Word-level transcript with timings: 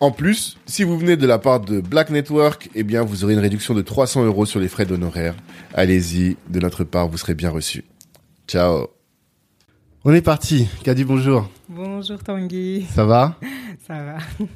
En 0.00 0.12
plus, 0.12 0.56
si 0.64 0.82
vous 0.82 0.98
venez 0.98 1.18
de 1.18 1.26
la 1.26 1.38
part 1.38 1.60
de 1.60 1.82
Black 1.82 2.08
Network, 2.08 2.70
eh 2.74 2.84
bien, 2.84 3.02
vous 3.02 3.22
aurez 3.22 3.34
une 3.34 3.38
réduction 3.40 3.74
de 3.74 3.82
300 3.82 4.24
euros 4.24 4.46
sur 4.46 4.58
les 4.58 4.68
frais 4.68 4.86
d'honoraires. 4.86 5.34
Allez-y, 5.74 6.38
de 6.48 6.58
notre 6.58 6.84
part, 6.84 7.06
vous 7.06 7.18
serez 7.18 7.34
bien 7.34 7.50
reçu. 7.50 7.84
Ciao. 8.48 8.86
On 10.02 10.14
est 10.14 10.22
parti. 10.22 10.68
Kadi, 10.84 11.04
bonjour. 11.04 11.50
Bonjour 11.68 12.18
Tanguy. 12.24 12.86
Ça 12.94 13.04
va? 13.04 13.36
Ça 13.86 14.02
va. 14.02 14.46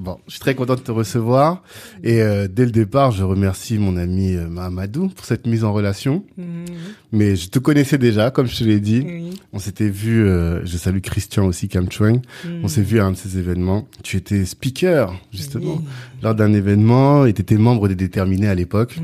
Bon, 0.00 0.18
je 0.26 0.32
suis 0.32 0.40
très 0.40 0.54
content 0.54 0.76
de 0.76 0.80
te 0.80 0.90
recevoir. 0.90 1.62
Et 2.02 2.22
euh, 2.22 2.48
dès 2.50 2.64
le 2.64 2.70
départ, 2.70 3.10
je 3.10 3.22
remercie 3.22 3.76
mon 3.76 3.98
ami 3.98 4.34
euh, 4.34 4.48
Mahamadou 4.48 5.08
pour 5.08 5.26
cette 5.26 5.46
mise 5.46 5.62
en 5.62 5.74
relation. 5.74 6.24
Mhm. 6.38 6.64
Mais 7.12 7.36
je 7.36 7.50
te 7.50 7.58
connaissais 7.58 7.98
déjà, 7.98 8.30
comme 8.30 8.46
je 8.46 8.56
te 8.56 8.64
l'ai 8.64 8.80
dit. 8.80 9.02
Oui. 9.04 9.38
On 9.52 9.58
s'était 9.58 9.90
vu, 9.90 10.24
euh, 10.24 10.64
je 10.64 10.78
salue 10.78 11.00
Christian 11.00 11.44
aussi, 11.44 11.68
Kamchueng. 11.68 12.22
Mhm. 12.46 12.60
On 12.64 12.68
s'est 12.68 12.80
vu 12.80 12.98
à 12.98 13.04
un 13.04 13.10
de 13.10 13.16
ces 13.16 13.36
événements. 13.36 13.86
Tu 14.02 14.16
étais 14.16 14.46
speaker, 14.46 15.14
justement, 15.34 15.82
lors 16.22 16.34
d'un 16.34 16.54
événement 16.54 17.26
et 17.26 17.34
tu 17.34 17.42
étais 17.42 17.58
membre 17.58 17.86
des 17.86 17.94
Déterminés 17.94 18.48
à 18.48 18.54
l'époque. 18.54 18.98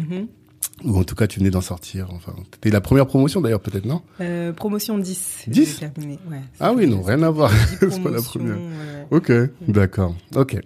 Ou 0.84 0.98
en 0.98 1.04
tout 1.04 1.14
cas, 1.14 1.26
tu 1.26 1.38
venais 1.38 1.50
d'en 1.50 1.62
sortir. 1.62 2.08
Enfin, 2.12 2.34
c'était 2.52 2.70
la 2.70 2.80
première 2.80 3.06
promotion 3.06 3.40
d'ailleurs, 3.40 3.60
peut-être, 3.60 3.86
non? 3.86 4.02
Euh, 4.20 4.52
promotion 4.52 4.98
10. 4.98 5.44
10? 5.46 5.80
j'ai 5.80 5.88
terminé, 5.88 6.18
ouais. 6.30 6.40
Ah 6.60 6.72
oui, 6.72 6.86
non, 6.86 7.02
rien 7.02 7.22
à 7.22 7.30
voir. 7.30 7.50
10 7.50 7.78
C'est 7.90 8.02
pas 8.02 8.10
la 8.10 8.20
première. 8.20 8.58
Ok, 9.10 9.32
d'accord. 9.68 10.14
Ok. 10.34 10.58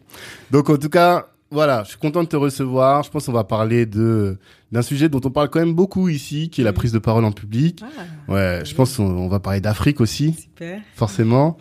Donc 0.50 0.68
en 0.68 0.76
tout 0.76 0.88
cas, 0.88 1.28
voilà, 1.52 1.84
je 1.84 1.90
suis 1.90 1.98
content 1.98 2.22
de 2.24 2.28
te 2.28 2.36
recevoir. 2.36 3.02
Je 3.04 3.10
pense 3.10 3.26
qu'on 3.26 3.32
va 3.32 3.44
parler 3.44 3.86
de 3.86 4.36
d'un 4.72 4.82
sujet 4.82 5.08
dont 5.08 5.20
on 5.24 5.30
parle 5.30 5.50
quand 5.50 5.58
même 5.60 5.74
beaucoup 5.74 6.08
ici, 6.08 6.48
qui 6.48 6.60
est 6.60 6.64
la 6.64 6.70
Mhm. 6.70 6.76
prise 6.76 6.92
de 6.92 6.98
parole 6.98 7.24
en 7.24 7.32
public. 7.32 7.82
Ah, 7.82 8.32
Ouais, 8.32 8.62
je 8.64 8.72
pense 8.74 8.96
qu'on 8.96 9.04
on 9.04 9.28
va 9.28 9.40
parler 9.40 9.60
d'Afrique 9.60 10.00
aussi, 10.00 10.32
super. 10.34 10.80
forcément, 10.94 11.56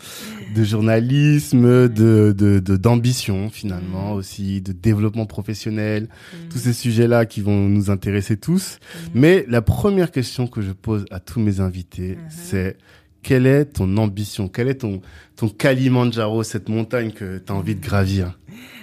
de 0.55 0.63
journalisme, 0.63 1.89
de 1.89 2.59
d'ambition 2.77 3.49
finalement 3.49 4.11
Mhm. 4.11 4.17
aussi, 4.17 4.61
de 4.61 4.71
développement 4.71 5.25
professionnel, 5.25 6.07
tous 6.49 6.59
ces 6.59 6.73
sujets-là 6.73 7.25
qui 7.25 7.41
vont 7.41 7.67
nous 7.67 7.89
intéresser 7.89 8.37
tous. 8.37 8.79
Mais 9.13 9.45
la 9.47 9.61
première 9.61 10.11
question 10.11 10.47
que 10.47 10.61
je 10.61 10.71
pose 10.71 11.05
à 11.11 11.19
tous 11.19 11.39
mes 11.39 11.59
invités, 11.59 12.15
Mhm. 12.15 12.27
c'est 12.29 12.77
quelle 13.21 13.47
est 13.47 13.65
ton 13.65 13.97
ambition? 13.97 14.47
Quel 14.47 14.67
est 14.69 14.75
ton, 14.81 15.01
ton 15.35 15.49
Kalimandjaro, 15.49 16.43
cette 16.43 16.69
montagne 16.69 17.11
que 17.11 17.39
tu 17.39 17.51
as 17.51 17.55
envie 17.55 17.75
de 17.75 17.81
gravir? 17.81 18.38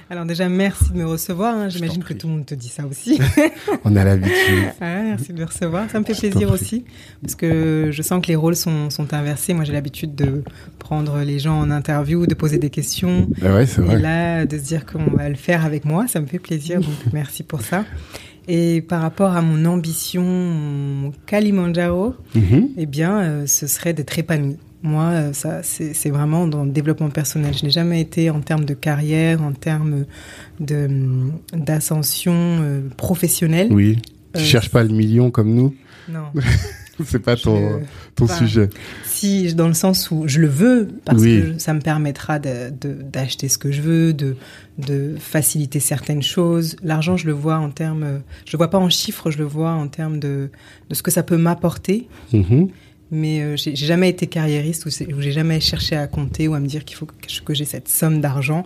Alors 0.08 0.24
déjà, 0.24 0.48
merci 0.48 0.92
de 0.92 0.98
me 0.98 1.04
recevoir. 1.06 1.56
hein. 1.56 1.68
J'imagine 1.68 2.04
que 2.04 2.14
tout 2.14 2.28
le 2.28 2.34
monde 2.34 2.46
te 2.46 2.54
dit 2.54 2.68
ça 2.68 2.84
aussi. 2.86 3.18
On 3.84 3.96
a 3.96 4.04
l'habitude. 4.04 4.34
Ah, 4.80 5.02
merci 5.02 5.32
de 5.32 5.40
me 5.40 5.44
recevoir. 5.46 5.90
Ça 5.90 5.98
me 5.98 6.04
fait 6.04 6.14
Je 6.14 6.20
plaisir 6.20 6.50
aussi. 6.52 6.84
Parce 7.22 7.34
que 7.34 7.88
je 7.90 8.02
sens 8.02 8.22
que 8.22 8.28
les 8.28 8.36
rôles 8.36 8.54
sont, 8.54 8.88
sont 8.90 9.12
inversés. 9.14 9.52
Moi, 9.52 9.64
j'ai 9.64 9.72
l'habitude 9.72 10.14
de 10.14 10.44
prendre 10.78 11.18
les 11.20 11.40
gens 11.40 11.58
en 11.58 11.70
interview, 11.72 12.26
de 12.26 12.34
poser 12.34 12.58
des 12.58 12.70
questions. 12.70 13.28
Ouais, 13.42 13.66
c'est 13.66 13.80
Et 13.80 13.84
vrai. 13.84 13.98
là, 13.98 14.46
de 14.46 14.56
se 14.56 14.62
dire 14.62 14.86
qu'on 14.86 15.10
va 15.16 15.28
le 15.28 15.34
faire 15.34 15.64
avec 15.64 15.84
moi, 15.84 16.06
ça 16.06 16.20
me 16.20 16.26
fait 16.26 16.38
plaisir. 16.38 16.80
Donc, 16.80 16.94
merci 17.12 17.42
pour 17.42 17.62
ça. 17.62 17.84
Et 18.46 18.82
par 18.82 19.02
rapport 19.02 19.34
à 19.34 19.42
mon 19.42 19.64
ambition, 19.64 20.22
mon 20.22 21.12
Kalimandjaro, 21.26 22.14
Mhm. 22.36 22.68
eh 22.76 22.86
bien, 22.86 23.18
euh, 23.18 23.46
ce 23.48 23.66
serait 23.66 23.92
d'être 23.92 24.16
épanoui. 24.16 24.56
Moi, 24.86 25.04
euh, 25.04 25.32
ça, 25.32 25.62
c'est 25.62 26.10
vraiment 26.10 26.46
dans 26.46 26.64
le 26.64 26.70
développement 26.70 27.10
personnel. 27.10 27.52
Je 27.58 27.64
n'ai 27.64 27.70
jamais 27.70 28.00
été 28.00 28.30
en 28.30 28.40
termes 28.40 28.64
de 28.64 28.72
carrière, 28.74 29.42
en 29.42 29.52
termes 29.52 30.04
hum, 30.70 31.32
d'ascension 31.52 32.32
euh, 32.34 32.80
professionnelle. 32.96 33.68
Oui. 33.72 33.98
Tu 34.34 34.40
Euh, 34.40 34.44
cherches 34.44 34.70
pas 34.70 34.82
le 34.82 34.90
million 34.90 35.30
comme 35.30 35.54
nous 35.54 35.74
Non. 36.08 36.26
C'est 37.04 37.18
pas 37.18 37.36
ton, 37.36 37.56
Je- 37.80 37.84
ton 38.14 38.24
enfin, 38.24 38.34
sujet. 38.38 38.70
Si, 39.04 39.54
dans 39.54 39.68
le 39.68 39.74
sens 39.74 40.10
où 40.10 40.24
je 40.26 40.40
le 40.40 40.46
veux, 40.46 40.88
parce 41.04 41.20
Oui. 41.20 41.42
que 41.42 41.58
ça 41.58 41.74
me 41.74 41.80
permettra 41.80 42.38
d'acheter 42.38 43.48
ce 43.48 43.58
que 43.58 43.70
je 43.70 43.82
veux, 43.82 44.14
de, 44.14 44.36
de 44.78 45.14
faciliter 45.18 45.78
certaines 45.78 46.22
choses. 46.22 46.76
L'argent, 46.82 47.18
je 47.18 47.26
le 47.26 47.32
vois 47.34 47.56
en 47.58 47.68
termes, 47.70 48.22
je 48.46 48.52
le 48.52 48.56
vois 48.56 48.70
pas 48.70 48.78
en 48.78 48.88
chiffres, 48.88 49.30
je 49.30 49.36
le 49.36 49.44
vois 49.44 49.72
en 49.72 49.88
termes 49.88 50.18
de, 50.18 50.48
de 50.88 50.94
ce 50.94 51.02
que 51.02 51.10
ça 51.10 51.22
peut 51.22 51.36
m'apporter. 51.36 52.08
Mhm. 52.32 52.68
Mais 53.12 53.40
euh, 53.40 53.56
j'ai 53.56 53.76
jamais 53.76 54.08
été 54.08 54.26
carriériste 54.26 54.84
ou, 54.86 54.90
j'ai 55.20 55.32
jamais 55.32 55.60
cherché 55.60 55.94
à 55.96 56.06
compter 56.08 56.48
ou 56.48 56.54
à 56.54 56.60
me 56.60 56.66
dire 56.66 56.84
qu'il 56.84 56.96
faut 56.96 57.06
que 57.06 57.54
j'ai 57.54 57.64
cette 57.64 57.88
somme 57.88 58.20
d'argent. 58.20 58.64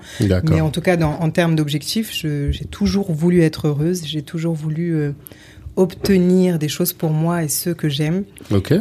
Mais 0.55 0.61
en 0.63 0.71
tout 0.71 0.81
cas, 0.81 0.97
dans, 0.97 1.13
en 1.21 1.31
termes 1.31 1.57
d'objectifs, 1.57 2.11
je- 2.15 2.51
j'ai 2.51 2.65
toujours 2.65 3.13
voulu 3.13 3.43
être 3.43 3.69
heureuse. 3.69 4.03
J'ai 4.07 4.23
toujours 4.23 4.55
voulu 4.55 4.95
euh, 4.95 5.13
obtenir 5.77 6.59
des 6.59 6.69
choses 6.69 6.93
pour 6.93 7.11
moi 7.11 7.45
et 7.45 7.49
ceux 7.49 7.75
que 7.75 7.89
j'aime. 7.89 8.25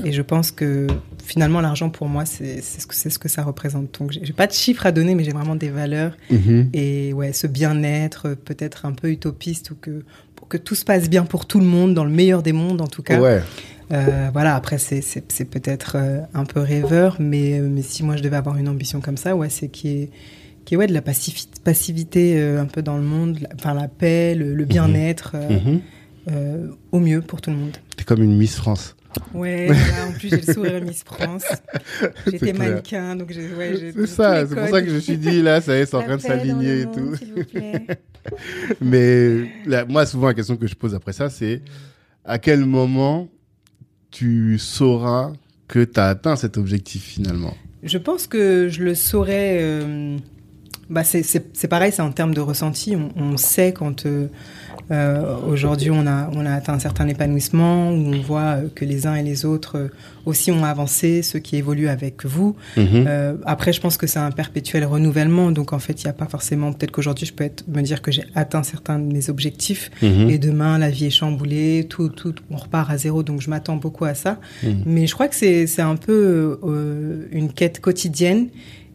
Et 0.06 0.12
je 0.12 0.22
pense 0.22 0.52
que 0.52 0.88
finalement, 1.24 1.62
l'argent 1.62 1.90
pour 1.90 2.08
moi, 2.08 2.26
c'est 2.26 2.62
ce, 2.62 2.88
que- 2.88 2.96
c'est 2.96 3.10
ce 3.10 3.20
que 3.20 3.30
ça 3.30 3.44
représente. 3.44 4.00
Donc, 4.00 4.12
j'ai 4.22 4.34
pas 4.34 4.48
de 4.48 4.54
chiffres 4.54 4.86
à 4.86 4.92
donner, 4.92 5.14
mais 5.16 5.24
j'ai 5.24 5.32
vraiment 5.32 5.56
des 5.56 5.70
valeurs. 5.70 6.18
Mhm. 6.32 6.70
Et 6.74 7.14
ouais, 7.14 7.34
ce 7.34 7.48
bien-être, 7.48 8.30
euh, 8.30 8.36
peut-être 8.36 8.86
un 8.86 8.94
peu 8.94 9.12
utopiste, 9.12 9.72
ou 9.72 9.76
que, 9.76 10.04
pour 10.36 10.48
que 10.48 10.58
tout 10.58 10.76
se 10.76 10.84
passe 10.86 11.10
bien 11.10 11.26
pour 11.26 11.46
tout 11.46 11.60
le 11.60 11.66
monde, 11.66 11.94
dans 11.94 12.06
le 12.06 12.12
meilleur 12.12 12.42
des 12.44 12.54
mondes 12.54 12.82
en 12.82 12.88
tout 12.88 13.04
cas. 13.04 13.20
Ouais. 13.20 13.42
Euh, 13.92 14.30
voilà, 14.32 14.56
après, 14.56 14.78
c'est- 14.78 15.02
c'est 15.02 15.32
c'est 15.32 15.46
peut-être 15.46 15.94
euh, 15.96 16.20
un 16.34 16.46
peu 16.46 16.60
rêveur, 16.60 17.18
mais, 17.20 17.60
euh, 17.60 17.68
mais 17.70 17.82
si 17.82 18.04
moi 18.04 18.16
je 18.18 18.22
devais 18.24 18.36
avoir 18.38 18.58
une 18.58 18.68
ambition 18.70 19.02
comme 19.02 19.18
ça, 19.18 19.36
ouais, 19.36 19.50
c'est 19.50 19.68
qu'il 19.70 19.90
y 19.92 20.02
ait 20.04 20.10
qu'il 20.66 20.76
y 20.76 20.78
ait, 20.78 20.80
ouais, 20.82 20.88
de 20.88 20.94
la 20.94 21.02
passivité 21.02 22.40
euh, 22.40 22.62
un 22.62 22.66
peu 22.66 22.84
dans 22.84 22.98
le 22.98 23.04
monde, 23.04 23.40
la- 23.42 23.50
enfin 23.56 23.74
la 23.74 23.88
paix, 23.88 24.36
le, 24.36 24.54
le 24.54 24.66
bien-être, 24.66 25.32
euh, 25.34 25.50
Mhm. 25.60 25.82
euh, 26.32 26.68
au 26.92 27.00
mieux 27.00 27.22
pour 27.22 27.42
tout 27.42 27.50
le 27.50 27.56
monde. 27.56 27.78
T'es 27.98 28.04
comme 28.04 28.22
une 28.22 28.38
Miss 28.38 28.56
France. 28.56 28.96
Ouais, 29.34 29.68
en 30.08 30.12
plus 30.12 30.30
j'ai 30.30 30.42
le 30.46 30.54
sourire 30.54 30.82
Miss 30.84 31.04
France. 31.04 31.46
J'étais 32.28 32.46
C'est 32.48 32.54
clair. 32.54 32.70
mannequin, 32.70 33.16
donc 33.16 33.32
j'ai 33.32 33.48
ouais, 33.56 33.76
j'ai- 33.80 33.92
C'est 33.92 34.00
j'ai 34.02 34.06
ça, 34.06 34.46
c'est 34.48 34.54
pour 34.56 34.68
ça 34.68 34.82
que 34.84 34.90
je 34.90 34.94
me 34.96 35.00
suis 35.00 35.18
dit, 35.18 35.42
là, 35.42 35.62
ça 35.62 35.76
y 35.76 35.80
est, 35.80 35.86
c'est 35.88 35.96
en 35.96 36.04
train 36.04 36.18
de 36.18 36.22
s'aligner 36.22 36.82
et 36.82 36.86
tout. 36.86 37.16
s'il 37.16 37.34
vous 37.34 37.44
plaît. 37.46 37.88
Mais 38.82 39.50
là, 39.66 39.86
moi, 39.86 40.06
souvent, 40.06 40.28
la 40.28 40.34
question 40.36 40.58
que 40.58 40.68
je 40.68 40.76
pose 40.76 40.94
après 40.94 41.14
ça, 41.14 41.30
c'est 41.32 41.62
à 42.24 42.38
quel 42.38 42.66
moment 42.66 43.28
tu 44.12 44.58
sauras 44.60 45.34
que 45.68 45.84
tu 45.84 46.00
as 46.00 46.08
atteint 46.08 46.36
cet 46.36 46.58
objectif 46.58 47.04
finalement 47.04 47.56
Je 47.84 47.98
pense 47.98 48.28
que 48.28 48.68
je 48.70 48.84
le 48.84 48.96
saurais. 48.96 49.58
euh, 49.62 50.18
bah 50.90 51.04
c'est- 51.04 51.24
c'est 51.24 51.46
c'est 51.54 51.68
pareil, 51.68 51.92
c'est 51.92 52.02
en 52.02 52.12
termes 52.12 52.34
de 52.34 52.42
ressenti. 52.42 52.96
On, 52.96 53.12
on 53.22 53.38
sait 53.38 53.74
quand 53.74 54.06
euh, 54.06 54.28
euh, 54.92 55.36
aujourd'hui 55.48 55.92
on 55.92 56.08
a, 56.08 56.30
on 56.34 56.46
a 56.46 56.54
atteint 56.54 56.74
un 56.74 56.80
certain 56.80 57.08
épanouissement, 57.08 57.92
où 57.92 57.94
on 58.14 58.22
voit 58.22 58.58
euh, 58.58 58.68
que 58.74 58.86
les 58.86 59.06
uns 59.06 59.16
et 59.16 59.24
les 59.24 59.46
autres 59.46 59.78
euh, 59.78 59.88
aussi 60.26 60.52
ont 60.52 60.64
avancé, 60.64 61.22
ceux 61.22 61.40
qui 61.40 61.56
évoluent 61.58 61.88
avec 61.90 62.26
vous. 62.26 62.56
Mhm. 62.78 63.06
Euh, 63.08 63.34
après, 63.46 63.72
je 63.74 63.82
pense 63.82 63.98
que 63.98 64.08
c'est 64.08 64.20
un 64.20 64.32
perpétuel 64.32 64.86
renouvellement. 64.86 65.52
Donc 65.52 65.74
en 65.74 65.80
fait, 65.80 66.02
il 66.02 66.06
n'y 66.06 66.10
a 66.10 66.14
pas 66.14 66.26
forcément. 66.28 66.74
Peut-être 66.74 66.92
qu'aujourd'hui, 66.92 67.26
je 67.26 67.34
peux 67.34 67.44
être, 67.44 67.64
me 67.68 67.82
dire 67.82 68.02
que 68.02 68.12
j'ai 68.12 68.26
atteint 68.36 68.64
certains 68.64 69.00
de 69.00 69.12
mes 69.12 69.30
objectifs. 69.30 69.92
Mhm. 70.02 70.30
Et 70.30 70.38
demain, 70.40 70.78
la 70.80 70.90
vie 70.90 71.06
est 71.06 71.10
chamboulée, 71.12 71.86
tout, 71.90 72.10
tout, 72.10 72.34
on 72.52 72.58
repart 72.58 72.90
à 72.90 72.98
zéro. 72.98 73.22
Donc, 73.24 73.42
je 73.42 73.50
m'attends 73.50 73.76
beaucoup 73.76 74.06
à 74.06 74.14
ça. 74.16 74.40
Mhm. 74.64 74.84
Mais 74.86 75.08
je 75.08 75.14
crois 75.14 75.28
que 75.28 75.36
c'est, 75.36 75.68
c'est 75.68 75.82
un 75.84 75.96
peu 75.96 76.60
euh, 76.64 77.28
une 77.32 77.52
quête 77.54 77.80
quotidienne 77.80 78.48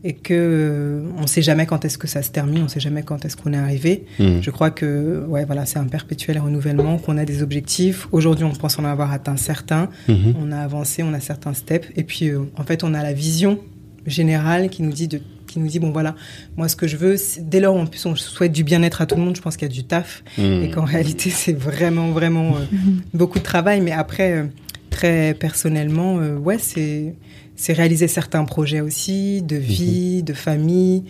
et 0.06 0.12
que 0.12 0.34
euh, 0.34 1.02
on 1.18 1.26
sait 1.26 1.40
jamais 1.42 1.64
quand 1.66 1.84
est-ce 1.84 1.96
que 1.96 2.06
ça 2.06 2.22
se 2.22 2.30
termine, 2.30 2.62
on 2.64 2.68
sait 2.68 2.78
jamais 2.80 3.02
quand 3.02 3.24
est-ce 3.24 3.36
qu'on 3.38 3.52
est 3.54 3.56
arrivé. 3.56 4.04
Mhm. 4.20 4.42
Je 4.42 4.50
crois 4.50 4.70
que 4.70 5.24
ouais 5.26 5.44
voilà, 5.46 5.64
c'est 5.64 5.78
un 5.78 5.86
perpétuel 5.86 6.38
renouvellement, 6.38 6.98
qu'on 6.98 7.16
a 7.16 7.24
des 7.24 7.42
objectifs. 7.42 8.06
Aujourd'hui, 8.12 8.44
on 8.44 8.52
pense 8.52 8.78
en 8.78 8.84
avoir 8.84 9.12
atteint 9.12 9.36
certains, 9.38 9.88
Mhm. 10.08 10.34
on 10.40 10.52
a 10.52 10.58
avancé, 10.58 11.02
on 11.02 11.14
a 11.14 11.20
certains 11.20 11.54
steps, 11.54 11.88
et 11.96 12.04
puis 12.04 12.28
euh, 12.28 12.40
en 12.56 12.64
fait, 12.64 12.84
on 12.84 12.92
a 12.94 13.02
la 13.02 13.12
vision 13.14 13.58
générale 14.06 14.68
qui 14.68 14.82
nous 14.82 14.92
dit 14.92 15.08
de 15.08 15.20
qui 15.46 15.60
nous 15.60 15.68
dit 15.68 15.78
bon 15.78 15.92
voilà 15.92 16.14
moi 16.56 16.68
ce 16.68 16.74
que 16.74 16.86
je 16.88 16.96
veux 16.96 17.14
dès 17.40 17.60
lors 17.60 17.76
en 17.76 17.86
plus 17.86 18.04
on 18.06 18.16
souhaite 18.16 18.50
du 18.50 18.64
bien-être 18.64 19.00
à 19.02 19.06
tout 19.06 19.14
le 19.14 19.22
monde 19.22 19.36
je 19.36 19.40
pense 19.40 19.56
qu'il 19.56 19.68
y 19.68 19.70
a 19.70 19.74
du 19.74 19.84
taf 19.84 20.24
Mhm. 20.36 20.62
et 20.64 20.70
qu'en 20.70 20.84
réalité 20.84 21.30
c'est 21.42 21.52
vraiment 21.52 22.08
vraiment 22.10 22.56
euh, 22.56 22.60
beaucoup 23.14 23.38
de 23.38 23.44
travail 23.44 23.80
mais 23.80 23.92
après 23.92 24.32
euh, 24.32 24.44
très 24.90 25.32
personnellement 25.34 26.18
euh, 26.18 26.36
ouais 26.36 26.58
c'est 26.58 27.14
c'est 27.56 27.72
réaliser 27.72 28.08
certains 28.08 28.44
projets 28.44 28.80
aussi 28.80 29.42
de 29.42 29.56
vie 29.56 30.22
de 30.22 30.32
famille 30.32 31.04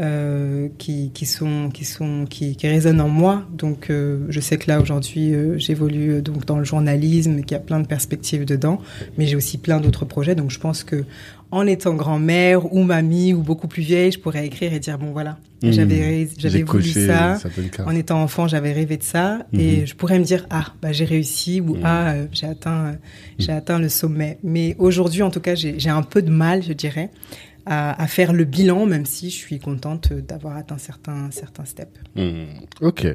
euh, 0.00 0.68
qui, 0.78 1.10
qui 1.12 1.26
sont 1.26 1.70
qui 1.72 1.84
sont 1.84 2.24
qui, 2.28 2.54
qui 2.56 2.68
résonnent 2.68 3.00
en 3.00 3.08
moi 3.08 3.42
donc 3.52 3.90
euh, 3.90 4.26
je 4.28 4.40
sais 4.40 4.56
que 4.56 4.70
là 4.70 4.80
aujourd'hui 4.80 5.34
euh, 5.34 5.58
j'évolue 5.58 6.12
euh, 6.14 6.20
donc 6.20 6.46
dans 6.46 6.58
le 6.58 6.64
journalisme 6.64 7.40
qu'il 7.42 7.52
y 7.52 7.54
a 7.54 7.60
plein 7.60 7.80
de 7.80 7.86
perspectives 7.86 8.44
dedans 8.44 8.80
mais 9.16 9.26
j'ai 9.26 9.36
aussi 9.36 9.58
plein 9.58 9.80
d'autres 9.80 10.04
projets 10.04 10.34
donc 10.34 10.50
je 10.50 10.58
pense 10.60 10.84
que 10.84 11.04
en 11.50 11.66
étant 11.66 11.94
grand-mère 11.94 12.72
ou 12.74 12.82
mamie 12.84 13.32
ou 13.34 13.42
beaucoup 13.42 13.68
plus 13.68 13.82
vieille 13.82 14.12
je 14.12 14.18
pourrais 14.20 14.46
écrire 14.46 14.72
et 14.72 14.78
dire 14.80 14.98
bon 14.98 15.12
voilà 15.12 15.38
Mhm. 15.60 15.72
j'avais 15.72 16.28
j'avais 16.38 16.62
voulu 16.62 16.84
coché 16.84 17.06
ça 17.08 17.36
en 17.84 17.90
étant 17.90 18.22
enfant, 18.22 18.46
j'avais 18.46 18.72
rêvé 18.72 18.96
de 18.96 19.02
ça 19.02 19.40
Mhm. 19.52 19.60
et 19.60 19.86
je 19.86 19.96
pourrais 19.96 20.20
me 20.20 20.24
dire 20.24 20.46
ah 20.50 20.66
bah 20.80 20.92
j'ai 20.92 21.04
réussi 21.04 21.60
ou 21.60 21.74
Mhm. 21.74 21.80
ah 21.82 22.10
euh, 22.12 22.26
j'ai 22.30 22.46
atteint 22.46 22.84
euh, 22.86 22.92
j'ai 23.40 23.50
atteint 23.50 23.80
le 23.80 23.88
sommet. 23.88 24.38
Mais 24.44 24.76
aujourd'hui, 24.78 25.22
en 25.24 25.30
tout 25.30 25.40
cas, 25.40 25.56
j'ai 25.56 25.90
un 25.90 26.02
peu 26.02 26.22
de 26.22 26.30
mal, 26.30 26.62
je 26.62 26.72
dirais, 26.72 27.10
à, 27.68 28.00
à 28.02 28.06
faire 28.06 28.32
le 28.32 28.44
bilan, 28.44 28.86
même 28.86 29.04
si 29.06 29.30
je 29.30 29.36
suis 29.36 29.58
contente 29.58 30.12
d'avoir 30.12 30.56
atteint 30.56 30.78
certains 30.78 31.30
certains 31.30 31.64
steps. 31.64 31.92
Hmm, 32.16 32.44
Ok, 32.80 33.06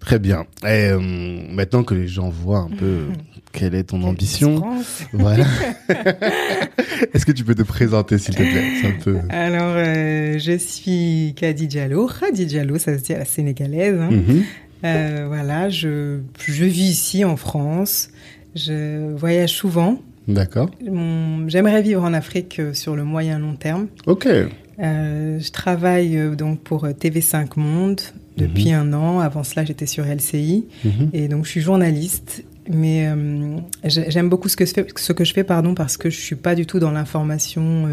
très 0.00 0.18
bien. 0.18 0.44
Et 0.62 0.90
euh, 0.90 1.00
maintenant 1.00 1.82
que 1.82 1.94
les 1.94 2.06
gens 2.08 2.28
voient 2.28 2.58
un 2.60 2.70
peu 2.76 3.06
quelle 3.52 3.74
est 3.74 3.84
ton 3.84 4.02
ambition, 4.02 4.62
voilà. 5.12 5.46
Est-ce 7.14 7.24
que 7.26 7.32
tu 7.32 7.44
peux 7.44 7.54
te 7.54 7.62
présenter, 7.62 8.18
s'il 8.18 8.34
te 8.34 8.42
plaît? 8.42 8.64
Un 8.84 9.00
peu. 9.02 9.18
Alors, 9.30 9.74
euh, 9.76 10.38
je 10.38 10.56
suis 10.58 11.34
Kadi 11.36 11.66
Diallo. 11.66 12.08
Khadi 12.08 12.46
Diallo, 12.46 12.78
ça 12.78 12.96
se 12.98 13.02
dit 13.04 13.14
à 13.14 13.18
la 13.18 13.24
sénégalaise. 13.24 13.98
hein. 14.00 14.10
Mhm. 14.10 14.42
Euh, 14.84 15.24
voilà, 15.28 15.70
je, 15.70 16.20
je 16.46 16.64
vis 16.64 16.90
ici 16.90 17.24
en 17.24 17.36
France. 17.36 18.10
Je 18.54 19.12
voyage 19.14 19.50
souvent. 19.52 20.00
D'accord. 20.28 20.70
J'aimerais 21.48 21.82
vivre 21.82 22.02
en 22.02 22.14
Afrique 22.14 22.58
euh, 22.58 22.72
sur 22.74 22.96
le 22.96 23.04
moyen 23.04 23.38
long 23.38 23.54
terme. 23.54 23.88
Ok. 24.06 24.26
Euh, 24.26 25.38
je 25.38 25.50
travaille 25.52 26.16
euh, 26.16 26.34
donc 26.34 26.60
pour 26.60 26.84
euh, 26.84 26.92
TV5 26.92 27.50
Monde 27.56 28.00
depuis 28.36 28.72
Mhm. 28.72 28.78
un 28.78 28.92
an. 28.94 29.18
Avant 29.20 29.44
cela, 29.44 29.64
j'étais 29.64 29.86
sur 29.86 30.04
LCI 30.06 30.64
Mhm. 30.84 31.10
et 31.12 31.28
donc 31.28 31.44
je 31.44 31.50
suis 31.50 31.60
journaliste. 31.60 32.44
Mais 32.70 33.06
euh, 33.08 33.58
j'ai- 33.84 34.10
j'aime 34.10 34.30
beaucoup 34.30 34.48
ce 34.48 34.56
que, 34.56 34.64
je 34.64 34.72
fais, 34.72 34.86
ce 34.96 35.12
que 35.12 35.22
je 35.24 35.34
fais 35.34 35.44
pardon, 35.44 35.74
parce 35.74 35.98
que 35.98 36.08
je 36.08 36.18
suis 36.18 36.34
pas 36.36 36.54
du 36.54 36.64
tout 36.64 36.78
dans 36.78 36.90
l'information 36.90 37.86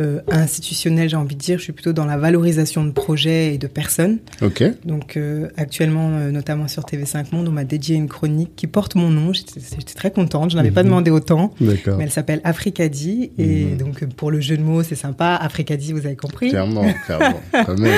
euh, 0.00 0.20
institutionnelle, 0.30 1.08
j'ai 1.08 1.16
envie 1.16 1.34
de 1.34 1.40
dire. 1.40 1.58
Je 1.58 1.64
suis 1.64 1.72
plutôt 1.72 1.92
dans 1.92 2.04
la 2.04 2.16
valorisation 2.16 2.84
de 2.84 2.90
projets 2.92 3.54
et 3.54 3.58
de 3.58 3.66
personnes. 3.66 4.18
Ok. 4.42 4.62
Donc 4.84 5.16
euh, 5.16 5.48
actuellement, 5.56 6.10
euh, 6.12 6.30
notamment 6.30 6.68
sur 6.68 6.84
TV5 6.84 7.26
Monde, 7.32 7.48
on 7.48 7.52
m'a 7.52 7.64
dédié 7.64 7.96
une 7.96 8.08
chronique 8.08 8.52
qui 8.56 8.66
porte 8.66 8.94
mon 8.94 9.10
nom. 9.10 9.32
J'étais 9.32 9.94
très 9.94 10.10
contente. 10.10 10.50
Je 10.50 10.56
n'avais 10.56 10.70
pas 10.70 10.82
Mhm. 10.82 10.88
demandé 10.88 11.10
autant. 11.10 11.52
D'accord. 11.60 11.98
Mais 11.98 12.04
elle 12.04 12.10
s'appelle 12.10 12.40
Africadi 12.44 13.30
et 13.38 13.64
Mhm. 13.64 13.76
donc 13.78 14.04
pour 14.14 14.30
le 14.30 14.40
jeu 14.40 14.56
de 14.56 14.62
mots 14.62 14.82
c'est 14.82 14.94
sympa. 14.94 15.34
Africadi 15.40 15.92
vous 15.92 16.06
avez 16.06 16.16
compris. 16.16 16.50
Clairement, 16.50 16.84
clairement. 17.06 17.40
Quand 17.52 17.78
même. 17.78 17.92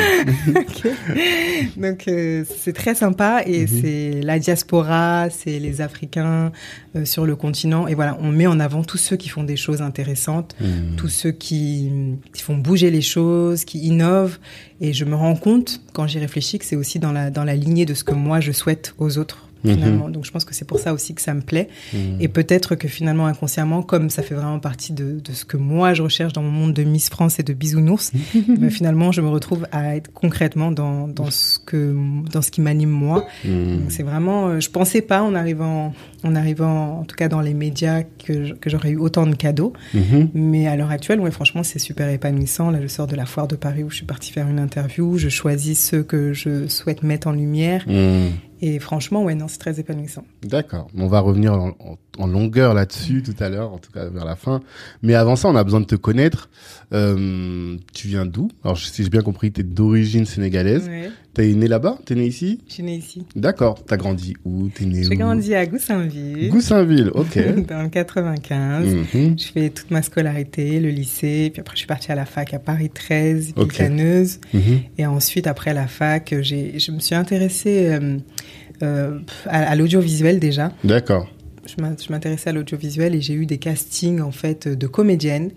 Ok. 0.56 0.88
donc 1.76 2.05
c'est 2.58 2.73
très 2.73 2.94
sympa 2.94 3.43
et 3.46 3.62
Mhm. 3.62 3.67
c'est 3.82 4.20
la 4.23 4.38
diaspora, 4.38 5.29
c'est 5.31 5.58
les 5.58 5.81
Africains 5.81 6.53
euh, 6.96 7.04
sur 7.04 7.26
le 7.26 7.37
continent. 7.37 7.87
Et 7.87 7.94
voilà 7.94 8.16
on 8.20 8.32
met 8.32 8.46
en 8.46 8.60
avant 8.60 8.82
tous 8.84 8.98
ceux 8.98 9.16
qui 9.16 9.28
font 9.28 9.44
des 9.44 9.56
choses 9.56 9.82
intéressantes, 9.82 10.54
Hmm. 10.60 10.96
tous 10.96 11.08
ceux 11.08 11.31
qui, 11.32 11.90
qui 12.32 12.42
font 12.42 12.56
bouger 12.56 12.90
les 12.90 13.00
choses, 13.02 13.64
qui 13.64 13.78
innovent. 13.81 14.38
Et 14.81 14.92
je 14.92 15.04
me 15.04 15.14
rends 15.14 15.37
compte 15.37 15.81
quand 15.92 16.06
j'y 16.06 16.19
réfléchis 16.19 16.58
que 16.58 16.64
c'est 16.64 16.76
aussi 16.76 16.98
dans 16.98 17.12
la 17.12 17.31
dans 17.31 17.44
la 17.44 17.54
lignée 17.54 17.87
de 17.87 17.94
ce 17.94 18.04
que 18.04 18.14
moi 18.14 18.40
je 18.40 18.52
souhaite 18.52 18.94
aux 18.98 19.19
autres 19.19 19.50
Mhm. 19.64 20.12
Donc 20.12 20.24
je 20.24 20.30
pense 20.30 20.44
que 20.44 20.54
c'est 20.54 20.64
pour 20.64 20.78
ça 20.78 20.92
aussi 20.92 21.14
que 21.14 21.22
ça 21.22 21.34
me 21.34 21.40
plaît. 21.40 21.68
Hmm. 21.92 22.20
Et 22.20 22.28
peut-être 22.28 22.74
que 22.74 22.88
finalement, 22.88 23.26
inconsciemment, 23.26 23.82
comme 23.82 24.10
ça 24.10 24.22
fait 24.22 24.34
vraiment 24.34 24.58
partie 24.58 24.92
de, 24.92 25.20
de 25.20 25.32
ce 25.32 25.44
que 25.44 25.56
moi 25.56 25.94
je 25.94 26.02
recherche 26.02 26.32
dans 26.32 26.42
mon 26.42 26.50
monde 26.50 26.72
de 26.72 26.82
Miss 26.84 27.08
France 27.08 27.38
et 27.38 27.42
de 27.42 27.52
bisounours, 27.52 28.12
ben, 28.34 28.70
finalement, 28.70 29.12
je 29.12 29.20
me 29.20 29.28
retrouve 29.28 29.66
à 29.72 29.96
être 29.96 30.12
concrètement 30.12 30.70
dans, 30.70 31.08
dans, 31.08 31.30
ce, 31.30 31.58
que, 31.58 31.94
dans 32.30 32.42
ce 32.42 32.50
qui 32.50 32.60
m'anime 32.60 32.90
moi. 32.90 33.26
Donc, 33.44 33.90
C'est 33.90 34.02
vraiment, 34.02 34.48
euh, 34.48 34.60
je 34.60 34.70
pensais 34.70 35.02
pas 35.02 35.22
en 35.22 35.34
arrivant, 35.34 35.92
en 36.24 36.34
arrivant, 36.34 37.00
en 37.00 37.04
tout 37.04 37.16
cas 37.16 37.28
dans 37.28 37.40
les 37.40 37.54
médias, 37.54 38.02
que, 38.02 38.54
j'aurais 38.66 38.90
eu 38.90 38.96
autant 38.96 39.26
de 39.26 39.34
cadeaux. 39.34 39.72
Mhm. 39.94 40.30
Mais 40.34 40.66
à 40.66 40.76
l'heure 40.76 40.90
actuelle, 40.90 41.20
ouais, 41.20 41.30
franchement, 41.30 41.62
c'est 41.62 41.78
super 41.78 42.08
épanouissant. 42.08 42.70
Là, 42.70 42.78
je 42.80 42.86
sors 42.86 43.06
de 43.06 43.16
la 43.16 43.26
foire 43.26 43.48
de 43.48 43.56
Paris 43.56 43.82
où 43.82 43.90
je 43.90 43.96
suis 43.96 44.06
partie 44.06 44.32
faire 44.32 44.48
une 44.48 44.58
interview. 44.58 45.18
Je 45.18 45.28
choisis 45.28 45.78
ceux 45.78 46.02
que 46.02 46.32
je 46.32 46.66
souhaite 46.68 47.02
mettre 47.02 47.28
en 47.28 47.32
lumière. 47.32 47.84
Et 48.62 48.78
franchement, 48.78 49.24
ouais, 49.24 49.34
non, 49.34 49.48
c'est 49.48 49.58
très 49.58 49.80
épanouissant. 49.80 50.24
D'accord. 50.42 50.88
On 50.96 51.06
va 51.06 51.20
revenir 51.20 51.54
en, 51.54 51.68
en- 51.78 51.98
en 52.18 52.26
longueur 52.26 52.74
là-dessus 52.74 53.22
tout 53.22 53.34
à 53.42 53.48
l'heure, 53.48 53.72
en 53.72 53.78
tout 53.78 53.90
cas 53.90 54.08
vers 54.10 54.24
la 54.26 54.36
fin. 54.36 54.60
Mais 55.02 55.14
avant 55.14 55.36
ça, 55.36 55.48
on 55.48 55.56
a 55.56 55.64
besoin 55.64 55.80
de 55.80 55.86
te 55.86 55.94
connaître. 55.94 56.50
Euh, 56.92 57.76
tu 57.94 58.08
viens 58.08 58.26
d'où? 58.26 58.50
Alors, 58.64 58.76
si 58.78 59.02
j'ai 59.02 59.08
bien 59.08 59.22
compris, 59.22 59.50
tu 59.52 59.60
es 59.60 59.64
d'origine 59.64 60.26
sénégalaise. 60.26 60.88
Ouais, 60.88 61.10
T'es 61.32 61.47
né 61.55 61.69
là-bas? 61.69 61.99
T'es 62.05 62.17
né 62.17 62.27
ici? 62.27 62.61
Je 62.67 62.75
suis 62.75 62.82
née 62.82 62.97
ici. 62.97 63.25
D'accord. 63.37 63.85
T'as 63.87 63.97
grandi 63.97 64.35
où? 64.44 64.69
T'es 64.69 64.85
né 64.85 65.06
où? 65.06 65.09
J'ai 65.11 65.17
grandi 65.17 65.55
à 65.55 65.65
Goussainville. 65.65 66.50
Goussainville, 66.50 67.11
ok. 67.15 67.67
dans 67.69 67.82
le 67.82 67.88
95. 67.88 68.85
Mhm. 69.15 69.38
Je 69.38 69.47
fais 69.47 69.71
toute 69.71 69.91
ma 69.93 70.03
scolarité, 70.03 70.81
le 70.81 70.91
lycée, 70.91 71.50
puis 71.53 71.61
après 71.61 71.77
je 71.77 71.79
suis 71.81 71.87
partie 71.87 72.11
à 72.11 72.17
la 72.17 72.25
fac 72.27 72.53
à 72.53 72.59
Paris 72.59 72.91
13, 72.91 73.53
puis 73.55 73.62
Ok. 73.62 73.75
Caneuse. 73.75 74.41
Mhm. 74.53 74.81
Et 74.99 75.06
ensuite, 75.06 75.47
après 75.47 75.73
la 75.73 75.87
fac, 75.87 76.35
j'ai, 76.41 76.79
je 76.81 76.91
me 76.91 76.99
suis 76.99 77.15
intéressée 77.15 77.87
euh, 77.91 78.19
euh, 78.82 79.19
à, 79.47 79.71
à 79.71 79.77
l'audiovisuel 79.77 80.41
déjà. 80.41 80.73
D'accord. 80.82 81.29
Je 81.66 81.80
m'in- 81.82 81.94
je 81.96 82.10
m'intéressais 82.10 82.50
à 82.50 82.52
l'audiovisuel 82.52 83.14
et 83.14 83.20
j'ai 83.20 83.34
eu 83.34 83.44
des 83.46 83.58
castings 83.58 84.20
en 84.20 84.30
fait 84.32 84.66
de 84.66 84.86
comédiennes, 84.86 85.50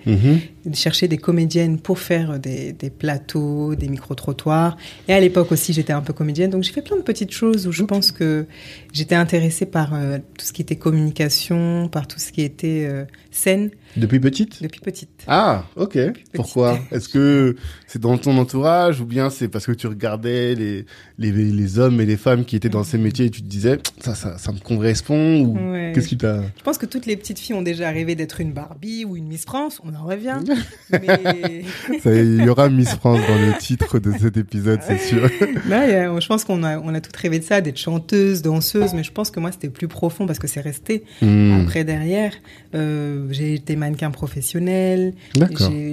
de 0.65 0.75
chercher 0.75 1.07
des 1.07 1.17
comédiennes 1.17 1.79
pour 1.79 1.97
faire 1.99 2.39
des, 2.39 2.73
des 2.73 2.89
plateaux, 2.89 3.73
des 3.75 3.87
micro-trottoirs. 3.87 4.75
Et 5.07 5.13
à 5.13 5.19
l'époque 5.19 5.51
aussi, 5.51 5.71
j'étais 5.73 5.93
un 5.93 6.01
peu 6.01 6.11
comédienne, 6.13 6.49
donc 6.51 6.63
j'ai 6.63 6.73
fait 6.73 6.81
plein 6.81 6.97
de 6.97 7.01
petites 7.03 7.31
choses 7.31 7.67
où 7.67 7.71
je 7.71 7.83
pense 7.83 8.11
que 8.11 8.45
j'étais 8.91 9.15
intéressée 9.15 9.65
par 9.65 9.93
euh, 9.93 10.17
tout 10.37 10.45
ce 10.45 10.51
qui 10.53 10.61
était 10.61 10.75
communication, 10.75 11.87
par 11.89 12.07
tout 12.07 12.19
ce 12.19 12.31
qui 12.31 12.41
était 12.41 12.85
euh, 12.85 13.05
scène 13.31 13.69
Depuis 13.95 14.19
petite? 14.19 14.61
Depuis 14.63 14.79
petite. 14.81 15.09
Ah, 15.27 15.65
ok. 15.75 15.97
Pourquoi? 16.33 16.79
Est-ce 16.91 17.07
que 17.09 17.55
c'est 17.87 17.99
dans 18.01 18.17
ton 18.17 18.37
entourage 18.37 18.99
ou 19.01 19.05
bien 19.05 19.29
c'est 19.29 19.47
parce 19.47 19.65
que 19.65 19.71
tu 19.71 19.87
regardais 19.87 20.55
les, 20.55 20.85
les, 21.19 21.31
les 21.31 21.79
hommes 21.79 22.01
et 22.01 22.05
les 22.05 22.17
femmes 22.17 22.43
qui 22.45 22.55
étaient 22.55 22.69
dans 22.69 22.83
ces 22.83 22.97
métiers 22.97 23.25
et 23.25 23.29
tu 23.29 23.41
te 23.43 23.47
disais 23.47 23.79
ça, 23.99 24.15
ça, 24.15 24.37
ça 24.37 24.51
me 24.51 24.59
correspond 24.59 25.41
ou 25.41 25.57
Ouais. 25.73 25.91
qu'est-ce 25.93 26.07
qui 26.07 26.17
t'a... 26.17 26.41
Je 26.57 26.63
pense 26.63 26.77
que 26.77 26.85
toutes 26.85 27.05
les 27.05 27.15
petites 27.15 27.39
filles 27.39 27.55
ont 27.55 27.61
déjà 27.61 27.89
rêvé 27.91 28.15
d'être 28.15 28.41
une 28.41 28.51
Barbie 28.51 29.05
ou 29.05 29.15
une 29.15 29.27
Miss 29.27 29.45
France, 29.45 29.79
on 29.83 29.93
en 29.95 30.03
revient. 30.05 30.39
Mais 30.91 31.63
Ça, 31.99 32.13
Il 32.13 32.43
y 32.43 32.49
aura 32.49 32.69
Miss 32.69 32.89
France 32.95 33.19
dans 33.27 33.35
le 33.35 33.57
titre 33.59 33.99
de 33.99 34.11
cet 34.17 34.37
épisode, 34.37 34.79
c'est 34.87 34.97
sûr. 34.97 35.29
Là, 35.69 35.81
a- 36.13 36.19
je 36.19 36.27
pense 36.27 36.43
qu'on 36.43 36.63
a, 36.63 36.79
on 36.79 36.93
a 36.93 37.01
toutes 37.01 37.15
rêvé 37.15 37.39
de 37.39 37.43
ça, 37.43 37.61
d'être 37.61 37.77
chanteuse, 37.77 38.41
danseuse, 38.41 38.93
mais 38.93 39.03
je 39.03 39.11
pense 39.11 39.29
que 39.31 39.39
moi, 39.39 39.51
c'était 39.51 39.69
plus 39.69 39.87
profond 39.87 40.25
parce 40.25 40.39
que 40.39 40.47
c'est 40.47 40.61
resté. 40.61 41.03
Hmm. 41.21 41.61
Après, 41.61 41.83
derrière, 41.83 42.33
euh, 42.75 43.27
j'ai 43.31 43.53
été 43.53 43.75
mannequin 43.83 44.11
professionnel, 44.11 45.13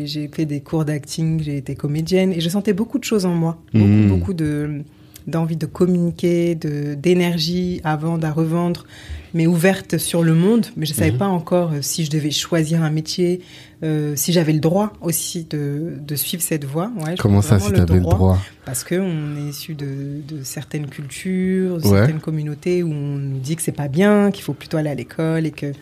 j'ai 0.05 0.29
fait 0.33 0.47
des 0.47 0.61
cours 0.61 0.85
d'acting, 0.85 1.43
j'ai 1.43 1.57
été 1.59 1.75
comédienne, 1.75 2.33
et 2.33 2.41
je 2.41 2.49
sentais 2.49 2.73
beaucoup 2.73 2.99
de 2.99 3.05
choses 3.05 3.27
en 3.27 3.35
moi, 3.35 3.59
beaucoup, 3.73 4.09
beaucoup 4.09 4.35
de 4.35 4.83
d'envie 5.27 5.57
de 5.57 5.67
communiquer, 5.67 6.55
de 6.55 6.95
d'énergie 6.95 7.81
à 7.85 7.95
vendre, 7.95 8.27
à 8.27 8.33
revendre, 8.33 8.87
mais 9.35 9.47
ouverte 9.47 9.99
sur 9.99 10.23
le 10.23 10.35
monde. 10.35 10.67
Mais 10.77 10.87
je 10.87 10.95
savais 10.95 11.13
Mhm. 11.13 11.19
pas 11.19 11.27
encore 11.29 11.73
euh, 11.73 11.83
si 11.83 12.05
je 12.07 12.11
devais 12.11 12.31
choisir 12.31 12.83
un 12.83 12.91
métier, 12.91 13.41
euh, 13.85 14.17
si 14.17 14.33
j'avais 14.33 14.55
le 14.55 14.61
droit 14.61 14.95
aussi 15.03 15.47
de, 15.49 15.93
de 16.05 16.15
suivre 16.17 16.43
cette 16.43 16.65
voie. 16.65 16.91
Ouais, 17.05 17.15
Comment 17.19 17.43
ça, 17.43 17.61
si 17.61 17.71
t'avais 17.71 17.95
le 17.97 18.01
droit 18.01 18.39
parce 18.65 18.83
que 18.83 18.95
on 18.95 19.37
est 19.37 19.51
issu 19.51 19.75
de, 19.75 20.23
de 20.27 20.43
certaines 20.43 20.87
cultures, 20.87 21.79
de 21.81 21.87
Ouais. 21.87 21.99
certaines 21.99 22.21
communautés 22.21 22.83
où 22.83 22.91
on 22.91 23.19
nous 23.19 23.39
dit 23.39 23.57
que 23.57 23.63
c'est 23.63 23.73
pas 23.73 23.89
bien, 23.89 24.31
qu'il 24.31 24.43
faut 24.43 24.55
plutôt 24.55 24.79
aller 24.79 24.91
à 24.91 24.95
l'école 24.95 25.45
et 25.45 25.51
que 25.51 25.73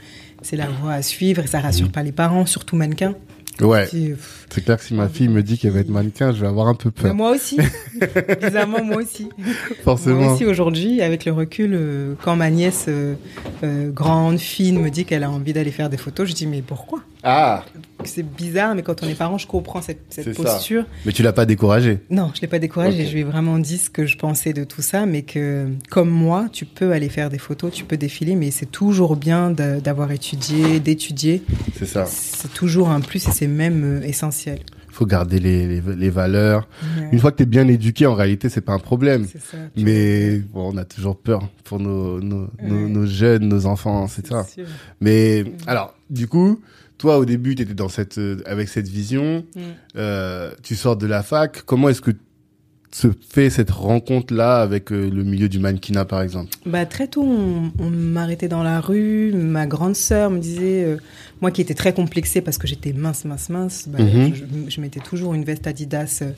c'est 0.43 0.57
la 0.57 0.67
voie 0.69 0.93
à 0.93 1.03
suivre 1.03 1.43
et 1.43 1.47
ça 1.47 1.61
rassure 1.61 1.87
Mhm. 1.87 1.93
pas 1.93 2.03
les 2.03 2.13
parents, 2.13 2.47
surtout 2.47 2.77
mannequins. 2.77 3.15
Ouais, 3.61 3.87
Qui, 3.89 4.11
pff, 4.11 4.38
c'est 4.51 4.65
clair 4.65 4.77
que 4.79 4.85
si 4.85 4.95
ma 4.95 5.09
fille 5.09 5.29
me 5.29 5.43
dit 5.43 5.59
qu'elle 5.59 5.73
va 5.73 5.81
être 5.81 5.89
mannequin, 5.91 6.33
je 6.33 6.41
vais 6.41 6.47
avoir 6.47 6.69
un 6.69 6.75
peu 6.75 6.91
mais 6.97 7.03
peur. 7.03 7.15
moi 7.15 7.31
aussi, 7.31 7.59
bizarrement 8.43 8.83
moi 8.85 8.97
aussi. 8.99 9.29
Forcément. 9.85 10.21
Moi 10.23 10.35
aussi 10.35 10.45
aujourd'hui, 10.45 11.01
avec 11.03 11.25
le 11.25 11.33
recul, 11.33 11.71
euh, 11.75 12.15
quand 12.23 12.37
ma 12.37 12.51
nièce 12.51 12.87
euh, 12.89 13.15
euh, 13.65 13.91
grande, 13.91 14.39
fine, 14.39 14.81
me 14.81 14.91
dit 14.91 15.05
qu'elle 15.05 15.25
a 15.25 15.31
envie 15.31 15.53
d'aller 15.53 15.71
faire 15.71 15.91
des 15.91 15.97
photos, 15.97 16.29
je 16.29 16.35
dis 16.35 16.47
mais 16.47 16.63
pourquoi? 16.63 17.01
Ah, 17.25 17.65
c'est 18.05 18.23
bizarre, 18.23 18.77
mais 18.77 18.83
quand 18.83 19.03
on 19.03 19.09
est 19.09 19.15
parent, 19.17 19.39
je 19.39 19.47
comprends 19.49 19.83
cette, 19.83 20.03
cette 20.09 20.25
C'est 20.25 20.35
ça. 20.35 20.43
posture. 20.45 20.85
Mais 21.05 21.11
tu 21.11 21.25
l'as 21.25 21.33
pas 21.33 21.47
découragé. 21.47 21.99
Non, 22.11 22.31
je 22.33 22.41
l'ai 22.41 22.47
pas 22.47 22.61
découragé. 22.61 23.03
Ok. 23.03 23.09
Je 23.09 23.13
lui 23.13 23.21
ai 23.21 23.25
vraiment 23.25 23.59
dit 23.59 23.77
ce 23.77 23.91
que 23.91 24.07
je 24.07 24.17
pensais 24.17 24.53
de 24.53 24.63
tout 24.63 24.83
ça, 24.83 25.05
mais 25.05 25.23
que 25.23 25.67
comme 25.91 26.09
moi, 26.11 26.47
tu 26.53 26.65
peux 26.65 26.93
aller 26.93 27.09
faire 27.09 27.29
des 27.29 27.39
photos, 27.39 27.73
tu 27.73 27.85
peux 27.85 27.97
défiler, 27.97 28.37
mais 28.37 28.53
c'est 28.53 28.71
toujours 28.71 29.17
bien 29.17 29.51
d'avoir 29.51 30.13
étudié, 30.13 30.79
d'étudier. 30.79 31.43
C'est 31.77 31.87
ça. 31.87 32.07
C'est 32.07 32.55
toujours 32.55 32.91
un 32.91 33.01
plus 33.01 33.27
et 33.27 33.33
c'est 33.33 33.49
même 33.49 33.83
euh, 33.85 34.03
essentiel. 34.39 34.61
faut 34.91 35.07
garder 35.07 35.39
les, 35.39 35.67
les, 35.67 35.83
les 35.97 36.11
valeurs. 36.11 36.69
Ouais, 36.99 37.09
Une 37.13 37.19
fois 37.21 37.31
que 37.31 37.37
tu 37.37 37.43
es 37.45 37.47
bien 37.47 37.69
éduqué, 37.69 38.07
en 38.07 38.15
réalité, 38.15 38.49
c'est 38.49 38.61
pas 38.61 38.73
un 38.73 38.79
problème. 38.79 39.27
ça. 39.27 39.57
Mais 39.77 40.39
bon, 40.39 40.73
on 40.75 40.77
a 40.77 40.85
toujours 40.85 41.17
peur 41.19 41.49
pour 41.65 41.79
nos, 41.79 42.21
nos, 42.21 42.49
nos, 42.63 42.75
Ouais. 42.75 42.89
nos 42.89 43.07
jeunes, 43.07 43.49
nos 43.49 43.67
enfants, 43.67 44.07
c'est 44.09 44.27
ça. 44.27 44.45
sûr. 44.45 44.67
Mais 45.01 45.45
alors, 45.67 45.95
du 46.11 46.27
coup, 46.27 46.61
toi, 46.97 47.19
au 47.19 47.25
début, 47.25 47.55
tu 47.55 47.63
étais 47.63 47.75
dans 47.75 47.89
cette, 47.89 48.19
euh, 48.19 48.39
avec 48.47 48.69
cette 48.69 48.89
vision. 48.89 49.45
Euh, 49.97 50.51
tu 50.63 50.75
sors 50.75 50.97
de 50.97 51.07
la 51.07 51.23
fac. 51.23 51.63
Comment 51.65 51.89
est-ce 51.91 52.01
que 52.03 52.11
se 52.91 53.09
fait 53.29 53.51
cette 53.51 53.71
rencontre-là 53.71 54.63
avec 54.63 54.91
euh, 54.93 55.11
le 55.11 55.23
milieu 55.23 55.49
du 55.51 55.59
mannequinat, 55.59 56.07
par 56.07 56.23
exemple? 56.23 56.49
Bah, 56.65 56.87
très 56.87 57.07
tôt, 57.07 57.23
on, 57.23 57.71
on 57.79 57.91
m'arrêtait 57.91 58.49
dans 58.49 58.63
la 58.63 58.81
rue. 58.81 59.31
Ma 59.35 59.67
grande 59.67 59.95
sœur 59.95 60.31
me 60.31 60.39
disait, 60.39 60.85
euh, 60.85 60.97
moi 61.41 61.51
qui 61.51 61.61
étais 61.61 61.75
très 61.75 61.93
complexée 61.93 62.41
parce 62.41 62.59
que 62.59 62.67
j'étais 62.67 62.93
mince, 62.93 63.25
mince, 63.25 63.49
mince, 63.49 63.89
bah, 63.89 63.99
Mhm. 64.03 64.35
je, 64.35 64.71
je 64.71 64.81
mettais 64.81 65.01
toujours 65.01 65.35
une 65.35 65.45
veste 65.45 65.67
Adidas 65.67 66.21
euh, 66.23 66.33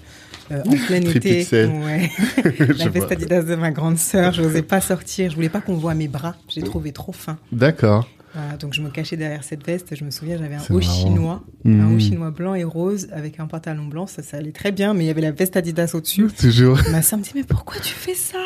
euh, 0.53 0.63
en 0.67 0.71
plein 0.87 1.01
été. 1.03 1.47
Ouais. 1.67 2.11
La 2.79 2.89
veste. 2.89 3.11
Adidas 3.13 3.43
de 3.43 3.55
ma 3.55 3.71
grande 3.71 3.99
sœur, 3.99 4.33
je 4.33 4.43
n'osais 4.43 4.63
pas 4.63 4.81
sortir. 4.81 5.31
Je 5.31 5.35
voulais 5.37 5.49
pas 5.49 5.61
qu'on 5.61 5.75
voit 5.77 5.95
mes 5.95 6.09
bras. 6.09 6.37
Je 6.49 6.57
les 6.61 6.63
trouvais 6.67 6.93
trop 6.93 7.13
fins. 7.13 7.39
D'accord. 7.53 8.09
Voilà, 8.33 8.57
donc 8.59 8.75
je 8.75 8.81
me 8.81 8.91
cachais 8.91 9.17
derrière 9.17 9.43
cette 9.43 9.67
veste. 9.67 9.97
Je 9.97 10.05
me 10.05 10.11
souviens, 10.13 10.39
j'avais 10.39 10.55
un 10.55 10.61
C'est 10.61 10.73
haut 10.73 10.79
marrant. 10.79 10.93
chinois, 10.95 11.43
un 11.65 11.69
Mhm. 11.69 11.95
haut 11.95 11.99
chinois 11.99 12.31
blanc 12.31 12.55
et 12.55 12.63
rose 12.63 13.09
avec 13.13 13.41
un 13.41 13.47
pantalon 13.47 13.87
blanc. 13.87 14.07
Ça, 14.07 14.23
ça 14.23 14.37
allait 14.37 14.53
très 14.53 14.71
bien, 14.71 14.95
mais 14.95 15.03
il 15.05 15.07
y 15.09 15.11
avait 15.11 15.21
la 15.21 15.33
veste 15.33 15.57
Adidas 15.57 15.91
au-dessus. 15.95 16.29
Toujours. 16.39 16.79
Ma 16.93 17.03
soeur 17.03 17.19
me 17.19 17.25
dit 17.25 17.33
mais 17.35 17.43
pourquoi 17.43 17.81
tu 17.81 17.93
fais 17.93 18.15
ça? 18.15 18.39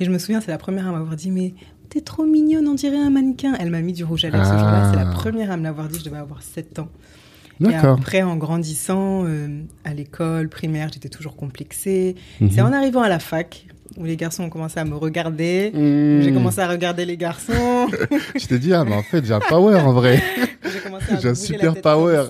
Et 0.00 0.04
je 0.04 0.10
me 0.10 0.18
souviens, 0.18 0.42
c'est 0.42 0.50
la 0.50 0.58
première 0.58 0.86
à 0.86 0.92
m'avoir 0.92 1.16
dit 1.16 1.30
mais 1.30 1.54
t'es 1.92 2.00
trop 2.00 2.24
mignonne, 2.24 2.66
on 2.68 2.74
dirait 2.74 2.96
un 2.98 3.10
mannequin. 3.10 3.54
Elle 3.60 3.70
m'a 3.70 3.82
mis 3.82 3.92
du 3.92 4.02
rouge 4.04 4.24
à 4.24 4.30
lèvres 4.30 4.44
ce 4.46 4.50
Ah. 4.52 4.58
jour-là. 4.58 4.90
C'est 4.90 4.96
la 5.04 5.10
première 5.10 5.50
à 5.50 5.56
me 5.58 5.62
l'avoir 5.62 5.88
dit. 5.88 5.98
Je 5.98 6.04
devais 6.04 6.16
avoir 6.16 6.42
7 6.42 6.78
ans. 6.78 6.88
Et 7.60 7.74
après, 7.74 8.22
en 8.22 8.36
grandissant, 8.36 9.24
euh, 9.24 9.62
à 9.84 9.94
l'école 9.94 10.48
primaire, 10.48 10.88
j'étais 10.92 11.08
toujours 11.10 11.36
complexée. 11.36 12.16
Mhm. 12.40 12.50
C'est 12.50 12.60
en 12.62 12.72
arrivant 12.72 13.02
à 13.02 13.08
la 13.08 13.18
fac 13.20 13.66
où 13.96 14.04
les 14.04 14.16
garçons 14.16 14.44
ont 14.44 14.48
commencé 14.50 14.78
à 14.80 14.84
me 14.84 14.94
regarder. 14.96 15.70
Mmh. 15.74 16.22
J'ai 16.22 16.32
commencé 16.32 16.60
à 16.60 16.68
regarder 16.68 17.04
les 17.04 17.16
garçons. 17.16 17.88
Je 18.34 18.46
te 18.46 18.54
dis, 18.54 18.72
ah, 18.72 18.84
mais 18.84 18.94
en 18.94 19.02
fait, 19.02 19.24
j'ai 19.24 19.34
un 19.34 19.40
power 19.40 19.76
en 19.80 19.92
vrai. 19.92 20.22
J'ai 20.72 20.80
commencé 20.80 21.12
à 21.12 21.20
J'ai 21.20 21.28
un 21.28 21.34
super 21.34 21.74
power. 21.80 22.24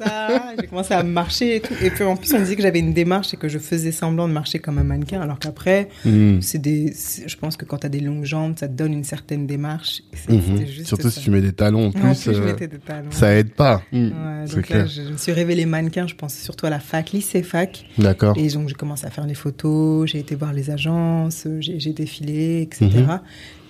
J'ai 0.60 0.66
commencé 0.66 0.94
à 0.94 1.02
marcher 1.02 1.56
et 1.56 1.60
tout. 1.60 1.74
Et 1.82 1.90
puis 1.90 2.04
en 2.04 2.16
plus, 2.16 2.32
on 2.34 2.38
disait 2.38 2.56
que 2.56 2.62
j'avais 2.62 2.80
une 2.80 2.92
démarche 2.92 3.32
et 3.34 3.36
que 3.36 3.48
je 3.48 3.58
faisais 3.58 3.92
semblant 3.92 4.26
de 4.28 4.32
marcher 4.32 4.58
comme 4.58 4.78
un 4.78 4.84
mannequin, 4.84 5.20
alors 5.20 5.38
qu'après, 5.38 5.88
Mmh. 6.04 6.40
c'est 6.40 6.58
des. 6.58 6.92
c'est- 6.94 7.28
Je 7.28 7.36
pense 7.36 7.56
que 7.56 7.64
quand 7.64 7.78
tu 7.78 7.86
as 7.86 7.90
des 7.90 8.00
longues 8.00 8.24
jambes, 8.24 8.54
ça 8.58 8.68
te 8.68 8.72
donne 8.74 8.92
une 8.92 9.04
certaine 9.04 9.46
démarche. 9.46 10.02
Mhm. 10.28 10.66
juste 10.66 10.86
Surtout 10.86 11.10
ça. 11.10 11.18
si 11.18 11.20
tu 11.20 11.30
mets 11.30 11.40
des 11.40 11.52
talons 11.52 11.86
en 11.86 11.88
En 11.88 11.90
plus, 11.92 12.24
je 12.24 12.30
euh, 12.32 12.44
mettais 12.44 12.66
des 12.68 12.78
talons. 12.78 13.10
ça 13.10 13.34
aide 13.34 13.50
pas. 13.54 13.82
Ouais, 13.92 14.10
c'est 14.46 14.56
donc 14.56 14.64
clair. 14.64 14.78
là, 14.78 14.86
je, 14.86 15.02
je 15.02 15.08
me 15.10 15.16
suis 15.16 15.32
révélée 15.32 15.66
mannequin, 15.66 16.06
je 16.06 16.14
pense 16.14 16.34
surtout 16.34 16.66
à 16.66 16.70
la 16.70 16.80
fac, 16.80 17.12
lycée 17.12 17.42
fac. 17.42 17.84
D'accord. 17.98 18.34
Et 18.36 18.48
donc, 18.48 18.68
j'ai 18.68 18.74
commencé 18.74 19.06
à 19.06 19.10
faire 19.10 19.26
des 19.26 19.34
photos, 19.34 20.10
j'ai 20.10 20.18
été 20.18 20.34
voir 20.34 20.52
les 20.52 20.70
agences, 20.70 21.46
j'ai 21.60 21.78
j'ai 21.80 21.92
défilé, 21.92 22.62
etc. 22.62 22.86
Mhm. 22.94 23.20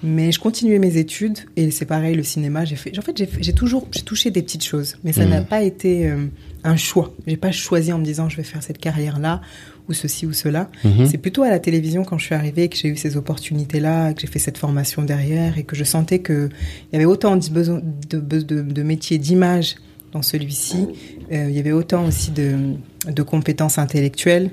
Mais 0.04 0.32
je 0.32 0.40
continuais 0.40 0.80
mes 0.80 0.96
études 0.96 1.38
et 1.56 1.70
c'est 1.70 1.84
pareil, 1.84 2.16
le 2.16 2.24
cinéma, 2.24 2.64
j'ai 2.64 2.74
fait. 2.74 2.98
En 2.98 3.02
fait, 3.02 3.16
j'ai 3.40 3.52
toujours 3.52 3.86
j'ai 3.92 4.02
touché 4.02 4.30
des 4.32 4.42
petites 4.42 4.64
choses, 4.64 4.96
mais 5.04 5.12
ça 5.12 5.24
Mhm. 5.24 5.30
n'a 5.30 5.42
pas 5.42 5.62
été 5.62 6.08
euh, 6.08 6.26
un 6.64 6.76
choix. 6.76 7.14
J'ai 7.26 7.36
pas 7.36 7.52
choisi 7.52 7.92
en 7.92 7.98
me 7.98 8.04
disant 8.04 8.28
je 8.28 8.36
vais 8.36 8.42
faire 8.42 8.62
cette 8.64 8.78
carrière-là 8.78 9.40
ou 9.88 9.92
ceci 9.92 10.26
ou 10.26 10.32
cela. 10.32 10.70
Mhm. 10.84 11.06
C'est 11.06 11.18
plutôt 11.18 11.42
à 11.44 11.50
la 11.50 11.60
télévision 11.60 12.02
quand 12.04 12.18
je 12.18 12.24
suis 12.26 12.34
arrivée 12.34 12.68
que 12.68 12.76
j'ai 12.76 12.88
eu 12.88 12.96
ces 12.96 13.16
opportunités-là, 13.16 14.12
que 14.14 14.20
j'ai 14.22 14.26
fait 14.26 14.38
cette 14.40 14.58
formation 14.58 15.02
derrière 15.04 15.56
et 15.58 15.62
que 15.62 15.76
je 15.76 15.84
sentais 15.84 16.18
que 16.18 16.48
il 16.90 16.94
y 16.94 16.96
avait 16.96 17.04
autant 17.04 17.36
de, 17.36 17.48
de, 17.48 18.18
de, 18.20 18.40
de- 18.40 18.62
de 18.62 18.82
métiers 18.82 19.18
d'image 19.18 19.76
dans 20.10 20.22
celui-ci. 20.22 20.88
Euh, 21.30 21.46
il 21.48 21.54
y 21.54 21.58
avait 21.60 21.72
autant 21.72 22.06
aussi 22.06 22.32
de, 22.32 22.74
de 23.10 23.22
compétences 23.22 23.78
intellectuelles. 23.78 24.50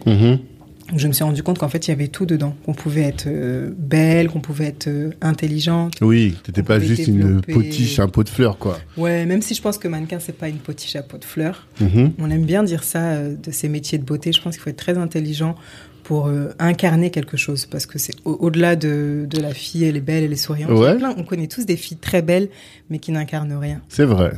Je 0.96 1.08
me 1.08 1.14
suis 1.14 1.24
rendu 1.24 1.44
compte 1.44 1.60
qu'en 1.60 1.70
fait, 1.70 1.88
il 1.88 1.92
y 1.92 1.94
avait 1.94 2.08
tout 2.08 2.26
dedans. 2.26 2.56
Qu'on 2.66 2.74
pouvait 2.74 3.02
être 3.04 3.26
euh, 3.28 3.70
belle, 3.78 4.30
qu'on 4.30 4.40
pouvait 4.40 4.66
être 4.66 4.88
euh, 4.88 5.12
intelligente. 5.22 5.94
Oui, 6.02 6.36
t'étais 6.44 6.64
pas 6.64 6.80
juste 6.80 7.08
une 7.08 7.42
potiche, 7.42 8.00
un 8.00 8.08
pot 8.08 8.24
de 8.24 8.30
fleurs, 8.30 8.58
quoi. 8.58 8.80
Ouais, 8.98 9.26
même 9.26 9.42
si 9.42 9.54
je 9.54 9.62
pense 9.62 9.78
que 9.78 9.88
mannequin, 9.88 10.20
c'est 10.20 10.36
pas 10.38 10.50
une 10.50 10.58
potiche 10.58 10.96
à 10.96 11.04
pot 11.04 11.18
de 11.18 11.26
fleurs. 11.26 11.68
Mhm. 11.80 12.14
On 12.20 12.30
aime 12.32 12.46
bien 12.46 12.64
dire 12.64 12.84
ça 12.84 13.04
euh, 13.12 13.36
de 13.36 13.52
ces 13.52 13.70
métiers 13.70 13.98
de 14.00 14.04
beauté. 14.04 14.32
Je 14.32 14.42
pense 14.42 14.56
qu'il 14.56 14.64
faut 14.64 14.70
être 14.72 14.78
très 14.78 14.98
intelligent 14.98 15.56
pour 16.04 16.26
euh, 16.28 16.50
incarner 16.58 17.12
quelque 17.12 17.38
chose. 17.38 17.68
Parce 17.68 17.86
que 17.86 18.00
c'est 18.00 18.16
au- 18.26 18.38
au-delà 18.40 18.76
de, 18.76 19.28
de 19.30 19.40
la 19.40 19.54
fille, 19.54 19.84
elle 19.84 19.96
est 19.98 20.02
belle, 20.02 20.24
elle 20.24 20.34
est 20.34 20.36
souriante. 20.38 20.72
Ouais. 20.72 20.96
plein- 20.98 21.14
on 21.18 21.24
connaît 21.24 21.48
tous 21.48 21.66
des 21.68 21.78
filles 21.78 21.98
très 21.98 22.24
belles, 22.24 22.50
mais 22.90 22.98
qui 22.98 23.12
n'incarnent 23.12 23.54
rien. 23.54 23.82
C'est 23.90 24.06
vrai. 24.06 24.32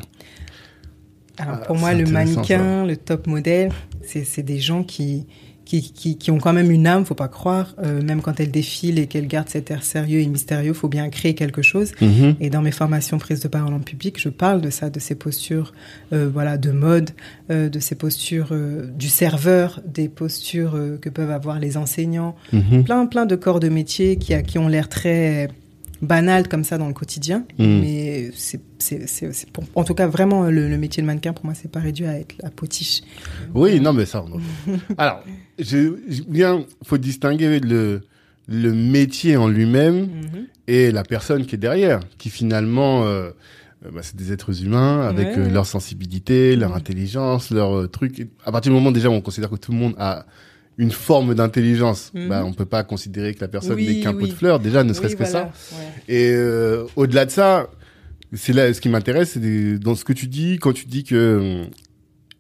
Alors 1.38 1.60
Ah, 1.62 1.65
pour 1.65 1.77
moi, 1.77 1.93
le 1.93 2.05
mannequin, 2.05 2.86
le 2.86 2.98
top 2.98 3.25
modèle, 3.25 3.72
c'est 4.03 4.43
des 4.43 4.60
gens 4.60 4.84
qui, 4.84 5.25
qui, 5.65 5.82
qui, 5.94 6.18
qui 6.18 6.32
ont 6.32 6.38
quand 6.39 6.51
même 6.53 6.70
une 6.72 6.88
âme, 6.88 7.06
faut 7.06 7.15
pas 7.15 7.27
croire. 7.30 7.75
Euh, 7.84 8.01
même 8.01 8.22
quand 8.22 8.39
elles 8.39 8.51
défilent 8.51 9.00
et 9.00 9.08
qu'elles 9.08 9.27
gardent 9.27 9.48
cet 9.50 9.72
air 9.72 9.84
sérieux 9.84 10.20
et 10.20 10.25
mystérieux, 10.27 10.74
faut 10.74 10.89
bien 10.89 11.10
créer 11.10 11.34
quelque 11.36 11.62
chose. 11.62 11.91
Mhm. 12.01 12.36
Et 12.39 12.50
dans 12.50 12.62
mes 12.62 12.72
formations 12.72 13.18
prise 13.20 13.39
de 13.39 13.48
parole 13.48 13.74
en 13.74 13.80
public, 13.80 14.20
je 14.20 14.30
parle 14.30 14.60
de 14.62 14.70
ça, 14.70 14.89
de 14.89 15.00
ces 15.00 15.15
postures, 15.15 15.74
euh, 16.13 16.30
voilà, 16.32 16.58
de 16.58 16.72
mode, 16.72 17.12
euh, 17.51 17.70
de 17.70 17.80
ces 17.80 17.96
postures 17.96 18.50
du 18.98 19.08
serveur, 19.08 19.82
des 19.88 20.10
postures 20.10 20.77
que 21.01 21.10
peuvent 21.10 21.32
avoir 21.32 21.60
les 21.60 21.77
enseignants, 21.77 22.36
Mhm. 22.51 22.84
plein 22.84 23.06
plein 23.06 23.25
de 23.25 23.36
corps 23.36 23.60
de 23.60 23.70
métier 23.70 24.18
qui, 24.18 24.34
a- 24.34 24.41
qui 24.41 24.58
ont 24.58 24.68
l'air 24.68 24.89
très 24.89 25.48
banals 26.01 26.48
comme 26.48 26.63
ça 26.63 26.77
dans 26.77 26.88
le 26.88 26.93
quotidien, 26.93 27.46
Mm. 27.58 27.79
mais 27.79 28.31
c'est 28.36 28.62
c'est 28.79 29.08
c'est 29.08 29.31
c'est 29.34 29.50
pour- 29.51 29.63
en 29.75 29.84
tout 29.84 29.93
cas 29.93 30.08
vraiment 30.08 30.43
le, 30.50 30.67
le 30.67 30.77
métier 30.77 31.01
de 31.03 31.08
mannequin 31.08 31.34
pour 31.34 31.46
moi 31.46 31.53
c'est 31.53 31.70
pas 31.72 31.79
réduit 31.79 32.05
à 32.05 32.17
être 32.20 32.36
la 32.41 32.50
potiche. 32.50 33.01
Oui, 33.53 33.79
non, 33.79 33.93
mais 33.93 34.05
ça, 34.05 34.24
on... 34.24 34.39
Alors, 34.98 35.24
je, 35.60 35.98
je- 36.10 36.24
bien, 36.24 36.65
faut 36.84 36.98
distinguer 36.98 37.60
le, 37.60 38.01
le 38.48 38.74
métier 38.74 39.38
en 39.38 39.48
lui-même 39.48 40.01
Mhm. 40.01 40.48
et 40.67 40.91
la 40.91 41.03
personne 41.03 41.46
qui 41.46 41.55
est 41.55 41.60
derrière, 41.60 42.00
qui 42.17 42.29
finalement, 42.29 43.03
euh, 43.05 43.29
euh, 43.86 43.91
bah, 43.93 44.01
c'est 44.03 44.15
des 44.15 44.31
êtres 44.31 44.63
humains 44.63 45.01
avec 45.08 45.27
Ouais, 45.27 45.38
euh, 45.39 45.50
leur 45.50 45.65
sensibilité, 45.67 46.55
leur 46.55 46.72
Mhm. 46.72 46.77
intelligence, 46.77 47.51
leur 47.51 47.77
euh, 47.77 47.88
truc. 47.88 48.27
À 48.46 48.51
partir 48.51 48.72
du 48.72 48.75
moment 48.75 48.91
déjà 48.91 49.10
où 49.10 49.13
on 49.13 49.22
considère 49.22 49.50
que 49.50 49.55
tout 49.55 49.72
le 49.72 49.77
monde 49.77 49.96
a 50.00 50.25
une 50.78 50.92
forme 50.92 51.36
d'intelligence, 51.36 52.12
Mhm. 52.16 52.28
bah, 52.30 52.44
on 52.46 52.54
peut 52.54 52.66
pas 52.66 52.84
considérer 52.84 53.34
que 53.34 53.42
la 53.42 53.48
personne 53.48 53.75
Oui, 53.75 53.88
n'est 53.88 54.00
qu'un 54.00 54.13
pot 54.13 54.25
de 54.28 54.32
fleurs, 54.34 54.60
déjà, 54.60 54.84
ne 54.84 54.94
serait-ce 54.94 55.13
Oui, 55.16 55.20
que 55.25 55.30
voilà, 55.30 55.51
ça. 55.54 55.75
ouais. 55.78 55.86
Et 56.16 56.32
euh, 56.32 56.86
au-delà 56.96 57.25
de 57.25 57.32
ça, 57.32 57.70
c'est 58.34 58.54
là 58.54 58.74
ce 58.74 58.80
qui 58.82 58.90
m'intéresse, 58.90 59.32
c'est 59.34 59.78
dans 59.78 59.96
ce 59.96 60.04
que 60.06 60.13
tu 60.13 60.28
dis 60.28 60.58
quand 60.60 60.74
tu 60.74 60.86
dis 60.86 61.04
que 61.04 61.66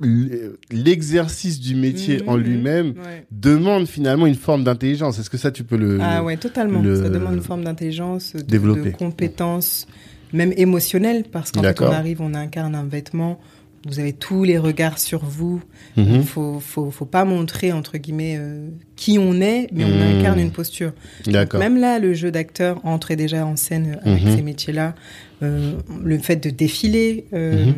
euh, 0.03 0.57
l'exercice 0.71 1.59
du 1.59 1.75
métier 1.75 2.21
Mhm, 2.23 2.29
en 2.29 2.37
mhm. 2.37 2.43
lui-même 2.43 2.87
Ouais. 2.97 3.25
demande 3.31 3.85
finalement 3.87 4.25
une 4.25 4.35
forme 4.35 4.63
d'intelligence. 4.63 5.19
Est-ce 5.19 5.29
que 5.29 5.37
ça 5.37 5.51
tu 5.51 5.63
peux 5.63 5.77
le 5.77 5.99
Ah 6.01 6.23
ouais, 6.23 6.37
totalement. 6.37 6.81
le- 6.81 6.95
Ça 7.03 7.09
demande 7.09 7.35
une 7.35 7.41
forme 7.43 7.63
d'intelligence, 7.63 8.33
de, 8.35 8.41
de 8.57 8.89
compétences, 8.91 9.87
même 10.33 10.53
émotionnelles, 10.57 11.25
parce 11.31 11.51
qu'en 11.51 11.61
fait, 11.61 11.79
on 11.81 11.91
arrive, 11.91 12.21
on 12.21 12.33
incarne 12.33 12.73
un 12.73 12.85
vêtement, 12.85 13.39
vous 13.87 13.99
avez 13.99 14.13
tous 14.13 14.43
les 14.43 14.57
regards 14.57 14.99
sur 14.99 15.25
vous. 15.25 15.61
Mhm. 15.97 16.15
Il 16.15 16.23
faut, 16.23 16.59
faut, 16.59 16.91
faut 16.91 17.05
pas 17.05 17.25
montrer, 17.25 17.71
entre 17.71 17.97
guillemets, 17.97 18.35
euh, 18.37 18.67
qui 18.95 19.17
on 19.19 19.41
est, 19.41 19.67
mais 19.73 19.83
on 19.85 19.89
Mhm. 19.89 20.19
incarne 20.19 20.39
une 20.39 20.51
posture. 20.51 20.93
Donc. 21.25 21.53
Même 21.55 21.77
là, 21.77 21.97
le 21.99 22.13
jeu 22.13 22.31
d'acteur 22.31 22.79
entrait 22.85 23.15
déjà 23.15 23.45
en 23.45 23.55
scène 23.55 23.99
avec 24.03 24.23
Mhm. 24.23 24.35
ces 24.35 24.41
métiers-là. 24.43 24.95
Euh, 25.43 25.73
le 26.03 26.17
fait 26.19 26.35
de 26.35 26.51
défiler, 26.51 27.25
euh, 27.33 27.71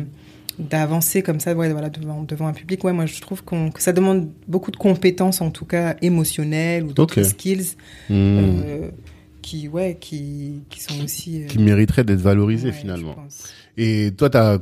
d'avancer 0.58 1.22
comme 1.22 1.40
ça 1.40 1.54
ouais, 1.54 1.72
voilà, 1.72 1.88
devant, 1.90 2.22
devant 2.22 2.46
un 2.46 2.52
public, 2.52 2.84
ouais, 2.84 2.92
moi 2.92 3.06
je 3.06 3.20
trouve 3.20 3.42
qu'on- 3.42 3.70
que 3.70 3.82
ça 3.82 3.92
demande 3.92 4.28
beaucoup 4.46 4.70
de 4.70 4.76
compétences, 4.76 5.40
en 5.40 5.50
tout 5.50 5.64
cas 5.64 5.96
émotionnelles 6.02 6.84
ou 6.84 6.92
d'autres 6.92 7.20
Ok. 7.22 7.26
skills 7.26 7.76
qui, 9.42 9.68
ouais, 9.68 9.96
qui, 10.00 10.62
qui 10.70 10.80
sont 10.82 11.02
aussi. 11.02 11.42
Qui 11.48 11.58
mériterait 11.58 12.04
d'être 12.04 12.20
valorisé 12.20 12.68
ouais, 12.68 12.72
finalement. 12.74 13.14
Et 13.76 14.12
toi, 14.16 14.30
t'as 14.30 14.58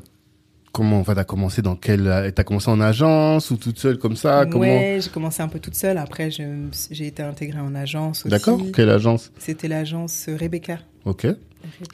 comment 0.72 1.00
Enfin, 1.00 1.14
t'as 1.14 1.24
commencé 1.24 1.62
dans 1.62 1.76
quelle 1.76 2.32
T'as 2.34 2.44
commencé 2.44 2.70
en 2.70 2.80
agence 2.80 3.50
ou 3.50 3.56
toute 3.56 3.78
seule 3.78 3.98
comme 3.98 4.16
ça 4.16 4.46
Comment 4.50 4.64
ouais, 4.64 4.98
j'ai 5.02 5.10
commencé 5.10 5.42
un 5.42 5.48
peu 5.48 5.58
toute 5.60 5.74
seule. 5.74 5.98
Après, 5.98 6.30
j'ai 6.30 7.06
été 7.06 7.22
intégrée 7.22 7.60
en 7.60 7.74
agence 7.74 8.20
aussi. 8.24 8.30
D'accord. 8.30 8.60
Quelle 8.74 8.90
agence 8.90 9.30
C'était 9.38 9.68
l'agence 9.68 10.28
Rebecca. 10.28 10.78
Ok. 11.04 11.26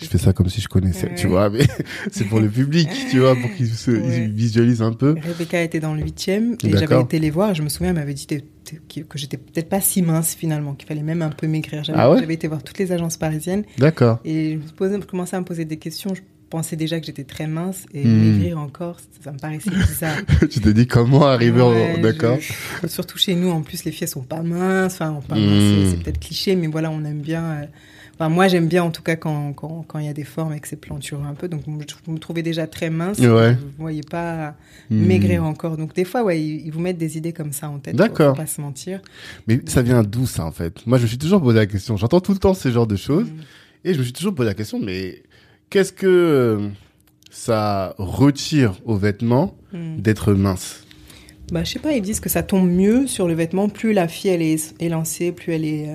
Je 0.01 0.07
fais 0.07 0.19
ça 0.19 0.33
comme 0.33 0.49
si 0.49 0.63
je 0.63 0.69
connaissais, 0.69 1.15
tu 1.15 1.27
vois, 1.27 1.51
mais 1.51 1.61
c'est 2.11 2.25
pour 2.25 2.41
le 2.41 2.49
public, 2.49 2.89
tu 3.11 3.19
vois, 3.19 3.35
pour 3.37 3.53
qu'ils 3.55 3.69
se 3.69 3.91
Ouais. 3.91 4.25
ils 4.25 4.33
visualisent 4.33 4.81
un 4.83 4.93
peu. 4.93 5.15
Rebecca 5.23 5.63
était 5.63 5.81
dans 5.81 5.93
le 5.95 6.03
huitième 6.03 6.57
et 6.65 6.71
j'avais 6.77 7.01
été 7.01 7.19
les 7.19 7.31
voir. 7.31 7.55
Je 7.55 7.63
me 7.63 7.69
souviens, 7.69 7.91
elle 7.91 7.97
m'avait 7.97 8.15
dit 8.15 8.27
que 8.27 8.39
j'étais 9.15 9.37
peut-être 9.37 9.69
pas 9.69 9.81
si 9.81 10.03
mince 10.03 10.35
finalement, 10.35 10.75
qu'il 10.75 10.89
fallait 10.89 11.03
même 11.03 11.23
un 11.23 11.31
peu 11.31 11.47
maigrir. 11.47 11.85
J'avais 11.85 11.99
Ah 11.99 12.11
ouais 12.11 12.19
j'avais 12.19 12.35
été 12.35 12.49
voir 12.49 12.63
toutes 12.63 12.79
les 12.79 12.93
agences 12.93 13.17
parisiennes 13.17 13.65
D'accord. 13.79 14.21
et 14.25 14.53
je, 14.53 14.57
me 14.57 14.73
posais, 14.77 14.99
je 15.01 15.07
commençais 15.07 15.37
à 15.37 15.41
me 15.41 15.45
poser 15.45 15.65
des 15.65 15.77
questions. 15.79 16.15
Je 16.15 16.21
pensais 16.49 16.77
déjà 16.77 16.99
que 17.01 17.07
j'étais 17.07 17.25
très 17.25 17.47
mince 17.47 17.85
et 17.95 18.05
Hmm. 18.05 18.33
maigrir 18.33 18.59
encore, 18.59 18.99
ça 19.23 19.33
me 19.33 19.39
paraissait 19.39 19.71
bizarre. 19.71 20.17
tu 20.51 20.61
t'es 20.61 20.73
dit 20.73 20.87
comment 20.87 21.27
arriver 21.27 21.61
Ouais, 21.63 21.95
en... 21.99 22.01
D'accord. 22.01 22.39
je- 22.41 22.87
Surtout 22.89 23.19
chez 23.19 23.35
nous, 23.35 23.51
en 23.51 23.63
plus, 23.63 23.85
les 23.85 23.91
filles 23.93 24.05
elles 24.05 24.09
sont 24.09 24.23
pas 24.23 24.43
minces. 24.43 25.01
Enfin, 25.01 25.21
Hmm. 25.37 25.91
c'est- 25.91 26.03
peut-être 26.03 26.21
cliché, 26.21 26.57
mais 26.57 26.67
voilà, 26.67 26.91
on 26.91 27.05
aime 27.05 27.21
bien. 27.21 27.45
euh, 27.45 27.67
Enfin, 28.21 28.31
moi, 28.31 28.49
j'aime 28.49 28.67
bien 28.67 28.83
en 28.83 28.91
tout 28.91 29.03
cas 29.03 29.15
quand 29.15 29.53
quand 29.53 29.85
quand 29.87 30.01
il 30.01 30.07
y 30.07 30.09
a 30.09 30.13
des 30.13 30.25
formes 30.25 30.53
et 30.53 30.59
que 30.59 30.67
c'est 30.67 30.75
plantureux 30.75 31.23
un 31.25 31.35
peu. 31.35 31.47
Donc, 31.47 31.63
je 31.67 32.11
me 32.11 32.19
trouvais 32.19 32.43
déjà 32.43 32.67
très 32.67 32.91
mince. 32.91 33.21
Ouais. 33.21 33.53
Vous 33.53 33.69
voyez 33.79 34.01
pas 34.03 34.57
Hmm. 34.91 35.05
maigrir 35.07 35.45
encore. 35.45 35.77
Donc, 35.77 35.95
des 35.95 36.05
fois, 36.05 36.25
ouais, 36.25 36.43
ils, 36.43 36.67
ils 36.67 36.73
vous 36.73 36.81
mettent 36.81 36.99
des 36.99 37.17
idées 37.17 37.33
comme 37.33 37.53
ça 37.53 37.71
en 37.71 37.79
tête. 37.79 37.95
D'accord. 37.95 38.35
Faut 38.35 38.43
pas 38.43 38.49
se 38.49 38.61
mentir. 38.61 39.01
Mais 39.47 39.61
ça 39.67 39.83
vient 39.83 40.03
d'où 40.03 40.27
ça 40.27 40.45
en 40.45 40.51
fait? 40.51 40.85
Moi 40.85 40.99
je 40.99 41.05
me 41.05 41.09
suis 41.09 41.19
toujours 41.19 41.41
posé 41.41 41.59
la 41.59 41.67
question. 41.67 41.97
J'entends 41.97 42.19
tout 42.21 42.33
le 42.33 42.39
temps 42.41 42.55
ce 42.55 42.69
genre 42.73 42.89
de 42.89 42.97
choses 42.97 43.29
et 43.85 43.95
je 43.95 43.99
me 44.01 44.03
suis 44.03 44.13
toujours 44.13 44.35
posé 44.35 44.49
la 44.49 44.55
question. 44.55 44.81
Mais 44.83 45.23
qu'est-ce 45.71 45.93
que 45.93 46.07
euh, 46.07 46.69
ça 47.31 47.95
retire 47.99 48.75
aux 48.85 48.97
vêtements 48.97 49.55
Hmm. 49.73 49.97
d'être 50.01 50.33
mince? 50.33 50.83
Bah, 51.53 51.63
je 51.63 51.73
sais 51.73 51.79
pas, 51.79 51.93
ils 51.93 52.01
disent 52.01 52.21
que 52.21 52.31
ça 52.31 52.43
tombe 52.43 52.71
mieux 52.71 53.07
sur 53.07 53.29
le 53.29 53.35
vêtement. 53.35 53.69
Plus 53.69 53.93
la 53.93 54.09
fille 54.09 54.31
elle 54.31 54.41
est 54.41 54.75
élancée, 54.81 55.31
plus 55.31 55.53
elle 55.53 55.65
est 55.67 55.89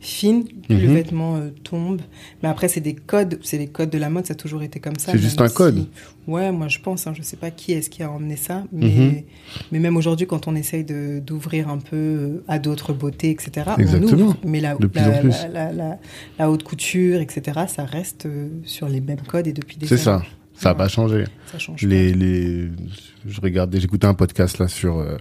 fine, 0.00 0.44
le 0.70 0.76
Mhm. 0.88 0.94
vêtement 0.94 1.36
euh, 1.36 1.50
tombe. 1.62 2.00
Mais 2.42 2.48
après, 2.48 2.68
c'est 2.68 2.80
des 2.80 2.94
codes, 2.94 3.38
c'est 3.42 3.58
les 3.58 3.66
codes 3.68 3.90
de 3.90 3.98
la 3.98 4.08
mode, 4.10 4.26
ça 4.26 4.32
a 4.32 4.34
toujours 4.34 4.62
été 4.62 4.80
comme 4.80 4.96
ça. 4.98 5.12
C'est 5.12 5.18
juste 5.18 5.40
un 5.40 5.48
code. 5.48 5.86
Ouais, 6.26 6.50
moi 6.52 6.68
je 6.68 6.78
pense, 6.78 7.06
hein, 7.06 7.12
je 7.16 7.22
sais 7.22 7.36
pas 7.36 7.50
qui 7.50 7.72
est-ce 7.72 7.90
qui 7.90 8.02
a 8.02 8.10
emmené 8.10 8.36
ça, 8.36 8.64
mais, 8.72 8.86
Mhm. 8.86 9.22
mais 9.72 9.78
même 9.78 9.96
aujourd'hui, 9.96 10.26
quand 10.26 10.48
on 10.48 10.54
essaye 10.54 10.84
d'ouvrir 10.84 11.68
un 11.68 11.78
peu 11.78 11.96
euh, 11.96 12.44
à 12.48 12.58
d'autres 12.58 12.92
beautés, 12.92 13.30
etc., 13.30 13.70
Exactement. 13.78 14.12
on 14.12 14.20
ouvre. 14.28 14.36
Mais 14.44 14.60
la, 14.60 14.76
la, 16.38 16.50
haute 16.50 16.62
couture, 16.62 17.20
etc., 17.20 17.60
ça 17.68 17.84
reste 17.84 18.26
euh, 18.26 18.48
sur 18.64 18.88
les 18.88 19.00
mêmes 19.00 19.20
codes 19.26 19.46
et 19.46 19.52
depuis 19.52 19.76
des 19.76 19.86
C'est 19.86 19.96
ça. 19.98 20.16
années. 20.16 20.24
Ça 20.54 20.68
n'a 20.70 20.72
Ouais. 20.74 20.78
pas 20.78 20.88
changé. 20.88 21.24
Ça 21.50 21.58
change 21.58 21.82
Les, 21.82 22.12
les, 22.12 22.68
je 23.26 23.40
regardais, 23.40 23.80
j'écoutais 23.80 24.06
un 24.06 24.14
podcast 24.14 24.58
là 24.58 24.68
sur 24.68 24.98
euh, 24.98 25.16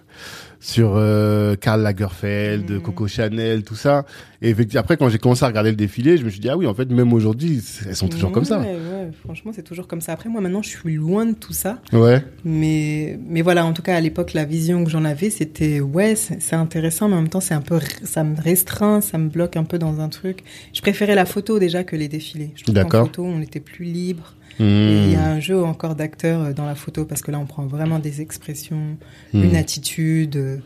sur 0.59 0.93
euh, 0.95 1.55
Karl 1.55 1.81
Lagerfeld, 1.81 2.69
Mhm. 2.69 2.81
Coco 2.81 3.07
Chanel, 3.07 3.63
tout 3.63 3.75
ça. 3.75 4.05
Et 4.41 4.49
effectivement, 4.49 4.81
après, 4.81 4.97
quand 4.97 5.07
j'ai 5.09 5.17
commencé 5.17 5.43
à 5.43 5.47
regarder 5.47 5.69
le 5.69 5.75
défilé, 5.77 6.17
je 6.17 6.25
me 6.25 6.29
suis 6.29 6.39
dit 6.41 6.49
ah 6.49 6.57
oui, 6.57 6.67
en 6.67 6.73
fait, 6.73 6.89
même 6.91 7.13
aujourd'hui, 7.13 7.61
elles 7.87 7.95
sont 7.95 8.09
toujours 8.09 8.31
comme 8.31 8.43
ça. 8.45 8.59
Ouais, 8.59 9.09
franchement, 9.23 9.51
c'est 9.55 9.63
toujours 9.63 9.87
comme 9.87 10.01
ça. 10.01 10.11
Après, 10.13 10.29
moi, 10.29 10.41
maintenant, 10.41 10.61
je 10.61 10.69
suis 10.69 10.95
loin 10.95 11.25
de 11.25 11.33
tout 11.33 11.53
ça. 11.53 11.79
Ouais. 11.93 12.23
Mais, 12.43 13.17
mais 13.27 13.41
voilà, 13.41 13.65
en 13.65 13.71
tout 13.73 13.81
cas, 13.81 13.95
à 13.95 14.01
l'époque, 14.01 14.33
la 14.33 14.45
vision 14.45 14.83
que 14.83 14.89
j'en 14.89 15.05
avais, 15.05 15.29
c'était, 15.29 15.79
ouais, 15.79 16.15
c'est 16.15 16.55
intéressant, 16.55 17.07
mais 17.07 17.15
en 17.15 17.21
même 17.21 17.29
temps, 17.29 17.39
c'est 17.41 17.53
un 17.53 17.61
peu, 17.61 17.79
ça 18.03 18.23
me 18.23 18.39
restreint, 18.39 18.99
ça 19.01 19.17
me 19.17 19.29
bloque 19.29 19.55
un 19.55 19.63
peu 19.63 19.79
dans 19.79 19.99
un 20.01 20.09
truc. 20.09 20.43
Je 20.73 20.81
préférais 20.81 21.15
la 21.15 21.25
photo 21.25 21.57
déjà 21.57 21.83
que 21.85 21.95
les 21.95 22.07
défilés. 22.09 22.51
Je 22.55 22.63
trouve 22.63 22.75
qu'en 22.75 22.81
D'accord. 22.81 23.05
photo, 23.07 23.23
on 23.23 23.41
était 23.41 23.61
plus 23.61 23.85
libre. 23.85 24.35
Mmh. 24.59 24.63
Et 24.63 25.03
il 25.05 25.11
y 25.13 25.15
a 25.15 25.25
un 25.25 25.39
jeu 25.39 25.63
encore 25.63 25.95
euh, 26.27 26.53
dans 26.53 26.65
la 26.65 26.75
photo 26.75 27.05
parce 27.05 27.21
que 27.21 27.31
là, 27.31 27.39
on 27.39 27.45
prend 27.45 27.65
vraiment 27.65 27.99
des 27.99 28.21
expressions, 28.21 28.97
Mmh. 29.33 29.43
une 29.43 29.55
attitude. 29.55 30.35
euh, 30.35 30.57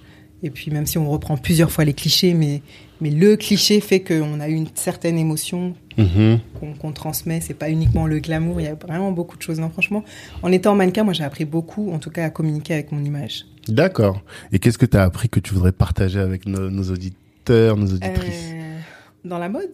Et 0.46 0.50
puis, 0.50 0.72
même 0.72 0.86
si 0.86 0.98
on 0.98 1.10
reprend 1.10 1.38
plusieurs 1.38 1.72
fois 1.72 1.86
les 1.86 1.94
clichés, 1.94 2.34
mais, 2.34 2.62
mais 3.00 3.10
le 3.12 3.38
cliché 3.38 3.80
fait 3.80 4.02
qu'on 4.02 4.42
a 4.42 4.50
une 4.50 4.68
certaine 4.76 5.18
émotion 5.18 5.74
Mhm. 5.98 6.40
qu'on 6.82 6.92
transmet. 6.92 7.40
C'est 7.40 7.54
pas 7.54 7.70
uniquement 7.70 8.08
le 8.08 8.20
glamour. 8.20 8.60
Il 8.60 8.66
y 8.66 8.68
a 8.68 8.76
vraiment 8.76 9.14
beaucoup 9.14 9.38
de 9.38 9.42
choses. 9.42 9.60
Non, 9.62 9.70
franchement, 9.70 10.04
en 10.42 10.52
étant 10.52 10.76
mannequin, 10.76 11.04
moi, 11.06 11.14
j'ai 11.14 11.24
appris 11.24 11.46
beaucoup, 11.46 11.94
en 11.94 12.00
tout 12.00 12.10
cas, 12.10 12.26
à 12.26 12.30
communiquer 12.30 12.74
avec 12.74 12.92
mon 12.92 13.02
image. 13.06 13.46
D'accord. 13.70 14.22
Et 14.52 14.60
qu'est-ce 14.60 14.78
que 14.78 14.86
tu 14.86 14.98
as 14.98 15.04
appris 15.04 15.30
que 15.30 15.40
tu 15.40 15.54
voudrais 15.54 15.72
partager 15.72 16.20
avec 16.20 16.46
nos, 16.46 16.70
nos 16.70 16.92
auditeurs, 16.92 17.78
nos 17.78 17.88
auditrices 17.88 18.50
Euh, 18.54 18.80
dans 19.24 19.38
la 19.38 19.48
mode? 19.48 19.72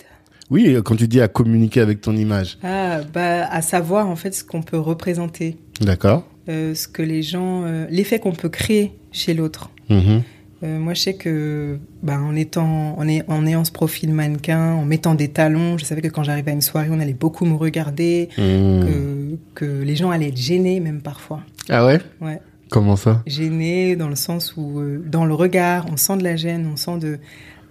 Oui, 0.51 0.75
quand 0.83 0.95
tu 0.95 1.07
dis 1.07 1.21
à 1.21 1.27
communiquer 1.27 1.79
avec 1.79 2.01
ton 2.01 2.15
image. 2.15 2.57
ah, 2.63 3.01
bah, 3.13 3.47
À 3.51 3.61
savoir, 3.63 4.07
en 4.07 4.15
fait, 4.15 4.33
ce 4.35 4.43
qu'on 4.43 4.61
peut 4.61 4.79
représenter, 4.79 5.57
D'accord. 5.81 6.23
euh, 6.49 6.73
ce 6.75 6.87
que 6.87 7.01
les 7.01 7.21
gens... 7.23 7.63
euh, 7.65 7.85
L'effet 7.89 8.19
qu'on 8.19 8.31
peut 8.33 8.49
créer 8.49 8.91
chez 9.11 9.33
l'autre. 9.33 9.69
Mhm. 9.89 10.23
Euh, 10.61 10.77
moi, 10.77 10.93
je 10.93 10.99
sais 11.01 11.13
que, 11.13 11.77
bah, 12.03 12.19
en 12.19 12.35
étant, 12.35 12.97
en, 12.97 13.07
est- 13.07 13.23
en 13.29 13.45
ayant 13.47 13.63
ce 13.63 13.71
profil 13.71 14.11
mannequin, 14.13 14.73
en 14.73 14.83
mettant 14.83 15.15
des 15.15 15.29
talons, 15.29 15.77
je 15.77 15.85
savais 15.85 16.01
que 16.01 16.09
quand 16.09 16.23
j'arrivais 16.23 16.51
à 16.51 16.53
une 16.53 16.61
soirée, 16.61 16.89
on 16.91 16.99
allait 16.99 17.13
beaucoup 17.13 17.45
me 17.45 17.55
regarder, 17.55 18.27
Mmh. 18.37 18.81
que, 18.85 19.37
que 19.55 19.81
les 19.83 19.95
gens 19.95 20.11
allaient 20.11 20.27
être 20.27 20.37
gênés, 20.37 20.81
même 20.81 21.01
parfois. 21.01 21.39
Ah 21.69 21.85
ouais? 21.85 21.99
Ouais. 22.19 22.41
Comment 22.69 22.97
ça? 22.97 23.23
Gênés 23.25 23.95
dans 23.95 24.09
le 24.09 24.15
sens 24.17 24.55
où, 24.57 24.81
dans 25.05 25.23
le 25.25 25.33
regard, 25.33 25.85
on 25.91 25.95
sent 25.97 26.17
de 26.17 26.23
la 26.23 26.35
gêne, 26.35 26.67
on 26.71 26.75
sent 26.75 26.97
de, 26.99 27.19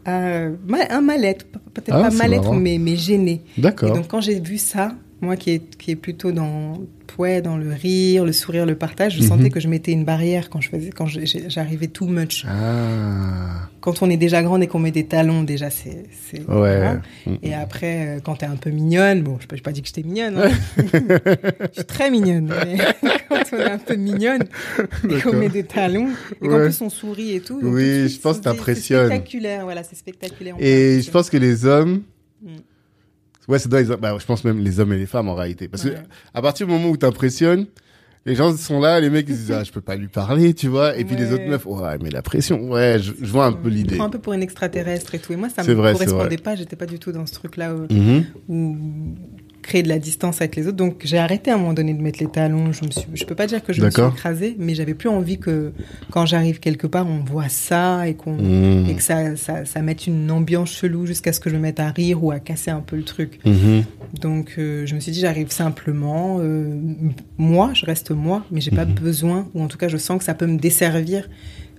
ah, 0.06 0.46
un 0.90 1.00
mal-être, 1.02 1.44
peut-être 1.74 1.92
Ah, 1.94 2.08
pas 2.08 2.10
mal-être, 2.10 2.54
mais, 2.54 2.78
mais 2.78 2.96
gêné. 2.96 3.42
D'accord. 3.58 3.92
donc, 3.92 4.08
quand 4.08 4.22
j'ai 4.22 4.40
vu 4.40 4.56
ça, 4.56 4.92
moi 5.20 5.36
qui 5.36 5.50
est, 5.50 5.76
qui 5.76 5.90
est 5.90 5.96
plutôt 5.96 6.30
dans, 6.32 6.78
ouais, 7.18 7.42
dans 7.42 7.56
le 7.56 7.70
rire, 7.72 8.24
le 8.24 8.32
sourire, 8.32 8.64
le 8.66 8.76
partage, 8.76 9.16
je 9.16 9.22
Mhm. 9.22 9.28
sentais 9.28 9.50
que 9.50 9.58
je 9.58 9.66
mettais 9.68 9.90
une 9.92 10.04
barrière 10.04 10.48
quand 10.50 10.60
je 10.60 10.68
faisais, 10.68 10.90
quand 10.90 11.06
j'arrivais 11.06 11.88
too 11.88 12.06
much. 12.06 12.44
Ah. 12.48 13.68
Quand 13.80 14.02
on 14.02 14.10
est 14.10 14.16
déjà 14.16 14.42
grande 14.42 14.62
et 14.62 14.66
qu'on 14.68 14.78
met 14.78 14.90
des 14.92 15.06
talons, 15.06 15.42
déjà, 15.42 15.70
c'est, 15.70 16.04
Ouais. 16.48 16.94
Mmh. 17.26 17.34
Et 17.42 17.54
après, 17.54 18.06
euh, 18.06 18.20
quand 18.22 18.36
t'es 18.36 18.46
un 18.46 18.56
peu 18.56 18.70
mignonne, 18.70 19.22
bon, 19.22 19.38
je 19.40 19.52
n'ai 19.54 19.60
pas 19.60 19.72
dit 19.72 19.80
que 19.82 19.88
j'étais 19.88 20.02
mignonne, 20.02 20.36
hein. 20.38 20.50
je 20.76 21.74
suis 21.74 21.84
très 21.84 22.10
mignonne, 22.10 22.52
mais 22.64 22.78
quand 23.28 23.42
on 23.52 23.56
est 23.56 23.70
un 23.70 23.78
peu 23.78 23.96
mignonne 23.96 24.44
et 25.08 25.20
qu'on 25.20 25.32
met 25.32 25.48
des 25.48 25.64
talons, 25.64 26.10
et 26.42 26.46
qu'en 26.46 26.58
Ouais. 26.58 26.64
plus 26.66 26.80
on 26.82 26.90
sourit 26.90 27.32
et 27.34 27.40
tout. 27.40 27.60
donc 27.60 27.72
Oui, 27.74 27.82
tout 27.82 27.88
de 28.02 28.06
suite, 28.08 28.16
je 28.16 28.20
pense 28.20 28.38
que 28.38 28.42
t'impressionnes. 28.44 29.08
C'est 29.08 29.14
spectaculaire, 29.16 29.64
voilà, 29.64 29.82
c'est 29.82 29.96
spectaculaire. 29.96 30.54
Et 30.60 31.00
je 31.02 31.10
pense 31.10 31.28
que 31.30 31.36
les 31.38 31.64
hommes. 31.66 32.02
Mm. 32.42 32.48
Ouais, 33.48 33.58
les 33.70 33.90
hommes. 33.90 34.00
Bah, 34.00 34.16
je 34.20 34.24
pense 34.26 34.44
même 34.44 34.58
les 34.60 34.78
hommes 34.78 34.92
et 34.92 34.98
les 34.98 35.06
femmes 35.06 35.28
en 35.28 35.34
réalité. 35.34 35.68
Parce 35.68 35.84
Ouais. 35.84 35.92
que 35.92 35.96
à 36.34 36.42
partir 36.42 36.66
du 36.66 36.72
moment 36.72 36.88
où 36.90 36.96
t'impressionnes, 36.96 37.66
les 38.26 38.34
gens 38.34 38.54
sont 38.56 38.78
là, 38.78 39.00
les 39.00 39.08
mecs 39.08 39.26
ils 39.28 39.34
se 39.36 39.40
disent 39.40 39.52
ah 39.58 39.64
je 39.64 39.72
peux 39.72 39.80
pas 39.80 39.96
lui 39.96 40.08
parler, 40.08 40.52
tu 40.52 40.68
vois. 40.68 40.96
Et 40.98 41.04
puis 41.04 41.16
les 41.16 41.32
autres 41.32 41.46
meufs, 41.46 41.64
ouais 41.66 41.96
mais 42.02 42.10
la 42.10 42.20
pression. 42.22 42.70
Ouais, 42.70 42.98
je, 43.00 43.12
je 43.20 43.30
vois 43.32 43.46
un 43.46 43.52
peu 43.52 43.68
l'idée. 43.70 43.98
un 43.98 44.10
peu 44.10 44.18
pour 44.18 44.34
une 44.34 44.42
extraterrestre 44.42 45.14
et 45.14 45.18
tout. 45.18 45.32
Et 45.32 45.36
moi, 45.36 45.48
ça 45.48 45.62
me 45.64 45.72
vrai, 45.72 45.92
correspondait 45.92 46.36
pas. 46.36 46.54
J'étais 46.56 46.76
pas 46.76 46.86
du 46.86 46.98
tout 46.98 47.10
dans 47.12 47.24
ce 47.26 47.32
truc-là 47.32 47.74
où, 47.74 47.86
Mhm. 47.92 48.24
où 48.48 48.76
créer 49.62 49.82
de 49.82 49.88
la 49.88 49.98
distance 49.98 50.40
avec 50.40 50.56
les 50.56 50.66
autres. 50.66 50.76
Donc, 50.76 51.02
j'ai 51.04 51.18
arrêté 51.18 51.50
à 51.50 51.54
un 51.54 51.58
moment 51.58 51.74
donné 51.74 51.92
de 51.92 52.00
mettre 52.00 52.20
les 52.20 52.30
talons. 52.30 52.72
Je 52.72 52.84
me 52.84 52.90
suis, 52.90 53.06
je 53.12 53.24
peux 53.24 53.34
pas 53.34 53.46
dire 53.46 53.62
que 53.62 53.72
je 53.72 53.82
me 53.82 53.90
suis 53.90 54.00
écrasée, 54.14 54.56
mais 54.58 54.74
j'avais 54.74 54.94
plus 54.94 55.08
envie 55.10 55.38
que 55.38 55.72
quand 56.10 56.24
j'arrive 56.26 56.58
quelque 56.60 56.86
part, 56.86 57.06
on 57.06 57.18
voit 57.24 57.48
ça 57.50 58.08
et 58.08 58.14
qu'on 58.14 58.32
Mhm. 58.38 58.88
et 58.88 58.94
que 58.94 59.02
ça, 59.02 59.36
ça, 59.36 59.64
ça 59.64 59.82
mette 59.82 60.06
une 60.06 60.30
ambiance 60.30 60.70
chelou 60.72 61.04
jusqu'à 61.06 61.32
ce 61.32 61.40
que 61.40 61.50
je 61.50 61.56
me 61.56 61.60
mette 61.60 61.80
à 61.80 61.90
rire 61.90 62.22
ou 62.24 62.30
à 62.30 62.38
casser 62.38 62.70
un 62.70 62.80
peu 62.80 62.96
le 62.96 63.02
truc. 63.04 63.40
Mhm. 63.44 63.84
Donc, 64.22 64.54
euh, 64.58 64.86
je 64.86 64.94
me 64.94 65.00
suis 65.00 65.12
dit, 65.12 65.20
j'arrive 65.20 65.50
simplement. 65.50 66.38
euh, 66.40 66.74
moi, 67.36 67.70
je 67.74 67.84
reste 67.84 68.10
moi, 68.10 68.44
mais 68.50 68.60
j'ai 68.60 68.70
pas 68.70 68.86
Mhm. 68.86 68.94
besoin, 68.94 69.48
ou 69.54 69.62
en 69.62 69.68
tout 69.68 69.76
cas, 69.78 69.88
je 69.88 69.96
sens 69.98 70.18
que 70.18 70.24
ça 70.24 70.34
peut 70.34 70.46
me 70.46 70.56
desservir 70.58 71.28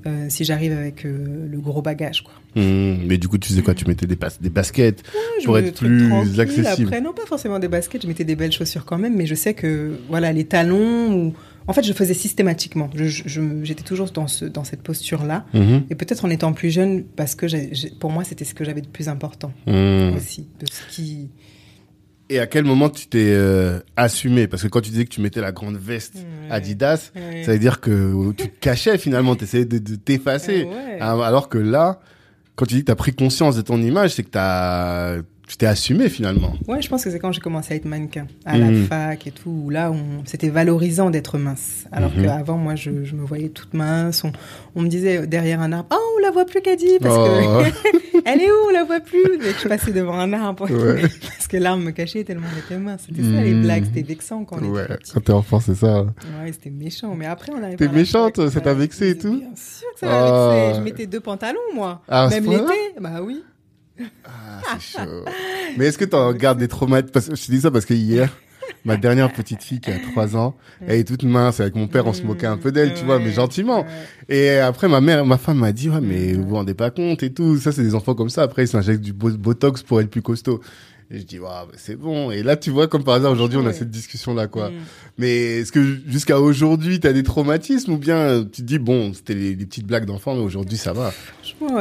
euh, 0.08 0.26
si 0.30 0.44
j'arrive 0.46 0.72
avec 0.72 1.06
euh, 1.06 1.48
le 1.50 1.60
gros 1.60 1.82
bagage, 1.82 2.24
quoi. 2.24 2.34
Mhm. 2.56 3.00
Mais 3.08 3.18
du 3.18 3.28
coup, 3.28 3.38
tu 3.38 3.50
faisais 3.50 3.62
quoi 3.62 3.74
Tu 3.76 3.86
mettais 3.86 4.06
des, 4.08 4.16
bas- 4.16 4.30
des 4.42 4.50
baskets 4.50 5.04
Je 5.40 5.46
pour 5.46 5.58
être 5.58 5.74
plus 5.80 6.40
accessible. 6.40 6.68
Après, 6.88 7.02
non, 7.02 7.14
pas 7.14 7.26
forcément 7.26 7.60
des 7.60 7.68
baskets, 7.68 8.02
je 8.04 8.08
mettais 8.08 8.24
des 8.24 8.36
belles 8.36 8.52
chaussures 8.52 8.86
quand 8.86 8.98
même, 8.98 9.16
mais 9.16 9.26
je 9.26 9.36
sais 9.36 9.54
que, 9.54 9.98
voilà, 10.10 10.32
les 10.32 10.46
talons, 10.46 11.14
ou... 11.28 11.34
en 11.68 11.74
fait, 11.74 11.84
je 11.84 11.94
faisais 11.94 12.14
systématiquement. 12.14 12.90
J'étais 12.96 13.84
toujours 13.84 14.10
dans, 14.12 14.28
ce, 14.28 14.46
dans 14.46 14.64
cette 14.64 14.82
posture-là. 14.82 15.46
Mhm. 15.54 15.84
Et 15.90 15.96
peut-être 15.96 16.26
en 16.26 16.30
étant 16.30 16.54
plus 16.54 16.72
jeune, 16.72 17.04
parce 17.04 17.36
que 17.36 17.46
pour 18.00 18.12
moi, 18.12 18.24
c'était 18.24 18.46
ce 18.46 18.54
que 18.56 18.64
j'avais 18.66 18.82
de 18.82 18.88
plus 18.88 19.10
important 19.10 19.52
Mhm. 19.68 20.16
aussi. 20.16 20.48
De 20.60 20.66
ce 20.66 20.82
qui... 20.96 21.30
Et 22.32 22.40
à 22.40 22.46
quel 22.48 22.64
moment 22.64 22.90
tu 22.90 23.08
t'es 23.08 23.32
euh, 23.34 23.80
assumé? 23.96 24.48
Parce 24.48 24.62
que 24.64 24.68
quand 24.68 24.82
tu 24.82 24.92
disais 24.92 25.06
que 25.06 25.10
tu 25.10 25.20
mettais 25.22 25.42
la 25.42 25.52
grande 25.52 25.78
veste 25.78 26.16
Ouais. 26.16 26.52
Adidas, 26.52 27.12
Ouais. 27.16 27.44
ça 27.44 27.54
veut 27.54 27.60
dire 27.60 27.80
que 27.80 28.32
tu 28.34 28.50
te 28.50 28.60
cachais 28.60 28.98
finalement, 29.00 29.36
tu 29.36 29.46
essayais 29.46 29.66
de, 29.66 29.80
de 29.80 29.96
t'effacer. 29.96 30.64
Ouais. 30.66 30.98
Ah, 31.02 31.14
Alors 31.26 31.50
que 31.50 31.58
là, 31.58 32.00
quand 32.56 32.66
tu 32.66 32.76
dis 32.76 32.82
que 32.82 32.86
tu 32.88 32.92
as 32.92 32.96
pris 32.96 33.14
conscience 33.14 33.56
de 33.56 33.62
ton 33.62 33.82
image, 33.82 34.12
c'est 34.16 34.24
que 34.24 34.30
t'as, 34.30 35.18
tu 35.50 35.58
t'es 35.58 35.66
assumé 35.66 36.10
finalement. 36.10 36.54
Ouais, 36.68 36.80
je 36.80 36.88
pense 36.90 37.04
que 37.04 37.10
c'est 37.10 37.18
quand 37.18 37.32
j'ai 37.32 37.42
commencé 37.42 37.74
à 37.74 37.78
être 37.78 37.86
mannequin, 37.86 38.28
à 38.46 38.56
la 38.58 38.72
fac 38.86 39.26
et 39.26 39.32
tout, 39.32 39.50
où 39.66 39.70
là, 39.72 39.92
on... 39.92 40.24
c'était 40.26 40.50
valorisant 40.50 41.10
d'être 41.10 41.40
mince. 41.40 41.86
Alors 41.92 42.12
Mhm. 42.16 42.24
qu'avant, 42.24 42.58
moi, 42.58 42.76
je, 42.76 43.04
je 43.04 43.16
me 43.16 43.26
voyais 43.26 43.50
toute 43.50 43.74
mince. 43.74 44.24
On, 44.24 44.32
on 44.76 44.82
me 44.84 44.88
disait 44.88 45.26
derrière 45.26 45.60
un 45.60 45.72
arbre, 45.72 45.90
oh, 45.92 46.16
on 46.18 46.22
la 46.22 46.30
voit 46.30 46.46
plus, 46.46 46.62
Caddy, 46.62 47.00
parce 47.02 47.16
Oh. 47.18 47.64
que 47.64 48.20
elle 48.26 48.42
est 48.42 48.52
où, 48.52 48.56
on 48.70 48.74
la 48.74 48.84
voit 48.84 49.00
plus? 49.00 49.24
Je 49.62 49.68
passais 49.68 49.92
devant 49.92 50.20
un 50.20 50.32
arbre, 50.34 50.70
Ouais. 50.70 51.02
parce 51.22 51.48
que 51.48 51.58
l'arbre 51.58 51.84
me 51.84 51.90
cachait 51.92 52.24
tellement 52.24 52.46
j'étais 52.56 52.80
mince. 52.80 53.02
C'était 53.10 53.24
ça 53.24 53.42
les 53.42 53.54
Mhm. 53.56 53.64
blagues, 53.64 53.86
c'était 53.86 54.04
vexant 54.08 54.46
quand 54.46 54.58
on 54.62 54.66
Ouais, 54.70 54.84
était 54.84 54.98
petit. 54.98 55.14
quand 55.14 55.22
t'es 55.22 55.34
enfant, 55.34 55.60
c'est 55.60 55.74
ça. 55.76 56.04
Ouais, 56.04 56.52
c'était 56.52 56.70
méchant. 56.70 57.16
Mais 57.16 57.26
après, 57.26 57.52
on 57.52 57.64
arrive. 57.64 57.78
T'es 57.78 57.88
méchante, 57.88 58.40
fac, 58.40 58.50
ça 58.52 58.62
t'a 58.62 58.76
vexé 58.76 59.10
et 59.10 59.18
tout 59.18 59.36
Bien 59.40 59.50
sûr 59.56 59.88
que 59.96 60.00
ça 60.02 60.06
m'a 60.06 60.22
Oh. 60.22 60.52
vexé. 60.68 60.80
Je 60.80 60.84
mettais 60.84 61.08
deux 61.08 61.20
pantalons, 61.22 61.58
moi. 61.74 62.04
Ah, 62.08 62.28
Même 62.30 62.46
l'été. 62.46 62.74
Bah 63.02 63.22
oui. 63.24 63.44
Ah, 64.26 64.62
c'est 64.80 65.00
chaud. 65.00 65.26
Mais 65.78 65.88
est-ce 65.88 65.98
que 65.98 66.06
t'en 66.06 66.32
gardes 66.34 66.60
des 66.60 66.68
traumatismes 66.68 67.12
Parce 67.12 67.28
que 67.30 67.36
je 67.36 67.46
te 67.46 67.52
dis 67.52 67.62
ça 67.62 67.72
parce 67.72 67.86
que 67.86 67.94
hier, 67.94 68.36
ma 68.86 68.98
dernière 68.98 69.32
petite 69.34 69.64
fille 69.64 69.80
qui 69.80 69.92
a 69.92 70.00
3 70.12 70.36
ans, 70.36 70.56
elle 70.86 71.00
est 71.00 71.04
toute 71.04 71.24
mince. 71.24 71.60
Avec 71.60 71.76
mon 71.76 71.88
père, 71.88 72.08
on 72.08 72.14
se 72.14 72.24
moquait 72.24 72.48
un 72.48 72.58
peu 72.58 72.72
d'elle, 72.72 72.94
tu 72.94 73.06
vois, 73.06 73.20
mais 73.20 73.32
gentiment. 73.32 73.86
Et 74.28 74.58
après, 74.58 74.88
ma 74.88 75.02
mère, 75.02 75.26
ma 75.26 75.38
femme 75.38 75.58
m'a 75.58 75.72
dit, 75.72 75.90
ouais, 75.90 76.02
mais 76.02 76.34
vous 76.34 76.48
vous 76.48 76.56
rendez 76.56 76.74
pas 76.74 76.92
compte 76.92 77.24
et 77.24 77.32
tout. 77.34 77.58
Ça, 77.58 77.72
c'est 77.72 77.84
des 77.84 77.96
enfants 77.96 78.16
comme 78.16 78.30
ça. 78.30 78.44
Après, 78.44 78.64
ils 78.64 78.68
s'injectent 78.68 79.02
du 79.02 79.14
bo- 79.14 79.32
botox 79.38 79.84
pour 79.84 80.02
être 80.02 80.10
plus 80.10 80.22
costaud. 80.22 80.62
Et 81.12 81.18
je 81.18 81.24
dis, 81.24 81.40
waouh, 81.40 81.68
c'est 81.76 81.96
bon. 81.96 82.30
Et 82.30 82.44
là, 82.44 82.56
tu 82.56 82.70
vois, 82.70 82.88
comme 82.88 83.04
par 83.04 83.16
hasard, 83.16 83.32
aujourd'hui, 83.32 83.58
on 83.58 83.66
a 83.66 83.74
cette 83.74 83.90
discussion-là, 83.90 84.46
quoi. 84.46 84.70
Mm. 84.70 84.74
Mais 85.18 85.58
est-ce 85.58 85.72
que 85.72 85.84
jusqu'à 86.08 86.40
aujourd'hui, 86.40 87.00
tu 87.00 87.08
as 87.08 87.14
des 87.14 87.24
traumatismes 87.24 87.94
ou 87.94 87.98
bien 87.98 88.44
tu 88.44 88.62
te 88.62 88.68
dis, 88.68 88.78
bon, 88.78 89.12
c'était 89.14 89.34
les, 89.34 89.56
petites 89.56 89.88
blagues 89.88 90.06
d'enfants, 90.06 90.36
mais 90.36 90.44
aujourd'hui, 90.44 90.78
ça 90.78 90.94
va? 90.94 91.12
Franchement, 91.42 91.80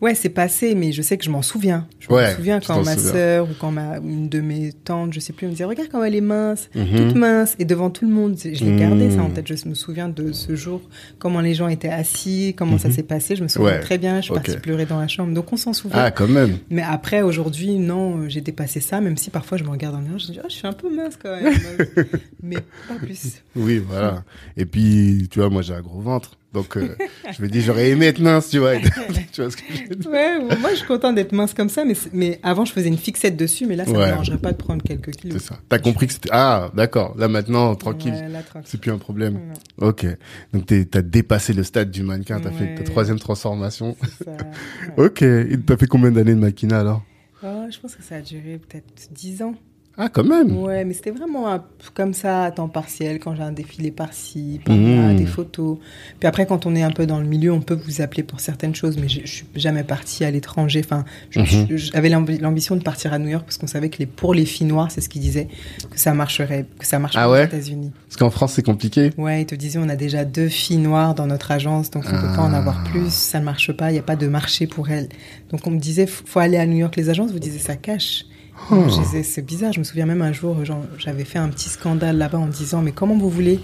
Ouais, 0.00 0.14
c'est 0.14 0.28
passé, 0.28 0.74
mais 0.74 0.92
je 0.92 1.00
sais 1.00 1.16
que 1.16 1.24
je 1.24 1.30
m'en 1.30 1.42
souviens. 1.42 1.86
Je 2.00 2.12
me 2.12 2.34
souviens 2.34 2.60
quand 2.60 2.84
ma 2.84 2.96
sœur 2.96 3.48
ou 3.48 3.54
quand 3.58 3.70
ma, 3.70 3.96
une 3.98 4.28
de 4.28 4.40
mes 4.40 4.72
tantes, 4.72 5.12
je 5.12 5.20
sais 5.20 5.32
plus, 5.32 5.46
me 5.46 5.52
disait 5.52 5.64
Regarde 5.64 5.88
comment 5.90 6.04
elle 6.04 6.14
est 6.14 6.20
mince, 6.20 6.68
mhm. 6.74 6.96
toute 6.96 7.14
mince. 7.14 7.56
Et 7.58 7.64
devant 7.64 7.90
tout 7.90 8.04
le 8.04 8.12
monde, 8.12 8.36
je 8.38 8.64
l'ai 8.64 8.76
gardé 8.76 9.10
ça 9.10 9.22
en 9.22 9.30
tête. 9.30 9.46
Je 9.46 9.68
me 9.68 9.74
souviens 9.74 10.08
de 10.08 10.32
ce 10.32 10.54
jour, 10.54 10.82
comment 11.18 11.40
les 11.40 11.54
gens 11.54 11.68
étaient 11.68 11.88
assis, 11.88 12.54
comment 12.56 12.78
ça 12.78 12.88
mhm. 12.88 12.94
s'est 12.94 13.02
passé. 13.02 13.36
Je 13.36 13.42
me 13.42 13.48
souviens 13.48 13.78
très 13.78 13.98
bien. 13.98 14.16
Je 14.16 14.26
suis 14.26 14.34
partie 14.34 14.56
pleurer 14.58 14.84
dans 14.86 15.00
la 15.00 15.08
chambre. 15.08 15.32
Donc 15.32 15.52
on 15.52 15.56
s'en 15.56 15.72
souvient. 15.72 15.98
Ah, 15.98 16.10
quand 16.10 16.28
même. 16.28 16.58
Mais 16.70 16.82
après, 16.82 17.22
aujourd'hui, 17.22 17.78
non, 17.78 18.28
j'ai 18.28 18.42
dépassé 18.42 18.80
ça, 18.80 19.00
même 19.00 19.16
si 19.16 19.30
parfois 19.30 19.56
je 19.56 19.64
me 19.64 19.70
regarde 19.70 19.94
en 19.94 20.00
miroir, 20.00 20.18
je 20.18 20.28
me 20.28 20.32
dis 20.32 20.40
oh, 20.42 20.46
Je 20.48 20.54
suis 20.54 20.66
un 20.66 20.72
peu 20.72 20.94
mince 20.94 21.16
quand 21.20 21.34
même. 21.40 21.54
mais 22.42 22.56
pas 22.88 22.94
plus. 23.00 23.42
Oui, 23.54 23.78
voilà. 23.78 24.24
Et 24.56 24.66
puis, 24.66 25.28
tu 25.30 25.38
vois, 25.40 25.48
moi 25.48 25.62
j'ai 25.62 25.74
un 25.74 25.80
gros 25.82 26.00
ventre. 26.00 26.36
Donc, 26.52 26.76
euh, 26.76 26.96
je 27.36 27.42
me 27.42 27.48
dis, 27.48 27.60
j'aurais 27.60 27.90
aimé 27.90 28.06
être 28.06 28.18
mince, 28.18 28.48
tu 28.48 28.58
vois. 28.58 28.76
tu 29.32 29.42
vois 29.42 29.50
ce 29.50 29.56
que 29.56 29.62
je 29.74 29.88
veux 29.88 29.96
dire? 29.96 30.10
Ouais, 30.10 30.38
moi, 30.56 30.70
je 30.70 30.76
suis 30.76 30.86
content 30.86 31.12
d'être 31.12 31.32
mince 31.32 31.52
comme 31.52 31.68
ça, 31.68 31.84
mais, 31.84 31.94
mais 32.12 32.40
avant, 32.42 32.64
je 32.64 32.72
faisais 32.72 32.88
une 32.88 32.96
fixette 32.96 33.36
dessus, 33.36 33.66
mais 33.66 33.76
là, 33.76 33.84
ça 33.84 33.92
ne 33.92 33.98
me 33.98 34.04
dérangerait 34.04 34.38
pas 34.38 34.52
de 34.52 34.56
prendre 34.56 34.82
quelques 34.82 35.10
kilos. 35.10 35.38
C'est 35.38 35.48
ça. 35.48 35.60
T'as 35.68 35.78
compris 35.78 36.06
que 36.06 36.14
c'était... 36.14 36.30
Ah, 36.32 36.70
d'accord. 36.74 37.14
Là, 37.18 37.28
maintenant, 37.28 37.74
tranquille. 37.74 38.14
C'est 38.64 38.80
plus 38.80 38.90
un 38.90 38.98
problème. 38.98 39.38
Ok. 39.78 40.06
Donc, 40.54 40.66
t'as 40.66 41.02
dépassé 41.02 41.52
le 41.52 41.62
stade 41.62 41.90
du 41.90 42.02
mannequin, 42.02 42.40
t'as 42.40 42.50
fait 42.50 42.74
ta 42.76 42.84
troisième 42.84 43.18
transformation. 43.18 43.96
Ça, 44.24 44.32
ok. 44.96 45.22
Et 45.22 45.58
t'as 45.64 45.76
fait 45.76 45.86
combien 45.86 46.10
d'années 46.10 46.34
de 46.34 46.40
maquina, 46.40 46.80
alors? 46.80 47.02
Oh, 47.42 47.66
Je 47.70 47.78
pense 47.78 47.94
que 47.94 48.02
ça 48.02 48.16
a 48.16 48.20
duré 48.20 48.58
peut-être 48.58 49.12
10 49.12 49.42
ans. 49.42 49.54
Ah, 49.98 50.10
quand 50.10 50.24
même 50.24 50.56
Ouais, 50.58 50.84
mais 50.84 50.92
c'était 50.92 51.10
vraiment 51.10 51.58
comme 51.94 52.12
ça, 52.12 52.44
à 52.44 52.50
temps 52.50 52.68
partiel, 52.68 53.18
quand 53.18 53.34
j'ai 53.34 53.42
un 53.42 53.52
défilé 53.52 53.90
par-ci, 53.90 54.60
par-là, 54.64 55.12
mmh. 55.12 55.16
des 55.16 55.26
photos. 55.26 55.78
Puis 56.20 56.26
après, 56.26 56.44
quand 56.44 56.66
on 56.66 56.74
est 56.74 56.82
un 56.82 56.90
peu 56.90 57.06
dans 57.06 57.18
le 57.18 57.26
milieu, 57.26 57.52
on 57.52 57.62
peut 57.62 57.78
vous 57.86 58.02
appeler 58.02 58.22
pour 58.22 58.40
certaines 58.40 58.74
choses, 58.74 58.98
mais 58.98 59.08
je, 59.08 59.20
je 59.24 59.26
suis 59.26 59.46
jamais 59.54 59.84
partie 59.84 60.24
à 60.24 60.30
l'étranger. 60.30 60.82
Enfin, 60.84 61.04
mmh. 61.34 61.76
j'avais 61.76 62.10
l'ambition 62.10 62.76
de 62.76 62.82
partir 62.82 63.14
à 63.14 63.18
New 63.18 63.28
York 63.28 63.44
parce 63.46 63.56
qu'on 63.56 63.66
savait 63.66 63.88
que 63.88 63.98
les, 63.98 64.06
pour 64.06 64.34
les 64.34 64.44
filles 64.44 64.66
noires, 64.66 64.90
c'est 64.90 65.00
ce 65.00 65.08
qu'ils 65.08 65.22
disaient, 65.22 65.48
que 65.90 65.98
ça 65.98 66.12
marcherait, 66.12 66.66
que 66.78 66.86
ça 66.86 66.98
marcherait 66.98 67.22
ah 67.24 67.30
aux 67.30 67.36
États-Unis. 67.36 67.92
Parce 68.08 68.16
qu'en 68.16 68.30
France, 68.30 68.52
c'est 68.54 68.66
compliqué 68.66 69.12
Ouais, 69.16 69.42
ils 69.42 69.46
te 69.46 69.54
disaient, 69.54 69.78
on 69.78 69.88
a 69.88 69.96
déjà 69.96 70.26
deux 70.26 70.48
filles 70.48 70.76
noires 70.76 71.14
dans 71.14 71.26
notre 71.26 71.50
agence, 71.52 71.90
donc 71.90 72.04
on 72.06 72.16
ne 72.16 72.20
peut 72.20 72.36
pas 72.36 72.42
en 72.42 72.52
ah. 72.52 72.58
avoir 72.58 72.84
plus, 72.84 73.10
ça 73.10 73.40
ne 73.40 73.44
marche 73.44 73.72
pas, 73.72 73.90
il 73.90 73.94
n'y 73.94 73.98
a 73.98 74.02
pas 74.02 74.16
de 74.16 74.26
marché 74.26 74.66
pour 74.66 74.90
elles. 74.90 75.08
Donc 75.50 75.66
on 75.66 75.70
me 75.70 75.78
disait, 75.78 76.06
faut 76.06 76.38
aller 76.38 76.58
à 76.58 76.66
New 76.66 76.76
York. 76.76 76.96
Les 76.96 77.08
agences 77.08 77.32
vous 77.32 77.38
disaient, 77.38 77.58
ça 77.58 77.76
cache. 77.76 78.26
Oh. 78.70 78.86
C'est 79.22 79.44
bizarre. 79.44 79.72
Je 79.72 79.78
me 79.78 79.84
souviens 79.84 80.06
même 80.06 80.22
un 80.22 80.32
jour, 80.32 80.56
j'avais 80.98 81.24
fait 81.24 81.38
un 81.38 81.48
petit 81.48 81.68
scandale 81.68 82.18
là-bas 82.18 82.38
en 82.38 82.46
disant 82.46 82.82
Mais 82.82 82.92
comment 82.92 83.16
vous 83.16 83.30
voulez 83.30 83.60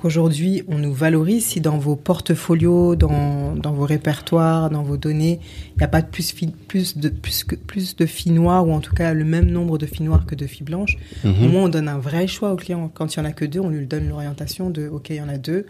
qu'aujourd'hui 0.00 0.62
on 0.66 0.78
nous 0.78 0.94
valorise 0.94 1.44
si 1.44 1.60
dans 1.60 1.76
vos 1.76 1.94
portfolios, 1.94 2.96
dans, 2.96 3.54
dans 3.54 3.72
vos 3.72 3.84
répertoires, 3.84 4.70
dans 4.70 4.82
vos 4.82 4.96
données, 4.96 5.40
il 5.74 5.78
n'y 5.78 5.84
a 5.84 5.88
pas 5.88 6.00
plus, 6.00 6.34
plus, 6.68 6.96
de, 6.96 7.10
plus, 7.10 7.44
que, 7.44 7.54
plus 7.54 7.96
de 7.96 8.06
filles 8.06 8.32
noires 8.32 8.66
ou 8.66 8.72
en 8.72 8.80
tout 8.80 8.94
cas 8.94 9.12
le 9.12 9.24
même 9.24 9.50
nombre 9.50 9.76
de 9.76 9.84
filles 9.84 10.06
noires 10.06 10.24
que 10.24 10.34
de 10.34 10.46
filles 10.46 10.64
blanches 10.64 10.96
mhm. 11.22 11.44
Au 11.44 11.48
moins 11.48 11.64
on 11.64 11.68
donne 11.68 11.88
un 11.88 11.98
vrai 11.98 12.26
choix 12.26 12.52
au 12.52 12.56
client. 12.56 12.90
Quand 12.92 13.14
il 13.14 13.20
n'y 13.20 13.26
en 13.26 13.28
a 13.28 13.32
que 13.32 13.44
deux, 13.44 13.60
on 13.60 13.68
lui 13.68 13.86
donne 13.86 14.08
l'orientation 14.08 14.70
de 14.70 14.88
OK, 14.88 15.10
il 15.10 15.16
y 15.16 15.20
en 15.20 15.28
a 15.28 15.36
deux. 15.36 15.66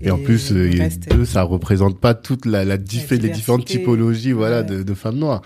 Et, 0.00 0.10
en 0.10 0.18
plus, 0.18 0.52
euh, 0.52 0.70
deux, 1.10 1.24
ça 1.24 1.42
représente 1.42 1.98
pas 1.98 2.14
toute 2.14 2.46
la, 2.46 2.64
la, 2.64 2.76
les 2.76 3.28
différentes 3.30 3.64
typologies 3.64 4.32
voilà, 4.32 4.62
de, 4.62 4.82
de 4.82 4.94
femmes 4.94 5.18
noires. 5.18 5.42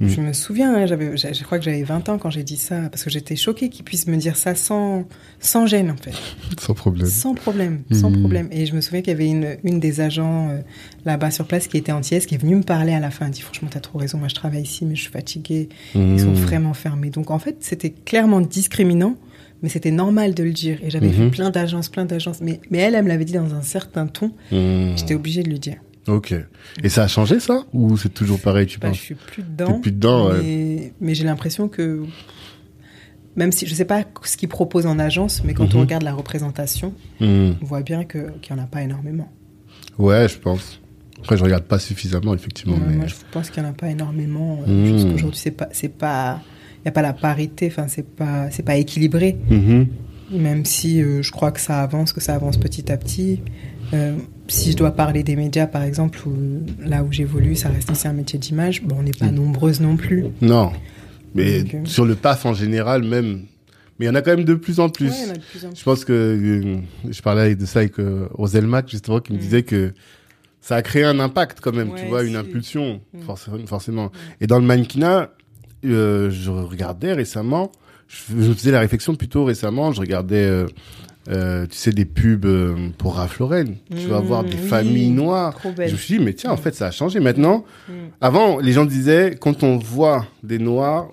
Mm. 0.00 0.08
Je 0.08 0.20
me 0.20 0.32
souviens, 0.32 0.74
hein, 0.74 0.86
j'avais, 0.86 1.16
je 1.16 1.42
crois 1.44 1.58
que 1.58 1.64
j'avais 1.64 1.82
20 1.82 2.08
ans 2.10 2.18
quand 2.18 2.28
j'ai 2.28 2.42
dit 2.42 2.56
ça, 2.56 2.88
parce 2.90 3.02
que 3.02 3.10
j'étais 3.10 3.36
choquée 3.36 3.70
qu'ils 3.70 3.84
puissent 3.84 4.06
me 4.06 4.16
dire 4.16 4.36
ça 4.36 4.54
sans, 4.54 5.04
sans 5.40 5.66
gêne, 5.66 5.90
en 5.90 5.96
fait. 5.96 6.12
Sans 6.60 6.74
problème. 6.74 7.08
Sans 7.08 7.34
problème, 7.34 7.82
sans 7.92 8.10
mm. 8.10 8.20
problème. 8.20 8.48
Et 8.50 8.66
je 8.66 8.74
me 8.74 8.80
souviens 8.80 9.00
qu'il 9.00 9.12
y 9.12 9.16
avait 9.16 9.28
une, 9.28 9.56
une 9.64 9.80
des 9.80 10.00
agents 10.00 10.50
euh, 10.50 10.60
là-bas 11.04 11.30
sur 11.30 11.46
place 11.46 11.66
qui 11.66 11.78
était 11.78 11.92
anti-S, 11.92 12.26
qui 12.26 12.34
est 12.34 12.38
venue 12.38 12.56
me 12.56 12.62
parler 12.62 12.92
à 12.92 13.00
la 13.00 13.10
fin. 13.10 13.26
Elle 13.26 13.32
dit, 13.32 13.40
franchement, 13.40 13.68
t'as 13.70 13.80
trop 13.80 13.98
raison, 13.98 14.18
moi 14.18 14.28
je 14.28 14.34
travaille 14.34 14.62
ici, 14.62 14.84
mais 14.84 14.96
je 14.96 15.02
suis 15.02 15.12
fatiguée. 15.12 15.68
Ils 15.94 16.20
sont 16.20 16.30
mm. 16.30 16.34
vraiment 16.34 16.74
fermés. 16.74 17.10
Donc 17.10 17.30
en 17.30 17.38
fait, 17.38 17.56
c'était 17.60 17.90
clairement 17.90 18.42
discriminant, 18.42 19.16
mais 19.62 19.70
c'était 19.70 19.90
normal 19.90 20.34
de 20.34 20.42
le 20.42 20.52
dire. 20.52 20.78
Et 20.82 20.90
j'avais 20.90 21.08
vu 21.08 21.24
mm-hmm. 21.24 21.30
plein 21.30 21.50
d'agences, 21.50 21.88
plein 21.88 22.04
d'agences. 22.04 22.40
Mais, 22.42 22.60
mais 22.70 22.78
elle, 22.78 22.94
elle 22.94 23.04
me 23.04 23.08
l'avait 23.08 23.24
dit 23.24 23.32
dans 23.32 23.54
un 23.54 23.62
certain 23.62 24.06
ton. 24.06 24.32
J'étais 24.50 25.14
obligée 25.14 25.42
de 25.42 25.48
le 25.48 25.58
dire. 25.58 25.76
Ok. 26.08 26.34
Et 26.82 26.88
ça 26.88 27.04
a 27.04 27.08
changé 27.08 27.40
ça? 27.40 27.64
Ou 27.72 27.96
c'est 27.96 28.10
toujours 28.10 28.40
pareil, 28.40 28.66
tu 28.66 28.78
bah, 28.78 28.88
penses? 28.88 28.98
Je 28.98 29.02
suis 29.02 29.14
plus 29.14 29.42
dedans. 29.42 29.80
plus 29.80 29.92
dedans, 29.92 30.30
mais, 30.42 30.92
mais 31.00 31.14
j'ai 31.14 31.24
l'impression 31.24 31.68
que, 31.68 32.04
même 33.34 33.52
si 33.52 33.66
je 33.66 33.74
sais 33.74 33.84
pas 33.84 34.04
ce 34.22 34.36
qu'ils 34.36 34.48
proposent 34.48 34.86
en 34.86 34.98
agence, 34.98 35.42
mais 35.44 35.54
quand 35.54 35.74
on 35.74 35.78
mhm. 35.78 35.84
regarde 35.84 36.02
la 36.02 36.14
représentation, 36.14 36.94
mhm. 37.20 37.56
on 37.60 37.64
voit 37.64 37.82
bien 37.82 38.04
qu'il 38.04 38.32
n'y 38.50 38.60
en 38.60 38.62
a 38.62 38.66
pas 38.66 38.82
énormément. 38.82 39.30
Ouais, 39.98 40.28
je 40.28 40.38
pense. 40.38 40.80
Après, 41.20 41.36
je 41.36 41.44
regarde 41.44 41.64
pas 41.64 41.78
suffisamment, 41.78 42.34
effectivement. 42.34 42.76
mais... 42.86 42.96
Moi, 42.96 43.06
je 43.06 43.14
pense 43.32 43.50
qu'il 43.50 43.62
n'y 43.62 43.68
en 43.68 43.72
a 43.72 43.74
pas 43.74 43.88
énormément. 43.88 44.60
Euh, 44.68 45.04
mhm. 45.04 45.14
Aujourd'hui, 45.14 45.40
c'est 45.40 45.50
pas, 45.50 45.68
c'est 45.72 45.88
pas, 45.88 46.40
il 46.78 46.82
n'y 46.82 46.88
a 46.88 46.92
pas 46.92 47.02
la 47.02 47.14
parité. 47.14 47.66
Enfin, 47.66 47.88
c'est 47.88 48.06
pas, 48.08 48.50
c'est 48.50 48.62
pas 48.62 48.76
équilibré. 48.76 49.36
Même 50.30 50.64
si 50.64 51.00
euh, 51.02 51.22
je 51.22 51.30
crois 51.30 51.52
que 51.52 51.60
ça 51.60 51.82
avance, 51.82 52.12
que 52.12 52.20
ça 52.20 52.34
avance 52.34 52.56
petit 52.56 52.90
à 52.90 52.96
petit. 52.96 53.40
Euh, 53.94 54.16
si 54.48 54.72
je 54.72 54.76
dois 54.76 54.92
parler 54.92 55.22
des 55.22 55.36
médias, 55.36 55.66
par 55.66 55.82
exemple, 55.82 56.20
là 56.80 57.02
où 57.02 57.12
j'évolue, 57.12 57.56
ça 57.56 57.68
reste 57.68 57.90
aussi 57.90 58.08
un 58.08 58.12
métier 58.12 58.38
d'image, 58.38 58.82
bon, 58.82 58.96
on 58.98 59.02
n'est 59.02 59.12
pas 59.12 59.26
mm. 59.26 59.34
nombreuses 59.34 59.80
non 59.80 59.96
plus. 59.96 60.24
Non. 60.40 60.72
Mais 61.34 61.60
euh, 61.60 61.84
sur 61.84 62.04
le 62.04 62.14
PAF 62.14 62.46
en 62.46 62.54
général, 62.54 63.02
même. 63.02 63.42
Mais 63.98 64.06
il 64.06 64.08
y 64.08 64.10
en 64.10 64.14
a 64.14 64.22
quand 64.22 64.36
même 64.36 64.44
de 64.44 64.54
plus 64.54 64.78
en 64.80 64.88
plus. 64.88 65.10
Ouais, 65.10 65.26
y 65.26 65.30
en 65.30 65.30
a 65.30 65.34
de 65.34 65.40
plus 65.40 65.64
en 65.64 65.68
plus. 65.70 65.78
Je 65.78 65.84
pense 65.84 66.04
que 66.04 66.12
euh, 66.12 66.76
je 67.10 67.22
parlais 67.22 67.54
de 67.54 67.66
ça 67.66 67.80
avec 67.80 67.98
euh, 67.98 68.28
Roselmac, 68.32 68.88
justement, 68.90 69.20
qui 69.20 69.32
me 69.32 69.38
mm. 69.38 69.40
disait 69.40 69.62
que 69.62 69.92
ça 70.60 70.76
a 70.76 70.82
créé 70.82 71.04
un 71.04 71.20
impact 71.20 71.60
quand 71.60 71.74
même, 71.74 71.92
tu 71.96 72.06
vois, 72.06 72.24
une 72.24 72.36
impulsion, 72.36 73.00
mm. 73.14 73.66
forcément. 73.66 74.10
Et 74.40 74.46
dans 74.46 74.58
le 74.58 74.64
mannequinat, 74.64 75.30
je 75.82 76.50
regardais 76.50 77.12
récemment, 77.12 77.70
je, 78.08 78.52
faisais 78.52 78.70
la 78.70 78.80
réflexion 78.80 79.14
plutôt 79.14 79.44
récemment, 79.44 79.92
je 79.92 80.00
regardais 80.00 80.44
euh, 80.44 80.66
tu 81.26 81.76
sais, 81.76 81.92
des 81.92 82.04
pubs 82.04 82.44
euh, 82.44 82.88
pour 82.98 83.16
Ralph 83.16 83.38
Lauren. 83.38 83.64
tu 83.90 84.06
vas 84.06 84.20
voir 84.20 84.44
des 84.44 84.56
mmh, 84.56 84.68
familles 84.68 85.10
noires. 85.10 85.58
Je 85.64 85.82
me 85.82 85.96
suis 85.96 86.18
dit, 86.18 86.24
mais 86.24 86.34
tiens, 86.34 86.52
en 86.52 86.56
fait, 86.56 86.74
ça 86.74 86.86
a 86.86 86.90
changé. 86.90 87.20
Maintenant, 87.20 87.64
mmh. 87.88 87.92
avant, 88.20 88.58
les 88.58 88.72
gens 88.72 88.84
disaient, 88.84 89.36
quand 89.40 89.62
on 89.62 89.76
voit 89.76 90.26
des 90.42 90.58
noirs, 90.58 91.08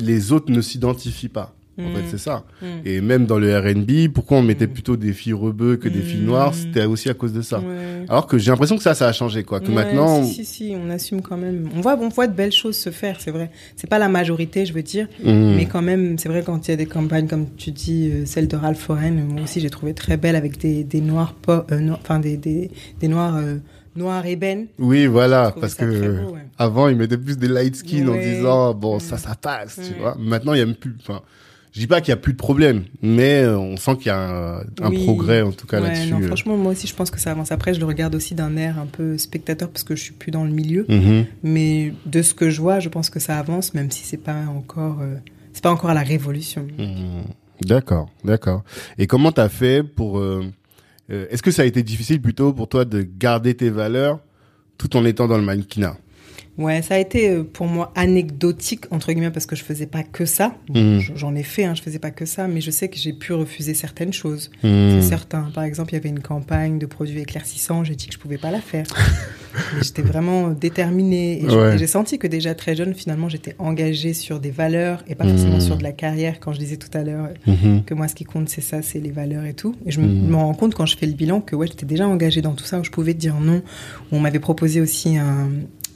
les 0.00 0.32
autres 0.32 0.50
ne 0.50 0.60
s'identifient 0.60 1.28
pas. 1.28 1.54
En 1.86 1.94
fait, 1.94 2.02
mm. 2.02 2.10
c'est 2.10 2.18
ça. 2.18 2.44
Mm. 2.60 2.66
Et 2.84 3.00
même 3.00 3.26
dans 3.26 3.38
le 3.38 3.58
R&B, 3.58 4.12
pourquoi 4.12 4.38
on 4.38 4.42
mettait 4.42 4.66
mm. 4.66 4.72
plutôt 4.72 4.96
des 4.96 5.12
filles 5.12 5.32
rebeux 5.32 5.76
que 5.76 5.88
des 5.88 6.02
filles 6.02 6.22
noires 6.22 6.54
C'était 6.54 6.84
aussi 6.84 7.08
à 7.10 7.14
cause 7.14 7.32
de 7.32 7.42
ça. 7.42 7.62
Alors 8.08 8.26
que 8.26 8.38
j'ai 8.38 8.50
l'impression 8.50 8.76
que 8.76 8.82
ça, 8.82 8.94
ça 8.94 9.08
a 9.08 9.12
changé, 9.12 9.44
quoi. 9.44 9.60
Que 9.60 9.70
maintenant, 9.70 10.22
si, 10.24 10.34
si, 10.34 10.44
si, 10.44 10.74
on 10.76 10.90
assume 10.90 11.22
quand 11.22 11.36
même. 11.36 11.68
On 11.76 11.80
voit, 11.80 11.98
on 12.00 12.08
voit 12.08 12.26
de 12.26 12.34
belles 12.34 12.52
choses 12.52 12.76
se 12.76 12.90
faire, 12.90 13.20
c'est 13.20 13.30
vrai. 13.30 13.50
C'est 13.76 13.88
pas 13.88 13.98
la 13.98 14.08
majorité, 14.08 14.66
je 14.66 14.72
veux 14.72 14.82
dire, 14.82 15.08
mais 15.24 15.66
quand 15.66 15.82
même, 15.82 16.18
c'est 16.18 16.28
vrai 16.28 16.42
quand 16.42 16.68
il 16.68 16.70
y 16.70 16.74
a 16.74 16.76
des 16.76 16.86
campagnes 16.86 17.26
comme 17.26 17.46
tu 17.56 17.70
dis, 17.70 18.10
euh, 18.12 18.26
celle 18.26 18.48
de 18.48 18.56
Ralph 18.56 18.86
Lauren, 18.88 19.12
moi 19.12 19.42
aussi 19.42 19.60
j'ai 19.60 19.70
trouvé 19.70 19.94
très 19.94 20.16
belle 20.16 20.36
avec 20.36 20.58
des, 20.58 20.84
des 20.84 21.00
noirs, 21.00 21.34
euh, 21.48 21.62
enfin 21.92 22.18
des, 22.18 22.36
des, 22.36 22.70
des 23.00 23.08
noirs. 23.08 23.36
Euh, 23.36 23.56
noir 23.94 24.24
ébène. 24.24 24.68
Oui, 24.78 25.06
voilà, 25.06 25.54
parce 25.60 25.74
que 25.74 26.16
avant, 26.58 26.88
ils 26.88 26.96
mettaient 26.96 27.18
plus 27.18 27.36
des 27.36 27.48
light 27.48 27.76
skin 27.76 28.08
en 28.08 28.16
disant 28.16 28.72
bon, 28.72 28.98
ça, 28.98 29.18
ça 29.18 29.34
passe, 29.34 29.78
tu 29.86 30.00
vois. 30.00 30.16
Maintenant, 30.18 30.54
il 30.54 30.60
y 30.60 30.62
a 30.62 30.66
même 30.66 30.74
plus. 30.74 30.96
Enfin, 31.00 31.20
je 31.72 31.80
dis 31.80 31.86
pas 31.86 32.02
qu'il 32.02 32.10
y 32.10 32.12
a 32.12 32.18
plus 32.18 32.34
de 32.34 32.38
problème, 32.38 32.84
mais 33.00 33.42
euh, 33.42 33.58
on 33.58 33.78
sent 33.78 33.96
qu'il 33.96 34.08
y 34.08 34.10
a 34.10 34.60
un, 34.82 34.90
progrès 34.90 35.40
en 35.40 35.52
tout 35.52 35.66
cas 35.66 35.80
là-dessus. 35.80 36.12
Euh. 36.12 36.26
franchement, 36.26 36.58
moi 36.58 36.72
aussi, 36.72 36.86
je 36.86 36.94
pense 36.94 37.10
que 37.10 37.18
ça 37.18 37.30
avance. 37.30 37.50
Après, 37.50 37.72
je 37.72 37.80
le 37.80 37.86
regarde 37.86 38.14
aussi 38.14 38.34
d'un 38.34 38.58
air 38.58 38.78
un 38.78 38.84
peu 38.84 39.16
spectateur 39.16 39.70
parce 39.70 39.82
que 39.82 39.96
je 39.96 40.02
suis 40.02 40.12
plus 40.12 40.30
dans 40.30 40.44
le 40.44 40.50
milieu. 40.50 40.84
Mhm. 40.86 41.24
Mais 41.42 41.94
de 42.04 42.20
ce 42.20 42.34
que 42.34 42.50
je 42.50 42.60
vois, 42.60 42.78
je 42.78 42.90
pense 42.90 43.08
que 43.08 43.20
ça 43.20 43.38
avance, 43.38 43.72
même 43.72 43.90
si 43.90 44.04
c'est 44.04 44.18
pas 44.18 44.44
encore, 44.54 44.98
euh, 45.00 45.14
c'est 45.54 45.62
pas 45.62 45.70
encore 45.70 45.88
à 45.88 45.94
la 45.94 46.02
révolution. 46.02 46.66
Mhm. 46.78 47.24
D'accord, 47.62 48.10
d'accord. 48.22 48.64
Et 48.98 49.06
comment 49.06 49.32
t'as 49.32 49.48
fait 49.48 49.82
pour 49.82 50.22
Est-ce 51.08 51.42
que 51.42 51.50
ça 51.50 51.62
a 51.62 51.64
été 51.64 51.82
difficile 51.82 52.20
plutôt 52.20 52.52
pour 52.52 52.68
toi 52.68 52.84
de 52.84 53.00
garder 53.02 53.54
tes 53.54 53.70
valeurs 53.70 54.18
tout 54.76 54.94
en 54.96 55.04
étant 55.06 55.26
dans 55.26 55.38
le 55.38 55.44
mannequinat? 55.44 55.96
Ouais, 56.58 56.82
ça 56.82 56.96
a 56.96 56.98
été 56.98 57.30
euh, 57.30 57.44
pour 57.44 57.66
moi 57.66 57.92
anecdotique 57.94 58.84
entre 58.90 59.10
guillemets 59.12 59.30
parce 59.30 59.46
que 59.46 59.56
je 59.56 59.64
faisais 59.64 59.86
pas 59.86 60.02
que 60.02 60.26
ça. 60.26 60.54
Mhm. 60.68 61.00
J'en 61.16 61.34
ai 61.34 61.42
fait, 61.42 61.64
hein, 61.64 61.74
je 61.74 61.80
faisais 61.80 61.98
pas 61.98 62.10
que 62.10 62.26
ça, 62.26 62.46
mais 62.46 62.60
je 62.60 62.70
sais 62.70 62.88
que 62.88 62.98
j'ai 62.98 63.14
pu 63.14 63.32
refuser 63.32 63.72
certaines 63.72 64.12
choses. 64.12 64.50
Mhm. 64.62 65.00
C'est 65.00 65.08
certain. 65.08 65.50
Par 65.54 65.64
exemple, 65.64 65.92
il 65.92 65.96
y 65.96 65.98
avait 65.98 66.10
une 66.10 66.20
campagne 66.20 66.78
de 66.78 66.84
produits 66.84 67.20
éclaircissants, 67.20 67.84
j'ai 67.84 67.94
dit 67.94 68.06
que 68.06 68.12
je 68.12 68.18
pouvais 68.18 68.36
pas 68.36 68.50
la 68.50 68.60
faire. 68.60 68.84
j'étais 69.82 70.02
vraiment 70.02 70.50
déterminée 70.50 71.42
et 71.42 71.78
j'ai 71.78 71.86
senti 71.86 72.18
que 72.18 72.26
déjà 72.26 72.54
très 72.54 72.76
jeune, 72.76 72.94
finalement, 72.94 73.30
j'étais 73.30 73.54
engagée 73.58 74.12
sur 74.12 74.38
des 74.38 74.50
valeurs 74.50 75.02
et 75.08 75.14
pas 75.14 75.26
forcément 75.26 75.54
mhm. 75.54 75.60
sur 75.60 75.78
de 75.78 75.82
la 75.82 75.92
carrière. 75.92 76.38
Quand 76.38 76.52
je 76.52 76.58
disais 76.58 76.76
tout 76.76 76.90
à 76.92 77.02
l'heure 77.02 77.30
que 77.86 77.94
moi, 77.94 78.08
ce 78.08 78.14
qui 78.14 78.24
compte, 78.24 78.50
c'est 78.50 78.60
ça, 78.60 78.82
c'est 78.82 79.00
les 79.00 79.10
valeurs 79.10 79.46
et 79.46 79.54
tout. 79.54 79.74
Et 79.86 79.90
je 79.90 80.00
me, 80.00 80.36
rends 80.36 80.54
compte 80.54 80.74
quand 80.74 80.86
je 80.86 80.98
fais 80.98 81.06
le 81.06 81.14
bilan 81.14 81.40
que 81.40 81.56
ouais, 81.56 81.66
j'étais 81.66 81.86
déjà 81.86 82.06
engagée 82.06 82.42
dans 82.42 82.52
tout 82.52 82.64
ça 82.64 82.78
où 82.78 82.84
je 82.84 82.90
pouvais 82.90 83.14
dire 83.14 83.36
non. 83.40 83.62
On 84.10 84.20
m'avait 84.20 84.38
proposé 84.38 84.80
aussi 84.82 85.16
un, 85.16 85.48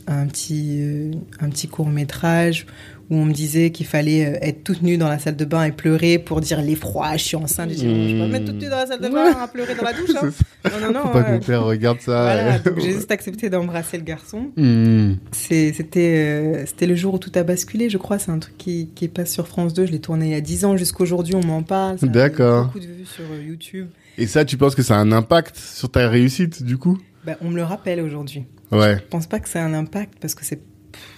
un 0.07 0.27
petit, 0.27 0.79
euh, 0.81 1.12
un 1.40 1.49
petit 1.49 1.69
court 1.69 1.88
métrage 1.88 2.66
où 3.09 3.16
on 3.16 3.25
me 3.25 3.33
disait 3.33 3.71
qu'il 3.71 3.87
fallait 3.87 4.27
euh, 4.27 4.38
être 4.42 4.64
toute 4.64 4.83
nue 4.83 4.99
dans 4.99 5.09
la 5.09 5.19
salle 5.19 5.37
de 5.37 5.45
bain 5.45 5.64
et 5.64 5.73
pleurer 5.73 6.19
pour 6.19 6.40
dire 6.40 6.61
l'effroi, 6.61 7.16
je 7.16 7.25
suis 7.25 7.37
enceinte. 7.37 7.71
J'ai 7.71 7.87
dit, 7.87 8.11
je 8.11 8.14
peux 8.14 8.21
pas 8.21 8.27
me 8.27 8.33
mettre 8.33 8.47
toute 8.47 8.61
nue 8.61 8.69
dans 8.69 8.77
la 8.77 8.87
salle 8.87 9.01
de 9.01 9.09
bain 9.09 9.33
à 9.40 9.47
pleurer 9.47 9.75
dans 9.75 9.85
la 9.85 9.92
douche. 10.01 10.11
Hein. 10.16 10.31
Non, 10.64 10.87
non, 10.87 10.92
non. 10.92 11.03
Faut 11.03 11.09
pas 11.11 11.23
que 11.23 11.33
mon 11.33 11.40
père 11.40 11.64
regarde 11.64 12.01
ça. 12.01 12.23
Voilà, 12.23 12.59
j'ai 12.79 12.92
juste 12.92 13.11
accepté 13.11 13.49
d'embrasser 13.49 13.97
le 13.97 14.03
garçon. 14.03 14.51
Hmm. 14.57 15.14
C'était 15.33 16.64
c'était 16.66 16.87
le 16.87 16.97
jour 16.97 17.14
où 17.14 17.19
tout 17.19 17.33
a 17.37 17.42
basculé, 17.42 17.90
je 17.90 17.99
crois. 17.99 18.19
C'est 18.19 18.31
un 18.31 18.38
truc 18.38 18.57
qui, 18.57 18.90
qui 18.95 19.09
passe 19.09 19.33
sur 19.33 19.47
France 19.47 19.73
2. 19.73 19.87
Je 19.87 19.92
l'ai 19.92 20.01
tourné 20.01 20.27
il 20.27 20.33
y 20.33 20.35
a 20.35 20.40
10 20.40 20.64
ans. 20.64 20.77
Jusqu'aujourd'hui, 20.77 21.35
on 21.37 21.45
m'en 21.45 21.62
parle. 21.62 21.99
D'accord. 22.03 22.66
Beaucoup 22.66 22.81
de 22.81 22.87
vues 22.87 23.07
sur 23.07 23.25
YouTube. 23.35 23.87
Et 24.19 24.27
ça, 24.27 24.45
tu 24.45 24.57
penses 24.57 24.75
que 24.75 24.83
ça 24.83 24.97
a 24.97 24.99
un 24.99 25.12
impact 25.12 25.57
sur 25.57 25.90
ta 25.90 26.09
réussite, 26.09 26.62
du 26.62 26.79
coup? 26.79 26.99
Ben, 27.26 27.36
On 27.40 27.50
me 27.50 27.56
le 27.56 27.64
rappelle 27.64 28.00
aujourd'hui. 28.00 28.44
Ouais. 28.72 28.96
Je 28.96 29.08
pense 29.10 29.26
pas 29.26 29.40
que 29.40 29.48
ça 29.48 29.62
a 29.62 29.66
un 29.66 29.74
impact 29.74 30.14
parce 30.20 30.34
que 30.34 30.44
c'est 30.44 30.60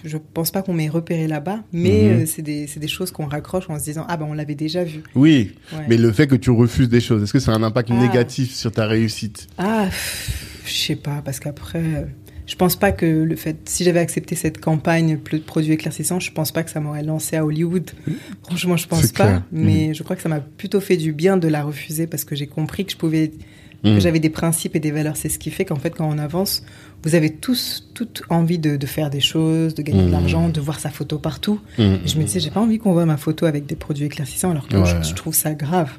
je 0.03 0.17
pense 0.17 0.51
pas 0.51 0.61
qu'on 0.61 0.73
m'ait 0.73 0.89
repéré 0.89 1.27
là-bas, 1.27 1.63
mais 1.71 2.03
mhm. 2.03 2.21
euh, 2.21 2.25
c'est 2.25 2.41
des, 2.41 2.65
des, 2.65 2.87
choses 2.87 3.11
qu'on 3.11 3.27
raccroche 3.27 3.69
en 3.69 3.79
se 3.79 3.85
disant 3.85 4.05
ah 4.09 4.17
ben 4.17 4.25
on 4.29 4.33
l'avait 4.33 4.55
déjà 4.55 4.83
vu. 4.83 5.03
Oui, 5.15 5.55
mais 5.87 5.95
le 5.95 6.11
fait 6.11 6.27
que 6.27 6.35
tu 6.35 6.51
refuses 6.51 6.89
des 6.89 6.99
choses, 6.99 7.23
est-ce 7.23 7.31
que 7.31 7.39
ça 7.39 7.53
a 7.53 7.55
un 7.55 7.63
impact 7.63 7.89
ah. 7.91 7.95
négatif 7.95 8.53
sur 8.53 8.71
ta 8.71 8.87
réussite? 8.87 9.47
Ah, 9.57 9.87
je 10.65 10.73
sais 10.73 10.95
pas 10.95 11.21
parce 11.23 11.39
qu'après, 11.39 12.07
je 12.45 12.55
pense 12.55 12.75
pas 12.75 12.91
que 12.91 13.05
le 13.05 13.35
fait 13.35 13.57
si 13.69 13.83
j'avais 13.83 13.99
accepté 13.99 14.35
cette 14.35 14.59
campagne 14.59 15.19
de 15.31 15.37
produits 15.37 15.73
éclaircissants, 15.73 16.19
je 16.19 16.31
pense 16.31 16.51
pas 16.51 16.63
que 16.63 16.71
ça 16.71 16.79
m'aurait 16.79 17.03
lancé 17.03 17.35
à 17.35 17.45
Hollywood. 17.45 17.91
Franchement, 18.43 18.77
je 18.77 18.87
pense 18.87 19.11
pas, 19.11 19.43
mais 19.51 19.87
mhm. 19.87 19.95
je 19.95 20.03
crois 20.03 20.15
que 20.15 20.21
ça 20.21 20.29
m'a 20.29 20.39
plutôt 20.39 20.81
fait 20.81 20.97
du 20.97 21.13
bien 21.13 21.37
de 21.37 21.47
la 21.47 21.63
refuser 21.63 22.07
parce 22.07 22.25
que 22.25 22.35
j'ai 22.35 22.47
compris 22.47 22.85
que 22.85 22.91
je 22.91 22.97
pouvais 22.97 23.31
que 23.83 23.89
mhm. 23.89 23.99
j'avais 23.99 24.19
des 24.19 24.29
principes 24.29 24.75
et 24.75 24.79
des 24.79 24.91
valeurs. 24.91 25.17
C'est 25.17 25.29
ce 25.29 25.39
qui 25.39 25.51
fait 25.51 25.65
qu'en 25.65 25.77
fait, 25.77 25.91
quand 25.91 26.09
on 26.09 26.17
avance, 26.17 26.63
vous 27.03 27.15
avez 27.15 27.29
tous 27.29 27.85
toute 27.93 28.23
envie 28.29 28.59
de, 28.59 28.85
faire 28.85 29.09
des 29.09 29.19
choses, 29.19 29.73
de 29.73 29.81
gagner 29.81 30.03
de 30.03 30.07
mmh. 30.07 30.11
l'argent, 30.11 30.49
de 30.49 30.59
voir 30.59 30.79
sa 30.79 30.89
photo 30.89 31.17
partout. 31.17 31.59
Mmh. 31.77 31.93
je 32.05 32.17
me 32.17 32.23
disais, 32.23 32.39
j'ai 32.39 32.49
pas 32.49 32.59
envie 32.59 32.77
qu'on 32.77 32.91
voit 32.91 33.05
ma 33.05 33.17
photo 33.17 33.45
avec 33.45 33.65
des 33.65 33.75
produits 33.75 34.05
éclaircissants, 34.05 34.51
alors 34.51 34.67
que 34.67 34.77
je, 35.03 35.13
trouve 35.13 35.33
ça 35.33 35.53
grave. 35.53 35.91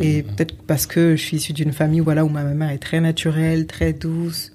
Et 0.00 0.22
peut-être 0.22 0.54
parce 0.66 0.86
que 0.86 1.16
je 1.16 1.22
suis 1.22 1.36
issue 1.36 1.52
d'une 1.52 1.72
famille 1.72 2.00
voilà, 2.00 2.24
où 2.24 2.28
ma 2.28 2.44
mère 2.44 2.70
est 2.70 2.78
très 2.78 3.00
naturelle, 3.00 3.66
très 3.66 3.92
douce, 3.92 4.52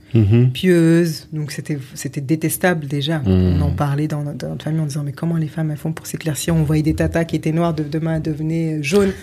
pieuse. 0.54 1.28
Donc 1.32 1.52
c'était 1.52 1.78
c'était 1.94 2.22
détestable 2.22 2.88
déjà. 2.88 3.22
On 3.26 3.62
en 3.62 3.72
parlait 3.72 4.08
dans, 4.08 4.24
notre 4.24 4.64
famille 4.64 4.82
en 4.82 4.86
disant, 4.86 5.04
mais 5.04 5.14
comment 5.14 5.38
les 5.38 5.48
femmes 5.48 5.72
elles 5.72 5.78
font 5.78 5.94
pour 5.94 6.08
s'éclaircir? 6.08 6.56
On 6.56 6.64
voyait 6.64 6.84
des 6.84 6.96
tatas 6.96 7.26
qui 7.26 7.36
étaient 7.36 7.52
noires, 7.52 7.74
de, 7.74 7.84
demain 7.84 8.20
devenaient 8.20 8.82
jaunes 8.82 9.14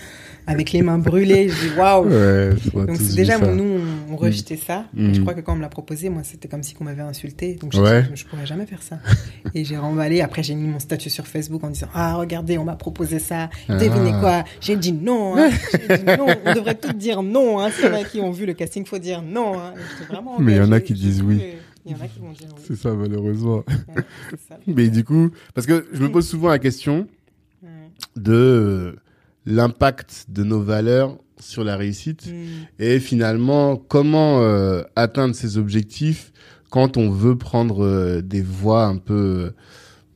avec 0.47 0.71
les 0.71 0.81
mains 0.81 0.97
brûlées. 0.97 1.49
Je 1.49 1.69
dis 1.69 1.77
waouh. 1.77 2.85
donc 2.85 2.97
déjà, 3.15 3.37
nous, 3.39 3.79
on, 4.09 4.15
rejetait 4.15 4.57
ça. 4.57 4.85
Je 4.95 5.19
mm. 5.19 5.21
crois 5.21 5.33
que 5.33 5.41
quand 5.41 5.53
on 5.53 5.57
me 5.57 5.61
l'a 5.61 5.69
proposé, 5.69 6.09
moi, 6.09 6.21
c'était 6.23 6.47
comme 6.47 6.63
si 6.63 6.75
on 6.79 6.83
m'avait 6.83 7.01
insulté. 7.01 7.55
Donc 7.55 7.73
je, 7.73 7.81
ne 7.81 8.15
je 8.15 8.25
pourrais 8.25 8.45
jamais 8.45 8.65
faire 8.65 8.81
ça. 8.81 8.99
et 9.53 9.65
j'ai 9.65 9.77
remballé. 9.77 10.21
Après, 10.21 10.43
j'ai 10.43 10.55
mis 10.55 10.67
mon 10.67 10.79
statut 10.79 11.09
sur 11.09 11.27
Facebook 11.27 11.63
en 11.63 11.69
disant 11.69 11.87
ah 11.93 12.15
regardez, 12.15 12.57
on 12.57 12.65
m'a 12.65 12.75
proposé 12.75 13.19
ça. 13.19 13.49
Ah. 13.67 13.77
Devinez 13.77 14.11
quoi? 14.19 14.43
J'ai 14.61 14.75
dit 14.75 14.93
non. 14.93 15.37
Hein. 15.37 15.49
dit 15.73 16.03
non. 16.05 16.27
On 16.45 16.53
devrait 16.53 16.75
tous 16.75 16.93
dire 16.93 17.23
non. 17.23 17.59
Hein. 17.59 17.69
A 17.93 18.03
qui 18.03 18.19
ont 18.19 18.31
vu 18.31 18.45
le 18.45 18.53
casting, 18.53 18.85
faut 18.85 18.97
dire 18.97 19.21
non. 19.21 19.59
Hein. 19.59 19.73
Vraiment 20.09 20.39
Mais 20.39 20.53
il 20.53 20.57
y 20.57 20.61
en 20.61 20.71
a 20.71 20.79
qui 20.79 20.93
disent 20.93 21.21
oui. 21.21 21.41
Il 21.85 21.91
y 21.91 21.95
en 21.95 22.03
a 22.03 22.07
qui 22.07 22.19
vont 22.19 22.31
dire 22.31 22.47
oui. 22.55 22.63
C'est 22.67 22.75
ça, 22.75 22.93
malheureusement. 22.93 23.63
ça. 24.49 24.57
Mais 24.67 24.89
du 24.89 25.03
coup, 25.03 25.29
parce 25.53 25.67
que 25.67 25.85
je 25.93 26.01
me 26.01 26.11
pose 26.11 26.27
souvent 26.27 26.49
la 26.49 26.59
question 26.59 27.07
de 28.15 28.95
l'impact 29.45 30.25
de 30.29 30.43
nos 30.43 30.61
valeurs 30.61 31.17
sur 31.39 31.63
la 31.63 31.77
réussite 31.77 32.27
mm. 32.27 32.81
et 32.83 32.99
finalement 32.99 33.75
comment 33.75 34.41
euh, 34.41 34.83
atteindre 34.95 35.35
ces 35.35 35.57
objectifs 35.57 36.31
quand 36.69 36.97
on 36.97 37.09
veut 37.09 37.37
prendre 37.37 37.83
euh, 37.83 38.21
des 38.21 38.41
voies 38.41 38.85
un 38.85 38.97
peu 38.97 39.51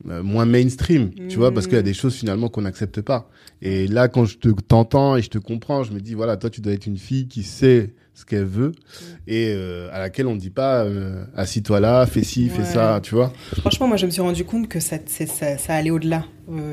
euh, 0.08 0.22
moins 0.22 0.46
mainstream, 0.46 1.10
tu 1.28 1.36
vois, 1.36 1.52
parce 1.52 1.66
qu'il 1.66 1.76
y 1.76 1.78
a 1.78 1.82
mm. 1.82 1.84
des 1.84 1.94
choses 1.94 2.14
finalement 2.14 2.48
qu'on 2.48 2.62
n'accepte 2.62 3.00
pas. 3.02 3.30
Et 3.62 3.86
là, 3.86 4.08
quand 4.08 4.24
je 4.24 4.38
te 4.38 4.48
t'entends 4.48 5.16
et 5.16 5.22
je 5.22 5.28
te 5.28 5.38
comprends, 5.38 5.82
je 5.82 5.92
me 5.92 6.00
dis 6.00 6.14
voilà, 6.14 6.36
toi, 6.36 6.48
tu 6.48 6.60
dois 6.60 6.72
être 6.72 6.86
une 6.86 6.96
fille 6.96 7.28
qui 7.28 7.42
sait 7.42 7.92
ce 8.14 8.24
qu'elle 8.24 8.44
veut 8.44 8.72
mm. 8.72 9.04
et 9.28 9.52
à 9.92 9.98
laquelle 9.98 10.26
on 10.26 10.34
ne 10.34 10.40
dit 10.40 10.50
pas 10.50 10.86
assis-toi 11.36 11.80
là, 11.80 12.06
fais 12.06 12.24
ci, 12.24 12.48
fais 12.48 12.64
ça, 12.64 13.00
tu 13.02 13.14
vois. 13.14 13.32
Franchement, 13.58 13.88
moi, 13.88 13.98
je 13.98 14.06
me 14.06 14.10
suis 14.10 14.22
rendu 14.22 14.44
compte 14.44 14.68
que 14.68 14.80
ça, 14.80 14.96
ça, 15.06 15.58
ça 15.58 15.74
allait 15.74 15.90
au-delà. 15.90 16.24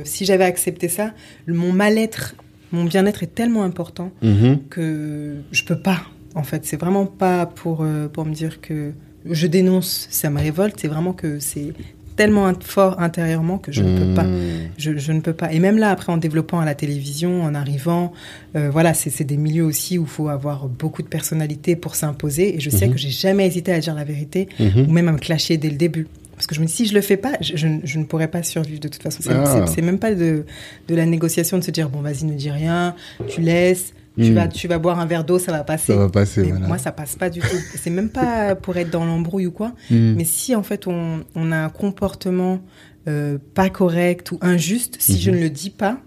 si 0.05 0.25
j'avais 0.25 0.45
accepté 0.45 0.87
ça, 0.87 1.13
mon 1.47 1.73
mal-être 1.73 2.35
mon 2.71 2.83
bien-être 2.83 3.23
est 3.23 3.33
tellement 3.33 3.63
important 3.63 4.11
mhm. 4.21 4.59
que 4.69 5.35
je 5.51 5.63
peux 5.63 5.79
pas. 5.79 6.01
En 6.35 6.43
fait, 6.43 6.65
c'est 6.65 6.79
vraiment 6.79 7.05
pas 7.05 7.45
pour 7.45 7.81
euh, 7.81 8.07
pour 8.07 8.25
me 8.25 8.33
dire 8.33 8.61
que 8.61 8.91
je 9.25 9.47
dénonce, 9.47 10.07
ça 10.09 10.29
me 10.29 10.39
révolte. 10.39 10.79
C'est 10.79 10.87
vraiment 10.87 11.13
que 11.13 11.39
c'est 11.39 11.73
tellement 12.15 12.51
fort 12.61 12.99
intérieurement 12.99 13.59
que 13.59 13.71
je 13.71 13.83
ne 13.83 13.97
peux 13.97 14.13
pas. 14.15 14.23
Mhm. 14.23 14.69
Je, 14.77 15.11
ne 15.11 15.19
peux 15.21 15.33
pas. 15.33 15.53
Et 15.53 15.59
même 15.59 15.77
là, 15.77 15.91
après, 15.91 16.11
en 16.11 16.17
développant 16.17 16.59
à 16.59 16.65
la 16.65 16.73
télévision, 16.73 17.43
en 17.43 17.53
arrivant, 17.53 18.11
euh, 18.55 18.69
voilà, 18.71 18.93
c'est 18.95 19.23
des 19.23 19.37
milieux 19.37 19.63
aussi 19.63 19.97
où 19.97 20.03
il 20.03 20.07
faut 20.07 20.27
avoir 20.27 20.67
beaucoup 20.67 21.03
de 21.03 21.07
personnalité 21.07 21.75
pour 21.75 21.95
s'imposer. 21.95 22.55
Et 22.55 22.59
je 22.59 22.69
sais 22.69 22.87
mhm. 22.87 22.93
que 22.93 22.99
j'ai 22.99 23.11
jamais 23.11 23.45
hésité 23.45 23.71
à 23.71 23.79
dire 23.79 23.93
la 23.93 24.03
vérité 24.03 24.49
ou 24.59 24.91
même 24.91 25.07
à 25.07 25.11
me 25.11 25.19
clasher 25.19 25.57
dès 25.57 25.69
le 25.69 25.77
début. 25.77 26.07
Parce 26.37 26.45
que 26.45 26.53
je 26.53 26.61
me 26.61 26.67
dis, 26.67 26.71
si 26.71 26.85
je 26.85 26.93
le 26.93 27.01
fais 27.01 27.17
pas, 27.17 27.33
je, 27.41 27.65
ne 27.65 28.03
pourrais 28.03 28.27
pas 28.27 28.43
survivre 28.43 28.79
de 28.79 28.87
toute 28.87 29.01
façon. 29.01 29.23
C'est 29.23 29.33
ah. 29.33 29.81
même 29.81 29.97
pas 29.97 30.13
de, 30.13 30.45
de 30.87 30.95
la 30.95 31.07
négociation 31.07 31.57
de 31.57 31.63
se 31.63 31.71
dire, 31.71 31.89
bon, 31.89 32.01
vas-y, 32.01 32.25
ne 32.25 32.35
dis 32.35 32.51
rien, 32.51 32.93
tu 33.27 33.41
laisses. 33.41 33.93
Tu, 34.19 34.31
hmm. 34.31 34.33
vas, 34.33 34.47
tu 34.47 34.67
vas 34.67 34.79
boire 34.79 34.99
un 34.99 35.05
verre 35.05 35.23
d'eau, 35.23 35.37
ça 35.37 35.51
va 35.51 35.63
passer. 35.63 35.93
Ça 35.93 35.97
va 35.99 36.09
passer, 36.09 36.51
mais 36.51 36.67
Moi, 36.67 36.79
ça 36.79 36.91
passe 36.91 37.15
pas 37.15 37.29
du 37.29 37.39
tout. 37.39 37.57
C'est 37.75 37.91
même 37.91 38.09
pas 38.09 38.55
pour 38.55 38.77
être 38.77 38.89
dans 38.89 39.05
l'embrouille 39.05 39.45
ou 39.45 39.51
quoi. 39.51 39.73
Hmm. 39.91 40.13
Mais 40.15 40.25
si, 40.25 40.55
en 40.55 40.63
fait, 40.63 40.87
on, 40.87 41.23
on 41.35 41.51
a 41.51 41.57
un 41.57 41.69
comportement 41.69 42.59
euh, 43.07 43.37
pas 43.53 43.69
correct 43.69 44.31
ou 44.31 44.39
injuste, 44.41 44.97
si 44.99 45.19
je 45.19 45.31
hmm. 45.31 45.35
ne 45.35 45.39
le 45.39 45.49
dis 45.49 45.69
pas, 45.69 45.99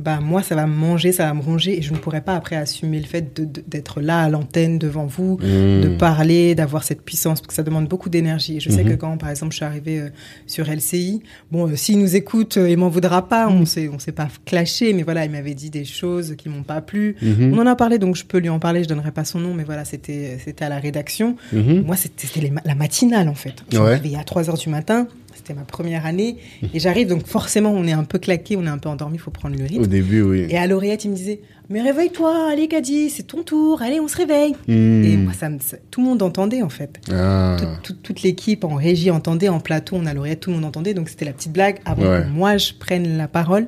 bah 0.00 0.18
moi 0.20 0.42
ça 0.42 0.54
va 0.54 0.66
me 0.66 0.74
manger, 0.74 1.12
ça 1.12 1.26
va 1.26 1.34
me 1.34 1.42
ronger 1.42 1.78
et 1.78 1.82
je 1.82 1.92
ne 1.92 1.98
pourrais 1.98 2.22
pas 2.22 2.34
après 2.34 2.56
assumer 2.56 2.98
le 2.98 3.06
fait 3.06 3.38
d'être 3.68 4.00
là 4.00 4.22
à 4.22 4.28
l'antenne 4.30 4.78
devant 4.78 5.04
vous, 5.04 5.36
de 5.36 5.88
mmh. 5.88 5.98
parler, 5.98 6.54
d'avoir 6.54 6.84
cette 6.84 7.02
puissance 7.02 7.40
parce 7.40 7.48
que 7.48 7.54
ça 7.54 7.62
demande 7.62 7.86
beaucoup 7.86 8.08
d'énergie. 8.08 8.60
je 8.60 8.70
sais 8.70 8.82
que 8.82 8.94
mmh. 8.94 8.98
quand 8.98 9.16
par 9.18 9.30
exemple 9.30 9.52
je 9.52 9.56
suis 9.56 9.64
arrivée 9.64 10.00
euh, 10.00 10.08
sur 10.46 10.66
LCI, 10.70 11.22
bon 11.52 11.68
euh, 11.68 11.76
s'il 11.76 11.98
nous 11.98 12.16
écoute, 12.16 12.56
euh, 12.56 12.70
il 12.70 12.78
m'en 12.78 12.88
voudra 12.88 13.28
pas, 13.28 13.48
on 13.48 13.66
s'est 13.66 13.88
on 13.92 13.98
s'est 13.98 14.12
pas 14.12 14.28
clashé 14.46 14.92
mais 14.94 15.02
voilà, 15.02 15.24
il 15.26 15.30
m'avait 15.30 15.54
dit 15.54 15.70
des 15.70 15.84
choses 15.84 16.34
qui 16.36 16.48
m'ont 16.48 16.62
pas 16.62 16.80
plu. 16.80 17.16
Mmh. 17.20 17.52
On 17.52 17.58
en 17.58 17.66
a 17.66 17.76
parlé 17.76 17.98
donc 17.98 18.16
je 18.16 18.24
peux 18.24 18.38
lui 18.38 18.48
en 18.48 18.58
parler, 18.58 18.82
je 18.82 18.88
donnerai 18.88 19.12
pas 19.12 19.24
son 19.24 19.38
nom 19.38 19.52
mais 19.52 19.64
voilà, 19.64 19.84
c'était 19.84 20.38
c'était 20.42 20.64
à 20.64 20.70
la 20.70 20.78
rédaction. 20.78 21.36
Moi 21.52 21.96
c'était 21.96 22.50
la 22.64 22.74
matinale 22.74 23.28
en 23.28 23.34
fait. 23.34 23.54
Je 23.70 23.78
ouais. 23.78 23.98
suis 23.98 24.16
à 24.16 24.24
3 24.24 24.48
heures 24.48 24.56
du 24.56 24.70
matin, 24.70 25.06
c'était 25.50 25.58
ma 25.58 25.64
première 25.64 26.06
année. 26.06 26.36
Et 26.74 26.78
j'arrive, 26.78 27.08
donc 27.08 27.26
forcément, 27.26 27.70
on 27.70 27.86
est 27.86 27.92
un 27.92 28.04
peu 28.04 28.18
claqué, 28.18 28.56
on 28.56 28.64
est 28.64 28.70
un 28.70 28.78
peu 28.78 28.88
endormi, 28.88 29.16
il 29.16 29.20
faut 29.20 29.30
prendre 29.30 29.56
le 29.56 29.64
rythme. 29.64 29.82
Au 29.82 29.86
début, 29.86 30.22
oui. 30.22 30.46
Et 30.48 30.56
à 30.56 30.66
l'oreillette, 30.66 31.04
il 31.04 31.10
me 31.10 31.16
disait 31.16 31.40
Mais 31.68 31.80
réveille-toi, 31.82 32.50
allez, 32.50 32.68
Kadi, 32.68 33.10
c'est 33.10 33.24
ton 33.24 33.42
tour, 33.42 33.82
allez, 33.82 34.00
on 34.00 34.08
se 34.08 34.16
réveille. 34.16 34.54
Hmm. 34.68 35.04
Et 35.04 35.16
moi, 35.16 35.32
ça, 35.32 35.48
tout 35.90 36.00
le 36.00 36.06
monde 36.06 36.22
entendait, 36.22 36.62
en 36.62 36.68
fait. 36.68 37.00
Ah. 37.12 37.56
toute 38.02 38.22
l'équipe 38.22 38.64
en 38.64 38.74
régie 38.74 39.10
entendait, 39.10 39.48
en 39.48 39.60
plateau, 39.60 39.96
on 39.96 40.06
a 40.06 40.14
l'oreillette, 40.14 40.40
tout 40.40 40.50
le 40.50 40.56
monde 40.56 40.64
entendait. 40.64 40.94
Donc 40.94 41.08
c'était 41.08 41.24
la 41.24 41.32
petite 41.32 41.52
blague 41.52 41.78
avant 41.84 42.02
que 42.02 42.28
moi, 42.28 42.56
je 42.56 42.72
prenne 42.78 43.16
la 43.16 43.28
parole 43.28 43.66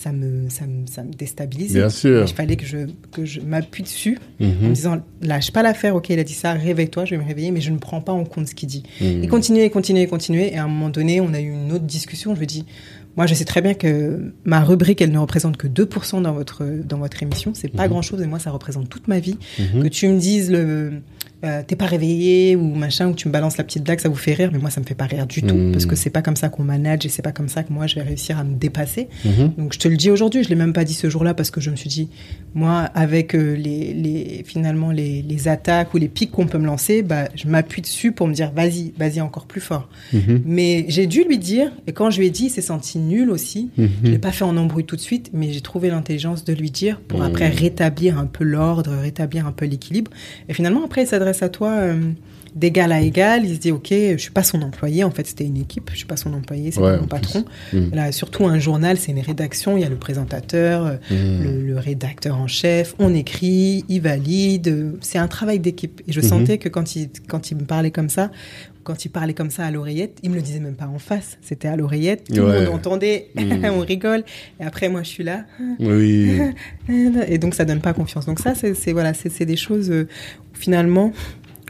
ça 0.00 0.12
me, 0.12 0.48
ça 0.48 0.66
me, 0.66 0.86
ça 0.86 1.02
me 1.02 1.12
déstabilise. 1.12 1.74
Bien 1.74 1.90
sûr. 1.90 2.24
il 2.26 2.32
fallait 2.32 2.56
que 2.56 2.64
je, 2.64 2.78
que 3.12 3.26
je 3.26 3.40
m'appuie 3.40 3.82
dessus 3.82 4.18
en 4.40 4.46
me 4.46 4.68
mhm. 4.68 4.72
disant 4.72 5.02
lâche 5.20 5.50
pas 5.50 5.62
l'affaire, 5.62 5.94
ok, 5.94 6.08
il 6.08 6.18
a 6.18 6.24
dit 6.24 6.32
ça, 6.32 6.54
réveille-toi, 6.54 7.04
je 7.04 7.10
vais 7.10 7.22
me 7.22 7.26
réveiller, 7.26 7.50
mais 7.50 7.60
je 7.60 7.70
ne 7.70 7.76
prends 7.76 8.00
pas 8.00 8.12
en 8.12 8.24
compte 8.24 8.48
ce 8.48 8.54
qu'il 8.54 8.70
dit. 8.70 8.82
Mhm. 9.02 9.22
Et 9.22 9.28
continuer, 9.28 9.68
continuer, 9.68 10.06
continuer. 10.06 10.54
Et 10.54 10.56
à 10.56 10.64
un 10.64 10.68
moment 10.68 10.88
donné, 10.88 11.20
on 11.20 11.34
a 11.34 11.40
eu 11.40 11.50
une 11.50 11.70
autre 11.72 11.84
discussion. 11.84 12.34
Je 12.34 12.40
lui 12.40 12.46
dis 12.46 12.64
moi, 13.18 13.26
je 13.26 13.34
sais 13.34 13.44
très 13.44 13.60
bien 13.60 13.74
que 13.74 14.32
ma 14.44 14.60
rubrique, 14.60 15.02
elle 15.02 15.12
ne 15.12 15.18
représente 15.18 15.58
que 15.58 15.66
2% 15.66 16.22
dans 16.22 16.32
votre, 16.32 16.64
dans 16.64 16.98
votre 16.98 17.22
émission. 17.22 17.52
C'est 17.54 17.68
pas 17.68 17.84
mhm. 17.84 17.90
grand 17.90 18.02
chose 18.02 18.22
et 18.22 18.26
moi, 18.26 18.38
ça 18.38 18.50
représente 18.50 18.88
toute 18.88 19.06
ma 19.06 19.18
vie. 19.18 19.36
Que 19.58 19.88
tu 19.88 20.08
me 20.08 20.18
dises 20.18 20.50
le 20.50 21.02
euh, 21.44 21.62
t'es 21.66 21.76
pas 21.76 21.86
réveillé 21.86 22.56
ou 22.56 22.74
machin, 22.74 23.08
ou 23.08 23.14
tu 23.14 23.28
me 23.28 23.32
balances 23.32 23.56
la 23.56 23.64
petite 23.64 23.84
blague, 23.84 24.00
ça 24.00 24.08
vous 24.08 24.14
fait 24.16 24.34
rire, 24.34 24.50
mais 24.52 24.58
moi 24.58 24.70
ça 24.70 24.80
me 24.80 24.86
fait 24.86 24.94
pas 24.94 25.06
rire 25.06 25.26
du 25.26 25.42
tout, 25.42 25.54
hmm. 25.54 25.72
parce 25.72 25.86
que 25.86 25.96
c'est 25.96 26.10
pas 26.10 26.22
comme 26.22 26.36
ça 26.36 26.48
qu'on 26.48 26.64
manage 26.64 27.06
et 27.06 27.08
c'est 27.08 27.22
pas 27.22 27.32
comme 27.32 27.48
ça 27.48 27.62
que 27.62 27.72
moi 27.72 27.86
je 27.86 27.94
vais 27.94 28.02
réussir 28.02 28.38
à 28.38 28.44
me 28.44 28.54
dépasser. 28.56 29.08
Mhm. 29.24 29.52
Donc 29.58 29.72
je 29.74 29.78
te 29.78 29.88
le 29.88 29.96
dis 29.96 30.10
aujourd'hui, 30.10 30.42
je 30.42 30.48
l'ai 30.48 30.54
même 30.54 30.72
pas 30.72 30.84
dit 30.84 30.94
ce 30.94 31.08
jour-là 31.08 31.34
parce 31.34 31.50
que 31.50 31.60
je 31.60 31.70
me 31.70 31.76
suis 31.76 31.88
dit, 31.88 32.08
moi 32.54 32.80
avec 32.94 33.34
euh, 33.34 33.54
les, 33.54 33.92
les, 33.92 34.42
finalement 34.44 34.90
les, 34.90 35.22
les, 35.22 35.48
attaques 35.48 35.94
ou 35.94 35.98
les 35.98 36.08
pics 36.08 36.30
qu'on 36.30 36.46
peut 36.46 36.58
me 36.58 36.66
lancer, 36.66 37.02
bah, 37.02 37.28
je 37.34 37.48
m'appuie 37.48 37.82
dessus 37.82 38.12
pour 38.12 38.26
me 38.28 38.34
dire 38.34 38.52
vas-y, 38.54 38.92
vas-y 38.98 39.20
encore 39.20 39.46
plus 39.46 39.60
fort. 39.60 39.88
Mhm. 40.12 40.42
Mais 40.44 40.84
j'ai 40.88 41.06
dû 41.06 41.24
lui 41.24 41.38
dire, 41.38 41.72
et 41.86 41.92
quand 41.92 42.10
je 42.10 42.20
lui 42.20 42.26
ai 42.26 42.30
dit, 42.30 42.46
il 42.46 42.50
s'est 42.50 42.60
senti 42.60 42.98
nul 42.98 43.30
aussi. 43.30 43.70
Mhm. 43.76 43.88
Je 44.04 44.10
l'ai 44.10 44.18
pas 44.18 44.32
fait 44.32 44.44
en 44.44 44.56
embrouille 44.56 44.84
tout 44.84 44.96
de 44.96 45.00
suite, 45.00 45.30
mais 45.32 45.52
j'ai 45.52 45.60
trouvé 45.60 45.90
l'intelligence 45.90 46.44
de 46.44 46.52
lui 46.52 46.70
dire 46.70 47.00
pour 47.00 47.22
après 47.22 47.48
rétablir 47.48 48.18
un 48.18 48.26
peu 48.26 48.44
l'ordre, 48.44 48.92
rétablir 48.92 49.46
un 49.46 49.52
peu 49.52 49.66
l'équilibre. 49.66 50.10
Et 50.48 50.54
finalement 50.54 50.84
après 50.84 51.02
il 51.02 51.06
s'adresse 51.06 51.29
à 51.42 51.48
toi. 51.48 51.82
D'égal 52.54 52.90
à 52.92 53.00
égal, 53.00 53.44
il 53.46 53.54
se 53.54 53.60
dit 53.60 53.70
ok, 53.72 53.88
je 53.90 54.16
suis 54.16 54.30
pas 54.32 54.42
son 54.42 54.60
employé. 54.62 55.04
En 55.04 55.10
fait, 55.10 55.26
c'était 55.26 55.44
une 55.44 55.56
équipe. 55.56 55.88
Je 55.92 55.98
suis 55.98 56.06
pas 56.06 56.16
son 56.16 56.32
employé, 56.34 56.70
c'est 56.72 56.80
Ouais, 56.80 56.92
pas 56.92 56.98
en 56.98 57.00
mon 57.02 57.06
patron. 57.06 57.44
Mm. 57.72 57.94
Là, 57.94 58.12
surtout 58.12 58.46
un 58.46 58.58
journal, 58.58 58.96
c'est 58.98 59.12
une 59.12 59.20
rédaction. 59.20 59.76
Il 59.76 59.82
y 59.82 59.84
a 59.84 59.88
le 59.88 59.96
présentateur, 59.96 60.84
euh, 60.86 60.94
Mm. 61.10 61.42
le, 61.44 61.66
le 61.66 61.78
rédacteur 61.78 62.36
en 62.38 62.46
chef. 62.46 62.94
On 62.98 63.14
écrit, 63.14 63.84
il 63.88 64.00
valide. 64.00 64.94
C'est 65.00 65.18
un 65.18 65.28
travail 65.28 65.58
d'équipe. 65.60 66.02
Et 66.08 66.12
je 66.12 66.20
Mhm. 66.20 66.26
sentais 66.26 66.58
que 66.58 66.68
quand 66.68 66.96
il 66.96 67.08
quand 67.28 67.50
il 67.50 67.56
me 67.58 67.64
parlait 67.64 67.90
comme 67.90 68.08
ça, 68.08 68.30
quand 68.82 69.04
il 69.04 69.10
parlait 69.10 69.34
comme 69.34 69.50
ça 69.50 69.64
à 69.66 69.70
l'oreillette, 69.70 70.18
il 70.22 70.30
me 70.30 70.36
le 70.36 70.42
disait 70.42 70.58
même 70.58 70.74
pas 70.74 70.86
en 70.88 70.98
face. 70.98 71.38
C'était 71.42 71.68
à 71.68 71.76
l'oreillette. 71.76 72.24
Tout 72.24 72.40
Ouais. 72.40 72.60
le 72.60 72.66
monde 72.66 72.74
entendait. 72.74 73.28
Mm. 73.36 73.64
on 73.74 73.80
rigole. 73.80 74.24
Et 74.58 74.64
après, 74.64 74.88
moi, 74.88 75.02
je 75.02 75.08
suis 75.08 75.24
là. 75.24 75.44
Oui. 75.78 76.38
Et 77.28 77.38
donc 77.38 77.54
ça 77.54 77.64
donne 77.64 77.80
pas 77.80 77.92
confiance. 77.92 78.26
Donc 78.26 78.40
ça, 78.40 78.54
c'est 78.54 78.92
voilà, 78.92 79.14
c'est 79.14 79.28
c'est 79.30 79.46
des 79.46 79.56
choses. 79.56 79.90
euh, 79.90 80.08
où 80.52 80.56
finalement, 80.56 81.12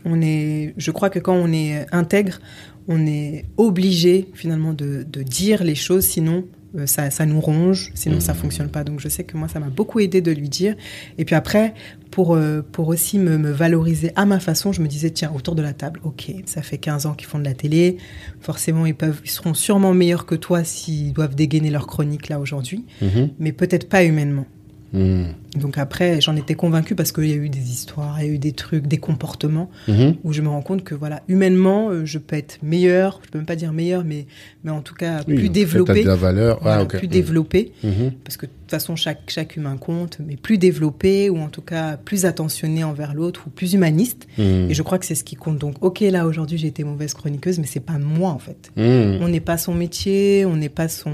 on 0.05 0.21
est. 0.23 0.75
Je 0.77 0.91
crois 0.91 1.11
que 1.11 1.19
quand 1.19 1.35
on 1.35 1.53
est 1.53 1.87
intègre, 1.93 2.41
on 2.89 3.07
est 3.07 3.45
obligé 3.57 4.29
finalement 4.35 4.73
de, 4.73 5.05
de 5.09 5.23
dire 5.23 5.63
les 5.65 5.75
choses, 5.75 6.05
sinon. 6.05 6.45
euh, 6.77 6.87
ça, 6.87 7.11
ça 7.11 7.27
nous 7.27 7.41
ronge, 7.41 7.91
sinon 7.95 8.21
ça 8.21 8.33
fonctionne 8.33 8.69
pas. 8.69 8.85
Donc 8.85 9.01
je 9.01 9.09
sais 9.09 9.25
que 9.25 9.37
moi, 9.37 9.49
ça 9.49 9.59
m'a 9.61 9.69
beaucoup 9.71 9.99
aidé 10.01 10.21
de 10.21 10.31
lui 10.33 10.49
dire. 10.49 10.77
Et 11.19 11.25
puis 11.25 11.35
après, 11.35 11.75
pour, 12.13 12.35
euh, 12.37 12.63
pour 12.63 12.87
aussi 12.89 13.19
me, 13.19 13.39
me 13.39 13.51
valoriser 13.51 14.13
à 14.17 14.25
ma 14.25 14.39
façon, 14.41 14.71
je 14.73 14.81
me 14.81 14.87
disais, 14.89 15.11
tiens, 15.11 15.33
autour 15.35 15.55
de 15.57 15.63
la 15.63 15.73
table, 15.73 16.01
ok, 16.05 16.33
ça 16.47 16.63
fait 16.63 16.79
15 16.79 17.07
ans 17.07 17.15
qu'ils 17.15 17.27
font 17.29 17.39
de 17.41 17.45
la 17.45 17.55
télé. 17.55 17.97
Forcément, 18.41 18.87
ils, 18.87 18.95
peuvent, 18.95 19.21
ils 19.25 19.31
seront 19.31 19.55
sûrement 19.55 19.95
meilleurs 19.95 20.27
que 20.27 20.37
toi 20.37 20.63
s'ils 20.65 21.13
doivent 21.13 21.35
dégainer 21.35 21.71
leur 21.71 21.87
chronique 21.89 22.29
là 22.29 22.39
aujourd'hui, 22.41 22.85
Mhm. 23.03 23.31
mais 23.41 23.51
peut-être 23.53 23.89
pas 23.89 24.05
humainement. 24.05 24.47
Mm. 24.93 25.25
Donc 25.57 25.79
après, 25.79 26.21
j'en 26.21 26.37
étais 26.37 26.55
convaincue 26.55 26.95
parce 26.95 27.13
qu'il 27.13 27.27
y 27.29 27.33
a 27.33 27.37
eu 27.37 27.49
des 27.49 27.71
histoires, 27.71 28.21
il 28.21 28.27
y 28.27 28.31
a 28.31 28.33
eu 28.33 28.39
des 28.39 28.53
trucs, 28.53 28.87
des 28.87 28.99
comportements 28.99 29.71
Mhm. 29.89 30.17
où 30.25 30.33
je 30.33 30.43
me 30.43 30.49
rends 30.49 30.63
compte 30.63 30.85
que 30.85 30.95
voilà, 30.95 31.23
humainement, 31.29 31.91
euh, 31.91 32.05
je 32.05 32.19
peux 32.19 32.37
être 32.37 32.59
meilleure. 32.63 33.21
Je 33.25 33.31
peux 33.31 33.39
même 33.39 33.47
pas 33.47 33.57
dire 33.57 33.73
meilleure, 33.73 34.05
mais 34.05 34.27
mais 34.65 34.71
en 34.71 34.81
tout 34.81 34.95
cas 34.95 35.21
Oui, 35.29 35.35
plus 35.35 35.47
t'as 35.49 35.53
développée. 35.53 36.03
de 36.03 36.09
la 36.09 36.15
valeur. 36.17 36.59
Voilà, 36.63 36.83
ah, 36.83 36.85
plus 36.87 37.07
Mm. 37.09 37.11
développée, 37.11 37.73
Mhm. 37.83 38.13
parce 38.25 38.37
que 38.37 38.47
de 38.47 38.51
toute 38.51 38.71
façon 38.71 38.95
chaque 38.97 39.23
chaque 39.29 39.57
humain 39.57 39.77
compte, 39.77 40.19
mais 40.25 40.37
plus 40.37 40.59
développée 40.59 41.31
ou 41.31 41.39
en 41.39 41.49
tout 41.49 41.63
cas 41.63 41.97
plus 41.97 42.25
attentionnée 42.25 42.85
envers 42.85 43.15
l'autre 43.15 43.45
ou 43.47 43.51
plus 43.51 43.73
humaniste. 43.75 44.27
Mm. 44.39 44.71
Et 44.71 44.75
je 44.75 44.83
crois 44.83 44.99
que 44.99 45.07
c'est 45.07 45.15
ce 45.17 45.25
qui 45.25 45.37
compte. 45.37 45.59
Donc 45.59 45.77
ok, 45.83 46.01
là 46.01 46.27
aujourd'hui 46.27 46.59
j'ai 46.59 46.69
été 46.69 46.85
mauvaise 46.85 47.15
chroniqueuse, 47.15 47.59
mais 47.59 47.67
c'est 47.67 47.81
pas 47.81 47.99
moi 47.99 48.31
en 48.31 48.39
fait. 48.39 48.71
Mm. 48.77 49.23
On 49.23 49.29
n'est 49.29 49.41
pas 49.41 49.59
son 49.59 49.75
métier, 49.75 50.45
on 50.47 50.57
n'est 50.57 50.69
pas 50.69 50.89
son 50.89 51.11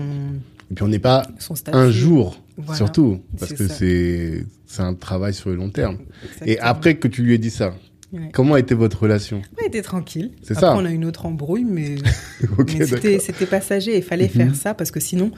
Et 0.70 0.74
puis 0.74 0.82
on 0.84 0.88
n'est 0.88 0.98
pas 0.98 1.26
un 1.72 1.90
jour, 1.90 2.36
Voilà. 2.58 2.76
surtout, 2.76 3.20
parce 3.38 3.52
que 3.52 3.68
c'est 3.68 4.44
un 4.82 4.94
travail 4.94 5.34
sur 5.34 5.50
le 5.50 5.56
long 5.56 5.70
terme. 5.70 5.98
Et 6.44 6.58
après 6.58 6.96
que 6.96 7.08
tu 7.08 7.22
lui 7.22 7.34
aies 7.34 7.38
dit 7.38 7.50
ça, 7.50 7.74
Ouais. 8.12 8.30
comment 8.32 8.56
été 8.56 8.72
votre 8.76 9.02
relation? 9.02 9.42
On 9.60 9.66
était 9.66 9.82
tranquille. 9.82 10.30
C'est 10.40 10.52
Après, 10.56 10.66
ça. 10.68 10.76
on 10.76 10.84
a 10.84 10.90
une 10.90 11.04
autre 11.04 11.26
embrouille, 11.26 11.64
mais, 11.64 11.96
Ok, 12.56 12.72
mais 12.78 12.86
c'était, 12.86 13.08
d'accord. 13.14 13.26
c'était 13.26 13.46
passager. 13.46 13.96
Il 13.96 14.02
fallait 14.02 14.26
Mhm. 14.26 14.30
faire 14.30 14.54
ça 14.54 14.74
parce 14.74 14.92
que 14.92 15.00
sinon, 15.00 15.32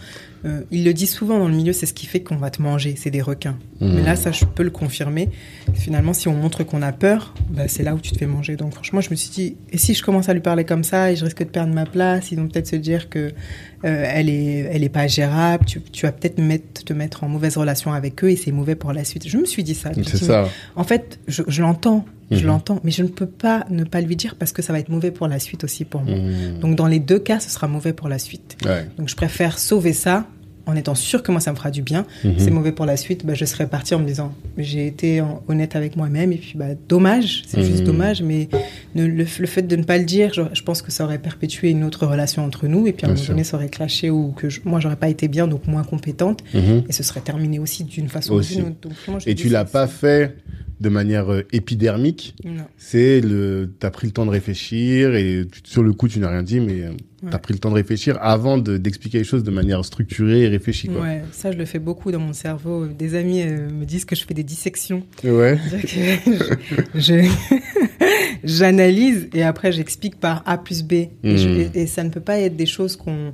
euh, 0.44 0.61
il 0.70 0.85
le 0.85 0.92
dit 0.92 1.07
souvent 1.07 1.38
dans 1.38 1.48
le 1.48 1.54
milieu, 1.54 1.72
c'est 1.72 1.87
ce 1.87 1.94
qui 1.94 2.04
fait 2.04 2.20
qu'on 2.20 2.37
va 2.37 2.50
te 2.50 2.61
manger. 2.61 2.94
C'est 2.96 3.11
des 3.11 3.22
requins. 3.22 3.59
Mhm. 3.81 3.94
Mais 3.94 4.02
là, 4.02 4.16
ça, 4.16 4.33
je 4.33 4.44
peux 4.44 4.62
le 4.62 4.70
confirmer. 4.70 5.31
Finalement, 5.74 6.12
si 6.12 6.28
on 6.28 6.35
montre 6.35 6.62
qu'on 6.62 6.83
a 6.83 6.92
peur, 6.92 7.35
bah, 7.50 7.68
c'est 7.68 7.83
là 7.83 7.94
où 7.94 8.00
tu 8.00 8.12
te 8.12 8.18
fais 8.18 8.26
manger. 8.26 8.54
Donc, 8.57 8.74
franchement, 8.74 9.00
je 9.00 9.11
me 9.11 9.16
suis 9.16 9.31
dit, 9.31 9.57
et 9.72 9.78
si 9.78 9.94
je 9.94 10.02
commence 10.02 10.28
à 10.28 10.35
lui 10.35 10.42
parler 10.42 10.64
comme 10.64 10.85
ça 10.85 11.11
et 11.11 11.16
je 11.16 11.24
risque 11.24 11.38
de 11.38 11.44
perdre 11.48 11.72
ma 11.72 11.87
place, 11.87 12.31
ils 12.33 12.37
vont 12.38 12.48
peut-être 12.48 12.68
se 12.68 12.76
dire 12.76 13.09
que 13.09 13.33
euh, 13.85 14.05
elle 14.12 14.29
est, 14.29 14.69
elle 14.73 14.83
est 14.85 14.88
pas 14.88 15.07
gérable. 15.07 15.64
Tu, 15.67 15.81
tu 15.81 16.07
vas 16.07 16.12
peut-être 16.12 16.38
mettre, 16.38 16.85
te 16.85 16.93
mettre 16.93 17.25
en 17.25 17.29
mauvaise 17.29 17.57
relation 17.57 17.93
avec 17.93 18.23
eux 18.25 18.31
et 18.31 18.37
c'est 18.37 18.53
mauvais 18.53 18.75
pour 18.75 18.93
la 18.93 19.05
suite. 19.05 19.29
Je 19.29 19.37
me 19.38 19.45
suis 19.45 19.62
dit 19.62 19.75
ça. 19.75 19.91
C'est 20.07 20.17
ça. 20.19 20.49
en 20.77 20.85
fait, 20.85 21.19
je, 21.29 21.43
je 21.47 21.62
l'entends, 21.62 22.05
je 22.31 22.41
Mhm. 22.41 22.47
l'entends, 22.47 22.81
mais 22.85 22.91
je 22.91 23.03
ne 23.03 23.09
peux 23.09 23.27
pas 23.27 23.64
ne 23.71 23.85
pas 23.85 24.01
lui 24.01 24.17
dire 24.17 24.35
parce 24.37 24.53
que 24.53 24.62
ça 24.62 24.73
va 24.73 24.79
être 24.81 24.88
mauvais 24.91 25.11
pour 25.11 25.29
la 25.29 25.38
suite 25.38 25.64
aussi 25.64 25.85
pour 25.85 26.03
moi. 26.03 26.17
Mm. 26.17 26.59
Donc 26.61 26.75
dans 26.77 26.87
les 26.87 26.99
deux 26.99 27.19
cas, 27.19 27.41
ce 27.41 27.51
sera 27.51 27.69
mauvais 27.69 27.93
pour 27.93 28.09
la 28.09 28.19
suite. 28.19 28.57
Ouais. 28.64 28.87
Donc 28.99 29.09
je 29.09 29.17
préfère 29.17 29.59
sauver 29.59 29.93
ça 29.93 30.27
en 30.68 30.76
étant 30.76 30.94
sûr 30.94 31.22
que 31.22 31.33
moi 31.33 31.40
ça 31.40 31.50
me 31.50 31.57
fera 31.57 31.70
du 31.70 31.83
bien. 31.83 32.04
Mhm. 32.24 32.35
C'est 32.38 32.50
mauvais 32.50 32.72
pour 32.72 32.85
la 32.87 32.96
suite, 32.96 33.24
bah, 33.26 33.35
je 33.35 33.44
serais 33.44 33.66
partie 33.66 33.94
en 33.94 33.98
me 34.00 34.07
disant 34.07 34.33
j'ai 34.59 34.87
été 34.87 35.20
en- 35.20 35.42
honnête 35.48 35.74
avec 35.74 35.96
moi-même 35.96 36.31
et 36.33 36.37
puis 36.37 36.52
bah, 36.57 36.66
dommage, 36.88 37.42
c'est 37.46 37.62
juste 37.62 37.81
Mhm. 37.81 37.87
dommage, 37.87 38.22
mais 38.22 38.48
ne- 38.94 39.07
le, 39.07 39.24
le 39.24 39.46
fait 39.46 39.62
de 39.62 39.74
ne 39.76 39.83
pas 39.83 39.98
le 39.98 40.04
dire, 40.04 40.33
je, 40.35 40.42
je 40.52 40.62
pense 40.62 40.83
que 40.83 40.92
ça 40.92 41.04
aurait 41.04 41.18
perpétué 41.18 41.70
une 41.70 41.85
autre 41.85 42.07
relation 42.07 42.44
entre 42.44 42.66
nous 42.68 42.87
et 42.87 42.92
puis 42.92 43.07
à 43.07 43.09
un 43.09 43.14
moment 43.14 43.24
donné 43.26 43.44
ça 43.44 43.57
aurait 43.57 43.68
clashé 43.70 44.11
ou 44.11 44.33
que 44.33 44.48
je- 44.50 44.61
moi 44.64 44.78
j'aurais 44.78 44.96
pas 44.96 45.09
été 45.09 45.26
bien 45.26 45.48
donc 45.48 45.66
moins 45.66 45.83
compétente 45.85 46.44
Mhm. 46.54 46.85
et 46.88 46.92
ce 46.92 47.02
serait 47.02 47.20
terminé 47.20 47.59
aussi 47.59 47.83
d'une 47.85 48.09
façon 48.09 48.35
Aussi. 48.35 48.54
ou 48.54 48.57
d'une 48.59 48.68
autre. 48.68 48.88
Donc, 49.09 49.26
Et 49.26 49.35
tu 49.35 49.48
l'as 49.48 49.64
pas 49.64 49.87
fait 49.87 50.37
de 50.81 50.88
manière 50.88 51.33
euh, 51.33 51.43
épidermique. 51.53 52.35
C'est 52.77 53.21
le, 53.21 53.71
t'as 53.79 53.91
pris 53.91 54.07
le 54.07 54.12
temps 54.12 54.25
de 54.27 54.31
réfléchir 54.31 55.14
et 55.17 55.45
tu- 55.51 55.61
sur 55.64 55.83
le 55.83 55.93
coup 55.93 56.09
tu 56.09 56.19
n'as 56.21 56.29
rien 56.31 56.43
dit, 56.43 56.61
mais 56.61 56.83
euh, 56.83 56.91
Ouais. 57.21 57.31
t'as 57.33 57.38
pris 57.38 57.53
le 57.53 57.59
temps 57.59 57.71
de 57.71 57.75
réfléchir 57.75 58.17
avant 58.21 58.59
de- 58.59 58.77
d'expliquer 58.77 59.19
les 59.19 59.25
choses 59.25 59.43
de 59.43 59.51
manière 59.51 59.85
structurée 59.85 60.43
et 60.43 60.49
réfléchie, 60.49 60.87
quoi. 60.87 61.01
Ouais, 61.03 61.23
ça 61.33 61.51
je 61.51 61.59
le 61.59 61.64
fais 61.64 61.81
beaucoup 61.81 62.12
dans 62.12 62.21
mon 62.21 62.33
cerveau. 62.33 62.87
Des 62.87 63.17
amis 63.17 63.43
euh, 63.43 63.69
me 63.71 63.85
disent 63.87 64.05
que 64.05 64.14
je 64.14 64.25
fais 64.25 64.35
des 64.35 64.45
dissections. 64.45 65.03
Ouais. 65.25 65.59
J'analyse 68.45 69.29
et 69.35 69.43
après 69.43 69.73
j'explique 69.73 70.21
par 70.21 70.43
A 70.47 70.59
plus 70.59 70.83
B. 70.85 70.93
Et, 70.93 71.37
je- 71.37 71.49
Mm. 71.49 71.71
et- 71.75 71.81
et 71.83 71.87
ça 71.87 72.05
ne 72.05 72.11
peut 72.11 72.21
pas 72.21 72.38
être 72.38 72.57
des 72.57 72.67
choses 72.67 72.97
qu'on 72.97 73.33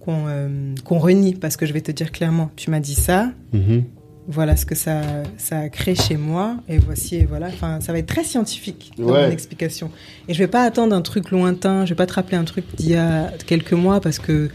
qu'on 0.00 0.26
euh, 0.28 0.74
renie 0.86 1.34
parce 1.34 1.58
que 1.58 1.66
je 1.66 1.72
vais 1.74 1.82
te 1.82 1.92
dire 1.92 2.12
clairement, 2.12 2.50
tu 2.56 2.70
m'as 2.70 2.80
dit 2.80 2.94
ça, 2.94 3.30
Mhm. 3.52 3.84
Voilà 4.30 4.56
ce 4.56 4.66
que 4.66 4.74
ça, 4.74 5.00
ça 5.38 5.58
a 5.60 5.68
créé 5.70 5.94
chez 5.94 6.16
moi 6.18 6.56
et 6.68 6.76
voici 6.78 7.16
et 7.16 7.24
voilà. 7.24 7.46
Enfin, 7.48 7.80
ça 7.80 7.92
va 7.92 7.98
être 7.98 8.06
très 8.06 8.24
scientifique 8.24 8.92
dans 8.98 9.06
Ouais. 9.12 9.26
mon 9.26 9.32
explication. 9.32 9.90
Et 10.28 10.34
je 10.34 10.38
vais 10.38 10.46
pas 10.48 10.62
attendre 10.64 10.94
un 10.94 11.00
truc 11.02 11.30
lointain, 11.30 11.84
je 11.86 11.90
vais 11.90 11.96
pas 11.96 12.06
te 12.06 12.12
rappeler 12.12 12.36
un 12.36 12.44
truc 12.44 12.64
d'il 12.76 12.90
y 12.90 12.94
a 12.96 13.32
quelques 13.46 13.72
mois 13.72 14.00
parce 14.00 14.18
que 14.18 14.50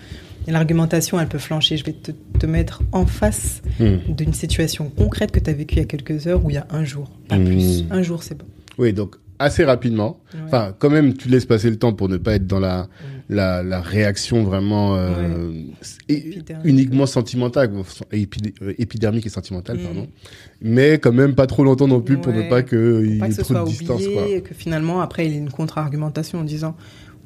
l'argumentation 0.48 1.20
elle 1.20 1.28
peut 1.28 1.38
flancher. 1.40 1.78
Je 1.78 1.86
vais 1.86 1.94
te, 1.94 2.12
te 2.40 2.46
mettre 2.46 2.82
en 2.92 3.06
face 3.06 3.62
Mm. 3.80 4.14
d'une 4.14 4.34
situation 4.34 4.90
concrète 4.96 5.32
que 5.32 5.40
tu 5.40 5.50
as 5.50 5.54
vécue 5.54 5.76
il 5.76 5.80
y 5.80 5.82
a 5.82 5.86
quelques 5.86 6.28
heures 6.28 6.46
ou 6.46 6.52
il 6.52 6.54
y 6.54 6.58
a 6.58 6.68
un 6.70 6.84
jour, 6.84 7.10
pas 7.28 7.38
Mmh. 7.38 7.46
plus. 7.46 7.86
Un 7.90 8.04
jour, 8.04 8.22
c'est 8.22 8.38
bon. 8.38 8.46
Oui, 8.78 8.94
donc 8.94 9.16
assez 9.40 9.64
rapidement. 9.64 10.20
Ouais. 10.34 10.40
Enfin, 10.46 10.76
quand 10.78 10.90
même, 10.92 11.16
tu 11.16 11.28
laisses 11.30 11.46
passer 11.48 11.70
le 11.72 11.78
temps 11.78 11.94
pour 11.94 12.08
ne 12.10 12.18
pas 12.18 12.36
être 12.36 12.46
dans 12.46 12.60
la, 12.60 12.88
la, 13.30 13.64
la 13.64 13.82
réaction 13.82 14.44
vraiment 14.44 14.96
euh, 14.96 15.52
et- 16.10 16.40
uniquement 16.64 17.06
sentimentale, 17.06 17.72
épi- 18.12 18.54
euh, 18.62 18.74
épidermique 18.78 19.26
et 19.26 19.30
sentimentale, 19.30 19.78
Mm. 19.78 19.84
pardon. 19.84 20.08
Mais 20.62 21.00
quand 21.00 21.14
même 21.14 21.34
pas 21.36 21.48
trop 21.48 21.64
longtemps 21.64 21.88
non 21.88 22.02
plus 22.02 22.18
pour 22.18 22.34
ne 22.34 22.50
pas 22.50 22.64
qu'il 22.64 22.78
y 22.78 23.24
ait 23.24 23.30
que 23.30 23.42
trop 23.42 23.54
de 23.56 23.66
distance. 23.70 24.02
oublié, 24.02 24.14
Quoi. 24.14 24.28
et 24.30 24.42
que 24.42 24.54
finalement, 24.54 25.02
après, 25.02 25.26
il 25.26 25.32
y 25.32 25.36
ait 25.36 25.40
une 25.40 25.50
contre-argumentation 25.52 26.40
en 26.40 26.44
disant 26.44 26.76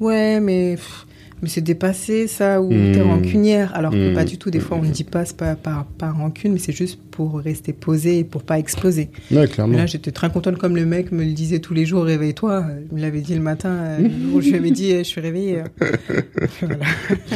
Ouais, 0.00 0.38
mais, 0.40 0.76
pff, 0.76 1.06
mais 1.42 1.48
c'est 1.48 1.60
dépassé 1.60 2.26
ça, 2.26 2.60
ou 2.60 2.72
Mm. 2.72 2.92
t'es 2.92 3.02
rancunière. 3.02 3.74
Alors 3.74 3.92
que 3.92 4.10
Mm. 4.10 4.14
pas 4.14 4.24
du 4.24 4.38
tout, 4.38 4.50
des 4.50 4.60
fois, 4.60 4.76
on 4.80 4.82
ne 4.82 4.90
dit 4.90 5.04
pas, 5.04 5.24
c'est 5.24 5.36
pas 5.36 5.54
par, 5.54 5.84
par 5.86 6.16
rancune, 6.16 6.52
mais 6.52 6.58
c'est 6.58 6.72
juste 6.72 6.98
pour 7.10 7.38
rester 7.40 7.72
posé 7.72 8.18
et 8.18 8.24
pour 8.24 8.42
pas 8.42 8.58
exploser. 8.58 9.10
Ouais, 9.30 9.46
clairement. 9.48 9.76
là, 9.76 9.86
j'étais 9.86 10.10
très 10.12 10.30
contente 10.30 10.56
comme 10.58 10.76
le 10.76 10.86
mec 10.86 11.10
me 11.12 11.24
le 11.24 11.32
disait 11.32 11.58
tous 11.58 11.74
les 11.74 11.84
jours 11.86 12.04
réveille-toi. 12.04 12.64
Il 12.90 12.96
me 12.96 13.02
l'avait 13.02 13.20
dit 13.20 13.34
le 13.34 13.40
matin, 13.40 13.70
euh, 13.70 14.08
où 14.34 14.40
je 14.40 14.50
lui 14.50 14.56
avais 14.56 14.70
dit 14.70 14.90
eh, 14.92 14.98
je 14.98 15.02
suis 15.08 15.20
réveillée. 15.20 15.62
voilà. 16.60 16.76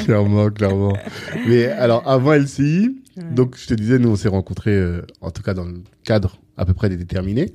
clairement, 0.05 0.51
clairement. 0.51 0.97
Mais 1.49 1.67
alors, 1.67 2.03
avant 2.09 2.33
LCI, 2.35 2.97
Ouais. 3.17 3.25
donc 3.35 3.57
je 3.59 3.67
te 3.67 3.75
disais, 3.75 3.99
nous 3.99 4.09
on 4.11 4.17
s'est 4.17 4.29
rencontrés, 4.29 4.71
euh, 4.75 5.03
en 5.21 5.31
tout 5.31 5.43
cas 5.43 5.53
dans 5.55 5.65
le 5.65 5.83
cadre 6.05 6.39
à 6.57 6.65
peu 6.67 6.75
près 6.75 6.89
des 6.91 6.97
déterminés. 6.97 7.51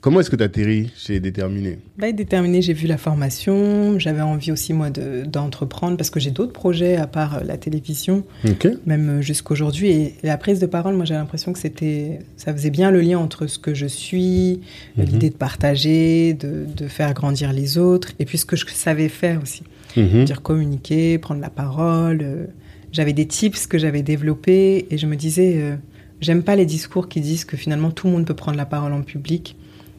Comment 0.00 0.20
est-ce 0.20 0.30
que 0.30 0.36
tu 0.36 0.42
atterris 0.42 0.90
chez 0.96 1.20
Déterminé 1.20 1.78
Bah, 1.98 2.10
déterminé, 2.12 2.62
j'ai 2.62 2.72
vu 2.72 2.86
la 2.86 2.96
formation. 2.96 3.98
J'avais 3.98 4.22
envie 4.22 4.50
aussi, 4.52 4.72
moi, 4.72 4.88
de- 4.90 5.24
d'entreprendre 5.26 5.96
parce 5.98 6.08
que 6.10 6.18
j'ai 6.18 6.30
d'autres 6.30 6.52
projets 6.54 6.96
à 6.96 7.06
part 7.06 7.36
euh, 7.36 7.40
la 7.44 7.58
télévision, 7.58 8.24
Ok. 8.48 8.66
même 8.86 9.18
euh, 9.18 9.22
jusqu'aujourd'hui. 9.22 9.90
Et 9.90 10.14
la 10.22 10.38
prise 10.38 10.60
de 10.60 10.66
parole, 10.66 10.94
moi, 10.94 11.04
j'ai 11.04 11.14
l'impression 11.14 11.52
que 11.52 11.58
c'était, 11.58 12.20
ça 12.36 12.52
faisait 12.54 12.70
bien 12.70 12.90
le 12.90 13.00
lien 13.02 13.18
entre 13.18 13.46
ce 13.46 13.58
que 13.58 13.74
je 13.74 13.86
suis, 13.86 14.60
Mhm. 14.96 15.04
l'idée 15.04 15.30
de 15.30 15.36
partager, 15.36 16.32
de, 16.34 16.64
de 16.74 16.88
faire 16.88 17.12
grandir 17.14 17.52
les 17.52 17.76
autres, 17.78 18.12
et 18.18 18.24
puis 18.24 18.38
ce 18.38 18.46
que 18.46 18.56
je 18.56 18.64
savais 18.66 19.08
faire 19.10 19.42
aussi. 19.42 19.62
Mhm. 19.96 20.24
Dire 20.24 20.40
communiquer, 20.42 21.18
prendre 21.18 21.40
la 21.42 21.50
parole. 21.50 22.20
euh, 22.22 22.46
j'avais 22.92 23.12
des 23.12 23.26
tips 23.26 23.66
que 23.66 23.78
j'avais 23.78 24.02
développés 24.02 24.86
et 24.90 24.98
je 24.98 25.06
me 25.06 25.16
disais, 25.16 25.54
euh, 25.56 25.76
j'aime 26.20 26.42
pas 26.42 26.56
les 26.56 26.66
discours 26.66 27.08
qui 27.08 27.20
disent 27.20 27.44
que 27.44 27.56
finalement 27.56 27.90
tout 27.90 28.06
le 28.06 28.12
monde 28.12 28.26
peut 28.26 28.34
prendre 28.34 28.56
la 28.56 28.66
parole 28.66 28.92
en 28.92 29.02
public. 29.02 29.56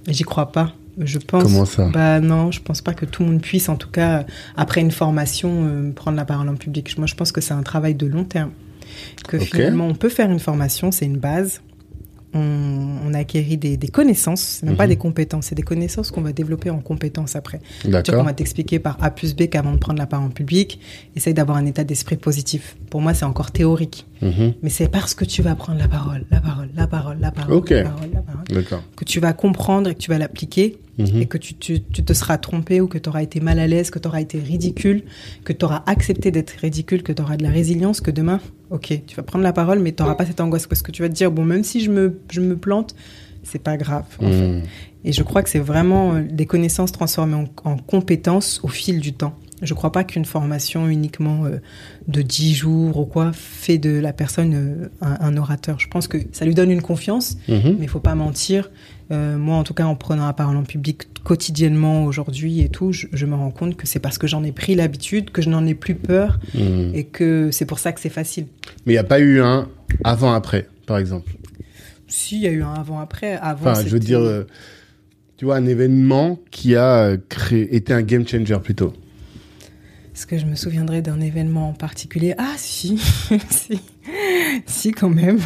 J'y 0.07 0.23
crois 0.23 0.51
pas. 0.51 0.73
Je 0.97 1.17
pense. 1.17 1.43
Comment 1.43 1.65
ça? 1.65 1.89
Bah 1.89 2.19
non, 2.19 2.51
je 2.51 2.61
pense 2.61 2.81
pas 2.81 2.93
que 2.93 3.05
tout 3.05 3.23
le 3.23 3.29
monde 3.29 3.41
puisse, 3.41 3.69
en 3.69 3.77
tout 3.77 3.89
cas 3.89 4.25
après 4.57 4.81
une 4.81 4.91
formation, 4.91 5.65
euh, 5.65 5.91
prendre 5.91 6.17
la 6.17 6.25
parole 6.25 6.49
en 6.49 6.55
public. 6.55 6.97
Moi, 6.97 7.07
je 7.07 7.15
pense 7.15 7.31
que 7.31 7.41
c'est 7.41 7.53
un 7.53 7.63
travail 7.63 7.95
de 7.95 8.05
long 8.05 8.25
terme. 8.25 8.51
Que 9.27 9.39
finalement, 9.39 9.87
on 9.87 9.95
peut 9.95 10.09
faire 10.09 10.29
une 10.29 10.39
formation, 10.39 10.91
c'est 10.91 11.05
une 11.05 11.17
base. 11.17 11.61
On, 12.33 12.97
on 13.07 13.13
acquérit 13.13 13.57
des, 13.57 13.75
des 13.77 13.87
connaissances, 13.87 14.41
c'est 14.59 14.65
même 14.65 14.75
pas 14.75 14.83
Mhm. 14.83 14.89
des 14.89 14.97
compétences, 14.97 15.47
c'est 15.47 15.55
des 15.55 15.63
connaissances 15.63 16.11
qu'on 16.11 16.21
va 16.21 16.31
développer 16.31 16.69
en 16.69 16.79
compétences 16.79 17.35
après. 17.35 17.59
D'accord. 17.85 18.23
va 18.23 18.33
t'expliquer 18.33 18.77
par 18.79 18.97
A 19.01 19.09
plus 19.09 19.35
B 19.35 19.47
qu'avant 19.47 19.71
de 19.73 19.77
prendre 19.77 19.97
la 19.99 20.05
parole 20.05 20.27
en 20.27 20.29
public, 20.29 20.79
essaye 21.15 21.33
d'avoir 21.33 21.57
un 21.57 21.65
état 21.65 21.83
d'esprit 21.83 22.17
positif. 22.17 22.77
Pour 22.91 23.01
moi, 23.01 23.13
c'est 23.13 23.25
encore 23.25 23.51
théorique. 23.51 24.05
Mhm. 24.21 24.53
Mais 24.61 24.69
c'est 24.69 24.89
parce 24.89 25.13
que 25.13 25.23
tu 25.25 25.41
vas 25.41 25.55
prendre 25.55 25.79
la 25.79 25.87
parole, 25.87 26.25
la 26.31 26.41
parole, 26.41 26.69
la 26.75 26.87
parole, 26.87 27.17
la 27.21 27.31
parole, 27.31 27.53
la 27.83 27.83
parole, 27.83 28.09
la 28.13 28.21
parole, 28.21 28.83
que 28.95 29.05
tu 29.05 29.19
vas 29.19 29.33
comprendre 29.33 29.89
et 29.89 29.95
que 29.95 29.99
tu 29.99 30.09
vas 30.09 30.17
l'appliquer 30.17 30.77
Mhm. 30.97 31.21
et 31.21 31.25
que 31.27 31.37
tu, 31.37 31.53
tu- 31.53 31.81
tu 31.81 32.03
te 32.03 32.11
seras 32.13 32.37
trompé 32.37 32.81
ou 32.81 32.87
que 32.87 32.97
tu 32.97 33.07
auras 33.07 33.23
été 33.23 33.39
mal 33.39 33.57
à 33.59 33.67
l'aise, 33.67 33.89
que 33.89 33.99
tu 33.99 34.07
auras 34.09 34.19
été 34.19 34.37
ridicule, 34.39 35.03
que 35.45 35.53
tu 35.53 35.63
auras 35.63 35.83
accepté 35.85 36.31
d'être 36.31 36.51
ridicule, 36.59 37.03
que 37.03 37.13
tu 37.13 37.21
auras 37.21 37.37
de 37.37 37.43
la 37.43 37.49
résilience, 37.49 38.01
que 38.01 38.11
demain, 38.11 38.41
ok, 38.69 39.01
tu 39.07 39.15
vas 39.15 39.23
prendre 39.23 39.43
la 39.43 39.53
parole, 39.53 39.79
mais 39.79 39.93
tu 39.93 40.03
n'auras 40.03 40.15
pas 40.15 40.25
cette 40.25 40.41
angoisse 40.41 40.67
parce 40.67 40.81
que 40.81 40.91
tu 40.91 41.01
vas 41.01 41.07
te 41.07 41.13
dire, 41.13 41.31
bon, 41.31 41.45
même 41.45 41.63
si 41.63 41.79
je 41.81 41.89
me, 41.89 42.19
je 42.29 42.41
me 42.41 42.57
plante, 42.57 42.95
c'est 43.43 43.63
pas 43.63 43.77
grave. 43.77 44.03
En 44.21 44.29
fait. 44.29 44.47
Mhm. 44.47 44.63
Et 45.05 45.13
je 45.13 45.23
crois 45.23 45.41
que 45.43 45.49
c'est 45.49 45.59
vraiment 45.59 46.15
euh, 46.15 46.23
des 46.29 46.45
connaissances 46.45 46.91
transformées 46.91 47.35
en, 47.35 47.45
en 47.63 47.77
compétences 47.77 48.59
au 48.63 48.67
fil 48.67 48.99
du 48.99 49.13
temps. 49.13 49.33
Je 49.61 49.73
ne 49.73 49.75
crois 49.77 49.91
pas 49.91 50.03
qu'une 50.03 50.25
formation 50.25 50.87
uniquement 50.87 51.45
euh, 51.45 51.57
de 52.07 52.21
10 52.21 52.53
jours 52.53 52.97
ou 52.97 53.05
quoi 53.05 53.31
fait 53.33 53.77
de 53.77 53.89
la 53.99 54.13
personne 54.13 54.53
euh, 54.53 54.87
un, 55.01 55.17
un 55.21 55.37
orateur. 55.37 55.79
Je 55.79 55.87
pense 55.87 56.07
que 56.07 56.17
ça 56.31 56.45
lui 56.45 56.53
donne 56.55 56.71
une 56.71 56.81
confiance, 56.81 57.37
Mhm. 57.47 57.75
mais 57.79 57.85
il 57.85 57.89
faut 57.89 57.99
pas 57.99 58.15
mentir. 58.15 58.71
Euh, 59.11 59.37
moi, 59.37 59.55
en 59.57 59.63
tout 59.63 59.73
cas, 59.73 59.85
en 59.85 59.95
prenant 59.95 60.25
la 60.27 60.33
parole 60.33 60.55
en 60.55 60.63
public 60.63 61.07
quotidiennement 61.23 62.05
aujourd'hui 62.05 62.61
et 62.61 62.69
tout, 62.69 62.91
je, 62.91 63.07
je 63.11 63.25
me 63.25 63.35
rends 63.35 63.49
compte 63.51 63.75
que 63.75 63.87
c'est 63.87 63.99
parce 63.99 64.17
que 64.17 64.27
j'en 64.27 64.43
ai 64.43 64.51
pris 64.51 64.75
l'habitude, 64.75 65.31
que 65.31 65.41
je 65.41 65.49
n'en 65.49 65.65
ai 65.65 65.73
plus 65.73 65.95
peur 65.95 66.39
Mhm. 66.53 66.91
et 66.93 67.03
que 67.05 67.49
c'est 67.51 67.65
pour 67.65 67.79
ça 67.79 67.91
que 67.91 67.99
c'est 67.99 68.09
facile. 68.09 68.45
Mais 68.85 68.93
il 68.93 68.95
n'y 68.95 68.99
a 68.99 69.03
pas 69.03 69.19
eu 69.19 69.41
un 69.41 69.67
avant-après, 70.03 70.67
par 70.85 70.97
exemple? 70.99 71.31
Si, 72.07 72.35
il 72.37 72.41
y 72.43 72.47
a 72.47 72.51
eu 72.51 72.63
un 72.63 72.73
avant-après. 72.73 73.33
Avant, 73.41 73.71
Enfin, 73.71 73.83
je 73.83 73.89
veux 73.89 73.99
dire, 73.99 74.21
tu 75.37 75.45
vois, 75.45 75.55
un 75.57 75.65
événement 75.65 76.39
qui 76.51 76.75
a 76.75 77.15
créé, 77.29 77.75
été 77.75 77.93
un 77.93 78.01
game 78.01 78.27
changer 78.27 78.57
plutôt. 78.61 78.93
Est-ce 80.19 80.27
que 80.27 80.37
je 80.37 80.45
me 80.45 80.55
souviendrai 80.55 81.01
d'un 81.01 81.21
événement 81.21 81.69
en 81.69 81.71
particulier 81.71 82.35
Ah, 82.37 82.55
si, 82.57 82.97
si, 83.49 83.79
si, 84.65 84.91
quand 84.91 85.09
même. 85.09 85.39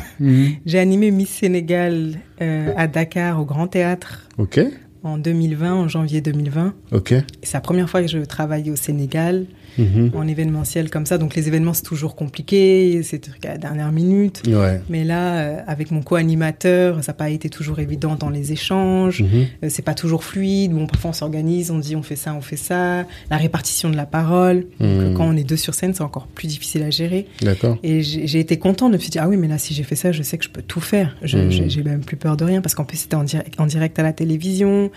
J'ai 0.66 0.80
animé 0.80 1.12
Miss 1.12 1.30
Sénégal 1.30 2.16
euh, 2.42 2.74
à 2.76 2.88
Dakar 2.88 3.40
au 3.40 3.46
Grand 3.46 3.68
Théâtre 3.68 4.28
Ok, 4.40 4.60
en 5.04 5.20
2020, 5.20 5.76
en 5.76 5.88
janvier 5.88 6.22
2020. 6.22 6.74
ok. 6.92 7.14
C'est 7.44 7.54
la 7.54 7.62
première 7.62 7.88
fois 7.88 8.02
que 8.02 8.08
je 8.08 8.18
travaille 8.18 8.72
au 8.72 8.76
Sénégal 8.76 9.46
Mhm. 9.78 10.12
en 10.16 10.28
événementiel 10.28 10.90
comme 10.90 11.06
ça. 11.06 11.18
Donc 11.18 11.36
les 11.36 11.48
événements, 11.48 11.74
c'est 11.74 11.84
toujours 11.84 12.16
compliqué, 12.16 13.02
c'est 13.04 13.28
à 13.46 13.50
la 13.50 13.58
dernière 13.58 13.92
minute. 13.92 14.44
Ouais. 14.48 14.82
Mais 14.90 15.04
là, 15.04 15.36
euh, 15.40 15.58
avec 15.68 15.92
mon 15.92 16.02
co-animateur, 16.02 17.04
ça 17.04 17.12
n'a 17.12 17.16
pas 17.16 17.30
été 17.30 17.50
toujours 17.50 17.80
évident 17.80 18.16
dans 18.16 18.30
les 18.30 18.52
échanges. 18.52 19.22
Mhm. 19.22 19.28
Euh, 19.64 19.68
c'est 19.70 19.82
pas 19.82 19.94
toujours 19.94 20.24
fluide. 20.24 20.72
Bon, 20.74 20.88
parfois 20.88 21.12
on 21.12 21.14
s'organise, 21.14 21.72
on 21.72 21.80
dit 21.80 21.96
on 21.96 22.04
fait 22.04 22.16
ça, 22.16 22.34
on 22.34 22.42
fait 22.42 22.56
ça. 22.58 23.06
La 23.30 23.38
répartition 23.38 23.90
de 23.90 23.96
la 23.96 24.06
parole. 24.06 24.62
Donc, 24.80 24.90
Mhm. 24.90 25.00
euh, 25.00 25.14
quand 25.16 25.26
on 25.28 25.36
est 25.36 25.44
deux 25.44 25.58
sur 25.58 25.74
scène, 25.74 25.94
c'est 25.94 26.04
encore 26.04 26.28
plus 26.28 26.48
difficile 26.48 26.84
à 26.84 26.90
gérer. 26.90 27.28
D'accord. 27.42 27.78
Et 27.84 28.02
j'ai 28.04 28.40
été 28.40 28.58
contente 28.58 28.92
de 28.92 28.98
me 28.98 29.02
dire 29.10 29.22
ah 29.26 29.30
oui, 29.30 29.38
mais 29.38 29.48
là 29.48 29.58
si 29.58 29.74
j'ai 29.74 29.84
fait 29.84 29.96
ça, 29.96 30.12
je 30.12 30.24
sais 30.24 30.38
que 30.38 30.46
je 30.46 30.50
peux 30.50 30.62
tout 30.62 30.82
faire. 30.82 31.16
Mhm. 31.22 31.52
J'ai 31.70 31.84
même 31.84 32.04
plus 32.04 32.18
peur 32.18 32.38
de 32.38 32.44
rien 32.46 32.62
parce 32.62 32.76
qu'en 32.76 32.86
plus 32.86 32.98
c'était 32.98 33.16
en 33.16 33.24
direct, 33.24 33.60
en 33.60 33.66
direct 33.66 33.98
à 34.00 34.04
la 34.04 34.14
télévision. 34.14 34.92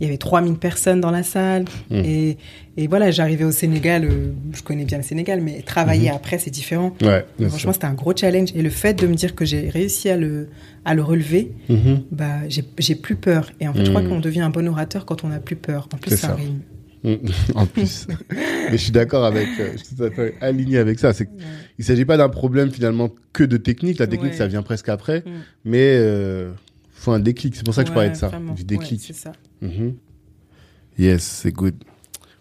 Il 0.00 0.04
y 0.04 0.06
avait 0.08 0.18
3000 0.18 0.54
personnes 0.54 1.00
dans 1.00 1.10
la 1.10 1.22
salle. 1.22 1.64
Et, 1.92 2.36
et 2.76 2.86
voilà, 2.86 3.10
j'arrivais 3.10 3.44
au 3.44 3.52
Sénégal. 3.52 4.08
Je 4.52 4.62
connais 4.62 4.84
bien 4.84 4.98
le 4.98 5.04
Sénégal, 5.04 5.40
mais 5.40 5.62
travailler 5.62 6.10
après 6.10 6.38
c'est 6.38 6.50
différent. 6.50 6.94
Ouais, 7.02 7.24
Franchement, 7.48 7.72
c'était 7.72 7.86
un 7.86 7.94
gros 7.94 8.14
challenge. 8.16 8.50
Et 8.54 8.62
le 8.62 8.70
fait 8.70 8.94
de 8.94 9.06
me 9.06 9.14
dire 9.14 9.34
que 9.34 9.44
j'ai 9.44 9.68
réussi 9.68 10.08
à 10.08 10.16
le, 10.16 10.48
à 10.84 10.94
le 10.94 11.02
relever, 11.02 11.52
Mhm. 11.68 12.02
bah, 12.10 12.38
j'ai 12.48 12.94
plus 12.94 13.16
peur. 13.16 13.50
Et 13.60 13.68
en 13.68 13.72
fait, 13.74 13.84
je 13.84 13.90
crois 13.90 14.02
Mhm. 14.02 14.08
qu'on 14.08 14.20
devient 14.20 14.40
un 14.40 14.50
bon 14.50 14.66
orateur 14.68 15.04
quand 15.06 15.24
on 15.24 15.28
n'a 15.28 15.40
plus 15.40 15.56
peur. 15.56 15.88
En 15.94 15.96
plus, 15.98 16.10
ça, 16.10 16.16
ça. 16.28 16.34
rime. 16.34 16.60
Mhm. 17.02 17.18
en 17.54 17.66
plus. 17.66 18.06
Mais 18.30 18.72
je 18.72 18.76
suis 18.76 18.92
d'accord 18.92 19.24
avec, 19.24 19.48
euh, 19.58 19.70
je 19.72 19.84
suis 19.84 19.96
tout 19.96 20.02
à 20.04 20.10
fait 20.10 20.34
aligné 20.40 20.76
avec 20.78 20.98
ça. 20.98 21.12
C'est 21.14 21.28
il 21.78 21.84
s'agit 21.84 22.04
pas 22.04 22.16
d'un 22.18 22.28
problème 22.28 22.70
finalement 22.70 23.10
que 23.32 23.42
de 23.44 23.56
technique. 23.56 23.98
La 23.98 24.06
technique, 24.06 24.32
Ouais. 24.32 24.36
ça 24.38 24.46
vient 24.46 24.62
presque 24.62 24.88
après. 24.90 25.20
Mm. 25.20 25.30
Mais 25.64 25.96
euh, 25.96 26.50
faut 26.92 27.12
un 27.12 27.18
déclic. 27.20 27.56
C'est 27.56 27.64
pour 27.64 27.72
ça 27.74 27.82
que 27.84 27.88
je 27.88 27.94
parlais 27.94 28.10
de 28.10 28.16
ça, 28.16 28.26
Ouais, 28.26 28.32
vraiment. 28.32 28.52
du 28.52 28.60
Ouais, 28.60 28.66
déclic. 28.66 29.00
c'est 29.06 29.14
ça. 29.16 29.32
Mhm. 29.62 29.94
Yes, 30.98 31.22
c'est 31.22 31.52
good. 31.52 31.74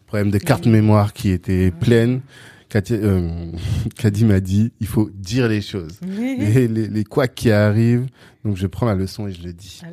Problème 0.09 0.31
de 0.31 0.39
carte 0.39 0.65
mémoire 0.65 1.13
qui 1.13 1.29
était 1.29 1.69
pleine. 1.69 2.21
Katia, 2.67 2.97
euh, 2.97 3.29
Kadi 3.95 4.25
m'a 4.25 4.39
dit, 4.39 4.71
il 4.79 4.87
faut 4.87 5.07
dire 5.13 5.47
les 5.47 5.61
choses. 5.61 5.99
Les, 6.01 6.67
les, 6.67 6.87
les 6.87 7.03
couacs 7.03 7.35
qui 7.35 7.51
arrivent. 7.51 8.07
Donc 8.43 8.57
je 8.57 8.65
prends 8.65 8.87
la 8.87 8.95
leçon 8.95 9.27
et 9.27 9.33
je 9.33 9.43
le 9.43 9.53
dis. 9.53 9.81
Ah. 9.83 9.87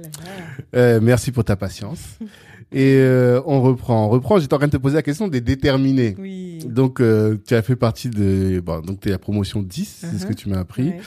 Euh, 0.74 1.00
merci 1.02 1.32
pour 1.32 1.44
ta 1.44 1.54
patience. 1.56 2.18
Et 2.72 2.96
euh, 2.96 3.40
on 3.46 3.62
reprend, 3.62 4.06
on 4.06 4.08
reprend. 4.08 4.38
J'étais 4.40 4.52
en 4.54 4.58
train 4.58 4.66
de 4.66 4.72
te 4.72 4.76
poser 4.76 4.96
la 4.96 5.02
question 5.02 5.28
des 5.28 5.40
déterminés. 5.40 6.16
Oui. 6.18 6.58
Donc 6.66 7.00
euh, 7.00 7.36
tu 7.46 7.54
as 7.54 7.62
fait 7.62 7.76
partie 7.76 8.08
de, 8.10 8.60
bon, 8.64 8.80
donc 8.80 9.00
t'es 9.00 9.10
la 9.10 9.18
promotion 9.18 9.62
10, 9.62 9.84
c'est 10.00 10.06
ce 10.18 10.24
Uh-huh. 10.24 10.28
que 10.28 10.32
tu 10.34 10.48
m'as 10.48 10.58
appris. 10.58 10.88
Ouais. 10.88 11.00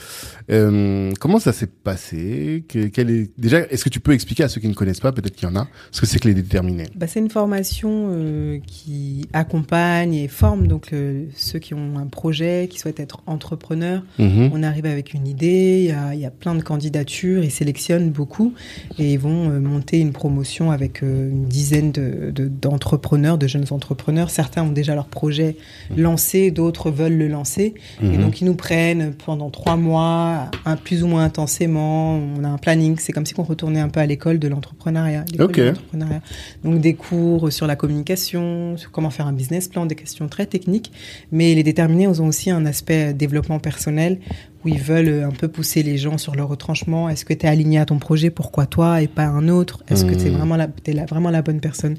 Euh, 0.50 1.12
comment 1.20 1.38
ça 1.38 1.52
s'est 1.52 1.66
passé? 1.66 2.64
Que, 2.66 2.86
quel 2.86 3.10
est... 3.10 3.30
Déjà, 3.38 3.60
est-ce 3.68 3.84
que 3.84 3.90
tu 3.90 4.00
peux 4.00 4.12
expliquer 4.12 4.44
à 4.44 4.48
ceux 4.48 4.60
qui 4.60 4.68
ne 4.68 4.74
connaissent 4.74 5.00
pas, 5.00 5.12
peut-être 5.12 5.34
qu'il 5.36 5.48
y 5.48 5.52
en 5.52 5.56
a, 5.56 5.68
ce 5.90 6.00
que 6.00 6.06
c'est 6.06 6.18
que 6.18 6.28
les 6.28 6.34
déterminés? 6.34 6.86
Bah, 6.96 7.06
c'est 7.06 7.20
une 7.20 7.28
formation 7.30 8.60
qui 8.66 9.26
accompagne 9.32 10.14
et 10.14 10.28
forme 10.28 10.66
donc 10.66 10.92
ceux 11.34 11.58
qui 11.58 11.74
ont 11.74 11.98
un 11.98 12.06
projet, 12.06 12.68
qui 12.70 12.78
souhaitent 12.78 13.00
être 13.00 13.22
entrepreneurs. 13.26 14.02
Mhm. 14.18 14.50
On 14.54 14.62
arrive 14.62 14.86
avec 14.86 15.12
une 15.12 15.26
idée, 15.26 15.80
il 15.84 15.88
y 15.90 15.92
a, 15.92 16.14
il 16.14 16.20
y 16.20 16.26
a 16.26 16.30
plein 16.30 16.54
de 16.54 16.62
candidatures, 16.62 17.44
ils 17.44 17.50
sélectionnent 17.50 18.10
beaucoup 18.10 18.54
et 18.98 19.12
ils 19.12 19.18
vont 19.18 19.50
monter 19.60 19.98
une 19.98 20.12
promotion 20.12 20.70
avec 20.70 21.02
une 21.02 21.46
dizaine 21.50 21.92
de- 21.92 22.30
de- 22.30 22.48
d'entrepreneurs, 22.48 23.36
de, 23.36 23.46
jeunes 23.46 23.66
entrepreneurs. 23.72 24.30
Certains 24.30 24.62
ont 24.62 24.72
déjà 24.72 24.94
leur 24.94 25.06
projet 25.06 25.56
lancé, 25.96 26.50
d'autres 26.50 26.90
veulent 26.90 27.18
le 27.18 27.28
lancer. 27.28 27.74
Et 28.02 28.06
Mhm. 28.06 28.22
donc 28.22 28.40
ils 28.40 28.44
nous 28.46 28.54
prennent 28.54 29.12
pendant 29.26 29.50
trois 29.50 29.76
mois, 29.76 30.50
un, 30.64 30.76
plus 30.76 31.02
ou 31.02 31.06
moins 31.08 31.24
intensément. 31.24 32.16
On 32.16 32.44
a 32.44 32.48
un 32.48 32.56
planning, 32.58 32.96
c'est 32.98 33.12
comme 33.12 33.26
si 33.26 33.34
on 33.38 33.42
retournait 33.42 33.80
un 33.80 33.88
peu 33.88 34.00
à 34.00 34.06
l'école 34.06 34.38
de 34.38 34.48
l'entrepreneuriat. 34.48 35.24
de 35.24 35.36
l'entrepreneuriat. 35.68 36.22
Donc 36.64 36.80
des 36.80 36.94
cours 36.94 37.52
sur 37.52 37.66
la 37.66 37.76
communication, 37.76 38.76
sur 38.76 38.90
comment 38.90 39.10
faire 39.10 39.26
un 39.26 39.32
business 39.32 39.68
plan, 39.68 39.84
des 39.86 39.94
questions 39.96 40.28
très 40.28 40.46
techniques. 40.46 40.92
Mais 41.32 41.54
les 41.54 41.62
déterminés, 41.62 42.04
ils 42.04 42.22
ont 42.22 42.26
aussi 42.28 42.50
un 42.50 42.64
aspect 42.64 43.12
développement 43.12 43.58
personnel 43.58 44.18
où 44.64 44.68
ils 44.68 44.80
veulent 44.80 45.24
un 45.24 45.30
peu 45.30 45.48
pousser 45.48 45.82
les 45.82 45.96
gens 45.96 46.18
sur 46.18 46.34
leur 46.34 46.48
retranchement. 46.48 47.08
Est-ce 47.08 47.24
que 47.24 47.32
tu 47.32 47.46
es 47.46 47.48
aligné 47.48 47.78
à 47.78 47.86
ton 47.86 47.98
projet? 47.98 48.28
Pourquoi 48.30 48.66
toi 48.66 49.00
et 49.00 49.08
pas 49.08 49.24
un 49.24 49.48
autre? 49.48 49.82
Est-ce 49.88 50.04
que 50.04 50.14
tu 50.14 50.26
es 50.26 50.30
Mhm. 50.30 50.36
vraiment, 50.36 50.56
la, 50.56 50.68
vraiment 51.06 51.30
la 51.30 51.40
bonne 51.42 51.60
personne? 51.60 51.96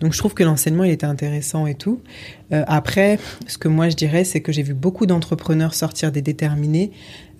Donc 0.00 0.12
je 0.12 0.18
trouve 0.18 0.32
que 0.34 0.44
l'enseignement, 0.44 0.84
il 0.84 0.92
était 0.92 1.06
intéressant 1.06 1.66
et 1.66 1.74
tout. 1.74 2.00
Euh, 2.52 2.62
après, 2.68 3.18
ce 3.48 3.58
que 3.58 3.66
moi 3.68 3.88
je 3.88 3.96
dirais, 3.96 4.22
c'est 4.24 4.40
que 4.40 4.52
j'ai 4.52 4.62
vu 4.62 4.74
beaucoup 4.74 5.06
d'entrepreneurs 5.06 5.74
sortir 5.74 6.12
des 6.12 6.22
déterminés 6.22 6.92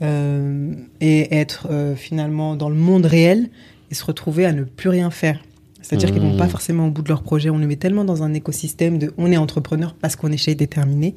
euh, 0.02 0.72
et 1.00 1.34
être 1.36 1.68
euh, 1.70 1.94
finalement 1.94 2.56
dans 2.56 2.68
le 2.68 2.74
monde 2.74 3.06
réel 3.06 3.50
et 3.90 3.94
se 3.94 4.04
retrouver 4.04 4.44
à 4.44 4.52
ne 4.52 4.64
plus 4.64 4.88
rien 4.88 5.10
faire. 5.10 5.40
C'est-à-dire 5.84 6.10
qu'ils 6.12 6.22
vont 6.22 6.32
Mmh. 6.34 6.38
pas 6.38 6.48
forcément 6.48 6.86
au 6.86 6.90
bout 6.90 7.02
de 7.02 7.08
leur 7.08 7.22
projet. 7.22 7.50
On 7.50 7.58
les 7.58 7.66
met 7.66 7.76
tellement 7.76 8.04
dans 8.04 8.22
un 8.22 8.32
écosystème 8.32 8.98
de 8.98 9.12
on 9.18 9.30
est 9.30 9.36
entrepreneur 9.36 9.94
parce 10.00 10.16
qu'on 10.16 10.32
est 10.32 10.38
chez 10.38 10.54
déterminé, 10.54 11.14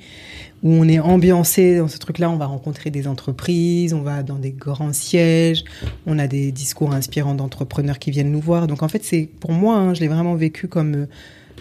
où 0.61 0.71
on 0.73 0.87
est 0.87 0.99
ambiancé 0.99 1.77
dans 1.77 1.87
ce 1.87 1.97
truc-là. 1.97 2.29
On 2.29 2.35
va 2.35 2.47
rencontrer 2.47 2.89
des 2.91 3.07
entreprises, 3.07 3.93
on 3.93 4.01
va 4.01 4.23
dans 4.23 4.35
des 4.35 4.51
grands 4.51 4.91
sièges, 4.93 5.63
on 6.05 6.19
a 6.19 6.27
des 6.27 6.51
discours 6.51 6.93
inspirants 6.93 7.33
d'entrepreneurs 7.35 7.97
qui 7.97 8.11
viennent 8.11 8.31
nous 8.31 8.41
voir. 8.41 8.67
Donc 8.67 8.83
en 8.83 8.89
fait, 8.89 9.03
c'est 9.05 9.29
pour 9.39 9.53
moi, 9.53 9.77
hein, 9.77 9.93
je 9.93 10.01
l'ai 10.01 10.09
vraiment 10.09 10.35
vécu 10.35 10.67
comme 10.67 10.95
euh, 10.95 11.05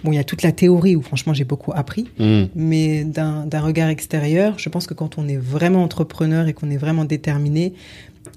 bon, 0.02 0.11
il 0.12 0.16
y 0.16 0.18
a 0.18 0.24
toute 0.24 0.42
la 0.42 0.52
théorie 0.52 0.96
où 0.96 1.02
franchement 1.02 1.32
j'ai 1.32 1.44
beaucoup 1.44 1.72
appris, 1.74 2.07
Mhm. 2.18 2.48
mais 2.57 3.04
d'un 3.04 3.61
regard 3.61 3.88
extérieur, 3.88 4.59
je 4.59 4.68
pense 4.68 4.86
que 4.86 4.94
quand 4.94 5.16
on 5.16 5.28
est 5.28 5.36
vraiment 5.38 5.82
entrepreneur 5.84 6.48
et 6.48 6.52
qu'on 6.52 6.70
est 6.70 6.76
vraiment 6.76 7.04
déterminé, 7.04 7.72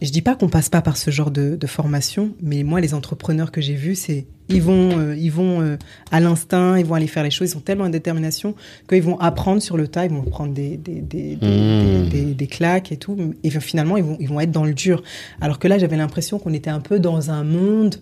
je 0.02 0.10
dis 0.12 0.22
pas 0.22 0.36
qu'on 0.36 0.48
passe 0.50 0.70
pas 0.70 0.82
par 0.82 0.98
ce 0.98 1.12
genre 1.12 1.32
de, 1.32 1.56
de 1.56 1.68
formation, 1.68 2.32
mais 2.42 2.64
moi 2.64 2.80
les 2.82 2.94
entrepreneurs 2.94 3.52
que 3.52 3.62
j'ai 3.62 3.74
vus, 3.76 3.96
c'est 3.96 4.26
ils 4.52 4.62
vont 4.62 4.98
euh, 4.98 5.16
ils 5.18 5.32
vont 5.32 5.62
euh, 5.62 5.78
à 6.12 6.20
l'instinct, 6.20 6.78
ils 6.78 6.86
vont 6.86 6.96
aller 6.96 7.08
faire 7.08 7.24
les 7.24 7.32
choses, 7.32 7.52
ils 7.52 7.58
ont 7.58 7.62
tellement 7.62 7.86
de 7.86 7.92
détermination 7.92 8.56
qu'ils 8.88 9.04
vont 9.04 9.20
apprendre 9.20 9.62
sur 9.62 9.78
le 9.78 9.88
tas, 9.88 10.06
ils 10.06 10.12
vont 10.12 10.24
prendre 10.24 10.54
des 10.54 10.78
des, 10.78 11.02
des, 11.02 11.36
Mmh. 11.36 12.10
des- 12.10 12.10
des- 12.26 12.34
des 12.34 12.48
claques 12.48 12.92
et 12.92 12.98
tout, 12.98 13.18
et 13.44 13.50
finalement 13.50 13.98
ils 13.98 14.04
vont 14.04 14.18
ils 14.20 14.28
vont 14.30 14.40
être 14.40 14.52
dans 14.52 14.64
le 14.66 14.74
dur. 14.74 15.04
Alors 15.42 15.60
que 15.60 15.68
là 15.68 15.78
j'avais 15.78 15.98
l'impression 15.98 16.40
qu'on 16.40 16.54
était 16.54 16.70
un 16.72 16.80
peu 16.82 17.00
dans 17.00 17.30
un 17.32 17.44
monde 17.44 17.96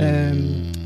euh, 0.00 0.32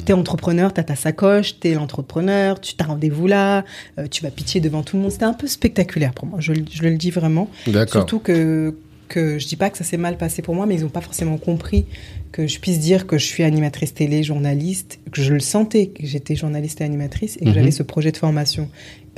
T'es 0.04 0.12
entrepreneur, 0.12 0.72
t'as 0.74 0.82
ta 0.82 0.94
sacoche, 0.96 1.58
t'es 1.60 1.72
l'entrepreneur, 1.74 2.60
tu 2.60 2.74
t'as 2.74 2.84
rendez-vous 2.84 3.26
là, 3.26 3.64
euh, 3.98 4.06
tu 4.10 4.22
vas 4.22 4.30
pitcher 4.30 4.60
devant 4.60 4.82
tout 4.82 4.96
le 4.96 5.02
monde. 5.02 5.12
C'était 5.12 5.24
un 5.24 5.32
peu 5.32 5.46
spectaculaire 5.46 6.12
pour 6.12 6.26
moi, 6.26 6.40
je, 6.40 6.52
le- 6.52 6.64
je 6.70 6.82
le 6.82 6.96
dis 6.96 7.10
vraiment. 7.10 7.48
D'accord. 7.66 7.92
Surtout 7.92 8.18
que, 8.18 8.74
que 9.08 9.38
je 9.38 9.46
dis 9.48 9.56
pas 9.56 9.70
que 9.70 9.78
ça 9.78 9.84
s'est 9.84 9.96
mal 9.96 10.16
passé 10.16 10.42
pour 10.42 10.54
moi, 10.54 10.66
mais 10.66 10.74
ils 10.76 10.84
ont 10.84 10.88
pas 10.90 11.00
forcément 11.00 11.38
compris 11.38 11.86
que 12.30 12.46
je 12.46 12.60
puisse 12.60 12.78
dire 12.78 13.06
que 13.06 13.16
je 13.18 13.24
suis 13.24 13.42
animatrice 13.42 13.94
télé, 13.94 14.22
journaliste, 14.22 14.98
que 15.10 15.22
je 15.22 15.32
le 15.32 15.40
sentais 15.40 15.86
que 15.88 16.06
j'étais 16.06 16.36
journaliste 16.36 16.80
et 16.80 16.84
animatrice 16.84 17.36
et 17.36 17.40
que 17.40 17.48
Mhm. 17.48 17.54
j'avais 17.54 17.70
ce 17.70 17.82
projet 17.82 18.12
de 18.12 18.16
formation. 18.18 18.68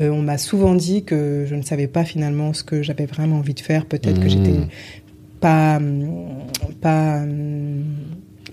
Euh, 0.01 0.09
on 0.11 0.23
m'a 0.23 0.39
souvent 0.39 0.75
dit 0.75 1.03
que 1.05 1.45
je 1.49 1.55
ne 1.57 1.63
savais 1.63 1.89
pas 1.89 2.05
finalement 2.05 2.53
ce 2.55 2.63
que 2.65 2.83
j'avais 2.83 3.07
vraiment 3.07 3.37
envie 3.39 3.55
de 3.55 3.61
faire. 3.61 3.85
Peut-être 3.87 4.19
que 4.21 4.25
Mhm. 4.25 4.31
j'étais 4.31 4.55
pas, 5.41 5.81
pas, 6.81 7.23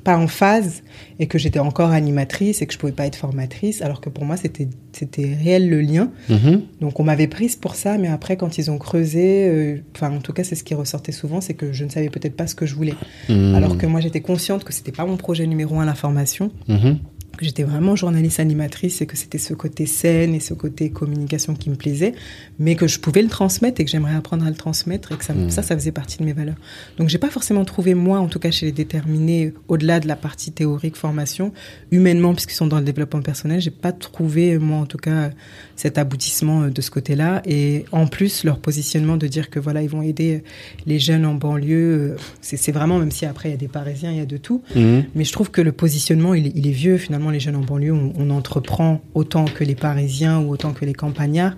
pas 0.08 0.18
en 0.18 0.28
phase 0.28 0.84
et 1.20 1.28
que 1.28 1.38
j'étais 1.38 1.60
encore 1.60 1.90
animatrice 1.92 2.62
et 2.62 2.66
que 2.66 2.72
je 2.74 2.78
pouvais 2.80 2.94
pas 2.94 3.06
être 3.06 3.18
formatrice, 3.18 3.82
alors 3.82 4.00
que 4.00 4.10
pour 4.10 4.24
moi 4.24 4.38
c'était 4.38 4.70
c'était 4.94 5.34
réel 5.44 5.70
le 5.70 5.82
lien. 5.82 6.12
Mhm. 6.30 6.62
Donc 6.80 7.00
on 7.02 7.04
m'avait 7.04 7.28
prise 7.28 7.58
pour 7.58 7.76
ça, 7.76 7.98
mais 7.98 8.08
après 8.08 8.38
quand 8.38 8.58
ils 8.58 8.72
ont 8.72 8.78
creusé, 8.78 9.48
euh, 9.50 9.78
enfin 9.94 10.10
en 10.16 10.22
tout 10.22 10.32
cas 10.32 10.46
c'est 10.46 10.56
ce 10.56 10.64
qui 10.64 10.76
ressortait 10.76 11.12
souvent, 11.12 11.42
c'est 11.42 11.56
que 11.56 11.74
je 11.74 11.84
ne 11.84 11.90
savais 11.90 12.10
peut-être 12.10 12.38
pas 12.38 12.48
ce 12.48 12.56
que 12.56 12.66
je 12.66 12.74
voulais, 12.76 12.96
Mhm. 13.28 13.54
alors 13.56 13.78
que 13.78 13.86
moi 13.86 14.00
j'étais 14.00 14.22
consciente 14.22 14.64
que 14.64 14.72
c'était 14.72 14.94
pas 14.94 15.06
mon 15.06 15.18
projet 15.18 15.46
numéro 15.46 15.78
un 15.78 15.86
la 15.86 15.94
formation, 15.96 16.52
Mhm. 16.70 17.00
Que 17.38 17.46
j'étais 17.46 17.64
vraiment 17.64 17.96
journaliste 17.96 18.40
animatrice 18.40 19.02
et 19.02 19.06
que 19.06 19.16
c'était 19.16 19.38
ce 19.38 19.54
côté 19.54 19.86
scène 19.86 20.36
et 20.36 20.40
ce 20.40 20.54
côté 20.54 20.90
communication 20.90 21.54
qui 21.54 21.70
me 21.70 21.76
plaisait, 21.76 22.14
mais 22.60 22.76
que 22.76 22.88
je 22.88 23.00
pouvais 23.00 23.22
le 23.22 23.30
transmettre 23.30 23.80
et 23.80 23.86
que 23.86 23.92
j'aimerais 23.92 24.16
apprendre 24.16 24.46
à 24.46 24.50
le 24.50 24.56
transmettre 24.56 25.12
et 25.14 25.16
que 25.16 25.24
ça, 25.24 25.34
Mm. 25.34 25.50
ça, 25.50 25.62
ça 25.62 25.76
faisait 25.76 25.92
partie 25.92 26.18
de 26.18 26.24
mes 26.26 26.34
valeurs. 26.34 26.56
Donc 26.98 27.10
j'ai 27.10 27.18
pas 27.18 27.30
forcément 27.30 27.64
trouvé 27.66 27.94
moi, 27.94 28.20
en 28.20 28.28
tout 28.28 28.40
cas 28.40 28.52
chez 28.52 28.66
les 28.66 28.72
déterminés, 28.72 29.54
au-delà 29.68 30.00
de 30.00 30.08
la 30.08 30.16
partie 30.16 30.52
théorique 30.52 30.96
formation, 30.96 31.54
humainement 31.92 32.34
puisqu'ils 32.34 32.56
sont 32.56 32.68
dans 32.68 32.80
le 32.80 32.86
développement 32.86 33.22
personnel, 33.22 33.62
j'ai 33.62 33.72
pas 33.72 33.92
trouvé 33.92 34.58
moi 34.58 34.80
en 34.80 34.86
tout 34.86 34.98
cas 34.98 35.30
cet 35.76 35.98
aboutissement 35.98 36.64
euh, 36.64 36.70
de 36.70 36.82
ce 36.82 36.92
côté-là 36.92 37.42
et 37.46 37.86
en 37.92 38.08
plus 38.08 38.44
leur 38.44 38.60
positionnement 38.60 39.18
de 39.18 39.28
dire 39.28 39.50
que 39.50 39.60
voilà 39.60 39.82
ils 39.82 39.90
vont 39.90 40.02
aider 40.02 40.44
les 40.86 41.00
jeunes 41.00 41.26
en 41.26 41.36
banlieue, 41.36 42.16
euh, 42.16 42.16
c'est 42.42 42.72
vraiment 42.72 42.98
même 43.00 43.12
si 43.12 43.26
après 43.26 43.50
il 43.50 43.52
y 43.52 43.56
a 43.56 43.58
des 43.58 43.68
Parisiens, 43.68 44.12
il 44.12 44.18
y 44.18 44.22
a 44.22 44.26
de 44.26 44.38
tout. 44.38 44.62
Mhm. 44.76 45.06
Mais 45.16 45.24
je 45.24 45.32
trouve 45.32 45.52
que 45.52 45.62
le 45.62 45.72
positionnement, 45.72 46.34
il 46.34 46.68
est 46.68 46.72
vieux. 46.72 46.98
Finalement, 46.98 47.27
les 47.30 47.40
jeunes 47.40 47.56
en 47.56 47.62
banlieue, 47.62 47.94
on, 47.94 48.30
entreprend 48.30 49.02
autant 49.14 49.46
que 49.46 49.64
les 49.64 49.76
Parisiens 49.76 50.40
ou 50.40 50.52
autant 50.52 50.74
que 50.74 50.86
les 50.86 50.94
campagnards. 50.94 51.56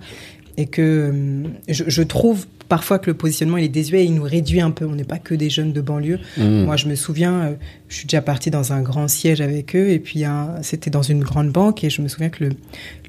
Et 0.56 0.66
que 0.66 1.12
euh, 1.12 1.48
je 1.68 2.02
trouve 2.02 2.46
parfois 2.70 2.98
que 2.98 3.10
le 3.10 3.14
positionnement, 3.14 3.58
il 3.58 3.64
est 3.64 3.68
désuet 3.68 4.00
et 4.00 4.04
il 4.04 4.14
nous 4.14 4.22
réduit 4.22 4.62
un 4.62 4.70
peu. 4.70 4.86
On 4.86 4.94
n'est 4.94 5.04
pas 5.04 5.18
que 5.18 5.34
des 5.34 5.50
jeunes 5.50 5.74
de 5.74 5.82
banlieue. 5.82 6.18
Mhm. 6.38 6.64
Moi, 6.64 6.76
je 6.76 6.88
me 6.88 6.94
souviens, 6.94 7.34
euh, 7.40 7.52
je 7.88 7.96
suis 7.96 8.06
déjà 8.06 8.22
partie 8.22 8.50
dans 8.50 8.72
un 8.72 8.80
grand 8.80 9.08
siège 9.08 9.42
avec 9.42 9.76
eux. 9.76 9.90
Et 9.90 9.98
puis, 9.98 10.24
un- 10.24 10.54
c'était 10.62 10.88
dans 10.88 11.02
une 11.02 11.20
grande 11.22 11.50
banque. 11.50 11.84
Et 11.84 11.90
je 11.90 12.00
me 12.00 12.08
souviens 12.08 12.30
que 12.30 12.44
le, 12.44 12.50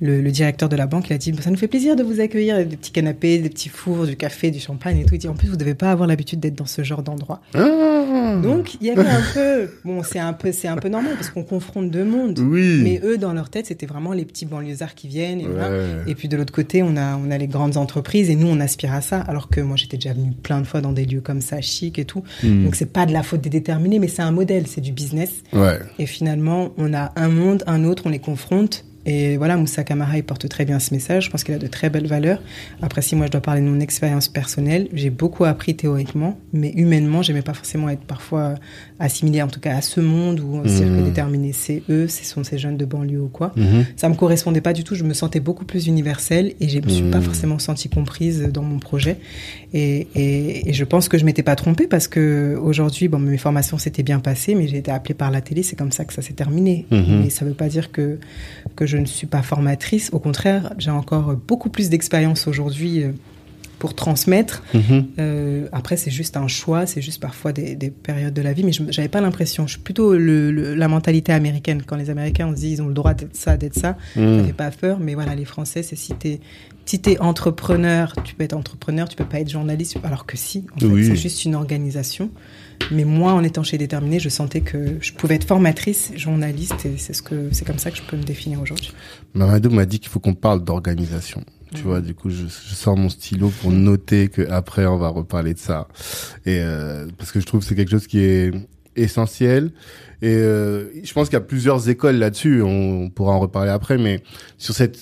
le, 0.02 0.20
le 0.22 0.32
directeur 0.32 0.68
de 0.68 0.76
la 0.76 0.88
banque, 0.88 1.10
il 1.10 1.14
a 1.14 1.18
dit, 1.18 1.34
ça 1.40 1.50
nous 1.52 1.56
fait 1.58 1.70
plaisir 1.70 1.96
de 1.96 2.04
vous 2.04 2.20
accueillir. 2.20 2.58
Des 2.58 2.76
petits 2.76 2.92
canapés, 2.92 3.38
des 3.38 3.50
petits 3.50 3.70
fours, 3.70 4.06
du 4.06 4.18
café, 4.18 4.52
du 4.52 4.60
champagne 4.60 4.98
et 4.98 5.06
tout. 5.06 5.16
Il 5.16 5.20
dit, 5.20 5.30
en 5.30 5.36
plus, 5.36 5.48
vous 5.48 5.56
devez 5.56 5.76
pas 5.76 5.92
avoir 5.92 6.08
l'habitude 6.10 6.42
d'être 6.42 6.56
dans 6.56 6.66
ce 6.66 6.84
genre 6.84 7.04
d'endroit. 7.04 7.40
Ah. 7.54 8.40
Donc 8.42 8.76
il 8.82 8.88
y 8.88 8.90
avait 8.90 9.02
un 9.08 9.22
peu, 9.34 9.70
bon 9.86 10.04
c'est 10.04 10.20
un 10.20 10.34
peu, 10.34 10.52
c'est 10.52 10.68
un 10.68 10.78
peu 10.78 10.90
normal 10.90 11.14
parce 11.16 11.30
qu'on 11.30 11.44
confronte 11.44 11.92
deux 11.92 12.04
mondes. 12.04 12.40
oui. 12.40 12.80
Mais 12.84 13.00
eux 13.04 13.18
dans 13.18 13.34
leur 13.34 13.50
tête 13.50 13.68
c'était 13.68 13.86
vraiment 13.86 14.14
les 14.14 14.26
petits 14.26 14.46
banlieusards 14.46 14.96
qui 14.96 15.08
viennent. 15.08 15.40
Et, 15.42 15.46
voilà. 15.48 15.70
Et 16.08 16.16
puis 16.16 16.28
de 16.28 16.38
l'autre 16.38 16.54
côté 16.54 16.82
on 16.84 16.96
a, 16.98 17.16
on 17.18 17.30
a 17.32 17.38
les 17.38 17.48
grandes 17.48 17.78
entreprises 17.78 18.30
et 18.30 18.36
nous 18.36 18.48
on 18.48 18.60
aspire 18.60 18.94
à 18.94 19.02
ça. 19.02 19.20
Alors 19.22 19.50
que 19.52 19.62
moi 19.62 19.76
j'étais 19.76 19.98
déjà 19.98 20.14
venue 20.14 20.32
plein 20.32 20.62
de 20.62 20.66
fois 20.66 20.82
dans 20.82 20.94
des 20.94 21.06
lieux 21.06 21.22
comme 21.22 21.42
ça 21.42 21.62
chic 21.62 22.00
et 22.00 22.06
tout. 22.06 22.24
Mhm. 22.44 22.66
Donc 22.66 22.76
c'est 22.76 22.92
pas 22.92 23.06
de 23.06 23.14
la 23.14 23.24
faute 23.24 23.42
des 23.42 23.50
déterminés 23.50 24.00
mais 24.00 24.08
c'est 24.08 24.22
un 24.22 24.32
modèle, 24.32 24.68
c'est 24.68 24.82
du 24.82 24.92
business. 24.92 25.44
Ouais. 25.54 25.80
Et 26.00 26.06
finalement 26.06 26.72
on 26.78 26.94
a 26.94 27.12
un 27.16 27.30
monde, 27.30 27.64
un 27.68 27.84
autre, 27.84 28.04
on 28.06 28.10
les 28.10 28.20
confronte. 28.20 28.86
Et 29.06 29.38
voilà, 29.38 29.58
Moussa 29.58 29.84
Kamara, 29.84 30.18
il 30.18 30.24
porte 30.24 30.48
très 30.48 30.64
bien 30.64 30.80
ce 30.80 30.94
message. 30.94 31.26
Je 31.26 31.30
pense 31.32 31.44
qu'il 31.44 31.56
a 31.56 31.58
de 31.58 31.68
très 31.68 31.90
belles 31.90 32.06
valeurs. 32.08 32.42
Après, 32.82 33.02
si 33.02 33.16
moi 33.16 33.26
je 33.26 33.32
dois 33.32 33.42
parler 33.42 33.62
de 33.62 33.66
mon 33.68 33.80
expérience 33.80 34.28
personnelle, 34.28 34.88
j'ai 34.94 35.10
beaucoup 35.10 35.44
appris 35.46 35.76
théoriquement, 35.76 36.38
mais 36.54 36.70
humainement, 36.76 37.22
j'aimais 37.24 37.42
pas 37.42 37.54
forcément 37.56 37.90
être 37.90 38.02
parfois 38.02 38.56
assimilée, 39.00 39.42
en 39.42 39.48
tout 39.48 39.60
cas 39.60 39.76
à 39.76 39.82
ce 39.82 40.00
monde 40.02 40.40
où 40.40 40.56
on 40.64 40.68
sait 40.68 40.86
Mhm. 40.86 41.00
que 41.00 41.06
déterminer 41.06 41.52
c'est 41.54 41.82
eux, 41.90 42.08
ce 42.08 42.24
sont 42.24 42.44
ces 42.44 42.60
jeunes 42.60 42.78
de 42.78 42.86
banlieue 42.86 43.22
ou 43.22 43.28
quoi. 43.28 43.54
Mhm. 43.56 43.86
Ça 43.96 44.08
me 44.08 44.14
correspondait 44.16 44.62
pas 44.62 44.74
du 44.74 44.84
tout. 44.84 44.94
Je 44.96 45.04
me 45.04 45.14
sentais 45.14 45.40
beaucoup 45.40 45.66
plus 45.66 45.88
universelle 45.88 46.54
et 46.60 46.70
je 46.70 46.80
me 46.80 46.88
suis 46.90 47.04
Mhm. 47.04 47.12
pas 47.12 47.22
forcément 47.22 47.58
sentie 47.58 47.90
comprise 47.90 48.50
dans 48.54 48.62
mon 48.64 48.78
projet. 48.78 49.18
Et, 49.74 50.08
et, 50.16 50.70
et 50.70 50.74
je 50.74 50.84
pense 50.84 51.08
que 51.08 51.18
je 51.18 51.24
m'étais 51.26 51.44
pas 51.44 51.56
trompée 51.56 51.88
parce 51.88 52.08
que 52.08 52.58
aujourd'hui, 52.62 53.08
bon, 53.08 53.20
mes 53.20 53.38
formations 53.38 53.78
s'étaient 53.78 54.04
bien 54.04 54.20
passées, 54.20 54.54
mais 54.56 54.68
j'ai 54.68 54.78
été 54.78 54.92
appelée 54.92 55.14
par 55.16 55.32
la 55.32 55.42
télé. 55.42 55.64
C'est 55.64 55.76
comme 55.78 55.92
ça 55.94 56.04
que 56.06 56.14
ça 56.14 56.22
s'est 56.22 56.34
terminé. 56.34 56.86
Mhm. 56.92 57.22
Mais 57.24 57.30
ça 57.30 57.46
veut 57.46 57.54
pas 57.54 57.70
dire 57.70 57.92
que 57.92 58.18
que 58.76 58.86
je 58.86 58.98
ne 58.98 59.06
suis 59.06 59.28
pas 59.28 59.42
formatrice. 59.42 60.10
Au 60.12 60.20
contraire, 60.20 60.74
j'ai 60.78 60.92
encore 60.92 61.36
beaucoup 61.48 61.70
plus 61.70 61.90
d'expérience 61.90 62.48
aujourd'hui. 62.48 63.04
euh, 63.04 63.12
pour 63.80 63.96
transmettre. 63.96 64.62
Mhm. 64.76 65.08
Euh, 65.18 65.68
après, 65.72 65.98
c'est 65.98 66.12
juste 66.12 66.38
un 66.38 66.48
choix, 66.48 66.86
c'est 66.86 67.02
juste 67.02 67.20
parfois 67.20 67.52
des, 67.52 67.74
des 67.76 67.90
périodes 67.90 68.32
de 68.32 68.42
la 68.44 68.54
vie, 68.54 68.64
mais 68.64 68.72
je 68.72 68.84
j'avais 68.92 69.08
pas 69.08 69.22
l'impression. 69.22 69.66
Je 69.66 69.72
suis 69.72 69.82
plutôt 69.82 70.14
le, 70.16 70.52
le- 70.52 70.76
la 70.76 70.88
mentalité 70.88 71.32
américaine. 71.32 71.82
Quand 71.84 71.96
les 71.96 72.12
Américains 72.12 72.48
on 72.48 72.52
se 72.56 72.60
dit 72.62 72.74
ils 72.74 72.82
ont 72.84 72.88
le 72.88 72.94
droit 72.94 73.16
d'être 73.16 73.36
ça, 73.36 73.58
d'être 73.58 73.74
ça, 73.74 73.98
ça 74.14 74.22
Mhm. 74.22 74.46
fait 74.46 74.54
pas 74.54 74.70
peur. 74.70 75.00
Mais 75.00 75.16
voilà, 75.16 75.34
les 75.34 75.46
Français, 75.46 75.82
c'est 75.82 75.96
si 75.96 76.14
t'es 76.14 76.40
si 76.86 77.00
t'es 77.00 77.20
entrepreneur, 77.20 78.14
tu 78.24 78.36
peux 78.36 78.44
être 78.44 78.54
entrepreneur, 78.54 79.08
tu 79.08 79.16
peux 79.16 79.26
pas 79.26 79.40
être 79.40 79.50
journaliste. 79.50 79.98
Alors 80.04 80.26
que 80.26 80.36
si, 80.38 80.66
en 80.76 80.80
fait, 80.80 80.86
Oui. 80.88 81.06
c'est 81.06 81.16
juste 81.16 81.46
une 81.46 81.56
organisation. 81.56 82.30
Mais 82.92 83.06
moi, 83.06 83.34
en 83.34 83.44
étant 83.44 83.64
chez 83.64 83.78
Déterminé, 83.78 84.20
je 84.20 84.28
sentais 84.30 84.62
que 84.62 84.98
je 85.00 85.14
pouvais 85.14 85.36
être 85.36 85.46
formatrice, 85.46 86.12
journaliste, 86.16 86.86
et 86.86 86.98
c'est 86.98 87.14
ce 87.14 87.22
que 87.22 87.50
c'est 87.52 87.64
comme 87.66 87.78
ça 87.78 87.92
que 87.92 87.98
je 87.98 88.02
peux 88.02 88.18
me 88.18 88.24
définir 88.24 88.60
aujourd'hui. 88.62 88.92
Mamadou 89.36 89.70
m'a 89.70 89.86
dit 89.86 90.00
qu'il 90.00 90.10
faut 90.10 90.20
qu'on 90.20 90.34
parle 90.34 90.64
d'organisation. 90.64 91.44
Tu 91.74 91.84
vois, 91.84 92.02
du 92.02 92.14
coup, 92.14 92.30
je, 92.30 92.44
je 92.48 92.76
sors 92.76 92.98
mon 92.98 93.08
stylo 93.08 93.50
pour 93.62 93.72
noter 93.72 94.28
que 94.28 94.50
après 94.50 94.86
on 94.86 94.98
va 94.98 95.08
reparler 95.08 95.54
de 95.54 95.60
ça. 95.60 95.88
Et 96.46 96.58
euh, 96.60 97.08
parce 97.18 97.32
que 97.32 97.40
je 97.40 97.46
trouve 97.46 97.62
que 97.62 97.66
c'est 97.66 97.76
quelque 97.76 97.92
chose 97.92 98.08
qui 98.08 98.20
est 98.20 98.52
essentiel. 98.98 99.72
Et 100.22 100.28
euh, 100.36 100.86
je 101.02 101.14
pense 101.14 101.30
qu'il 101.30 101.36
y 101.36 101.42
a 101.42 101.46
plusieurs 101.46 101.88
écoles 101.90 102.18
là-dessus. 102.18 102.62
On, 102.62 103.04
on 103.04 103.10
pourra 103.10 103.34
en 103.34 103.40
reparler 103.40 103.72
après, 103.72 103.98
mais 103.98 104.22
sur 104.58 104.74
cette 104.76 105.00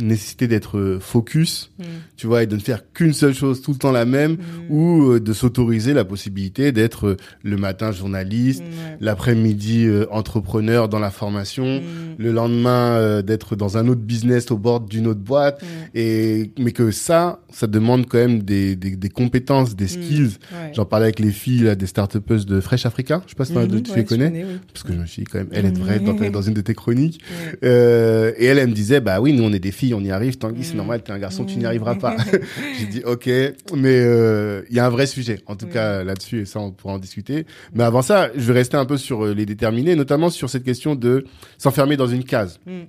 nécessité 0.00 0.46
d'être 0.48 0.98
focus, 1.00 1.72
tu 2.16 2.26
vois, 2.26 2.42
et 2.42 2.46
de 2.46 2.54
ne 2.56 2.60
faire 2.60 2.82
qu'une 2.92 3.12
seule 3.12 3.34
chose 3.34 3.60
tout 3.60 3.72
le 3.72 3.78
temps 3.78 3.90
la 3.92 4.04
même, 4.04 4.36
ou 4.70 5.10
euh, 5.12 5.20
de 5.20 5.32
s'autoriser 5.32 5.92
la 5.94 6.04
possibilité 6.04 6.72
d'être 6.72 7.08
euh, 7.08 7.16
le 7.42 7.56
matin 7.56 7.90
journaliste, 7.92 8.60
Ouais. 8.62 8.96
l'après-midi 9.00 9.86
euh, 9.86 10.06
entrepreneur 10.10 10.88
dans 10.88 10.98
la 11.00 11.10
formation, 11.10 11.80
Mm. 11.80 11.82
le 12.18 12.32
lendemain 12.32 12.92
euh, 12.92 13.22
d'être 13.22 13.56
dans 13.56 13.76
un 13.78 13.88
autre 13.88 14.00
business 14.00 14.50
au 14.50 14.58
bord 14.58 14.80
d'une 14.80 15.06
autre 15.06 15.20
boîte. 15.20 15.62
Mm. 15.62 15.66
et 15.94 16.50
mais 16.58 16.72
que 16.72 16.90
ça 16.90 17.40
ça 17.52 17.66
demande 17.66 18.06
quand 18.06 18.18
même 18.18 18.42
des 18.42 18.76
des, 18.76 18.96
des 18.96 19.08
compétences 19.08 19.74
des 19.76 19.88
skills. 19.88 20.36
Ouais. 20.52 20.72
j'en 20.74 20.84
parlais 20.84 21.06
avec 21.06 21.18
les 21.18 21.32
filles 21.32 21.62
là, 21.64 21.74
des 21.74 21.86
start 21.86 22.16
de 22.16 22.60
Fresh 22.60 22.86
Africa. 22.86 23.22
Je 23.26 23.30
sais 23.30 23.36
pas 23.36 23.44
si 23.44 23.52
Mhm, 23.52 23.82
tu 23.82 23.90
ouais, 23.90 23.96
les 23.98 24.04
connais. 24.04 24.30
oui. 24.46 24.58
parce 24.72 24.84
que 24.84 24.92
je 24.92 24.98
me 24.98 25.06
suis 25.06 25.22
dit 25.22 25.28
quand 25.30 25.38
même 25.38 25.48
elle 25.52 25.66
est 25.66 25.76
vraie 25.76 25.98
dans, 26.00 26.14
dans 26.30 26.42
une 26.42 26.54
de 26.54 26.60
tes 26.60 26.74
chroniques. 26.74 27.20
Euh, 27.64 28.32
et 28.38 28.44
elle 28.46 28.58
elle 28.58 28.68
me 28.70 28.74
disait 28.74 29.00
bah 29.00 29.20
oui 29.20 29.32
nous 29.32 29.42
on 29.44 29.52
est 29.52 29.58
des 29.58 29.72
on 29.94 30.00
y 30.00 30.10
arrive 30.10 30.36
Tanguy 30.38 30.62
c'est 30.64 30.70
Mhm. 30.72 30.76
normal 30.78 31.02
t'es 31.02 31.12
un 31.12 31.18
garçon 31.18 31.44
tu 31.44 31.54
n'y 31.56 31.60
Mhm. 31.60 31.66
arriveras 31.66 31.94
pas 31.96 32.16
j'ai 32.78 32.86
dit 32.86 33.02
ok 33.04 33.26
mais 33.26 34.00
euh, 34.00 34.62
il 34.70 34.76
y 34.76 34.78
a 34.80 34.86
un 34.86 34.90
vrai 34.90 35.06
sujet 35.06 35.40
en 35.46 35.56
tout 35.56 35.66
Mhm. 35.66 35.72
cas 35.72 36.04
là-dessus 36.04 36.40
et 36.42 36.44
ça 36.46 36.60
on 36.60 36.70
pourra 36.70 36.94
en 36.94 36.98
discuter 36.98 37.46
mais 37.74 37.84
avant 37.84 38.02
ça 38.02 38.30
je 38.36 38.44
vais 38.46 38.52
rester 38.54 38.76
un 38.76 38.86
peu 38.86 38.96
sur 38.96 39.24
euh, 39.24 39.34
les 39.34 39.46
déterminés 39.46 39.96
notamment 39.96 40.30
sur 40.30 40.48
cette 40.50 40.64
question 40.64 40.94
de 40.94 41.24
s'enfermer 41.58 41.96
dans 41.96 42.06
une 42.08 42.24
case 42.24 42.58
Mm. 42.66 42.82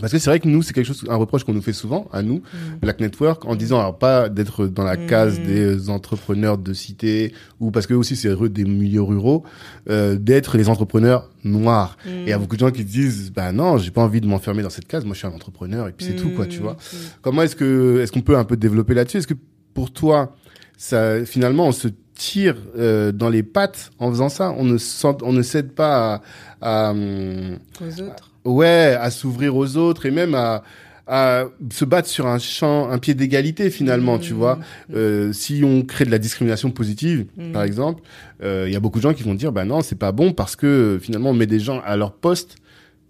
Parce 0.00 0.12
que 0.12 0.18
c'est 0.18 0.30
vrai 0.30 0.40
que 0.40 0.48
nous, 0.48 0.62
c'est 0.62 0.72
quelque 0.72 0.86
chose, 0.86 1.04
un 1.08 1.16
reproche 1.16 1.44
qu'on 1.44 1.52
nous 1.54 1.62
fait 1.62 1.72
souvent 1.72 2.08
à 2.12 2.22
nous, 2.22 2.36
Mm. 2.36 2.78
Black 2.82 3.00
Network, 3.00 3.44
en 3.44 3.54
disant 3.56 3.78
alors 3.78 3.98
pas 3.98 4.28
d'être 4.28 4.66
dans 4.66 4.84
la 4.84 4.96
case 4.96 5.38
Mm. 5.40 5.44
des 5.46 5.90
entrepreneurs 5.90 6.58
de 6.58 6.72
cité 6.72 7.32
ou 7.60 7.70
parce 7.70 7.86
que 7.86 7.94
aussi 7.94 8.16
c'est 8.16 8.28
heureux 8.28 8.48
des 8.48 8.64
milieux 8.64 9.02
ruraux, 9.02 9.44
euh, 9.90 10.16
d'être 10.16 10.56
les 10.56 10.68
entrepreneurs 10.68 11.30
noirs. 11.44 11.96
Mm. 12.04 12.08
Et 12.08 12.22
il 12.22 12.28
y 12.28 12.32
a 12.32 12.38
beaucoup 12.38 12.56
de 12.56 12.60
gens 12.60 12.70
qui 12.70 12.84
disent 12.84 13.32
bah 13.32 13.52
non, 13.52 13.78
j'ai 13.78 13.90
pas 13.90 14.02
envie 14.02 14.20
de 14.20 14.26
m'enfermer 14.26 14.62
dans 14.62 14.70
cette 14.70 14.86
case. 14.88 15.04
Moi, 15.04 15.14
je 15.14 15.18
suis 15.18 15.26
un 15.28 15.32
entrepreneur 15.32 15.88
et 15.88 15.92
puis 15.92 16.06
c'est 16.06 16.16
tout 16.16 16.30
quoi, 16.30 16.46
tu 16.46 16.60
Mm. 16.60 16.62
vois. 16.62 16.72
Mm. 16.72 16.96
Comment 17.22 17.42
est-ce 17.42 17.56
que 17.56 18.00
est-ce 18.02 18.12
qu'on 18.12 18.20
peut 18.22 18.36
un 18.36 18.44
peu 18.44 18.56
développer 18.56 18.94
là-dessus? 18.94 19.18
Est-ce 19.18 19.26
que 19.26 19.34
pour 19.74 19.92
toi, 19.92 20.34
ça 20.76 21.24
finalement 21.24 21.66
on 21.66 21.72
se 21.72 21.88
tire 22.14 22.56
euh, 22.78 23.12
dans 23.12 23.28
les 23.28 23.42
pattes 23.42 23.90
en 23.98 24.10
faisant 24.10 24.28
ça? 24.28 24.52
On 24.56 24.64
ne 24.64 24.78
sent, 24.78 25.16
on 25.22 25.32
ne 25.32 25.42
cède 25.42 25.72
pas 25.72 26.22
à, 26.60 26.88
à, 26.88 26.90
hum, 26.92 27.58
Aux 27.80 28.00
autres. 28.02 28.30
Ouais, 28.46 28.96
à 28.98 29.10
s'ouvrir 29.10 29.54
aux 29.56 29.76
autres 29.76 30.06
et 30.06 30.10
même 30.10 30.34
à, 30.34 30.62
à 31.06 31.44
se 31.72 31.84
battre 31.84 32.08
sur 32.08 32.26
un 32.26 32.38
champ, 32.38 32.88
un 32.90 32.98
pied 32.98 33.14
d'égalité 33.14 33.70
finalement, 33.70 34.16
Mmh. 34.16 34.20
tu 34.20 34.32
vois. 34.32 34.58
Euh, 34.94 35.32
si 35.32 35.62
on 35.64 35.82
crée 35.82 36.04
de 36.04 36.10
la 36.10 36.18
discrimination 36.18 36.70
positive, 36.70 37.26
Mmh. 37.36 37.52
par 37.52 37.62
exemple, 37.64 38.02
euh, 38.42 38.64
il 38.66 38.72
y 38.72 38.76
a 38.76 38.80
beaucoup 38.80 38.98
de 38.98 39.02
gens 39.02 39.14
qui 39.14 39.22
vont 39.22 39.34
dire, 39.34 39.52
bah 39.52 39.64
non, 39.64 39.82
c'est 39.82 39.98
pas 39.98 40.12
bon 40.12 40.32
parce 40.32 40.56
que 40.56 40.66
euh, 40.66 40.98
finalement 40.98 41.30
on 41.30 41.34
met 41.34 41.46
des 41.46 41.60
gens 41.60 41.80
à 41.84 41.96
leur 41.96 42.12
poste 42.12 42.56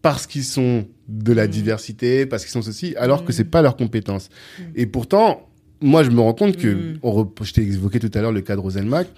parce 0.03 0.26
qu'ils 0.26 0.45
sont 0.45 0.87
de 1.09 1.32
la 1.32 1.47
Mmh. 1.47 1.51
diversité, 1.51 2.26
parce 2.26 2.43
qu'ils 2.45 2.53
sont 2.53 2.62
ceci, 2.62 2.95
alors 2.97 3.24
que 3.24 3.30
Mmh. 3.30 3.34
c'est 3.37 3.45
pas 3.51 3.62
leur 3.62 3.76
compétence. 3.76 4.28
Mmh. 4.59 4.62
Et 4.76 4.87
pourtant, 4.87 5.49
moi 5.80 6.03
je 6.03 6.11
me 6.11 6.20
rends 6.20 6.34
compte 6.34 6.57
que, 6.57 6.68
Mmh. 6.68 6.99
on 7.03 7.12
rep- 7.12 7.43
je 7.45 7.53
t'ai 7.55 7.62
évoqué 7.62 7.99
tout 7.99 8.11
à 8.14 8.20
l'heure 8.20 8.32
le 8.32 8.43
cas 8.43 8.57
de 8.57 8.61
Rosenmack, 8.61 9.09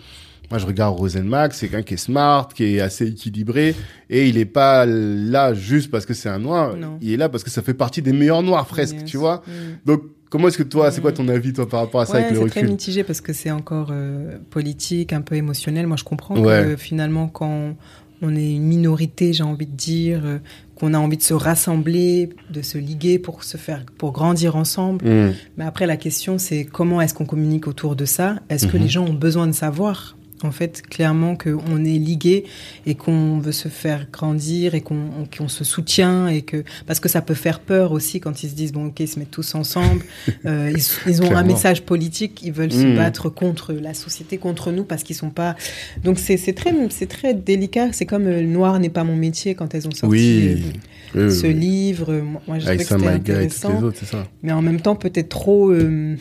moi, 0.51 0.59
je 0.59 0.67
regarde 0.67 0.97
Rosenmack, 0.97 1.53
c'est 1.55 1.69
quelqu'un 1.69 1.83
qui 1.85 1.95
est 1.95 1.99
smart, 1.99 2.49
qui 2.55 2.77
est 2.77 2.81
assez 2.81 3.07
équilibré, 3.09 3.75
et 4.09 4.29
il 4.29 4.39
est 4.39 4.45
pas 4.47 4.87
là 4.87 5.53
juste 5.55 5.91
parce 5.91 6.07
que 6.07 6.15
c'est 6.15 6.29
un 6.29 6.39
noir. 6.39 6.77
Non. 6.77 6.99
Il 7.01 7.13
est 7.13 7.17
là 7.17 7.29
parce 7.29 7.45
que 7.45 7.51
ça 7.51 7.63
fait 7.63 7.75
partie 7.75 8.01
des 8.03 8.13
meilleurs 8.13 8.43
noirs 8.43 8.67
presque, 8.67 8.95
Yes. 8.97 9.05
tu 9.05 9.17
vois. 9.19 9.43
Mm. 9.47 9.51
Donc, 9.87 10.03
comment 10.31 10.49
est-ce 10.49 10.59
que 10.59 10.63
toi, 10.63 10.91
c'est 10.91 11.01
quoi 11.01 11.13
ton 11.13 11.29
avis 11.29 11.53
toi 11.53 11.69
par 11.69 11.81
rapport 11.81 12.01
à 12.01 12.07
ça 12.07 12.15
Ouais, 12.15 12.21
avec 12.25 12.31
le 12.33 12.41
c'est 12.45 12.47
très 12.51 12.61
recul 12.61 12.71
mitigé 12.73 13.05
parce 13.05 13.21
que 13.21 13.33
c'est 13.33 13.51
encore 13.51 13.89
euh, 13.91 14.39
politique, 14.51 15.13
un 15.13 15.21
peu 15.21 15.35
émotionnel. 15.37 15.87
Moi, 15.87 15.97
je 15.97 16.05
comprends 16.05 16.37
Ouais. 16.39 16.65
que 16.65 16.77
finalement, 16.77 17.29
quand 17.29 17.75
on 18.21 18.35
est 18.35 18.53
une 18.55 18.65
minorité, 18.65 19.33
j'ai 19.33 19.45
envie 19.45 19.67
de 19.67 19.77
dire, 19.77 20.23
euh, 20.25 20.39
qu'on 20.75 20.93
a 20.95 20.99
envie 20.99 21.17
de 21.17 21.23
se 21.23 21.35
rassembler, 21.35 22.31
de 22.51 22.63
se 22.63 22.79
liguer 22.79 23.19
pour 23.19 23.45
se 23.45 23.57
faire, 23.57 23.85
pour 23.99 24.13
grandir 24.13 24.57
ensemble. 24.57 25.05
Mm. 25.05 25.33
Mais 25.57 25.65
après, 25.65 25.87
la 25.87 25.97
question, 25.97 26.39
c'est 26.39 26.65
comment 26.65 27.01
est-ce 27.01 27.15
qu'on 27.15 27.27
communique 27.27 27.67
autour 27.69 27.97
de 27.97 28.05
ça? 28.05 28.37
Est-ce 28.49 28.67
que 28.67 28.77
Mhm. 28.77 28.83
les 28.83 28.89
gens 28.89 29.05
ont 29.05 29.13
besoin 29.15 29.47
de 29.47 29.53
savoir? 29.53 30.17
En 30.45 30.51
fait, 30.51 30.83
clairement 30.83 31.37
qu'on 31.37 31.85
est 31.85 31.99
ligué 31.99 32.45
et 32.87 32.95
qu'on 32.95 33.39
veut 33.39 33.53
se 33.53 33.69
faire 33.69 34.07
grandir 34.13 34.75
et 34.75 34.81
qu'on 34.81 35.49
se 35.49 35.65
soutient 35.65 36.29
et 36.29 36.43
que 36.43 36.65
parce 36.87 37.01
que 37.01 37.09
ça 37.09 37.23
peut 37.23 37.35
faire 37.35 37.61
peur 37.61 37.93
aussi 37.93 38.21
quand 38.21 38.43
ils 38.43 38.51
se 38.51 38.55
disent 38.55 38.73
bon 38.73 38.87
ok 38.87 39.01
ils 39.01 39.09
se 39.09 39.19
mettent 39.19 39.31
tous 39.31 39.55
ensemble, 39.55 40.05
euh, 40.47 40.73
ils, 41.07 41.23
ont 41.23 41.35
un 41.35 41.43
message 41.43 41.83
politique, 41.83 42.43
ils 42.43 42.53
veulent 42.53 42.73
se 42.73 42.87
mmh. 42.87 42.97
battre 42.97 43.29
contre 43.29 43.73
la 43.73 43.95
société, 43.95 44.39
contre 44.39 44.73
nous 44.73 44.85
parce 44.85 45.03
qu'ils 45.03 45.17
sont 45.17 45.31
pas. 45.31 45.57
Donc 46.05 46.19
c'est 46.19 46.37
très 46.55 46.75
c'est 46.91 47.09
très 47.09 47.35
délicat. 47.35 47.89
C'est 47.93 48.07
comme 48.07 48.25
le 48.25 48.43
noir 48.43 48.79
n'est 48.79 48.89
pas 48.89 49.05
mon 49.05 49.17
métier 49.17 49.55
quand 49.55 49.75
elles 49.75 49.87
ont 49.87 49.95
sorti. 49.95 50.63
Euh, 51.17 51.31
ce 51.31 51.47
livre, 51.47 52.23
moi 52.47 52.59
je 52.59 52.67
trouvais 52.67 52.77
que 52.77 52.85
c'était 52.85 53.07
intéressant, 53.07 53.81
mais 54.43 54.53
en 54.53 54.61
même 54.61 54.81
temps 54.81 54.95
peut-être 54.95 55.31
trop 55.31 55.71
euh, 55.71 56.17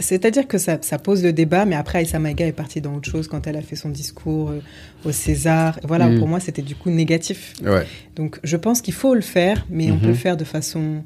c'est-à-dire 0.00 0.48
que 0.48 0.58
ça, 0.58 0.78
pose 0.98 1.22
le 1.22 1.32
débat, 1.32 1.64
mais 1.64 1.76
après, 1.76 1.98
Aïssa 1.98 2.18
Maïga 2.18 2.46
est 2.46 2.52
partie 2.52 2.80
dans 2.80 2.94
autre 2.94 3.10
chose 3.10 3.28
quand 3.28 3.46
elle 3.46 3.56
a 3.56 3.62
fait 3.62 3.76
son 3.76 3.88
discours 3.88 4.50
euh, 4.50 4.60
au 5.04 5.12
César. 5.12 5.78
Voilà, 5.84 6.08
mm. 6.08 6.18
pour 6.18 6.28
moi, 6.28 6.40
c'était 6.40 6.62
du 6.62 6.74
coup 6.74 6.90
négatif. 6.90 7.54
Donc, 8.16 8.40
je 8.42 8.56
pense 8.56 8.80
qu'il 8.80 8.94
faut 8.94 9.14
le 9.14 9.20
faire, 9.20 9.66
mais 9.70 9.90
on 9.90 9.98
peut 9.98 10.06
le 10.06 10.12
mm-hmm. 10.12 10.16
faire 10.16 10.36
de 10.36 10.44
façon 10.44 11.02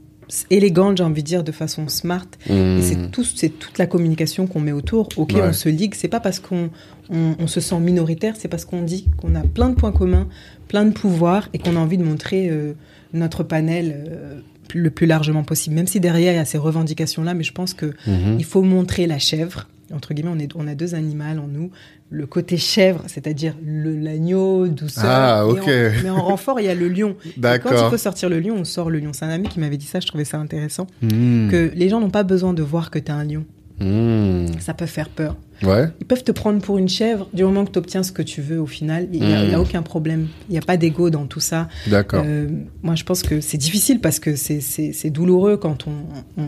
élégante, 0.50 0.98
j'ai 0.98 1.04
envie 1.04 1.22
de 1.22 1.26
dire, 1.26 1.44
de 1.44 1.52
façon 1.52 1.88
smart. 1.88 2.26
Et 2.48 2.80
c'est 2.82 2.96
mm. 2.96 3.10
tout, 3.10 3.24
c'est 3.24 3.50
toute 3.50 3.78
la 3.78 3.86
communication 3.86 4.46
qu'on 4.46 4.60
met 4.60 4.72
autour. 4.72 5.08
Ok, 5.16 5.34
on 5.36 5.52
se 5.52 5.68
ligue. 5.68 5.94
C'est 5.94 6.08
pas 6.08 6.20
parce 6.20 6.40
qu'on 6.40 6.70
on, 7.10 7.46
se 7.46 7.60
sent 7.60 7.80
minoritaire, 7.80 8.34
c'est 8.38 8.48
parce 8.48 8.64
qu'on 8.64 8.82
dit 8.82 9.06
qu'on 9.20 9.34
a 9.34 9.42
plein 9.42 9.68
de 9.68 9.74
points 9.74 9.92
communs, 9.92 10.28
plein 10.68 10.84
de 10.84 10.92
pouvoirs, 10.92 11.48
et 11.52 11.58
qu'on 11.58 11.76
a 11.76 11.78
envie 11.78 11.98
de 11.98 12.04
montrer 12.04 12.48
euh, 12.48 12.74
notre 13.12 13.42
panel. 13.42 14.06
Euh, 14.08 14.40
le 14.74 14.90
plus 14.90 15.06
largement 15.06 15.44
possible, 15.44 15.76
même 15.76 15.86
si 15.86 16.00
derrière 16.00 16.32
il 16.32 16.36
y 16.36 16.38
a 16.38 16.44
ces 16.44 16.58
revendications-là, 16.58 17.34
mais 17.34 17.44
je 17.44 17.52
pense 17.52 17.74
que 17.74 17.86
mhm. 18.06 18.36
il 18.38 18.44
faut 18.44 18.62
montrer 18.62 19.06
la 19.06 19.18
chèvre. 19.18 19.68
Entre 19.92 20.14
guillemets, 20.14 20.32
on, 20.34 20.38
est, 20.38 20.50
on 20.56 20.66
a 20.66 20.74
deux 20.74 20.94
animaux 20.94 21.24
en 21.24 21.46
nous. 21.46 21.70
Le 22.10 22.26
côté 22.26 22.56
chèvre, 22.56 23.02
c'est-à-dire 23.06 23.54
l'agneau, 23.64 24.66
douceur. 24.66 25.04
Ah, 25.06 25.46
ok. 25.46 25.66
mais 26.02 26.10
en 26.10 26.22
renfort, 26.22 26.58
il 26.58 26.66
y 26.66 26.68
a 26.68 26.74
le 26.74 26.88
lion. 26.88 27.16
D'accord. 27.36 27.72
Quand 27.72 27.86
il 27.86 27.90
faut 27.90 27.98
sortir 27.98 28.28
le 28.28 28.40
lion, 28.40 28.56
on 28.58 28.64
sort 28.64 28.90
le 28.90 28.98
lion. 28.98 29.12
C'est 29.12 29.24
un 29.24 29.30
ami 29.30 29.48
qui 29.48 29.60
m'avait 29.60 29.76
dit 29.76 29.86
ça, 29.86 30.00
je 30.00 30.06
trouvais 30.06 30.24
ça 30.24 30.38
intéressant. 30.38 30.86
Hmm. 31.02 31.50
Que 31.50 31.70
les 31.74 31.88
gens 31.88 32.00
n'ont 32.00 32.10
pas 32.10 32.22
besoin 32.22 32.54
de 32.54 32.62
voir 32.62 32.90
que 32.90 32.98
tu 32.98 33.12
as 33.12 33.14
un 33.14 33.24
lion. 33.24 33.44
Hmm. 33.80 34.46
Ça 34.58 34.74
peut 34.74 34.86
faire 34.86 35.08
peur. 35.08 35.36
Ils 35.62 36.06
peuvent 36.06 36.24
te 36.24 36.32
prendre 36.32 36.60
pour 36.60 36.78
une 36.78 36.88
chèvre 36.88 37.28
du 37.32 37.44
moment 37.44 37.64
que 37.64 37.70
tu 37.70 37.78
obtiens 37.78 38.02
ce 38.02 38.12
que 38.12 38.22
tu 38.22 38.40
veux 38.40 38.60
au 38.60 38.66
final. 38.66 39.08
Il 39.12 39.24
n'y 39.24 39.32
a, 39.32 39.56
hmm. 39.56 39.60
aucun 39.60 39.82
problème. 39.82 40.28
Il 40.48 40.52
n'y 40.52 40.58
a 40.58 40.62
pas 40.62 40.76
d'ego 40.76 41.10
dans 41.10 41.26
tout 41.26 41.40
ça. 41.40 41.68
D'accord. 41.86 42.22
Euh, 42.26 42.48
moi, 42.82 42.94
je 42.94 43.04
pense 43.04 43.22
que 43.22 43.40
c'est 43.40 43.58
difficile 43.58 44.00
parce 44.00 44.18
que 44.18 44.36
c'est 44.36 45.10
douloureux 45.10 45.56
quand 45.56 45.86
on, 45.86 45.92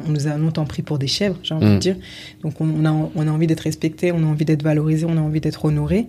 nous 0.08 0.26
a 0.26 0.36
longtemps 0.36 0.64
pris 0.64 0.82
pour 0.82 0.98
des 0.98 1.06
chèvres, 1.06 1.36
j'ai 1.42 1.54
envie 1.54 1.66
de 1.66 1.76
hmm. 1.76 1.78
dire. 1.78 1.96
Donc, 2.42 2.60
on, 2.60 2.84
a, 2.84 2.90
on 2.90 3.26
a 3.26 3.30
envie 3.30 3.46
d'être 3.46 3.60
respecté, 3.60 4.12
on 4.12 4.18
a 4.18 4.26
envie 4.26 4.44
d'être 4.44 4.62
valorisé, 4.62 5.06
on 5.08 5.16
a 5.16 5.20
envie 5.20 5.40
d'être 5.40 5.64
honoré. 5.64 6.06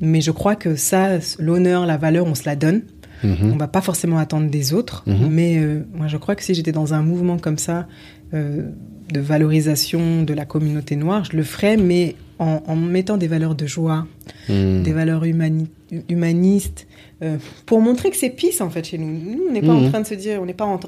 Mais 0.00 0.20
je 0.20 0.30
crois 0.30 0.56
que 0.56 0.76
ça, 0.76 1.18
l'honneur, 1.38 1.86
la 1.86 1.96
valeur, 1.96 2.26
on 2.26 2.34
se 2.34 2.44
la 2.44 2.56
donne. 2.56 2.82
On 3.22 3.28
hmm. 3.28 3.52
On 3.52 3.56
va 3.56 3.68
pas 3.68 3.82
forcément 3.82 4.18
attendre 4.18 4.48
des 4.48 4.72
autres, 4.72 5.04
mais 5.06 5.58
euh, 5.58 5.84
moi 5.92 6.06
je 6.06 6.16
crois 6.16 6.34
que 6.34 6.42
si 6.42 6.54
j'étais 6.54 6.72
dans 6.72 6.94
un 6.94 7.02
mouvement 7.02 7.36
comme 7.36 7.58
ça, 7.58 7.86
euh, 8.32 8.70
de 9.12 9.20
valorisation 9.20 10.22
de 10.22 10.32
la 10.32 10.44
communauté 10.44 10.96
noire, 10.96 11.24
je 11.24 11.36
le 11.36 11.42
ferais, 11.42 11.76
mais 11.76 12.14
en, 12.40 12.76
mettant 12.76 13.18
des 13.18 13.28
valeurs 13.28 13.54
de 13.54 13.66
joie, 13.66 14.06
hmm. 14.48 14.82
des 14.82 14.92
valeurs 14.92 15.24
humanistes, 15.24 16.86
euh, 17.22 17.36
pour 17.66 17.82
montrer 17.82 18.10
que 18.10 18.16
c'est 18.16 18.30
pisse 18.30 18.62
en 18.62 18.70
fait 18.70 18.86
chez 18.86 18.96
nous. 18.96 19.12
Nous, 19.12 19.42
on 19.50 19.52
n'est 19.52 19.60
pas 19.60 19.74
en 19.74 19.80
hmm. 19.80 19.90
train 19.90 20.00
de 20.00 20.06
se 20.06 20.14
dire, 20.14 20.40
on 20.40 20.46
n'est 20.46 20.54
pas, 20.54 20.80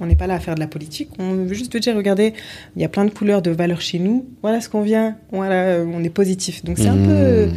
on 0.00 0.06
n'est 0.06 0.14
pas 0.14 0.28
là 0.28 0.34
à 0.34 0.38
faire 0.38 0.54
de 0.54 0.60
la 0.60 0.68
politique. 0.68 1.10
On 1.18 1.34
veut 1.34 1.54
juste 1.54 1.72
te 1.72 1.78
dire, 1.78 1.96
regardez, 1.96 2.32
il 2.76 2.82
y 2.82 2.84
a 2.84 2.88
plein 2.88 3.04
de 3.04 3.10
couleurs 3.10 3.42
de 3.42 3.50
valeurs 3.50 3.80
chez 3.80 3.98
nous. 3.98 4.24
Voilà 4.42 4.60
ce 4.60 4.68
qu'on 4.68 4.82
vient. 4.82 5.16
Voilà, 5.32 5.84
on 5.84 6.04
est 6.04 6.10
positif. 6.10 6.64
Donc 6.64 6.78
c'est 6.78 6.88
un 6.88 6.96
peu, 6.96 7.46
hmm. 7.46 7.52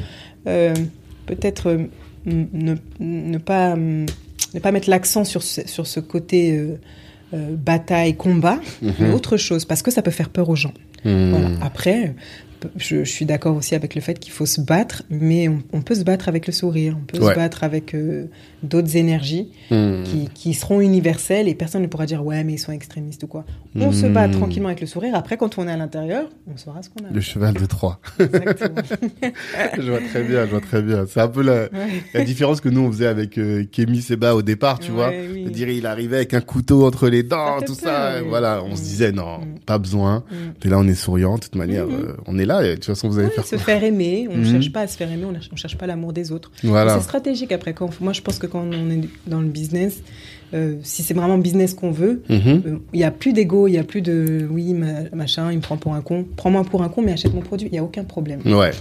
euh, 0.47 0.73
peut-être 1.27 1.69
euh, 1.69 1.85
ne, 2.25 3.37
pas, 3.37 3.75
ne 3.75 4.59
pas 4.59 4.71
mettre 4.71 4.89
l'accent 4.89 5.23
sur 5.23 5.43
ce, 5.43 5.67
sur 5.67 5.85
ce 5.85 5.99
côté. 5.99 6.59
bataille, 7.33 8.15
combat, 8.15 8.57
mais 8.81 9.11
autre 9.11 9.35
chose, 9.35 9.65
parce 9.65 9.81
que 9.81 9.91
ça 9.91 10.01
peut 10.01 10.11
faire 10.11 10.29
peur 10.29 10.49
aux 10.49 10.55
gens. 10.55 10.73
Après, 11.61 12.15
je, 12.75 13.03
suis 13.03 13.25
d'accord 13.25 13.55
aussi 13.55 13.75
avec 13.75 13.95
le 13.95 14.01
fait 14.01 14.19
qu'il 14.19 14.31
faut 14.31 14.45
se 14.45 14.61
battre, 14.61 15.03
mais 15.09 15.47
on, 15.47 15.81
peut 15.81 15.95
se 15.95 16.03
battre 16.03 16.27
avec 16.27 16.47
le 16.47 16.53
sourire, 16.53 16.97
on 16.99 17.05
peut 17.05 17.17
se 17.17 17.35
battre 17.35 17.63
avec 17.63 17.93
euh, 17.93 18.25
d'autres 18.63 18.95
énergies 18.95 19.49
hmm. 19.69 20.03
qui, 20.33 20.53
seront 20.53 20.81
universelles 20.81 21.47
et 21.47 21.53
personne 21.53 21.83
ne 21.83 21.87
pourra 21.87 22.05
dire 22.05 22.25
ouais 22.25 22.43
mais 22.43 22.53
ils 22.53 22.59
sont 22.59 22.71
extrémistes 22.71 23.23
ou 23.23 23.27
quoi. 23.27 23.45
On 23.75 23.91
se 23.91 24.07
bat 24.07 24.27
hmm. 24.27 24.31
tranquillement 24.31 24.69
avec 24.69 24.81
le 24.81 24.87
sourire. 24.87 25.13
Après 25.15 25.37
quand 25.37 25.57
on 25.57 25.67
est 25.67 25.71
à 25.71 25.77
l'intérieur, 25.77 26.29
on 26.51 26.57
saura 26.57 26.81
ce 26.81 26.89
qu'on 26.89 27.05
a. 27.05 27.11
Le 27.11 27.21
cheval 27.21 27.53
de 27.53 27.65
Troie. 27.65 27.99
Exactement. 28.19 28.81
je 29.77 29.89
vois 29.91 29.99
très 29.99 30.23
bien, 30.23 30.45
je 30.45 30.51
vois 30.51 30.61
très 30.61 30.81
bien. 30.81 31.05
C'est 31.07 31.21
un 31.21 31.27
peu 31.27 31.43
la, 31.43 32.23
différence 32.23 32.61
que 32.61 32.69
nous 32.69 32.81
on 32.81 32.91
faisait 32.91 33.07
avec 33.07 33.37
euh, 33.37 33.65
Kémy 33.71 34.01
Seba 34.01 34.35
au 34.35 34.41
départ, 34.41 34.79
tu 34.79 34.91
vois. 34.91 35.11
Oui. 35.11 35.45
Dire 35.51 35.69
il 35.69 35.85
arrivait 35.85 36.17
avec 36.17 36.33
un 36.33 36.41
couteau 36.41 36.85
entre 36.85 37.07
les 37.07 37.23
dents, 37.23 37.61
tout 37.65 37.75
ça. 37.75 38.21
Voilà, 38.23 38.63
on 38.63 38.75
se 38.75 38.81
hmm. 38.81 38.85
disait 38.85 39.11
non, 39.11 39.41
pas 39.65 39.77
besoin. 39.77 40.23
Et 40.63 40.69
là 40.69 40.79
on 40.79 40.87
est 40.87 40.95
souriant, 40.95 41.35
de 41.35 41.41
toute 41.41 41.55
manière, 41.55 41.85
euh, 41.85 42.17
on 42.25 42.37
est 42.37 42.45
là. 42.47 42.63
Et 42.63 42.69
de 42.69 42.75
toute 42.75 42.85
façon 42.85 43.09
vous 43.09 43.19
allez 43.19 43.29
faire 43.29 43.45
se 43.45 43.57
faire 43.57 43.83
aimer. 43.83 44.27
On 44.31 44.37
ne 44.37 44.43
cherche 44.43 44.71
pas 44.71 44.81
à 44.81 44.87
se 44.87 44.97
faire 44.97 45.11
aimer, 45.11 45.25
on 45.25 45.31
ne 45.31 45.57
cherche 45.57 45.77
pas 45.77 45.87
l'amour 45.87 46.13
des 46.13 46.31
autres. 46.31 46.51
Voilà. 46.63 46.95
C'est 46.95 47.03
stratégique 47.03 47.51
après. 47.51 47.73
Quand, 47.73 47.89
moi 48.01 48.13
je 48.13 48.21
pense 48.21 48.39
que 48.39 48.47
quand 48.47 48.63
on 48.63 48.89
est 48.89 49.01
dans 49.27 49.41
le 49.41 49.47
business, 49.47 50.01
euh, 50.53 50.75
si 50.81 51.03
c'est 51.03 51.13
vraiment 51.13 51.37
business 51.37 51.73
qu'on 51.73 51.91
veut, 51.91 52.23
mhm. 52.29 52.39
euh, 52.65 52.77
il 52.93 52.99
n'y 52.99 53.03
a 53.03 53.11
plus 53.11 53.33
d'ego, 53.33 53.67
il 53.67 53.71
n'y 53.71 53.77
a 53.77 53.83
plus 53.83 54.01
de 54.01 54.47
oui, 54.49 54.73
machin, 55.13 55.51
il 55.51 55.57
me 55.57 55.61
prend 55.61 55.77
pour 55.77 55.93
un 55.93 56.01
con. 56.01 56.25
Prends-moi 56.37 56.63
pour 56.63 56.83
un 56.83 56.89
con, 56.89 57.01
mais 57.01 57.11
achète 57.11 57.33
mon 57.33 57.41
produit, 57.41 57.67
il 57.67 57.73
n'y 57.73 57.79
a 57.79 57.83
aucun 57.83 58.05
problème. 58.05 58.39
Ouais. 58.45 58.71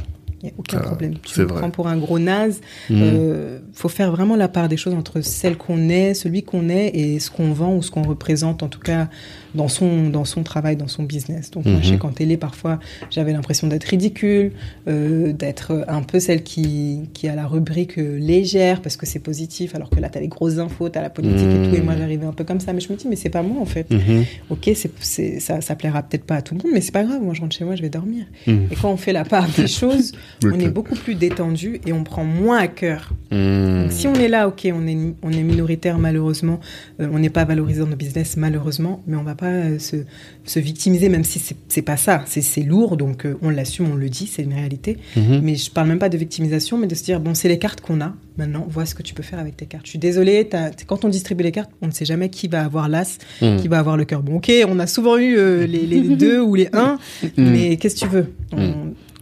Il 0.43 0.47
n'y 0.47 0.51
a 0.51 0.55
aucun 0.59 0.79
ah, 0.81 0.87
problème. 0.87 1.15
Tu 1.23 1.41
me 1.41 1.47
prends 1.47 1.71
pour 1.71 1.89
un 1.89 1.97
gros 1.97 2.19
naze. 2.19 2.61
Il 2.91 2.97
mhm. 2.97 3.03
euh, 3.05 3.59
faut 3.73 3.89
faire 3.89 4.13
vraiment 4.13 4.37
la 4.37 4.49
part 4.49 4.69
des 4.69 4.77
choses 4.77 4.95
entre 4.95 5.23
celle 5.23 5.57
qu'on 5.57 5.89
est, 5.89 6.15
celui 6.15 6.43
qu'on 6.43 6.69
est 6.69 6.95
et 6.95 7.19
ce 7.19 7.31
qu'on 7.31 7.53
vend 7.53 7.75
ou 7.75 7.83
ce 7.83 7.91
qu'on 7.91 8.03
représente, 8.03 8.63
en 8.63 8.69
tout 8.69 8.81
cas 8.81 9.09
dans 9.57 9.69
son, 9.69 10.09
dans 10.09 10.25
son 10.25 10.43
travail, 10.43 10.77
dans 10.77 10.89
son 10.89 11.03
business. 11.03 11.51
Donc, 11.51 11.65
moi, 11.67 11.81
je 11.81 11.87
sais 11.87 11.93
mhm. 11.95 11.99
qu'en 11.99 12.13
télé, 12.13 12.37
parfois, 12.37 12.79
j'avais 13.11 13.33
l'impression 13.33 13.67
d'être 13.67 13.85
ridicule, 13.85 14.53
euh, 14.89 15.33
d'être 15.33 15.85
un 15.89 16.03
peu 16.03 16.21
celle 16.21 16.43
qui, 16.43 17.09
qui 17.13 17.29
a 17.29 17.35
la 17.35 17.47
rubrique 17.47 17.99
euh, 17.99 18.19
légère 18.19 18.83
parce 18.83 18.97
que 18.97 19.07
c'est 19.07 19.19
positif, 19.19 19.75
alors 19.75 19.91
que 19.91 19.99
là, 19.99 20.09
tu 20.09 20.19
as 20.19 20.21
les 20.21 20.29
grosses 20.29 20.59
infos, 20.59 20.89
tu 20.89 20.99
as 20.99 21.03
la 21.03 21.11
politique 21.11 21.49
et 21.49 21.69
tout. 21.69 21.77
Et 21.77 21.81
moi, 21.81 21.95
mhm. 21.95 22.01
j'arrivais 22.01 22.27
un 22.27 22.33
peu 22.33 22.45
comme 22.45 22.61
ça. 22.61 22.73
Mais 22.73 22.81
je 22.81 22.93
me 22.93 22.97
dis, 22.97 23.09
mais 23.09 23.17
c'est 23.17 23.31
pas 23.31 23.43
moi, 23.43 23.61
en 23.61 23.67
fait. 23.67 23.91
Mhm. 23.91 24.25
Ok, 24.51 24.71
c'est, 24.75 25.41
ça, 25.41 25.61
ça 25.61 25.75
plaira 25.75 26.03
peut-être 26.03 26.25
pas 26.25 26.37
à 26.37 26.43
tout 26.43 26.55
le 26.55 26.63
monde, 26.63 26.73
mais 26.73 26.81
c'est 26.81 26.93
pas 26.93 27.05
grave. 27.05 27.23
Moi, 27.23 27.35
je 27.35 27.41
rentre 27.41 27.57
chez 27.57 27.65
moi, 27.65 27.75
je 27.75 27.83
vais 27.83 27.91
dormir. 27.91 28.27
Et 28.47 28.77
quand 28.81 28.91
on 28.91 28.97
fait 28.97 29.13
la 29.13 29.25
part 29.25 29.49
des 29.57 29.67
choses, 29.67 30.13
on 30.45 30.59
est 30.61 30.69
beaucoup 30.69 30.95
plus 30.95 31.15
détendu 31.15 31.81
et 31.87 31.93
on 31.93 32.05
prend 32.05 32.25
moins 32.25 32.59
à 32.59 32.69
cœur. 32.69 33.13
Donc, 33.31 33.93
si 33.93 34.07
on 34.07 34.15
est 34.15 34.29
là, 34.29 34.49
ok, 34.49 34.69
on 34.73 34.87
est, 34.87 34.97
on 35.23 35.33
est 35.33 35.43
minoritaire, 35.43 35.99
malheureusement, 35.99 36.61
euh, 37.01 37.09
on 37.13 37.19
n'est 37.19 37.31
pas 37.31 37.45
valorisé 37.45 37.81
dans 37.81 37.87
nos 37.87 37.97
business, 37.97 38.37
malheureusement, 38.37 39.03
mais 39.07 39.17
on 39.17 39.23
va 39.23 39.35
pas 39.35 39.46
euh, 39.47 39.79
se, 39.79 40.59
victimiser, 40.59 41.09
même 41.09 41.25
si 41.25 41.43
c'est 41.69 41.83
pas 41.83 41.97
ça. 41.97 42.25
C'est 42.27 42.63
lourd, 42.63 42.97
donc 42.97 43.25
euh, 43.25 43.37
on 43.43 43.51
l'assume, 43.51 43.91
on 43.93 43.97
le 43.97 44.09
dit, 44.09 44.27
c'est 44.27 44.43
une 44.43 44.55
réalité. 44.55 44.99
Mhm. 45.17 45.41
Mais 45.43 45.57
je 45.57 45.71
parle 45.71 45.89
même 45.89 45.99
pas 45.99 46.09
de 46.09 46.19
victimisation, 46.19 46.79
mais 46.79 46.87
de 46.87 46.95
se 46.95 47.05
dire, 47.05 47.21
bon, 47.21 47.35
c'est 47.35 47.49
les 47.49 47.59
cartes 47.59 47.81
qu'on 47.81 48.01
a. 48.01 48.15
Maintenant, 48.39 48.67
vois 48.69 48.87
ce 48.87 48.95
que 48.95 49.03
tu 49.03 49.15
peux 49.15 49.23
faire 49.23 49.39
avec 49.39 49.57
tes 49.57 49.67
cartes. 49.67 49.87
Je 49.87 49.91
suis 49.91 49.99
désolée, 49.99 50.49
quand 50.87 51.05
on 51.05 51.09
distribue 51.09 51.43
les 51.43 51.53
cartes, 51.53 51.71
on 51.81 51.87
ne 51.87 51.93
sait 51.93 52.05
jamais 52.05 52.29
qui 52.29 52.49
va 52.49 52.65
avoir 52.65 52.89
l'as, 52.89 53.19
mhm. 53.41 53.61
qui 53.61 53.69
va 53.69 53.79
avoir 53.79 53.97
le 53.97 54.05
cœur. 54.05 54.23
Bon, 54.23 54.37
ok, 54.37 54.53
on 54.69 54.79
a 54.79 54.87
souvent 54.87 55.17
eu 55.17 55.37
euh, 55.37 55.67
les, 55.67 56.01
deux 56.01 56.41
ou 56.41 56.55
les 56.55 56.69
un, 56.73 56.99
mhm. 57.23 57.51
mais 57.51 57.77
qu'est-ce 57.77 57.97
que 57.97 58.01
tu 58.01 58.09
veux? 58.09 58.33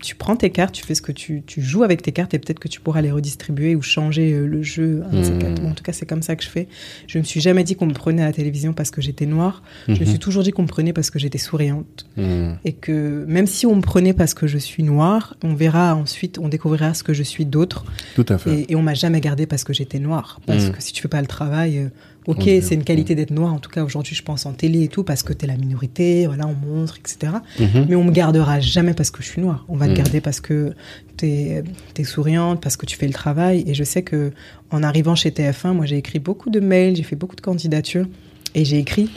Tu 0.05 0.15
prends 0.15 0.37
tes 0.37 0.51
cartes, 0.51 0.75
tu 0.75 0.85
fais 0.85 0.95
ce 0.95 1.01
que 1.01 1.13
tu, 1.13 1.43
tu 1.47 1.63
joues 1.63 1.83
avec 1.83 2.03
tes 2.03 2.13
cartes 2.13 2.35
et 2.35 2.39
peut-être 2.39 2.59
que 2.59 2.69
tu 2.69 2.79
pourras 2.81 3.01
les 3.01 3.11
redistribuer 3.11 3.75
ou 3.75 3.81
changer 3.81 4.35
euh, 4.35 4.47
le 4.47 4.63
jeu. 4.63 5.03
Hmm. 5.11 5.67
en 5.67 5.73
tout 5.73 5.83
cas, 5.83 5.93
c'est 5.93 6.05
comme 6.05 6.23
ça 6.23 6.37
que 6.37 6.45
je 6.45 6.49
fais. 6.49 6.69
Je 7.07 7.19
me 7.19 7.25
suis 7.25 7.41
jamais 7.41 7.65
dit 7.65 7.75
qu'on 7.75 7.87
me 7.87 7.95
prenait 7.95 8.23
à 8.23 8.27
la 8.27 8.33
télévision 8.33 8.75
parce 8.75 8.91
que 8.91 9.01
j'étais 9.01 9.25
noire. 9.25 9.63
Je 9.89 9.93
me 9.93 9.99
hmm. 9.99 10.07
suis 10.07 10.19
toujours 10.19 10.43
dit 10.43 10.51
qu'on 10.51 10.63
me 10.63 10.69
prenait 10.69 10.93
parce 10.93 11.11
que 11.11 11.19
j'étais 11.19 11.39
souriante. 11.39 12.07
Hmm. 12.19 12.53
Et 12.67 12.75
que 12.75 13.25
même 13.27 13.47
si 13.47 13.65
on 13.65 13.77
me 13.77 13.81
prenait 13.81 14.13
parce 14.13 14.35
que 14.35 14.47
je 14.47 14.59
suis 14.59 14.83
noire, 14.83 15.37
on 15.43 15.55
verra 15.55 15.95
ensuite, 15.97 16.39
on 16.39 16.49
découvrira 16.49 16.93
ce 16.93 17.03
que 17.03 17.15
je 17.15 17.23
suis 17.23 17.47
d'autre. 17.47 17.87
Tout 18.15 18.27
à 18.29 18.37
fait. 18.37 18.61
Et, 18.61 18.73
et 18.73 18.77
on 18.77 18.83
m'a 18.83 18.95
jamais 18.95 19.23
gardé 19.23 19.47
parce 19.47 19.65
que 19.65 19.73
j'étais 19.73 19.99
noire. 19.99 20.41
Parce 20.47 20.69
que 20.69 20.83
si 20.83 20.93
tu 20.93 21.01
fais 21.01 21.09
pas 21.09 21.23
le 21.23 21.27
travail, 21.27 21.91
Ok, 22.27 22.45
c'est 22.45 22.75
une 22.75 22.85
qualité 22.85 23.15
d'être 23.15 23.31
noir, 23.31 23.53
en 23.53 23.59
tout 23.59 23.71
cas 23.71 23.85
aujourd'hui, 23.85 24.15
je 24.15 24.23
pense 24.23 24.47
en 24.47 24.53
télé 24.53 24.85
et 24.85 24.89
tout, 24.89 25.05
parce 25.05 25.23
que 25.23 25.33
tu 25.33 25.45
es 25.45 25.49
la 25.49 25.57
minorité, 25.57 26.27
voilà, 26.27 26.47
on 26.47 26.55
montre, 26.55 26.97
etc. 26.99 27.33
Mhm. 27.59 27.87
Mais 27.89 27.97
on 27.97 28.05
me 28.05 28.13
gardera 28.13 28.61
jamais 28.61 28.95
parce 28.95 29.11
que 29.11 29.23
je 29.23 29.29
suis 29.29 29.43
noire. 29.43 29.65
On 29.69 29.77
va 29.77 29.87
te 29.87 29.91
mhm. 29.91 29.97
garder 29.99 30.21
parce 30.21 30.41
que 30.41 30.75
tu 31.19 31.27
es, 31.27 31.65
souriante, 32.05 32.63
parce 32.63 32.77
que 32.77 32.87
tu 32.87 32.97
fais 32.97 33.07
le 33.07 33.13
travail. 33.13 33.65
Et 33.67 33.75
je 33.75 33.85
sais 33.85 34.03
que 34.03 34.33
en 34.71 34.83
arrivant 34.83 35.15
chez 35.15 35.31
TF1, 35.31 35.73
moi 35.73 35.87
j'ai 35.87 35.99
écrit 35.99 36.19
beaucoup 36.19 36.51
de 36.51 36.61
mails, 36.61 36.97
j'ai 36.97 37.03
fait 37.03 37.17
beaucoup 37.17 37.37
de 37.37 37.43
candidatures, 37.43 38.07
et 38.55 38.65
j'ai 38.65 38.79
écrit 38.79 39.11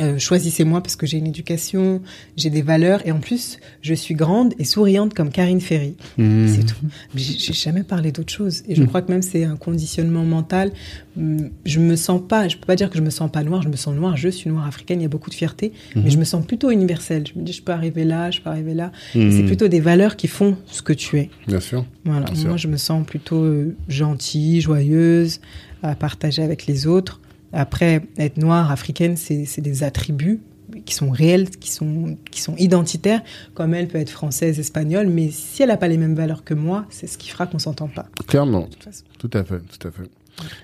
euh, 0.00 0.18
choisissez-moi 0.18 0.82
parce 0.82 0.96
que 0.96 1.06
j'ai 1.06 1.18
une 1.18 1.26
éducation, 1.26 2.00
j'ai 2.36 2.50
des 2.50 2.62
valeurs 2.62 3.06
et 3.06 3.12
en 3.12 3.20
plus 3.20 3.58
je 3.82 3.94
suis 3.94 4.14
grande 4.14 4.54
et 4.58 4.64
souriante 4.64 5.14
comme 5.14 5.30
Karine 5.30 5.60
Ferry. 5.60 5.94
Mmh. 6.18 6.48
C'est 6.48 6.64
tout. 6.66 6.86
J'ai 7.14 7.52
jamais 7.52 7.82
parlé 7.82 8.12
d'autre 8.12 8.32
chose 8.32 8.62
et 8.68 8.74
je 8.74 8.82
Mmh. 8.82 8.86
crois 8.86 9.02
que 9.02 9.12
même 9.12 9.22
c'est 9.22 9.44
un 9.44 9.56
conditionnement 9.56 10.24
mental. 10.24 10.72
Hum, 11.18 11.50
Je 11.66 11.80
me 11.80 11.96
sens 11.96 12.20
pas, 12.26 12.48
je 12.48 12.56
peux 12.56 12.66
pas 12.66 12.76
dire 12.76 12.88
que 12.90 12.96
je 12.96 13.02
me 13.02 13.10
sens 13.10 13.30
pas 13.30 13.42
noire, 13.42 13.62
je 13.62 13.68
me 13.68 13.76
sens 13.76 13.94
noire, 13.94 14.16
je 14.16 14.28
suis 14.28 14.48
noire 14.48 14.66
africaine, 14.66 15.00
il 15.00 15.02
y 15.02 15.06
a 15.06 15.08
beaucoup 15.08 15.30
de 15.30 15.34
fierté, 15.34 15.72
Mmh. 15.94 16.00
mais 16.04 16.10
je 16.10 16.18
me 16.18 16.24
sens 16.24 16.44
plutôt 16.46 16.70
universelle. 16.70 17.24
Je 17.32 17.38
me 17.38 17.44
dis 17.44 17.52
je 17.52 17.62
peux 17.62 17.72
arriver 17.72 18.04
là, 18.04 18.30
je 18.30 18.40
peux 18.40 18.50
arriver 18.50 18.74
là. 18.74 18.92
Mmh. 19.14 19.30
C'est 19.32 19.42
plutôt 19.44 19.68
des 19.68 19.80
valeurs 19.80 20.16
qui 20.16 20.28
font 20.28 20.56
ce 20.66 20.82
que 20.82 20.92
tu 20.92 21.18
es. 21.18 21.30
Bien 21.46 21.60
sûr. 21.60 21.84
Voilà, 22.04 22.26
Bien 22.26 22.34
sûr. 22.34 22.48
moi 22.48 22.56
je 22.56 22.68
me 22.68 22.76
sens 22.76 23.04
plutôt 23.06 23.42
euh, 23.44 23.76
gentille, 23.88 24.60
joyeuse, 24.60 25.40
à 25.82 25.94
partager 25.94 26.42
avec 26.42 26.66
les 26.66 26.86
autres. 26.86 27.19
Après, 27.52 28.02
être 28.18 28.36
noire, 28.36 28.70
africaine, 28.70 29.16
c'est 29.16 29.60
des 29.60 29.82
attributs 29.82 30.40
qui 30.84 30.94
sont 30.94 31.10
réels, 31.10 31.50
qui 31.50 31.70
sont, 31.70 32.16
qui 32.30 32.40
sont 32.40 32.54
identitaires, 32.56 33.22
comme 33.54 33.74
elle 33.74 33.88
peut 33.88 33.98
être 33.98 34.10
française, 34.10 34.60
espagnole, 34.60 35.08
mais 35.08 35.30
si 35.30 35.62
elle 35.62 35.68
n'a 35.70 35.76
pas 35.76 35.88
les 35.88 35.96
mêmes 35.98 36.14
valeurs 36.14 36.44
que 36.44 36.54
moi, 36.54 36.86
c'est 36.90 37.08
ce 37.08 37.18
qui 37.18 37.28
fera 37.28 37.46
qu'on 37.48 37.58
s'entend 37.58 37.88
pas. 37.88 38.06
Clairement. 38.28 38.68
de. 38.84 39.02
Tout 39.18 39.30
à 39.32 39.42
fait, 39.42 39.58
tout 39.58 39.88
à 39.88 39.90
fait. 39.90 40.08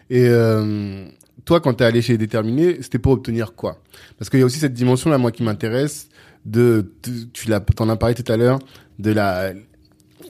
Et 0.09 0.26
euh, 0.28 1.07
toi, 1.45 1.61
quand 1.61 1.74
tu 1.74 1.82
es 1.82 1.87
allé 1.87 2.03
chez 2.03 2.16
Déterminé, 2.18 2.78
c'était 2.82 3.01
pour 3.01 3.12
obtenir 3.12 3.55
quoi? 3.55 3.82
Parce 4.16 4.30
qu'il 4.30 4.39
y 4.39 4.43
a 4.43 4.47
aussi 4.47 4.61
cette 4.61 4.74
dimension-là, 4.74 5.18
moi, 5.18 5.32
qui 5.32 5.43
m'intéresse, 5.43 6.09
de, 6.45 6.93
tu- 7.03 7.28
tu 7.32 7.49
l'as, 7.49 7.59
t'en 7.59 7.89
as 7.89 7.97
parlé 7.97 8.14
tout 8.14 8.30
à 8.32 8.37
l'heure, 8.37 8.61
de 9.01 9.11
la, 9.11 9.53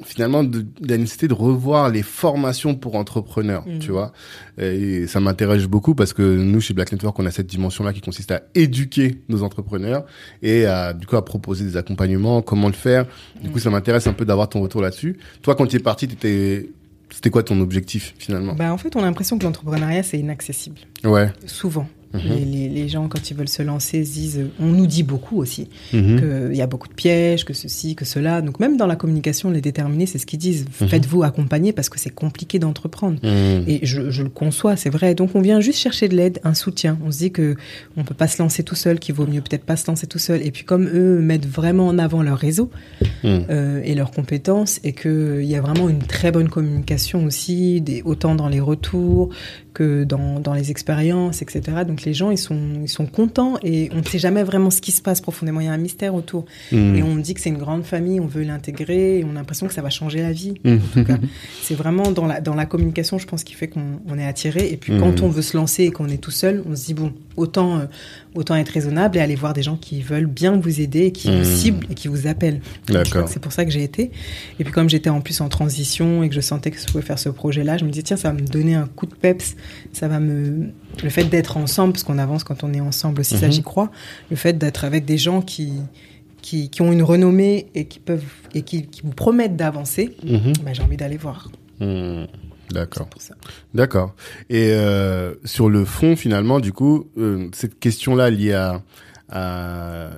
finalement, 0.05 0.45
de, 0.45 0.61
de 0.61 0.89
la 0.89 0.99
nécessité 0.99 1.29
de 1.29 1.35
revoir 1.35 1.91
les 1.91 2.03
formations 2.03 2.75
pour 2.75 2.97
entrepreneurs, 2.97 3.67
Mhm. 3.67 3.79
tu 3.79 3.91
vois. 3.91 4.13
Et 4.59 5.07
ça 5.07 5.21
m'intéresse 5.21 5.65
beaucoup 5.65 5.95
parce 5.95 6.13
que 6.13 6.23
nous, 6.23 6.61
chez 6.61 6.75
Black 6.75 6.93
Network, 6.93 7.19
on 7.19 7.27
a 7.27 7.31
cette 7.31 7.47
dimension-là 7.47 7.93
qui 7.93 8.01
consiste 8.01 8.31
à 8.31 8.43
éduquer 8.55 9.21
nos 9.29 9.43
entrepreneurs 9.43 10.05
et 10.43 10.67
à, 10.67 10.93
du 10.93 11.07
coup, 11.07 11.17
à 11.17 11.25
proposer 11.25 11.65
des 11.65 11.77
accompagnements, 11.77 12.43
comment 12.43 12.69
le 12.69 12.75
faire. 12.75 13.07
Du 13.43 13.51
coup, 13.51 13.59
ça 13.59 13.71
m'intéresse 13.71 14.07
un 14.07 14.13
peu 14.13 14.25
d'avoir 14.25 14.49
ton 14.49 14.61
retour 14.61 14.83
là-dessus. 14.83 15.17
Toi, 15.43 15.55
quand 15.55 15.67
tu 15.67 15.77
es 15.77 15.81
parti, 15.81 16.09
t'étais, 16.09 16.69
c'était 17.11 17.31
quoi 17.31 17.43
ton 17.43 17.61
objectif, 17.61 18.15
finalement? 18.19 18.55
Bah, 18.55 18.73
en 18.73 18.79
fait, 18.79 18.95
on 18.97 19.01
a 19.01 19.05
l'impression 19.05 19.39
que 19.39 19.45
l'entrepreneuriat, 19.45 20.03
c'est 20.03 20.19
inaccessible. 20.19 20.79
Ouais. 21.05 21.31
Souvent. 21.47 21.89
Mhm. 22.15 22.21
Les, 22.29 22.45
les- 22.45 22.69
les 22.69 22.89
gens, 22.89 23.09
quand 23.09 23.31
ils 23.31 23.37
veulent 23.37 23.49
se 23.49 23.63
lancer, 23.63 24.05
se 24.05 24.13
disent, 24.13 24.41
on 24.61 24.67
nous 24.67 24.87
dit 24.87 25.03
beaucoup 25.03 25.39
aussi, 25.39 25.69
Mhm. 25.93 26.21
qu'il 26.49 26.57
y 26.57 26.63
a 26.63 26.67
beaucoup 26.67 26.89
de 26.89 26.95
pièges, 26.95 27.45
que 27.45 27.53
ceci, 27.53 27.95
que 27.95 28.05
cela. 28.05 28.43
Donc 28.43 28.61
même 28.61 28.77
dans 28.77 28.87
la 28.87 28.97
communication, 28.97 29.51
les 29.51 29.61
déterminés, 29.61 30.07
c'est 30.07 30.19
ce 30.19 30.27
qu'ils 30.27 30.39
disent. 30.39 30.65
Mhm. 30.81 30.89
Faites-vous 30.89 31.23
accompagner 31.23 31.73
parce 31.73 31.89
que 31.89 31.99
c'est 31.99 32.11
compliqué 32.15 32.59
d'entreprendre. 32.59 33.19
Et 33.67 33.81
je, 33.85 34.11
je 34.11 34.23
le 34.23 34.29
conçois, 34.29 34.77
c'est 34.77 34.91
vrai. 34.91 35.15
Donc 35.15 35.31
on 35.35 35.41
vient 35.41 35.61
juste 35.61 35.79
chercher 35.79 36.09
de 36.09 36.17
l'aide, 36.17 36.41
un 36.45 36.55
soutien. 36.55 36.99
On 37.05 37.11
se 37.11 37.19
dit 37.19 37.33
que 37.33 37.57
on 37.97 38.05
peut 38.05 38.15
pas 38.15 38.29
se 38.29 38.41
lancer 38.43 38.63
tout 38.63 38.75
seul, 38.77 38.99
qu'il 38.99 39.15
vaut 39.15 39.27
mieux 39.27 39.41
peut-être 39.41 39.65
pas 39.65 39.77
se 39.77 39.87
lancer 39.89 40.07
tout 40.07 40.19
seul. 40.19 40.43
Et 40.47 40.51
puis 40.51 40.65
comme 40.65 40.87
eux 40.89 41.21
mettent 41.21 41.47
vraiment 41.47 41.89
en 41.89 41.99
avant 41.99 42.23
leur 42.23 42.39
réseau 42.39 42.71
euh, 43.25 43.81
et 43.85 43.95
leurs 43.95 44.11
compétences, 44.11 44.81
et 44.85 44.93
qu'il 44.93 45.45
y 45.45 45.55
a 45.57 45.61
vraiment 45.61 45.89
une 45.89 45.99
très 46.03 46.31
bonne 46.31 46.49
communication 46.49 47.25
aussi, 47.25 47.81
des, 47.81 48.03
autant 48.05 48.35
dans 48.35 48.49
les 48.49 48.61
retours 48.61 49.31
que 49.75 50.05
dans, 50.05 50.41
dans 50.41 50.55
les 50.55 50.71
expériences, 50.71 51.43
etc. 51.43 51.61
Donc 51.87 51.96
les 52.05 52.15
gens, 52.15 52.31
ils 52.31 52.39
sont, 52.39 52.59
ils 52.83 52.89
sont 52.89 53.07
contents 53.07 53.55
et 53.63 53.89
on 53.93 53.97
ne 53.99 54.03
sait 54.05 54.19
jamais 54.19 54.43
vraiment 54.43 54.71
ce 54.71 54.81
qui 54.81 54.93
se 54.93 55.01
passe 55.03 55.21
profondément. 55.21 55.61
Il 55.61 55.67
y 55.67 55.69
a 55.69 55.73
un 55.73 55.79
mystère 55.79 56.15
autour. 56.15 56.45
Mhm. 56.73 56.97
Et 56.97 57.03
on 57.03 57.15
me 57.15 57.23
dit 57.23 57.35
que 57.35 57.41
c'est 57.41 57.49
une 57.51 57.59
grande 57.59 57.85
famille, 57.85 58.21
on 58.21 58.27
veut 58.27 58.43
l'intégrer, 58.43 59.19
et 59.21 59.25
on 59.25 59.31
a 59.31 59.35
l'impression 59.35 59.67
que 59.67 59.75
ça 59.75 59.83
va 59.83 59.91
changer 59.91 60.21
la 60.23 60.33
vie. 60.33 60.55
En 60.67 60.77
tout 60.93 61.05
cas, 61.05 61.19
c'est 61.63 61.75
vraiment 61.75 62.11
dans 62.13 62.27
la, 62.27 62.41
dans 62.41 62.55
la 62.55 62.67
communication, 62.67 63.19
je 63.19 63.27
pense, 63.27 63.45
qui 63.45 63.55
fait 63.55 63.69
qu'on 63.69 64.01
on 64.09 64.19
est 64.19 64.27
attiré. 64.27 64.69
Et 64.71 64.77
puis 64.77 64.93
Mhm. 64.93 65.01
quand 65.01 65.21
on 65.23 65.29
veut 65.29 65.43
se 65.43 65.57
lancer 65.57 65.85
et 65.85 65.91
qu'on 65.91 66.09
est 66.09 66.19
tout 66.19 66.31
seul, 66.31 66.63
on 66.69 66.75
se 66.77 66.87
dit, 66.87 66.95
bon, 66.95 67.13
autant, 67.37 67.79
euh, 67.79 67.85
autant 68.35 68.55
être 68.57 68.69
raisonnable 68.71 69.17
et 69.19 69.21
aller 69.21 69.35
voir 69.35 69.53
des 69.53 69.63
gens 69.63 69.77
qui 69.77 70.03
veulent 70.03 70.27
bien 70.27 70.57
vous 70.57 70.81
aider, 70.81 71.13
qui 71.13 71.31
vous 71.37 71.45
ciblent 71.45 71.87
et 71.91 71.95
qui 71.95 72.09
vous 72.09 72.27
appellent. 72.27 72.61
D'accord. 72.89 73.29
C'est 73.29 73.41
pour 73.41 73.53
ça 73.53 73.65
que 73.65 73.71
j'ai 73.71 73.83
été. 73.83 74.11
Et 74.59 74.65
puis 74.65 74.73
comme 74.73 74.89
j'étais 74.89 75.11
en 75.11 75.21
plus 75.21 75.41
en 75.41 75.49
transition 75.49 76.23
et 76.23 76.29
que 76.29 76.35
je 76.35 76.41
sentais 76.41 76.71
que 76.71 76.79
je 76.81 76.87
pouvais 76.87 77.03
faire 77.05 77.19
ce 77.19 77.29
projet-là, 77.29 77.77
je 77.79 77.85
me 77.85 77.91
dis, 77.91 78.03
tiens, 78.03 78.17
ça 78.17 78.31
va 78.33 78.35
me 78.41 78.47
donner 78.47 78.75
un 78.75 78.87
coup 78.87 79.07
de 79.07 79.15
peps, 79.15 79.57
ça 79.93 80.09
va 80.09 80.21
me... 80.21 80.69
Le 81.03 81.11
fait 81.11 81.25
d'être 81.25 81.57
ensemble, 81.57 81.93
parce 81.93 82.05
qu'on 82.05 82.19
avance 82.19 82.43
quand 82.45 82.65
on 82.65 82.73
est 82.73 82.81
ensemble 82.81 83.21
aussi, 83.21 83.37
ça 83.37 83.47
Mhm. 83.47 83.53
j'y 83.53 83.63
crois, 83.63 83.91
le 84.31 84.37
fait 84.37 84.57
d'être 84.57 84.85
avec 84.85 85.05
des 85.05 85.19
gens 85.19 85.43
qui... 85.43 85.73
Qui, 86.43 86.71
qui 86.71 86.81
ont 86.81 86.93
une 86.93 87.03
renommée 87.03 87.67
et 87.75 87.87
qui 87.87 87.99
peuvent 87.99 88.23
et 88.55 88.63
qui, 88.63 88.87
qui 88.87 89.01
vous 89.03 89.11
promettent 89.11 89.57
d'avancer, 89.57 90.15
Mhm. 90.23 90.53
bah, 90.65 90.73
j'ai 90.73 90.83
envie 90.83 90.97
d'aller 90.97 91.17
voir. 91.17 91.51
D'accord. 92.71 93.09
D'accord. 93.75 94.15
Et 94.51 94.73
euh, 94.73 95.35
sur 95.45 95.69
le 95.71 95.85
fond, 95.85 96.17
finalement, 96.17 96.61
du 96.61 96.73
coup, 96.73 97.11
euh, 97.17 97.49
cette 97.53 97.79
question-là 97.79 98.31
liée 98.31 98.53
à, 98.55 98.83
à 99.29 100.11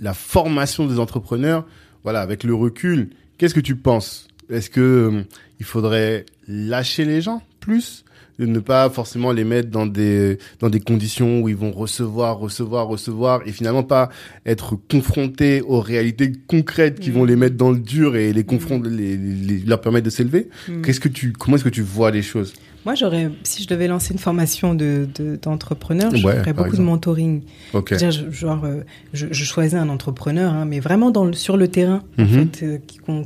la 0.00 0.14
formation 0.14 0.86
des 0.86 0.98
entrepreneurs, 0.98 1.66
voilà, 2.02 2.20
avec 2.20 2.44
le 2.44 2.54
recul, 2.54 3.10
qu'est-ce 3.38 3.54
que 3.54 3.60
tu 3.60 3.76
penses? 3.76 4.28
Est-ce 4.48 4.70
que 4.70 4.80
euh, 4.80 5.22
il 5.60 5.66
faudrait 5.66 6.26
lâcher 6.48 7.04
les 7.04 7.20
gens 7.20 7.42
plus? 7.60 8.04
De 8.40 8.46
ne 8.46 8.58
pas 8.58 8.88
forcément 8.90 9.32
les 9.32 9.44
mettre 9.44 9.68
dans 9.70 9.86
des 9.86 10.38
dans 10.60 10.70
des 10.70 10.80
conditions 10.80 11.40
où 11.42 11.48
ils 11.48 11.56
vont 11.56 11.72
recevoir 11.72 12.38
recevoir 12.38 12.88
recevoir 12.88 13.42
et 13.46 13.52
finalement 13.52 13.82
pas 13.82 14.08
être 14.46 14.76
confrontés 14.90 15.60
aux 15.62 15.80
réalités 15.80 16.32
concrètes 16.46 16.98
qui 17.00 17.10
Mm. 17.10 17.14
vont 17.14 17.24
les 17.26 17.36
mettre 17.36 17.56
dans 17.56 17.70
le 17.70 17.78
dur 17.78 18.16
et 18.16 18.32
les 18.32 18.44
confronter 18.44 18.88
les, 18.88 19.16
les- 19.16 19.58
leur 19.66 19.80
permettre 19.80 20.06
de 20.06 20.10
s'élever 20.10 20.48
Mm. 20.68 20.82
Qu'est-ce 20.82 21.00
que 21.00 21.08
tu, 21.08 21.32
comment 21.32 21.56
est-ce 21.56 21.64
que 21.64 21.68
tu 21.68 21.82
vois 21.82 22.10
les 22.10 22.22
choses? 22.22 22.54
Moi, 22.86 22.94
j'aurais, 22.94 23.30
si 23.42 23.62
je 23.62 23.68
devais 23.68 23.88
lancer 23.88 24.14
une 24.14 24.18
formation 24.18 24.74
de, 24.74 25.06
de- 25.14 25.38
d'entrepreneur, 25.40 26.14
je 26.16 26.26
Ouais, 26.26 26.36
ferais 26.38 26.54
par 26.54 26.64
beaucoup 26.64 26.76
de 26.78 26.82
mentoring. 26.82 27.42
Ok. 27.74 27.88
C'est-à-dire, 27.90 28.10
je- 28.10 28.30
genre, 28.30 28.64
euh, 28.64 28.80
je, 29.12 29.26
je 29.30 29.44
choisis 29.44 29.74
un 29.74 29.90
entrepreneur, 29.90 30.52
hein, 30.54 30.64
mais 30.64 30.80
vraiment 30.80 31.10
dans 31.10 31.26
le, 31.26 31.34
sur 31.34 31.58
le 31.58 31.68
terrain, 31.68 32.02
en 32.18 32.22
Mhm. 32.22 32.48
fait, 32.50 32.62
euh, 32.64 32.78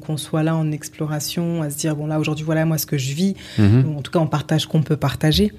qu'on, 0.05 0.17
soit 0.17 0.43
là 0.43 0.57
en 0.57 0.73
exploration, 0.73 1.63
à 1.63 1.71
se 1.71 1.77
dire, 1.79 1.95
bon 1.95 2.07
là, 2.07 2.19
aujourd'hui, 2.19 2.45
voilà 2.45 2.65
moi 2.65 2.79
ce 2.79 2.87
que 2.87 2.99
je 2.99 3.13
vis. 3.15 3.35
Mhm. 3.59 3.95
En 3.97 4.03
tout 4.03 4.11
cas, 4.11 4.19
on 4.19 4.27
partage 4.27 4.63
ce 4.63 4.67
qu'on 4.67 4.83
peut 4.83 4.97
partager. 4.97 5.53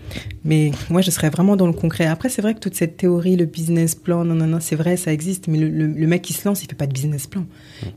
Mais 0.43 0.71
moi, 0.89 1.01
je 1.01 1.09
serais 1.09 1.29
vraiment 1.29 1.55
dans 1.55 1.67
le 1.67 1.73
concret. 1.73 2.05
Après, 2.05 2.27
c'est 2.27 2.41
vrai 2.41 2.53
que 2.53 2.59
toute 2.59 2.75
cette 2.75 2.97
théorie, 2.97 3.37
le 3.37 3.45
business 3.45 3.95
plan, 3.95 4.25
non, 4.25 4.35
non, 4.35 4.47
non, 4.47 4.57
c'est 4.59 4.75
vrai, 4.75 4.97
ça 4.97 5.13
existe. 5.13 5.47
Mais 5.47 5.57
le, 5.57 5.69
le- 5.69 5.87
le 5.87 6.07
mec 6.07 6.21
qui 6.21 6.33
se 6.33 6.45
lance, 6.47 6.63
il 6.63 6.67
fait 6.67 6.75
pas 6.75 6.87
de 6.87 6.93
business 6.93 7.27
plan. 7.27 7.45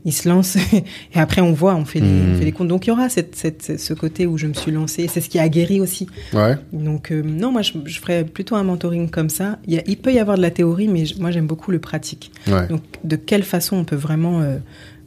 Il 0.05 0.13
se 0.13 0.29
lance 0.29 0.55
et 1.13 1.19
après, 1.19 1.41
on 1.41 1.51
voit, 1.51 1.75
on 1.75 1.83
fait, 1.83 1.99
les, 1.99 2.07
Mhm. 2.07 2.33
on 2.35 2.37
fait 2.37 2.45
les 2.45 2.51
comptes. 2.53 2.67
Donc, 2.69 2.85
il 2.85 2.89
y 2.89 2.91
aura 2.93 3.09
cette, 3.09 3.35
cette, 3.35 3.79
ce 3.79 3.93
côté 3.93 4.25
où 4.27 4.37
je 4.37 4.47
me 4.47 4.53
suis 4.53 4.71
lancée. 4.71 5.07
C'est 5.11 5.19
ce 5.21 5.27
qui 5.29 5.39
a 5.39 5.49
guéri 5.49 5.81
aussi. 5.81 5.88
Ouais. 6.33 6.55
Donc, 6.73 7.11
euh, 7.11 7.21
non, 7.23 7.51
moi, 7.51 7.61
je, 7.61 7.73
je 7.85 7.99
ferais 7.99 8.23
plutôt 8.23 8.55
un 8.55 8.63
mentoring 8.63 9.09
comme 9.09 9.29
ça. 9.29 9.59
Il, 9.67 9.73
y 9.73 9.77
a- 9.77 9.83
il 9.87 9.97
peut 9.97 10.13
y 10.13 10.19
avoir 10.19 10.37
de 10.37 10.41
la 10.41 10.51
théorie, 10.51 10.87
mais 10.87 11.03
moi, 11.19 11.31
j'aime 11.31 11.47
beaucoup 11.47 11.71
le 11.71 11.79
pratique. 11.79 12.31
Ouais. 12.47 12.67
Donc, 12.67 12.81
de 13.03 13.15
quelle 13.15 13.43
façon 13.43 13.75
on 13.77 13.83
peut 13.85 13.95
vraiment 13.95 14.41
euh, 14.41 14.57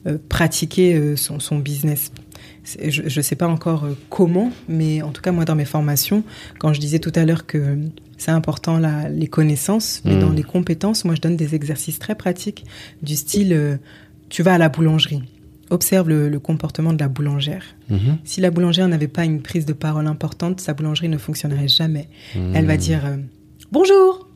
euh, 0.06 0.18
pratiquer 0.28 1.16
son, 1.16 1.40
son 1.40 1.58
business? 1.58 2.10
Je 2.80 3.02
ne 3.02 3.22
sais 3.22 3.34
pas 3.34 3.48
encore 3.48 3.86
comment, 4.08 4.52
mais 4.68 5.02
en 5.02 5.10
tout 5.10 5.20
cas, 5.22 5.32
moi, 5.32 5.44
dans 5.44 5.56
mes 5.56 5.64
formations, 5.64 6.22
quand 6.58 6.72
je 6.72 6.80
disais 6.80 7.00
tout 7.00 7.10
à 7.16 7.24
l'heure 7.24 7.44
que 7.46 7.76
c'est 8.18 8.30
important 8.30 8.78
la, 8.78 9.08
les 9.08 9.26
connaissances, 9.26 10.00
mais 10.04 10.16
dans 10.16 10.30
les 10.30 10.44
compétences, 10.44 11.04
moi, 11.04 11.16
je 11.16 11.20
donne 11.20 11.36
des 11.36 11.56
exercices 11.56 11.98
très 11.98 12.14
pratiques 12.14 12.64
du 13.02 13.16
style, 13.16 13.52
euh, 13.52 13.76
tu 14.28 14.44
vas 14.44 14.54
à 14.54 14.58
la 14.58 14.68
boulangerie, 14.68 15.22
observe 15.72 16.08
le, 16.08 16.28
le 16.28 16.38
comportement 16.38 16.92
de 16.92 16.98
la 17.00 17.08
boulangère. 17.08 17.64
Mhm. 17.88 18.18
Si 18.24 18.40
la 18.40 18.50
boulangère 18.50 18.86
n'avait 18.88 19.08
pas 19.08 19.24
une 19.24 19.40
prise 19.40 19.66
de 19.66 19.72
parole 19.72 20.06
importante, 20.06 20.60
sa 20.60 20.74
boulangerie 20.74 21.08
ne 21.08 21.18
fonctionnerait 21.18 21.68
jamais. 21.68 22.08
Elle 22.54 22.66
va 22.66 22.76
dire 22.76 23.06
euh, 23.06 23.16
bonjour. 23.70 24.28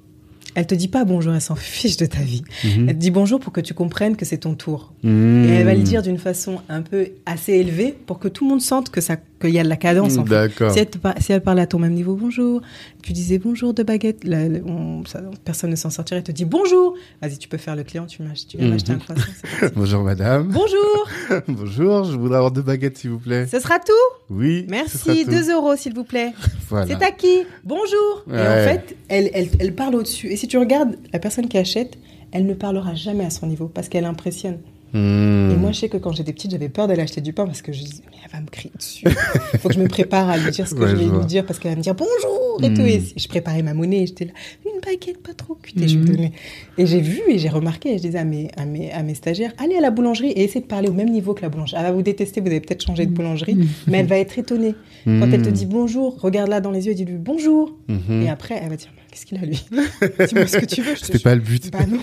Elle 0.55 0.67
te 0.67 0.75
dit 0.75 0.89
pas 0.89 1.05
bonjour, 1.05 1.35
elle 1.35 1.41
s'en 1.43 1.55
fiche 1.55 1.99
de 1.99 2.07
ta 2.07 2.21
vie. 2.21 2.43
Mhm. 2.65 2.89
Elle 2.89 2.95
te 2.95 3.01
dit 3.01 3.11
bonjour 3.11 3.39
pour 3.39 3.53
que 3.53 3.61
tu 3.61 3.75
comprennes 3.75 4.17
que 4.17 4.25
c'est 4.25 4.39
ton 4.39 4.55
tour. 4.55 4.95
Mhm. 5.03 5.45
Et 5.45 5.53
elle 5.53 5.67
va 5.67 5.75
le 5.75 5.83
dire 5.83 6.03
d'une 6.03 6.19
façon 6.19 6.61
un 6.69 6.81
peu 6.83 7.09
assez 7.27 7.53
élevée 7.53 7.95
pour 8.07 8.19
que 8.19 8.29
tout 8.29 8.45
le 8.45 8.51
monde 8.51 8.63
sente 8.63 8.91
que 8.91 9.03
ça 9.03 9.17
qu'il 9.41 9.51
y 9.51 9.59
a 9.59 9.63
de 9.63 9.69
la 9.69 9.77
cadence 9.77 10.17
en 10.19 10.25
fait. 10.25 10.49
Si 10.71 10.79
elle, 10.79 10.89
si 11.21 11.41
parle 11.41 11.59
à 11.61 11.67
ton 11.67 11.79
même 11.79 11.93
niveau, 11.93 12.15
bonjour, 12.17 12.63
tu 13.03 13.13
disais 13.13 13.39
bonjour 13.39 13.75
de 13.75 13.83
baguette, 13.83 14.25
là, 14.25 14.49
là, 14.49 14.59
on- 14.67 15.05
ça- 15.05 15.21
personne 15.45 15.71
ne 15.71 15.77
s'en 15.77 15.91
sortirait, 15.91 16.19
elle 16.19 16.25
te 16.25 16.33
dit 16.33 16.45
bonjour, 16.45 16.95
vas-y, 17.21 17.37
tu 17.39 17.49
peux 17.49 17.59
faire 17.59 17.77
le 17.77 17.83
client, 17.85 18.07
tu, 18.07 18.19
tu 18.49 18.57
viens 18.57 18.67
Mhm. 18.67 18.73
m'acheter 18.73 18.93
un 18.93 18.99
croissant, 18.99 19.23
c'est 19.35 19.59
parti. 19.61 19.75
Bonjour 19.77 20.03
madame. 20.03 20.49
Bonjour, 20.53 21.09
Bonjour, 21.49 22.05
je 22.05 22.17
voudrais 22.17 22.37
avoir 22.39 22.51
deux 22.53 22.63
baguettes 22.63 22.99
s'il 22.99 23.11
vous 23.11 23.19
plaît. 23.19 23.47
ce 23.47 23.61
sera 23.61 23.79
tout 23.79 23.93
Oui. 24.31 24.67
Merci. 24.69 25.25
2 25.25 25.53
euros 25.53 25.77
s'il 25.77 25.95
vous 25.95 26.05
plaît. 26.05 26.33
Voilà. 26.69 26.87
C'est 26.89 27.05
à 27.05 27.13
qui 27.13 27.43
Bonjour 27.63 28.25
Et 28.29 28.33
en 28.33 28.37
fait, 28.69 28.97
elle, 29.09 29.31
elle, 29.35 29.49
elle 29.61 29.75
parle 29.75 29.95
au-dessus. 29.95 30.27
Et 30.29 30.37
si 30.37 30.49
tu 30.49 30.59
regardes 30.59 30.97
la 31.13 31.19
personne 31.21 31.47
qui 31.47 31.59
achète, 31.59 31.97
elle 32.33 32.45
ne 32.47 32.55
parlera 32.55 32.95
jamais 32.97 33.25
à 33.25 33.31
son 33.31 33.47
niveau 33.47 33.69
parce 33.69 33.89
qu'elle 33.89 34.05
impressionne. 34.05 34.59
Mhm. 34.93 35.51
Et 35.53 35.57
moi, 35.57 35.73
je 35.73 35.81
sais 35.81 35.89
que 35.89 35.97
quand 35.97 36.13
j'étais 36.13 36.33
petite, 36.33 36.51
j'avais 36.53 36.69
peur 36.69 36.87
d'aller 36.89 37.03
acheter 37.03 37.21
du 37.21 37.33
pain 37.33 37.45
parce 37.47 37.61
que 37.63 37.73
je 37.73 37.81
disais, 37.83 38.03
mais 38.11 38.17
elle 38.25 38.31
va 38.31 38.41
me 38.41 38.47
crier 38.47 38.73
dessus. 38.77 39.05
Il 39.55 39.59
faut 39.59 39.69
que 39.69 39.75
je 39.75 39.81
me 39.81 39.89
prépare 39.89 40.29
à 40.31 40.39
lui 40.39 40.51
dire 40.51 40.67
ce 40.69 40.75
que 40.75 40.81
Ouais, 40.81 40.89
je 40.91 40.97
vais 40.97 41.05
lui 41.19 41.25
dire 41.27 41.45
parce 41.45 41.59
qu'elle 41.59 41.73
va 41.73 41.77
me 41.77 41.83
dire 41.83 41.95
bonjour 41.95 42.61
et 42.63 42.73
tout. 42.73 42.83
Mm. 42.83 42.87
Et 42.87 43.03
je 43.17 43.29
préparais 43.29 43.63
ma 43.63 43.75
monnaie 43.75 44.03
et 44.03 44.07
j'étais 44.07 44.27
là, 44.27 44.33
une 44.65 44.81
baguette 44.81 45.23
pas 45.23 45.35
trop 45.35 45.55
cutée, 45.55 45.89
je 45.89 45.99
Mm. 45.99 46.05
lui 46.05 46.11
donnais. 46.17 46.33
Et 46.79 46.87
j'ai 46.87 47.01
vu 47.01 47.21
et 47.29 47.39
j'ai 47.39 47.49
remarqué, 47.49 47.91
et 47.95 47.99
je 47.99 48.03
disais 48.03 48.19
à 48.19 48.25
mes, 48.25 48.49
à, 48.57 48.65
mes, 48.65 48.91
à 48.93 49.03
mes 49.03 49.15
stagiaires, 49.15 49.53
allez 49.59 49.77
à 49.77 49.81
la 49.81 49.91
boulangerie 49.91 50.31
et 50.31 50.45
essayez 50.45 50.61
de 50.63 50.67
parler 50.67 50.89
au 50.89 50.93
même 50.95 51.11
niveau 51.11 51.35
que 51.35 51.43
la 51.43 51.49
boulangerie. 51.49 51.77
Elle 51.81 51.87
va 51.87 51.93
vous 51.93 52.03
détester, 52.03 52.41
vous 52.41 52.47
avez 52.47 52.61
peut-être 52.61 52.85
changé 52.85 53.07
de 53.07 53.11
boulangerie, 53.13 53.57
mais 53.87 53.99
elle 53.99 54.07
va 54.07 54.19
être 54.19 54.39
étonnée. 54.39 54.75
Quand 55.05 55.31
elle 55.33 55.43
te 55.43 55.51
dit 55.51 55.67
bonjour, 55.67 56.21
regarde-la 56.21 56.61
dans 56.61 56.71
les 56.71 56.87
yeux 56.87 56.93
et 56.93 56.95
dis-lui 56.97 57.19
bonjour. 57.19 57.73
Et 58.11 58.29
après, 58.29 58.59
elle 58.63 58.71
va 58.71 58.77
dire, 58.77 58.89
qu'est-ce 59.17 59.27
qu'il 59.27 59.39
a 59.39 59.47
lui 59.47 59.65
Dis-moi 60.27 60.47
ce 60.47 60.59
que 60.59 60.67
tu 60.67 60.83
veux. 60.83 60.95
C'était 60.97 61.19
pas 61.19 61.35
le 61.35 61.41
but. 61.41 61.73
Bah 61.73 61.87
non. 61.87 62.01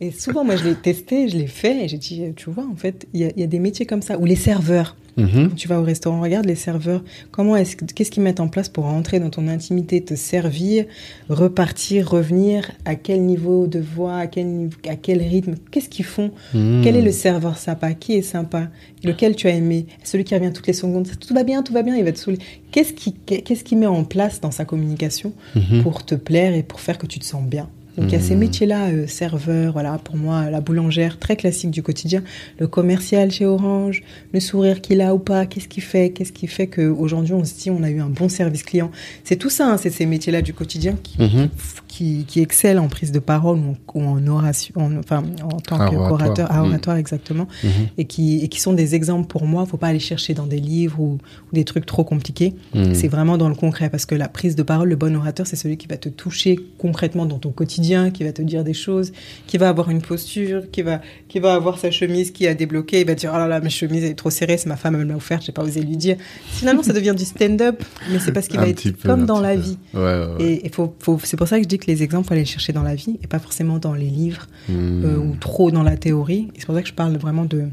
Et 0.00 0.12
souvent, 0.12 0.44
moi, 0.44 0.56
je 0.56 0.64
l'ai 0.64 0.74
testé, 0.74 1.28
je 1.28 1.36
l'ai 1.36 1.46
fait, 1.48 1.84
et 1.84 1.88
j'ai 1.88 1.98
dit, 1.98 2.24
tu 2.36 2.50
vois, 2.50 2.66
en 2.70 2.76
fait, 2.76 3.06
il 3.12 3.20
y, 3.20 3.40
y, 3.40 3.42
a 3.42 3.46
des 3.46 3.58
métiers 3.58 3.86
comme 3.86 4.02
ça, 4.02 4.18
ou 4.18 4.24
les 4.24 4.36
serveurs. 4.36 4.96
Mhm. 5.16 5.54
Tu 5.56 5.68
vas 5.68 5.80
au 5.80 5.84
restaurant, 5.84 6.20
regarde 6.20 6.46
les 6.46 6.54
serveurs. 6.54 7.02
Comment 7.30 7.56
est-ce 7.56 7.76
qu'est-ce 7.76 8.10
qu'ils 8.10 8.22
mettent 8.22 8.40
en 8.40 8.48
place 8.48 8.68
pour 8.68 8.84
rentrer 8.84 9.20
dans 9.20 9.30
ton 9.30 9.46
intimité, 9.48 10.02
te 10.02 10.14
servir, 10.14 10.86
repartir, 11.28 12.08
revenir? 12.08 12.70
À 12.84 12.94
quel 12.94 13.22
niveau 13.22 13.66
de 13.66 13.78
voix 13.78 14.16
À 14.16 14.26
quel 14.26 14.70
à 14.88 14.96
quel 14.96 15.20
rythme? 15.20 15.54
Qu'est-ce 15.70 15.88
qu'ils 15.88 16.04
font? 16.04 16.30
Mhm. 16.54 16.80
Quel 16.82 16.96
est 16.96 17.02
le 17.02 17.12
serveur 17.12 17.58
sympa? 17.58 17.92
Qui 17.92 18.14
est 18.14 18.22
sympa? 18.22 18.68
Lequel 19.04 19.34
tu 19.36 19.46
as 19.48 19.50
aimé? 19.50 19.86
Celui 20.04 20.24
qui 20.24 20.34
revient 20.34 20.52
toutes 20.52 20.66
les 20.66 20.72
secondes. 20.72 21.08
Tout 21.18 21.34
va 21.34 21.42
bien, 21.44 21.62
tout 21.62 21.72
va 21.72 21.82
bien. 21.82 21.96
Il 21.96 22.04
va 22.04 22.12
te 22.12 22.18
saouler. 22.18 22.38
Qu'est-ce 22.70 22.92
qui 22.92 23.12
qu'est-ce 23.14 23.64
qui 23.64 23.76
met 23.76 23.86
en 23.86 24.04
place 24.04 24.40
dans 24.40 24.50
sa 24.50 24.64
communication 24.64 25.32
Mhm. 25.56 25.82
pour 25.82 26.04
te 26.04 26.14
plaire 26.14 26.54
et 26.54 26.62
pour 26.62 26.80
faire 26.80 26.98
que 26.98 27.06
tu 27.06 27.18
te 27.18 27.24
sens 27.24 27.42
bien? 27.44 27.68
Donc 27.96 28.06
il 28.08 28.12
y 28.12 28.16
a 28.16 28.20
ces 28.20 28.34
Mhm. 28.34 28.40
métiers-là, 28.40 28.86
euh, 28.88 29.06
serveur, 29.06 29.72
voilà, 29.72 29.98
pour 30.02 30.16
moi, 30.16 30.48
la 30.50 30.60
boulangère, 30.60 31.18
très 31.18 31.36
classique 31.36 31.70
du 31.70 31.82
quotidien, 31.82 32.22
le 32.58 32.66
commercial 32.66 33.30
chez 33.30 33.44
Orange, 33.46 34.02
le 34.32 34.40
sourire 34.40 34.80
qu'il 34.80 35.00
a 35.00 35.14
ou 35.14 35.18
pas, 35.18 35.46
qu'est-ce 35.46 35.68
qui 35.68 35.80
fait, 35.80 36.10
qu'est-ce 36.10 36.32
qui 36.32 36.46
fait 36.46 36.66
qu'aujourd'hui 36.66 37.34
on 37.34 37.44
se 37.44 37.54
dit 37.54 37.70
on 37.70 37.82
a 37.82 37.90
eu 37.90 38.00
un 38.00 38.08
bon 38.08 38.28
service 38.28 38.62
client. 38.62 38.90
C'est 39.24 39.36
tout 39.36 39.50
ça, 39.50 39.68
hein, 39.72 39.76
c'est 39.76 39.90
ces 39.90 40.06
métiers-là 40.06 40.42
du 40.42 40.54
quotidien 40.54 40.96
qui, 41.02 41.20
Mhm. 41.22 41.48
qui, 41.88 42.24
qui 42.26 42.40
excellent 42.40 42.84
en 42.84 42.88
prise 42.88 43.12
de 43.12 43.18
parole 43.18 43.58
ou 43.58 43.74
en, 43.98 44.00
ou 44.00 44.04
en 44.04 44.26
oration, 44.26 44.74
en- 44.76 44.96
enfin 44.98 45.22
en 45.42 45.60
tant 45.60 45.76
Ah, 45.78 45.88
qu'orateur, 45.90 46.12
oratoire. 46.12 46.48
ah, 46.50 46.62
Mhm. 46.62 46.68
oratoire 46.68 46.96
exactement, 46.96 47.46
Mhm. 47.62 47.70
et 47.98 48.04
qui, 48.06 48.40
et 48.42 48.48
qui 48.48 48.60
sont 48.60 48.72
des 48.72 48.94
exemples 48.94 49.26
pour 49.26 49.44
moi. 49.44 49.66
Faut 49.66 49.76
pas 49.76 49.88
aller 49.88 49.98
chercher 50.00 50.32
dans 50.32 50.46
des 50.46 50.60
livres 50.60 50.98
ou, 51.00 51.18
ou 51.50 51.54
des 51.54 51.64
trucs 51.64 51.84
trop 51.84 52.04
compliqués. 52.04 52.54
Mhm. 52.74 52.94
C'est 52.94 53.08
vraiment 53.08 53.36
dans 53.36 53.48
le 53.50 53.54
concret 53.54 53.90
parce 53.90 54.06
que 54.06 54.14
la 54.14 54.28
prise 54.28 54.56
de 54.56 54.62
parole, 54.62 54.88
le 54.88 54.96
bon 54.96 55.14
orateur, 55.14 55.46
c'est 55.46 55.56
celui 55.56 55.76
qui 55.76 55.86
va 55.88 55.98
te 55.98 56.08
toucher 56.08 56.58
concrètement 56.78 57.26
dans 57.26 57.38
ton 57.38 57.50
quotidien, 57.50 57.81
qui 58.10 58.24
va 58.24 58.32
te 58.32 58.42
dire 58.42 58.64
des 58.64 58.74
choses, 58.74 59.12
qui 59.46 59.58
va 59.58 59.68
avoir 59.68 59.90
une 59.90 60.00
posture, 60.02 60.70
qui 60.70 60.82
va, 60.82 61.00
qui 61.28 61.38
va 61.40 61.54
avoir 61.54 61.78
sa 61.78 61.90
chemise 61.90 62.30
qui 62.30 62.46
a 62.46 62.54
débloqué, 62.54 63.00
il 63.00 63.06
va 63.06 63.14
dire 63.14 63.30
oh 63.34 63.38
là 63.38 63.46
là, 63.48 63.60
ma 63.60 63.68
chemise 63.68 64.04
est 64.04 64.14
trop 64.14 64.30
serrée, 64.30 64.56
c'est 64.56 64.68
ma 64.68 64.76
femme 64.76 64.94
elle 64.94 65.02
me 65.04 65.08
l'a 65.10 65.16
offerte, 65.16 65.44
j'ai 65.44 65.52
pas 65.52 65.62
osé 65.62 65.80
lui 65.82 65.96
dire. 65.96 66.16
Finalement, 66.46 66.82
ça 66.82 66.92
devient 66.92 67.14
du 67.16 67.24
stand-up, 67.24 67.82
mais 68.10 68.18
c'est 68.18 68.32
parce 68.32 68.48
qu'il 68.48 68.58
va 68.60 68.68
être 68.68 68.82
peu, 68.90 69.08
comme 69.08 69.26
dans 69.26 69.40
la 69.40 69.54
peu. 69.54 69.60
vie. 69.60 69.78
Ouais, 69.94 70.00
ouais, 70.00 70.26
ouais. 70.38 70.44
Et, 70.44 70.66
et 70.66 70.68
faut, 70.70 70.94
faut, 71.00 71.18
c'est 71.22 71.36
pour 71.36 71.48
ça 71.48 71.56
que 71.58 71.64
je 71.64 71.68
dis 71.68 71.78
que 71.78 71.86
les 71.86 72.02
exemples, 72.02 72.28
faut 72.28 72.34
aller 72.34 72.42
les 72.42 72.46
chercher 72.46 72.72
dans 72.72 72.82
la 72.82 72.94
vie 72.94 73.18
et 73.22 73.26
pas 73.26 73.38
forcément 73.38 73.78
dans 73.78 73.94
les 73.94 74.08
livres 74.10 74.46
Mhm. 74.68 75.04
euh, 75.04 75.16
ou 75.18 75.36
trop 75.36 75.70
dans 75.70 75.82
la 75.82 75.96
théorie. 75.96 76.48
Et 76.54 76.60
c'est 76.60 76.66
pour 76.66 76.74
ça 76.74 76.82
que 76.82 76.88
je 76.88 76.94
parle 76.94 77.16
vraiment 77.16 77.44
de, 77.44 77.64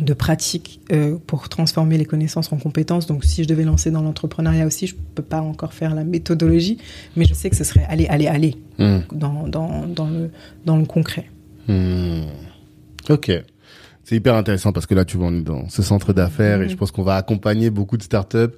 de 0.00 0.12
pratique 0.14 0.80
euh, 0.92 1.16
pour 1.26 1.48
transformer 1.48 1.98
les 1.98 2.04
connaissances 2.04 2.52
en 2.52 2.56
compétences. 2.56 3.06
Donc, 3.06 3.24
si 3.24 3.44
je 3.44 3.48
devais 3.48 3.64
lancer 3.64 3.90
dans 3.90 4.02
l'entrepreneuriat 4.02 4.66
aussi, 4.66 4.86
je 4.86 4.94
peux 5.14 5.22
pas 5.22 5.40
encore 5.40 5.72
faire 5.72 5.94
la 5.94 6.04
méthodologie, 6.04 6.78
mais 7.16 7.24
je 7.24 7.34
sais 7.34 7.48
que 7.50 7.56
ce 7.56 7.64
serait 7.64 7.84
aller, 7.88 8.06
aller, 8.08 8.26
aller 8.26 8.56
Mhm. 8.78 9.02
dans, 9.12 9.46
dans, 9.46 9.86
dans, 9.86 10.08
le, 10.08 10.30
dans 10.64 10.76
le 10.76 10.84
concret. 10.84 11.30
Hmm. 11.68 12.22
Ok. 13.08 13.30
C'est 14.02 14.16
hyper 14.16 14.34
intéressant 14.34 14.72
parce 14.72 14.86
que 14.86 14.94
là, 14.94 15.04
tu 15.04 15.16
vois, 15.16 15.28
on 15.28 15.38
est 15.38 15.42
dans 15.42 15.68
ce 15.68 15.82
centre 15.82 16.12
d'affaires 16.12 16.60
et 16.60 16.68
je 16.68 16.76
pense 16.76 16.90
qu'on 16.90 17.02
va 17.04 17.14
accompagner 17.14 17.70
beaucoup 17.70 17.96
de 17.96 18.02
startups. 18.02 18.52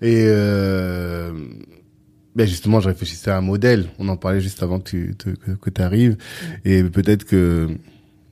Et 0.00 0.26
euh, 0.28 1.32
ben 2.36 2.46
justement, 2.46 2.78
je 2.78 2.88
réfléchissais 2.88 3.30
à 3.30 3.36
un 3.36 3.40
modèle. 3.40 3.86
On 3.98 4.08
en 4.08 4.16
parlait 4.16 4.40
juste 4.40 4.62
avant 4.62 4.78
que 4.78 4.90
tu 4.90 5.14
que, 5.60 5.70
tu 5.70 5.82
arrives. 5.82 6.16
Et 6.64 6.84
peut-être 6.84 7.24
que, 7.24 7.68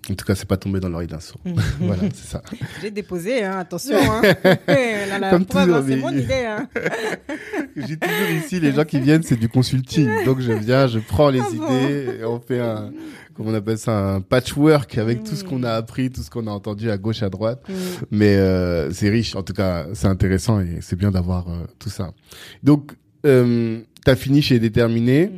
en 0.08 0.14
tout 0.14 0.24
cas, 0.24 0.34
c'est 0.34 0.48
pas 0.48 0.56
tombé 0.56 0.80
dans 0.80 0.88
l'oreille 0.88 1.08
d'un 1.08 1.20
sourd. 1.20 1.40
voilà, 1.80 2.02
c'est 2.14 2.26
ça. 2.26 2.42
J'ai 2.82 2.90
déposé, 2.90 3.44
hein, 3.44 3.58
attention. 3.58 3.96
Hein. 3.98 4.22
Comme 5.30 5.44
toujours, 5.44 5.82
c'est 5.86 5.96
mon 5.96 6.10
idée. 6.10 6.46
Hein. 6.46 6.68
J'ai 7.76 7.96
toujours 7.96 8.30
ici, 8.44 8.60
les 8.60 8.72
gens 8.72 8.84
qui 8.84 8.98
viennent, 9.00 9.22
c'est 9.22 9.36
du 9.36 9.48
consulting. 9.48 10.24
Donc 10.24 10.40
je 10.40 10.52
viens, 10.52 10.86
je 10.86 10.98
prends 10.98 11.28
les 11.30 11.40
Ah 11.40 11.48
bon 11.54 11.64
idées, 11.64 12.18
et 12.20 12.24
on 12.24 12.40
fait 12.40 12.60
un, 12.60 12.90
comment 13.34 13.50
on 13.50 13.54
appelle 13.54 13.78
ça, 13.78 14.14
un 14.14 14.20
patchwork 14.20 14.98
avec 14.98 15.24
tout 15.24 15.34
ce 15.34 15.44
qu'on 15.44 15.62
a 15.62 15.72
appris, 15.72 16.10
tout 16.10 16.22
ce 16.22 16.30
qu'on 16.30 16.46
a 16.46 16.50
entendu 16.50 16.90
à 16.90 16.98
gauche, 16.98 17.22
à 17.22 17.30
droite. 17.30 17.62
Mm. 17.68 17.72
Mais 18.10 18.36
euh, 18.36 18.92
c'est 18.92 19.08
riche, 19.08 19.36
en 19.36 19.42
tout 19.42 19.52
cas, 19.52 19.86
c'est 19.94 20.08
intéressant 20.08 20.60
et 20.60 20.78
c'est 20.80 20.96
bien 20.96 21.10
d'avoir 21.10 21.48
euh, 21.48 21.64
tout 21.78 21.90
ça. 21.90 22.12
Donc, 22.62 22.92
euh, 23.26 23.80
t'as 24.04 24.16
fini 24.16 24.42
chez 24.42 24.58
Déterminé. 24.58 25.30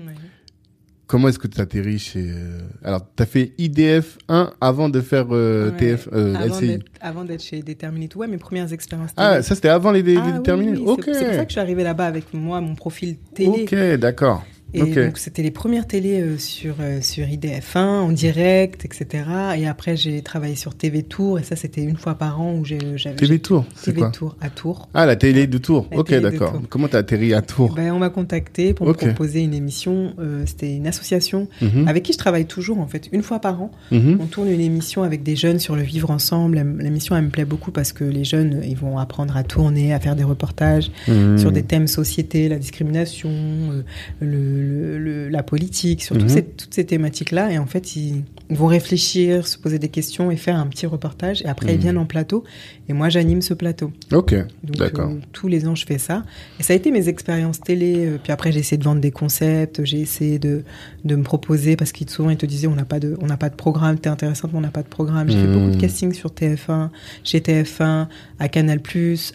Comment 1.12 1.28
est-ce 1.28 1.38
que 1.38 1.46
tu 1.46 1.60
atterris 1.60 1.98
chez... 1.98 2.24
euh, 2.30 2.60
Alors, 2.82 3.02
t'as 3.14 3.26
fait 3.26 3.52
IDF 3.58 4.16
1 4.30 4.50
avant 4.62 4.88
de 4.88 5.02
faire 5.02 5.26
euh, 5.30 5.70
Ouais. 5.70 5.76
TF, 5.76 6.08
euh, 6.14 6.34
Avant 6.34 6.56
LCI. 6.56 6.66
d'être- 6.68 6.86
Avant 7.02 7.24
d'être 7.26 7.42
chez 7.42 7.60
Déterminé 7.62 8.08
tout, 8.08 8.20
ouais, 8.20 8.28
mes 8.28 8.38
premières 8.38 8.72
expériences. 8.72 9.10
Ah, 9.18 9.32
télé. 9.32 9.42
ça 9.42 9.54
c'était 9.54 9.68
avant 9.68 9.90
les, 9.90 10.02
les 10.02 10.16
Ah 10.16 10.22
oui, 10.24 10.32
Déterminés 10.32 10.78
oui, 10.78 10.84
Ok. 10.86 11.02
C'est 11.04 11.12
c'est 11.12 11.24
pour 11.26 11.34
ça 11.34 11.44
que 11.44 11.50
je 11.50 11.52
suis 11.52 11.60
arrivée 11.60 11.82
là-bas 11.84 12.06
avec 12.06 12.32
moi, 12.32 12.62
mon 12.62 12.74
profil 12.74 13.18
télé. 13.34 13.64
Ok, 13.70 13.74
d'accord. 14.00 14.42
Et 14.74 14.80
donc, 15.06 15.18
c'était 15.18 15.42
les 15.42 15.50
premières 15.50 15.86
télés 15.86 16.20
euh, 16.20 16.38
sur, 16.38 16.76
euh, 16.80 17.00
sur 17.00 17.26
IDF1, 17.26 17.78
en 17.78 18.12
direct, 18.12 18.84
etc. 18.84 19.24
Et 19.58 19.66
après, 19.66 19.96
j'ai 19.96 20.22
travaillé 20.22 20.54
sur 20.56 20.74
TV 20.74 21.02
Tour, 21.02 21.38
et 21.38 21.42
ça, 21.42 21.56
c'était 21.56 21.82
une 21.82 21.96
fois 21.96 22.14
par 22.14 22.40
an 22.40 22.54
où 22.54 22.64
j'ai- 22.64 22.78
j'avais. 22.96 23.16
TV 23.16 23.38
Tour, 23.38 23.64
c'est 23.74 23.86
TV 23.92 23.98
quoi 24.00 24.10
Tour 24.10 24.36
à 24.40 24.50
Tours. 24.50 24.88
Ah, 24.94 25.04
la 25.06 25.16
télé 25.16 25.46
de 25.46 25.58
Tours. 25.58 25.86
La 25.90 25.98
ok, 25.98 26.14
d'accord. 26.20 26.60
Comment 26.68 26.88
t'as 26.88 26.98
atterri 26.98 27.34
à 27.34 27.42
Tours 27.42 27.74
Ben, 27.74 27.92
on 27.92 27.98
m'a 27.98 28.10
contacté 28.10 28.72
pour 28.74 28.86
me 28.86 28.92
proposer 28.94 29.40
une 29.40 29.54
émission. 29.54 30.14
euh, 30.18 30.44
c'était 30.46 30.74
une 30.74 30.86
association 30.86 31.48
Mhm, 31.60 31.86
avec 31.88 32.02
qui 32.02 32.12
je 32.12 32.18
travaille 32.18 32.46
toujours, 32.46 32.78
en 32.78 32.86
fait, 32.86 33.08
une 33.12 33.22
fois 33.22 33.40
par 33.40 33.60
an. 33.62 33.70
mhm. 33.90 34.18
On 34.20 34.26
tourne 34.26 34.48
une 34.48 34.60
émission 34.60 35.02
avec 35.02 35.22
des 35.22 35.36
jeunes 35.36 35.58
sur 35.58 35.76
le 35.76 35.82
vivre 35.82 36.10
ensemble. 36.10 36.64
L'émission, 36.80 37.16
elle 37.16 37.24
me 37.24 37.30
plaît 37.30 37.44
beaucoup 37.44 37.70
parce 37.72 37.92
que 37.92 38.04
les 38.04 38.24
jeunes, 38.24 38.62
ils 38.66 38.76
vont 38.76 38.98
apprendre 38.98 39.36
à 39.36 39.42
tourner, 39.42 39.92
à 39.92 40.00
faire 40.00 40.16
des 40.16 40.24
reportages 40.24 40.90
Mhm. 41.08 41.38
sur 41.38 41.52
des 41.52 41.62
thèmes 41.62 41.86
société, 41.86 42.48
la 42.48 42.58
discrimination, 42.58 43.30
euh, 43.30 43.82
le, 44.20 44.61
le- 44.62 44.98
le- 44.98 45.28
la 45.28 45.42
politique, 45.42 46.02
sur 46.02 46.16
toutes 46.16 46.24
Mhm. 46.30 46.34
ces, 46.36 46.44
toutes 46.44 46.74
ces 46.74 46.86
thématiques-là. 46.86 47.50
Et 47.52 47.58
en 47.58 47.66
fait, 47.66 47.96
ils, 47.96 48.22
ils 48.50 48.56
vont 48.56 48.66
réfléchir, 48.66 49.46
se 49.46 49.58
poser 49.58 49.78
des 49.78 49.88
questions 49.88 50.30
et 50.30 50.36
faire 50.36 50.56
un 50.56 50.66
petit 50.66 50.86
reportage. 50.86 51.42
Et 51.42 51.46
après, 51.46 51.72
ils 51.72 51.76
Mhm. 51.76 51.80
viennent 51.82 51.98
en 51.98 52.06
plateau. 52.06 52.44
Et 52.92 52.94
moi, 52.94 53.08
j'anime 53.08 53.40
ce 53.40 53.54
plateau. 53.54 53.90
Ok, 54.12 54.34
d'accord. 54.64 55.08
euh, 55.10 55.14
tous 55.32 55.48
les 55.48 55.66
ans, 55.66 55.74
je 55.74 55.86
fais 55.86 55.96
ça. 55.96 56.24
Et 56.60 56.62
ça 56.62 56.74
a 56.74 56.76
été 56.76 56.90
mes 56.90 57.08
expériences 57.08 57.58
télé. 57.58 58.04
euh, 58.04 58.18
puis 58.22 58.32
après, 58.32 58.52
j'ai 58.52 58.60
essayé 58.60 58.76
de 58.76 58.84
vendre 58.84 59.00
des 59.00 59.10
concepts. 59.10 59.82
J'ai 59.82 59.98
essayé 60.00 60.38
de, 60.38 60.62
de 61.06 61.16
me 61.16 61.22
proposer 61.22 61.74
parce 61.76 61.90
qu'ils 61.90 62.10
souvent, 62.10 62.28
ils 62.28 62.36
te 62.36 62.44
disaient, 62.44 62.66
on 62.66 62.74
n'a 62.74 62.84
pas 62.84 63.00
de, 63.00 63.16
on 63.22 63.26
n'a 63.26 63.38
pas 63.38 63.48
de 63.48 63.54
programme. 63.54 63.98
T'es 63.98 64.10
intéressante, 64.10 64.52
mais 64.52 64.58
on 64.58 64.62
n'a 64.62 64.70
pas 64.70 64.82
de 64.82 64.88
programme. 64.88 65.30
J'ai 65.30 65.38
fait 65.40 65.46
Mhm. 65.46 65.54
beaucoup 65.54 65.74
de 65.74 65.80
casting 65.80 66.12
sur 66.12 66.30
TF1, 66.32 66.90
chez 67.24 67.40
TF1, 67.40 68.08
à 68.38 68.48
Canal+, 68.48 68.80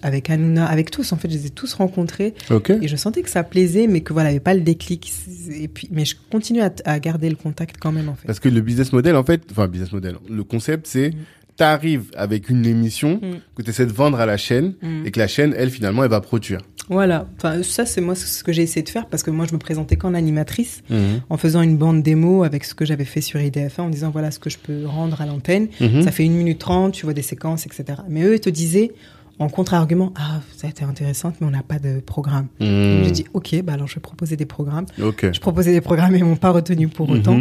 avec 0.03 0.29
Hanouna, 0.29 0.65
avec 0.67 0.91
tous. 0.91 1.11
En 1.13 1.17
fait, 1.17 1.27
je 1.29 1.33
les 1.37 1.45
ai 1.47 1.49
tous 1.49 1.73
rencontrés. 1.73 2.35
Ok. 2.51 2.69
Et 2.69 2.87
je 2.87 2.95
sentais 2.95 3.23
que 3.23 3.29
ça 3.31 3.43
plaisait, 3.43 3.87
mais 3.87 4.01
que 4.01 4.13
voilà, 4.13 4.29
il 4.29 4.33
n'y 4.33 4.37
avait 4.37 4.43
pas 4.43 4.53
le 4.53 4.61
déclic. 4.61 5.11
Et 5.59 5.67
puis, 5.67 5.87
mais 5.91 6.05
je 6.05 6.15
continue 6.29 6.61
à, 6.61 6.71
à 6.85 6.99
garder 6.99 7.29
le 7.29 7.35
contact 7.35 7.77
quand 7.79 7.91
même, 7.91 8.09
en 8.09 8.13
fait. 8.15 8.27
Parce 8.27 8.39
que 8.39 8.49
le 8.49 8.61
business 8.61 8.93
model, 8.93 9.15
en 9.15 9.23
fait, 9.23 9.41
enfin, 9.49 9.67
business 9.67 9.91
model, 9.91 10.15
le 10.29 10.43
concept, 10.43 10.85
c'est, 10.85 11.09
Mm. 11.09 11.13
T'arrives 11.57 12.05
avec 12.15 12.49
une 12.49 12.65
émission 12.65 13.19
Mm. 13.21 13.39
que 13.55 13.61
tu 13.63 13.69
essaies 13.71 13.85
de 13.85 13.91
vendre 13.91 14.19
à 14.19 14.25
la 14.25 14.37
chaîne 14.37 14.75
Mm. 14.81 15.05
et 15.05 15.11
que 15.11 15.19
la 15.19 15.27
chaîne, 15.27 15.53
elle, 15.57 15.69
finalement, 15.69 16.03
elle 16.03 16.09
va 16.09 16.21
produire. 16.21 16.59
Voilà. 16.89 17.27
Enfin, 17.37 17.63
ça, 17.63 17.85
c'est 17.85 17.99
moi 17.99 18.15
ce 18.15 18.43
que 18.45 18.53
j'ai 18.53 18.61
essayé 18.61 18.81
de 18.83 18.87
faire 18.89 19.07
parce 19.07 19.21
que 19.21 19.29
moi, 19.31 19.45
je 19.49 19.53
me 19.53 19.59
présentais 19.59 19.97
qu'en 19.97 20.13
animatrice. 20.13 20.83
Mhm. 20.89 21.21
en 21.29 21.35
faisant 21.37 21.61
une 21.61 21.75
bande 21.77 22.01
démo 22.03 22.43
avec 22.43 22.63
ce 22.63 22.73
que 22.73 22.85
j'avais 22.85 23.03
fait 23.03 23.19
sur 23.21 23.39
IDF1 23.41 23.81
en 23.83 23.89
disant 23.89 24.09
voilà 24.11 24.31
ce 24.31 24.39
que 24.39 24.49
je 24.49 24.57
peux 24.57 24.85
rendre 24.85 25.19
à 25.21 25.25
l'antenne. 25.25 25.67
Mhm. 25.81 26.03
Ça 26.03 26.11
fait 26.11 26.23
une 26.23 26.33
minute 26.35 26.59
trente, 26.59 26.93
tu 26.93 27.03
vois 27.05 27.13
des 27.13 27.21
séquences, 27.21 27.65
etc. 27.65 27.99
Mais 28.07 28.23
eux, 28.23 28.35
ils 28.35 28.39
te 28.39 28.49
disaient 28.49 28.93
en 29.39 29.49
contre-argument 29.49 30.13
ah 30.15 30.39
ça 30.55 30.65
a 30.67 30.69
été 30.69 30.83
intéressante 30.83 31.35
mais 31.39 31.45
on 31.47 31.51
n'a 31.51 31.61
pas 31.61 31.77
de 31.79 31.99
programme. 31.99 32.47
Mhm. 32.61 32.95
Donc, 32.95 33.03
J'ai 33.05 33.11
dit 33.11 33.25
ok 33.33 33.61
bah 33.63 33.73
alors 33.73 33.87
je 33.87 33.95
vais 33.95 34.01
proposer 34.01 34.35
des 34.37 34.45
programmes. 34.45 34.85
Je 34.97 35.39
proposais 35.39 35.73
des 35.73 35.81
programmes 35.81 36.15
et 36.15 36.19
ils 36.19 36.25
m'ont 36.25 36.37
pas 36.37 36.51
retenu 36.51 36.87
pour 36.87 37.09
autant. 37.09 37.37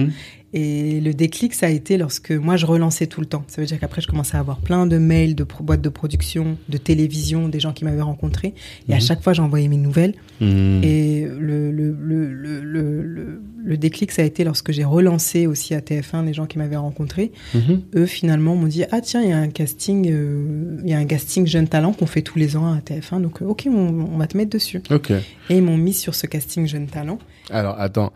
Et 0.59 1.03
le 1.03 1.13
déclic, 1.13 1.53
ça 1.53 1.67
a 1.67 1.69
été 1.69 1.99
lorsque 1.99 2.31
moi, 2.31 2.57
je 2.57 2.65
relançais 2.65 3.07
tout 3.07 3.21
le 3.21 3.27
temps. 3.27 3.45
Ça 3.47 3.61
veut 3.61 3.67
dire 3.67 3.79
qu'après, 3.79 4.01
je 4.01 4.07
commençais 4.07 4.39
à 4.39 4.41
avoir 4.41 4.57
plein 4.57 4.87
de 4.87 4.97
mails 4.97 5.35
de 5.35 5.45
boîtes 5.45 5.83
de 5.83 5.91
production, 5.91 6.57
de 6.71 6.79
télévision, 6.79 7.51
des 7.51 7.61
gens 7.61 7.75
qui 7.75 7.85
m'avaient 7.85 8.01
rencontré. 8.01 8.55
Et 8.89 8.95
à 8.95 8.97
Mhm. 8.97 9.03
chaque 9.03 9.23
fois, 9.23 9.35
j'envoyais 9.35 9.69
mes 9.69 9.77
nouvelles. 9.77 10.15
Mhm. 10.41 10.81
Et 10.83 11.27
le, 11.39 13.77
déclic, 13.77 14.13
ça 14.13 14.23
a 14.23 14.25
été 14.25 14.45
lorsque 14.45 14.73
j'ai 14.73 14.85
relancé 14.85 15.47
aussi 15.47 15.75
à 15.75 15.83
TF1 15.83 16.25
les 16.25 16.33
gens 16.33 16.47
qui 16.47 16.57
m'avaient 16.57 16.77
rencontré. 16.77 17.33
Mhm. 17.55 17.83
Eux, 17.95 18.07
finalement, 18.07 18.57
m'ont 18.57 18.67
dit 18.67 18.85
Ah, 18.91 19.03
tiens, 19.03 19.23
il 19.23 19.29
y 19.29 19.33
a 19.33 19.39
un 19.39 19.49
casting, 19.49 20.11
euh, 20.11 20.79
il 20.85 20.89
y 20.91 20.95
a 20.95 20.99
un 20.99 21.05
casting 21.05 21.47
jeune 21.47 21.69
talent 21.69 21.93
qu'on 21.93 22.07
fait 22.07 22.23
tous 22.23 22.39
les 22.39 22.57
ans 22.57 22.73
à 22.73 22.81
TF1. 22.81 23.21
Donc, 23.21 23.43
euh, 23.43 23.47
OK, 23.47 23.67
on, 23.69 24.09
on 24.15 24.17
va 24.17 24.27
te 24.27 24.39
mettre 24.39 24.51
dessus. 24.51 24.81
Ok. 24.91 25.11
Et 25.11 25.57
ils 25.57 25.63
m'ont 25.63 25.77
mis 25.77 25.93
sur 25.93 26.15
ce 26.15 26.27
casting 26.27 26.67
jeune 26.67 26.87
talent. 26.87 27.19
Alors, 27.51 27.79
attends. 27.79 28.13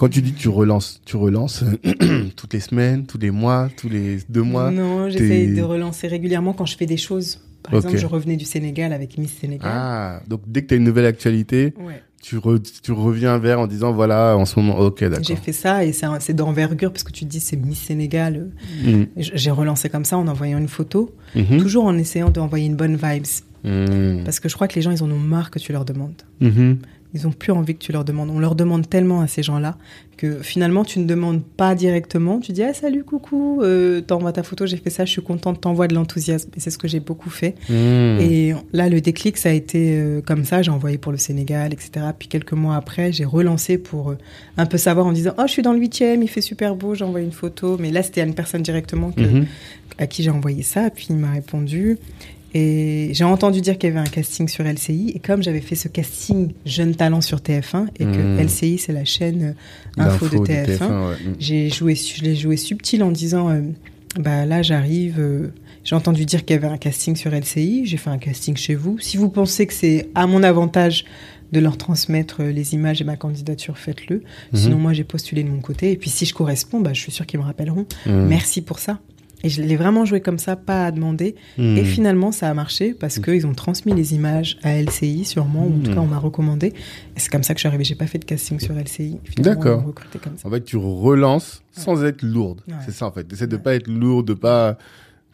Quand 0.00 0.08
tu 0.08 0.22
dis 0.22 0.32
que 0.32 0.38
tu 0.38 0.48
relances, 0.48 1.02
tu 1.04 1.16
relances 1.18 1.62
toutes 2.36 2.54
les 2.54 2.60
semaines, 2.60 3.04
tous 3.04 3.18
les 3.18 3.30
mois, 3.30 3.68
tous 3.76 3.90
les 3.90 4.16
deux 4.30 4.40
mois. 4.42 4.70
Non, 4.70 5.10
j'essaie 5.10 5.48
de 5.48 5.60
relancer 5.60 6.08
régulièrement 6.08 6.54
quand 6.54 6.64
je 6.64 6.74
fais 6.74 6.86
des 6.86 6.96
choses. 6.96 7.40
Par 7.62 7.74
Ok. 7.74 7.80
exemple, 7.84 7.98
je 7.98 8.06
revenais 8.06 8.36
du 8.38 8.46
Sénégal 8.46 8.94
avec 8.94 9.18
Miss 9.18 9.30
Sénégal. 9.38 9.70
Ah, 9.70 10.22
donc 10.26 10.40
dès 10.46 10.62
que 10.62 10.68
tu 10.68 10.74
as 10.74 10.76
une 10.78 10.84
nouvelle 10.84 11.04
actualité, 11.04 11.74
Ouais. 11.78 12.02
tu, 12.22 12.38
re- 12.38 12.80
tu 12.82 12.92
reviens 12.92 13.36
vers 13.36 13.60
en 13.60 13.66
disant 13.66 13.92
voilà, 13.92 14.38
en 14.38 14.46
ce 14.46 14.58
moment, 14.58 14.78
ok, 14.78 15.00
J'ai 15.00 15.08
d'accord. 15.10 15.36
fait 15.36 15.52
ça 15.52 15.84
et 15.84 15.92
c'est 15.92 16.32
d'envergure 16.32 16.90
parce 16.92 17.04
que 17.04 17.12
tu 17.12 17.26
te 17.26 17.30
dis 17.30 17.40
c'est 17.40 17.56
Miss 17.56 17.80
Sénégal. 17.80 18.48
J- 19.18 19.30
J'ai 19.34 19.50
relancé 19.50 19.90
comme 19.90 20.06
ça 20.06 20.16
en 20.16 20.26
envoyant 20.28 20.56
une 20.56 20.68
photo, 20.68 21.14
Mhm. 21.36 21.58
toujours 21.58 21.84
en 21.84 21.98
essayant 21.98 22.30
d'envoyer 22.30 22.64
une 22.64 22.76
bonne 22.76 22.96
vibes. 22.96 23.26
Mhm. 23.64 24.22
Parce 24.24 24.40
que 24.40 24.48
je 24.48 24.54
crois 24.54 24.66
que 24.66 24.76
les 24.76 24.80
gens, 24.80 24.90
ils 24.92 25.02
en 25.02 25.10
ont 25.10 25.18
marre 25.18 25.50
que 25.50 25.58
tu 25.58 25.72
leur 25.72 25.84
demandes. 25.84 26.22
Ils 27.14 27.26
ont 27.26 27.32
plus 27.32 27.52
envie 27.52 27.74
que 27.74 27.80
tu 27.80 27.92
leur 27.92 28.04
demandes. 28.04 28.30
On 28.30 28.38
leur 28.38 28.54
demande 28.54 28.88
tellement 28.88 29.20
à 29.20 29.26
ces 29.26 29.42
gens-là 29.42 29.76
que 30.16 30.42
finalement, 30.42 30.84
tu 30.84 30.98
ne 30.98 31.06
demandes 31.06 31.42
pas 31.42 31.74
directement. 31.74 32.40
Tu 32.40 32.52
dis, 32.52 32.62
ah, 32.62 32.74
salut, 32.74 33.04
coucou, 33.04 33.62
euh, 33.62 34.02
t'envoies 34.02 34.32
ta 34.32 34.42
photo, 34.42 34.66
j'ai 34.66 34.76
fait 34.76 34.90
ça, 34.90 35.06
je 35.06 35.10
suis 35.10 35.22
contente, 35.22 35.62
t'envoies 35.62 35.88
de 35.88 35.94
l'enthousiasme. 35.94 36.50
Et 36.56 36.60
c'est 36.60 36.70
ce 36.70 36.76
que 36.76 36.88
j'ai 36.88 37.00
beaucoup 37.00 37.30
fait. 37.30 37.54
Hmm. 37.70 38.18
Et 38.20 38.54
là, 38.74 38.90
le 38.90 39.00
déclic, 39.00 39.38
ça 39.38 39.48
a 39.48 39.52
été 39.52 39.96
euh, 39.98 40.20
comme 40.20 40.44
ça. 40.44 40.60
J'ai 40.60 40.70
envoyé 40.70 40.98
pour 40.98 41.10
le 41.10 41.18
Sénégal, 41.18 41.72
etc. 41.72 42.06
Puis 42.18 42.28
quelques 42.28 42.52
mois 42.52 42.76
après, 42.76 43.12
j'ai 43.12 43.24
relancé 43.24 43.78
pour 43.78 44.10
euh, 44.10 44.18
un 44.58 44.66
peu 44.66 44.76
savoir 44.76 45.06
en 45.06 45.10
me 45.10 45.14
disant, 45.14 45.32
oh, 45.38 45.42
je 45.46 45.52
suis 45.52 45.62
dans 45.62 45.72
le 45.72 45.78
huitième, 45.80 46.22
il 46.22 46.28
fait 46.28 46.42
super 46.42 46.76
beau, 46.76 46.94
j'ai 46.94 47.04
envoyé 47.04 47.24
une 47.24 47.32
photo. 47.32 47.78
Mais 47.80 47.90
là, 47.90 48.02
c'était 48.02 48.20
à 48.20 48.24
une 48.24 48.34
personne 48.34 48.62
directement 48.62 49.12
que, 49.12 49.22
Mhm. 49.22 49.46
à 49.98 50.06
qui 50.06 50.22
j'ai 50.22 50.30
envoyé 50.30 50.62
ça. 50.62 50.90
Puis 50.90 51.06
il 51.10 51.16
m'a 51.16 51.32
répondu. 51.32 51.96
Et 52.54 53.10
j'ai 53.12 53.24
entendu 53.24 53.60
dire 53.60 53.78
qu'il 53.78 53.88
y 53.88 53.92
avait 53.92 54.00
un 54.00 54.10
casting 54.10 54.48
sur 54.48 54.64
LCI. 54.64 55.12
Et 55.14 55.18
comme 55.20 55.42
j'avais 55.42 55.60
fait 55.60 55.76
ce 55.76 55.88
casting 55.88 56.52
Jeune 56.66 56.94
Talent 56.94 57.20
sur 57.20 57.38
TF1, 57.38 57.86
et 57.98 58.04
que 58.04 58.10
Mhm. 58.10 58.40
LCI, 58.40 58.78
c'est 58.78 58.92
la 58.92 59.04
chaîne 59.04 59.54
euh, 59.98 60.02
info 60.02 60.26
de 60.28 60.32
L'info 60.34 60.44
TF1, 60.46 61.08
ouais. 61.10 61.14
Hmm. 61.14 61.34
j'ai 61.38 61.68
joué, 61.70 61.94
je 61.94 62.22
l'ai 62.24 62.34
joué 62.34 62.56
subtil 62.56 63.02
en 63.02 63.10
disant, 63.12 63.50
euh, 63.50 63.60
bah 64.18 64.46
là 64.46 64.62
j'arrive, 64.62 65.16
euh, 65.20 65.52
j'ai 65.84 65.94
entendu 65.94 66.24
dire 66.24 66.44
qu'il 66.44 66.54
y 66.56 66.58
avait 66.58 66.66
un 66.68 66.78
casting 66.78 67.14
sur 67.14 67.32
LCI, 67.32 67.86
j'ai 67.86 67.96
fait 67.96 68.10
un 68.10 68.18
casting 68.18 68.56
chez 68.56 68.74
vous. 68.74 68.98
Si 68.98 69.16
vous 69.16 69.28
pensez 69.28 69.66
que 69.66 69.72
c'est 69.74 70.08
à 70.16 70.26
mon 70.26 70.42
avantage 70.42 71.04
de 71.52 71.58
leur 71.58 71.76
transmettre 71.76 72.42
les 72.44 72.74
images 72.74 73.00
et 73.00 73.04
ma 73.04 73.16
candidature, 73.16 73.76
faites-le. 73.76 74.22
Mhm. 74.52 74.58
Sinon 74.58 74.78
moi 74.78 74.92
j'ai 74.92 75.02
postulé 75.04 75.42
de 75.42 75.48
mon 75.48 75.60
côté. 75.60 75.90
Et 75.92 75.96
puis 75.96 76.08
si 76.10 76.24
je 76.24 76.32
corresponds, 76.34 76.80
bah, 76.80 76.92
je 76.92 77.00
suis 77.00 77.10
sûre 77.12 77.26
qu'ils 77.26 77.40
me 77.40 77.44
rappelleront. 77.44 77.86
Hmm. 78.06 78.26
Merci 78.28 78.60
pour 78.60 78.78
ça. 78.78 79.00
Et 79.42 79.48
je 79.48 79.62
l'ai 79.62 79.76
vraiment 79.76 80.04
joué 80.04 80.20
comme 80.20 80.38
ça, 80.38 80.54
pas 80.56 80.86
à 80.86 80.90
demander. 80.90 81.34
Hmm. 81.56 81.76
Et 81.76 81.84
finalement, 81.84 82.30
ça 82.32 82.48
a 82.50 82.54
marché 82.54 82.92
parce 82.92 83.18
qu'ils 83.18 83.46
ont 83.46 83.54
transmis 83.54 83.92
les 83.94 84.14
images 84.14 84.58
à 84.62 84.74
LCI, 84.80 85.24
sûrement, 85.24 85.64
ou 85.66 85.76
en 85.76 85.80
tout 85.80 85.90
Mm. 85.90 85.94
cas, 85.94 86.00
on 86.00 86.06
m'a 86.06 86.18
recommandé. 86.18 86.68
Et 86.68 87.20
c'est 87.20 87.30
comme 87.30 87.42
ça 87.42 87.54
que 87.54 87.58
je 87.58 87.62
suis 87.62 87.68
arrivée. 87.68 87.84
J'ai 87.84 87.94
pas 87.94 88.06
fait 88.06 88.18
de 88.18 88.24
casting 88.24 88.60
sur 88.60 88.74
LCI. 88.76 89.18
D'accord. 89.38 89.84
En 90.44 90.50
fait, 90.50 90.64
tu 90.64 90.76
relances 90.76 91.62
sans 91.72 92.04
être 92.04 92.22
lourde. 92.22 92.60
Ouais. 92.68 92.74
C'est 92.84 92.92
ça, 92.92 93.06
en 93.06 93.12
fait. 93.12 93.24
T'essaies 93.24 93.46
de 93.46 93.56
Ouais. 93.56 93.62
pas 93.62 93.74
être 93.74 93.88
lourde, 93.88 94.26
de 94.28 94.34
pas, 94.34 94.76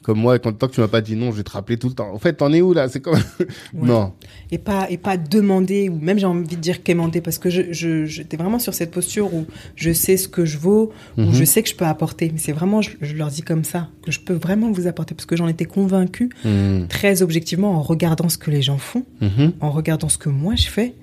comme 0.07 0.19
moi, 0.21 0.39
quand 0.39 0.53
tant 0.53 0.69
que 0.69 0.73
tu 0.75 0.81
m'as 0.81 0.89
pas 0.89 1.01
dit 1.03 1.17
non, 1.17 1.33
je 1.33 1.37
vais 1.39 1.43
te 1.43 1.51
rappeler 1.51 1.77
tout 1.77 1.89
le 1.89 1.95
temps. 1.95 2.11
En 2.15 2.19
fait, 2.19 2.33
t'en 2.35 2.53
es 2.53 2.63
où, 2.63 2.73
là? 2.73 2.89
C'est 2.89 3.01
comme, 3.01 3.15
Ouais. 3.75 3.89
non. 3.89 4.13
et 4.53 4.59
pas 4.59 4.87
et 4.89 4.97
pas 4.97 5.17
demander 5.17 5.89
ou 5.89 5.99
même 5.99 6.19
j'ai 6.19 6.27
envie 6.27 6.57
de 6.57 6.61
dire 6.61 6.83
quémander 6.85 7.21
parce 7.21 7.39
que 7.39 7.51
je 7.51 8.05
j'étais 8.07 8.37
vraiment 8.37 8.59
sur 8.61 8.73
cette 8.73 8.93
posture 8.93 9.35
où 9.35 9.45
je 9.75 9.93
sais 9.93 10.17
ce 10.17 10.29
que 10.29 10.45
je 10.45 10.57
vaux 10.59 10.93
Mhm. 11.17 11.29
où 11.29 11.33
je 11.35 11.45
sais 11.45 11.63
que 11.63 11.69
je 11.69 11.75
peux 11.75 11.85
apporter 11.85 12.31
mais 12.33 12.39
c'est 12.39 12.53
vraiment 12.53 12.81
je, 12.81 12.91
je 13.01 13.15
leur 13.15 13.29
dis 13.29 13.43
comme 13.43 13.65
ça 13.65 13.89
que 14.03 14.13
je 14.13 14.21
peux 14.21 14.35
vraiment 14.35 14.71
vous 14.71 14.87
apporter 14.87 15.15
parce 15.15 15.27
que 15.27 15.37
j'en 15.37 15.49
étais 15.49 15.65
convaincue 15.65 16.31
Hmm. 16.45 16.87
très 16.89 17.23
objectivement 17.23 17.73
en 17.75 17.83
regardant 17.83 18.29
ce 18.29 18.39
que 18.39 18.51
les 18.51 18.63
gens 18.63 18.79
font 18.79 19.05
Mhm. 19.21 19.53
en 19.61 19.71
regardant 19.73 20.09
ce 20.09 20.19
que 20.19 20.29
moi 20.29 20.55
je 20.55 20.69
fais 20.69 20.95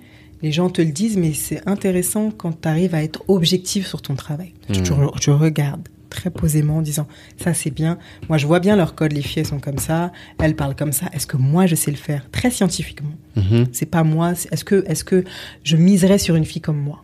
les 0.41 0.51
gens 0.51 0.69
te 0.69 0.81
le 0.81 0.91
disent 0.91 1.17
mais 1.17 1.33
c'est 1.33 1.61
intéressant 1.67 2.31
quand 2.31 2.61
tu 2.61 2.67
arrives 2.67 2.95
à 2.95 3.03
être 3.03 3.23
objectif 3.27 3.85
sur 3.87 4.01
ton 4.01 4.15
travail 4.15 4.53
tu, 4.71 4.81
tu 4.81 4.93
Mhm. 4.93 5.11
tu 5.19 5.31
regardes 5.31 5.87
très 6.13 6.29
posément 6.29 6.77
en 6.77 6.81
disant 6.81 7.07
ça 7.37 7.53
c'est 7.53 7.71
bien. 7.71 7.97
Moi 8.29 8.37
je 8.37 8.47
vois 8.47 8.59
bien 8.59 8.75
leur 8.75 8.95
code 8.95 9.11
les 9.11 9.21
filles 9.21 9.41
elles 9.41 9.47
sont 9.47 9.59
comme 9.59 9.79
ça. 9.79 10.11
Elles 10.39 10.55
parlent 10.55 10.75
comme 10.75 10.93
ça. 10.93 11.07
Est-ce 11.13 11.27
que 11.27 11.37
moi 11.37 11.65
je 11.65 11.75
sais 11.75 11.91
le 11.91 11.97
faire? 11.97 12.29
Très 12.31 12.49
scientifiquement. 12.49 13.11
Mhm. 13.35 13.65
c'est 13.71 13.85
pas 13.87 14.03
moi. 14.03 14.33
Est-ce 14.51 14.63
que, 14.63 14.83
est-ce 14.87 15.03
que 15.03 15.23
je 15.63 15.75
miserais 15.75 16.17
sur 16.19 16.35
une 16.35 16.45
fille 16.45 16.61
comme 16.61 16.79
moi? 16.79 17.01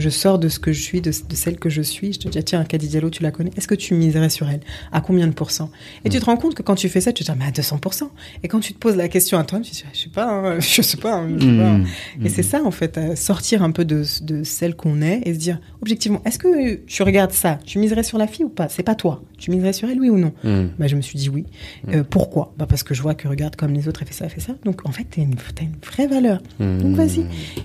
Je 0.00 0.08
sors 0.10 0.38
de 0.38 0.48
ce 0.48 0.58
que 0.58 0.72
je 0.72 0.80
suis, 0.80 1.00
de, 1.00 1.10
de 1.10 1.34
celle 1.36 1.58
que 1.58 1.68
je 1.68 1.82
suis. 1.82 2.12
Je 2.14 2.18
te 2.18 2.28
dis, 2.28 2.38
ah, 2.38 2.42
tiens, 2.42 2.64
Kadi 2.64 2.88
Diallo, 2.88 3.10
tu 3.10 3.22
la 3.22 3.30
connais. 3.30 3.50
Est-ce 3.56 3.68
que 3.68 3.74
tu 3.74 3.94
miserais 3.94 4.28
sur 4.30 4.48
elle? 4.48 4.60
À 4.92 5.00
combien 5.00 5.26
de 5.26 5.32
pourcents? 5.32 5.70
Et 6.04 6.08
tu 6.08 6.18
te 6.18 6.24
rends 6.24 6.36
compte 6.36 6.54
que 6.54 6.62
quand 6.62 6.74
tu 6.74 6.88
fais 6.88 7.00
ça, 7.00 7.12
tu 7.12 7.22
te 7.24 7.30
dis, 7.30 7.32
ah, 7.32 7.36
mais 7.38 7.46
à 7.46 7.50
200%. 7.52 8.08
Et 8.42 8.48
quand 8.48 8.60
tu 8.60 8.72
te 8.72 8.78
poses 8.78 8.96
la 8.96 9.08
question 9.08 9.38
à 9.38 9.44
toi, 9.44 9.60
tu 9.60 9.70
te 9.70 9.76
dis, 9.76 9.84
ah, 9.86 9.90
je 9.92 10.00
sais 10.00 10.08
pas, 10.08 10.26
hein, 10.30 10.58
je 10.60 10.82
sais 10.82 10.96
pas. 10.96 11.14
hein, 11.14 11.28
je 11.38 11.42
sais 11.46 11.56
pas, 11.56 11.68
hein. 11.68 11.84
Hmm. 12.18 12.26
Et 12.26 12.28
c'est 12.28 12.42
ça, 12.42 12.62
en 12.64 12.70
fait, 12.70 12.98
euh, 12.98 13.14
sortir 13.14 13.62
un 13.62 13.70
peu 13.70 13.84
de, 13.84 14.04
de 14.22 14.42
celle 14.42 14.74
qu'on 14.74 15.02
est 15.02 15.20
et 15.26 15.34
se 15.34 15.38
dire, 15.38 15.60
objectivement, 15.82 16.22
est-ce 16.24 16.38
que 16.38 16.76
tu 16.86 17.02
regardes 17.02 17.32
ça? 17.32 17.58
Tu 17.66 17.78
miserais 17.78 18.02
sur 18.02 18.18
la 18.18 18.26
fille 18.26 18.44
ou 18.44 18.48
pas? 18.48 18.68
C'est 18.68 18.82
pas 18.82 18.94
toi. 18.94 19.22
Tu 19.38 19.50
miserais 19.50 19.72
sur 19.72 19.88
elle, 19.88 20.00
oui 20.00 20.10
ou 20.10 20.18
non? 20.18 20.32
Bah, 20.78 20.86
je 20.86 20.96
me 20.96 21.00
suis 21.02 21.18
dit 21.18 21.28
oui. 21.28 21.44
Euh, 21.88 22.04
pourquoi? 22.08 22.54
Bah, 22.58 22.66
Parce 22.68 22.82
que 22.82 22.94
je 22.94 23.02
vois 23.02 23.14
que 23.14 23.28
regarde 23.28 23.56
comme 23.56 23.72
les 23.74 23.88
autres, 23.88 24.00
elle 24.02 24.08
fait 24.08 24.14
ça, 24.14 24.24
elle 24.26 24.30
fait 24.30 24.40
ça. 24.40 24.54
Donc 24.64 24.86
en 24.86 24.92
fait, 24.92 25.06
t'as 25.10 25.22
une, 25.22 25.34
t'as 25.54 25.64
une 25.64 25.74
vraie 25.84 26.06
valeur. 26.06 26.40
Donc 26.58 26.94
vas-y. 26.96 27.20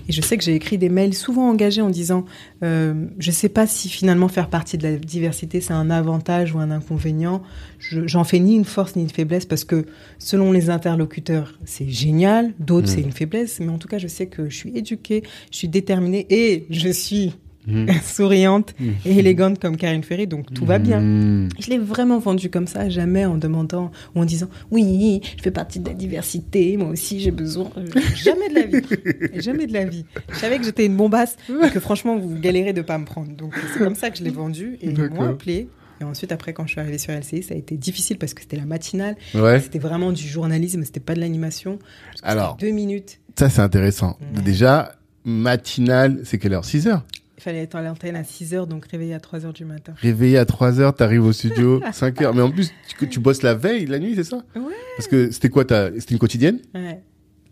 Et 0.08 0.12
je 0.12 0.20
sais 0.20 0.36
que 0.36 0.44
j'ai 0.44 0.54
écrit 0.54 0.78
des 0.78 0.88
mails 0.88 1.14
souvent 1.14 1.48
engagés 1.48 1.82
en 1.82 1.90
disant 1.90 2.24
euh, 2.62 3.06
je 3.18 3.30
sais 3.30 3.48
pas 3.48 3.66
si 3.66 3.88
finalement 3.88 4.28
faire 4.28 4.48
partie 4.48 4.78
de 4.78 4.82
la 4.82 4.96
diversité 4.96 5.60
c'est 5.60 5.72
un 5.72 5.90
avantage 5.90 6.54
ou 6.54 6.58
un 6.58 6.70
inconvénient. 6.70 7.42
Je- 7.78 8.06
J'en 8.06 8.24
fais 8.24 8.38
ni 8.38 8.54
une 8.56 8.64
force 8.64 8.96
ni 8.96 9.02
une 9.02 9.10
faiblesse 9.10 9.46
parce 9.46 9.64
que 9.64 9.86
selon 10.18 10.52
les 10.52 10.70
interlocuteurs, 10.70 11.58
c'est 11.64 11.88
génial. 11.88 12.52
D'autres, 12.58 12.88
Mm. 12.88 12.94
c'est 12.94 13.00
une 13.02 13.12
faiblesse. 13.12 13.60
Mais 13.60 13.68
en 13.68 13.78
tout 13.78 13.88
cas, 13.88 13.98
je 13.98 14.06
sais 14.08 14.26
que 14.26 14.48
je 14.48 14.56
suis 14.56 14.76
éduquée, 14.76 15.22
je 15.52 15.58
suis 15.58 15.68
déterminée 15.68 16.26
et 16.30 16.66
je 16.70 16.88
suis 16.88 17.34
Hmm. 17.66 17.86
souriante 18.04 18.74
et 19.04 19.18
élégante 19.18 19.58
comme 19.60 19.76
Karine 19.76 20.02
Ferry. 20.04 20.26
Donc 20.26 20.52
tout 20.54 20.64
va 20.64 20.78
bien. 20.78 21.00
Hmm. 21.00 21.48
Je 21.58 21.68
l'ai 21.70 21.78
vraiment 21.78 22.18
vendu 22.18 22.48
comme 22.50 22.66
ça, 22.66 22.88
jamais 22.88 23.24
en 23.24 23.36
demandant 23.38 23.90
ou 24.14 24.20
en 24.20 24.24
disant 24.24 24.48
oui, 24.70 25.20
je 25.36 25.42
fais 25.42 25.50
partie 25.50 25.80
de 25.80 25.88
la 25.88 25.94
diversité, 25.94 26.76
moi 26.76 26.88
aussi 26.90 27.20
j'ai 27.20 27.30
besoin. 27.32 27.70
Euh, 27.76 27.86
Jamais 28.14 28.48
de 28.48 28.54
la 28.54 28.62
vie, 28.66 28.86
jamais 29.40 29.66
de 29.66 29.72
la 29.72 29.84
vie. 29.84 30.04
Je 30.30 30.36
savais 30.36 30.58
que 30.58 30.64
j'étais 30.64 30.86
une 30.86 30.96
bombasse 30.96 31.36
et 31.64 31.70
que 31.70 31.80
franchement 31.80 32.16
vous 32.18 32.38
galérez 32.38 32.72
de 32.72 32.82
pas 32.82 32.98
me 32.98 33.04
prendre. 33.04 33.32
Donc 33.32 33.54
c'est 33.72 33.78
comme 33.82 33.94
ça 33.96 34.10
que 34.10 34.18
je 34.18 34.24
l'ai 34.24 34.30
vendu 34.30 34.78
et 34.80 34.86
ils 34.90 34.98
m'ont 35.10 35.28
appelé. 35.28 35.68
Et 36.00 36.04
ensuite 36.04 36.30
après 36.30 36.52
quand 36.52 36.66
je 36.66 36.72
suis 36.72 36.80
arrivée 36.80 36.98
sur 36.98 37.12
LCI, 37.12 37.42
ça 37.42 37.54
a 37.54 37.56
été 37.56 37.76
difficile 37.76 38.18
parce 38.18 38.34
que 38.34 38.42
c'était 38.42 38.56
la 38.58 38.66
matinale, 38.66 39.16
Ouais. 39.34 39.60
c'était 39.60 39.78
vraiment 39.78 40.12
du 40.12 40.28
journalisme, 40.28 40.84
c'était 40.84 41.00
pas 41.00 41.14
de 41.14 41.20
l'animation. 41.20 41.78
Alors. 42.22 42.56
deux 42.60 42.70
minutes. 42.70 43.18
Ça, 43.38 43.48
c'est 43.50 43.60
intéressant. 43.62 44.18
Déjà, 44.44 44.92
matinale, 45.24 46.20
c'est 46.24 46.38
quelle 46.38 46.54
heure? 46.54 46.64
6 46.64 46.86
heures? 46.88 47.04
Il 47.46 47.50
fallait 47.50 47.62
être 47.62 47.76
à 47.76 47.82
l'antenne 47.82 48.16
à 48.16 48.24
6 48.24 48.54
heures, 48.54 48.66
donc 48.66 48.86
réveillé 48.86 49.14
à 49.14 49.20
3 49.20 49.46
heures 49.46 49.52
du 49.52 49.64
matin. 49.64 49.92
Réveillé 49.98 50.36
à 50.36 50.44
3 50.44 50.80
heures, 50.80 50.92
t'arrives 50.96 51.24
au 51.24 51.32
studio, 51.32 51.80
5 51.92 52.20
heures. 52.22 52.34
Mais 52.34 52.42
en 52.42 52.50
plus, 52.50 52.72
tu, 52.98 53.08
tu 53.08 53.20
bosses 53.20 53.42
la 53.42 53.54
veille, 53.54 53.86
la 53.86 54.00
nuit, 54.00 54.14
c'est 54.16 54.24
ça? 54.24 54.38
Ouais. 54.56 54.62
Parce 54.96 55.06
que 55.06 55.30
c'était 55.30 55.48
quoi 55.48 55.64
ta, 55.64 55.92
c'était 55.96 56.14
une 56.14 56.18
quotidienne? 56.18 56.58
Ouais. 56.74 57.00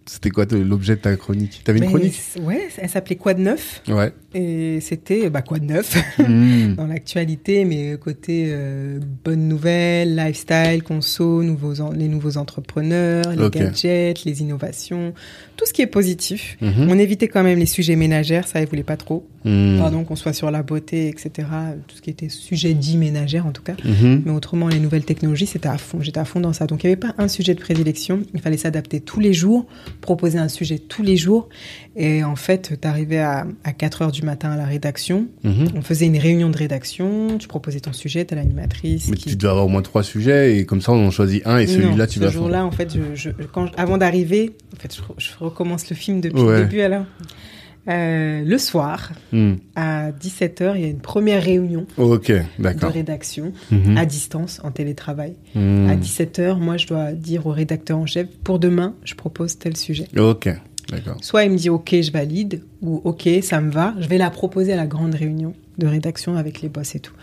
C'était 0.07 0.29
quoi 0.29 0.45
l'objet 0.51 0.97
de 0.97 1.01
ta 1.01 1.17
chronique? 1.17 1.63
T'avais 1.65 1.79
une 1.79 1.85
Mais 1.85 1.91
chronique? 1.91 2.21
Ouais, 2.43 2.69
elle 2.77 2.91
s'appelait 2.91 3.17
Quoi 3.17 3.33
de 3.33 3.41
neuf 3.41 3.83
Ouais. 3.89 4.13
Et 4.35 4.81
c'était 4.81 5.31
bah, 5.31 5.41
Quoi 5.41 5.59
de 5.61 5.65
neuf 5.65 5.97
Hmm. 6.19 6.75
dans 6.77 6.87
l'actualité, 6.87 7.65
mais 7.65 7.97
côté 7.97 8.49
euh, 8.49 8.99
bonnes 9.25 9.49
nouvelles, 9.49 10.15
lifestyle, 10.15 10.83
conso, 10.83 11.43
nouveaux 11.43 11.73
les 11.95 12.09
nouveaux 12.09 12.37
entrepreneurs, 12.37 13.25
les 13.35 13.49
gadgets, 13.49 14.25
les 14.25 14.43
innovations, 14.43 15.15
tout 15.57 15.67
ce 15.67 15.73
qui 15.73 15.83
est 15.83 15.87
positif. 15.87 16.57
Mhm. 16.61 16.89
On 16.91 16.99
évitait 16.99 17.29
quand 17.29 17.43
même 17.43 17.59
les 17.59 17.67
sujets 17.67 17.97
ménagères, 17.97 18.47
ça, 18.49 18.61
ils 18.61 18.67
voulaient 18.67 18.83
pas 18.83 18.97
trop. 18.97 19.27
Hmm. 19.45 19.79
Pardon, 19.79 20.05
qu'on 20.05 20.17
soit 20.17 20.33
sur 20.33 20.51
la 20.51 20.63
beauté, 20.63 21.09
etc. 21.09 21.31
Tout 21.87 21.97
ce 21.97 22.01
qui 22.01 22.09
était 22.09 22.31
sujet 22.31 22.73
dit 22.73 22.97
ménagère, 22.97 23.47
en 23.47 23.53
tout 23.53 23.63
cas. 23.63 23.75
Mhm. 23.85 24.23
Mais 24.25 24.31
autrement, 24.33 24.69
les 24.69 24.81
nouvelles 24.81 25.05
technologies, 25.05 25.45
c'était 25.47 25.69
à 25.69 25.77
fond. 25.77 25.99
J'étais 26.01 26.19
à 26.21 26.25
fond 26.25 26.41
dans 26.41 26.55
ça. 26.55 26.67
Donc, 26.67 26.83
il 26.83 26.87
n'y 26.87 26.93
avait 26.95 27.01
pas 27.01 27.15
un 27.19 27.29
sujet 27.29 27.55
de 27.55 27.61
prédilection. 27.61 28.23
Il 28.33 28.41
fallait 28.41 28.57
s'adapter 28.57 29.01
tous 29.01 29.21
les 29.21 29.35
jours, 29.35 29.67
proposer 30.01 30.39
un 30.39 30.49
sujet 30.49 30.79
tous 30.79 31.03
les 31.03 31.19
jours. 31.19 31.51
Et 31.95 32.25
en 32.25 32.37
fait, 32.37 32.79
tu 32.81 32.89
arrivais 32.89 33.19
à, 33.19 33.47
à 33.65 33.73
4 33.73 34.03
heures 34.03 34.13
du 34.13 34.23
matin 34.23 34.51
à 34.53 34.57
la 34.57 34.65
rédaction. 34.65 35.27
Mhm. 35.45 35.69
On 35.77 35.83
faisait 35.83 36.07
une 36.07 36.17
réunion 36.19 36.49
de 36.49 36.57
rédaction. 36.57 37.37
Tu 37.39 37.47
proposais 37.47 37.81
ton 37.81 37.93
sujet, 37.93 38.25
tu 38.25 38.35
l'animatrice. 38.35 39.09
Mais 39.11 39.17
qui- 39.17 39.29
tu 39.29 39.37
dois 39.37 39.51
avoir 39.51 39.67
au 39.67 39.69
moins 39.69 39.83
trois 39.83 40.03
sujets 40.03 40.57
et 40.59 40.65
comme 40.65 40.81
ça 40.81 40.93
on 40.93 41.07
en 41.07 41.11
choisit 41.11 41.47
un 41.47 41.59
et 41.59 41.67
celui-là 41.67 42.07
tu 42.07 42.19
ce 42.19 42.25
vas 42.25 42.31
jour-là, 42.31 42.65
en 42.65 42.71
fait, 42.71 42.95
je, 42.95 43.15
je- 43.15 43.45
quand, 43.53 43.69
avant 43.77 43.99
d'arriver, 43.99 44.53
en 44.75 44.81
fait, 44.81 44.95
je, 44.97 45.01
je 45.19 45.31
recommence 45.45 45.89
le 45.91 45.97
film 45.97 46.21
depuis 46.21 46.41
Ouais. 46.43 46.59
le 46.61 46.65
début 46.65 46.81
alors. 46.81 47.05
Euh, 47.87 48.43
le 48.43 48.57
soir, 48.57 49.13
Hmm. 49.31 49.57
à 49.77 50.11
17h, 50.11 50.73
il 50.77 50.81
y 50.81 50.85
a 50.87 50.89
une 50.89 51.01
première 51.01 51.43
réunion 51.43 51.87
Ok, 51.99 52.33
de 52.59 52.87
rédaction 52.87 53.53
Mhm. 53.71 53.99
à 53.99 54.07
distance, 54.07 54.59
en 54.65 54.71
télétravail. 54.71 55.35
Hmm. 55.55 55.89
À 55.91 55.95
17h, 55.97 56.57
moi, 56.59 56.79
je 56.79 56.87
dois 56.87 57.13
dire 57.13 57.47
au 57.47 57.51
rédacteur 57.51 57.99
en 57.99 58.07
chef, 58.07 58.27
pour 58.43 58.59
demain, 58.59 58.95
je 59.05 59.15
propose 59.15 59.59
tel 59.59 59.77
sujet. 59.77 60.09
Ok. 60.17 60.49
Soit 61.21 61.45
il 61.45 61.53
me 61.53 61.57
dit, 61.57 61.71
OK, 61.71 61.91
je 61.93 62.11
valide, 62.13 62.63
ou 62.83 63.01
OK, 63.05 63.29
ça 63.43 63.61
me 63.61 63.71
va, 63.71 63.95
je 63.99 64.09
vais 64.09 64.19
la 64.19 64.31
proposer 64.31 64.73
à 64.73 64.77
la 64.77 64.87
grande 64.87 65.15
réunion 65.15 65.55
de 65.79 65.87
rédaction 65.87 66.37
avec 66.37 66.63
les 66.63 66.69
boss 66.69 66.95
et 66.95 67.01
tout. 67.01 67.15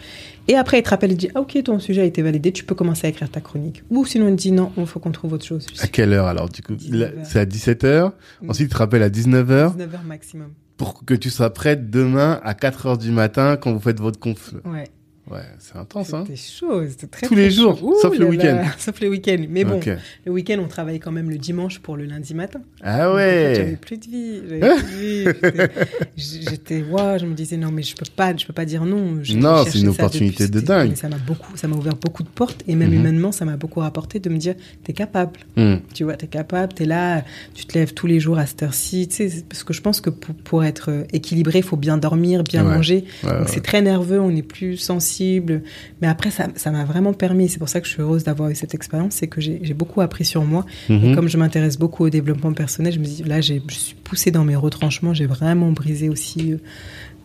Et 0.48 0.56
après, 0.56 0.80
il 0.80 0.84
te 0.84 0.90
rappelle, 0.90 1.12
il 1.12 1.18
dit, 1.18 1.30
ah, 1.36 1.42
OK, 1.42 1.58
ton 1.64 1.80
sujet 1.80 2.02
a 2.02 2.04
été 2.06 2.22
validé, 2.22 2.52
tu 2.52 2.64
peux 2.66 2.76
commencer 2.76 3.08
à 3.08 3.10
écrire 3.10 3.30
ta 3.30 3.40
chronique. 3.40 3.84
Ou 3.90 4.06
sinon, 4.06 4.28
il 4.28 4.36
te 4.36 4.42
dit, 4.42 4.52
non, 4.52 4.72
il 4.78 4.86
faut 4.86 5.00
qu'on 5.00 5.12
trouve 5.12 5.34
autre 5.34 5.46
chose. 5.46 5.66
À 5.80 5.88
quelle 5.88 6.12
heure 6.14 6.26
alors 6.28 6.50
du 6.50 6.62
coup? 6.62 6.76
19 6.76 7.00
Là, 7.00 7.06
heures. 7.06 7.26
C'est 7.26 7.40
à 7.40 7.46
17h. 7.46 8.12
Mm. 8.42 8.50
Ensuite, 8.50 8.68
tu 8.68 8.74
te 8.74 8.78
rappelles 8.78 9.04
à 9.04 9.10
19h 9.10 9.78
19h 9.78 10.04
maximum. 10.06 10.50
pour 10.78 11.06
que 11.06 11.14
tu 11.14 11.30
sois 11.30 11.54
prête 11.54 11.90
demain 11.90 12.42
à 12.44 12.54
4h 12.54 12.98
du 12.98 13.12
matin 13.12 13.56
quand 13.56 13.72
vous 13.72 13.80
faites 13.80 14.00
votre 14.00 14.20
conf. 14.20 14.54
Ouais. 14.66 14.86
Ouais, 15.30 15.40
c'est 15.60 15.78
intense, 15.78 16.14
hein. 16.14 16.24
C'était 16.28 16.40
chaud, 16.42 16.82
c'était 16.90 17.08
très 17.08 17.28
Tous 17.28 17.36
très 17.36 17.44
les 17.44 17.52
jours, 17.52 17.78
chaud. 17.78 17.96
sauf 18.02 18.18
le 18.18 18.26
là 18.26 18.30
week-end. 18.32 18.56
là, 18.56 18.66
Sauf 18.78 19.00
le 19.00 19.08
week-end. 19.10 19.38
Mais 19.50 19.64
bon, 19.64 19.78
Ok. 19.78 19.90
le 20.26 20.32
week-end, 20.32 20.58
on 20.60 20.68
travaille 20.68 21.00
quand 21.00 21.12
même 21.12 21.30
le 21.30 21.38
dimanche 21.38 21.80
pour 21.80 21.96
le 21.96 22.06
lundi 22.06 22.34
matin. 22.34 22.60
Ah 22.82 23.06
Donc, 23.06 23.14
en 23.14 23.18
fait, 23.20 23.56
J'avais 23.56 23.70
ouais. 23.70 23.76
plus 23.78 23.98
de 23.98 24.06
vie. 24.08 24.42
j'avais 24.50 24.60
plus 24.84 25.24
de 25.24 25.58
vie. 25.60 25.70
J'étais- 26.18 26.84
waouh, 26.84 27.20
je 27.20 27.26
me 27.26 27.34
disais, 27.34 27.56
non, 27.58 27.72
mais 27.72 27.84
je 27.84 27.96
peux 27.96 28.06
pas, 28.16 28.36
je 28.36 28.46
peux 28.46 28.54
pas 28.54 28.66
dire 28.66 28.84
non. 28.84 29.20
Non, 29.36 29.64
c'est 29.66 29.80
une 29.80 29.90
opportunité 29.90 30.48
depuis- 30.48 30.62
de 30.62 30.66
dingue. 30.66 30.90
mais 30.90 30.96
Ça 30.96 31.08
m'a 31.08 31.18
beaucoup, 31.18 31.56
ça 31.56 31.68
m'a 31.68 31.76
ouvert 31.76 31.96
beaucoup 31.96 32.24
de 32.24 32.30
portes. 32.30 32.64
Et 32.68 32.76
même 32.76 32.90
Mhm. 32.90 32.96
humainement, 33.00 33.32
ça 33.32 33.46
m'a 33.46 33.58
beaucoup 33.58 33.80
rapporté 33.80 34.20
de 34.20 34.30
me 34.30 34.38
dire, 34.38 34.56
t'es 34.84 34.94
capable. 34.94 35.40
Hmm. 35.56 35.76
Tu 35.94 36.04
vois, 36.04 36.16
t'es 36.16 36.28
capable, 36.28 36.74
t'es 36.74 36.86
là, 36.86 37.24
tu 37.54 37.66
te 37.66 37.78
lèves 37.78 37.94
tous 37.94 38.08
les 38.08 38.20
jours 38.20 38.38
à 38.40 38.46
cette 38.48 38.64
heure-ci. 38.64 39.08
Tu 39.08 39.30
sais, 39.30 39.44
parce 39.48 39.64
que 39.64 39.74
je 39.74 39.82
pense 39.82 40.02
que 40.02 40.10
pour, 40.10 40.34
pour 40.36 40.64
être 40.64 40.90
euh, 40.92 41.04
équilibré, 41.14 41.60
il 41.60 41.64
faut 41.64 41.78
bien 41.78 41.98
dormir, 41.98 42.44
bien 42.44 42.66
Ouais. 42.68 42.76
manger. 42.76 43.06
Ouais, 43.24 43.30
Donc 43.30 43.40
ouais. 43.42 43.46
c'est 43.48 43.62
très 43.62 43.82
nerveux, 43.82 44.20
on 44.20 44.36
est 44.36 44.42
plus 44.42 44.78
sensible. 45.22 45.62
Mais 46.02 46.08
après, 46.08 46.32
ça 46.32 46.48
ça 46.56 46.72
m'a 46.72 46.86
vraiment 46.86 47.14
permis, 47.14 47.50
c'est 47.50 47.60
pour 47.60 47.70
ça 47.70 47.80
que 47.82 47.88
je 47.88 47.94
suis 47.94 48.02
heureuse 48.02 48.24
d'avoir 48.24 48.50
eu 48.50 48.56
cette 48.56 48.74
expérience, 48.74 49.14
c'est 49.16 49.28
que 49.28 49.42
j'ai 49.42 49.74
beaucoup 49.74 50.02
appris 50.02 50.26
sur 50.26 50.44
moi. 50.44 50.66
Et 50.90 50.94
Mhm. 50.94 51.16
comme 51.16 51.28
je 51.28 51.38
m'intéresse 51.38 51.78
beaucoup 51.78 52.06
au 52.06 52.10
développement 52.10 52.54
personnel, 52.54 52.94
je 52.94 53.00
me 53.00 53.06
dis, 53.06 53.24
là, 53.24 53.42
je 53.42 53.54
suis 53.70 53.96
poussée 54.04 54.32
dans 54.32 54.44
mes 54.46 54.56
retranchements, 54.56 55.14
j'ai 55.14 55.26
vraiment 55.26 55.72
brisé 55.72 56.10
aussi 56.10 56.54
euh, 56.54 56.58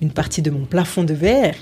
une 0.02 0.10
partie 0.10 0.42
de 0.42 0.50
mon 0.50 0.66
plafond 0.66 1.04
de 1.04 1.14
verre. 1.14 1.54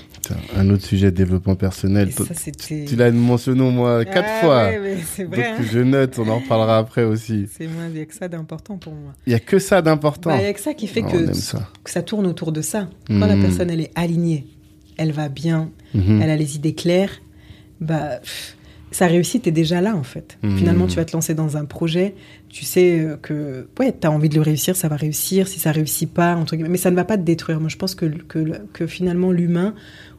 Un 0.57 0.69
autre 0.69 0.83
sujet 0.83 1.09
de 1.11 1.15
développement 1.15 1.55
personnel. 1.55 2.11
Ça. 2.11 2.23
Tu 2.67 2.95
l'as 2.97 3.11
mentionné 3.11 3.61
au 3.61 3.71
moins 3.71 4.03
quatre 4.03 4.27
Ah 4.27 4.41
fois. 4.41 4.65
ouais, 4.69 4.77
vrai, 4.79 5.23
Donc 5.25 5.37
hein. 5.39 5.63
je 5.71 5.79
note, 5.79 6.19
on 6.19 6.27
en 6.27 6.39
reparlera 6.39 6.79
après 6.79 7.03
aussi. 7.03 7.47
C'est 7.55 7.67
moi, 7.67 7.83
il 7.93 7.97
y 7.97 8.01
a 8.01 8.05
que 8.05 8.13
ça 8.15 8.27
d'important 8.27 8.77
pour 8.77 8.93
moi. 8.93 9.13
Il 9.25 9.31
y 9.31 9.35
a 9.35 9.39
que 9.39 9.57
ça 9.59 9.81
d'important. 9.81 10.31
Bah, 10.31 10.37
Il 10.41 10.43
y 10.43 10.47
a 10.47 10.53
que 10.53 10.59
ça 10.59 10.73
qui 10.73 10.87
fait 10.87 11.03
Ah, 11.07 11.11
que, 11.11 11.33
ça. 11.33 11.69
que 11.83 11.91
ça 11.91 12.01
tourne 12.01 12.25
autour 12.27 12.51
de 12.51 12.61
ça. 12.61 12.89
Quand 13.07 13.19
la 13.25 13.35
Mhm. 13.37 13.41
personne, 13.43 13.69
elle 13.69 13.81
est 13.81 13.91
alignée, 13.95 14.47
elle 14.97 15.11
va 15.11 15.29
bien, 15.29 15.71
Mhm. 15.93 16.21
elle 16.21 16.29
a 16.29 16.35
les 16.35 16.55
idées 16.55 16.73
claires, 16.73 17.21
bah, 17.81 18.19
pff, 18.21 18.57
sa 18.91 19.07
réussite 19.07 19.45
est 19.47 19.51
déjà 19.51 19.81
là, 19.81 19.95
en 19.95 20.03
fait. 20.03 20.37
Mhm. 20.41 20.57
Finalement, 20.57 20.87
tu 20.87 20.95
vas 20.95 21.03
te 21.05 21.11
lancer 21.11 21.33
dans 21.33 21.57
un 21.57 21.65
projet, 21.65 22.15
tu 22.49 22.63
sais 22.63 22.99
euh, 22.99 23.17
que 23.17 23.67
ouais, 23.79 23.93
tu 23.99 24.07
as 24.07 24.11
envie 24.11 24.29
de 24.29 24.35
le 24.35 24.41
réussir, 24.41 24.75
ça 24.77 24.87
va 24.87 24.95
réussir. 24.95 25.47
Si 25.49 25.59
ça 25.59 25.71
réussit 25.73 26.09
pas, 26.09 26.35
entre 26.35 26.55
guillemets, 26.55 26.69
mais 26.69 26.77
ça 26.77 26.91
ne 26.91 26.95
va 26.95 27.03
pas 27.03 27.17
te 27.17 27.23
détruire. 27.23 27.59
Moi, 27.59 27.67
je 27.69 27.75
pense 27.75 27.93
que, 27.95 28.05
que, 28.05 28.61
que 28.71 28.87
finalement, 28.87 29.31
l'humain, 29.33 29.73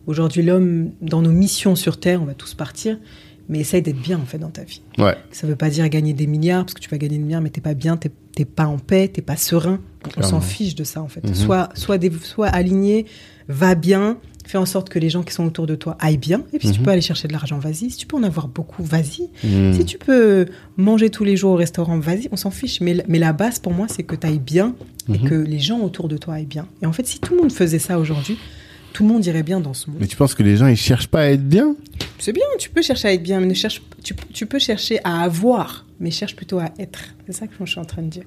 aujourd'hui, 0.06 0.42
l'homme, 0.42 0.90
dans 1.00 1.22
nos 1.22 1.30
missions 1.32 1.74
sur 1.74 1.98
Terre, 1.98 2.20
on 2.20 2.26
va 2.26 2.34
tous 2.34 2.52
partir, 2.52 2.98
mais 3.48 3.60
essaye 3.60 3.80
d'être 3.80 4.00
bien, 4.02 4.18
en 4.18 4.26
fait, 4.26 4.38
dans 4.38 4.50
ta 4.50 4.64
vie. 4.64 4.82
Ouais. 4.98 5.14
Ça 5.30 5.46
veut 5.46 5.56
pas 5.56 5.70
dire 5.70 5.88
gagner 5.88 6.12
des 6.12 6.26
milliards, 6.26 6.64
parce 6.66 6.74
que 6.74 6.80
tu 6.80 6.90
vas 6.90 6.98
gagner 6.98 7.16
des 7.16 7.22
milliards, 7.24 7.40
mais 7.40 7.50
t'es 7.50 7.60
pas 7.62 7.74
bien, 7.74 7.96
t'es 7.96 8.10
t'es 8.34 8.44
pas 8.44 8.66
en 8.66 8.76
paix, 8.78 9.08
t'es 9.08 9.22
pas 9.22 9.36
serein. 9.36 9.80
On 10.18 10.22
s'en 10.22 10.42
fiche 10.42 10.74
de 10.74 10.84
ça, 10.84 11.00
en 11.00 11.08
fait. 11.08 11.24
Mhm. 11.26 11.34
Soit, 11.34 11.70
soit, 11.74 11.98
soit 12.22 12.48
aligné, 12.48 13.06
va 13.48 13.74
bien, 13.74 14.18
fais 14.50 14.58
en 14.58 14.66
sorte 14.66 14.88
que 14.88 14.98
les 14.98 15.10
gens 15.10 15.22
qui 15.22 15.32
sont 15.32 15.44
autour 15.46 15.66
de 15.66 15.74
toi 15.74 15.96
aillent 16.00 16.16
bien. 16.18 16.42
Et 16.52 16.58
puis, 16.58 16.68
si 16.68 16.74
tu 16.74 16.80
Mhm. 16.80 16.84
peux 16.86 16.90
aller 16.92 17.00
chercher 17.00 17.28
de 17.28 17.32
l'argent, 17.32 17.58
vas-y. 17.58 17.90
Si 17.90 17.96
tu 17.96 18.06
peux 18.06 18.16
en 18.16 18.22
avoir 18.22 18.48
beaucoup, 18.48 18.82
vas-y. 18.82 19.28
Hmm. 19.44 19.72
Si 19.74 19.84
tu 19.84 19.98
peux 19.98 20.46
manger 20.76 21.10
tous 21.10 21.24
les 21.24 21.36
jours 21.36 21.52
au 21.52 21.56
restaurant, 21.56 21.98
vas-y, 21.98 22.28
on 22.32 22.36
s'en 22.36 22.50
fiche. 22.50 22.80
Mais, 22.80 23.04
mais 23.08 23.18
la 23.18 23.32
base, 23.32 23.58
pour 23.58 23.72
moi, 23.72 23.86
c'est 23.88 24.02
que 24.02 24.14
tu 24.16 24.26
ailles 24.26 24.38
bien 24.38 24.74
et 25.08 25.18
Mhm. 25.18 25.28
que 25.28 25.34
les 25.34 25.58
gens 25.58 25.80
autour 25.80 26.08
de 26.08 26.16
toi 26.16 26.34
aillent 26.34 26.46
bien. 26.46 26.66
Et 26.82 26.86
en 26.86 26.92
fait, 26.92 27.06
si 27.06 27.18
tout 27.18 27.34
le 27.34 27.40
monde 27.42 27.52
faisait 27.52 27.78
ça 27.78 27.98
aujourd'hui, 27.98 28.38
tout 28.92 29.02
le 29.02 29.10
monde 29.12 29.26
irait 29.26 29.42
bien 29.42 29.60
dans 29.60 29.74
ce 29.74 29.90
monde. 29.90 29.98
Mais 30.00 30.06
tu 30.06 30.16
penses 30.16 30.34
que 30.34 30.42
les 30.42 30.56
gens 30.56 30.66
ils 30.68 30.76
cherchent 30.76 31.08
pas 31.08 31.20
à 31.22 31.26
être 31.26 31.46
bien? 31.46 31.76
C'est 32.18 32.32
bien, 32.32 32.44
tu 32.58 32.70
peux 32.70 32.80
chercher 32.82 33.08
à 33.08 33.12
être 33.12 33.22
bien, 33.22 33.40
mais 33.40 33.46
ne 33.46 33.52
cherche, 33.54 33.82
tu, 34.02 34.14
tu 34.32 34.46
peux 34.46 34.58
chercher 34.58 35.00
à 35.04 35.20
avoir, 35.22 35.84
mais 36.00 36.10
cherche 36.10 36.34
plutôt 36.34 36.58
à 36.58 36.70
être. 36.78 37.00
C'est 37.26 37.32
ça 37.34 37.46
que 37.46 37.52
je 37.60 37.70
suis 37.70 37.78
en 37.80 37.84
train 37.84 38.00
de 38.02 38.08
dire. 38.08 38.24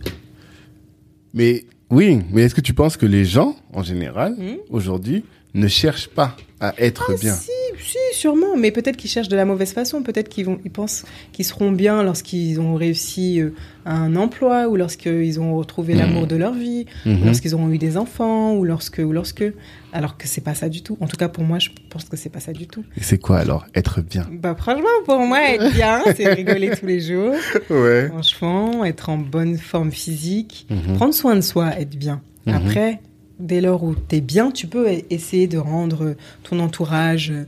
Mais 1.33 1.65
oui, 1.89 2.19
mais 2.31 2.43
est-ce 2.43 2.55
que 2.55 2.61
tu 2.61 2.73
penses 2.73 2.97
que 2.97 3.05
les 3.05 3.25
gens 3.25 3.55
en 3.73 3.83
général 3.83 4.35
Mhm. 4.37 4.57
aujourd'hui 4.69 5.23
ne 5.53 5.67
cherchent 5.67 6.09
pas 6.09 6.35
à 6.61 6.73
être 6.77 7.17
bien 7.21 7.33
Si, 7.35 7.49
si, 7.79 7.97
sûrement, 8.11 8.57
mais 8.57 8.71
peut-être 8.71 8.97
qu'ils 8.97 9.09
cherchent 9.09 9.29
de 9.29 9.35
la 9.37 9.45
mauvaise 9.45 9.71
façon, 9.71 10.03
peut-être 10.03 10.27
qu'ils 10.27 10.45
vont, 10.45 10.59
ils 10.65 10.71
pensent 10.71 11.05
qu'ils 11.31 11.45
seront 11.45 11.71
bien 11.71 12.03
lorsqu'ils 12.03 12.59
ont 12.59 12.75
réussi 12.75 13.39
euh, 13.39 13.51
un 13.85 14.17
emploi 14.17 14.67
ou 14.67 14.75
lorsqu'ils 14.75 15.39
ont 15.39 15.55
retrouvé 15.55 15.93
Mhm. 15.93 15.99
l'amour 15.99 16.27
de 16.27 16.35
leur 16.35 16.53
vie, 16.53 16.85
ou 17.05 17.09
Mhm. 17.09 17.25
lorsqu'ils 17.25 17.55
auront 17.55 17.69
eu 17.69 17.77
des 17.77 17.95
enfants 17.95 18.53
ou 18.55 18.65
lorsque 18.65 18.97
ou 19.03 19.13
lorsque, 19.13 19.45
alors 19.93 20.17
que 20.17 20.27
c'est 20.27 20.41
pas 20.41 20.53
ça 20.53 20.67
du 20.67 20.81
tout. 20.83 20.97
En 20.99 21.07
tout 21.07 21.15
cas 21.15 21.29
pour 21.29 21.45
moi, 21.45 21.59
je 21.59 21.69
pense 21.89 22.03
que 22.03 22.17
c'est 22.17 22.29
pas 22.29 22.41
ça 22.41 22.51
du 22.51 22.67
tout. 22.67 22.83
Et 22.97 23.03
c'est 23.03 23.17
quoi 23.19 23.37
alors 23.37 23.65
être 23.73 24.01
bien? 24.01 24.27
Bah 24.29 24.55
franchement, 24.57 24.83
pour 25.05 25.19
moi, 25.19 25.39
être 25.53 25.71
bien, 25.71 26.01
c'est 26.17 26.33
rigoler 26.33 26.71
tous 26.77 26.85
les 26.87 26.99
jours. 26.99 27.33
Ouais. 27.69 28.09
Franchement, 28.09 28.83
être 28.83 29.07
en 29.07 29.17
bonne 29.17 29.57
forme 29.57 29.91
physique, 29.91 30.67
Mhm. 30.69 30.95
prendre 30.95 31.13
soin 31.13 31.35
de 31.37 31.41
soi, 31.41 31.79
être 31.79 31.95
bien. 31.97 32.21
Après, 32.47 32.99
dès 33.39 33.61
lors 33.61 33.83
où 33.83 33.95
tu 33.95 34.15
es 34.17 34.21
bien, 34.21 34.51
tu 34.51 34.67
peux 34.67 34.87
e- 34.89 35.01
essayer 35.09 35.47
de 35.47 35.57
rendre 35.57 36.15
ton 36.43 36.59
entourage 36.59 37.31
euh, 37.31 37.45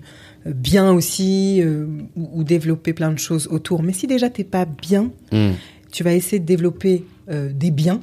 bien 0.53 0.91
aussi 0.91 1.61
euh, 1.61 1.85
ou, 2.15 2.29
ou 2.39 2.43
développer 2.43 2.93
plein 2.93 3.11
de 3.11 3.19
choses 3.19 3.47
autour. 3.51 3.83
Mais 3.83 3.93
si 3.93 4.07
déjà 4.07 4.29
t'es 4.29 4.43
pas 4.43 4.65
bien, 4.65 5.11
Hmm. 5.31 5.51
tu 5.91 6.03
vas 6.03 6.13
essayer 6.13 6.39
de 6.39 6.45
développer 6.45 7.03
euh, 7.29 7.49
des 7.53 7.71
biens, 7.71 7.99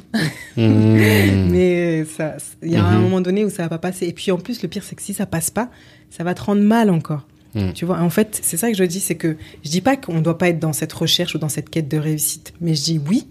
Hmm. 0.57 0.63
mais 1.51 2.05
ça, 2.05 2.37
il 2.63 2.71
y 2.73 2.77
a 2.77 2.85
un 2.85 2.97
Mhm. 2.97 3.03
moment 3.03 3.21
donné 3.21 3.45
où 3.45 3.51
ça 3.51 3.63
va 3.65 3.69
pas 3.71 3.79
passer. 3.79 4.07
Et 4.07 4.13
puis 4.13 4.31
en 4.31 4.39
plus, 4.39 4.63
le 4.63 4.69
pire, 4.69 4.83
c'est 4.85 4.95
que 4.97 5.03
si 5.03 5.15
ça 5.15 5.27
passe 5.27 5.51
pas, 5.51 5.71
ça 6.11 6.25
va 6.25 6.35
te 6.35 6.43
rendre 6.43 6.63
mal 6.63 6.91
encore. 6.91 7.27
Tu 7.75 7.85
vois, 7.87 7.99
en 8.01 8.11
fait, 8.11 8.39
c'est 8.43 8.57
ça 8.57 8.71
que 8.71 8.77
je 8.77 8.85
dis, 8.85 9.01
c'est 9.01 9.17
que 9.17 9.37
je 9.65 9.71
dis 9.71 9.81
pas 9.81 9.97
qu'on 9.97 10.21
doit 10.21 10.39
pas 10.39 10.49
être 10.51 10.61
dans 10.61 10.73
cette 10.73 10.93
recherche 10.93 11.35
ou 11.35 11.39
dans 11.39 11.49
cette 11.49 11.71
quête 11.71 11.89
de 11.89 11.97
réussite, 11.99 12.53
mais 12.61 12.77
je 12.77 12.85
dis 12.85 13.01
oui, 13.09 13.27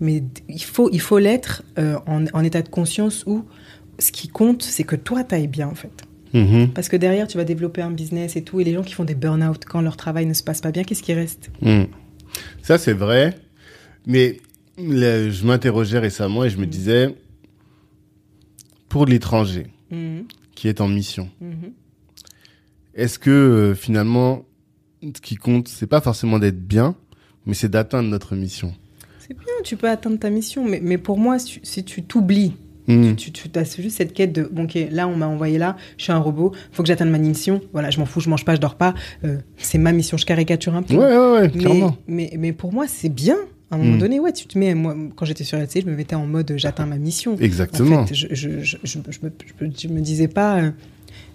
mais 0.00 0.24
il 0.48 0.60
faut, 0.64 0.88
il 0.92 1.00
faut 1.00 1.18
l'être 1.18 1.62
euh, 1.78 1.96
en, 2.06 2.24
en 2.32 2.42
état 2.42 2.62
de 2.62 2.68
conscience 2.68 3.22
où 3.28 3.44
ce 3.98 4.12
qui 4.12 4.28
compte, 4.28 4.62
c'est 4.62 4.84
que 4.84 4.96
toi, 4.96 5.24
t'ailles 5.24 5.48
bien, 5.48 5.68
en 5.68 5.74
fait. 5.74 6.04
Mhm. 6.34 6.72
Parce 6.74 6.88
que 6.88 6.96
derrière, 6.96 7.26
tu 7.26 7.36
vas 7.38 7.44
développer 7.44 7.80
un 7.82 7.90
business 7.90 8.36
et 8.36 8.42
tout, 8.42 8.60
et 8.60 8.64
les 8.64 8.74
gens 8.74 8.82
qui 8.82 8.92
font 8.94 9.04
des 9.04 9.14
burn-out 9.14 9.64
quand 9.64 9.80
leur 9.80 9.96
travail 9.96 10.26
ne 10.26 10.34
se 10.34 10.42
passe 10.42 10.60
pas 10.60 10.70
bien, 10.72 10.84
qu'est-ce 10.84 11.02
qui 11.02 11.14
reste 11.14 11.50
Hmm. 11.62 11.84
Ça, 12.62 12.76
c'est 12.78 12.92
vrai. 12.92 13.38
Mais 14.06 14.38
le- 14.78 15.30
je 15.30 15.46
m'interrogeais 15.46 15.98
récemment 15.98 16.44
et 16.44 16.50
je 16.50 16.58
me 16.58 16.66
Mm. 16.66 16.68
disais, 16.68 17.14
pour 18.88 19.06
l'étranger 19.06 19.66
Mhm, 19.90 20.24
qui 20.54 20.68
est 20.68 20.80
en 20.80 20.88
mission, 20.88 21.28
mhm. 21.40 21.72
est-ce 22.94 23.18
que 23.18 23.30
euh, 23.30 23.74
finalement, 23.74 24.44
ce 25.02 25.20
qui 25.20 25.36
compte, 25.36 25.68
c'est 25.68 25.86
pas 25.86 26.00
forcément 26.00 26.38
d'être 26.38 26.60
bien, 26.66 26.94
mais 27.46 27.54
c'est 27.54 27.68
d'atteindre 27.68 28.08
notre 28.08 28.34
mission? 28.36 28.74
C'est 29.18 29.34
bien, 29.34 29.46
tu 29.64 29.76
peux 29.76 29.88
atteindre 29.88 30.18
ta 30.18 30.30
mission, 30.30 30.64
mais, 30.66 30.80
mais 30.82 30.98
pour 30.98 31.18
moi, 31.18 31.38
si, 31.38 31.60
si 31.62 31.84
tu 31.84 32.02
t'oublies, 32.02 32.54
Hmm. 32.88 33.14
tu, 33.16 33.30
tu 33.32 33.48
as 33.54 33.76
juste 33.76 33.98
cette 33.98 34.12
quête 34.14 34.32
de 34.32 34.48
bon, 34.50 34.64
ok, 34.64 34.78
là 34.90 35.06
on 35.06 35.14
m'a 35.14 35.26
envoyé 35.28 35.58
là, 35.58 35.76
je 35.98 36.04
suis 36.04 36.12
un 36.12 36.18
robot, 36.18 36.52
faut 36.72 36.82
que 36.82 36.86
j'atteigne 36.88 37.10
ma 37.10 37.18
mission. 37.18 37.60
Voilà, 37.72 37.90
je 37.90 37.98
m'en 38.00 38.06
fous, 38.06 38.20
je 38.20 38.30
mange 38.30 38.44
pas, 38.44 38.54
je 38.54 38.60
dors 38.60 38.76
pas. 38.76 38.94
euh, 39.24 39.36
c'est 39.58 39.78
ma 39.78 39.92
mission, 39.92 40.16
je 40.16 40.24
caricature 40.24 40.74
un 40.74 40.82
peu. 40.82 40.94
Ouais, 40.94 41.04
ouais, 41.06 41.32
ouais, 41.32 41.50
mais, 41.54 41.60
clairement. 41.60 41.96
mais, 42.06 42.32
mais 42.38 42.52
pour 42.52 42.72
moi, 42.72 42.86
c'est 42.88 43.08
bien. 43.10 43.36
À 43.70 43.74
un 43.74 43.78
moment 43.78 43.96
Mm. 43.96 43.98
donné, 43.98 44.18
ouais, 44.20 44.32
tu 44.32 44.46
te 44.46 44.58
mets, 44.58 44.74
moi, 44.74 44.96
quand 45.14 45.26
j'étais 45.26 45.44
sur 45.44 45.58
LCD, 45.58 45.82
je 45.84 45.90
me 45.90 45.94
mettais 45.96 46.14
en 46.14 46.26
mode 46.26 46.50
euh, 46.50 46.56
j'atteins 46.56 46.86
ma 46.86 46.96
mission. 46.96 47.36
Exactement. 47.38 47.96
En 47.98 48.06
fait, 48.06 48.14
je, 48.14 48.26
je, 48.30 48.60
je, 48.62 48.76
je, 48.82 48.98
me, 48.98 49.04
je 49.10 49.18
me- 49.66 49.70
je 49.76 49.88
me 49.88 50.00
disais 50.00 50.26
pas, 50.28 50.62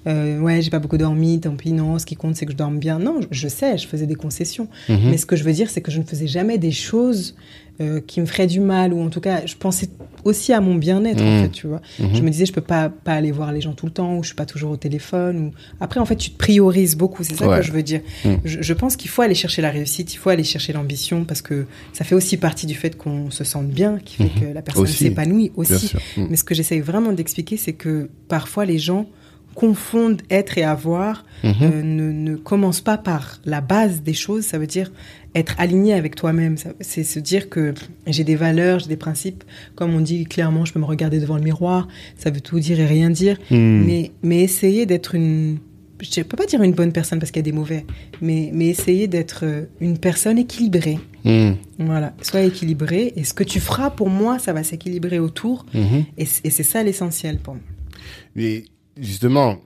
euh, 0.08 0.40
ouais, 0.40 0.62
j'ai 0.62 0.70
pas 0.70 0.80
beaucoup 0.80 0.98
dormi, 0.98 1.40
tant 1.40 1.56
pis, 1.56 1.72
non, 1.72 1.98
ce 2.00 2.06
qui 2.06 2.16
compte, 2.16 2.36
c'est 2.36 2.46
que 2.46 2.52
je 2.52 2.58
dorme 2.58 2.80
bien. 2.80 3.00
Non, 3.00 3.22
je, 3.22 3.28
je 3.32 3.48
sais, 3.48 3.78
je 3.78 3.88
faisais 3.88 4.06
des 4.08 4.16
concessions. 4.16 4.68
Mhm. 4.90 5.10
Mais 5.12 5.18
ce 5.18 5.26
que 5.26 5.36
je 5.36 5.44
veux 5.44 5.54
dire, 5.54 5.70
c'est 5.70 5.82
que 5.82 5.92
je 5.92 6.00
ne 6.00 6.04
faisais 6.04 6.28
jamais 6.28 6.58
des 6.58 6.72
choses 6.72 7.36
euh, 7.82 8.02
qui 8.06 8.22
me 8.22 8.28
feraient 8.28 8.46
du 8.46 8.60
mal, 8.60 8.94
ou 8.94 9.02
en 9.02 9.10
tout 9.10 9.20
cas, 9.22 9.48
je 9.48 9.56
pensais 9.56 9.90
aussi 10.26 10.54
à 10.54 10.62
mon 10.62 10.76
bien-être, 10.76 11.22
en 11.24 11.40
Mm. 11.40 11.44
fait, 11.44 11.50
tu 11.50 11.66
vois. 11.66 11.82
Mhm. 12.00 12.10
Je 12.16 12.22
me 12.22 12.30
disais, 12.30 12.46
je 12.46 12.54
peux 12.54 12.62
pas, 12.62 12.90
pas 12.90 13.14
aller 13.14 13.32
voir 13.32 13.52
les 13.52 13.62
gens 13.62 13.74
tout 13.74 13.88
le 13.88 13.92
temps, 13.92 14.18
ou 14.18 14.22
je 14.24 14.28
suis 14.28 14.36
pas 14.36 14.46
toujours 14.46 14.70
au 14.72 14.78
téléphone. 14.78 15.38
Ou... 15.48 15.52
Après, 15.80 16.00
en 16.00 16.06
fait, 16.06 16.16
tu 16.16 16.30
te 16.30 16.38
priorises 16.38 16.96
beaucoup, 16.96 17.24
c'est 17.24 17.34
ça 17.34 17.48
Ouais. 17.48 17.58
que 17.58 17.66
je 17.66 17.72
veux 17.72 17.82
dire. 17.82 18.02
Je, 18.46 18.62
je 18.62 18.74
pense 18.74 18.96
qu'il 18.96 19.10
faut 19.10 19.24
aller 19.24 19.34
chercher 19.34 19.64
la 19.64 19.72
réussite, 19.72 20.14
il 20.14 20.18
faut 20.18 20.30
aller 20.30 20.44
chercher 20.44 20.72
l'ambition, 20.72 21.24
parce 21.26 21.42
que 21.42 21.66
ça 21.94 22.04
fait 22.04 22.14
aussi 22.14 22.38
partie 22.38 22.68
du 22.68 22.76
fait 22.76 22.96
qu'on 22.96 23.32
se 23.32 23.44
sente 23.44 23.70
bien, 23.70 23.98
qui 24.06 24.18
fait 24.18 24.24
Mhm. 24.26 24.42
que 24.50 24.54
la 24.54 24.62
personne 24.62 24.84
Aussi. 24.84 25.06
s'épanouit 25.06 25.52
aussi. 25.56 25.94
Hmm. 26.16 26.28
Mais 26.30 26.36
ce 26.38 26.44
que 26.44 26.54
j'essaye 26.54 26.80
vraiment 26.82 27.12
d'expliquer, 27.12 27.58
c'est 27.58 27.74
que 27.74 28.08
parfois 28.28 28.66
les 28.66 28.78
gens 28.78 29.08
confondent 29.56 30.22
être 30.30 30.58
et 30.58 30.64
avoir, 30.64 31.26
Mhm. 31.44 31.54
euh, 31.62 31.82
ne, 31.84 32.12
ne 32.12 32.36
commence 32.36 32.82
pas 32.82 32.98
par 32.98 33.40
la 33.46 33.62
base 33.62 34.02
des 34.02 34.14
choses, 34.14 34.44
ça 34.46 34.58
veut 34.58 34.68
dire 34.68 34.92
être 35.36 35.56
aligné 35.58 35.94
avec 35.94 36.16
toi-même, 36.16 36.58
Ça- 36.58 36.74
c'est 36.80 37.04
se 37.04 37.20
dire 37.20 37.50
que 37.50 37.74
j'ai 38.08 38.24
des 38.24 38.36
valeurs, 38.36 38.80
j'ai 38.80 38.88
des 38.88 38.98
principes, 38.98 39.44
comme 39.76 39.94
on 39.94 40.00
dit 40.02 40.26
clairement, 40.26 40.64
je 40.66 40.74
peux 40.74 40.80
me 40.80 40.86
regarder 40.86 41.20
devant 41.20 41.38
le 41.38 41.44
miroir, 41.44 41.88
ça 42.18 42.30
veut 42.30 42.42
tout 42.42 42.60
dire 42.60 42.80
et 42.80 42.86
rien 42.86 43.10
dire, 43.10 43.38
Hmm. 43.50 43.84
mais, 43.86 44.12
mais 44.22 44.42
essayer 44.44 44.86
d'être 44.86 45.16
une, 45.16 45.58
je 46.02 46.22
peux 46.22 46.38
pas 46.38 46.46
dire 46.46 46.62
une 46.62 46.74
bonne 46.74 46.92
personne 46.92 47.20
parce 47.20 47.32
qu'il 47.32 47.40
y 47.40 47.46
a 47.48 47.50
des 47.52 47.58
mauvais, 47.58 47.86
mais, 48.22 48.50
mais 48.54 48.68
essayer 48.68 49.08
d'être 49.08 49.42
euh, 49.44 49.64
une 49.82 49.98
personne 49.98 50.38
équilibrée. 50.38 51.00
Hmm. 51.26 51.54
Voilà, 51.80 52.14
sois 52.22 52.42
équilibré 52.42 53.14
et 53.16 53.24
ce 53.24 53.34
que 53.34 53.44
tu 53.44 53.60
feras 53.60 53.90
pour 53.90 54.10
moi, 54.10 54.38
ça 54.40 54.54
va 54.54 54.64
s'équilibrer 54.64 55.20
autour 55.20 55.66
Mhm. 55.74 56.04
et, 56.18 56.28
et 56.44 56.50
c'est 56.50 56.64
ça 56.64 56.84
l'essentiel 56.84 57.38
pour 57.38 57.56
moi. 57.56 57.64
Mais 58.36 58.66
justement, 59.00 59.58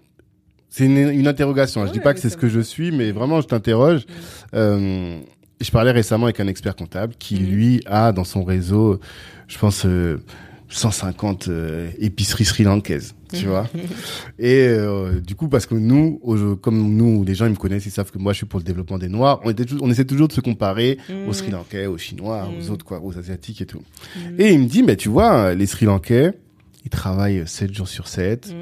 c'est 0.70 0.86
une, 0.86 0.98
une 0.98 1.28
interrogation. 1.28 1.86
je 1.86 1.92
dis 1.92 1.98
Ouais, 2.00 2.04
pas 2.04 2.14
que 2.14 2.20
c'est 2.20 2.30
ce 2.30 2.38
que 2.38 2.50
je 2.50 2.60
suis, 2.60 2.92
mais 2.92 3.12
vraiment, 3.12 3.42
je 3.42 3.48
t'interroge. 3.48 4.06
Euh, 4.54 5.20
je 5.60 5.72
parlais 5.72 5.92
récemment 5.92 6.26
avec 6.26 6.40
un 6.40 6.48
expert 6.48 6.76
comptable 6.76 7.16
qui, 7.18 7.36
Mhm. 7.40 7.50
lui, 7.50 7.82
a 7.88 8.12
dans 8.12 8.24
son 8.24 8.44
réseau, 8.44 9.00
je 9.48 9.58
pense, 9.58 9.86
euh, 9.86 10.18
150 10.70 11.48
euh, 11.48 11.90
épiceries 11.98 12.44
sri-lankaises, 12.44 13.16
tu 13.34 13.46
vois. 13.46 13.68
Et 14.38 14.68
euh, 14.68 15.22
du 15.22 15.34
coup, 15.34 15.48
parce 15.48 15.66
que 15.66 15.76
nous, 15.76 16.20
comme 16.62 16.94
nous, 16.96 17.24
les 17.24 17.36
gens 17.36 17.46
ils 17.46 17.52
me 17.52 17.56
connaissent, 17.56 17.86
ils 17.86 17.92
savent 17.92 18.12
que 18.12 18.18
moi 18.18 18.34
je 18.34 18.38
suis 18.38 18.46
pour 18.46 18.60
le 18.60 18.66
développement 18.66 18.98
des 18.98 19.08
Noirs. 19.08 19.40
On, 19.46 19.50
était, 19.50 19.64
on 19.82 19.90
essaie 19.90 20.04
toujours 20.04 20.28
de 20.28 20.34
se 20.34 20.42
comparer 20.42 20.98
aux 21.28 21.32
Sri 21.32 21.52
Lankais, 21.52 21.86
aux 21.86 21.98
Chinois, 21.98 22.50
aux 22.60 22.70
autres 22.70 22.84
quoi, 22.84 23.00
aux 23.02 23.18
Asiatiques 23.18 23.62
et 23.62 23.66
tout. 23.66 23.82
Et 24.38 24.52
il 24.52 24.60
me 24.60 24.66
dit, 24.66 24.84
mais 24.84 24.98
tu 24.98 25.08
vois, 25.08 25.54
les 25.56 25.66
Sri 25.68 25.86
Lankais, 26.88 26.88
ils 26.88 26.90
travaillent 26.90 27.44
7 27.46 27.74
jours 27.74 27.88
sur 27.88 28.08
7. 28.08 28.56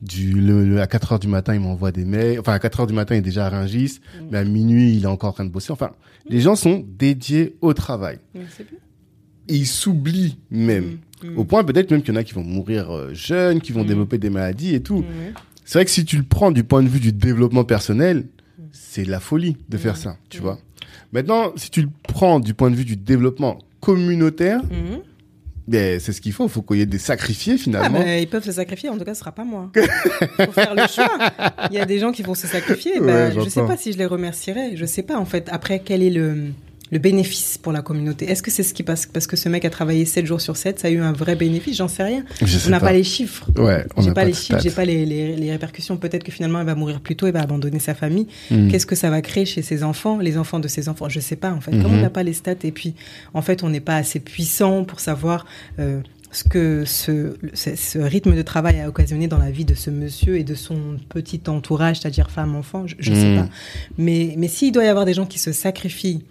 Du, 0.00 0.32
le, 0.32 0.80
à 0.80 0.86
4 0.86 1.12
heures 1.12 1.18
du 1.18 1.28
matin, 1.28 1.54
il 1.54 1.60
m'envoie 1.60 1.92
des 1.92 2.04
mails. 2.04 2.40
Enfin, 2.40 2.52
à 2.52 2.58
4 2.58 2.80
heures 2.80 2.86
du 2.86 2.94
matin, 2.94 3.14
il 3.14 3.18
est 3.18 3.22
déjà 3.22 3.46
à 3.46 3.50
Rungis. 3.50 4.00
Mais 4.30 4.38
à 4.38 4.44
minuit, 4.44 4.96
il 4.96 5.04
est 5.04 5.06
encore 5.06 5.30
en 5.30 5.32
train 5.32 5.44
de 5.44 5.50
bosser. 5.50 5.72
Enfin, 5.72 5.92
les 6.28 6.40
gens 6.40 6.56
sont 6.56 6.84
dédiés 6.86 7.56
au 7.60 7.74
travail. 7.74 8.18
Et 9.48 9.56
ils 9.56 9.66
s'oublient 9.66 10.38
même. 10.50 10.98
Mm. 11.22 11.30
Mm. 11.30 11.38
Au 11.38 11.44
point 11.44 11.64
peut-être 11.64 11.90
même 11.90 12.02
qu'il 12.02 12.14
y 12.14 12.16
en 12.16 12.20
a 12.20 12.24
qui 12.24 12.32
vont 12.32 12.44
mourir 12.44 12.90
euh, 12.90 13.12
jeunes, 13.12 13.60
qui 13.60 13.72
vont 13.72 13.84
mm. 13.84 13.88
développer 13.88 14.18
des 14.18 14.30
maladies 14.30 14.74
et 14.74 14.82
tout. 14.82 15.04
C'est 15.64 15.78
vrai 15.78 15.84
que 15.84 15.90
si 15.90 16.04
tu 16.04 16.16
le 16.16 16.24
prends 16.24 16.50
du 16.50 16.64
point 16.64 16.82
de 16.82 16.88
vue 16.88 17.00
du 17.00 17.12
développement 17.12 17.64
personnel, 17.64 18.26
c'est 18.72 19.04
la 19.04 19.20
folie 19.20 19.56
de 19.68 19.76
faire 19.76 19.96
ça, 19.96 20.16
tu 20.28 20.40
vois. 20.40 20.58
Maintenant, 21.12 21.52
si 21.56 21.70
tu 21.70 21.82
le 21.82 21.88
prends 22.02 22.40
du 22.40 22.54
point 22.54 22.70
de 22.70 22.76
vue 22.76 22.84
du 22.84 22.96
développement 22.96 23.58
communautaire, 23.80 24.62
ben, 25.68 26.00
c'est 26.00 26.12
ce 26.12 26.20
qu'il 26.20 26.32
faut. 26.32 26.44
Il 26.44 26.50
faut 26.50 26.62
qu'il 26.62 26.78
y 26.78 26.80
ait 26.80 26.86
des 26.86 26.98
sacrifiés 26.98 27.56
finalement. 27.56 28.02
Ah, 28.04 28.18
ils 28.18 28.28
peuvent 28.28 28.44
se 28.44 28.52
sacrifier. 28.52 28.88
En 28.88 28.98
tout 28.98 29.04
cas, 29.04 29.14
ce 29.14 29.20
sera 29.20 29.32
pas 29.32 29.44
moi. 29.44 29.70
Il 29.76 30.46
faut 30.46 30.52
faire 30.52 30.74
le 30.74 30.86
choix. 30.88 31.16
Il 31.70 31.76
y 31.76 31.80
a 31.80 31.86
des 31.86 31.98
gens 31.98 32.12
qui 32.12 32.22
vont 32.22 32.34
se 32.34 32.46
sacrifier. 32.46 32.92
Ben, 33.02 33.32
je 33.32 33.48
sais 33.48 33.64
pas 33.66 33.76
si 33.76 33.92
je 33.92 33.98
les 33.98 34.06
remercierai. 34.06 34.76
Je 34.76 34.84
sais 34.84 35.02
pas 35.02 35.16
en 35.16 35.24
fait. 35.24 35.48
Après, 35.50 35.80
quel 35.80 36.02
est 36.02 36.10
le 36.10 36.52
le 36.92 36.98
bénéfice 36.98 37.58
pour 37.58 37.72
la 37.72 37.80
communauté 37.80 38.30
Est-ce 38.30 38.42
que 38.42 38.50
c'est 38.50 38.62
ce 38.62 38.74
qui 38.74 38.82
passe? 38.82 39.06
Parce 39.06 39.26
que 39.26 39.34
ce 39.34 39.48
mec 39.48 39.64
a 39.64 39.70
travaillé 39.70 40.04
7 40.04 40.26
jours 40.26 40.42
sur 40.42 40.58
7, 40.58 40.78
ça 40.78 40.88
a 40.88 40.90
eu 40.90 41.00
un 41.00 41.12
vrai 41.12 41.36
bénéfice 41.36 41.78
J'en 41.78 41.88
sais 41.88 42.02
rien. 42.02 42.22
on 42.66 42.70
n'a 42.70 42.80
pas. 42.80 42.92
les 42.92 43.02
chiffres. 43.02 43.50
Ouais, 43.56 43.86
on 43.96 44.02
j'ai 44.02 44.12
pas, 44.12 44.26
les 44.26 44.34
chiffres, 44.34 44.60
j'ai 44.62 44.70
pas 44.70 44.84
les, 44.84 45.06
les, 45.06 45.50
répercussions. 45.50 45.96
Peut-être 45.96 46.22
que 46.22 46.30
finalement, 46.30 46.60
il 46.60 46.66
va 46.66 46.74
mourir 46.74 47.00
plus 47.00 47.16
tôt, 47.16 47.26
il 47.26 47.32
va 47.32 47.40
abandonner 47.40 47.78
sa 47.78 47.94
famille. 47.94 48.26
Hmm. 48.50 48.68
Qu'est-ce 48.68 48.84
que 48.84 48.94
ça 48.94 49.08
va 49.08 49.22
créer 49.22 49.46
chez 49.46 49.62
ses 49.62 49.82
enfants, 49.82 50.18
les 50.18 50.36
enfants 50.36 50.60
de 50.60 50.68
ses 50.68 50.90
enfants? 50.90 51.08
Je 51.08 51.18
sais 51.18 51.36
pas 51.36 51.50
en 51.50 51.62
fait. 51.62 51.70
Comme 51.70 51.94
on 51.94 52.00
n'a 52.00 52.10
pas 52.10 52.22
les 52.22 52.34
stats? 52.34 52.52
Et 52.62 52.72
puis 52.72 52.94
en 53.32 53.40
fait, 53.40 53.62
on 53.62 53.70
n'est 53.70 53.80
pas 53.80 53.96
assez 53.96 54.20
puissant 54.20 54.84
pour 54.84 55.00
savoir. 55.00 55.46
Euh, 55.78 56.00
ce 56.34 56.44
que 56.44 56.84
ce, 56.86 57.34
ce, 57.52 57.98
rythme 57.98 58.34
de 58.34 58.40
travail 58.40 58.80
a 58.80 58.88
occasionné 58.88 59.28
dans 59.28 59.36
la 59.36 59.50
vie 59.50 59.66
de 59.66 59.74
ce 59.74 59.90
monsieur 59.90 60.38
et 60.38 60.44
de 60.44 60.54
son 60.54 60.96
petit 61.10 61.42
entourage, 61.46 62.00
c'est-à-dire 62.00 62.30
femme, 62.30 62.56
enfant, 62.56 62.86
je 62.86 63.10
ne 63.10 63.14
sais 63.14 63.34
hmm. 63.34 63.36
pas. 63.36 63.48
Mais, 63.98 64.34
mais 64.38 64.48
s'il 64.48 64.72
doit 64.72 64.84
y 64.84 64.88
avoir 64.88 65.04
des 65.04 65.12
gens 65.12 65.26
qui 65.26 65.38
se 65.38 65.52
sacrifient 65.52 66.24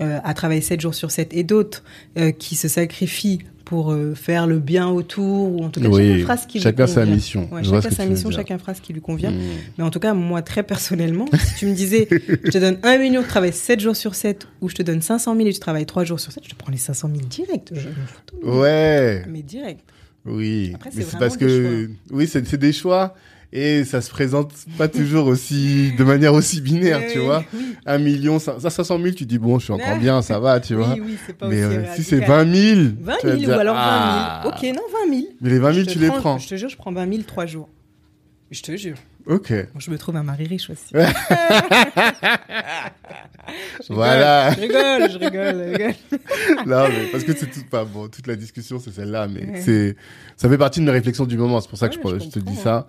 euh, 0.00 0.18
à 0.24 0.34
travailler 0.34 0.60
7 0.60 0.80
jours 0.80 0.94
sur 0.94 1.10
7 1.10 1.34
et 1.34 1.44
d'autres 1.44 1.82
euh, 2.18 2.32
qui 2.32 2.56
se 2.56 2.68
sacrifient 2.68 3.40
pour 3.64 3.92
euh, 3.92 4.14
faire 4.14 4.46
le 4.46 4.58
bien 4.58 4.88
autour 4.88 5.54
ou 5.54 5.64
en 5.64 5.70
tout 5.70 5.80
cas 5.80 5.90
chacun 5.90 6.18
fera 6.18 6.36
ce 6.36 6.46
qui 6.46 6.60
chacun 6.60 6.84
lui 6.84 6.92
convient. 6.92 7.04
sa 7.04 7.10
mission. 7.10 7.48
chacun 7.62 7.90
sa 7.90 8.06
mission, 8.06 8.30
chacun 8.30 8.58
fera 8.58 8.74
ce 8.74 8.80
qui 8.80 8.92
lui 8.92 9.00
convient. 9.00 9.30
Hmm. 9.30 9.40
Mais 9.78 9.84
en 9.84 9.90
tout 9.90 10.00
cas, 10.00 10.14
moi 10.14 10.42
très 10.42 10.62
personnellement, 10.62 11.26
si 11.38 11.54
tu 11.56 11.66
me 11.66 11.74
disais 11.74 12.08
je 12.10 12.50
te 12.50 12.58
donne 12.58 12.78
1 12.82 12.98
million, 12.98 13.22
tu 13.22 13.28
travailles 13.28 13.52
7 13.52 13.80
jours 13.80 13.96
sur 13.96 14.14
7 14.14 14.48
ou 14.60 14.68
je 14.68 14.74
te 14.74 14.82
donne 14.82 15.02
500 15.02 15.36
000 15.36 15.48
et 15.48 15.52
tu 15.52 15.60
travailles 15.60 15.86
3 15.86 16.04
jours 16.04 16.20
sur 16.20 16.32
7, 16.32 16.44
je 16.44 16.50
te 16.50 16.54
prends 16.54 16.72
les 16.72 16.78
500 16.78 17.10
000 17.14 17.26
direct. 17.28 17.72
ouais. 18.42 19.24
Mais 19.28 19.42
direct. 19.42 19.80
Oui. 20.24 20.74
mais 20.94 21.02
c'est 21.02 21.18
parce 21.18 21.36
que 21.36 21.90
oui, 22.10 22.26
c'est 22.26 22.56
des 22.56 22.72
choix 22.72 23.14
et 23.52 23.84
ça 23.84 24.00
se 24.00 24.10
présente 24.10 24.52
pas 24.78 24.88
toujours 24.88 25.26
aussi 25.26 25.92
de 25.98 26.04
manière 26.04 26.32
aussi 26.34 26.60
binaire, 26.60 27.00
tu 27.12 27.18
vois. 27.18 27.44
Un 27.84 27.98
million, 27.98 28.38
ça, 28.38 28.58
500 28.58 28.98
000, 29.02 29.14
tu 29.14 29.26
dis 29.26 29.38
bon, 29.38 29.58
je 29.58 29.64
suis 29.64 29.72
encore 29.72 29.98
bien, 29.98 30.22
ça 30.22 30.38
va, 30.38 30.58
tu 30.60 30.74
vois. 30.74 30.96
Mais 31.42 31.62
euh, 31.62 31.84
si 31.94 32.02
c'est 32.02 32.20
20 32.20 32.52
000, 32.52 32.80
20 33.00 33.14
000 33.38 33.50
ou 33.52 33.54
alors 33.54 33.74
20 33.74 34.42
000. 34.42 34.54
Ok, 34.54 34.62
non, 34.76 34.82
20 35.10 35.14
000. 35.14 35.26
Mais 35.40 35.50
les 35.50 35.58
20 35.58 35.72
000, 35.72 35.86
tu 35.86 35.98
les 35.98 36.08
prends. 36.08 36.38
Je 36.38 36.48
te 36.48 36.54
jure, 36.56 36.68
je 36.68 36.76
prends 36.76 36.92
20 36.92 37.10
000 37.10 37.22
trois 37.26 37.46
jours. 37.46 37.68
Je 38.52 38.60
te 38.60 38.76
jure. 38.76 38.98
Ok. 39.26 39.50
je 39.78 39.90
me 39.90 39.96
trouve 39.96 40.16
un 40.16 40.22
mari 40.22 40.46
riche 40.46 40.68
aussi. 40.68 40.92
voilà. 43.88 44.52
Je 44.52 44.60
rigole, 44.60 45.10
je 45.10 45.18
rigole, 45.18 45.56
je 45.56 45.72
rigole. 45.72 45.94
non, 46.66 46.86
mais 46.90 47.06
parce 47.10 47.24
que 47.24 47.34
c'est 47.34 47.46
tout, 47.46 47.64
pas 47.70 47.86
bon, 47.86 48.08
toute 48.08 48.26
la 48.26 48.36
discussion, 48.36 48.78
c'est 48.78 48.92
celle-là, 48.92 49.28
mais 49.28 49.62
c'est, 49.62 49.96
ça 50.36 50.50
fait 50.50 50.58
partie 50.58 50.80
de 50.80 50.84
mes 50.84 50.90
réflexions 50.90 51.24
du 51.24 51.38
moment. 51.38 51.62
C'est 51.62 51.70
pour 51.70 51.78
ça 51.78 51.88
que 51.88 51.94
je, 51.94 52.00
je, 52.18 52.28
te 52.28 52.40
dis 52.40 52.56
ça. 52.56 52.86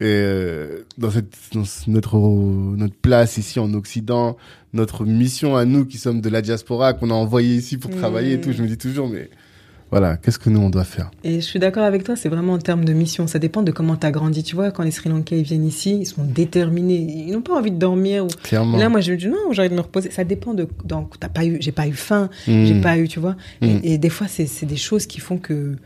Et 0.00 0.06
euh, 0.06 0.84
dans 0.98 1.12
cette, 1.12 1.32
dans 1.52 1.62
notre, 1.86 2.18
notre 2.18 2.96
place 2.96 3.36
ici 3.36 3.60
en 3.60 3.72
Occident, 3.74 4.36
notre 4.72 5.04
mission 5.04 5.56
à 5.56 5.64
nous 5.64 5.86
qui 5.86 5.98
sommes 5.98 6.20
de 6.20 6.28
la 6.28 6.42
diaspora, 6.42 6.92
qu'on 6.92 7.10
a 7.10 7.14
envoyé 7.14 7.54
ici 7.54 7.76
pour 7.76 7.92
travailler 7.92 8.32
et 8.32 8.40
tout, 8.40 8.50
je 8.50 8.62
me 8.62 8.66
dis 8.66 8.78
toujours, 8.78 9.08
mais 9.08 9.30
voilà, 9.90 10.16
qu'est-ce 10.16 10.38
que 10.38 10.50
nous 10.50 10.60
on 10.60 10.70
doit 10.70 10.84
faire 10.84 11.10
Et 11.22 11.36
je 11.36 11.46
suis 11.46 11.58
d'accord 11.58 11.84
avec 11.84 12.02
toi, 12.02 12.16
c'est 12.16 12.28
vraiment 12.28 12.54
en 12.54 12.58
termes 12.58 12.84
de 12.84 12.92
mission. 12.92 13.26
Ça 13.26 13.38
dépend 13.38 13.62
de 13.62 13.70
comment 13.70 13.96
tu 13.96 14.06
as 14.06 14.10
grandi. 14.10 14.42
Tu 14.42 14.56
vois, 14.56 14.70
quand 14.70 14.82
les 14.82 14.90
Sri 14.90 15.08
Lankais 15.08 15.42
viennent 15.42 15.66
ici, 15.66 15.98
ils 16.00 16.06
sont 16.06 16.24
déterminés. 16.24 17.24
Ils 17.28 17.32
n'ont 17.32 17.42
pas 17.42 17.54
envie 17.54 17.70
de 17.70 17.78
dormir. 17.78 18.24
Ou... 18.24 18.28
Clairement. 18.42 18.76
là, 18.76 18.88
moi, 18.88 19.00
je 19.00 19.12
me 19.12 19.16
dis 19.16 19.28
non, 19.28 19.52
j'ai 19.52 19.62
envie 19.62 19.70
de 19.70 19.74
me 19.74 19.80
reposer. 19.80 20.10
Ça 20.10 20.24
dépend 20.24 20.52
de. 20.52 20.66
Donc, 20.84 21.20
t'as 21.20 21.28
pas 21.28 21.44
eu, 21.44 21.58
j'ai 21.60 21.70
pas 21.70 21.86
eu 21.86 21.92
faim, 21.92 22.28
j'ai 22.46 22.74
hmm. 22.74 22.80
pas 22.80 22.98
eu, 22.98 23.06
tu 23.06 23.20
vois. 23.20 23.36
Et, 23.60 23.66
hmm. 23.66 23.80
et, 23.84 23.98
des 23.98 24.08
fois, 24.08 24.26
c'est 24.26 24.66
des 24.66 24.76
choses 24.76 25.06
qui 25.06 25.20
font 25.20 25.38
que 25.38 25.76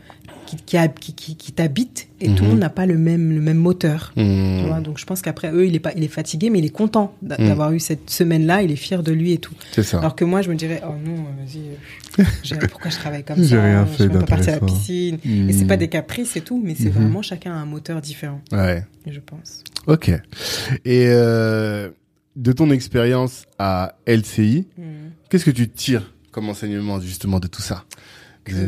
qui, 0.57 1.13
qui, 1.13 1.35
qui, 1.35 1.51
t'habite 1.51 2.07
et 2.21 2.27
tout 2.27 2.35
le 2.35 2.41
mhm. 2.41 2.47
monde 2.49 2.59
n'a 2.59 2.69
pas 2.69 2.85
le 2.85 2.97
même, 2.97 3.31
le 3.31 3.41
même 3.41 3.57
moteur. 3.57 4.11
Mhm. 4.15 4.59
Tu 4.61 4.67
vois 4.67 4.79
donc 4.79 4.97
je 4.97 5.05
pense 5.05 5.21
qu'après 5.21 5.51
eux, 5.51 5.65
il 5.65 5.75
est, 5.75 5.79
pas, 5.79 5.91
il 5.95 6.03
est 6.03 6.09
fatigué, 6.09 6.49
mais 6.49 6.59
il 6.59 6.65
est 6.65 6.69
content 6.69 7.15
mhm. 7.21 7.47
d'avoir 7.47 7.71
eu 7.71 7.79
cette 7.79 8.09
semaine-là, 8.09 8.61
il 8.61 8.71
est 8.71 8.75
fier 8.75 9.03
de 9.03 9.11
lui 9.11 9.33
et 9.33 9.37
tout. 9.37 9.53
Ça. 9.81 9.99
Alors 9.99 10.15
que 10.15 10.25
moi, 10.25 10.41
je 10.41 10.49
me 10.49 10.55
dirais, 10.55 10.81
oh 10.85 10.93
non, 11.05 11.15
vas-y, 11.37 12.57
pourquoi 12.69 12.91
je 12.91 12.97
travaille 12.97 13.23
comme 13.23 13.43
ça? 13.43 13.61
rien 13.61 13.87
Je 13.97 14.03
ne 14.03 14.09
peux 14.09 14.19
pas 14.19 14.25
partir 14.25 14.53
à 14.53 14.59
la 14.59 14.65
piscine. 14.65 15.19
Et 15.25 15.53
c'est 15.53 15.65
pas 15.65 15.77
des 15.77 15.89
caprices 15.89 16.35
et 16.35 16.41
tout, 16.41 16.61
mais 16.63 16.75
c'est 16.75 16.89
vraiment 16.89 17.21
chacun 17.21 17.53
a 17.53 17.55
un 17.55 17.65
moteur 17.65 18.01
différent. 18.01 18.41
Ouais. 18.51 18.83
Je 19.07 19.19
pense. 19.19 19.63
Ok. 19.87 20.09
Et 20.85 21.07
euh, 21.07 21.89
de 22.35 22.51
ton 22.51 22.71
expérience 22.71 23.45
à 23.57 23.95
LCI, 24.07 24.67
qu'est-ce 25.29 25.45
que 25.45 25.51
tu 25.51 25.69
tires 25.69 26.13
comme 26.31 26.49
enseignement 26.49 26.99
justement 26.99 27.39
de 27.39 27.47
tout 27.47 27.61
ça? 27.61 27.85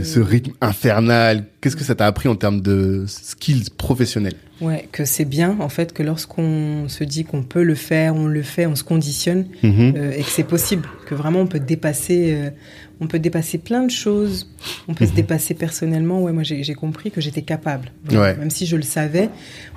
Ce 0.04 0.20
rythme 0.20 0.52
infernal, 0.62 1.46
qu'est-ce 1.62 1.76
que 1.76 1.84
ça 1.84 1.96
t'a 1.96 2.08
appris 2.08 2.28
en 2.28 2.36
termes 2.36 2.62
de 2.62 3.06
skills 3.08 3.70
professionnels 3.78 4.36
Ouais, 4.62 4.88
que 4.92 5.06
c'est 5.06 5.26
bien 5.26 5.58
en 5.60 5.70
fait 5.70 5.92
que 5.92 6.04
lorsqu'on 6.04 6.88
se 6.88 7.04
dit 7.04 7.24
qu'on 7.24 7.42
peut 7.42 7.64
le 7.64 7.74
faire, 7.74 8.16
on 8.16 8.28
le 8.28 8.44
fait, 8.44 8.68
on 8.68 8.76
se 8.76 8.84
conditionne 8.84 9.48
mhm. 9.64 9.94
euh, 9.96 10.12
et 10.12 10.22
que 10.22 10.30
c'est 10.30 10.44
possible, 10.44 10.88
que 11.08 11.16
vraiment 11.16 11.40
on 11.40 11.48
peut 11.48 11.60
dépasser, 11.60 12.34
euh, 12.34 12.52
on 13.00 13.08
peut 13.08 13.18
dépasser 13.18 13.58
plein 13.58 13.84
de 13.84 13.90
choses, 13.90 14.48
on 14.88 14.94
peut 14.94 15.06
se 15.06 15.10
mhm. 15.10 15.16
dépasser 15.16 15.56
personnellement. 15.56 16.22
Ouais, 16.22 16.32
moi 16.32 16.44
j'ai 16.44 16.74
compris 16.76 17.10
que 17.10 17.22
j'étais 17.22 17.42
capable, 17.42 17.92
même 18.12 18.52
si 18.52 18.68
je 18.68 18.76
le 18.76 18.84
savais. 18.84 19.30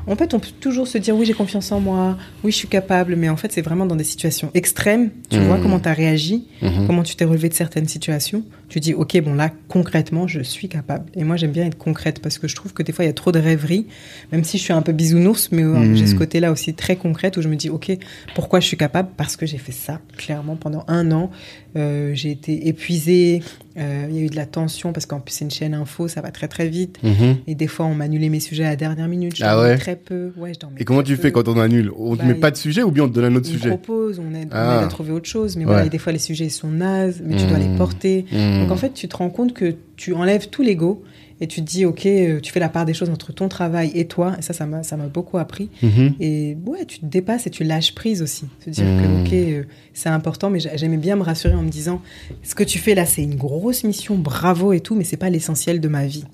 En 0.07 0.17
fait, 0.17 0.35
on 0.35 0.39
peut 0.39 0.51
toujours 0.61 0.87
se 0.87 0.99
dire 0.99 1.17
oui, 1.17 1.25
j'ai 1.25 1.33
confiance 1.33 1.73
en 1.73 1.81
moi, 1.81 2.19
oui, 2.43 2.53
je 2.53 2.57
suis 2.59 2.69
capable, 2.69 3.17
mais 3.17 3.31
en 3.31 3.39
fait, 3.39 3.51
c'est 3.53 3.63
vraiment 3.63 3.87
dans 3.87 3.97
des 3.97 4.05
situations 4.05 4.51
extrêmes. 4.53 5.09
Tu 5.31 5.39
vois 5.39 5.57
mhm. 5.57 5.63
comment 5.63 5.81
tu 5.81 5.89
as 5.89 5.95
réagi, 5.95 6.47
comment 6.87 7.03
tu 7.03 7.17
t'es 7.17 7.25
relevé 7.25 7.49
de 7.49 7.55
certaines 7.55 7.89
situations. 7.89 8.45
Tu 8.69 8.81
dis 8.81 8.93
ok, 8.93 9.19
bon 9.23 9.35
là, 9.35 9.51
concrètement, 9.69 10.27
je 10.27 10.41
suis 10.41 10.69
capable. 10.69 11.07
Et 11.15 11.25
moi, 11.25 11.37
j'aime 11.37 11.53
bien 11.53 11.65
être 11.65 11.74
concrète 11.75 12.21
parce 12.21 12.39
que 12.39 12.49
je 12.49 12.55
trouve 12.55 12.73
que 12.73 12.83
des 12.83 12.93
fois, 12.93 13.05
il 13.05 13.09
y 13.09 13.11
a 13.11 13.15
trop 13.15 13.33
de 13.33 13.39
rêveries, 13.39 13.87
même 14.33 14.45
si 14.45 14.59
je 14.59 14.63
suis 14.63 14.73
un 14.73 14.83
peu 14.83 14.93
bisounours, 14.93 15.51
mais 15.53 15.63
euh, 15.63 15.95
j'ai 15.95 16.07
ce 16.07 16.15
côté-là 16.15 16.53
aussi 16.53 16.75
très 16.75 16.97
concrète 16.97 17.37
où 17.37 17.43
je 17.43 17.49
me 17.49 17.57
dis 17.57 17.71
ok, 17.71 17.93
pourquoi 18.35 18.61
je 18.61 18.67
suis 18.67 18.77
capable? 18.77 19.11
Parce 19.17 19.37
que 19.37 19.47
j'ai 19.47 19.59
fait 19.59 19.73
ça 19.73 20.01
clairement 20.17 20.57
pendant 20.57 20.85
un 20.89 21.11
an. 21.13 21.31
Euh, 21.77 22.13
j'ai 22.15 22.31
été 22.31 22.69
épuisée, 22.69 23.43
euh, 23.77 24.07
il 24.09 24.17
y 24.17 24.21
a 24.21 24.23
eu 24.23 24.29
de 24.29 24.37
la 24.37 24.47
tension 24.47 24.93
parce 24.93 25.07
qu'en 25.07 25.19
plus 25.19 25.35
c'est 25.35 25.45
une 25.45 25.51
chaîne 25.51 25.75
info, 25.75 26.07
ça 26.07 26.21
va 26.21 26.31
très 26.31 26.47
très 26.47 26.69
vite. 26.69 26.99
Mhm. 27.03 27.39
Et 27.49 27.57
des 27.57 27.67
fois 27.67 27.87
on 27.87 27.95
m'annulait 27.95 28.29
mes 28.29 28.39
sujets 28.39 28.65
à 28.65 28.71
la 28.71 28.77
dernière 28.77 29.09
minute. 29.09 29.35
Je 29.37 29.45
ah 29.45 29.61
ouais? 29.61 29.77
très 29.77 29.97
peu. 29.97 30.33
Ouais, 30.37 30.53
je 30.55 30.65
et 30.79 30.85
comment 30.85 31.03
tu 31.03 31.17
fais 31.17 31.33
quand 31.33 31.49
on 31.49 31.59
annule? 31.59 31.91
On 31.97 32.13
ne 32.13 32.17
bah, 32.17 32.25
met 32.25 32.35
pas 32.35 32.53
de 32.53 32.57
sujet 32.57 32.85
ou 32.85 32.93
bien 32.93 33.05
on 33.05 33.09
te 33.09 33.15
donne 33.15 33.33
un 33.33 33.37
autre 33.37 33.49
sujet? 33.49 33.71
On 33.71 33.77
propose, 33.77 34.21
on 34.21 34.35
aide, 34.35 34.51
ah. 34.53 34.85
à 34.85 34.87
trouver 34.87 35.11
autre 35.11 35.29
chose. 35.29 35.57
Mais 35.57 35.65
voilà, 35.65 35.89
des 35.89 35.99
fois 35.99 36.13
les 36.13 36.19
sujets 36.21 36.49
sont 36.49 36.71
nazes, 36.71 37.23
mais 37.25 37.37
tu 37.37 37.47
dois 37.47 37.59
les 37.59 37.69
mhm. 37.69 37.77
porter. 37.77 38.25
Mhm. 38.31 38.61
Donc 38.61 38.71
en 38.71 38.77
fait 38.77 38.95
tu 38.95 39.09
te 39.09 39.17
rends 39.17 39.31
compte 39.31 39.53
que 39.53 39.75
tu 39.97 40.15
enlèves 40.15 40.49
tout 40.49 40.63
l'ego 40.63 41.03
et 41.41 41.47
tu 41.47 41.61
te 41.61 41.67
dis 41.67 41.85
ok 41.85 42.07
euh, 42.07 42.41
tu 42.41 42.53
fais 42.53 42.61
la 42.61 42.69
part 42.69 42.85
des 42.85 42.95
choses 42.95 43.11
entre 43.11 43.33
ton 43.33 43.49
travail 43.49 43.91
et 43.95 44.07
toi. 44.07 44.37
Et 44.39 44.43
ça 44.43 44.53
ça 44.53 44.67
m'a 44.67 44.83
ça 44.83 44.97
m'a 44.97 45.07
beaucoup 45.07 45.39
appris. 45.39 45.71
Mhm. 45.83 46.15
et 46.21 46.57
ouais 46.67 46.85
tu 46.87 47.01
te 47.01 47.07
dépasses 47.07 47.47
et 47.47 47.51
tu 47.51 47.65
lâches 47.65 47.95
prise 47.95 48.23
aussi. 48.23 48.47
Se 48.65 48.71
dire 48.71 48.85
que 48.85 49.07
mhm. 49.07 49.23
ok 49.23 49.33
euh, 49.33 49.63
c'est 49.93 50.09
important 50.09 50.51
mais 50.51 50.61
j'aimais 50.61 50.97
bien 50.97 51.17
me 51.17 51.23
rassurer 51.23 51.55
en 51.55 51.63
me 51.63 51.71
disant 51.71 52.01
ce 52.43 52.55
que 52.55 52.65
tu 52.65 52.79
fais 52.79 52.95
là 52.95 53.07
c'est 53.07 53.23
une 53.23 53.37
grosse 53.37 53.85
mission 53.85 54.17
bravo 54.17 54.73
et 54.73 54.81
tout 54.81 54.95
mais 54.95 55.05
c'est 55.05 55.17
pas 55.17 55.31
l'essentiel 55.31 55.81
de 55.81 55.89
ma 55.89 56.07
vie. 56.07 56.25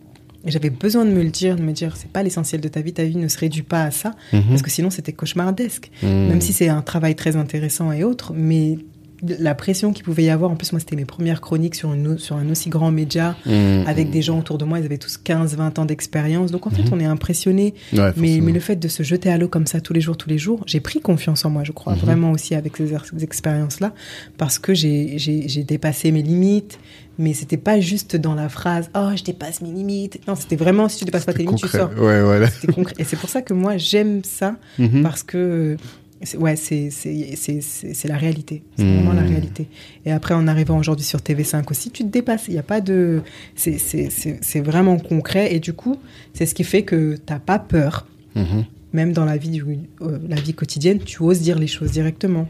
Et 0.47 0.51
j'avais 0.51 0.71
besoin 0.71 1.05
de 1.05 1.11
me 1.11 1.23
le 1.23 1.29
dire 1.29 1.57
de 1.57 1.63
me 1.63 1.73
dire 1.73 1.97
c'est 1.97 2.11
pas 2.11 2.23
l'essentiel 2.23 2.61
de 2.61 2.69
ta 2.69 2.81
vie 2.81 2.93
ta 2.93 3.05
vie 3.05 3.17
ne 3.17 3.29
se 3.29 3.39
réduit 3.39 3.63
pas 3.63 3.85
à 3.85 3.91
ça. 3.91 4.15
Mhm. 4.33 4.43
parce 4.49 4.63
que 4.63 4.71
sinon 4.71 4.91
c'était 4.91 5.13
cauchemardesque. 5.13 5.91
Même 6.03 6.41
si 6.41 6.53
c'est 6.53 6.69
un 6.69 6.83
travail 6.83 7.15
très 7.15 7.37
intéressant 7.37 7.93
et 7.93 8.05
autre 8.05 8.33
mais 8.35 8.79
la 9.23 9.55
pression 9.55 9.93
qu'il 9.93 10.05
pouvait 10.05 10.25
y 10.25 10.31
avoir. 10.31 10.51
En 10.51 10.57
plus, 10.57 10.73
moi, 10.73 10.81
c'était 10.81 10.97
mes 10.97 11.05
premières 11.05 11.41
chroniques 11.41 11.75
sur, 11.75 11.93
une, 11.93 12.19
sur 12.19 12.37
un 12.37 12.49
aussi 12.51 12.69
grand 12.71 12.91
média, 12.91 13.37
Mmh, 13.47 13.51
avec 13.87 14.09
mmh. 14.09 14.11
des 14.11 14.23
gens 14.23 14.39
autour 14.39 14.59
de 14.59 14.65
moi, 14.65 14.79
ils 14.79 14.85
avaient 14.85 14.99
tous 14.99 15.17
15, 15.17 15.57
20 15.57 15.79
ans 15.79 15.85
d'expérience. 15.85 16.51
Donc, 16.51 16.67
en 16.67 16.71
fait, 16.71 16.83
Mhm. 16.83 16.91
on 16.93 17.01
est 17.01 17.05
impressionné. 17.07 17.75
Ouais, 17.93 18.13
Mais, 18.17 18.39
le 18.39 18.61
fait 18.61 18.77
de 18.77 18.89
se 18.89 19.03
jeter 19.03 19.31
à 19.31 19.39
l'eau 19.39 19.49
comme 19.49 19.67
ça 19.67 19.81
tous 19.81 19.93
les 19.93 20.01
jours, 20.01 20.17
tous 20.17 20.29
les 20.29 20.39
jours, 20.39 20.63
j'ai 20.67 20.81
pris 20.81 21.01
confiance 21.01 21.45
en 21.45 21.51
moi, 21.51 21.65
je 21.65 21.73
crois, 21.73 21.95
vraiment 21.95 22.33
aussi 22.33 22.55
avec 22.55 22.77
ces, 22.77 22.89
ces 22.89 23.25
expériences-là, 23.25 23.93
parce 24.39 24.59
que 24.59 24.75
j'ai 24.75 25.65
dépassé 25.67 26.11
mes 26.13 26.23
limites, 26.23 26.79
mais 27.19 27.35
c'était 27.35 27.57
pas 27.59 27.81
juste 27.81 28.17
dans 28.17 28.35
la 28.35 28.49
phrase 28.49 28.91
«Oh, 28.95 29.11
je 29.15 29.23
dépasse 29.23 29.61
mes 29.61 29.71
limites». 29.71 30.19
Non, 30.29 30.35
c'était 30.35 30.57
vraiment 30.57 30.89
«Si 30.91 30.99
tu 30.99 31.05
dépasses 31.05 31.27
pas 31.27 31.33
tes 31.35 31.45
limites, 31.45 31.59
tu 31.61 31.69
sors 31.69 31.91
Ouais, 31.99 32.23
voilà.». 32.23 32.47
C'était 32.51 32.73
concret. 32.73 32.95
Et 32.99 33.05
c'est 33.05 33.17
pour 33.17 33.29
ça 33.29 33.43
que 33.43 33.53
moi, 33.53 33.77
j'aime 33.77 34.23
ça, 34.25 34.57
parce 35.03 35.23
que... 35.23 35.77
c'est- 36.23 36.37
Ouais, 36.37 36.57
c'est 36.57 36.91
c'est- 36.91 37.35
c'est- 37.37 37.61
c'est- 37.61 37.95
c'est 37.95 38.09
la 38.09 38.17
réalité. 38.17 38.63
C'est 38.77 38.85
Mhm. 38.85 38.95
vraiment 38.97 39.13
la 39.15 39.23
réalité. 39.23 39.67
Et 40.05 40.13
après, 40.13 40.35
en 40.35 40.47
arrivant 40.49 40.79
aujourd'hui 40.79 41.05
sur 41.05 41.21
TV5 41.23 41.71
aussi, 41.71 41.91
tu 41.91 42.03
te 42.05 42.09
dépasses. 42.09 42.45
Il 42.49 42.53
n'y 42.55 42.59
a 42.59 42.63
pas 42.63 42.81
de. 42.81 43.23
c'est- 43.55 43.79
C'est 43.79 44.11
c'est- 44.11 44.39
c'est 44.43 44.61
vraiment 44.61 44.99
concret. 44.99 45.55
Et 45.55 45.61
du 45.61 45.73
coup, 45.73 45.97
c'est 46.35 46.47
ce 46.47 46.55
qui 46.55 46.65
fait 46.65 46.83
que 46.83 47.15
tu 47.17 47.33
n'as 47.33 47.39
pas 47.39 47.59
peur 47.59 48.07
Mhm. 48.35 48.65
même 48.93 49.13
dans 49.13 49.25
la 49.25 49.37
vie, 49.37 49.51
du- 49.51 49.65
euh, 50.03 50.19
la 50.29 50.37
vie 50.37 50.53
quotidienne, 50.55 50.99
tu 50.99 51.23
oses 51.23 51.41
dire 51.41 51.59
les 51.59 51.67
choses 51.69 51.93
directement. 51.93 52.49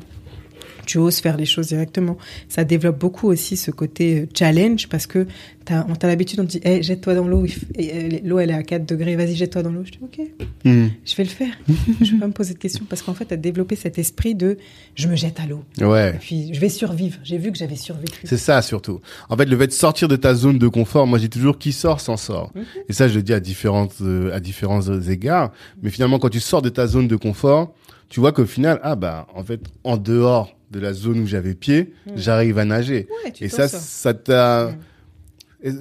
Tu 0.91 0.99
oses 0.99 1.21
faire 1.21 1.37
les 1.37 1.45
choses 1.47 1.69
directement. 1.69 2.17
Ça 2.49 2.65
développe 2.65 2.99
beaucoup 2.99 3.29
aussi 3.29 3.57
ce 3.57 3.71
côté 3.71 4.21
euh, 4.23 4.27
challenge 4.37 4.89
parce 4.89 5.07
que 5.07 5.25
t'as- 5.65 5.87
on 5.89 5.95
t'a 5.95 6.09
l'habitude, 6.09 6.41
on 6.41 6.45
te 6.47 6.51
dit 6.51 6.61
hey, 6.65 6.83
jette-toi 6.83 7.15
dans 7.15 7.29
l'eau. 7.29 7.45
euh, 7.79 8.09
L'eau, 8.25 8.41
elle 8.41 8.51
est 8.51 8.55
à 8.55 8.65
4 8.65 8.87
degrés, 8.87 9.15
vas-y, 9.15 9.37
jette-toi 9.37 9.63
dans 9.63 9.71
l'eau. 9.71 9.85
Je 9.85 9.93
dis 9.93 10.01
ok, 10.03 10.21
Mhm. 10.65 10.91
je 11.05 11.15
vais 11.15 11.23
le 11.23 11.29
faire. 11.29 11.53
je 12.01 12.11
vais 12.13 12.19
pas 12.19 12.27
me 12.27 12.33
poser 12.33 12.55
de 12.55 12.59
questions 12.59 12.85
parce 12.89 13.03
qu'en 13.03 13.15
fait, 13.15 13.27
tu 13.27 13.35
as 13.35 13.37
développé 13.37 13.77
cet 13.77 13.99
esprit 14.01 14.35
de 14.35 14.57
je 14.97 15.07
me 15.07 15.15
jette 15.15 15.39
à 15.39 15.47
l'eau. 15.47 15.63
Ouais. 15.81 16.11
Et 16.17 16.19
puis, 16.19 16.51
je 16.55 16.59
vais 16.59 16.69
survivre. 16.69 17.19
J'ai 17.23 17.39
vu 17.39 17.53
que 17.53 17.59
j'avais 17.59 17.77
survécu. 17.77 18.23
C'est 18.25 18.37
ça 18.37 18.61
surtout. 18.61 19.01
En 19.29 19.37
fait, 19.37 19.45
le 19.47 19.57
fait 19.57 19.69
de 19.69 19.73
sortir 19.73 20.09
de 20.09 20.17
ta 20.17 20.35
zone 20.35 20.59
de 20.59 20.67
confort, 20.67 21.07
moi 21.07 21.19
j'ai 21.21 21.29
toujours 21.29 21.57
qui 21.57 21.71
sort 21.71 22.01
s'en 22.01 22.17
sort. 22.17 22.51
Mhm. 22.57 22.65
Et 22.89 22.93
ça, 22.93 23.07
je 23.07 23.15
le 23.15 23.23
dis 23.23 23.33
à 23.33 23.39
différentes 23.39 23.95
euh, 24.01 24.35
à 24.35 24.41
différents 24.41 24.83
égards. 25.09 25.53
Mais 25.85 25.91
finalement, 25.91 26.19
quand 26.19 26.31
tu 26.31 26.41
sors 26.41 26.63
de 26.63 26.69
ta 26.69 26.89
zone 26.89 27.07
de 27.07 27.15
confort, 27.17 27.75
tu 28.11 28.21
vois 28.21 28.33
qu'au 28.33 28.45
final, 28.45 28.79
ah 28.83 28.95
bah 28.97 29.27
en 29.35 29.43
fait, 29.43 29.61
en 29.85 29.97
dehors 29.97 30.55
de 30.71 30.79
la 30.81 30.93
zone 30.93 31.21
où 31.21 31.27
j'avais 31.27 31.55
pied, 31.55 31.95
Mhm. 32.07 32.13
j'arrive 32.17 32.59
à 32.59 32.65
nager. 32.67 33.09
Ouais, 33.25 33.33
tu 33.33 33.45
Et 33.45 33.49
ça, 33.49 33.67
ça 33.69 34.13
t'a 34.13 34.73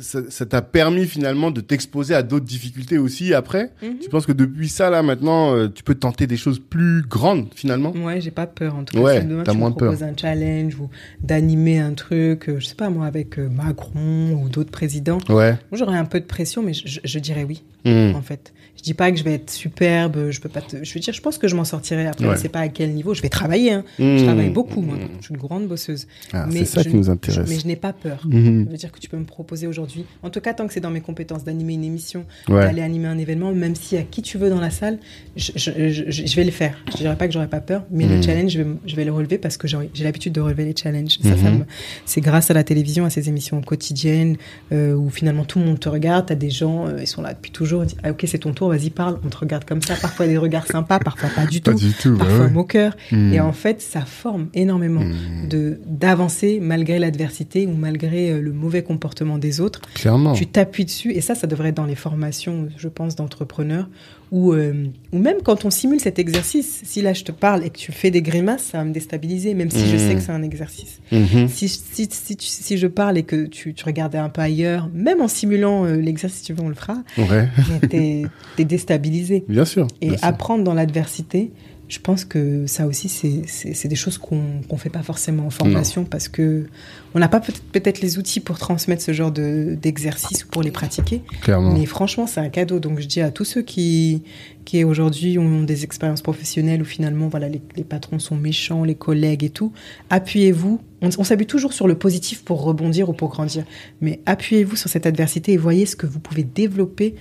ça 0.01 0.45
t'a 0.45 0.61
permis 0.61 1.05
finalement 1.05 1.51
de 1.51 1.61
t'exposer 1.61 2.13
à 2.13 2.21
d'autres 2.21 2.45
difficultés 2.45 2.97
aussi 2.97 3.33
après. 3.33 3.71
Mhm. 3.81 3.99
Tu 4.01 4.09
penses 4.09 4.25
que 4.25 4.33
depuis 4.33 4.67
ça 4.67 4.89
là 4.89 5.01
maintenant, 5.03 5.55
euh, 5.55 5.69
tu 5.69 5.83
peux 5.83 5.95
tenter 5.95 6.27
des 6.27 6.35
choses 6.35 6.59
plus 6.59 7.01
grandes 7.01 7.47
finalement? 7.55 7.91
Ouais, 7.93 8.19
j'ai 8.19 8.31
pas 8.31 8.45
peur 8.45 8.75
en 8.75 8.83
tout 8.83 8.97
cas. 8.97 9.01
Ouais, 9.01 9.21
Si 9.21 9.25
demain 9.27 9.43
t'as 9.45 9.53
tu 9.53 9.57
moins 9.57 9.69
me 9.69 9.75
peur. 9.75 9.87
proposes 9.93 10.03
un 10.03 10.11
challenge 10.17 10.75
ou 10.75 10.89
d'animer 11.23 11.79
un 11.79 11.93
truc, 11.93 12.49
euh, 12.49 12.59
je 12.59 12.65
sais 12.65 12.75
pas 12.75 12.89
moi, 12.89 13.05
avec 13.05 13.39
euh, 13.39 13.47
Macron 13.47 14.33
ou 14.33 14.49
d'autres 14.49 14.71
présidents, 14.71 15.19
Ouais. 15.29 15.57
j'aurais 15.71 15.97
un 15.97 16.03
peu 16.05 16.19
de 16.19 16.25
pression, 16.25 16.61
mais 16.61 16.73
je, 16.73 16.85
je- 16.85 16.99
je 17.05 17.19
dirais 17.19 17.45
oui, 17.45 17.63
Mhm. 17.85 18.15
en 18.17 18.21
fait. 18.21 18.51
Je 18.79 18.83
dis 18.83 18.93
pas 18.93 19.11
que 19.11 19.17
je 19.17 19.25
vais 19.25 19.33
être 19.33 19.49
superbe, 19.51 20.29
je 20.29 20.39
peux 20.39 20.47
pas 20.47 20.61
te... 20.61 20.77
Je 20.81 20.93
veux 20.93 21.01
dire, 21.01 21.13
je 21.13 21.19
pense 21.19 21.37
que 21.37 21.49
je 21.49 21.55
m'en 21.57 21.65
sortirai 21.65 22.07
après, 22.07 22.25
Ouais. 22.25 22.35
je 22.37 22.41
sais 22.41 22.47
pas 22.47 22.61
à 22.61 22.69
quel 22.69 22.93
niveau. 22.93 23.13
Je 23.13 23.21
vais 23.21 23.27
travailler, 23.27 23.73
hein. 23.73 23.83
Je 23.99 24.03
Mhm. 24.05 24.23
travaille 24.23 24.49
beaucoup, 24.51 24.79
moi. 24.81 24.95
Je 25.19 25.25
suis 25.25 25.33
une 25.33 25.39
grande 25.41 25.67
bosseuse. 25.67 26.07
Ah, 26.31 26.45
mais 26.49 26.59
c'est 26.59 26.65
ça 26.65 26.81
je- 26.83 26.89
qui 26.89 26.95
nous 26.95 27.03
je- 27.03 27.11
intéresse. 27.11 27.49
mais 27.49 27.59
je 27.59 27.67
n'ai 27.67 27.75
pas 27.75 27.91
peur. 27.91 28.19
Ça 28.21 28.27
veut 28.29 28.77
dire 28.77 28.91
que 28.93 28.99
tu 28.99 29.09
peux 29.09 29.17
me 29.17 29.25
proposer 29.25 29.67
aujourd'hui, 29.67 30.05
en 30.23 30.29
tout 30.29 30.39
cas 30.39 30.53
tant 30.53 30.65
que 30.65 30.73
c'est 30.73 30.79
dans 30.79 30.91
mes 30.91 31.01
compétences 31.01 31.43
d'animer 31.43 31.73
une 31.73 31.83
émission, 31.83 32.23
Ouais. 32.47 32.61
d'aller 32.61 32.81
animer 32.81 33.07
un 33.09 33.17
événement, 33.17 33.51
même 33.51 33.75
si 33.75 33.97
à 33.97 34.03
qui 34.03 34.21
tu 34.21 34.37
veux 34.37 34.49
dans 34.49 34.61
la 34.61 34.69
salle, 34.69 34.97
je, 35.35 36.35
vais 36.35 36.43
le 36.45 36.51
faire. 36.51 36.77
Je 36.91 36.97
dirais 36.97 37.15
pas 37.17 37.27
que 37.27 37.33
j'aurais 37.33 37.49
pas 37.49 37.59
peur, 37.61 37.83
mais 37.91 38.07
le 38.07 38.21
challenge, 38.21 38.51
je 38.53 38.61
vais, 38.61 38.69
je 38.85 38.95
vais 38.95 39.03
le 39.05 39.11
relever 39.11 39.37
parce 39.37 39.57
que 39.57 39.67
j'ai 39.67 40.03
l'habitude 40.03 40.31
de 40.33 40.41
relever 40.41 40.63
les 40.65 40.75
challenges. 40.75 41.17
Ça, 41.21 41.35
ça 41.35 41.51
me- 41.51 41.65
c'est 42.05 42.21
grâce 42.21 42.49
à 42.49 42.53
la 42.53 42.63
télévision, 42.63 43.05
à 43.05 43.09
ces 43.09 43.27
émissions 43.29 43.61
quotidiennes 43.61 44.37
euh, 44.71 44.93
où 44.93 45.09
finalement 45.09 45.43
tout 45.45 45.59
le 45.59 45.65
monde 45.65 45.79
te 45.79 45.89
regarde, 45.89 46.27
t'as 46.27 46.35
des 46.35 46.49
gens, 46.49 46.87
euh, 46.87 46.97
ils 47.01 47.07
sont 47.07 47.21
là 47.21 47.33
depuis 47.33 47.51
toujours, 47.51 47.83
ils 47.83 47.87
disent, 47.87 47.97
ah 48.03 48.11
ok 48.11 48.23
c'est 48.27 48.37
ton 48.39 48.53
tour, 48.53 48.68
vas-y 48.69 48.89
parle, 48.89 49.19
on 49.25 49.29
te 49.29 49.37
regarde 49.37 49.65
comme 49.65 49.81
ça, 49.81 49.95
parfois 49.95 50.27
des 50.27 50.37
regards 50.37 50.67
sympas, 50.67 50.99
parfois 50.99 51.29
pas 51.35 51.45
du 51.45 51.61
Pas 51.61 51.71
tout, 51.73 51.77
du 51.79 51.93
tout. 51.93 52.11
bah 52.15 52.25
parfois 52.25 52.45
ouais. 52.45 52.51
moqueurs. 52.51 52.95
Et 53.11 53.39
en 53.39 53.51
fait, 53.53 53.81
ça 53.81 54.01
forme 54.01 54.47
énormément 54.53 55.01
Mhm. 55.01 55.49
de 55.49 55.79
d'avancer 55.87 56.59
malgré 56.61 56.99
l'adversité 56.99 57.65
ou 57.67 57.73
malgré 57.73 58.31
euh, 58.31 58.41
le 58.41 58.53
mauvais 58.53 58.83
comportement 58.83 59.37
des 59.37 59.59
autres. 59.61 59.81
Clairement. 59.95 60.33
Tu 60.33 60.47
t'appuies 60.47 60.85
dessus 60.85 61.11
et 61.11 61.21
ça, 61.21 61.35
ça 61.35 61.47
devrait 61.47 61.69
être 61.69 61.77
dans 61.77 61.85
les 61.85 61.95
formations, 61.95 62.67
je 62.77 62.87
pense, 62.87 63.15
d'entrepreneurs 63.15 63.87
ou 64.31 64.53
euh, 64.53 64.85
ou 65.11 65.17
même 65.17 65.37
quand 65.43 65.65
on 65.65 65.71
simule 65.71 65.99
cet 65.99 66.19
exercice. 66.19 66.81
Si 66.83 67.01
là 67.01 67.13
je 67.13 67.23
te 67.23 67.31
parle 67.31 67.65
et 67.65 67.69
que 67.71 67.77
tu 67.77 67.91
fais 67.91 68.11
des 68.11 68.21
grimaces, 68.21 68.61
ça 68.63 68.77
va 68.77 68.83
me 68.85 68.93
déstabiliser, 68.93 69.55
même 69.55 69.71
si 69.71 69.87
je 69.87 69.93
Mhm. 69.95 69.99
sais 70.07 70.15
que 70.15 70.21
c'est 70.21 70.31
un 70.31 70.43
exercice. 70.43 70.99
Mhm. 71.11 71.47
Si, 71.49 71.67
si, 71.67 72.07
si, 72.39 72.77
je 72.77 72.85
parle 72.87 73.17
et 73.17 73.23
que 73.23 73.45
tu, 73.47 73.73
tu 73.73 73.83
regardais 73.85 74.19
un 74.19 74.29
peu 74.29 74.41
ailleurs, 74.41 74.87
même 74.93 75.21
en 75.21 75.27
simulant 75.27 75.85
euh, 75.85 75.95
l'exercice, 75.95 76.43
tu 76.43 76.53
veux, 76.53 76.61
on 76.61 76.69
le 76.69 76.75
fera, 76.75 76.97
Ouais. 77.17 77.47
t'es 78.59 78.63
es 78.63 78.65
déstabilisé. 78.65 79.45
Bien 79.47 79.65
sûr. 79.65 79.87
Et 80.01 80.07
bien 80.09 80.17
sûr. 80.17 80.27
apprendre 80.27 80.63
dans 80.63 80.73
l'adversité, 80.73 81.51
je 81.87 81.97
pense 81.99 82.23
que 82.23 82.67
ça 82.67 82.85
aussi, 82.85 83.09
c'est- 83.09 83.87
des 83.87 83.95
choses 83.95 84.19
qu'on 84.19 84.61
qu'on 84.67 84.77
fait 84.77 84.91
pas 84.91 85.01
forcément 85.01 85.47
en 85.47 85.49
formation 85.49 86.05
parce 86.05 86.27
que 86.27 86.67
on 87.15 87.19
n'a 87.19 87.27
pas 87.27 87.39
peut-être 87.71 88.01
les 88.01 88.19
outils 88.19 88.39
pour 88.41 88.59
transmettre 88.59 89.01
ce 89.01 89.11
genre 89.11 89.31
de- 89.31 89.75
d'exercice 89.81 90.45
ou 90.45 90.47
pour 90.49 90.61
les 90.61 90.69
pratiquer. 90.69 91.23
Clairement. 91.41 91.73
Mais 91.73 91.87
franchement, 91.87 92.27
c'est 92.27 92.41
un 92.41 92.49
cadeau. 92.49 92.79
Donc 92.79 92.99
je 92.99 93.07
dis 93.07 93.21
à 93.21 93.31
tous 93.31 93.45
ceux 93.45 93.63
qui, 93.63 94.21
qui 94.65 94.83
aujourd'hui 94.83 95.39
ont 95.39 95.63
des 95.63 95.83
expériences 95.83 96.21
professionnelles 96.21 96.83
où 96.83 96.85
finalement, 96.85 97.27
voilà, 97.27 97.49
les, 97.49 97.59
les 97.75 97.83
patrons 97.83 98.19
sont 98.19 98.35
méchants, 98.35 98.83
les 98.83 98.93
collègues 98.93 99.43
et 99.43 99.49
tout, 99.49 99.71
appuyez-vous. 100.11 100.79
On, 101.01 101.09
on 101.17 101.23
s'appuie 101.23 101.47
toujours 101.47 101.73
sur 101.73 101.87
le 101.87 101.95
positif 101.95 102.43
pour 102.43 102.61
rebondir 102.63 103.09
ou 103.09 103.13
pour 103.13 103.29
grandir. 103.29 103.63
Mais 104.01 104.19
appuyez-vous 104.27 104.75
sur 104.75 104.89
cette 104.91 105.07
adversité 105.07 105.53
et 105.53 105.57
voyez 105.57 105.87
ce 105.87 105.95
que 105.95 106.05
vous 106.05 106.19
pouvez 106.19 106.43
développer 106.43 107.15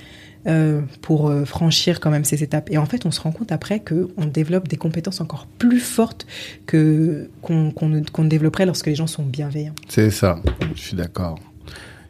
euh, 0.46 0.82
pour 1.02 1.28
euh, 1.28 1.44
franchir 1.44 2.00
quand 2.00 2.10
même 2.10 2.24
ces 2.24 2.42
étapes. 2.42 2.70
Et 2.70 2.78
en 2.78 2.86
fait, 2.86 3.06
on 3.06 3.10
se 3.10 3.20
rend 3.20 3.32
compte 3.32 3.52
après 3.52 3.80
qu'on 3.80 4.26
développe 4.26 4.68
des 4.68 4.76
compétences 4.76 5.20
encore 5.20 5.46
plus 5.58 5.80
fortes 5.80 6.26
que 6.66 7.28
qu'on 7.42 7.70
qu'on 7.72 7.88
ne, 7.88 8.28
développerait 8.28 8.66
lorsque 8.66 8.86
les 8.86 8.94
gens 8.94 9.06
sont 9.06 9.24
bienveillants. 9.24 9.74
C'est 9.88 10.10
ça. 10.10 10.40
Je 10.74 10.80
suis 10.80 10.96
d'accord. 10.96 11.38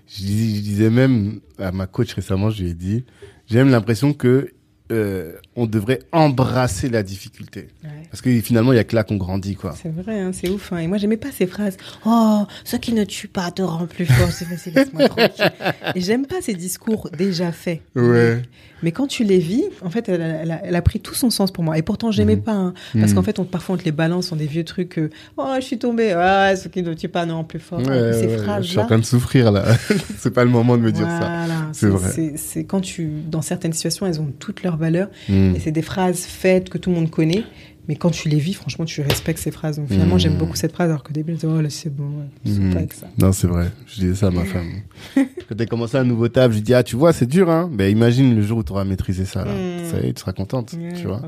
Je 0.07 0.23
disais 0.23 0.91
même 0.91 1.41
à 1.59 1.73
ma 1.73 1.87
coach 1.87 2.15
récemment, 2.15 2.51
je 2.51 2.63
lui 2.63 2.71
ai 2.71 2.75
dit, 2.75 3.05
j'ai 3.47 3.59
même 3.59 3.71
l'impression 3.71 4.13
que 4.13 4.53
euh, 4.91 5.33
on 5.59 5.67
devrait 5.67 5.99
embrasser 6.13 6.89
la 6.89 7.03
difficulté. 7.03 7.69
Parce 8.11 8.23
que 8.23 8.41
finalement, 8.41 8.73
il 8.73 8.77
y 8.77 8.79
a 8.79 8.85
que 8.85 8.95
là 8.97 9.05
qu'on 9.05 9.17
grandit, 9.17 9.55
quoi. 9.57 9.75
C'est 9.81 9.93
vrai, 9.93 10.21
hein, 10.21 10.31
c'est 10.33 10.49
ouf. 10.49 10.73
hein. 10.73 10.79
Et 10.79 10.87
moi, 10.87 10.97
j'aimais 10.99 11.17
pas 11.17 11.29
ces 11.31 11.47
phrases. 11.47 11.77
Oh, 12.07 12.45
ce 12.65 12.77
qui 12.77 12.93
ne 12.93 13.05
tue 13.05 13.29
pas 13.29 13.51
te 13.51 13.61
rend 13.63 13.87
plus 13.87 14.07
fort. 14.07 14.31
C'est 14.31 14.45
facile, 14.47 14.73
laisse-moi 14.75 15.09
tranquille. 15.09 15.51
Et 15.95 16.01
j'aime 16.01 16.27
pas 16.27 16.37
ces 16.41 16.55
discours 16.55 17.11
déjà 17.17 17.53
faits. 17.53 17.83
Ouais. 17.97 18.41
Mais 18.85 18.93
quand 18.93 19.09
tu 19.09 19.25
les 19.25 19.39
vis, 19.41 19.65
en 19.85 19.91
fait, 19.91 20.09
elle, 20.09 20.23
a- 20.23 20.27
elle 20.43 20.51
a, 20.53 20.61
elle 20.65 20.77
a 20.77 20.83
pris 20.83 21.01
tout 21.01 21.15
son 21.15 21.31
sens 21.31 21.51
pour 21.51 21.65
moi. 21.65 21.77
Et 21.77 21.83
pourtant, 21.83 22.13
j'aimais 22.13 22.37
Mhm. 22.37 22.43
pas. 22.43 22.53
hein. 22.53 22.75
parce 22.95 23.09
Mhm. 23.11 23.15
qu'en 23.17 23.23
fait, 23.25 23.39
on, 23.41 23.45
parfois, 23.45 23.75
on 23.75 23.79
te 23.79 23.85
les 23.85 23.91
balance 23.93 24.31
dans 24.31 24.37
des 24.37 24.47
vieux 24.47 24.63
trucs. 24.65 24.99
euh, 24.99 25.11
oh, 25.37 25.55
je 25.57 25.65
suis 25.65 25.79
tombée. 25.79 26.13
Ah, 26.13 26.55
ce 26.55 26.69
qui 26.69 26.83
ne 26.85 26.95
tue 26.95 27.09
pas 27.09 27.27
te 27.27 27.33
rend 27.33 27.43
plus 27.45 27.59
fort. 27.59 27.81
Ouais, 27.81 27.85
ces 27.87 27.91
ouais, 27.91 28.13
je 28.13 28.29
suis 28.29 28.39
en 28.39 28.43
phrases-là. 28.45 28.85
train 28.85 28.99
de 28.99 29.05
souffrir 29.05 29.51
là. 29.51 29.65
c'est 30.19 30.31
pas 30.33 30.45
le 30.45 30.51
moment 30.51 30.77
de 30.77 30.83
me 30.83 30.93
dire 30.93 31.07
ça. 31.09 31.19
Voilà, 31.19 31.69
C'est 31.73 31.81
c'est 31.81 31.87
vrai. 31.89 32.33
c'est- 32.37 32.65
quand 32.65 32.81
tu, 32.81 33.11
dans 33.29 33.43
certaines 33.43 33.73
situations, 33.73 34.07
elles 34.07 34.21
ont 34.21 34.33
toutes 34.39 34.63
leurs 34.63 34.77
valeurs. 34.77 35.09
Mm. 35.53 35.57
Et 35.57 35.61
c'est 35.61 35.73
des 35.73 35.83
phrases 35.83 36.21
faites 36.25 36.69
que 36.71 36.79
tout 36.79 36.91
le 36.91 36.97
monde 36.97 37.11
connaît. 37.11 37.45
Mais 37.89 37.97
quand 37.97 38.11
tu 38.11 38.29
les 38.29 38.37
vis, 38.39 38.53
franchement, 38.53 38.85
tu 38.85 39.01
respectes 39.01 39.39
ces 39.39 39.51
phrases. 39.51 39.79
Donc 39.79 39.89
finalement, 39.89 40.17
Mhm. 40.17 40.21
j'aime 40.21 40.37
beaucoup 40.37 40.57
cette 40.57 40.73
phrase, 40.73 40.91
alors 40.91 41.03
que 41.03 41.09
au 41.09 41.15
début, 41.15 41.33
je 41.33 41.37
disais, 41.39 41.49
oh 41.51 41.59
là, 41.63 41.71
c'est 41.71 41.89
bon, 41.89 42.05
ouais, 42.19 42.53
Mhm. 42.53 42.71
pas 42.75 42.79
avec 42.81 42.93
ça. 42.93 43.07
Non, 43.17 43.33
c'est 43.33 43.47
vrai. 43.47 43.71
Je 43.87 44.01
disais 44.01 44.15
ça 44.15 44.27
à 44.27 44.31
ma 44.31 44.45
femme. 44.45 44.69
Quand 45.17 45.55
t'as 45.57 45.65
commencé 45.65 45.97
un 45.97 46.05
nouveau 46.05 46.29
table, 46.29 46.53
je 46.53 46.59
dis 46.59 46.75
ah 46.75 46.83
tu 46.83 46.97
vois 46.97 47.15
c'est 47.15 47.25
dur 47.25 47.49
hein. 47.51 47.71
Ben 47.73 47.91
imagine 47.91 48.37
le 48.37 48.43
jour 48.43 48.59
où 48.59 48.63
tu 48.63 48.73
auras 48.73 48.85
maîtrisé 48.85 49.25
ça 49.25 49.47
là. 49.47 49.53
Mm. 49.53 49.85
Ça 49.91 50.01
y 50.03 50.09
est, 50.09 50.13
tu 50.13 50.21
seras 50.21 50.35
contente, 50.35 50.75
tu 50.97 51.07
vois. 51.07 51.23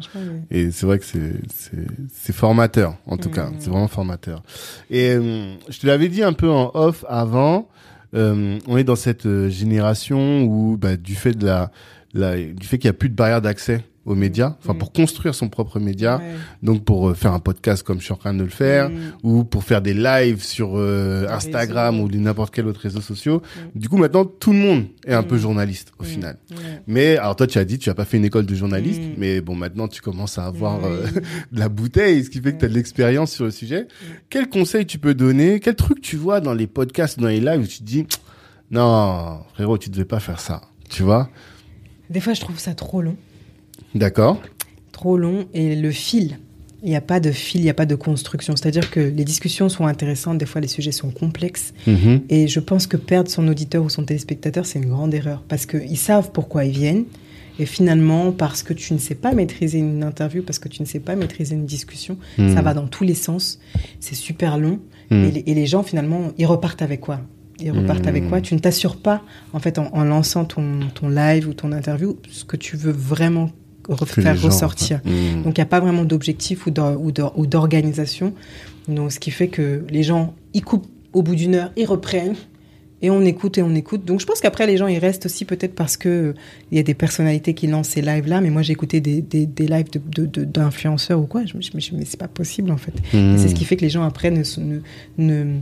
Et 0.50 0.70
c'est 0.70 0.84
vrai 0.84 0.98
que 0.98 1.06
c'est 1.06 2.32
formateur 2.34 2.96
en 3.06 3.16
tout 3.16 3.30
Mm. 3.30 3.32
cas, 3.32 3.50
c'est 3.58 3.70
vraiment 3.70 3.88
formateur. 3.88 4.42
Et 4.90 5.10
euh, 5.12 5.54
je 5.70 5.78
te 5.78 5.86
l'avais 5.86 6.08
dit 6.08 6.22
un 6.22 6.34
peu 6.34 6.50
en 6.50 6.70
off 6.74 7.04
avant, 7.08 7.68
euh, 8.14 8.58
on 8.66 8.76
est 8.76 8.84
dans 8.84 8.96
cette 8.96 9.24
euh, 9.24 9.48
génération 9.48 10.42
où 10.42 10.76
bah, 10.76 10.96
du 10.96 11.14
fait 11.14 11.32
de 11.32 11.46
la, 11.46 11.70
la 12.12 12.36
du 12.36 12.66
fait 12.66 12.76
qu'il 12.78 12.88
y 12.88 12.90
a 12.90 12.94
plus 12.94 13.08
de 13.08 13.14
barrière 13.14 13.40
d'accès 13.40 13.82
aux 14.06 14.14
médias, 14.14 14.56
enfin 14.62 14.72
Mm. 14.72 14.78
pour 14.78 14.92
construire 14.92 15.34
son 15.34 15.48
propre 15.50 15.78
média, 15.78 16.16
Ouais. 16.18 16.24
donc 16.62 16.84
pour 16.84 17.10
euh, 17.10 17.14
faire 17.14 17.34
un 17.34 17.38
podcast 17.38 17.82
comme 17.82 17.98
je 17.98 18.04
suis 18.04 18.12
en 18.14 18.16
train 18.16 18.32
de 18.32 18.42
le 18.42 18.48
faire, 18.48 18.88
Mm. 18.88 18.94
ou 19.22 19.44
pour 19.44 19.62
faire 19.62 19.82
des 19.82 19.92
lives 19.92 20.42
sur 20.42 20.72
euh, 20.78 21.26
Instagram 21.28 22.00
ou 22.00 22.08
n'importe 22.08 22.54
quel 22.54 22.66
autre 22.66 22.80
réseau 22.80 23.02
social. 23.02 23.38
Du 23.74 23.88
coup, 23.90 23.98
maintenant, 23.98 24.24
tout 24.24 24.52
le 24.52 24.58
monde 24.58 24.84
est 25.06 25.12
un 25.12 25.20
Mm. 25.20 25.26
peu 25.26 25.36
journaliste 25.38 25.92
au 25.98 26.04
Mm. 26.04 26.06
final. 26.06 26.36
Mais 26.86 27.18
alors 27.18 27.36
toi, 27.36 27.46
tu 27.46 27.58
as 27.58 27.64
dit, 27.66 27.78
tu 27.78 27.90
as 27.90 27.94
pas 27.94 28.06
fait 28.06 28.16
une 28.16 28.24
école 28.24 28.46
de 28.46 28.54
journaliste, 28.54 29.02
Mm. 29.02 29.14
mais 29.18 29.40
bon, 29.42 29.54
maintenant, 29.54 29.86
tu 29.86 30.00
commences 30.00 30.38
à 30.38 30.46
avoir 30.46 30.82
euh, 30.84 31.04
de 31.52 31.60
la 31.60 31.68
bouteille, 31.68 32.24
ce 32.24 32.30
qui 32.30 32.40
fait 32.40 32.54
que 32.54 32.58
tu 32.60 32.64
as 32.64 32.68
de 32.68 32.74
l'expérience 32.74 33.32
sur 33.32 33.44
le 33.44 33.50
sujet. 33.50 33.86
Quel 34.30 34.48
conseil 34.48 34.86
tu 34.86 34.98
peux 34.98 35.14
donner? 35.14 35.60
Quel 35.60 35.74
truc 35.76 36.00
tu 36.00 36.16
vois 36.16 36.40
dans 36.40 36.54
les 36.54 36.66
podcasts, 36.66 37.18
dans 37.20 37.28
les 37.28 37.40
lives 37.40 37.60
où 37.60 37.66
tu 37.66 37.78
te 37.80 37.84
dis, 37.84 38.06
non, 38.70 39.40
frérot, 39.54 39.78
tu 39.78 39.90
devais 39.90 40.04
pas 40.04 40.20
faire 40.20 40.40
ça, 40.40 40.62
tu 40.88 41.02
vois? 41.02 41.28
Des 42.08 42.20
fois, 42.20 42.32
je 42.34 42.40
trouve 42.40 42.58
ça 42.58 42.74
trop 42.74 43.02
long. 43.02 43.16
D'accord 43.94 44.40
Trop 44.92 45.16
long. 45.16 45.46
Et 45.54 45.76
le 45.76 45.90
fil. 45.90 46.38
il 46.82 46.88
n'y 46.90 46.96
a 46.96 47.00
pas 47.02 47.20
de 47.20 47.30
fil, 47.30 47.60
il 47.60 47.64
n'y 47.64 47.70
a 47.70 47.74
pas 47.74 47.86
de 47.86 47.94
construction. 47.94 48.56
C'est-à-dire 48.56 48.90
que 48.90 49.00
les 49.00 49.24
discussions 49.24 49.68
sont 49.68 49.86
intéressantes, 49.86 50.38
des 50.38 50.46
fois 50.46 50.60
les 50.60 50.68
sujets 50.68 50.92
sont 50.92 51.10
complexes. 51.10 51.72
Mhm. 51.86 52.22
Et 52.30 52.48
je 52.48 52.60
pense 52.60 52.86
que 52.86 52.96
perdre 52.96 53.30
son 53.30 53.46
auditeur 53.48 53.82
ou 53.84 53.88
son 53.90 54.04
téléspectateur, 54.04 54.64
c'est 54.66 54.78
une 54.78 54.88
grande 54.88 55.12
erreur. 55.14 55.42
Parce 55.48 55.66
qu'ils 55.66 55.98
savent 55.98 56.30
pourquoi 56.32 56.64
ils 56.64 56.72
viennent. 56.72 57.04
Et 57.58 57.66
finalement, 57.66 58.32
parce 58.32 58.62
que 58.62 58.72
tu 58.72 58.94
ne 58.94 58.98
sais 58.98 59.14
pas 59.14 59.32
maîtriser 59.32 59.78
une 59.78 60.02
interview, 60.02 60.42
parce 60.42 60.58
que 60.58 60.68
tu 60.68 60.80
ne 60.80 60.86
sais 60.86 61.00
pas 61.00 61.14
maîtriser 61.16 61.54
une 61.54 61.66
discussion, 61.66 62.16
Mhm. 62.38 62.54
ça 62.54 62.62
va 62.62 62.72
dans 62.72 62.86
tous 62.86 63.04
les 63.04 63.12
sens. 63.14 63.58
C'est 64.00 64.14
super 64.14 64.56
long. 64.56 64.78
Mhm. 65.10 65.24
Et, 65.24 65.30
les, 65.30 65.44
et 65.46 65.54
les 65.54 65.66
gens, 65.66 65.82
finalement, 65.82 66.32
ils 66.38 66.46
repartent 66.46 66.80
avec 66.80 67.00
quoi? 67.00 67.20
Ils 67.62 67.72
repartent 67.72 68.06
avec 68.06 68.26
quoi? 68.30 68.40
Tu 68.40 68.54
ne 68.54 68.58
t'assures 68.60 68.96
pas, 68.96 69.22
en 69.52 69.58
fait, 69.58 69.78
en, 69.78 69.88
en 69.92 70.04
lançant 70.04 70.46
ton, 70.46 70.80
ton 70.94 71.10
live 71.10 71.46
ou 71.46 71.52
ton 71.52 71.72
interview, 71.72 72.16
ce 72.30 72.44
que 72.44 72.56
tu 72.56 72.78
veux 72.78 72.92
vraiment 72.92 73.50
faire 74.22 74.34
gens, 74.36 74.46
ressortir. 74.48 75.00
Mhm. 75.04 75.42
Donc 75.44 75.56
il 75.58 75.60
n'y 75.60 75.64
a 75.64 75.66
pas 75.66 75.80
vraiment 75.80 76.04
d'objectif 76.04 76.66
ou 76.66 76.70
d'or- 76.70 77.00
ou 77.00 77.12
d'or- 77.12 77.32
ou 77.38 77.46
d'organisation. 77.46 78.32
Donc 78.88 79.12
ce 79.12 79.20
qui 79.20 79.30
fait 79.30 79.48
que 79.48 79.84
les 79.90 80.02
gens, 80.02 80.34
ils 80.54 80.62
coupent 80.64 80.86
au 81.12 81.22
bout 81.22 81.34
d'une 81.34 81.54
heure, 81.54 81.72
ils 81.76 81.86
reprennent. 81.86 82.34
Et 83.02 83.08
on 83.10 83.22
écoute 83.22 83.56
et 83.56 83.62
on 83.62 83.74
écoute. 83.74 84.04
Donc 84.04 84.20
je 84.20 84.26
pense 84.26 84.40
qu'après 84.40 84.66
les 84.66 84.76
gens 84.76 84.86
ils 84.86 84.98
restent 84.98 85.24
aussi 85.24 85.46
peut-être 85.46 85.74
parce 85.74 85.96
que 85.96 86.08
euh, 86.10 86.34
il 86.70 86.76
y 86.76 86.80
a 86.80 86.82
des 86.82 86.92
personnalités 86.92 87.54
qui 87.54 87.66
lancent 87.66 87.88
ces 87.88 88.02
lives 88.02 88.28
là. 88.28 88.42
Mais 88.42 88.50
moi 88.50 88.60
j'ai 88.60 88.74
écouté 88.74 89.00
des, 89.00 89.22
des, 89.22 89.46
des 89.46 89.66
lives 89.68 89.90
de- 89.90 90.00
de- 90.22 90.26
de- 90.26 90.44
d'influenceurs 90.44 91.18
ou 91.18 91.24
quoi. 91.24 91.46
Je 91.46 91.56
me 91.56 91.62
suis 91.62 91.72
dit, 91.72 91.92
mais 91.94 92.04
c'est 92.04 92.20
pas 92.20 92.28
possible 92.28 92.70
en 92.70 92.76
fait. 92.76 92.92
Et 93.14 93.38
c'est 93.38 93.48
ce 93.48 93.54
qui 93.54 93.64
fait 93.64 93.76
que 93.76 93.82
les 93.82 93.88
gens 93.88 94.02
après 94.02 94.30
ne, 94.30 94.42
sont- 94.44 94.60
ne, 94.60 94.80
ne, 95.16 95.54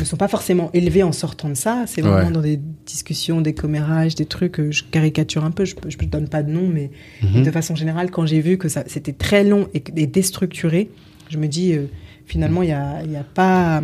ne 0.00 0.04
sont 0.04 0.16
pas 0.16 0.28
forcément 0.28 0.70
élevés 0.74 1.02
en 1.02 1.12
sortant 1.12 1.48
de 1.48 1.54
ça. 1.54 1.84
C'est 1.86 2.00
vraiment 2.02 2.26
Ouais. 2.28 2.32
dans 2.32 2.40
des 2.40 2.58
discussions, 2.86 3.40
des 3.40 3.54
commérages, 3.54 4.14
des 4.14 4.26
trucs. 4.26 4.60
Je 4.70 4.82
caricature 4.84 5.44
un 5.44 5.50
peu. 5.50 5.64
Je 5.64 5.74
ne 5.76 6.06
donne 6.06 6.28
pas 6.28 6.42
de 6.42 6.50
nom, 6.50 6.68
mais 6.68 6.90
Mhm. 7.22 7.42
de 7.42 7.50
façon 7.50 7.74
générale, 7.74 8.10
quand 8.10 8.26
j'ai 8.26 8.40
vu 8.40 8.58
que 8.58 8.68
ça 8.68 8.84
c'était 8.86 9.12
très 9.12 9.44
long 9.44 9.68
et, 9.74 9.82
et 9.96 10.06
déstructuré, 10.06 10.90
je 11.30 11.38
me 11.38 11.46
dis 11.48 11.72
euh, 11.74 11.86
finalement 12.26 12.62
il 12.62 12.68
y 12.70 12.72
a, 12.72 13.02
y 13.04 13.16
a 13.16 13.24
pas 13.24 13.82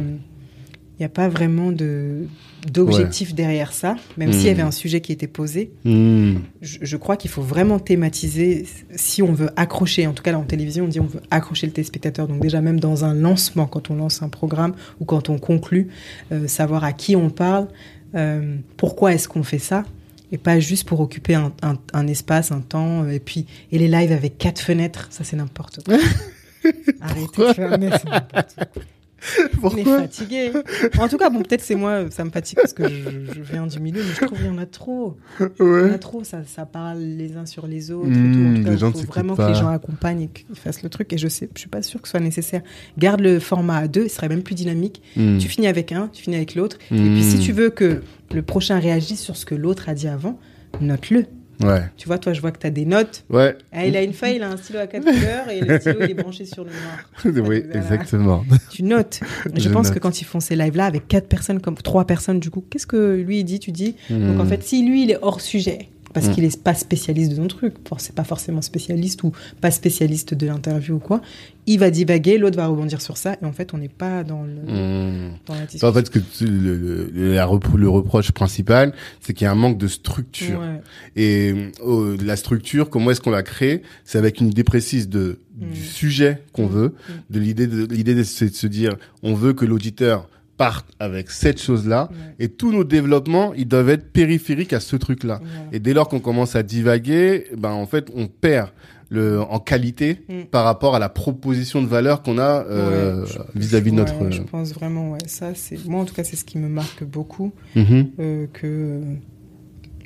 il 0.99 1.03
y 1.03 1.05
a 1.05 1.09
pas 1.09 1.29
vraiment 1.29 1.73
de 1.73 2.27
d'objectif 2.73 3.35
derrière 3.35 3.73
ça, 3.75 3.97
même 4.17 4.33
s'il 4.33 4.47
y 4.47 4.49
avait 4.51 4.63
un 4.63 4.71
sujet 4.71 5.01
qui 5.03 5.13
était 5.13 5.27
posé. 5.27 5.71
Mhm. 5.85 6.41
Je, 6.63 6.79
je 6.81 6.97
crois 6.97 7.17
qu'il 7.19 7.31
faut 7.31 7.43
vraiment 7.43 7.79
thématiser 7.79 8.65
si 8.97 9.21
on 9.23 9.33
veut 9.35 9.51
accrocher. 9.57 10.07
En 10.07 10.15
tout 10.15 10.23
cas, 10.23 10.33
là 10.33 10.39
en 10.39 10.45
télévision, 10.45 10.85
on 10.85 10.89
dit 10.89 11.01
on 11.01 11.07
veut 11.07 11.21
accrocher 11.31 11.67
le 11.67 11.73
téléspectateur. 11.75 12.27
Donc 12.27 12.41
déjà 12.41 12.61
même 12.63 12.81
dans 12.81 13.05
un 13.05 13.13
lancement, 13.13 13.67
quand 13.67 13.91
on 13.91 13.97
lance 13.97 14.23
un 14.23 14.29
programme 14.31 14.75
ou 15.01 15.05
quand 15.05 15.29
on 15.29 15.39
conclut, 15.39 15.89
euh, 16.33 16.47
savoir 16.49 16.85
à 16.85 16.93
qui 16.95 17.17
on 17.17 17.29
parle, 17.29 17.69
euh, 18.15 18.57
pourquoi 18.79 19.13
est-ce 19.13 19.29
qu'on 19.29 19.43
fait 19.43 19.59
ça 19.59 19.85
et 20.33 20.39
pas 20.39 20.59
juste 20.59 20.89
pour 20.89 21.01
occuper 21.01 21.35
un, 21.35 21.53
un- 21.63 21.79
un 21.93 22.07
espace, 22.07 22.51
un 22.51 22.61
temps, 22.61 23.03
euh, 23.05 23.11
et 23.11 23.21
puis 23.21 23.47
et 23.73 23.79
les 23.79 23.89
lives 23.89 24.11
avec 24.13 24.39
quatre 24.39 24.61
fenêtres, 24.61 25.09
ça 25.11 25.23
c'est 25.23 25.37
n'importe 25.37 25.81
quoi. 25.85 25.97
Arrêtez 27.03 27.43
de 27.43 27.53
c'est 27.53 27.69
n'importe 27.79 28.55
quoi. 28.73 28.83
On 29.63 29.71
est 29.71 29.83
Pourquoi 29.83 30.01
fatigué. 30.01 30.53
En 30.99 31.09
tout 31.09 31.17
cas, 31.17 31.31
bon, 31.31 31.43
peut-être 31.43 31.63
c'est 31.63 31.75
moi, 31.75 32.11
ça 32.11 32.25
me 32.25 32.31
fatigue 32.31 32.59
parce 32.59 32.73
que 32.73 32.89
je, 32.89 33.33
je 33.35 33.41
viens 33.41 33.67
du 33.67 33.81
milieu, 33.81 34.03
mais 34.03 34.13
je 34.15 34.25
trouve 34.27 34.39
qu'il 34.39 34.47
y 34.47 34.51
en 34.51 34.59
a 34.59 34.67
trop. 34.67 35.17
Il 35.41 35.47
y 35.61 35.63
en 35.91 35.93
a 35.95 35.99
trop, 35.99 36.25
ça, 36.25 36.43
ça 36.47 36.67
parle 36.67 36.99
les 36.99 37.37
uns 37.37 37.47
sur 37.47 37.67
les 37.67 37.91
autres. 37.91 38.09
et 38.09 38.13
tout. 38.13 38.19
En 38.19 38.55
tout 38.57 38.65
cas, 38.65 38.71
les 38.71 38.79
gens 38.79 38.91
il 38.93 38.97
ne 38.97 39.03
faut 39.03 39.13
vraiment 39.13 39.35
pas. 39.37 39.47
que 39.47 39.53
les 39.53 39.59
gens 39.59 39.69
accompagnent 39.69 40.23
et 40.23 40.29
qu'ils 40.29 40.57
fassent 40.57 40.83
le 40.83 40.89
truc. 40.91 41.13
Et 41.13 41.19
je 41.19 41.29
sais, 41.29 41.49
je 41.55 41.61
suis 41.61 41.69
pas 41.69 41.83
sûre 41.83 42.01
que 42.03 42.09
ce 42.09 42.13
soit 42.13 42.21
nécessaire. 42.21 42.63
Garde 42.99 43.21
le 43.21 43.39
format 43.41 43.79
à 43.79 43.89
deux, 43.89 44.09
ce 44.09 44.17
serait 44.17 44.29
même 44.29 44.43
plus 44.43 44.55
dynamique. 44.55 45.03
Mhm. 45.17 45.39
Tu 45.39 45.49
finis 45.49 45.67
avec 45.67 45.93
un, 45.93 46.09
tu 46.13 46.23
finis 46.23 46.37
avec 46.37 46.55
l'autre. 46.55 46.79
Et 46.91 46.97
puis 46.97 47.23
si 47.23 47.39
tu 47.39 47.53
veux 47.53 47.71
que 47.71 48.03
le 48.35 48.43
prochain 48.43 48.79
réagisse 48.79 49.21
sur 49.21 49.37
ce 49.37 49.47
que 49.47 49.55
l'autre 49.55 49.89
a 49.89 49.95
dit 49.95 50.09
avant, 50.09 50.39
note-le. 50.81 51.27
Ouais. 51.63 51.83
Tu 51.97 52.07
vois, 52.09 52.19
toi, 52.19 52.33
je 52.33 52.41
vois 52.41 52.51
que 52.51 52.59
tu 52.59 52.67
as 52.67 52.71
des 52.71 52.85
notes. 52.85 53.25
Ouais. 53.31 53.57
Ah, 53.73 53.87
il 53.87 53.97
a 53.97 54.03
une 54.03 54.13
feuille, 54.13 54.37
il 54.37 54.43
a 54.43 54.51
un 54.51 54.57
stylo 54.57 54.81
à 54.81 54.87
quatre 54.87 55.05
couleurs 55.05 55.49
et 55.51 55.61
le 55.61 55.79
stylo, 55.81 55.99
il 56.01 56.11
est 56.11 56.15
branché 56.15 56.45
sur 56.45 56.65
le 56.65 56.71
noir. 56.71 57.11
oui, 57.25 57.33
Voilà. 57.63 57.77
exactement. 57.77 58.45
Tu 58.71 58.83
notes. 58.83 59.21
Je, 59.55 59.61
Je 59.61 59.69
pense 59.69 59.87
note. 59.87 59.95
que 59.95 59.99
quand 60.01 60.21
ils 60.21 60.25
font 60.25 60.41
ces 60.41 60.57
lives-là 60.57 60.87
avec 60.87 61.07
quatre 61.09 61.29
personnes, 61.29 61.61
comme 61.61 61.77
trois 61.77 62.07
personnes, 62.07 62.41
du 62.41 62.51
coup, 62.51 62.65
qu'est-ce 62.69 62.87
que 62.87 63.15
lui 63.15 63.41
il 63.41 63.45
dit 63.45 63.61
Tu 63.61 63.73
dis? 63.73 63.97
Donc 64.11 64.41
en 64.41 64.43
Mhm. 64.45 64.47
fait, 64.49 64.63
si 64.65 64.85
lui 64.85 65.05
il 65.05 65.11
est 65.11 65.19
hors 65.23 65.41
sujet, 65.41 65.89
parce 66.15 66.29
Mm. 66.29 66.33
qu'il 66.33 66.45
est 66.45 66.63
pas 66.63 66.75
spécialiste 66.75 67.31
de 67.33 67.37
son 67.37 67.49
truc, 67.49 67.75
c'est 67.99 68.15
pas 68.15 68.25
forcément 68.25 68.63
spécialiste 68.63 69.23
ou 69.25 69.33
pas 69.61 69.71
spécialiste 69.71 70.33
de 70.33 70.47
l'interview 70.47 70.95
ou 70.95 70.99
quoi, 71.01 71.21
il 71.67 71.79
va 71.79 71.91
divaguer, 71.91 72.39
l'autre 72.39 72.57
va 72.57 72.67
rebondir 72.67 73.01
sur 73.03 73.17
ça, 73.17 73.37
et 73.43 73.45
en 73.45 73.53
fait, 73.53 73.75
on 73.75 73.79
n'est 73.79 73.89
pas 73.89 74.23
dans, 74.25 74.43
le, 74.45 74.53
Mhm. 74.55 75.31
dans 75.47 75.55
la 75.55 75.61
discussion. 75.63 75.89
En 75.89 75.93
fait, 75.93 76.09
que 76.11 76.19
tu- 76.21 76.47
le, 76.47 77.11
le, 77.13 77.35
la 77.35 77.45
repro- 77.47 77.77
le 77.77 77.89
reproche 77.89 78.33
principal, 78.33 78.95
c'est 79.21 79.35
qu'il 79.35 79.45
y 79.45 79.49
a 79.49 79.53
un 79.53 79.57
manque 79.57 79.77
de 79.79 79.89
structure. 79.89 80.61
Ouais. 80.61 80.81
Et 81.17 81.55
euh, 81.87 82.17
la 82.25 82.37
structure, 82.37 82.89
comment 82.91 83.11
est-ce 83.11 83.21
qu'on 83.21 83.31
la 83.31 83.43
crée? 83.43 83.83
C'est 84.05 84.19
avec 84.19 84.41
une 84.41 84.49
idée 84.49 84.65
précise 84.65 85.09
de 85.09 85.39
Mm. 85.61 85.71
du 85.73 85.81
sujet 85.85 86.43
qu'on 86.53 86.67
veut, 86.67 86.89
Mm. 87.09 87.13
de 87.35 87.41
l'idée 87.41 87.67
de 87.67 87.87
l'idée 87.95 88.15
de 88.15 88.23
se 88.25 88.67
dire, 88.67 88.97
on 89.23 89.35
veut 89.35 89.53
que 89.53 89.65
l'auditeur 89.65 90.29
parte 90.57 90.87
avec 91.01 91.31
cette 91.31 91.61
chose-là, 91.61 92.09
Ouais. 92.11 92.45
et 92.45 92.49
tous 92.49 92.73
nos 92.73 92.85
développements, 92.85 93.53
ils 93.55 93.67
doivent 93.67 93.89
être 93.91 94.13
périphériques 94.13 94.73
à 94.73 94.81
ce 94.81 94.97
truc-là. 94.97 95.41
Et 95.73 95.81
dès 95.81 95.95
lors 95.95 96.09
qu'on 96.09 96.21
commence 96.21 96.55
à 96.57 96.63
divaguer, 96.63 97.47
ben 97.57 97.71
en 97.73 97.87
fait, 97.87 98.09
on 98.15 98.27
perd 98.29 98.69
le 99.11 99.41
en 99.43 99.59
qualité 99.59 100.23
Mm. 100.29 100.45
par 100.51 100.65
rapport 100.65 100.95
à 100.97 100.99
la 100.99 101.09
proposition 101.09 101.83
de 101.83 101.87
valeur 101.87 102.23
qu'on 102.23 102.39
a 102.39 102.65
euh, 102.65 103.21
Ouais, 103.23 103.29
vis-à-vis 103.55 103.91
de 103.91 103.97
notre. 103.97 104.31
Je 104.31 104.43
pense 104.43 104.73
vraiment, 104.73 105.11
ouais. 105.13 105.19
Ça, 105.27 105.53
c'est 105.55 105.85
moi 105.87 106.01
en 106.01 106.05
tout 106.05 106.15
cas, 106.15 106.25
c'est 106.25 106.37
ce 106.37 106.45
qui 106.45 106.57
me 106.59 106.69
marque 106.69 107.05
beaucoup, 107.05 107.53
Mhm. 107.77 108.11
euh, 108.19 108.47
que 108.53 109.01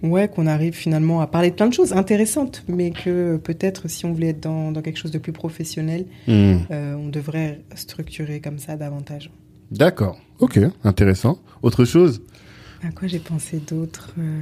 ouais, 0.03 0.29
qu'on 0.29 0.47
arrive 0.47 0.75
finalement 0.75 1.21
à 1.21 1.27
parler 1.27 1.51
de 1.51 1.55
plein 1.57 1.69
de 1.69 1.75
choses 1.75 1.93
intéressantes, 1.93 2.65
mais 2.69 2.91
que 2.91 3.37
peut-être 3.37 3.89
si 3.89 4.05
on 4.07 4.13
voulait 4.13 4.29
être 4.29 4.41
dans, 4.43 4.73
dans 4.73 4.83
quelque 4.83 4.99
chose 4.99 5.11
de 5.11 5.19
plus 5.19 5.33
professionnel, 5.33 6.07
Mhm. 6.27 6.61
euh, 6.71 6.95
on 6.95 7.09
devrait 7.09 7.61
structurer 7.75 8.41
comme 8.41 8.59
ça 8.59 8.77
davantage. 8.77 9.31
D'accord. 9.71 10.19
Ok, 10.39 10.59
intéressant. 10.85 11.39
Autre 11.63 11.85
chose 11.85 12.23
À 12.83 12.91
quoi 12.93 13.09
j'ai 13.09 13.19
pensé 13.19 13.59
d'autre 13.61 14.11
Euh, 14.19 14.41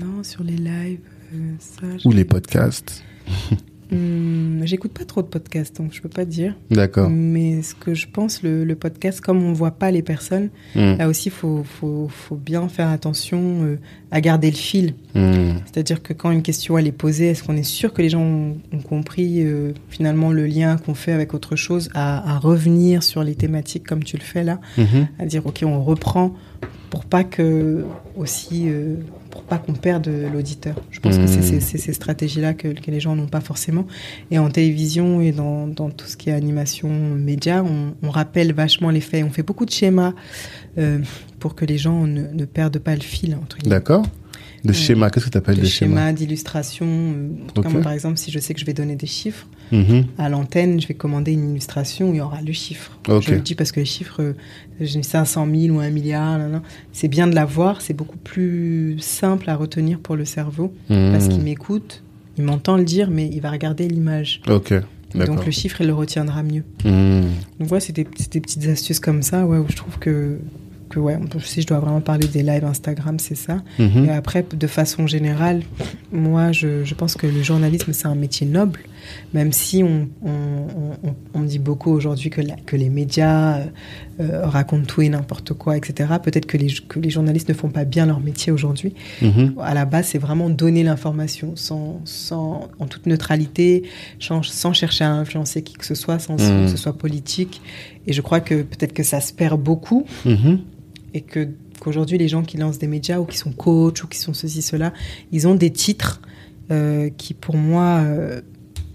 Non, 0.00 0.22
sur 0.22 0.42
les 0.44 0.56
lives, 0.56 1.00
euh, 1.34 1.54
ça. 1.58 1.86
ou 2.04 2.12
les 2.12 2.24
podcasts 2.24 3.02
Hmm, 3.90 4.62
J'écoute 4.64 4.92
pas 4.92 5.04
trop 5.04 5.22
de 5.22 5.28
podcasts, 5.28 5.76
donc 5.76 5.92
je 5.92 6.00
peux 6.02 6.08
pas 6.08 6.24
dire. 6.24 6.54
D'accord. 6.70 7.08
Mais 7.08 7.62
ce 7.62 7.74
que 7.74 7.94
je 7.94 8.08
pense, 8.08 8.42
le, 8.42 8.64
le 8.64 8.74
podcast, 8.74 9.20
comme 9.20 9.42
on 9.44 9.52
voit 9.52 9.70
pas 9.70 9.90
les 9.92 10.02
personnes, 10.02 10.48
Mhm. 10.74 10.96
là 10.98 11.08
aussi, 11.08 11.30
faut, 11.30 11.62
faut, 11.64 12.08
faut 12.10 12.34
bien 12.34 12.68
faire 12.68 12.88
attention 12.88 13.62
euh, 13.64 13.78
à 14.10 14.20
garder 14.20 14.50
le 14.50 14.56
fil. 14.56 14.94
Mhm. 15.14 15.60
C'est-à-dire 15.66 16.02
que 16.02 16.12
quand 16.12 16.30
une 16.32 16.42
question 16.42 16.76
elle 16.78 16.86
est 16.88 16.92
posée, 16.92 17.28
est-ce 17.28 17.44
qu'on 17.44 17.56
est 17.56 17.62
sûr 17.62 17.92
que 17.92 18.02
les 18.02 18.08
gens 18.08 18.22
ont, 18.22 18.56
ont 18.72 18.80
compris 18.80 19.44
euh, 19.44 19.72
finalement 19.88 20.32
le 20.32 20.46
lien 20.46 20.76
qu'on 20.78 20.94
fait 20.94 21.12
avec 21.12 21.32
autre 21.32 21.54
chose, 21.54 21.88
à, 21.94 22.34
à 22.34 22.38
revenir 22.38 23.02
sur 23.04 23.22
les 23.22 23.36
thématiques 23.36 23.86
comme 23.86 24.02
tu 24.02 24.16
le 24.16 24.22
fais 24.22 24.42
là, 24.42 24.60
à 25.18 25.26
dire 25.26 25.46
ok 25.46 25.62
on 25.64 25.80
reprend 25.82 26.34
pour 26.90 27.04
pas 27.04 27.24
que 27.24 27.84
aussi 28.16 28.64
euh, 28.68 28.96
pour 29.36 29.44
pas 29.44 29.58
qu'on 29.58 29.74
perde 29.74 30.08
l'auditeur. 30.32 30.74
Je 30.90 30.98
pense 31.00 31.18
que 31.18 31.26
c'est 31.26 31.60
c'est 31.60 31.78
ces 31.78 31.92
stratégies-là 31.92 32.54
que, 32.54 32.68
que 32.68 32.90
les 32.90 33.00
gens 33.00 33.14
n'ont 33.14 33.26
pas 33.26 33.40
forcément. 33.42 33.86
Et 34.30 34.38
en 34.38 34.48
télévision 34.48 35.20
et 35.20 35.32
dans, 35.32 35.66
dans 35.66 35.90
tout 35.90 36.06
ce 36.06 36.16
qui 36.16 36.30
est 36.30 36.32
animation, 36.32 36.88
média, 36.88 37.62
on, 37.62 37.94
on 38.02 38.10
rappelle 38.10 38.52
vachement 38.54 38.88
les 38.90 39.00
faits. 39.02 39.24
On 39.24 39.30
fait 39.30 39.42
beaucoup 39.42 39.66
de 39.66 39.70
schémas 39.70 40.14
euh, 40.78 41.00
pour 41.38 41.54
que 41.54 41.64
les 41.66 41.76
gens 41.78 42.06
ne, 42.06 42.22
ne 42.32 42.44
perdent 42.46 42.78
pas 42.78 42.94
le 42.94 43.02
fil 43.02 43.34
entre 43.34 43.58
guillemets 43.58 43.76
D'accord. 43.76 44.06
De 44.64 44.72
schéma, 44.72 45.10
qu'est-ce 45.10 45.26
que 45.26 45.30
tu 45.30 45.38
appelles 45.38 45.56
de 45.56 45.60
de 45.60 45.66
schéma 45.66 45.96
schémas, 46.00 46.12
d'illustrations. 46.12 46.86
euh, 46.88 47.28
En 47.44 47.52
tout 47.52 47.62
cas, 47.62 47.68
Ok. 47.68 47.74
moi, 47.74 47.82
par 47.82 47.92
exemple, 47.92 48.16
si 48.16 48.30
je 48.30 48.38
sais 48.38 48.54
que 48.54 48.58
je 48.60 48.64
vais 48.64 48.72
donner 48.72 48.96
des 48.96 49.06
chiffres, 49.06 49.46
Mhm. 49.72 50.04
à 50.18 50.28
l'antenne, 50.28 50.80
je 50.80 50.86
vais 50.86 50.94
commander 50.94 51.32
une 51.32 51.50
illustration 51.50 52.10
où 52.10 52.14
il 52.14 52.18
y 52.18 52.20
aura 52.20 52.40
le 52.42 52.52
chiffre. 52.52 52.98
Je 53.08 53.30
le 53.32 53.40
dis 53.40 53.54
parce 53.54 53.72
que 53.72 53.80
les 53.80 53.86
chiffres, 53.86 54.22
euh, 54.22 54.32
j'ai 54.80 55.02
500 55.02 55.46
000 55.52 55.76
ou 55.76 55.80
1 55.80 55.90
milliard, 55.90 56.38
c'est 56.92 57.08
bien 57.08 57.26
de 57.26 57.34
l'avoir, 57.34 57.80
c'est 57.80 57.94
beaucoup 57.94 58.18
plus 58.18 58.96
simple 59.00 59.48
à 59.50 59.56
retenir 59.56 59.98
pour 59.98 60.16
le 60.16 60.24
cerveau 60.24 60.72
parce 60.88 61.24
Mhm. 61.26 61.28
qu'il 61.30 61.42
m'écoute, 61.42 62.02
il 62.38 62.44
m'entend 62.44 62.76
le 62.76 62.84
dire, 62.84 63.10
mais 63.10 63.28
il 63.32 63.40
va 63.40 63.50
regarder 63.50 63.88
l'image. 63.88 64.40
Ok. 64.48 64.74
Donc 65.14 65.46
le 65.46 65.50
chiffre, 65.50 65.80
il 65.80 65.86
le 65.86 65.94
retiendra 65.94 66.42
mieux. 66.42 66.64
Mhm. 66.84 67.22
Donc 67.58 67.68
voilà, 67.68 67.80
c'est 67.80 67.94
des, 67.94 68.04
petites 68.04 68.66
astuces 68.68 69.00
comme 69.00 69.22
ça, 69.22 69.46
ouais, 69.46 69.56
où 69.58 69.64
je 69.68 69.76
trouve 69.76 69.98
que, 69.98 70.38
ouais, 70.96 71.18
si 71.42 71.62
je 71.62 71.66
dois 71.66 71.78
vraiment 71.78 72.00
parler 72.02 72.26
des 72.28 72.42
lives 72.42 72.64
Instagram, 72.64 73.18
c'est 73.18 73.34
ça. 73.36 73.62
Mhm. 73.78 74.04
Et 74.06 74.10
après, 74.10 74.44
de 74.52 74.66
façon 74.66 75.06
générale, 75.06 75.62
moi, 76.12 76.52
je, 76.52 76.84
je 76.84 76.94
pense 76.94 77.14
que 77.14 77.26
le 77.26 77.42
journalisme, 77.42 77.92
c'est 77.94 78.06
un 78.08 78.14
métier 78.14 78.46
noble, 78.46 78.80
même 79.34 79.52
si 79.52 79.82
on, 79.82 80.08
on, 80.24 80.30
on- 81.04 81.14
on 81.34 81.38
me 81.40 81.46
dit 81.46 81.58
beaucoup 81.58 81.90
aujourd'hui 81.90 82.30
que, 82.30 82.40
que 82.64 82.76
les 82.76 82.88
médias 82.88 83.58
euh, 83.58 83.64
euh, 84.20 84.46
racontent 84.46 84.84
tout 84.86 85.02
et 85.02 85.08
n'importe 85.08 85.52
quoi, 85.52 85.76
etc. 85.76 86.14
Peut-être 86.22 86.46
que 86.46 86.56
les, 86.56 86.72
que 86.88 86.98
les 86.98 87.10
journalistes 87.10 87.48
ne 87.48 87.54
font 87.54 87.68
pas 87.70 87.84
bien 87.84 88.06
leur 88.06 88.20
métier 88.20 88.52
aujourd'hui. 88.52 88.94
Mhm. 89.22 89.54
À 89.60 89.74
la 89.74 89.84
base, 89.84 90.06
c'est 90.08 90.18
vraiment 90.18 90.48
donner 90.50 90.82
l'information 90.82 91.52
sans, 91.56 92.00
sans, 92.04 92.68
en 92.78 92.86
toute 92.86 93.06
neutralité, 93.06 93.82
sans, 94.18 94.42
sans 94.42 94.72
chercher 94.72 95.04
à 95.04 95.12
influencer 95.12 95.62
qui 95.62 95.74
que 95.74 95.84
ce 95.86 95.94
soit, 95.94 96.18
sans 96.18 96.34
Mhm. 96.40 96.64
que 96.64 96.70
ce 96.70 96.76
soit 96.76 96.92
politique. 96.96 97.60
Et 98.06 98.12
je 98.12 98.20
crois 98.22 98.40
que 98.40 98.62
peut-être 98.62 98.92
que 98.92 99.02
ça 99.02 99.20
se 99.20 99.32
perd 99.32 99.60
beaucoup 99.60 100.04
Mhm. 100.24 100.60
et 101.14 101.20
que 101.20 101.48
qu'aujourd'hui 101.80 102.16
les 102.16 102.28
gens 102.28 102.42
qui 102.42 102.56
lancent 102.56 102.78
des 102.78 102.86
médias 102.86 103.18
ou 103.18 103.26
qui 103.26 103.36
sont 103.36 103.52
coachs 103.52 104.02
ou 104.02 104.06
qui 104.06 104.18
sont 104.18 104.32
ceci 104.32 104.62
cela, 104.62 104.92
ils 105.32 105.46
ont 105.46 105.54
des 105.54 105.70
titres 105.70 106.22
euh, 106.70 107.10
qui 107.16 107.34
pour 107.34 107.56
moi 107.56 108.00
euh, 108.02 108.40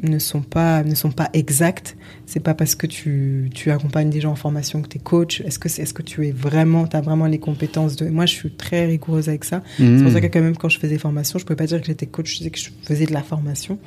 ne 0.04 0.20
sont 0.20 0.42
pas 0.42 0.84
ne 0.84 0.96
sont 0.96 1.12
pas 1.12 1.30
exactes. 1.34 1.96
C'est 2.26 2.40
pas 2.40 2.54
parce 2.54 2.76
que 2.76 2.88
tu, 2.88 3.50
tu 3.54 3.72
accompagnes 3.72 4.10
des 4.10 4.22
gens 4.22 4.32
en 4.32 4.36
formation 4.36 4.82
que 4.82 4.88
tu 4.88 4.98
es 4.98 5.02
coach. 5.02 5.42
Est-ce 5.42 5.60
que 5.60 5.68
est-ce 5.68 5.94
que 5.94 6.02
tu 6.02 6.28
es 6.28 6.32
vraiment 6.32 6.88
tu 6.88 6.96
as 6.96 7.02
vraiment 7.02 7.28
les 7.28 7.40
compétences 7.40 7.96
de 7.96 8.10
Moi, 8.10 8.26
je 8.26 8.34
suis 8.34 8.52
très 8.52 8.86
rigoureuse 8.86 9.30
avec 9.30 9.44
ça. 9.44 9.62
C'est 9.78 10.04
pour 10.04 10.12
ça 10.12 10.22
que 10.22 10.28
quand 10.28 10.42
même 10.42 10.58
quand 10.58 10.70
je 10.70 10.80
faisais 10.80 10.98
formation, 10.98 11.40
je 11.40 11.46
pouvais 11.46 11.58
pas 11.58 11.66
dire 11.66 11.80
que 11.82 11.88
j'étais 11.88 12.06
coach, 12.06 12.32
je 12.32 12.38
disais 12.38 12.50
que 12.50 12.60
je 12.60 12.70
faisais 12.84 13.06
de 13.06 13.14
la 13.14 13.24
formation. 13.24 13.78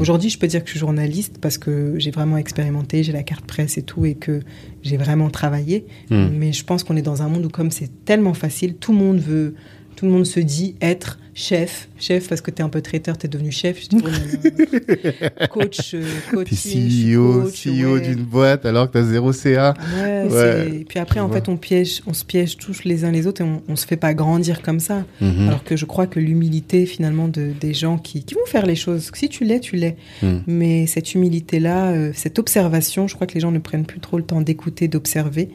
Aujourd'hui, 0.00 0.30
je 0.30 0.38
peux 0.38 0.46
dire 0.46 0.60
que 0.60 0.66
je 0.66 0.72
suis 0.72 0.80
journaliste 0.80 1.38
parce 1.40 1.58
que 1.58 1.94
j'ai 1.98 2.10
vraiment 2.10 2.36
expérimenté, 2.36 3.02
j'ai 3.02 3.12
la 3.12 3.22
carte 3.22 3.44
presse 3.44 3.78
et 3.78 3.82
tout 3.82 4.04
et 4.04 4.14
que 4.14 4.40
j'ai 4.82 4.96
vraiment 4.96 5.30
travaillé. 5.30 5.86
Mais 6.10 6.52
je 6.52 6.64
pense 6.64 6.84
qu'on 6.84 6.96
est 6.96 7.02
dans 7.02 7.22
un 7.22 7.28
monde 7.28 7.46
où 7.46 7.50
comme 7.50 7.70
c'est 7.70 8.04
tellement 8.04 8.34
facile, 8.34 8.74
tout 8.76 8.92
le 8.92 8.98
monde 8.98 9.18
veut 9.18 9.54
tout 9.96 10.06
le 10.06 10.12
monde 10.12 10.26
se 10.26 10.40
dit 10.40 10.74
être 10.80 11.18
chef, 11.34 11.88
chef 11.98 12.28
parce 12.28 12.40
que 12.40 12.50
tu 12.50 12.60
es 12.60 12.64
un 12.64 12.68
peu 12.68 12.82
traiteur, 12.82 13.16
tu 13.16 13.26
es 13.26 13.28
devenu 13.28 13.50
chef, 13.50 13.88
coach, 15.50 15.94
euh, 15.94 16.04
coach, 16.30 16.50
CEO, 16.50 17.48
CEO 17.48 17.98
d'une 18.00 18.22
boîte 18.22 18.66
alors 18.66 18.88
que 18.88 18.92
tu 18.92 18.98
as 18.98 19.04
zéro 19.04 19.32
CA. 19.32 19.74
Ouais, 20.02 20.80
Et 20.80 20.84
puis 20.84 20.98
après, 20.98 21.20
en 21.20 21.30
fait, 21.30 21.48
on 21.48 21.56
piège, 21.56 22.02
on 22.06 22.12
se 22.12 22.24
piège 22.24 22.56
tous 22.56 22.84
les 22.84 23.04
uns 23.04 23.10
les 23.10 23.26
autres 23.26 23.40
et 23.40 23.44
on, 23.44 23.62
on 23.68 23.76
se 23.76 23.86
fait 23.86 23.96
pas 23.96 24.14
grandir 24.14 24.62
comme 24.62 24.80
ça. 24.80 25.04
Mhm. 25.20 25.48
Alors 25.48 25.64
que 25.64 25.76
je 25.76 25.84
crois 25.84 26.06
que 26.06 26.20
l'humilité, 26.20 26.86
finalement, 26.86 27.28
de, 27.28 27.52
des 27.58 27.74
gens 27.74 27.98
qui, 27.98 28.24
qui 28.24 28.34
vont 28.34 28.46
faire 28.46 28.66
les 28.66 28.76
choses, 28.76 29.10
si 29.14 29.28
tu 29.28 29.44
l'es, 29.44 29.60
tu 29.60 29.76
l'es. 29.76 29.96
Mhm. 30.22 30.42
Mais 30.46 30.86
cette 30.86 31.14
humilité-là, 31.14 31.92
euh, 31.92 32.12
cette 32.14 32.38
observation, 32.38 33.08
je 33.08 33.14
crois 33.14 33.26
que 33.26 33.34
les 33.34 33.40
gens 33.40 33.52
ne 33.52 33.58
prennent 33.58 33.86
plus 33.86 34.00
trop 34.00 34.18
le 34.18 34.24
temps 34.24 34.40
d'écouter, 34.40 34.88
d'observer. 34.88 35.48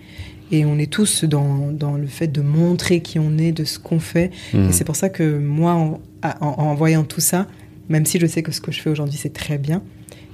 Et 0.52 0.66
on 0.66 0.78
est 0.78 0.92
tous 0.92 1.24
dans, 1.26 1.72
dans, 1.72 1.98
le 1.98 2.08
fait 2.08 2.28
de 2.28 2.42
montrer 2.42 3.02
qui 3.02 3.20
on 3.20 3.38
est, 3.38 3.52
de 3.52 3.66
ce 3.66 3.80
qu'on 3.80 4.00
fait. 4.00 4.32
Et 4.54 4.58
mmh. 4.58 4.72
c'est 4.72 4.86
pour 4.86 4.96
ça 4.96 5.10
que 5.10 5.38
moi, 5.38 5.74
en, 5.74 6.00
en, 6.42 6.74
voyant 6.76 7.04
tout 7.04 7.20
ça, 7.20 7.48
même 7.90 8.06
si 8.06 8.20
je 8.20 8.26
sais 8.26 8.44
que 8.44 8.52
ce 8.52 8.62
que 8.62 8.72
je 8.72 8.82
fais 8.82 8.90
aujourd'hui, 8.90 9.18
c'est 9.18 9.34
très 9.34 9.58
bien, 9.58 9.84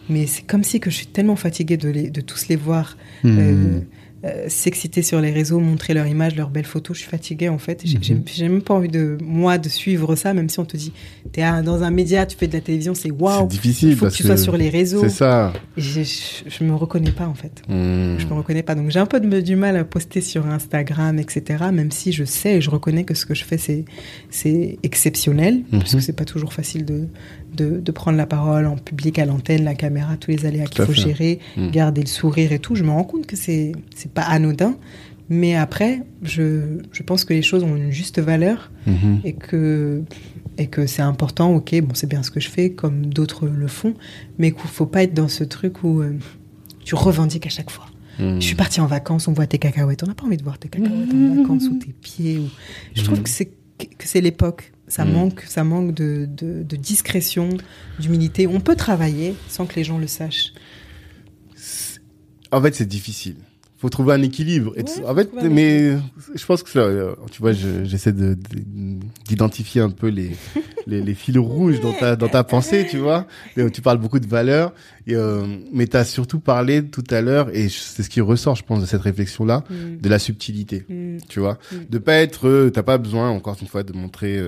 mais 0.10 0.28
c'est 0.28 0.44
comme 0.44 0.64
si 0.64 0.80
que 0.80 0.90
je 0.90 0.98
suis 0.98 1.08
tellement 1.08 1.36
fatiguée 1.36 1.78
de, 1.78 1.90
les, 1.90 2.10
de 2.10 2.22
tous 2.22 2.48
les 2.48 2.56
voir. 2.56 2.98
Mmh. 3.24 3.38
Euh, 3.40 3.80
euh, 4.26 4.46
s'exciter 4.48 5.02
sur 5.02 5.20
les 5.20 5.32
réseaux, 5.32 5.60
montrer 5.60 5.94
leur 5.94 6.08
image, 6.08 6.36
leurs 6.36 6.50
belles 6.50 6.66
photos. 6.66 6.96
Je 6.96 7.02
suis 7.02 7.12
fatiguée 7.12 7.50
en 7.50 7.58
fait. 7.58 7.82
J'ai 7.84 8.14
mhm. 8.14 8.24
même 8.54 8.62
pas 8.62 8.74
envie 8.74 8.88
de 8.88 9.18
moi 9.22 9.58
de 9.58 9.68
suivre 9.68 10.16
ça, 10.16 10.34
même 10.34 10.48
si 10.48 10.60
on 10.60 10.66
te 10.66 10.78
dit 10.78 10.94
t'es 11.34 11.42
dans 11.62 11.84
un 11.84 11.92
média, 11.92 12.26
tu 12.26 12.38
fais 12.38 12.48
de 12.48 12.54
la 12.54 12.62
télévision, 12.62 12.94
c'est 12.94 13.12
waouh. 13.12 13.42
C'est 13.42 13.48
difficile. 13.48 13.90
Il 13.90 13.96
faut 13.98 14.08
que 14.08 14.14
tu 14.14 14.24
sois 14.24 14.38
sur 14.38 14.56
les 14.56 14.70
réseaux. 14.70 15.02
C'est 15.02 15.10
ça. 15.10 15.52
Je, 15.76 16.02
je, 16.48 16.64
me 16.64 16.74
reconnais 16.74 17.12
pas 17.12 17.28
en 17.28 17.34
fait. 17.34 17.64
Hmm. 17.68 18.18
Je 18.18 18.26
me 18.26 18.34
reconnais 18.34 18.64
pas. 18.64 18.76
Donc 18.76 18.92
j'ai 18.92 19.00
un 19.00 19.06
peu 19.06 19.20
de, 19.20 19.42
du 19.42 19.58
mal 19.58 19.76
à 19.76 19.84
poster 19.84 20.22
sur 20.22 20.48
Instagram, 20.48 21.20
etc. 21.20 21.66
Même 21.74 21.92
si 21.92 22.14
je 22.14 22.24
sais 22.24 22.56
et 22.56 22.62
je 22.62 22.70
reconnais 22.70 23.04
que 23.04 23.16
ce 23.16 23.26
que 23.26 23.36
je 23.36 23.44
fais 23.44 23.58
c'est 23.58 23.84
c'est 24.30 24.80
exceptionnel 24.84 25.64
parce 25.70 25.92
que 25.92 25.98
mhm. 25.98 26.02
c'est 26.02 26.14
pas 26.14 26.26
toujours 26.26 26.54
facile 26.54 26.86
de, 26.86 27.08
de, 27.56 27.80
de 27.80 27.92
prendre 27.92 28.18
la 28.18 28.26
parole 28.26 28.66
en 28.66 28.76
public 28.76 29.20
à 29.20 29.26
l'antenne, 29.26 29.64
la 29.64 29.76
caméra, 29.76 30.18
tous 30.18 30.32
les 30.32 30.46
aléas 30.46 30.66
qu'il 30.66 30.86
faut 30.86 30.94
gérer, 30.94 31.40
hmm. 31.58 31.72
garder 31.72 32.02
le 32.02 32.08
sourire 32.08 32.52
et 32.52 32.60
tout. 32.60 32.76
Je 32.76 32.84
me 32.84 32.92
rends 32.92 33.04
compte 33.04 33.26
que 33.26 33.36
c'est 33.36 33.74
pas 34.14 34.24
anodin. 34.24 34.76
Mais 35.30 35.56
après, 35.56 36.04
je, 36.22 36.80
je, 36.92 37.02
pense 37.04 37.24
que 37.26 37.34
les 37.34 37.42
choses 37.42 37.64
ont 37.64 37.76
une 37.76 37.92
juste 37.92 38.20
valeur 38.20 38.72
mhm. 38.86 39.22
et 39.24 39.34
que, 39.34 40.04
et 40.58 40.68
que 40.68 40.86
c'est 40.86 41.02
important. 41.02 41.56
Ok, 41.56 41.74
bon, 41.82 41.94
c'est 41.94 42.08
bien 42.08 42.24
ce 42.24 42.32
que 42.32 42.40
je 42.40 42.50
fais, 42.50 42.72
comme 42.72 43.06
d'autres 43.06 43.48
le 43.48 43.68
font, 43.68 43.94
mais 44.38 44.52
qu'il 44.52 44.70
faut 44.70 44.86
pas 44.86 45.04
être 45.04 45.14
dans 45.14 45.30
ce 45.30 45.46
truc 45.46 45.84
où 45.84 46.02
euh, 46.02 46.18
tu 46.84 46.96
revendiques 46.96 47.48
à 47.48 47.50
chaque 47.50 47.72
fois. 47.72 47.86
Mhm. 48.20 48.42
Je 48.42 48.46
suis 48.46 48.56
partie 48.56 48.82
en 48.82 48.86
vacances, 48.86 49.28
on 49.28 49.34
voit 49.34 49.48
tes 49.48 49.60
cacahuètes. 49.60 50.04
On 50.04 50.08
n'a 50.08 50.14
pas 50.14 50.26
envie 50.26 50.38
de 50.38 50.44
voir 50.44 50.60
tes 50.60 50.68
cacahuètes 50.68 51.14
en 51.14 51.36
vacances 51.36 51.68
ou 51.68 51.80
tes 51.80 51.94
pieds. 51.94 52.40
Ou... 52.40 52.50
Je 52.94 53.04
trouve 53.04 53.22
que 53.22 53.30
c'est 53.30 53.50
que 53.78 54.08
c'est 54.08 54.22
l'époque. 54.22 54.73
Ça 54.94 55.06
manque, 55.06 55.42
ça 55.48 55.64
manque 55.64 55.96
de, 55.96 56.28
de, 56.30 56.62
de 56.62 56.76
discrétion, 56.76 57.50
d'humilité. 57.98 58.46
On 58.46 58.60
peut 58.60 58.76
travailler 58.76 59.34
sans 59.48 59.66
que 59.66 59.76
les 59.76 59.84
gens 59.84 59.98
le 59.98 60.06
sachent. 60.06 60.54
En 62.52 62.62
fait, 62.62 62.76
c'est 62.76 62.86
difficile 62.86 63.38
faut 63.84 63.90
trouver 63.90 64.14
un 64.14 64.22
équilibre. 64.22 64.74
en 65.06 65.14
fait, 65.14 65.30
mais 65.52 65.98
je 66.34 66.46
pense 66.46 66.64
que 66.64 66.80
euh, 66.80 67.16
tu 67.32 67.42
vois, 67.42 67.52
j'essaie 67.52 68.14
de, 68.14 68.38
d'identifier 69.28 69.82
un 69.82 69.90
peu 69.90 70.08
les, 70.08 70.32
les, 70.88 71.02
les, 71.02 71.14
fils 71.14 71.38
rouges 71.38 71.82
dans 71.82 71.92
ta 71.92 72.16
dans 72.16 72.30
ta 72.30 72.46
pensée, 72.46 72.88
tu 72.90 72.98
vois. 72.98 73.28
Euh, 73.58 73.70
tu 73.70 73.82
parles 73.82 73.98
beaucoup 73.98 74.22
de 74.22 74.26
valeurs, 74.26 74.72
et, 75.06 75.16
euh, 75.16 75.46
mais 75.74 75.88
tu 75.88 75.98
as 75.98 76.06
surtout 76.06 76.40
parlé 76.40 76.86
tout 76.86 77.04
à 77.10 77.20
l'heure, 77.20 77.54
et 77.54 77.68
c'est 77.68 78.04
ce 78.04 78.10
qui 78.10 78.22
ressort, 78.22 78.56
je 78.56 78.64
pense, 78.64 78.80
de 78.80 78.86
cette 78.86 79.02
réflexion-là, 79.02 79.66
mm. 79.70 79.98
de 79.98 80.10
la 80.10 80.18
subtilité, 80.18 80.86
mm. 80.88 81.18
tu 81.28 81.42
vois, 81.42 81.60
mm. 81.74 81.76
de 81.90 81.98
pas 81.98 82.14
être, 82.14 82.70
t'as 82.74 82.84
pas 82.84 82.98
besoin 82.98 83.32
encore 83.32 83.58
une 83.60 83.68
fois 83.68 83.84
de 83.84 83.92
montrer 83.92 84.42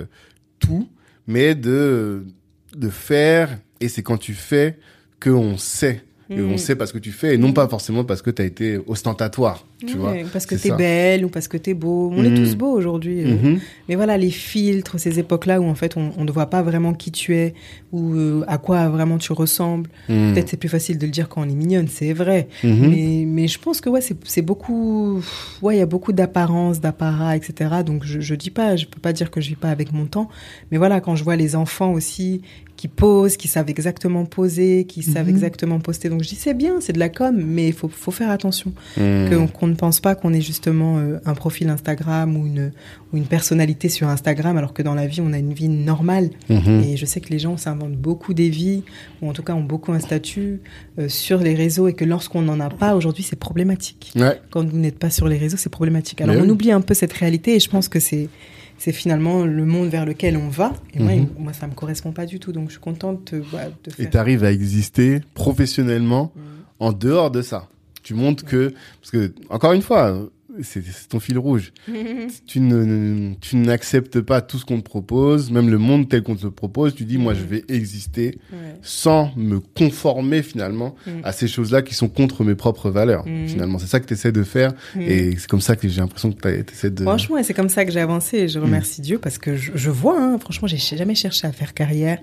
tout, 0.60 0.88
mais 1.27 1.56
de 1.56 2.26
de 2.76 2.90
faire, 2.90 3.57
et 3.80 3.88
c'est 3.88 4.03
quand 4.03 4.18
tu 4.18 4.34
fais 4.34 4.77
que 5.19 5.30
on 5.30 5.57
sait 5.57 6.03
et 6.30 6.41
on 6.41 6.53
mm. 6.53 6.57
sait 6.57 6.76
parce 6.76 6.91
que 6.91 6.98
tu 6.98 7.11
fais 7.11 7.36
et 7.36 7.38
non 7.38 7.53
pas 7.53 7.68
forcément 7.68 8.03
parce 8.03 8.22
que 8.22 8.32
tu 8.32 8.41
as 8.41 8.45
été 8.45 8.80
ostentatoire, 8.88 9.65
tu 9.86 9.98
vois. 9.98 10.14
Parce 10.32 10.45
que 10.45 10.56
tu 10.56 10.68
es 10.68 10.72
belle 10.72 11.26
ou 11.26 11.30
parce 11.30 11.48
que 11.48 11.57
tu 11.57 11.72
es 11.72 11.74
beau. 11.74 12.12
On 12.16 12.24
est 12.24 12.30
mm. 12.30 12.36
tous 12.36 12.56
beaux 12.56 12.72
aujourd'hui. 12.72 13.24
Mm-hmm. 13.24 13.60
Mais 13.90 13.95
voilà, 13.95 14.18
les 14.18 14.32
filtres, 14.32 14.99
ces 14.99 15.20
époques-là 15.20 15.62
où 15.62 15.66
en 15.66 15.76
fait 15.76 15.95
on 15.98 16.24
ne 16.24 16.32
voit 16.32 16.49
pas 16.49 16.62
vraiment 16.62 16.94
qui 16.94 17.12
tu 17.12 17.36
es 17.36 17.53
ou 17.91 18.14
euh, 18.14 18.44
à 18.48 18.57
quoi 18.57 18.90
vraiment 18.90 19.18
tu 19.18 19.32
ressembles. 19.34 19.90
Mm. 20.10 20.34
Peut-être 20.34 20.49
c'est 20.49 20.57
plus 20.57 20.70
facile 20.70 20.98
de 20.98 21.06
le 21.06 21.12
dire 21.12 21.30
quand 21.30 21.41
on 21.41 21.49
est 21.49 21.56
mignonne, 21.56 21.88
c'est 21.88 22.14
vrai. 22.14 22.48
Mm-hmm. 22.64 22.90
Mais, 22.90 23.26
mais 23.26 23.48
je 23.48 23.60
pense 23.60 23.82
que 23.82 23.90
ouais, 23.90 24.02
c'est 24.02 24.41
beaucoup. 24.41 25.22
Ouais, 25.62 25.76
il 25.76 25.80
y 25.80 25.84
a 25.84 25.86
beaucoup 25.86 26.14
d'apparence, 26.14 26.82
d'apparat, 26.82 27.36
etc. 27.36 27.84
Donc 27.86 28.03
je, 28.03 28.20
je 28.20 28.36
dis 28.36 28.52
pas, 28.52 28.76
je 28.76 28.86
peux 28.86 28.99
pas 28.99 29.14
dire 29.14 29.32
que 29.32 29.41
je 29.41 29.49
vis 29.49 29.56
pas 29.56 29.70
avec 29.70 29.94
mon 29.94 30.06
temps. 30.06 30.30
Mais 30.72 30.78
voilà, 30.78 31.02
quand 31.02 31.16
je 31.16 31.24
vois 31.24 31.36
les 31.36 31.56
enfants 31.56 31.91
aussi 31.91 32.41
qui 32.76 32.88
posent, 32.88 33.38
qui 33.38 33.48
savent 33.48 33.70
exactement 33.70 34.26
poser, 34.26 34.86
qui 34.86 35.02
savent 35.02 35.28
mhm. 35.28 35.36
exactement 35.36 35.80
poster. 35.80 36.10
Donc 36.10 36.24
je 36.24 36.30
dis 36.30 36.36
c'est 36.36 36.53
bien, 36.53 36.82
c'est 36.82 36.94
de 36.94 36.99
la 36.99 37.10
com, 37.10 37.36
mais 37.36 37.68
il 37.68 37.74
faut, 37.74 37.88
faut, 37.88 38.12
faire 38.12 38.30
attention 38.30 38.74
mhm. 38.98 39.49
qu'on 39.49 39.68
ne 39.68 39.74
pense 39.76 39.99
pas 39.99 40.15
qu'on 40.15 40.34
est 40.34 40.41
justement 40.41 40.97
euh, 40.97 41.19
un 41.26 41.34
profil 41.34 41.69
Instagram 41.69 42.35
ou 42.38 42.45
une, 42.45 42.72
ou 43.11 43.18
une 43.18 43.26
personnalité 43.26 43.89
sur 43.89 44.07
Instagram, 44.07 44.57
alors 44.57 44.73
que 44.73 44.81
dans 44.81 44.95
la 44.95 45.07
vie 45.07 45.22
on 45.22 45.34
a 45.34 45.38
une 45.38 45.53
vie 45.53 45.69
normale. 45.69 46.30
Mhm. 46.49 46.84
Et 46.84 46.97
je 46.97 47.06
sais 47.06 47.19
que 47.22 47.30
les 47.30 47.39
gens 47.39 47.57
s'inventent 47.57 47.97
beaucoup 47.97 48.34
des 48.34 48.49
vies, 48.49 48.84
ou 49.22 49.30
en 49.30 49.34
tout 49.34 49.43
cas 49.43 49.53
ont 49.53 49.64
beaucoup 49.64 49.91
un 49.91 49.99
statut 49.99 50.61
euh, 50.99 51.10
sur 51.10 51.39
les 51.39 51.56
réseaux, 51.56 51.88
et 51.88 51.93
que 51.93 52.06
lorsqu'on 52.06 52.41
n'en 52.41 52.60
a 52.60 52.69
pas 52.69 52.95
aujourd'hui, 52.95 53.23
c'est 53.23 53.39
problématique. 53.39 54.14
Quand 54.49 54.68
vous 54.68 54.77
n'êtes 54.77 54.99
pas 54.99 55.10
sur 55.10 55.27
les 55.27 55.38
réseaux, 55.38 55.57
c'est 55.57 55.69
problématique. 55.69 56.22
Alors 56.22 56.35
on 56.38 56.49
oublie 56.49 56.72
un 56.72 56.81
peu 56.81 56.93
cette 56.93 57.14
réalité, 57.14 57.56
et 57.56 57.60
je 57.60 57.69
pense 57.69 57.88
que 57.88 57.99
c'est 57.99 58.30
c'est 58.77 58.91
finalement 58.91 59.45
le 59.45 59.65
monde 59.65 59.88
vers 59.89 60.06
lequel 60.06 60.38
on 60.38 60.49
va. 60.49 60.73
Et 60.93 60.99
moi, 60.99 61.14
mhm. 61.14 61.30
moi, 61.39 61.53
ça 61.53 61.68
me 61.68 61.73
correspond 61.73 62.11
pas 62.11 62.26
du 62.26 62.39
tout. 62.39 62.52
Donc, 62.52 62.68
je 62.68 62.73
suis 62.73 62.81
contente 62.81 63.34
de, 63.34 63.41
faire... 63.41 63.72
Et 63.99 64.10
tu 64.10 64.18
arrives 64.18 64.43
à 64.43 64.52
exister 64.52 65.22
professionnellement 65.34 66.31
mhm. 66.35 66.43
en 66.80 66.91
dehors 66.93 67.31
de 67.31 67.41
ça. 67.41 67.69
Tu 68.06 68.14
montres 68.14 68.45
que, 68.45 68.72
parce 69.02 69.10
que, 69.10 69.34
encore 69.49 69.73
une 69.73 69.82
fois, 69.82 70.30
c'est 70.61 70.84
ton 71.10 71.19
fil 71.19 71.40
rouge. 71.40 71.73
tu 72.45 72.60
ne, 72.60 73.34
tu 73.41 73.56
n'acceptes 73.56 74.22
pas 74.22 74.41
tout 74.41 74.60
ce 74.60 74.65
qu'on 74.65 74.77
te 74.77 74.84
propose, 74.84 75.49
même 75.49 75.72
le 75.72 75.80
monde 75.80 76.07
tel 76.07 76.22
qu'on 76.22 76.36
te 76.36 76.45
propose. 76.45 76.94
Tu 76.94 77.03
dis, 77.06 77.18
moi, 77.18 77.34
je 77.34 77.44
vais 77.44 77.65
exister 77.68 78.38
sans 78.84 79.32
me 79.36 79.60
conformer 79.60 80.44
finalement 80.44 80.95
mm. 81.07 81.22
à 81.23 81.32
ces 81.32 81.48
choses-là 81.48 81.82
qui 81.82 81.95
sont 81.95 82.07
contre 82.07 82.44
mes 82.44 82.53
propres 82.53 82.91
valeurs. 82.91 83.26
Mm. 83.27 83.48
Finalement, 83.48 83.80
c'est 83.80 83.88
ça 83.88 83.99
que 83.99 84.06
tu 84.06 84.14
essaies 84.14 84.32
de 84.32 84.44
faire, 84.44 84.73
mm. 84.95 85.02
et 85.02 85.38
c'est 85.40 85.49
comme 85.49 85.61
ça 85.61 85.76
que 85.76 85.90
j'ai 85.90 85.99
l'impression 85.99 86.32
que 86.32 86.61
tu 86.61 86.73
essaies 86.73 86.91
de. 86.91 87.02
Franchement, 87.02 87.41
c'est 87.41 87.56
comme 87.56 87.69
ça 87.69 87.86
que 87.86 87.91
j'ai 87.91 88.02
avancé. 88.02 88.38
Et 88.38 88.48
je 88.48 88.60
remercie 88.60 89.02
Dieu 89.02 89.18
parce 89.18 89.40
que 89.40 89.56
je, 89.56 89.72
je 89.73 89.90
vois. 89.90 90.22
Hein, 90.22 90.38
franchement, 90.38 90.68
j'ai 90.68 90.77
jamais 90.77 91.15
cherché 91.15 91.48
à 91.48 91.52
faire 91.52 91.73
carrière, 91.73 92.19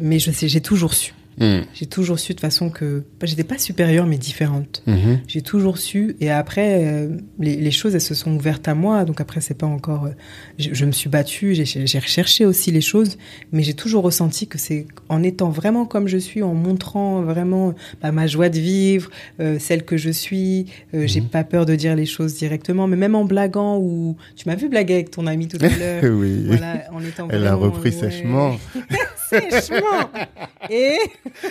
mais 0.00 0.20
je 0.20 0.30
sais, 0.30 0.46
j'ai 0.46 0.60
toujours 0.60 0.94
su. 0.94 1.12
Mm. 1.40 1.60
J'ai 1.72 1.86
toujours 1.86 2.18
su 2.18 2.34
de 2.34 2.40
façon 2.40 2.70
que 2.70 3.04
j'étais 3.22 3.44
pas 3.44 3.58
supérieure 3.58 4.06
mais 4.06 4.18
différente. 4.18 4.82
Mm-hmm. 4.86 5.18
J'ai 5.26 5.42
toujours 5.42 5.78
su 5.78 6.16
et 6.20 6.30
après 6.30 6.84
euh, 6.84 7.16
les, 7.38 7.56
les, 7.56 7.70
choses 7.70 7.94
elles 7.94 8.00
se 8.00 8.14
sont 8.14 8.34
ouvertes 8.34 8.66
à 8.66 8.74
moi 8.74 9.04
donc 9.04 9.20
après 9.20 9.40
c'est 9.40 9.54
pas 9.54 9.66
encore 9.66 10.06
euh, 10.06 10.10
je, 10.58 10.70
je, 10.72 10.84
me 10.84 10.92
suis 10.92 11.08
battue 11.08 11.54
j'ai 11.54 11.98
recherché 11.98 12.44
aussi 12.44 12.70
les 12.72 12.80
choses 12.80 13.18
mais 13.52 13.62
j'ai 13.62 13.74
toujours 13.74 14.02
ressenti 14.02 14.46
que 14.46 14.58
c'est 14.58 14.86
en 15.08 15.22
étant 15.22 15.50
vraiment 15.50 15.86
comme 15.86 16.08
je 16.08 16.18
suis 16.18 16.42
en 16.42 16.54
montrant 16.54 17.22
vraiment 17.22 17.74
bah, 18.02 18.10
ma 18.10 18.26
joie 18.26 18.48
de 18.48 18.58
vivre 18.58 19.10
euh, 19.40 19.58
celle 19.58 19.84
que 19.84 19.96
je 19.96 20.10
suis 20.10 20.66
j'ai 20.92 21.20
mm-hmm. 21.20 21.28
pas 21.28 21.44
peur 21.44 21.66
de 21.66 21.74
dire 21.74 21.94
les 21.94 22.06
choses 22.06 22.34
directement 22.34 22.86
mais 22.86 22.96
même 22.96 23.14
en 23.14 23.24
blaguant 23.24 23.78
ou 23.78 24.16
tu 24.36 24.48
m'as 24.48 24.56
vu 24.56 24.68
blaguer 24.68 24.94
avec 24.94 25.10
ton 25.10 25.26
ami 25.26 25.46
tout 25.48 25.58
à 25.60 25.68
l'heure 25.78 26.04
oui 26.04 26.44
voilà 26.46 26.84
en 26.92 27.00
étant 27.00 27.28
elle 27.30 27.46
a 27.46 27.54
repris 27.54 27.92
sèchement 27.92 28.56
sèchement 29.28 30.10
et 30.70 30.96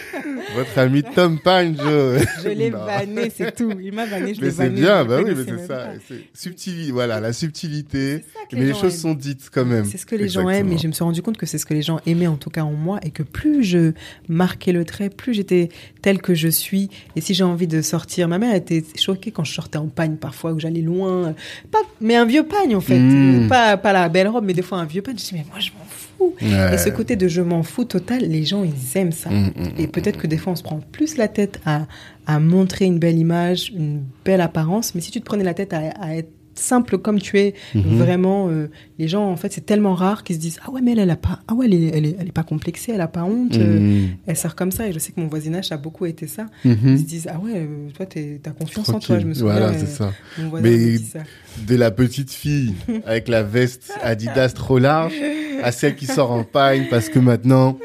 Votre 0.55 0.77
ami 0.79 1.03
Tom 1.03 1.39
Pine, 1.39 1.75
je... 1.77 2.25
je 2.43 2.49
l'ai 2.49 2.69
vanné, 2.69 3.31
c'est 3.35 3.55
tout. 3.55 3.71
Il 3.79 3.93
m'a 3.93 4.05
vanné, 4.05 4.33
je 4.33 4.41
l'ai 4.41 4.49
vanné. 4.49 4.69
Mais 4.69 4.75
c'est 4.77 4.81
bien, 4.81 5.05
bah 5.05 5.19
oui, 5.23 5.33
mais 5.35 5.43
c'est 5.45 5.67
ça. 5.67 5.89
Subtil, 6.33 6.91
voilà, 6.91 7.19
la 7.19 7.33
subtilité. 7.33 8.23
Mais 8.53 8.65
les 8.65 8.73
choses 8.73 8.93
aiment. 8.93 8.99
sont 8.99 9.13
dites 9.13 9.49
quand 9.51 9.65
même. 9.65 9.85
C'est 9.85 9.97
ce 9.97 10.05
que 10.05 10.15
les 10.15 10.29
gens 10.29 10.49
aiment, 10.49 10.71
et 10.71 10.77
je 10.77 10.87
me 10.87 10.91
suis 10.91 11.03
rendu 11.03 11.21
compte 11.21 11.37
que 11.37 11.45
c'est 11.45 11.57
ce 11.57 11.65
que 11.65 11.73
les 11.73 11.81
gens 11.81 11.99
aimaient 12.05 12.27
en 12.27 12.37
tout 12.37 12.49
cas 12.49 12.63
en 12.63 12.73
moi, 12.73 12.99
et 13.03 13.11
que 13.11 13.23
plus 13.23 13.63
je 13.63 13.93
marquais 14.27 14.71
le 14.71 14.85
trait, 14.85 15.09
plus 15.09 15.33
j'étais 15.33 15.69
telle 16.01 16.21
que 16.21 16.33
je 16.33 16.47
suis. 16.47 16.89
Et 17.15 17.21
si 17.21 17.33
j'ai 17.33 17.43
envie 17.43 17.67
de 17.67 17.81
sortir, 17.81 18.27
ma 18.27 18.37
mère 18.39 18.55
était 18.55 18.83
choquée 18.97 19.31
quand 19.31 19.43
je 19.43 19.53
sortais 19.53 19.77
en 19.77 19.87
pagne 19.87 20.15
parfois, 20.17 20.51
où 20.53 20.59
j'allais 20.59 20.81
loin, 20.81 21.33
pas, 21.71 21.79
mais 22.01 22.15
un 22.15 22.25
vieux 22.25 22.43
pagne 22.45 22.75
en 22.75 22.81
fait, 22.81 22.97
Mm. 22.99 23.47
pas 23.47 23.77
pas 23.77 23.93
la 23.93 24.09
belle 24.09 24.27
robe, 24.27 24.43
mais 24.45 24.53
des 24.53 24.61
fois 24.61 24.79
un 24.79 24.85
vieux 24.85 25.01
pagne. 25.01 25.17
Je 25.17 25.23
dis 25.23 25.33
mais 25.33 25.45
moi 25.49 25.59
je 25.59 25.69
m'en 25.71 25.85
fous. 25.89 26.06
Ouais. 26.19 26.73
Et 26.73 26.77
ce 26.77 26.89
côté 26.89 27.15
de 27.15 27.27
je 27.27 27.41
m'en 27.41 27.63
fous 27.63 27.85
total, 27.85 28.21
les 28.21 28.43
gens 28.43 28.63
ils 28.63 28.97
aiment 28.97 29.11
ça. 29.11 29.29
Mm, 29.29 29.47
mm, 29.55 29.69
Et 29.79 29.87
peut-être 29.87 30.17
que 30.17 30.27
des 30.27 30.37
fois, 30.37 30.53
on 30.53 30.55
se 30.55 30.63
prend 30.63 30.79
plus 30.91 31.17
la 31.17 31.27
tête 31.27 31.59
à, 31.65 31.87
à 32.25 32.39
montrer 32.39 32.85
une 32.85 32.99
belle 32.99 33.17
image, 33.17 33.71
une 33.75 34.03
belle 34.25 34.41
apparence. 34.41 34.95
Mais 34.95 35.01
si 35.01 35.11
tu 35.11 35.19
te 35.19 35.25
prenais 35.25 35.43
la 35.43 35.53
tête 35.53 35.73
à, 35.73 35.79
à 35.99 36.15
être 36.15 36.29
simple 36.59 36.97
comme 36.97 37.19
tu 37.19 37.37
es, 37.39 37.53
Mhm. 37.75 37.97
vraiment, 37.97 38.49
euh, 38.49 38.69
les 38.99 39.07
gens, 39.07 39.29
en 39.29 39.35
fait, 39.35 39.51
c'est 39.53 39.65
tellement 39.65 39.93
rare 39.95 40.23
qu'ils 40.23 40.35
se 40.37 40.41
disent 40.41 40.59
Ah 40.65 40.71
ouais, 40.71 40.81
mais 40.81 40.91
elle, 40.93 40.99
elle 40.99 41.09
a 41.11 41.15
pas, 41.15 41.39
ah 41.47 41.53
ouais, 41.53 41.65
elle 41.67 41.73
est, 41.73 41.91
elle 41.93 42.05
est, 42.05 42.15
elle 42.19 42.27
est 42.27 42.31
pas 42.31 42.43
complexée, 42.43 42.91
elle 42.93 43.01
a 43.01 43.07
pas 43.07 43.23
honte, 43.23 43.57
euh, 43.57 43.79
Mhm. 43.79 44.07
elle 44.27 44.35
sort 44.37 44.55
comme 44.55 44.71
ça. 44.71 44.87
Et 44.87 44.93
je 44.93 44.99
sais 44.99 45.11
que 45.11 45.19
mon 45.19 45.27
voisinage, 45.27 45.71
a 45.71 45.77
beaucoup 45.77 46.05
été 46.05 46.27
ça. 46.27 46.45
Mhm. 46.65 46.77
Ils 46.85 46.99
se 46.99 47.03
disent 47.03 47.27
Ah 47.31 47.39
ouais, 47.39 47.51
euh, 47.55 47.89
toi, 47.95 48.05
t'es- 48.05 48.39
t'as 48.41 48.51
confiance 48.51 48.89
en 48.89 48.99
toi. 48.99 49.19
Je 49.19 49.25
me 49.27 49.33
souviens. 49.33 49.51
Voilà, 49.59 49.73
c'est 49.77 49.85
ça. 49.87 50.11
Mon 50.39 50.59
Mais- 50.61 50.97
ça. 50.97 51.19
De 51.67 51.75
la 51.75 51.89
petite 51.91 52.31
fille 52.31 52.73
avec 53.05 53.27
la 53.27 53.41
veste 53.43 53.91
Adidas 54.01 54.49
trop 54.49 54.77
large 54.79 55.13
à 55.63 55.71
celle 55.71 55.95
qui 55.95 56.05
sort 56.05 56.31
en 56.31 56.43
paille 56.43 56.87
parce 56.89 57.09
que 57.09 57.17
maintenant, 57.19 57.77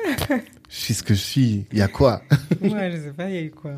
je 0.75 0.77
suis 0.79 0.95
ce 0.95 1.03
que 1.03 1.13
je 1.13 1.21
suis. 1.21 1.67
Il 1.73 1.79
y 1.79 1.83
a 1.83 1.89
quoi? 1.89 2.23
Ouais, 2.63 2.91
je 2.97 2.97
sais 3.03 3.13
pas, 3.15 3.29
il 3.29 3.35
y 3.35 3.39
a 3.39 3.43
eu 3.43 3.51
quoi. 3.51 3.75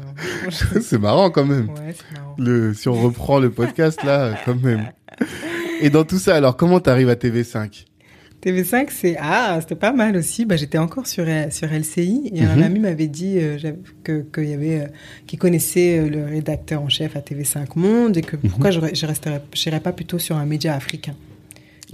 C'est 0.81 0.99
marrant 0.99 1.31
quand 1.31 1.45
même. 1.45 1.69
Ouais, 1.71 1.93
c'est 1.95 2.17
marrant. 2.19 2.37
Le, 2.39 2.73
si 2.75 2.89
on 2.89 2.95
reprend 2.95 3.41
le 3.41 3.51
podcast 3.51 4.03
là, 4.05 4.39
quand 4.45 4.55
même. 4.63 4.87
Et 5.81 5.91
dans 5.91 6.05
tout 6.05 6.19
ça, 6.19 6.37
alors 6.37 6.57
comment 6.57 6.79
t'arrives 6.81 7.09
à 7.09 7.15
TV5 7.17 7.87
TV5, 8.45 8.89
c'est 8.91 9.17
ah, 9.19 9.57
c'était 9.63 9.75
pas 9.75 9.93
mal 9.93 10.17
aussi. 10.19 10.45
Bah, 10.45 10.57
j'étais 10.57 10.77
encore 10.77 11.07
sur 11.07 11.25
sur 11.51 11.69
LCI 11.73 12.31
et 12.35 12.45
un 12.45 12.57
Mhm. 12.57 12.63
ami 12.63 12.79
m'avait 12.81 13.09
dit 13.09 13.39
euh, 13.39 13.57
que 14.03 14.21
qu'il 14.35 14.51
y 14.51 14.53
avait 14.53 14.81
euh, 14.83 14.87
qui 15.27 15.39
connaissait 15.39 15.99
euh, 15.99 16.11
le 16.11 16.25
rédacteur 16.27 16.83
en 16.83 16.91
chef 16.91 17.17
à 17.17 17.21
TV5 17.21 17.69
Monde 17.77 18.19
et 18.19 18.21
que 18.21 18.37
Mhm. 18.37 18.51
pourquoi 18.51 18.71
je 18.71 18.81
je 18.93 19.07
resterais 19.07 19.41
j'irais 19.55 19.81
pas 19.81 19.93
plutôt 19.93 20.19
sur 20.19 20.37
un 20.37 20.45
média 20.45 20.75
africain. 20.75 21.15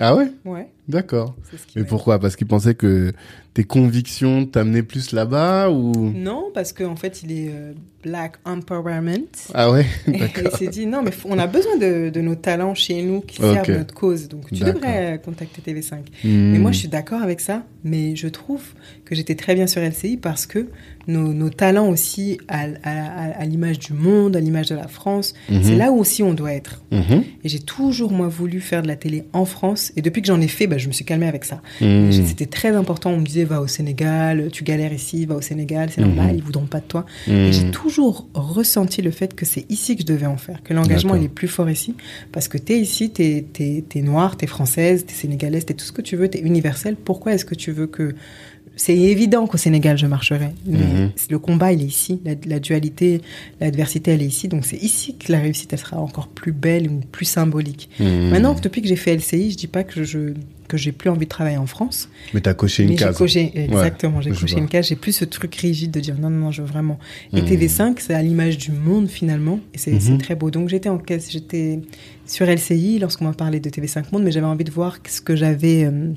Ah 0.00 0.16
ouais? 0.16 0.32
Ouais, 0.44 0.66
D'accord. 0.88 1.36
Mais 1.76 1.82
m'a- 1.82 1.86
pourquoi? 1.88 2.18
Parce 2.18 2.34
qu'il 2.34 2.48
pensait 2.48 2.74
que 2.74 3.12
tes 3.54 3.64
convictions 3.64 4.46
t'amenaient 4.46 4.82
plus 4.82 5.12
là-bas 5.12 5.70
ou? 5.70 5.92
Non, 6.14 6.50
parce 6.54 6.72
qu'en 6.72 6.96
fait, 6.96 7.22
il 7.22 7.32
est 7.32 7.50
euh, 7.52 7.72
Black 8.02 8.36
Empowerment. 8.44 9.26
Ah 9.54 9.70
ouais? 9.70 9.86
Et 10.06 10.12
il 10.12 10.20
D'accord. 10.20 10.56
s'est 10.56 10.68
dit 10.68 10.86
non, 10.86 11.02
mais 11.02 11.10
on 11.24 11.38
a 11.38 11.46
besoin 11.46 11.76
de, 11.76 12.10
de 12.10 12.20
nos 12.20 12.36
talents 12.36 12.74
chez 12.74 13.02
nous 13.02 13.20
qui 13.20 13.36
servent 13.36 13.70
notre 13.70 13.94
cause. 13.94 14.28
Donc 14.28 14.46
tu 14.52 14.60
D'accord. 14.60 14.74
devrais 14.74 15.14
euh, 15.14 15.18
contacter 15.18 15.62
TV5. 15.72 15.94
Hmm. 16.24 16.52
Mais 16.52 16.58
moi, 16.58 16.70
je 16.70 16.78
suis 16.78 16.88
d'accord 16.88 17.22
avec 17.22 17.40
ça, 17.40 17.64
mais 17.82 18.14
je 18.14 18.28
trouve 18.28 18.62
que 19.04 19.14
j'étais 19.14 19.34
très 19.34 19.54
bien 19.54 19.66
sur 19.66 19.82
LCI 19.82 20.16
parce 20.16 20.46
que 20.46 20.68
nos, 21.10 21.32
nos 21.34 21.50
talents 21.50 21.88
aussi, 21.88 22.38
à, 22.48 22.62
à- 22.62 22.66
à- 22.84 23.40
à 23.40 23.44
l'image 23.44 23.78
du 23.78 23.92
monde, 23.92 24.36
à 24.36 24.40
l'image 24.40 24.68
de 24.68 24.74
la 24.74 24.88
France, 24.88 25.34
Mhm. 25.50 25.62
c'est 25.62 25.76
là 25.76 25.92
où 25.92 25.98
aussi 25.98 26.22
on 26.22 26.32
doit 26.34 26.52
être. 26.52 26.82
Mhm. 26.92 27.24
Et 27.44 27.48
j'ai 27.48 27.58
toujours, 27.58 28.12
moi, 28.12 28.28
voulu 28.28 28.60
faire 28.60 28.82
de 28.82 28.88
la 28.88 28.96
télé 28.96 29.24
en 29.32 29.44
France. 29.44 29.92
Et 29.96 30.02
depuis 30.02 30.22
que 30.22 30.26
j'en 30.28 30.40
ai 30.40 30.48
fait, 30.48 30.66
bah, 30.66 30.78
je 30.78 30.88
me 30.88 30.92
suis 30.92 31.04
calmée 31.04 31.26
avec 31.26 31.44
ça. 31.44 31.60
Hmm. 31.80 32.10
C'était 32.12 32.46
très 32.46 32.70
important. 32.76 33.10
On 33.10 33.18
me 33.18 33.24
disait, 33.26 33.44
va 33.44 33.60
au 33.60 33.66
Sénégal, 33.66 34.48
tu 34.52 34.64
galères 34.64 34.92
ici, 34.92 35.26
va 35.26 35.34
au 35.36 35.40
Sénégal, 35.40 35.90
c'est 35.90 36.00
Mhm. 36.00 36.06
normal, 36.14 36.36
ils 36.36 36.42
voudront 36.42 36.66
pas 36.66 36.80
de 36.80 36.84
toi. 36.86 37.04
Et 37.28 37.52
j'ai 37.52 37.70
toujours 37.70 38.26
ressenti 38.34 39.02
le 39.02 39.10
fait 39.10 39.34
que 39.34 39.44
c'est 39.46 39.64
ici 39.70 39.96
que 39.96 40.02
je 40.02 40.06
devais 40.06 40.26
en 40.26 40.36
faire, 40.36 40.62
que 40.62 40.72
l'engagement 40.74 41.14
il 41.14 41.24
est 41.24 41.28
plus 41.28 41.48
fort 41.48 41.68
ici, 41.70 41.94
parce 42.32 42.48
que 42.48 42.58
t'es 42.58 42.78
ici, 42.78 43.10
t'es 43.10 43.44
es, 43.58 43.84
es 43.94 44.02
noire, 44.02 44.36
t'es 44.36 44.46
française, 44.46 45.04
t'es 45.06 45.14
sénégalaise, 45.14 45.64
t'es 45.66 45.74
tout 45.74 45.84
ce 45.84 45.92
que 45.92 46.02
tu 46.02 46.16
veux, 46.16 46.28
t'es 46.28 46.40
universelle. 46.40 46.96
Pourquoi 46.96 47.32
est-ce 47.34 47.44
que 47.44 47.54
tu 47.54 47.72
veux 47.72 47.86
que 47.86 48.14
c'est 48.82 48.96
évident 48.96 49.46
qu'au 49.46 49.58
Sénégal 49.58 49.98
je 49.98 50.06
marcherai, 50.06 50.50
mais 50.64 50.78
Mhm. 50.78 51.10
le 51.30 51.38
combat 51.38 51.70
il 51.72 51.82
est 51.82 51.86
ici, 51.86 52.18
la, 52.24 52.32
la 52.46 52.58
dualité, 52.60 53.20
l'adversité 53.60 54.12
elle 54.12 54.22
est 54.22 54.26
ici, 54.26 54.48
donc 54.48 54.64
c'est 54.64 54.78
ici 54.82 55.16
que 55.16 55.30
la 55.30 55.38
réussite 55.38 55.70
elle 55.74 55.78
sera 55.78 55.98
encore 55.98 56.28
plus 56.28 56.52
belle 56.52 56.88
ou 56.88 57.00
plus 57.12 57.26
symbolique. 57.26 57.90
Hmm. 58.00 58.30
Maintenant, 58.30 58.54
depuis 58.54 58.80
que 58.80 58.88
j'ai 58.88 58.96
fait 58.96 59.14
LCI, 59.14 59.50
je 59.50 59.56
dis 59.58 59.66
pas 59.66 59.84
que 59.84 60.02
je 60.02 60.32
que 60.70 60.76
j'ai 60.76 60.92
plus 60.92 61.10
envie 61.10 61.26
de 61.26 61.30
travailler 61.30 61.56
en 61.58 61.66
France, 61.66 62.08
Mais 62.32 62.40
t'as 62.40 62.54
coché 62.54 62.84
une 62.84 62.90
mais 62.90 62.96
case. 62.96 63.16
coché, 63.18 63.50
exactement, 63.54 64.20
j'ai 64.20 64.30
coché 64.30 64.46
vois. 64.54 64.60
une 64.60 64.68
case. 64.68 64.86
J'ai 64.88 64.96
plus 64.96 65.12
ce 65.12 65.24
truc 65.24 65.54
rigide 65.56 65.90
de 65.90 66.00
dire 66.00 66.16
non, 66.18 66.30
non, 66.30 66.38
non, 66.46 66.50
je 66.52 66.62
veux 66.62 66.68
vraiment. 66.68 66.98
Et 67.32 67.42
Mhm. 67.42 67.48
TV5, 67.48 67.94
c'est 67.98 68.14
à 68.14 68.22
l'image 68.22 68.56
du 68.56 68.70
monde 68.72 69.08
finalement, 69.08 69.58
et 69.74 69.78
c'est 69.78 69.92
Mhm. 69.92 70.18
très 70.18 70.34
beau. 70.36 70.50
Donc 70.50 70.68
j'étais 70.68 70.88
en 70.88 70.98
caisse, 70.98 71.30
j'étais 71.30 71.80
sur 72.26 72.46
LCI 72.48 72.98
lorsqu'on 73.00 73.24
m'a 73.24 73.32
parlé 73.32 73.58
de 73.58 73.68
TV5 73.68 74.12
Monde, 74.12 74.22
mais 74.22 74.30
j'avais 74.30 74.46
envie 74.46 74.62
de 74.64 74.70
voir 74.70 74.98
ce 75.08 75.20
que 75.20 75.34
j'avais 75.34 75.84
euh, 75.84 76.12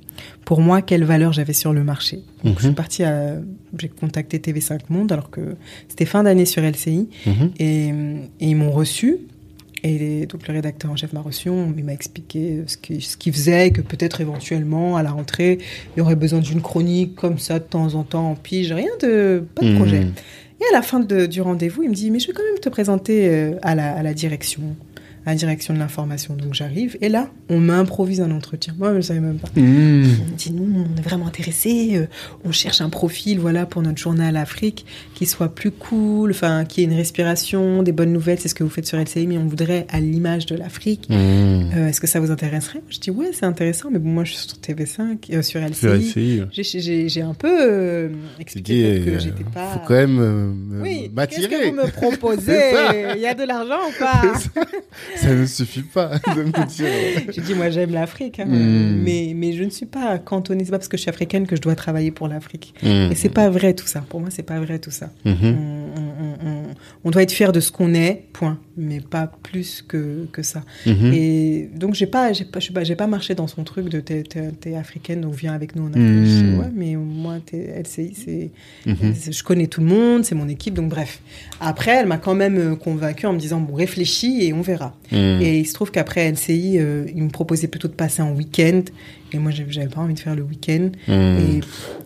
pour 0.45 0.61
moi, 0.61 0.81
quelle 0.83 1.03
valeur 1.03 1.33
j'avais 1.33 1.53
sur 1.53 1.73
le 1.73 1.83
marché. 1.83 2.19
Donc 2.43 2.55
je 2.57 2.61
suis 2.61 2.69
Mhm. 2.69 2.75
partie 2.75 3.03
à, 3.03 3.37
j'ai 3.79 3.89
contacté 3.89 4.37
TV5 4.39 4.81
Monde 4.89 5.11
alors 5.11 5.31
que 5.31 5.55
c'était 5.89 6.05
fin 6.05 6.21
d'année 6.23 6.45
sur 6.45 6.61
LCI 6.63 7.09
Mhm. 7.25 7.51
et, 7.59 7.87
et 7.87 7.93
ils 8.39 8.55
m'ont 8.55 8.71
reçu. 8.71 9.17
Et 9.85 10.25
donc 10.27 10.47
le 10.47 10.53
rédacteur 10.53 10.89
en 10.91 10.95
chef 10.95 11.11
m'a 11.11 11.19
reçu, 11.19 11.49
il 11.77 11.83
m'a 11.83 11.91
expliqué 11.93 12.63
ce 12.67 12.77
qu'il 12.77 13.01
ce 13.03 13.17
qu'il 13.17 13.33
faisait, 13.33 13.71
que 13.71 13.81
peut-être 13.81 14.21
éventuellement 14.21 14.95
à 14.95 15.03
la 15.03 15.11
rentrée, 15.11 15.57
il 15.95 15.99
y 15.99 16.01
aurait 16.01 16.15
besoin 16.15 16.39
d'une 16.39 16.61
chronique 16.61 17.15
comme 17.15 17.37
ça 17.37 17.59
de 17.59 17.65
temps 17.65 17.93
en 17.95 18.03
temps 18.03 18.31
en 18.31 18.35
pige, 18.35 18.71
rien 18.71 18.95
de 19.01 19.43
pas 19.55 19.61
de 19.63 19.71
Mhm. 19.71 19.75
projet. 19.77 20.07
Et 20.61 20.63
à 20.73 20.77
la 20.77 20.81
fin 20.81 21.01
de- 21.01 21.25
du 21.25 21.41
rendez-vous, 21.41 21.83
il 21.83 21.89
me 21.89 21.95
dit 21.95 22.11
mais 22.11 22.19
je 22.19 22.27
vais 22.27 22.33
quand 22.33 22.43
même 22.43 22.59
te 22.61 22.69
présenter 22.69 23.27
euh, 23.27 23.55
à 23.61 23.75
la, 23.75 23.91
à 23.93 24.03
la 24.03 24.13
direction, 24.13 24.61
à 25.25 25.31
la 25.31 25.35
direction 25.35 25.73
de 25.73 25.79
l'information. 25.79 26.35
Donc 26.35 26.53
j'arrive 26.53 26.97
et 27.01 27.09
là 27.09 27.29
on 27.49 27.59
m'improvise 27.59 28.21
un 28.21 28.31
entretien. 28.31 28.73
Moi 28.79 28.91
je 28.91 28.95
ne 28.97 29.01
savais 29.01 29.19
même 29.19 29.37
pas. 29.39 29.49
Hmm. 29.57 29.59
On 29.59 30.31
me 30.31 30.37
dit, 30.37 30.51
nous, 30.53 30.85
on 30.93 30.97
est 30.97 31.01
vraiment 31.03 31.27
intéressés. 31.27 31.97
euh, 31.97 32.05
on 32.45 32.53
cherche 32.53 32.79
un 32.79 32.89
profil, 32.89 33.37
voilà, 33.39 33.65
pour 33.65 33.81
notre 33.81 33.97
journal 33.97 34.37
Afrique, 34.37 34.85
qui 35.23 35.29
soit 35.29 35.53
plus 35.53 35.71
cool, 35.71 36.31
enfin, 36.31 36.65
qui 36.65 36.81
ait 36.81 36.83
une 36.83 36.93
respiration, 36.93 37.81
des 37.83 37.91
bonnes 37.91 38.11
nouvelles. 38.11 38.39
C'est 38.39 38.49
ce 38.49 38.55
que 38.55 38.63
vous 38.63 38.69
faites 38.69 38.85
sur 38.85 38.97
LCI, 38.99 39.25
mais 39.27 39.37
on 39.37 39.45
voudrait 39.47 39.85
à 39.89 39.99
l'image 39.99 40.45
de 40.45 40.55
l'Afrique. 40.55 41.05
Hmm. 41.09 41.13
Euh, 41.15 41.87
Est-ce 41.89 42.01
que 42.01 42.07
ça 42.07 42.19
vous 42.19 42.31
intéresserait? 42.31 42.81
Je 42.89 42.99
dis, 42.99 43.09
ouais, 43.11 43.29
c'est 43.33 43.45
intéressant, 43.45 43.89
mais 43.91 43.99
bon, 43.99 44.09
moi, 44.09 44.23
je 44.25 44.33
suis 44.33 44.47
sur 44.47 44.57
TV5, 44.57 45.17
euh, 45.33 45.41
sur 45.41 45.61
LCI. 45.61 45.75
Sur 45.75 45.93
LCI. 45.93 47.09
J'ai- 47.09 47.21
un 47.21 47.33
peu 47.33 47.47
euh, 47.61 48.09
expliqué 48.39 48.83
peut-être 48.83 49.05
que 49.05 49.09
euh, 49.11 49.19
j'étais 49.19 49.43
pas. 49.45 49.71
faut 49.73 49.79
quand 49.87 49.93
même 49.93 50.15
me- 50.17 50.81
Oui, 50.81 50.99
qu'est-ce 51.03 51.13
m'attirer. 51.15 51.47
que 51.47 51.69
vous 51.69 51.75
me 51.75 51.87
proposez? 51.91 52.59
Il 53.15 53.21
y 53.21 53.25
a 53.27 53.33
de 53.33 53.43
l'argent 53.43 53.79
ou 53.87 53.97
pas? 53.99 54.33
Ça 55.15 55.33
ne 55.33 55.45
suffit 55.45 55.83
pas 55.83 56.19
de 56.35 56.43
me 56.43 56.65
dire. 56.67 57.23
J'ai 57.33 57.41
dit, 57.41 57.53
moi, 57.53 57.69
j'aime 57.69 57.91
l'Afrique, 57.93 58.39
hein, 58.39 58.45
Mm. 58.45 59.01
mais, 59.03 59.33
mais 59.35 59.53
je 59.53 59.63
ne 59.63 59.69
suis 59.69 59.85
pas 59.85 60.17
cantonnée. 60.17 60.65
C'est 60.65 60.71
pas 60.71 60.77
parce 60.79 60.89
que 60.89 60.97
je 60.97 61.01
suis 61.03 61.09
africaine 61.09 61.47
que 61.47 61.55
je 61.55 61.61
dois 61.61 61.75
travailler 61.75 62.11
pour 62.11 62.27
l'Afrique. 62.27 62.73
Hmm. 62.83 63.11
Et 63.11 63.15
c'est 63.15 63.29
pas 63.29 63.49
vrai 63.49 63.73
tout 63.73 63.87
ça. 63.87 64.01
Pour 64.09 64.19
moi, 64.19 64.29
c'est 64.31 64.43
pas 64.43 64.59
vrai 64.59 64.79
tout 64.79 64.91
ça. 64.91 65.09
Mhm. 65.25 65.57
On- 66.45 66.73
on 67.05 67.11
doit 67.11 67.23
être 67.23 67.31
fier 67.31 67.51
de 67.51 67.59
ce 67.59 67.71
qu'on 67.71 67.93
est, 67.93 68.25
point. 68.33 68.57
Mais 68.75 69.01
pas 69.01 69.27
plus 69.27 69.83
que, 69.87 70.25
que 70.31 70.41
ça. 70.41 70.63
Mhm. 70.87 71.11
Et 71.13 71.69
donc, 71.75 71.93
j'ai 71.93 72.07
pas, 72.07 72.33
j'ai 72.33 72.43
pas, 72.45 72.59
je 72.59 72.67
sais 72.67 72.73
pas, 72.73 72.83
j'ai 72.83 72.95
pas 72.95 73.05
marché 73.05 73.35
dans 73.35 73.45
son 73.45 73.63
truc 73.63 73.87
de 73.89 73.99
t'es, 73.99 74.23
t'es- 74.23 74.51
t'es 74.51 74.75
africaine, 74.75 75.21
donc 75.21 75.35
viens 75.35 75.53
avec 75.53 75.75
nous 75.75 75.83
en 75.83 75.89
Afrique. 75.89 76.01
Mm. 76.03 76.23
Dis, 76.25 76.57
Ouais, 76.57 76.71
mais 76.73 76.95
moi, 76.95 77.35
t'es 77.45 77.57
LCI, 77.83 78.13
c'est, 78.15 78.49
Mhm. 78.85 79.13
c'est- 79.15 79.31
je 79.31 79.43
connais 79.43 79.67
tout 79.67 79.81
le 79.81 79.87
monde, 79.87 80.25
c'est 80.25 80.33
mon 80.35 80.47
équipe, 80.49 80.73
donc 80.73 80.89
bref. 80.89 81.21
Après, 81.59 81.91
elle 81.91 82.07
m'a 82.07 82.17
quand 82.17 82.33
même 82.35 82.57
euh, 82.57 82.75
convaincue 82.75 83.27
en 83.27 83.33
me 83.33 83.39
disant, 83.39 83.59
bon, 83.61 83.75
réfléchis 83.75 84.43
et 84.43 84.53
on 84.53 84.61
verra. 84.61 84.95
Hmm. 85.11 85.39
Et 85.41 85.59
il 85.59 85.65
se 85.67 85.73
trouve 85.73 85.91
qu'après 85.91 86.31
LCI, 86.31 86.79
euh, 86.79 87.05
il 87.15 87.21
me 87.23 87.29
proposait 87.29 87.67
plutôt 87.67 87.87
de 87.87 87.93
passer 87.93 88.21
en 88.23 88.33
week-end. 88.33 88.81
Et 89.35 89.39
moi, 89.39 89.51
j'avais 89.51 89.87
pas 89.87 90.01
envie 90.01 90.13
de 90.13 90.19
faire 90.19 90.35
le 90.35 90.43
week-end. 90.43 90.89
Et, 91.07 91.59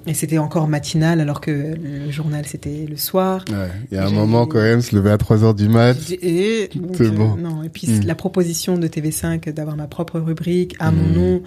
et 0.10 0.14
c'était 0.14 0.38
encore 0.38 0.70
matinal, 0.70 1.20
alors 1.20 1.42
que 1.42 1.52
le 1.52 2.10
journal, 2.10 2.46
c'était 2.46 2.86
le 2.90 2.96
soir. 2.96 3.44
Ouais, 3.50 3.68
Il 3.92 3.96
y 3.96 3.98
a 3.98 4.06
un 4.08 4.12
moment 4.12 4.46
quand 4.46 4.62
même, 4.62 4.80
se 4.82 4.96
lever 4.96 5.10
à 5.12 5.18
3 5.18 5.44
heures 5.44 5.54
du 5.54 5.68
mat. 5.68 5.98
J'ai- 6.08 6.20
Donc, 6.76 6.96
C'est 6.98 7.04
euh, 7.06 7.12
non, 7.38 7.64
et 7.64 7.70
puis 7.70 7.88
Mm. 7.88 8.06
la 8.06 8.16
proposition 8.16 8.78
de 8.78 8.88
TV5 8.88 9.50
d'avoir 9.54 9.76
ma 9.78 9.88
propre 9.88 10.20
rubrique 10.20 10.76
à 10.80 10.92
Mm. 10.92 10.96
mon 10.96 11.08
nom, 11.20 11.42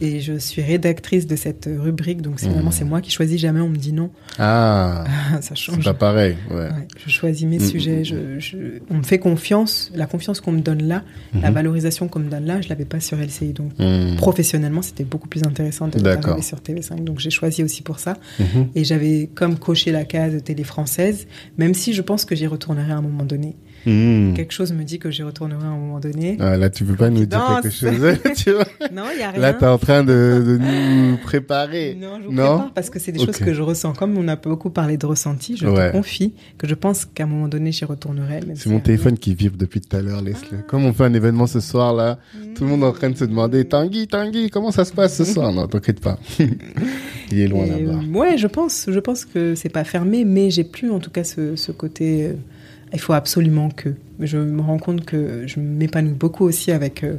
et 0.00 0.20
je 0.20 0.38
suis 0.38 0.62
rédactrice 0.62 1.26
de 1.26 1.36
cette 1.36 1.68
rubrique, 1.78 2.22
donc 2.22 2.40
c'est 2.40 2.48
Mm. 2.48 2.52
vraiment 2.52 2.70
c'est 2.70 2.84
moi 2.84 3.00
qui 3.00 3.10
choisis, 3.10 3.40
jamais 3.40 3.60
on 3.60 3.68
me 3.68 3.76
dit 3.76 3.92
non. 3.92 4.10
Ah, 4.38 5.04
Ça 5.40 5.50
c'est 5.50 5.56
change. 5.56 5.84
pas 5.84 5.94
pareil. 5.94 6.36
Ouais. 6.50 6.56
Ouais, 6.56 6.68
je 7.04 7.10
choisis 7.10 7.46
mes 7.46 7.58
Mm, 7.58 7.60
sujets, 7.68 8.00
mm, 8.00 8.04
je, 8.04 8.38
je- 8.38 8.56
on 8.90 8.94
me 8.98 9.02
fait 9.02 9.18
confiance, 9.18 9.90
la 9.94 10.06
confiance 10.06 10.40
qu'on 10.40 10.52
me 10.52 10.60
donne 10.60 10.82
là, 10.82 11.02
la 11.34 11.48
Mhm. 11.48 11.54
valorisation 11.54 12.08
qu'on 12.08 12.20
me 12.20 12.30
donne 12.30 12.46
là, 12.46 12.60
je 12.60 12.68
l'avais 12.68 12.84
pas 12.84 13.00
sur 13.00 13.18
LCI, 13.20 13.52
donc 13.52 13.72
professionnellement 14.16 14.82
c'était 14.82 15.04
beaucoup 15.04 15.28
plus 15.28 15.42
intéressant 15.44 15.88
d'arriver 15.88 16.42
sur 16.42 16.60
TV5, 16.60 17.04
donc 17.04 17.18
j'ai 17.20 17.30
choisi 17.30 17.62
aussi 17.62 17.82
pour 17.82 17.98
ça. 17.98 18.14
Mhm. 18.38 18.68
Et 18.74 18.84
j'avais 18.84 19.28
comme 19.34 19.58
coché 19.58 19.92
la 19.92 20.04
case 20.04 20.42
télé 20.44 20.64
française, 20.64 21.26
même 21.58 21.74
si 21.74 21.92
je 21.92 22.02
pense 22.02 22.24
que 22.24 22.34
j'y 22.34 22.46
retournerai 22.46 22.92
à 22.92 22.96
un 22.96 23.02
moment 23.02 23.24
donné. 23.24 23.56
Hmm. 23.86 24.32
Quelque 24.34 24.52
chose 24.52 24.72
me 24.72 24.82
dit 24.82 24.98
que 24.98 25.10
j'y 25.10 25.22
retournerai 25.22 25.62
à 25.64 25.68
un 25.68 25.76
moment 25.76 26.00
donné. 26.00 26.36
Ah, 26.40 26.56
là, 26.56 26.70
tu 26.70 26.84
peux 26.84 26.94
pas 26.94 27.10
nous 27.10 27.26
dire 27.26 27.60
quelque 27.62 27.74
chose. 27.74 28.16
tu 28.36 28.52
vois 28.52 28.64
Non, 28.92 29.04
il 29.14 29.20
y 29.20 29.22
a 29.22 29.30
rien. 29.30 29.40
Là, 29.40 29.52
t'es 29.52 29.66
en 29.66 29.78
train 29.78 30.02
de, 30.02 30.42
de 30.46 30.58
nous 30.58 31.16
préparer. 31.18 31.96
Non, 32.00 32.18
je 32.20 32.26
vous 32.26 32.32
Non 32.32 32.42
prépare 32.56 32.72
parce 32.74 32.90
que 32.90 32.98
c'est 32.98 33.12
des 33.12 33.24
choses 33.24 33.36
que 33.38 33.52
je 33.52 33.62
ressens. 33.62 33.92
Comme 33.94 34.16
on 34.16 34.26
a 34.28 34.36
beaucoup 34.36 34.70
parlé 34.70 34.96
de 34.96 35.06
ressenti, 35.06 35.56
je 35.56 35.66
Ouais. 35.66 35.88
te 35.90 35.96
confie 35.96 36.32
que 36.58 36.66
je 36.68 36.74
pense 36.74 37.04
qu'à 37.04 37.24
un 37.24 37.26
moment 37.26 37.48
donné, 37.48 37.72
j'y 37.72 37.84
retournerai. 37.84 38.40
C'est 38.54 38.70
mon 38.70 38.80
téléphone 38.80 39.18
qui 39.18 39.34
vibre 39.34 39.56
depuis 39.58 39.80
tout 39.80 39.96
à 39.96 40.00
l'heure, 40.02 40.22
laisse-le. 40.22 40.58
Comme 40.66 40.84
on 40.84 40.92
fait 40.92 41.04
un 41.04 41.14
événement 41.14 41.46
ce 41.46 41.60
soir, 41.60 41.94
là, 41.94 42.18
tout 42.54 42.64
le 42.64 42.70
monde 42.70 42.82
est 42.82 42.86
en 42.86 42.92
train 42.92 43.10
de 43.10 43.16
se 43.16 43.24
demander, 43.24 43.64
Tanguy, 43.64 44.06
Tanguy, 44.08 44.50
comment 44.50 44.70
ça 44.70 44.84
se 44.84 44.92
passe 44.92 45.16
ce 45.16 45.24
soir? 45.24 45.52
Non, 45.52 45.66
t'inquiète 45.66 46.00
pas. 46.00 46.18
Il 47.30 47.40
est 47.40 47.48
loin 47.48 47.66
là-bas. 47.66 48.00
euh, 48.04 48.12
ouais, 48.18 48.38
je 48.38 48.46
pense, 48.46 48.86
je 48.88 48.98
pense 49.00 49.24
que 49.24 49.54
c'est 49.54 49.68
pas 49.68 49.84
fermé, 49.84 50.24
mais 50.24 50.50
j'ai 50.50 50.64
plus 50.64 50.90
en 50.90 51.00
tout 51.00 51.10
cas 51.10 51.24
ce, 51.24 51.56
ce 51.56 51.72
côté. 51.72 52.26
euh, 52.28 52.32
il 52.94 53.00
faut 53.00 53.12
absolument 53.12 53.68
que. 53.70 53.94
Je 54.20 54.38
me 54.38 54.60
rends 54.62 54.78
compte 54.78 55.04
que 55.04 55.44
je 55.46 55.58
m'épanouis 55.60 56.12
beaucoup 56.14 56.44
aussi 56.44 56.70
avec 56.70 57.02
euh, 57.02 57.16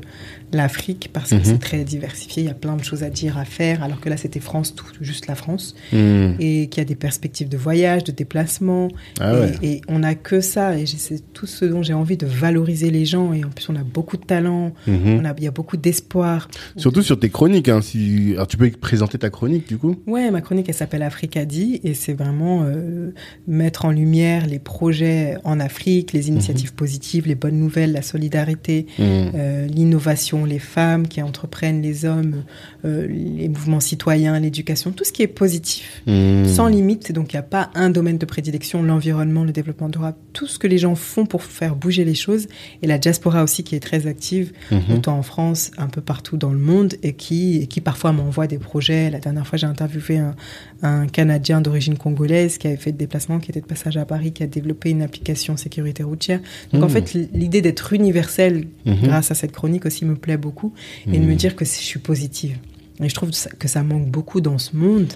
l'Afrique 0.54 1.10
parce 1.12 1.32
que 1.32 1.36
Mhm. 1.36 1.42
c'est 1.44 1.58
très 1.60 1.84
diversifié. 1.84 2.44
Il 2.44 2.46
y 2.46 2.50
a 2.52 2.54
plein 2.54 2.76
de 2.78 2.84
choses 2.84 3.04
à 3.04 3.10
dire, 3.10 3.38
à 3.38 3.46
faire, 3.46 3.84
alors 3.84 4.00
que 4.00 4.08
là 4.10 4.18
c'était 4.18 4.40
France, 4.40 4.74
tout 4.76 4.86
juste 5.02 5.28
la 5.28 5.36
France, 5.36 5.76
Hmm. 5.92 6.34
et 6.40 6.68
qu'il 6.70 6.80
y 6.80 6.82
a 6.82 6.86
des 6.86 6.96
perspectives 6.96 7.50
de 7.50 7.58
voyage, 7.58 8.04
de 8.06 8.12
déplacement. 8.12 8.88
Ah 9.20 9.34
et, 9.34 9.40
ouais. 9.40 9.52
et 9.64 9.82
on 9.88 10.00
n'a 10.00 10.16
que 10.16 10.40
ça, 10.42 10.78
et 10.78 10.86
c'est 10.86 11.22
tout 11.34 11.48
ce 11.48 11.66
dont 11.66 11.84
j'ai 11.84 11.94
envie 11.94 12.18
de 12.18 12.26
valoriser 12.26 12.92
les 12.92 13.06
gens. 13.06 13.34
Et 13.34 13.44
en 13.44 13.50
plus, 13.50 13.68
on 13.70 13.76
a 13.76 13.84
beaucoup 13.84 14.18
de 14.18 14.24
talent, 14.26 14.74
Mhm. 14.88 15.20
on 15.22 15.26
a, 15.26 15.34
il 15.38 15.44
y 15.44 15.48
a 15.48 15.52
beaucoup 15.52 15.78
d'espoir. 15.78 16.48
Surtout 16.78 17.02
sur 17.02 17.20
tes 17.20 17.30
chroniques, 17.30 17.68
hein, 17.70 17.82
si, 17.82 18.32
alors 18.36 18.48
tu 18.48 18.56
peux 18.58 18.70
présenter 18.72 19.18
ta 19.18 19.30
chronique, 19.30 19.68
du 19.68 19.78
coup? 19.78 19.98
Ouais, 20.08 20.32
ma 20.32 20.42
chronique, 20.42 20.70
elle 20.70 20.76
s'appelle 20.76 21.04
Africadi 21.04 21.82
et 21.84 21.94
c'est 21.94 22.14
vraiment 22.14 22.64
euh, 22.64 23.12
mettre 23.48 23.86
en 23.86 23.92
lumière 23.92 24.48
les 24.48 24.60
projets 24.60 25.36
en 25.44 25.60
Afrique, 25.60 26.14
les 26.14 26.30
initiatives 26.30 26.74
positives, 26.74 26.85
les 27.28 27.36
bonnes 27.36 27.60
nouvelles, 27.60 27.92
la 27.92 28.02
solidarité, 28.02 28.86
Hmm. 28.98 29.04
euh, 29.36 29.68
l'innovation, 29.68 30.46
les 30.46 30.60
femmes 30.60 31.08
qui 31.08 31.22
entreprennent, 31.22 31.82
les 31.82 32.06
hommes, 32.06 32.44
euh, 32.86 33.08
les 33.08 33.50
mouvements 33.50 33.80
citoyens, 33.80 34.40
l'éducation, 34.40 34.92
tout 34.92 35.04
ce 35.04 35.12
qui 35.12 35.24
est 35.24 35.28
positif. 35.28 36.02
Hmm. 36.08 36.46
Sans 36.46 36.68
limite, 36.68 37.12
donc 37.12 37.34
il 37.34 37.36
n'y 37.36 37.40
a 37.40 37.44
pas 37.44 37.72
un 37.76 37.90
domaine 37.90 38.18
de 38.18 38.26
prédilection, 38.26 38.84
l'environnement, 38.84 39.44
le 39.44 39.52
développement 39.52 39.90
durable, 39.90 40.18
tout 40.34 40.48
ce 40.48 40.60
que 40.60 40.68
les 40.68 40.78
gens 40.78 40.96
font 40.96 41.26
pour 41.26 41.44
faire 41.44 41.76
bouger 41.76 42.06
les 42.06 42.16
choses, 42.16 42.48
et 42.82 42.88
la 42.88 42.98
diaspora 42.98 43.44
aussi 43.44 43.64
qui 43.64 43.76
est 43.76 43.80
très 43.80 44.08
active, 44.08 44.52
Mhm. 44.72 44.96
autant 44.98 45.18
en 45.18 45.24
France, 45.24 45.72
un 45.78 45.88
peu 45.88 46.02
partout 46.02 46.38
dans 46.38 46.52
le 46.52 46.60
monde, 46.60 46.94
et 47.04 47.14
qui, 47.14 47.58
et 47.58 47.68
qui 47.68 47.82
parfois 47.82 48.12
m'envoie 48.12 48.48
des 48.48 48.58
projets. 48.60 49.10
La 49.10 49.20
dernière 49.20 49.48
fois, 49.48 49.58
j'ai 49.58 49.68
interviewé 49.68 50.18
un, 50.20 50.36
un 50.84 51.08
Canadien 51.08 51.62
d'origine 51.62 51.98
congolaise 51.98 52.58
qui 52.58 52.68
avait 52.68 52.78
fait 52.78 52.92
le 52.92 52.98
déplacement, 52.98 53.40
qui 53.40 53.52
était 53.52 53.62
de 53.62 53.66
passage 53.66 53.98
à 53.98 54.06
Paris, 54.06 54.32
qui 54.32 54.44
a 54.44 54.48
développé 54.48 54.90
une 54.92 55.02
application 55.02 55.58
sécurité 55.58 56.04
routière. 56.04 56.40
Donc 56.72 56.84
en 56.84 56.88
Mhm. 56.88 56.92
fait, 56.92 57.14
l'idée 57.34 57.62
d'être 57.62 57.94
universelle 57.94 58.68
Mhm. 58.86 58.96
grâce 59.04 59.32
à 59.32 59.36
cette 59.36 59.52
chronique 59.52 59.86
aussi 59.86 60.06
me 60.06 60.16
plaît 60.16 60.38
beaucoup, 60.38 60.74
et 61.08 61.18
de 61.18 61.24
me 61.24 61.32
Mhm. 61.32 61.36
dire 61.36 61.56
que 61.56 61.66
je 61.66 61.72
suis 61.72 62.00
positive. 62.00 62.58
Et 63.02 63.10
je 63.10 63.16
trouve 63.16 63.32
que 63.32 63.68
ça 63.68 63.84
manque 63.84 64.10
beaucoup 64.10 64.42
dans 64.42 64.58
ce 64.58 64.76
monde. 64.76 65.12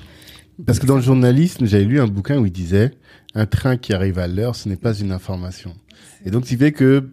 Parce 0.66 0.80
que 0.80 0.86
dans 0.86 0.98
le 0.98 1.02
journalisme, 1.02 1.66
j'avais 1.66 1.86
lu 1.86 2.00
un 2.00 2.08
bouquin 2.08 2.38
où 2.38 2.46
il 2.46 2.52
disait 2.52 2.92
un 3.36 3.46
train 3.46 3.78
qui 3.78 3.94
arrive 3.94 4.20
à 4.20 4.28
l'heure, 4.28 4.56
ce 4.56 4.68
n'est 4.68 4.76
pas 4.76 4.94
une 4.94 5.12
information. 5.12 5.74
Et 6.26 6.32
donc, 6.32 6.46
qui 6.46 6.58
fait 6.58 6.72
que, 6.72 7.10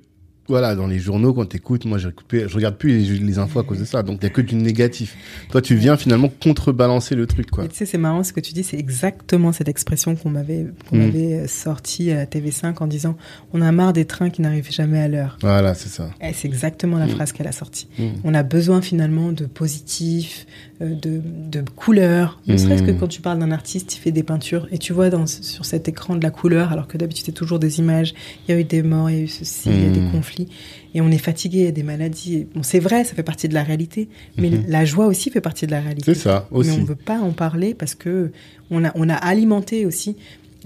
voilà, 0.49 0.75
dans 0.75 0.87
les 0.87 0.99
journaux, 0.99 1.33
quand 1.35 1.45
t'écoutes, 1.47 1.85
moi, 1.85 1.99
je, 1.99 2.09
je 2.33 2.55
regarde 2.55 2.77
plus 2.77 2.99
les, 2.99 3.19
les 3.19 3.39
infos 3.39 3.59
à 3.59 3.65
cause 3.65 3.79
de 3.79 3.85
ça. 3.85 4.03
Donc, 4.03 4.19
il 4.21 4.25
y 4.25 4.27
a 4.27 4.31
que 4.31 4.41
du 4.41 4.55
négatif. 4.55 5.17
Toi, 5.51 5.61
tu 5.63 5.75
viens 5.75 5.97
finalement 5.97 6.29
contrebalancer 6.43 7.15
le 7.15 7.27
truc, 7.27 7.51
quoi. 7.51 7.65
Et 7.65 7.69
tu 7.69 7.77
sais, 7.77 7.87
c'est 7.87 7.99
marrant 7.99 8.23
ce 8.23 8.33
que 8.33 8.41
tu 8.41 8.53
dis, 8.53 8.63
c'est 8.63 8.79
exactement 8.79 9.53
cette 9.53 9.69
expression 9.69 10.15
qu'on 10.17 10.31
m'avait 10.31 10.67
qu'on 10.89 10.97
Mm. 10.97 11.01
m'avait 11.01 11.47
sortie 11.49 12.11
à 12.11 12.17
la 12.17 12.27
TV5 12.27 12.75
en 12.83 12.87
disant 12.87 13.17
on 13.53 13.61
a 13.63 13.73
marre 13.73 13.93
des 13.93 14.05
trains 14.05 14.31
qui 14.31 14.43
n'arrivent 14.43 14.71
jamais 14.71 14.99
à 15.01 15.09
l'heure. 15.09 15.39
Voilà, 15.41 15.75
c'est 15.75 15.89
ça. 15.89 16.11
Et 16.21 16.33
c'est 16.33 16.47
exactement 16.49 16.99
la 16.99 17.07
Mm. 17.07 17.11
phrase 17.11 17.33
qu'elle 17.33 17.47
a 17.49 17.53
sortie. 17.53 17.89
Mm. 17.99 18.05
On 18.25 18.35
a 18.35 18.43
besoin 18.43 18.83
finalement 18.83 19.33
de 19.33 19.47
positif, 19.47 20.47
euh, 20.76 20.76
de, 20.81 21.21
de 21.51 21.63
couleur. 21.75 22.41
Ne 22.47 22.55
Mm. 22.55 22.59
serait-ce 22.59 22.83
que 22.83 22.91
quand 22.91 23.07
tu 23.09 23.21
parles 23.23 23.39
d'un 23.39 23.51
artiste, 23.51 23.95
il 23.97 23.99
fait 24.01 24.13
des 24.13 24.23
peintures 24.23 24.69
et 24.71 24.79
tu 24.79 24.93
vois 24.93 25.09
dans, 25.11 25.27
sur 25.27 25.65
cet 25.65 25.89
écran 25.89 26.17
de 26.17 26.23
la 26.23 26.31
couleur, 26.31 26.73
alors 26.73 26.87
que 26.87 26.99
d'habitude 26.99 27.25
c'est 27.27 27.33
toujours 27.33 27.59
des 27.59 27.79
images. 27.79 28.15
Il 28.47 28.53
y 28.55 28.55
a 28.57 28.61
eu 28.61 28.65
des 28.65 28.83
morts, 28.83 29.09
il 29.11 29.17
y 29.17 29.21
a 29.21 29.23
eu 29.23 29.29
ceci, 29.29 29.71
il 29.71 29.83
y 29.83 29.87
a 29.87 29.91
des 29.91 30.01
Mm. 30.01 30.11
conflits. 30.13 30.49
Et 30.95 31.01
on 31.01 31.11
est 31.11 31.19
fatigué, 31.19 31.59
il 31.61 31.65
y 31.65 31.69
a 31.69 31.73
des 31.73 31.83
maladies. 31.83 32.47
Bon, 32.55 32.63
c'est 32.63 32.79
vrai, 32.81 33.05
ça 33.05 33.15
fait 33.15 33.23
partie 33.23 33.49
de 33.49 33.55
la 33.55 33.63
réalité. 33.63 34.09
Mais 34.39 34.51
Mhm. 34.51 34.65
la 34.69 34.85
joie 34.85 35.07
aussi 35.07 35.31
fait 35.31 35.41
partie 35.43 35.67
de 35.67 35.71
la 35.71 35.81
réalité. 35.81 36.15
C'est 36.15 36.21
ça, 36.21 36.49
Mais 36.51 36.59
aussi. 36.59 36.71
on 36.73 36.79
ne 36.79 36.85
veut 36.87 36.95
pas 36.95 37.19
en 37.21 37.33
parler 37.33 37.75
parce 37.75 37.95
que 37.95 38.31
on 38.71 38.85
a, 38.85 38.93
on 38.95 39.09
a 39.09 39.15
alimenté 39.15 39.87
aussi 39.87 40.17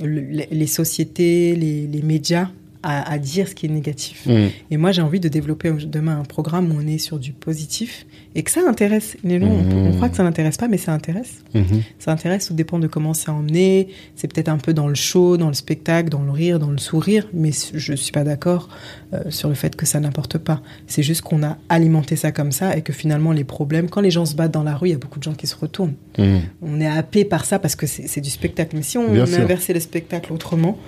le- 0.03 0.45
les, 0.51 0.67
sociétés, 0.67 1.55
les, 1.57 1.87
les 1.87 2.03
médias 2.03 2.49
à, 2.83 3.11
à 3.13 3.19
dire 3.19 3.47
ce 3.49 3.55
qui 3.55 3.67
est 3.67 3.69
négatif. 3.69 4.27
Et 4.71 4.77
moi, 4.79 4.91
j'ai 4.93 5.03
envie 5.03 5.21
de 5.21 5.29
développer 5.29 5.71
demain 5.87 6.19
un 6.21 6.25
programme 6.25 6.73
où 6.73 6.77
on 6.83 6.87
est 6.87 6.97
sur 6.99 7.19
du 7.19 7.33
positif 7.33 8.07
et 8.35 8.43
que 8.43 8.51
ça 8.51 8.61
intéresse. 8.69 9.17
Les 9.25 9.41
gens, 9.41 9.49
on, 9.49 9.93
croit 9.93 10.09
que 10.09 10.17
ça 10.17 10.23
n'intéresse 10.23 10.57
pas, 10.57 10.69
mais 10.69 10.77
ça 10.77 10.93
intéresse. 10.93 11.43
Mhm. 11.55 11.83
Ça 11.99 12.13
intéresse, 12.13 12.47
tout 12.47 12.55
dépend 12.55 12.79
de 12.79 12.87
comment 12.87 13.13
c'est 13.13 13.31
emmené. 13.31 13.89
C'est 14.15 14.33
peut-être 14.33 14.49
un 14.49 14.59
peu 14.59 14.73
dans 14.73 14.87
le 14.87 14.95
show, 14.95 15.37
dans 15.37 15.49
le 15.49 15.55
spectacle, 15.55 16.09
dans 16.11 16.23
le 16.23 16.31
rire, 16.31 16.59
dans 16.59 16.71
le 16.71 16.79
sourire, 16.79 17.27
mais 17.33 17.51
je 17.75 17.95
suis 17.95 18.13
pas 18.13 18.23
d'accord 18.23 18.69
euh, 19.13 19.23
sur 19.31 19.49
le 19.49 19.55
fait 19.55 19.75
que 19.75 19.85
ça 19.85 19.99
n'importe 19.99 20.39
pas. 20.39 20.63
C'est 20.87 21.03
juste 21.03 21.23
qu'on 21.23 21.43
a 21.43 21.59
alimenté 21.69 22.15
ça 22.15 22.31
comme 22.31 22.53
ça 22.53 22.77
et 22.77 22.83
que 22.83 22.93
finalement 22.93 23.33
les 23.33 23.45
problèmes, 23.45 23.89
quand 23.89 24.01
les 24.01 24.11
gens 24.11 24.27
se 24.27 24.37
battent 24.37 24.53
dans 24.53 24.63
la 24.63 24.77
rue, 24.77 24.89
il 24.89 24.93
y 24.93 24.95
a 24.95 24.99
beaucoup 24.99 25.19
de 25.19 25.25
gens 25.25 25.35
qui 25.35 25.49
se 25.49 25.57
retournent. 25.57 25.95
Mm. 26.19 26.39
On 26.63 26.81
est 26.81 26.87
happé 26.87 27.25
par 27.25 27.45
ça 27.45 27.59
parce 27.59 27.75
que 27.75 27.87
c'est 27.87 28.21
du 28.21 28.31
spectacle. 28.31 28.77
Mais 28.77 28.83
si 28.83 28.97
on 28.99 29.13
inversait 29.13 29.73
le 29.73 29.81
spectacle 29.81 30.33
autrement, 30.33 30.79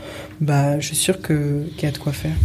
bah, 0.40 0.78
je 0.78 0.86
suis 0.86 0.97
sûre 0.97 1.20
qu'il 1.20 1.66
y 1.82 1.86
a 1.86 1.90
de 1.90 1.98
quoi 1.98 2.12
faire. 2.12 2.36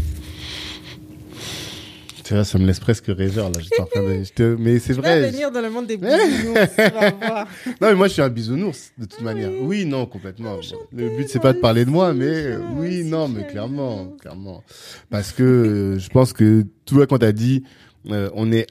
Tu 2.27 2.33
vois, 2.33 2.43
ça 2.43 2.57
me 2.59 2.65
laisse 2.67 2.79
presque 2.81 3.05
rêveur, 3.07 3.49
là. 3.49 3.59
J'étais 3.61 3.79
en 3.79 3.85
train 3.85 4.01
de, 4.03 4.17
j'étais- 4.23 4.55
mais 4.59 4.79
c'est 4.79 4.93
Tu 4.95 5.01
vas 5.01 5.17
vrai. 5.17 5.31
venir 5.31 5.49
dans 5.51 5.61
le 5.61 5.69
monde 5.69 5.87
des 5.87 5.95
bisounours, 5.97 6.69
tu 6.75 6.81
vas 6.91 7.11
voir. 7.11 7.47
Non, 7.81 7.87
mais 7.87 7.95
moi, 7.95 8.07
je 8.07 8.13
suis 8.13 8.21
un 8.21 8.29
bisounours, 8.29 8.91
de 8.97 9.05
toute 9.05 9.21
manière. 9.21 9.49
Oui, 9.61 9.85
non, 9.85 10.05
complètement. 10.05 10.57
Le 10.93 11.15
but, 11.15 11.29
c'est 11.29 11.39
pas 11.39 11.53
de 11.53 11.59
parler 11.59 11.85
de 11.85 11.89
moi, 11.89 12.13
mais 12.13 12.25
euh, 12.25 12.59
oui, 12.75 13.03
non, 13.05 13.29
mais 13.29 13.47
clairement, 13.47 14.07
clairement. 14.19 14.61
Parce 15.09 15.31
que 15.31 15.43
euh, 15.43 15.99
je 15.99 16.09
pense 16.09 16.33
que, 16.33 16.65
tu 16.85 16.95
vois, 16.95 17.07
quand 17.07 17.19
t'as 17.19 17.31
dit, 17.31 17.63
euh, 18.11 18.29
on 18.33 18.51
est 18.51 18.67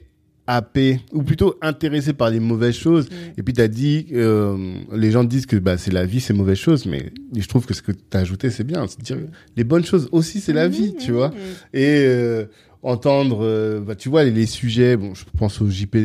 happé, 0.49 1.01
ou 1.11 1.23
plutôt 1.23 1.55
intéressé 1.61 2.13
par 2.13 2.29
les 2.29 2.39
mauvaises 2.39 2.75
choses, 2.77 3.09
Mm. 3.09 3.39
et 3.39 3.43
puis 3.43 3.53
t'as 3.53 3.67
dit, 3.67 4.07
euh, 4.13 4.75
les 4.93 5.11
gens 5.11 5.25
disent 5.25 5.45
que 5.45 5.57
bah, 5.57 5.77
c'est 5.77 5.91
la 5.91 6.05
vie, 6.05 6.21
c'est 6.21 6.33
mauvaise 6.33 6.57
choses, 6.57 6.85
mais 6.85 7.11
je 7.35 7.45
trouve 7.47 7.65
que 7.65 7.73
ce 7.73 7.81
que 7.81 7.91
t'as 7.91 8.19
ajouté, 8.19 8.49
c'est 8.49 8.63
bien. 8.63 8.85
C'est 8.87 9.01
dire, 9.01 9.17
les 9.57 9.63
bonnes 9.65 9.83
choses 9.83 10.07
aussi, 10.13 10.39
c'est 10.39 10.53
la 10.53 10.67
vie, 10.69 10.95
tu 10.95 11.11
vois. 11.11 11.31
Et 11.73 11.97
euh, 12.05 12.45
entendre, 12.83 13.39
euh, 13.41 13.79
bah, 13.81 13.95
tu 13.95 14.07
vois, 14.09 14.23
les, 14.23 14.31
les 14.31 14.45
sujets, 14.45 14.95
bon, 14.97 15.13
je 15.15 15.23
pense 15.37 15.61
au 15.61 15.69
JP, 15.69 15.95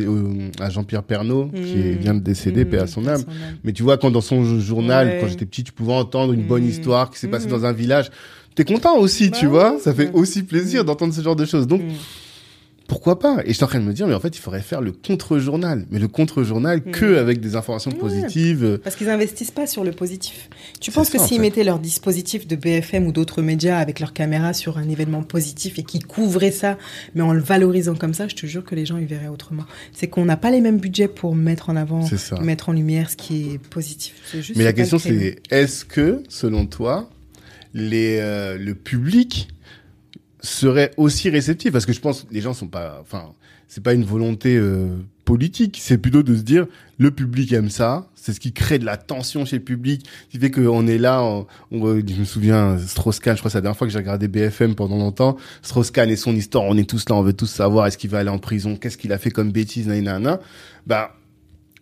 à 0.59 0.69
Jean-Pierre 0.69 1.03
Pernaut, 1.03 1.49
qui 1.53 1.61
Mm. 1.61 1.97
vient 1.99 2.13
de 2.13 2.19
décéder, 2.19 2.65
Mm, 2.65 2.69
paix 2.69 2.77
à 2.79 2.87
son 2.87 3.07
âme. 3.07 3.23
Mais 3.63 3.71
tu 3.73 3.83
vois, 3.83 3.97
quand 3.97 4.11
dans 4.11 4.21
son 4.21 4.59
journal, 4.59 5.07
Ouais. 5.07 5.17
quand 5.21 5.27
j'étais 5.27 5.45
petit, 5.45 5.63
tu 5.63 5.71
pouvais 5.71 5.93
entendre 5.93 6.33
une 6.33 6.43
bonne 6.43 6.63
Mm. 6.63 6.69
histoire 6.69 7.09
qui 7.11 7.19
s'est 7.19 7.27
passée 7.27 7.47
Mm. 7.47 7.51
dans 7.51 7.65
un 7.65 7.71
village. 7.73 8.09
T'es 8.55 8.65
content 8.65 8.97
aussi, 8.97 9.29
Bah 9.29 9.37
tu 9.39 9.45
vois. 9.47 9.73
ouais. 9.73 9.79
Ça 9.79 9.93
fait 9.93 10.11
aussi 10.13 10.43
plaisir 10.43 10.83
d'entendre 10.85 11.13
ce 11.13 11.21
genre 11.21 11.35
de 11.35 11.45
choses. 11.45 11.67
Donc. 11.67 11.81
Pourquoi 12.93 13.17
pas? 13.17 13.41
Et 13.43 13.47
je 13.49 13.53
suis 13.53 13.63
en 13.63 13.67
train 13.67 13.79
de 13.79 13.85
me 13.85 13.91
dire, 13.93 14.05
mais 14.05 14.13
en 14.13 14.19
fait, 14.19 14.35
il 14.37 14.39
faudrait 14.39 14.61
faire 14.61 14.79
le 14.79 14.91
contre-journal. 14.91 15.85
Mais 15.89 15.97
le 15.97 16.07
contre-journal 16.07 16.79
Mm. 16.85 16.91
que 16.91 17.17
avec 17.17 17.39
des 17.39 17.55
informations 17.55 17.89
Ouais. 17.91 17.97
positives. 17.97 18.79
Parce 18.83 18.95
qu'ils 18.95 19.09
investissent 19.09 19.49
pas 19.51 19.65
sur 19.65 19.83
le 19.83 19.91
positif. 19.91 20.47
Tu 20.79 20.91
penses 20.91 21.09
que 21.09 21.17
ça, 21.17 21.23
en 21.23 21.27
s'ils 21.27 21.41
mettaient 21.41 21.63
leur 21.63 21.79
dispositif 21.79 22.45
de 22.47 22.55
BFM 22.55 23.07
ou 23.07 23.11
d'autres 23.11 23.41
médias 23.41 23.79
avec 23.79 23.99
leur 23.99 24.13
caméra 24.13 24.53
sur 24.53 24.77
un 24.77 24.87
événement 24.87 25.23
positif 25.23 25.79
et 25.79 25.83
qu'ils 25.83 26.05
couvraient 26.05 26.51
ça, 26.51 26.77
mais 27.15 27.21
en 27.21 27.33
le 27.33 27.41
valorisant 27.41 27.95
comme 27.95 28.13
ça, 28.13 28.27
je 28.27 28.35
te 28.35 28.45
jure 28.45 28.63
que 28.63 28.75
les 28.75 28.85
gens 28.85 28.97
y 28.97 29.05
verraient 29.05 29.27
autrement. 29.27 29.63
C'est 29.91 30.07
qu'on 30.07 30.25
n'a 30.25 30.37
pas 30.37 30.51
les 30.51 30.61
mêmes 30.61 30.79
budgets 30.79 31.07
pour 31.07 31.35
mettre 31.35 31.71
en 31.71 31.75
avant, 31.75 32.07
mettre 32.41 32.69
en 32.69 32.73
lumière 32.73 33.09
ce 33.09 33.15
qui 33.17 33.53
est 33.53 33.57
positif. 33.57 34.13
Juste 34.35 34.55
Mais 34.55 34.63
la 34.65 34.73
question, 34.73 34.99
c'est 34.99 35.37
est-ce 35.49 35.83
que, 35.83 36.21
selon 36.29 36.67
toi, 36.67 37.09
les, 37.73 38.19
euh, 38.19 38.57
le 38.59 38.75
public 38.75 39.47
serait 40.43 40.91
aussi 40.97 41.29
réceptif 41.29 41.71
Parce 41.71 41.85
que 41.85 41.93
je 41.93 41.99
pense 41.99 42.23
que 42.23 42.33
les 42.33 42.41
gens 42.41 42.53
sont 42.53 42.67
pas. 42.67 42.99
Enfin, 43.01 43.31
c'est 43.67 43.81
pas 43.83 43.93
une 43.93 44.03
volonté 44.05 44.55
euh, 44.57 44.89
politique. 45.25 45.79
C'est 45.81 45.97
plutôt 45.97 46.21
de 46.21 46.35
se 46.35 46.41
dire 46.41 46.67
le 46.99 47.11
public 47.11 47.51
aime 47.53 47.69
ça. 47.69 48.09
C'est 48.15 48.33
ce 48.33 48.39
qui 48.39 48.53
crée 48.53 48.77
de 48.79 48.85
la 48.85 48.97
tension 48.97 49.45
chez 49.45 49.57
le 49.57 49.63
public, 49.63 50.05
qui 50.29 50.37
fait 50.37 50.51
qu'on 50.51 50.85
est 50.87 50.97
là. 50.97 51.23
On, 51.23 51.47
on- 51.71 51.95
je 51.95 52.13
me 52.19 52.23
souviens, 52.25 52.77
Strauss-Kahn, 52.77 53.35
je 53.35 53.41
crois 53.41 53.49
que 53.49 53.53
c'est 53.53 53.57
la 53.57 53.61
dernière 53.61 53.77
fois 53.77 53.87
que 53.87 53.91
j'ai 53.93 53.99
regardé 53.99 54.27
BFM 54.27 54.75
pendant 54.75 54.97
longtemps. 54.97 55.37
Strauss-Kahn 55.61 56.09
et 56.09 56.15
son 56.15 56.35
histoire, 56.35 56.63
on 56.65 56.77
est 56.77 56.87
tous 56.89 57.07
là, 57.09 57.15
on 57.15 57.21
veut 57.23 57.33
tous 57.33 57.47
savoir 57.47 57.87
est-ce 57.87 57.97
qu'il 57.97 58.09
va 58.09 58.19
aller 58.19 58.29
en 58.29 58.37
prison, 58.39 58.75
qu'est-ce 58.77 58.97
qu'il 58.97 59.11
a 59.11 59.17
fait 59.17 59.31
comme 59.31 59.51
bêtise, 59.51 59.87
nanana. 59.87 60.39
Bah, 60.87 61.15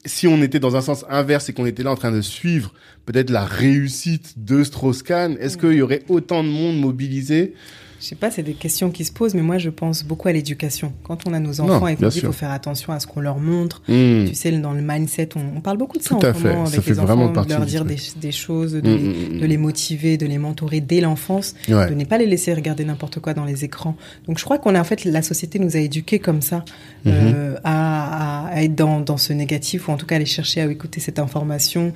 si 0.06 0.28
on 0.28 0.42
était 0.42 0.60
dans 0.60 0.76
un 0.76 0.82
sens 0.82 1.06
inverse 1.10 1.50
et 1.50 1.54
qu'on 1.54 1.68
était 1.68 1.84
là 1.84 1.92
en 1.92 1.96
train 1.96 2.12
de 2.12 2.22
suivre 2.22 2.74
peut-être 3.06 3.30
la 3.30 3.46
réussite 3.46 4.34
de 4.44 4.64
Strauss-Kahn, 4.64 5.38
est-ce 5.40 5.58
Mm. 5.58 5.62
qu'il 5.62 5.74
y 5.74 5.82
aurait 5.84 6.04
autant 6.10 6.44
de 6.44 6.50
monde 6.50 6.80
mobilisé 6.80 7.54
Je 8.02 8.08
sais 8.08 8.16
pas, 8.16 8.32
c'est 8.32 8.42
des 8.42 8.54
questions 8.56 8.90
qui 8.90 9.06
se 9.06 9.12
posent, 9.12 9.36
mais 9.36 9.44
moi 9.44 9.60
je 9.60 9.70
pense 9.70 10.04
beaucoup 10.04 10.28
à 10.28 10.32
l'éducation. 10.32 10.92
Quand 11.04 11.28
on 11.28 11.34
a 11.34 11.40
nos 11.40 11.62
enfants 11.62 11.86
et 11.88 11.96
qu'on 11.96 12.08
dit 12.08 12.14
qu'il 12.16 12.26
faut 12.26 12.32
faire 12.32 12.50
attention 12.50 12.92
à 12.94 13.00
ce 13.00 13.06
qu'on 13.06 13.20
leur 13.20 13.38
montre, 13.38 13.84
hmm. 13.88 14.26
tu 14.26 14.34
sais, 14.34 14.52
dans 14.52 14.74
le 14.74 14.82
mindset, 14.82 15.30
on, 15.36 15.62
parle 15.62 15.78
beaucoup 15.78 16.00
de 16.00 16.04
ça 16.04 16.16
Tout 16.16 16.26
en 16.26 16.34
ce 16.34 16.40
moment 16.40 16.66
avec 16.66 16.84
les 16.84 17.00
enfants, 17.00 17.30
de 17.30 17.50
leur 17.50 17.66
dire 17.66 17.86
des, 17.86 18.32
choses, 18.32 18.74
de, 18.74 18.82
les, 18.82 19.40
de, 19.40 19.46
les, 19.46 19.58
motiver, 19.58 20.18
de 20.18 20.26
les 20.26 20.40
mentorer 20.40 20.82
dès 20.82 21.00
l'enfance, 21.00 21.54
de 21.68 21.94
ne 21.94 22.04
pas 22.06 22.18
les 22.18 22.26
laisser 22.26 22.56
regarder 22.56 22.86
n'importe 22.86 23.20
quoi 23.20 23.36
dans 23.36 23.46
les 23.46 23.66
écrans. 23.66 23.96
Donc 24.28 24.40
je 24.40 24.46
crois 24.46 24.58
qu'on 24.58 24.74
a 24.74 24.82
en 24.82 24.84
fait, 24.84 25.06
la 25.06 25.22
société 25.22 25.60
nous 25.60 25.76
a 25.78 25.80
éduqués 25.80 26.18
comme 26.18 26.42
ça, 26.42 26.66
euh, 27.06 27.56
à, 27.64 28.48
à, 28.48 28.64
être 28.64 28.74
dans, 28.74 29.00
dans 29.00 29.18
ce 29.18 29.32
négatif, 29.32 29.88
ou 29.88 29.92
en 29.92 29.98
tout 29.98 30.08
cas 30.08 30.16
aller 30.16 30.26
chercher 30.26 30.62
à 30.62 30.66
écouter 30.66 31.00
cette 31.00 31.20
information, 31.20 31.94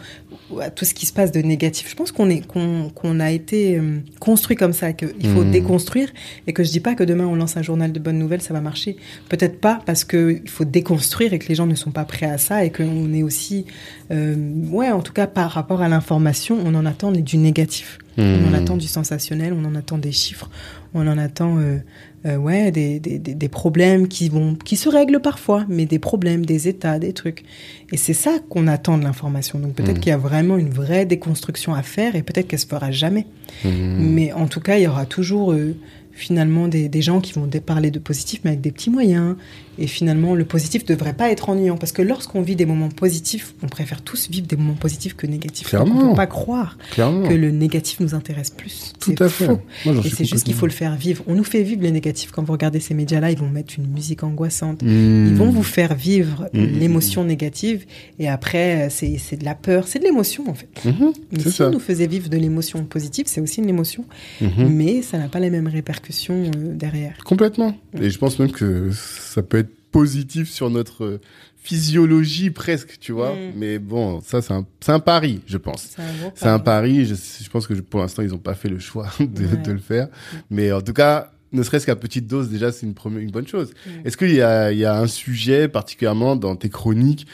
à 0.62 0.70
tout 0.70 0.86
ce 0.86 0.94
qui 0.94 1.08
se 1.08 1.14
passe 1.14 1.32
de 1.32 1.42
négatif. 1.42 1.90
Je 1.90 1.96
pense 1.96 2.12
qu'on 2.12 2.30
est 2.30 2.46
qu'on 2.46 3.20
a 3.20 3.32
été 3.32 3.78
euh, 3.78 4.00
construit 4.20 4.56
comme 4.56 4.74
ça, 4.74 4.94
qu'il 4.94 5.10
faut 5.30 5.44
hmm. 5.44 5.52
Déconstruire 5.96 6.10
et 6.48 6.54
que 6.54 6.64
je 6.64 6.72
dis 6.72 6.80
pas 6.80 6.96
que 6.96 7.04
demain 7.04 7.26
on 7.26 7.36
lance 7.36 7.58
un 7.58 7.62
journal 7.62 7.92
de 7.92 8.00
bonnes 8.00 8.20
nouvelles, 8.20 8.42
ça 8.42 8.54
va 8.54 8.62
marcher. 8.62 8.98
Peut-être 9.30 9.60
pas 9.60 9.82
parce 9.86 10.04
que 10.04 10.40
il 10.44 10.50
faut 10.50 10.66
déconstruire 10.66 11.34
et 11.34 11.40
que 11.40 11.48
les 11.48 11.56
gens 11.56 11.66
ne 11.66 11.76
sont 11.76 11.92
pas 11.92 12.06
prêts 12.06 12.26
à 12.26 12.38
ça 12.38 12.64
et 12.64 12.72
qu'on 12.72 13.14
est 13.14 13.24
aussi, 13.24 13.66
euh, 14.12 14.36
ouais, 14.70 14.92
en 14.92 15.02
tout 15.02 15.14
cas 15.14 15.28
par 15.28 15.52
rapport 15.52 15.82
à 15.82 15.90
l'information, 15.90 16.58
on 16.64 16.76
en 16.76 16.86
attend 16.86 17.12
du 17.12 17.38
négatif. 17.38 18.00
On 18.18 18.22
en 18.22 18.52
hmm. 18.52 18.56
attend 18.56 18.78
du 18.78 18.88
sensationnel, 18.88 19.52
on 19.52 19.66
en 19.66 19.76
attend 19.76 19.98
des 19.98 20.14
chiffres, 20.14 20.50
on 20.94 21.06
en 21.06 21.18
attend 21.18 21.58
euh, 21.58 21.80
euh, 22.26 22.38
ouais, 22.38 22.72
des, 22.72 23.00
des, 23.00 23.20
des, 23.20 23.50
problèmes 23.50 24.08
qui, 24.08 24.30
vont, 24.30 24.56
qui 24.56 24.78
se 24.78 24.90
règlent 24.90 25.20
parfois, 25.20 25.66
mais 25.70 25.86
des 25.86 26.00
problèmes, 26.00 26.46
des 26.46 26.68
états, 26.68 26.98
des 26.98 27.14
trucs. 27.14 27.44
Et 27.92 27.98
c'est 27.98 28.14
ça 28.14 28.40
qu'on 28.50 28.66
attend 28.66 28.98
de 28.98 29.04
l'information. 29.04 29.60
Donc 29.60 29.74
peut-être 29.74 29.98
mmh. 29.98 30.00
qu'il 30.00 30.10
y 30.10 30.14
a 30.14 30.18
vraiment 30.18 30.58
une 30.58 30.70
vraie 30.70 31.06
déconstruction 31.06 31.76
à 31.76 31.84
faire 31.84 32.16
et 32.16 32.24
peut-être 32.24 32.48
qu'elle 32.48 32.60
se 32.60 32.66
fera 32.66 32.90
jamais. 32.90 33.28
Mmh. 33.64 33.70
Mais 34.00 34.34
en 34.34 34.48
tout 34.48 34.60
cas, 34.60 34.78
il 34.78 34.84
y 34.84 34.88
aura 34.88 35.06
toujours 35.06 35.54
euh, 35.54 35.76
finalement 36.14 36.68
des, 36.68 36.90
des, 36.90 37.02
gens 37.04 37.22
qui 37.22 37.34
vont 37.34 37.48
parler 37.64 37.92
de 37.92 38.00
positif, 38.00 38.42
mais 38.44 38.52
avec 38.52 38.62
des 38.62 38.72
petits 38.72 38.90
moyens, 38.90 39.36
et 39.78 39.88
finalement, 39.88 40.36
le 40.36 40.46
positif 40.46 40.84
ne 40.84 40.96
devrait 40.96 41.14
pas 41.14 41.32
être 41.32 41.50
ennuyant. 41.50 41.78
Parce 41.78 41.92
que 41.92 42.02
lorsqu'on 42.02 42.42
vit 42.42 42.56
des 42.56 42.66
moments 42.66 42.90
positifs, 42.90 43.54
on 43.64 43.68
préfère 43.68 44.02
tous 44.02 44.30
vivre 44.30 44.48
des 44.48 44.56
moments 44.56 44.74
positifs 44.74 45.16
que 45.16 45.28
négatifs. 45.28 45.68
Clairement. 45.68 45.96
on 45.96 46.04
ne 46.06 46.10
peut 46.10 46.16
pas 46.16 46.28
croire 46.28 46.78
que 46.96 47.34
le 47.34 47.52
négatif 47.52 48.00
nous 48.00 48.16
intéresse 48.16 48.50
plus. 48.50 48.94
Tout 49.00 49.16
à 49.20 49.30
fait. 49.30 49.50
et 49.86 50.10
c'est 50.10 50.26
juste 50.26 50.46
qu'il 50.46 50.54
faut 50.54 50.66
le 50.66 50.72
faire 50.72 50.96
vivre. 50.96 51.24
On 51.28 51.36
nous 51.36 51.44
fait 51.44 51.64
vivre 51.64 51.82
les 51.82 51.92
négatifs. 51.92 52.32
Quand 52.32 52.44
vous 52.44 52.54
regardez 52.54 52.80
ces 52.80 52.94
médias-là, 52.94 53.32
ils 53.32 53.38
vont 53.38 53.50
mettre 53.50 53.76
une 53.78 53.88
musique 53.88 54.24
angoissante. 54.24 54.82
Ils 54.82 55.36
vont 55.36 55.50
vous 55.50 55.64
faire 55.64 55.96
vivre 55.96 56.50
mmh. 56.54 56.64
l'émotion 56.80 57.24
négative. 57.24 57.86
Et 58.20 58.28
après, 58.30 58.90
c'est 58.90 59.38
de 59.38 59.46
la 59.46 59.56
peur. 59.56 59.88
C'est 59.88 60.00
de 60.00 60.06
l'émotion, 60.06 60.50
en 60.50 60.54
fait. 60.54 60.70
Mmh. 60.86 61.12
Mais 61.32 61.40
si 61.40 61.62
on 61.62 61.72
nous 61.72 61.80
faisait 61.80 62.08
vivre 62.08 62.30
de 62.30 62.38
l'émotion 62.38 62.84
positive, 62.86 63.26
c'est 63.28 63.42
aussi 63.42 63.62
une 63.62 63.70
émotion. 63.70 64.06
Mmh. 64.42 64.48
Mais 64.70 65.02
ça 65.02 65.18
n'a 65.18 65.28
pas 65.28 65.40
les 65.40 65.50
mêmes 65.50 65.68
répercussions 65.68 66.52
euh, 66.56 66.74
derrière. 66.74 67.18
Complètement. 67.24 67.76
Et 68.00 68.10
je 68.10 68.18
pense 68.18 68.40
même 68.40 68.52
que 68.52 68.90
ça 68.92 69.42
peut 69.42 69.58
être 69.58 69.65
positif 69.96 70.52
sur 70.52 70.70
notre 70.70 71.22
physiologie 71.56 72.52
presque, 72.52 72.98
tu 73.00 73.14
vois. 73.14 73.32
Mm. 73.32 73.54
Mais 73.56 73.80
bon, 73.80 74.20
ça, 74.20 74.42
c'est 74.42 74.54
un, 74.54 74.66
un 74.88 75.00
pari, 75.00 75.40
je 75.48 75.58
pense. 75.58 75.96
C'est 76.36 76.48
un, 76.48 76.60
pari. 76.60 77.06
Je, 77.06 77.16
je, 77.16 77.50
pense 77.50 77.66
que 77.66 77.74
pour 77.76 78.02
l'instant, 78.02 78.22
ils 78.22 78.30
n'ont 78.30 78.38
pas 78.38 78.56
fait 78.56 78.68
le 78.68 78.78
choix 78.78 79.08
de, 79.20 79.56
de, 79.56 79.72
le 79.72 79.80
faire. 79.80 80.10
Mais 80.52 80.74
en 80.74 80.82
tout 80.82 80.92
cas, 80.92 81.32
ne 81.54 81.64
serait-ce 81.64 81.86
qu'à 81.86 81.96
petite 81.96 82.28
dose, 82.28 82.50
déjà, 82.50 82.74
c'est 82.74 82.86
une, 82.86 82.94
une 83.20 83.32
bonne 83.32 83.48
chose. 83.48 83.72
Mm. 83.72 83.90
Est-ce 84.06 84.18
qu'il 84.18 84.34
y 84.34 84.42
a, 84.42 84.74
il 84.74 84.80
y 84.80 84.86
a 84.86 85.00
un 85.00 85.08
sujet 85.08 85.70
particulièrement 85.70 86.36
dans 86.36 86.58
tes 86.58 86.70
chroniques? 86.70 87.26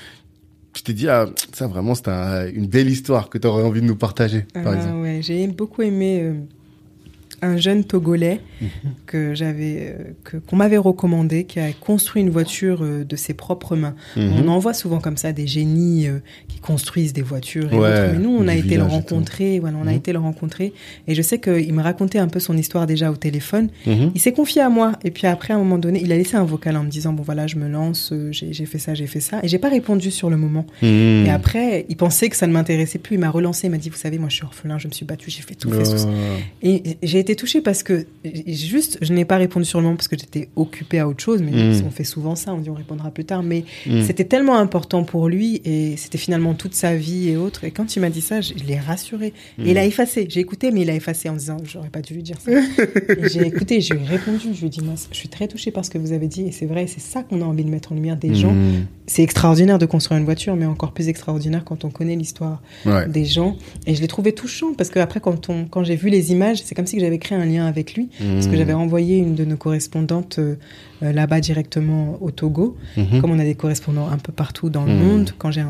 Tu 0.74 0.84
t'es 0.84 0.94
dit, 0.94 1.10
ah, 1.10 1.26
ça 1.52 1.66
vraiment, 1.66 1.96
c'est 1.96 2.12
une 2.54 2.68
belle 2.68 2.90
histoire 2.90 3.28
que 3.28 3.40
tu 3.40 3.48
aurais 3.48 3.64
envie 3.64 3.82
de 3.82 3.88
nous 3.88 3.98
partager, 3.98 4.46
par 4.54 4.68
ah, 4.68 4.76
exemple. 4.76 5.02
Ouais, 5.02 5.20
j'ai 5.24 5.48
beaucoup 5.48 5.82
aimé 5.82 6.22
euh, 6.22 6.34
un 7.42 7.58
jeune 7.58 7.84
Togolais 7.84 8.40
mhm. 8.62 8.70
que 9.06 9.34
j'avais, 9.34 9.96
euh, 10.00 10.14
que, 10.24 10.38
qu'on 10.38 10.56
m'avait 10.56 10.78
recommandé, 10.78 11.46
qui 11.46 11.60
a 11.60 11.72
construit 11.74 12.22
une 12.22 12.30
voiture 12.30 12.80
euh, 12.84 13.04
de 13.04 13.16
ses 13.16 13.34
propres 13.34 13.76
mains. 13.76 13.96
Mhm. 14.16 14.44
On 14.44 14.48
en 14.50 14.60
voit 14.60 14.74
souvent 14.74 15.00
comme 15.00 15.18
ça 15.18 15.34
des 15.34 15.48
génies 15.48 16.08
euh, 16.08 16.20
qui 16.48 16.60
construisent 16.60 17.14
des 17.14 17.22
voitures. 17.22 17.70
mais 17.72 18.14
nous, 18.20 18.30
on 18.30 18.48
a 18.48 18.56
été 18.56 18.78
le 18.78 18.84
rencontrer. 18.84 19.60
Voilà, 19.60 19.78
on 19.78 19.88
a 19.88 19.92
mhm. 19.92 19.98
été 19.98 20.14
le 20.14 20.20
rencontrer. 20.20 20.74
Et 21.08 21.16
je 21.16 21.22
sais 21.22 21.40
qu'il 21.40 21.74
me 21.74 21.82
racontait 21.82 22.20
un 22.20 22.28
peu 22.28 22.40
son 22.40 22.56
histoire 22.58 22.86
déjà 22.86 23.12
au 23.12 23.16
téléphone. 23.16 23.70
Il 23.86 24.20
s'est 24.20 24.34
confié 24.34 24.62
à 24.62 24.70
moi. 24.70 24.94
Et 25.04 25.12
puis 25.12 25.28
après, 25.28 25.54
à 25.54 25.56
un 25.56 25.60
moment 25.60 25.78
donné, 25.78 26.02
il 26.02 26.12
a 26.12 26.18
laissé 26.18 26.36
un 26.36 26.44
vocal 26.44 26.78
en 26.78 26.84
me 26.84 26.90
disant 26.90 27.14
bon 27.14 27.24
voilà, 27.24 27.48
je 27.48 27.56
me 27.56 27.68
lance, 27.68 28.14
j'ai, 28.32 28.54
j'ai 28.54 28.66
fait 28.66 28.80
ça, 28.80 28.94
j'ai 28.94 29.08
fait 29.08 29.20
ça. 29.20 29.40
Et 29.44 29.48
j'ai 29.48 29.58
pas 29.58 29.70
répondu 29.70 30.12
sur 30.12 30.30
le 30.30 30.38
moment. 30.38 30.66
Et 30.82 31.30
après, 31.30 31.86
il 31.90 31.98
pensait 31.98 32.30
que 32.30 32.36
ça 32.36 32.48
ne 32.48 32.54
m'intéressait 32.54 33.00
plus. 33.00 33.16
Il 33.16 33.20
m'a 33.20 33.30
relancé, 33.30 33.68
il 33.68 33.72
m'a 33.72 33.78
dit 33.78 33.90
vous 33.90 33.98
savez, 33.98 34.18
moi 34.20 34.30
je 34.30 34.36
suis 34.36 34.46
orphelin, 34.46 34.78
je 34.78 34.88
me 34.88 34.94
suis 34.94 35.06
battu, 35.06 35.32
j'ai 35.32 35.42
fait 35.42 35.56
tout, 35.56 35.72
fait 35.72 35.84
tout. 35.84 36.10
Et 36.62 36.98
j'ai 37.02 37.20
été 37.20 37.31
touchée 37.36 37.62
parce 37.62 37.84
que 37.84 38.06
juste, 38.48 38.98
je 39.02 39.14
n'ai 39.14 39.26
pas 39.26 39.38
répondu 39.38 39.66
sur 39.66 39.80
le 39.80 39.84
moment 39.84 39.96
parce 39.96 40.08
que 40.08 40.18
j'étais 40.18 40.50
occupée 40.56 41.00
à 41.00 41.08
autre 41.08 41.24
chose, 41.24 41.42
mais 41.42 41.52
mm. 41.52 41.84
on 41.86 41.92
fait 41.92 42.04
souvent 42.04 42.36
ça, 42.36 42.54
on 42.54 42.60
dit 42.60 42.70
on 42.70 42.76
répondra 42.76 43.12
plus 43.12 43.26
tard, 43.26 43.44
mais 43.44 43.66
mm. 43.86 44.04
c'était 44.04 44.26
tellement 44.26 44.58
important 44.58 45.04
pour 45.04 45.28
lui 45.28 45.62
et 45.66 45.98
c'était 45.98 46.18
finalement 46.18 46.54
toute 46.54 46.74
sa 46.74 46.96
vie 46.96 47.30
et 47.30 47.38
autres. 47.38 47.64
Et 47.64 47.72
quand 47.72 47.96
il 47.96 48.00
m'a 48.00 48.10
dit 48.10 48.22
ça, 48.22 48.42
je, 48.42 48.54
l'ai 48.68 48.80
rassuré. 48.80 49.34
Et 49.60 49.72
il 49.72 49.78
a 49.78 49.84
mm. 49.84 49.88
effacé. 49.88 50.28
J'ai 50.30 50.40
écouté, 50.40 50.72
mais 50.72 50.82
il 50.82 50.90
a 50.90 50.96
effacé 50.96 51.30
en 51.30 51.36
disant 51.36 51.58
j'aurais 51.64 51.90
pas 51.90 52.02
dû 52.02 52.14
lui 52.14 52.24
dire 52.24 52.38
ça. 52.40 52.52
j'ai 53.24 53.46
écouté, 53.46 53.82
je 53.82 53.94
lui 53.94 54.04
ai 54.04 54.08
répondu, 54.08 54.50
je 54.54 54.60
lui 54.60 54.68
ai 54.68 54.70
dit 54.70 54.82
moi, 54.82 54.96
je 55.12 55.18
suis 55.18 55.30
très 55.30 55.48
touchée 55.48 55.72
par 55.72 55.86
ce 55.86 55.90
que 55.90 55.98
vous 55.98 56.14
avez 56.14 56.28
dit 56.28 56.44
et 56.44 56.52
c'est 56.52 56.66
vrai, 56.66 56.88
c'est 56.88 57.02
ça 57.02 57.24
qu'on 57.24 57.42
a 57.42 57.46
envie 57.46 57.64
de 57.64 57.70
mettre 57.70 57.92
en 57.92 57.96
lumière 57.96 58.18
des 58.18 58.36
gens. 58.36 58.56
C'est 59.08 59.24
extraordinaire 59.24 59.78
de 59.78 59.86
construire 59.86 60.20
une 60.20 60.26
voiture, 60.26 60.56
mais 60.56 60.66
encore 60.66 60.94
plus 60.94 61.10
extraordinaire 61.10 61.66
quand 61.66 61.84
on 61.84 61.90
connaît 61.90 62.16
l'histoire 62.16 62.62
des 63.08 63.26
gens. 63.26 63.58
Et 63.86 63.96
je 63.96 64.02
l'ai 64.02 64.08
trouvé 64.08 64.34
touchant 64.34 64.74
parce 64.74 64.90
que 64.90 65.00
après, 65.00 65.20
quand, 65.20 65.50
on, 65.50 65.66
quand 65.66 65.84
j'ai 65.84 65.96
vu 65.96 66.10
les 66.10 66.32
images, 66.32 66.62
c'est 66.64 66.76
comme 66.76 66.88
si 66.88 67.00
j'avais 67.00 67.20
un 67.32 67.46
lien 67.46 67.66
avec 67.66 67.94
lui, 67.94 68.10
parce 68.18 68.48
que 68.48 68.54
mmh. 68.54 68.58
j'avais 68.58 68.74
envoyé 68.74 69.18
une 69.18 69.36
de 69.36 69.46
nos 69.46 69.58
correspondantes 69.58 70.40
euh, 70.40 70.56
euh, 71.04 71.12
là-bas 71.12 71.40
directement 71.40 72.18
au 72.22 72.32
Togo. 72.32 72.76
Mmh. 72.98 73.22
Comme 73.22 73.32
on 73.32 73.40
a 73.40 73.44
des 73.44 73.56
correspondants 73.56 74.10
un 74.10 74.18
peu 74.18 74.32
partout 74.32 74.70
dans 74.70 74.86
le 74.86 74.94
mmh. 74.94 75.04
monde, 75.04 75.32
quand 75.38 75.52
j'ai 75.52 75.64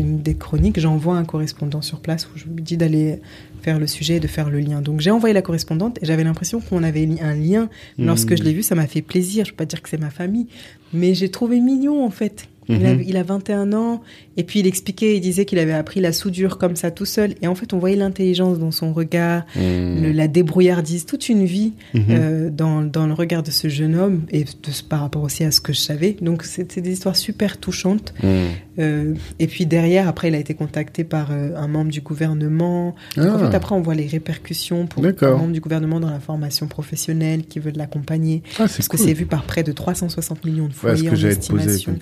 une, 0.00 0.22
des 0.22 0.34
chroniques, 0.34 0.80
j'envoie 0.80 1.16
un 1.16 1.24
correspondant 1.24 1.82
sur 1.82 2.00
place 2.00 2.26
où 2.26 2.38
je 2.38 2.46
lui 2.46 2.62
dis 2.62 2.76
d'aller 2.76 3.20
faire 3.62 3.78
le 3.78 3.86
sujet 3.86 4.16
et 4.16 4.20
de 4.20 4.26
faire 4.26 4.50
le 4.50 4.60
lien. 4.60 4.80
Donc 4.80 5.00
j'ai 5.00 5.10
envoyé 5.10 5.34
la 5.34 5.42
correspondante 5.42 5.98
et 6.02 6.06
j'avais 6.06 6.24
l'impression 6.24 6.60
qu'on 6.60 6.82
avait 6.82 7.08
un 7.22 7.34
lien. 7.34 7.68
Lorsque 7.98 8.36
je 8.36 8.42
l'ai 8.42 8.54
vu, 8.54 8.62
ça 8.62 8.74
m'a 8.74 8.86
fait 8.86 9.02
plaisir. 9.02 9.44
Je 9.44 9.50
peux 9.50 9.56
pas 9.56 9.66
dire 9.66 9.82
que 9.82 9.88
c'est 9.88 10.00
ma 10.00 10.10
famille, 10.10 10.46
mais 10.92 11.14
j'ai 11.14 11.30
trouvé 11.30 11.60
mignon 11.60 12.04
en 12.04 12.10
fait. 12.10 12.48
Il, 12.70 13.16
a, 13.16 13.22
21 13.22 13.66
mhm. 13.66 13.74
ans, 13.74 14.02
et 14.36 14.44
puis 14.44 14.60
il 14.60 14.66
expliquait, 14.66 15.16
il 15.16 15.20
disait 15.20 15.44
qu'il 15.44 15.58
avait 15.58 15.72
appris 15.72 16.00
la 16.00 16.12
soudure 16.12 16.58
comme 16.58 16.76
ça 16.76 16.90
tout 16.90 17.04
seul. 17.04 17.34
Et 17.42 17.46
en 17.46 17.54
fait, 17.54 17.72
on 17.72 17.78
voyait 17.78 17.96
l'intelligence 17.96 18.58
dans 18.58 18.70
son 18.70 18.92
regard, 18.92 19.44
mhm. 19.56 20.12
la 20.12 20.28
débrouillardise, 20.28 21.06
toute 21.06 21.28
une 21.28 21.44
vie 21.44 21.72
mhm. 21.94 22.04
euh, 22.10 22.50
dans, 22.50 22.82
dans, 22.82 23.06
le 23.06 23.14
regard 23.14 23.42
de 23.42 23.50
ce 23.50 23.68
jeune 23.68 23.96
homme, 23.96 24.22
et 24.30 24.44
par 24.88 25.00
rapport 25.00 25.22
aussi 25.22 25.44
à 25.44 25.50
ce 25.50 25.60
que 25.60 25.72
je 25.72 25.80
savais. 25.80 26.16
Donc, 26.20 26.44
c'était 26.44 26.80
des 26.80 26.92
histoires 26.92 27.16
super 27.16 27.58
touchantes. 27.58 28.14
Euh, 28.78 29.14
et 29.38 29.46
puis 29.46 29.66
derrière, 29.66 30.08
après, 30.08 30.28
il 30.28 30.34
a 30.34 30.38
été 30.38 30.54
contacté 30.54 31.04
par 31.04 31.28
euh, 31.30 31.54
un 31.56 31.68
membre 31.68 31.90
du 31.90 32.00
gouvernement. 32.00 32.94
Donc, 33.16 33.26
en 33.26 33.38
fait, 33.38 33.48
ah. 33.52 33.56
après, 33.56 33.74
on 33.74 33.82
voit 33.82 33.94
les 33.94 34.06
répercussions 34.06 34.86
pour 34.86 35.04
un 35.04 35.36
membre 35.36 35.52
du 35.52 35.60
gouvernement 35.60 36.00
dans 36.00 36.10
la 36.10 36.20
formation 36.20 36.66
professionnelle 36.66 37.44
qui 37.44 37.58
veut 37.58 37.72
l'accompagner. 37.74 38.42
Ah, 38.54 38.60
parce 38.60 38.88
que 38.88 38.96
c'est 38.96 39.12
vu 39.12 39.26
par 39.26 39.44
près 39.44 39.62
de 39.62 39.72
360 39.72 40.44
millions 40.44 40.68
de 40.68 40.72
foyers 40.72 41.10
ouais, 41.10 41.24
en 41.24 41.28
estimation. 41.28 41.96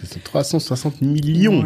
360 0.61 1.03
millions 1.03 1.65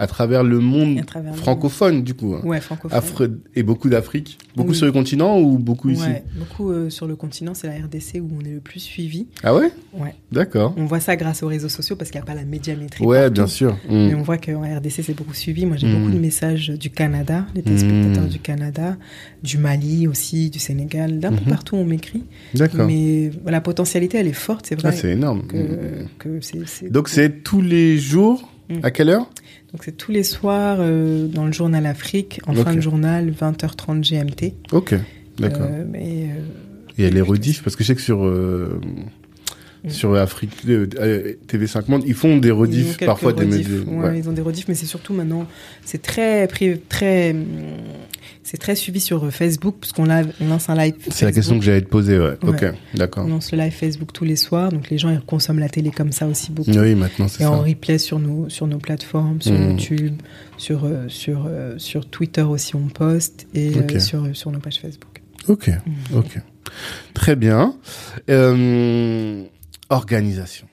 à 0.00 0.06
travers 0.06 0.42
le 0.42 0.60
monde 0.60 1.02
francophone, 1.34 2.02
du 2.02 2.14
coup. 2.14 2.34
Hein. 2.34 2.40
Ouais, 2.42 2.58
francophone. 2.60 3.40
et 3.54 3.62
beaucoup 3.62 3.90
d'Afrique. 3.90 4.38
Beaucoup 4.56 4.72
sur 4.72 4.86
le 4.86 4.92
continent 4.92 5.38
ou 5.38 5.58
beaucoup 5.58 5.90
ici 5.90 6.08
Beaucoup 6.38 6.70
euh, 6.70 6.88
sur 6.88 7.06
le 7.06 7.16
continent, 7.16 7.52
c'est 7.52 7.66
la 7.66 7.74
RDC 7.74 8.22
où 8.22 8.30
on 8.40 8.44
est 8.46 8.54
le 8.54 8.60
plus 8.60 8.80
suivi. 8.80 9.26
Ah 9.42 9.54
ouais? 9.54 9.70
Ouais. 9.92 10.14
D'accord. 10.32 10.72
On 10.78 10.86
voit 10.86 11.00
ça 11.00 11.16
grâce 11.16 11.42
aux 11.42 11.48
réseaux 11.48 11.68
sociaux 11.68 11.96
parce 11.96 12.10
qu'il 12.10 12.18
n'y 12.18 12.22
a 12.22 12.26
pas 12.26 12.34
la 12.34 12.46
médiamétrie. 12.46 13.04
Ouais, 13.04 13.28
bien 13.28 13.46
sûr. 13.46 13.74
Mm. 13.90 14.06
Mais 14.06 14.14
on 14.14 14.22
voit 14.22 14.38
qu'en 14.38 14.62
RDC, 14.62 15.02
c'est 15.02 15.14
beaucoup 15.14 15.34
suivi. 15.34 15.66
Moi, 15.66 15.76
j'ai 15.76 15.86
mm. 15.86 15.98
beaucoup 15.98 16.12
de 16.12 16.18
messages 16.18 16.70
du 16.70 16.88
Canada, 16.88 17.44
des 17.54 17.62
téléspectateurs 17.62 18.24
mm. 18.24 18.28
du 18.28 18.38
Canada, 18.38 18.96
du 19.42 19.58
Mali 19.58 20.08
aussi, 20.08 20.48
du 20.48 20.58
Sénégal, 20.58 21.20
d'un 21.20 21.32
peu 21.32 21.44
mm-hmm. 21.44 21.50
partout 21.50 21.76
on 21.76 21.84
m'écrit. 21.84 22.24
D'accord. 22.54 22.86
Mais 22.86 23.30
la 23.44 23.60
potentialité, 23.60 24.16
elle 24.16 24.28
est 24.28 24.32
forte, 24.32 24.64
c'est 24.66 24.80
vrai. 24.80 24.88
Ah, 24.92 24.96
c'est 24.96 25.10
énorme. 25.10 25.42
Donc, 26.90 27.10
c'est 27.10 27.42
tous 27.44 27.60
les 27.60 27.98
jours 27.98 28.50
À 28.82 28.90
quelle 28.90 29.10
heure? 29.10 29.28
Donc 29.72 29.84
c'est 29.84 29.96
tous 29.96 30.10
les 30.10 30.24
soirs 30.24 30.78
euh, 30.80 31.28
dans 31.28 31.46
le 31.46 31.52
journal 31.52 31.86
Afrique, 31.86 32.40
en 32.46 32.54
fin 32.54 32.74
de 32.74 32.80
journal, 32.80 33.30
20h30 33.30 34.00
GMT. 34.00 34.54
Ok, 34.72 34.94
d'accord. 35.38 35.68
Euh, 35.70 35.84
mais, 35.88 36.24
euh, 36.24 36.98
Et 36.98 37.04
elle 37.04 37.16
est 37.16 37.22
rediff 37.22 37.62
parce 37.62 37.76
que 37.76 37.84
je 37.84 37.88
sais 37.88 37.94
que 37.94 38.00
sur 38.00 38.24
mm. 38.24 39.90
sur 39.90 40.16
Afrique 40.16 40.66
TV5 40.66 41.88
Monde, 41.88 42.02
ils 42.04 42.14
font 42.14 42.38
des 42.38 42.50
rediffs 42.50 42.98
parfois 42.98 43.32
des 43.32 43.46
médias. 43.46 43.78
Ouais, 43.86 44.18
ils 44.18 44.28
ont 44.28 44.32
des 44.32 44.42
rediffs, 44.42 44.66
mais 44.66 44.74
c'est 44.74 44.86
surtout 44.86 45.12
maintenant, 45.12 45.46
c'est 45.84 46.02
très 46.02 46.48
très 46.48 47.36
c'est 48.50 48.56
très 48.56 48.74
suivi 48.74 48.98
sur 48.98 49.24
euh, 49.24 49.30
Facebook 49.30 49.76
puisqu'on 49.80 50.06
lance 50.06 50.68
un 50.68 50.74
live. 50.74 50.94
C'est 51.08 51.24
la 51.24 51.30
question 51.30 51.56
que 51.56 51.64
j'allais 51.64 51.82
te 51.82 51.88
poser, 51.88 52.18
ouais. 52.18 52.36
Ok, 52.42 52.64
d'accord. 52.94 53.24
On 53.24 53.28
lance 53.28 53.52
le 53.52 53.58
live 53.58 53.72
Facebook 53.72 54.12
tous 54.12 54.24
les 54.24 54.34
soirs, 54.34 54.72
donc 54.72 54.90
les 54.90 54.98
gens 54.98 55.08
ils 55.08 55.20
consomment 55.20 55.60
la 55.60 55.68
télé 55.68 55.92
comme 55.92 56.10
ça 56.10 56.26
aussi 56.26 56.50
beaucoup. 56.50 56.72
Oui, 56.72 56.96
maintenant 56.96 57.28
c'est 57.28 57.38
ça. 57.38 57.44
Et 57.44 57.46
en 57.46 57.60
replay 57.60 57.98
sur 57.98 58.18
nos 58.18 58.48
sur 58.48 58.66
nos 58.66 58.78
plateformes, 58.78 59.40
sur 59.40 59.52
mmh. 59.52 59.70
YouTube, 59.70 60.20
sur 60.56 60.84
euh, 60.84 61.04
sur 61.06 61.46
euh, 61.46 61.78
sur 61.78 62.10
Twitter 62.10 62.42
aussi 62.42 62.74
on 62.74 62.88
poste 62.88 63.46
et 63.54 63.72
sur 64.00 64.34
sur 64.34 64.50
nos 64.50 64.58
pages 64.58 64.80
Facebook. 64.80 65.22
Ok, 65.46 65.68
mmh. 65.68 66.16
ok. 66.16 66.40
Très 67.14 67.36
bien. 67.36 67.76
Euh, 68.30 69.44
organisation. 69.90 70.66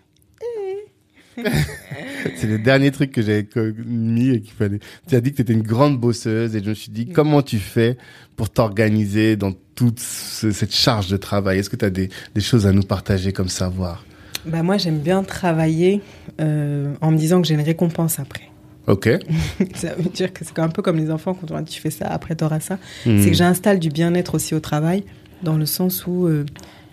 C'est 2.36 2.48
le 2.48 2.58
dernier 2.60 2.92
truc 2.92 3.12
que 3.12 3.22
j'avais 3.22 3.48
mis 3.86 4.30
et 4.30 4.42
qu'il 4.42 4.54
fallait. 4.54 4.80
Tu 5.08 5.16
as 5.16 5.22
dit 5.22 5.32
que 5.32 5.38
tu 5.38 5.42
étais 5.44 5.54
une 5.54 5.62
grande 5.64 6.00
bosseuse 6.00 6.56
et 6.56 6.64
je 6.64 6.70
me 6.70 6.74
suis 6.74 6.92
dit 6.92 7.08
comment 7.08 7.42
tu 7.42 7.60
fais 7.60 7.98
pour 8.36 8.50
t'organiser 8.50 9.36
dans 9.36 9.54
toute 9.76 10.00
ce- 10.00 10.52
cette 10.52 10.74
charge 10.74 11.08
de 11.08 11.18
travail? 11.18 11.60
Est-ce 11.60 11.70
que 11.70 11.76
tu 11.76 11.86
as 11.86 11.90
des, 11.90 12.10
des 12.36 12.42
choses 12.42 12.66
à 12.68 12.72
nous 12.72 12.84
partager 12.84 13.32
comme 13.34 13.50
savoir? 13.50 14.06
Bah 14.46 14.64
moi, 14.64 14.78
j'aime 14.78 15.00
bien 15.00 15.24
travailler 15.24 16.02
euh, 16.40 16.94
en 17.02 17.12
me 17.12 17.18
disant 17.18 17.42
que 17.42 17.48
j'ai 17.48 17.54
une 17.56 17.62
récompense 17.62 18.20
après. 18.20 18.44
Ok. 18.88 19.10
ça 19.76 19.94
veut 19.96 20.10
dire 20.10 20.32
que 20.32 20.46
c'est 20.46 20.58
un 20.60 20.70
peu 20.70 20.82
comme 20.82 20.98
les 20.98 21.12
enfants 21.12 21.34
quand 21.34 21.52
on 21.52 21.60
dit 21.62 21.74
tu 21.74 21.82
fais 21.82 21.90
ça, 21.92 22.08
après 22.08 22.36
t'auras 22.36 22.62
ça. 22.62 22.76
Hmm. 23.06 23.22
C'est 23.22 23.32
que 23.32 23.36
j'installe 23.36 23.80
du 23.80 23.90
bien-être 23.90 24.36
aussi 24.36 24.56
au 24.56 24.62
travail, 24.62 25.04
dans 25.44 25.58
le 25.58 25.66
sens 25.66 26.08
où 26.08 26.26
euh, 26.28 26.46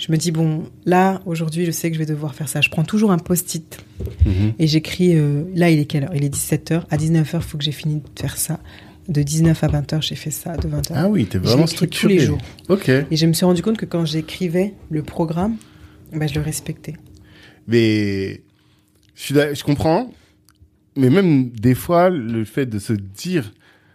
je 0.06 0.12
me 0.12 0.16
dis, 0.18 0.32
bon, 0.32 0.64
là, 0.84 1.22
aujourd'hui, 1.24 1.64
je 1.64 1.70
sais 1.70 1.88
que 1.90 1.94
je 1.94 1.98
vais 1.98 2.04
devoir 2.06 2.34
faire 2.34 2.48
ça. 2.48 2.60
Je 2.60 2.68
prends 2.68 2.84
toujours 2.84 3.10
un 3.12 3.18
post-it 3.18 3.78
Mhm. 4.26 4.52
et 4.58 4.66
j'écris, 4.66 5.16
euh, 5.16 5.44
là, 5.54 5.70
il 5.70 5.78
est 5.78 5.86
quelle 5.86 6.04
heure? 6.04 6.14
Il 6.14 6.24
est 6.24 6.28
17h. 6.28 6.84
À 6.90 6.96
19h, 6.98 7.36
il 7.36 7.42
faut 7.42 7.56
que 7.58 7.64
j'ai 7.64 7.72
fini 7.72 7.96
de 7.96 8.20
faire 8.20 8.36
ça. 8.36 8.60
De 9.08 9.22
19 9.22 9.62
à 9.64 9.68
20h, 9.68 10.02
j'ai 10.02 10.14
fait 10.14 10.30
ça. 10.30 10.56
De 10.56 10.68
20h. 10.68 10.92
Ah 10.94 11.08
oui, 11.08 11.24
t'es 11.26 11.38
vraiment 11.38 11.66
structuré. 11.66 12.14
tous 12.14 12.20
les 12.20 12.26
jours. 12.26 12.38
Ok. 12.68 12.88
Et 12.88 13.16
je 13.16 13.26
me 13.26 13.32
suis 13.32 13.44
rendu 13.46 13.62
compte 13.62 13.76
que 13.78 13.86
quand 13.86 14.04
j'écrivais 14.04 14.74
le 14.90 15.02
programme, 15.02 15.56
bah, 16.12 16.26
je 16.26 16.34
le 16.34 16.40
respectais. 16.42 16.94
Mais 17.66 18.42
je, 19.14 19.22
suis 19.22 19.34
d'a- 19.34 19.54
je 19.54 19.62
comprends. 19.64 20.10
Mais 20.96 21.10
même 21.10 21.50
des 21.50 21.74
fois, 21.74 22.08
le 22.10 22.44
fait 22.44 22.66
de 22.66 22.78
se 22.78 22.92
dire, 22.92 23.52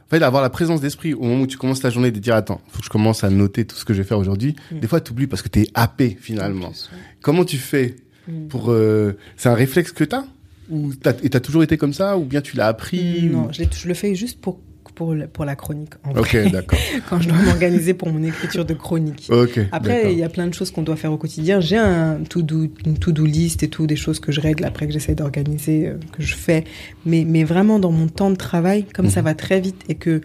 en 0.10 0.11
fait, 0.11 0.19
d'avoir 0.19 0.41
la 0.41 0.49
présence 0.49 0.81
d'esprit 0.81 1.14
au 1.14 1.22
moment 1.23 1.44
où 1.44 1.48
tu 1.48 1.57
commences 1.57 1.81
ta 1.81 1.91
journée, 1.91 2.10
de 2.11 2.19
dire 2.19 2.34
attends, 2.36 2.60
faut 2.69 2.80
que 2.80 2.86
je 2.86 2.90
commence 2.90 3.23
à 3.23 3.30
noter 3.30 3.65
tout 3.65 3.76
ce 3.76 3.86
que 3.86 3.94
je 3.94 4.02
vais 4.02 4.07
faire 4.07 4.18
aujourd'hui. 4.18 4.56
Mm. 4.72 4.80
Des 4.80 4.88
fois, 4.88 4.99
tu 5.02 5.11
oublies 5.11 5.27
parce 5.27 5.41
que 5.44 5.49
tu 5.49 5.60
es 5.61 5.68
happé 5.76 6.18
finalement. 6.19 6.73
Comment 7.22 7.45
tu 7.45 7.57
fais 7.57 7.95
Mm. 8.27 8.48
pour 8.48 8.72
euh, 8.72 9.18
C'est 9.38 9.49
un 9.49 9.53
réflexe 9.56 9.91
que 9.91 10.03
t'as? 10.03 10.23
Ou 10.69 10.94
t'as, 10.94 11.14
et 11.23 11.30
t'as 11.30 11.40
toujours 11.40 11.64
été 11.64 11.77
comme 11.77 11.94
ça? 11.94 12.18
Ou 12.18 12.26
bien 12.26 12.41
tu 12.41 12.57
l'as 12.57 12.68
appris? 12.68 13.23
Non, 13.23 13.45
ou- 13.45 13.53
je, 13.53 13.60
l'ai- 13.60 13.69
je 13.72 13.88
le 13.88 13.94
fais 13.95 14.14
juste 14.14 14.40
pour, 14.41 14.60
pour, 14.99 15.15
la- 15.15 15.27
pour 15.27 15.45
la 15.45 15.55
chronique. 15.55 15.93
En 16.03 16.11
Ok, 16.11 16.35
d'accord. 16.51 16.77
Quand 17.09 17.21
je 17.21 17.30
dois 17.30 17.38
m'organiser 17.38 17.93
pour 17.93 18.11
mon 18.11 18.21
écriture 18.21 18.65
de 18.65 18.73
chronique. 18.73 19.27
Ok. 19.31 19.57
Après, 19.71 20.11
il 20.11 20.19
y 20.19 20.23
a 20.23 20.27
plein 20.30 20.45
de 20.45 20.53
choses 20.53 20.71
qu'on 20.71 20.81
doit 20.81 20.97
faire 20.97 21.13
au 21.13 21.17
quotidien. 21.17 21.61
J'ai 21.61 21.77
un 21.77 22.17
to-do, 22.27 22.67
une 22.85 22.97
to-do 22.97 23.23
list 23.26 23.63
et 23.63 23.69
tout, 23.69 23.88
des 23.88 23.95
choses 23.95 24.19
que 24.19 24.34
je 24.34 24.41
règle 24.41 24.65
après 24.65 24.88
que 24.88 24.91
j'essaie 24.93 25.15
d'organiser, 25.15 25.88
euh, 25.88 25.93
que 26.11 26.21
je 26.21 26.35
fais. 26.35 26.65
Mais, 27.05 27.23
mais 27.26 27.45
vraiment, 27.45 27.80
dans 27.80 27.91
mon 27.93 28.07
temps 28.07 28.30
de 28.30 28.35
travail, 28.35 28.85
comme 28.93 29.09
ça 29.09 29.21
Mhm. 29.21 29.26
va 29.26 29.34
très 29.35 29.61
vite 29.61 29.81
et 29.88 29.95
que 29.95 30.19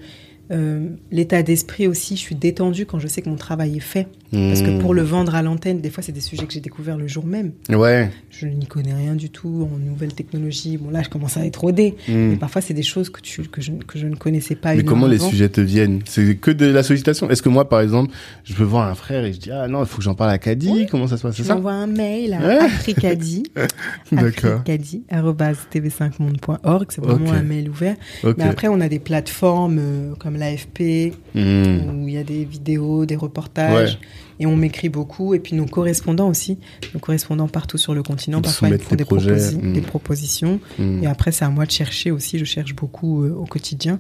euh, 0.51 0.89
l'état 1.11 1.43
d'esprit 1.43 1.87
aussi, 1.87 2.17
je 2.17 2.21
suis 2.21 2.35
détendue 2.35 2.87
quand 2.87 2.99
je 2.99 3.09
sais 3.09 3.23
que 3.23 3.29
mon 3.29 3.37
travail 3.37 3.77
est 3.77 3.81
fait. 3.81 4.09
Parce 4.33 4.63
que 4.63 4.71
Hmm. 4.71 4.79
pour 4.81 4.95
le 4.95 5.03
vendre 5.03 5.37
à 5.37 5.43
l'antenne, 5.43 5.81
des 5.81 5.91
fois, 5.91 6.03
c'est 6.03 6.11
des 6.11 6.21
sujets 6.21 6.45
que 6.45 6.53
j'ai 6.53 6.59
découverts 6.59 6.97
le 6.97 7.07
jour 7.07 7.25
même. 7.25 7.53
Ouais. 7.69 8.11
Je 8.31 8.49
n'y 8.49 8.67
connais 8.67 8.93
rien 8.93 9.15
du 9.15 9.31
tout 9.31 9.69
en 9.73 9.79
nouvelles 9.79 10.13
technologies. 10.13 10.77
Bon, 10.77 10.91
là, 10.91 11.03
je 11.05 11.09
commence 11.09 11.37
à 11.37 11.47
être 11.47 11.61
rodée. 11.61 11.95
Hmm. 12.09 12.31
Mais 12.31 12.37
parfois, 12.37 12.61
c'est 12.61 12.75
des 12.75 12.83
choses 12.83 13.11
que, 13.11 13.21
tu, 13.21 13.43
que, 13.43 13.61
je, 13.63 13.71
que 13.87 13.97
je 13.97 14.09
ne 14.09 14.17
connaissais 14.17 14.57
pas. 14.57 14.75
Mais 14.75 14.83
comment 14.83 15.07
les 15.07 15.21
sujets 15.21 15.49
te 15.49 15.61
viennent? 15.61 16.01
C'est 16.05 16.35
que 16.35 16.51
de 16.51 16.67
la 16.67 16.83
sollicitation 16.83 17.31
Est-ce 17.31 17.43
que 17.43 17.49
moi, 17.49 17.69
par 17.69 17.81
exemple, 17.81 18.13
je 18.43 18.55
peux 18.55 18.65
voir 18.65 18.89
un 18.89 18.97
frère 18.97 19.25
et 19.25 19.33
je 19.33 19.39
dis 19.39 19.53
ah 19.53 19.69
non, 19.69 19.85
il 19.85 19.87
faut 19.87 19.99
que 19.99 20.03
j'en 20.03 20.17
parle 20.17 20.31
à 20.31 20.39
Caddy 20.39 20.69
Oui. 20.73 20.87
Comment 20.91 21.07
ça 21.07 21.17
se 21.17 21.23
passe? 21.23 21.37
Tu 21.37 21.45
m'envoies 21.45 21.73
un 21.73 21.87
mail 21.87 22.35
à 22.35 22.65
africadi, 22.65 23.45
D'accord. 24.13 24.63
africadi@tv5monde.org. 24.67 26.87
C'est 26.91 27.05
vraiment 27.05 27.33
un 27.33 27.43
mail 27.43 27.69
ouvert. 27.71 27.97
Ok. 28.25 28.37
Mais 28.39 28.45
après, 28.45 28.69
on 28.69 28.81
a 28.81 28.89
des 28.89 28.99
plateformes 28.99 29.79
euh, 29.79 30.15
comme 30.19 30.34
l'AFP 30.37 31.13
Hmm. 31.35 32.03
où 32.03 32.09
il 32.09 32.15
y 32.15 32.19
a 32.19 32.25
des 32.25 32.45
vidéos, 32.45 33.07
des 33.07 33.17
reportages. 33.17 33.99
Et 34.41 34.47
on 34.47 34.57
m'écrit 34.57 34.89
beaucoup. 34.89 35.33
Et 35.35 35.39
puis 35.39 35.55
nos 35.55 35.67
correspondants 35.67 36.29
aussi, 36.29 36.59
nos 36.93 36.99
correspondants 37.01 37.47
partout 37.49 37.79
sur 37.79 37.95
le 37.95 38.03
continent, 38.03 38.39
Ils 38.39 38.43
parfois 38.43 38.69
ils 38.69 38.73
me 38.73 38.79
font 38.79 38.91
des 38.91 38.97
des, 38.97 39.05
projets, 39.05 39.37
proposi- 39.37 39.73
des 39.73 39.81
propositions. 39.81 40.61
Hmm. 40.79 41.03
Et 41.03 41.07
après, 41.07 41.31
c'est 41.33 41.45
à 41.45 41.51
moi 41.51 41.67
de 41.67 41.71
chercher 41.71 42.11
aussi. 42.11 42.39
Je 42.39 42.45
cherche 42.45 42.75
beaucoup 42.75 43.23
euh, 43.25 43.31
au 43.33 43.45
quotidien. 43.45 43.99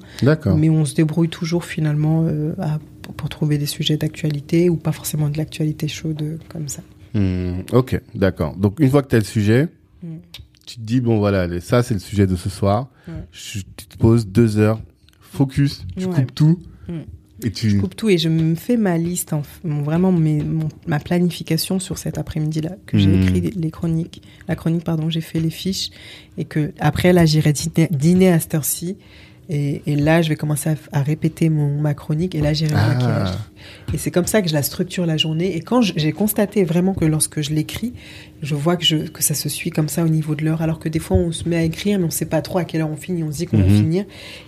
Mais 0.56 0.70
on 0.70 0.84
se 0.84 0.94
débrouille 0.94 1.28
toujours 1.28 1.64
finalement 1.64 2.24
euh, 2.26 2.52
à- 2.58 2.78
pour, 3.16 3.28
trouver 3.28 3.58
des 3.58 3.66
sujets 3.66 3.96
d'actualité 3.96 4.68
ou 4.70 4.76
pas 4.76 4.92
forcément 4.92 5.28
de 5.28 5.36
l'actualité 5.38 5.86
chaude 5.88 6.22
euh, 6.22 6.36
comme 6.48 6.68
ça. 6.68 6.82
Hmm, 7.14 7.60
Ok, 7.72 8.00
d'accord. 8.14 8.56
Donc 8.56 8.80
une 8.80 8.90
fois 8.90 9.02
que 9.02 9.08
tu 9.08 9.14
as 9.16 9.20
le 9.20 9.24
sujet, 9.24 9.68
tu 10.66 10.76
te 10.76 10.80
dis 10.80 11.00
bon 11.00 11.18
voilà, 11.18 11.60
ça 11.60 11.82
c'est 11.82 11.94
le 11.94 12.00
sujet 12.00 12.26
de 12.26 12.34
ce 12.36 12.48
soir. 12.50 12.88
Ouais. 13.06 13.14
Je, 13.30 13.60
tu 13.76 13.86
te 13.86 13.96
poses 13.98 14.26
deux 14.26 14.58
heures, 14.58 14.80
focus, 15.34 15.84
tu 15.96 16.06
Ouais. 16.06 16.14
coupes 16.14 16.34
tout 16.34 16.58
Mm. 16.88 16.92
et 17.44 17.50
tu. 17.50 17.70
Je 17.70 17.76
coupe 17.78 17.96
tout 17.96 18.08
et 18.08 18.18
je 18.18 18.28
me 18.28 18.54
fais 18.54 18.76
ma 18.76 18.96
liste, 18.98 19.32
en, 19.32 19.42
mon- 19.64 19.82
vraiment 19.82 20.12
mes, 20.12 20.42
mon- 20.42 20.68
ma 20.86 20.98
planification 21.00 21.78
sur 21.80 21.98
cet 21.98 22.18
après-midi-là, 22.18 22.76
que 22.86 22.98
j'ai 22.98 23.08
Mhm. 23.08 23.22
écrit 23.22 23.40
les, 23.40 23.50
les 23.50 23.70
chroniques, 23.70 24.22
la 24.48 24.54
chronique, 24.56 24.84
pardon, 24.84 25.10
j'ai 25.10 25.20
fait 25.20 25.40
les 25.40 25.50
fiches, 25.50 25.90
et 26.38 26.44
que 26.44 26.72
après, 26.78 27.12
là, 27.12 27.24
j'irai 27.26 27.52
dîner, 27.52 27.88
dîner 27.90 28.28
à 28.28 28.38
cette 28.40 28.54
heure-ci, 28.54 28.96
et, 29.48 29.82
et 29.86 29.96
là, 29.96 30.22
je 30.22 30.28
vais 30.28 30.36
commencer 30.36 30.70
à, 30.92 31.02
répéter 31.02 31.48
mon, 31.48 31.80
ma 31.80 31.94
chronique, 31.94 32.34
et 32.34 32.40
là, 32.40 32.52
j'irai 32.52 32.74
au 32.74 32.78
Ah. 32.78 32.88
maquillage. 32.94 33.34
Et 33.92 33.98
c'est 33.98 34.10
comme 34.10 34.26
ça 34.26 34.42
que 34.42 34.48
je 34.48 34.54
la 34.54 34.62
structure 34.62 35.06
la 35.06 35.16
journée, 35.16 35.56
et 35.56 35.60
quand 35.60 35.80
j'ai 35.82 36.12
constaté 36.12 36.64
vraiment 36.64 36.94
que 36.94 37.04
lorsque 37.04 37.40
je 37.42 37.52
l'écris, 37.52 37.92
je 38.42 38.54
vois 38.54 38.76
que, 38.76 38.84
je, 38.84 38.96
que 39.08 39.22
ça 39.22 39.34
se 39.34 39.48
suit 39.48 39.70
comme 39.70 39.88
ça 39.88 40.04
au 40.04 40.08
niveau 40.08 40.34
de 40.34 40.44
l'heure, 40.44 40.62
alors 40.62 40.78
que 40.78 40.88
des 40.88 40.98
fois, 40.98 41.16
on 41.16 41.32
se 41.32 41.48
met 41.48 41.56
à 41.56 41.62
écrire, 41.62 41.98
mais 41.98 42.04
on 42.06 42.10
sait 42.10 42.24
pas 42.26 42.42
trop 42.42 42.58
à 42.58 42.64
quelle 42.64 42.80
heure 42.80 42.90
on 42.90 42.96
finit, 42.96 43.22
on 43.22 43.30
se 43.32 43.38
dit 43.38 43.46
qu'on 43.46 43.58
Mhm. 43.58 43.62
va 43.64 43.68
finir, 43.74 44.04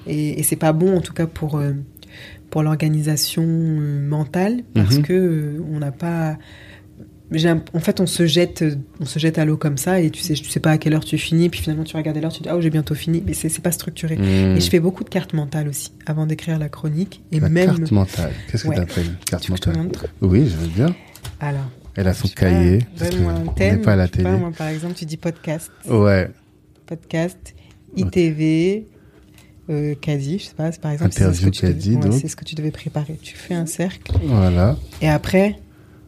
et, 0.06 0.40
et 0.40 0.42
c'est 0.42 0.56
pas 0.56 0.72
bon, 0.72 0.96
en 0.96 1.00
tout 1.00 1.12
cas, 1.14 1.26
pour... 1.26 1.56
euh, 1.56 1.72
pour 2.48 2.62
l'organisation 2.62 3.42
euh, 3.44 4.00
mentale 4.08 4.62
parce 4.72 4.94
Mhm. 4.98 5.02
que 5.02 5.12
euh, 5.12 5.60
on 5.74 5.80
n'a 5.80 5.90
pas 5.90 6.38
en 7.74 7.80
fait 7.80 8.00
on 8.00 8.06
se 8.06 8.24
jette 8.26 8.62
euh, 8.62 8.76
on 9.00 9.04
se 9.04 9.18
jette 9.18 9.38
à 9.38 9.44
l'eau 9.44 9.56
comme 9.56 9.76
ça 9.78 10.00
et 10.00 10.10
tu 10.10 10.20
sais 10.22 10.34
tu 10.34 10.44
sais 10.48 10.60
pas 10.60 10.70
à 10.70 10.78
quelle 10.78 10.94
heure 10.94 11.04
tu 11.04 11.18
finis 11.18 11.48
puis 11.48 11.60
finalement 11.60 11.82
tu 11.84 11.96
regardes 11.96 12.16
l'heure 12.20 12.32
tu 12.32 12.42
dis 12.42 12.48
ah 12.48 12.56
oh, 12.56 12.60
j'ai 12.60 12.70
bientôt 12.70 12.94
fini 12.94 13.22
mais 13.26 13.32
c'est 13.34 13.48
pas 13.60 13.72
structuré 13.72 14.16
Hmm. 14.16 14.56
et 14.56 14.60
je 14.60 14.70
fais 14.70 14.78
beaucoup 14.80 15.02
de 15.02 15.08
cartes 15.08 15.32
mentales 15.32 15.66
aussi 15.68 15.92
avant 16.06 16.26
d'écrire 16.26 16.58
la 16.58 16.68
chronique 16.68 17.22
et 17.32 17.40
La 17.40 17.48
même 17.48 17.66
carte 17.78 17.90
mentale. 17.90 18.32
Qu'est-ce 18.50 18.62
que 18.64 18.68
Ouais. 18.68 18.76
t'appelles 18.76 19.16
carte 19.28 19.42
tu 19.42 19.48
je 19.48 19.52
mentale 19.52 20.08
Oui, 20.20 20.48
je 20.48 20.56
veux 20.56 20.68
bien. 20.68 20.94
alors 21.40 21.68
Elle 21.96 22.06
a 22.06 22.14
son 22.14 22.28
sais 22.28 22.34
pas, 22.34 22.40
cahier. 22.42 22.78
parce 22.98 23.10
un 23.14 23.46
thème 23.54 23.82
pas 23.82 23.94
à 23.94 23.96
la 23.96 24.06
télé. 24.08 24.24
pas, 24.24 24.36
moi 24.36 24.52
par 24.56 24.68
exemple 24.68 24.94
tu 24.94 25.04
dis 25.04 25.16
podcast 25.16 25.70
Ouais. 25.88 26.30
podcast 26.86 27.54
ITV 27.96 28.86
euh, 29.68 29.94
Caddy, 30.00 30.38
je 30.38 30.44
sais 30.44 30.54
pas, 30.54 30.70
c'est 30.70 30.80
par 30.80 30.92
exemple, 30.92 31.10
c'est 31.12 31.18
ce 31.20 31.24
Interview 31.24 31.50
que 31.50 31.56
tu 31.56 31.62
devais- 31.62 31.72
Caddy, 31.74 31.94
ouais, 31.96 32.00
donc. 32.02 32.12
c'est 32.20 32.28
ce 32.28 32.36
que 32.36 32.44
tu 32.44 32.54
devais 32.54 32.70
préparer. 32.70 33.18
Tu 33.20 33.34
fais 33.36 33.54
un 33.54 33.66
cercle 33.66 34.12
Voilà. 34.22 34.76
Et 35.02 35.08
après, 35.08 35.56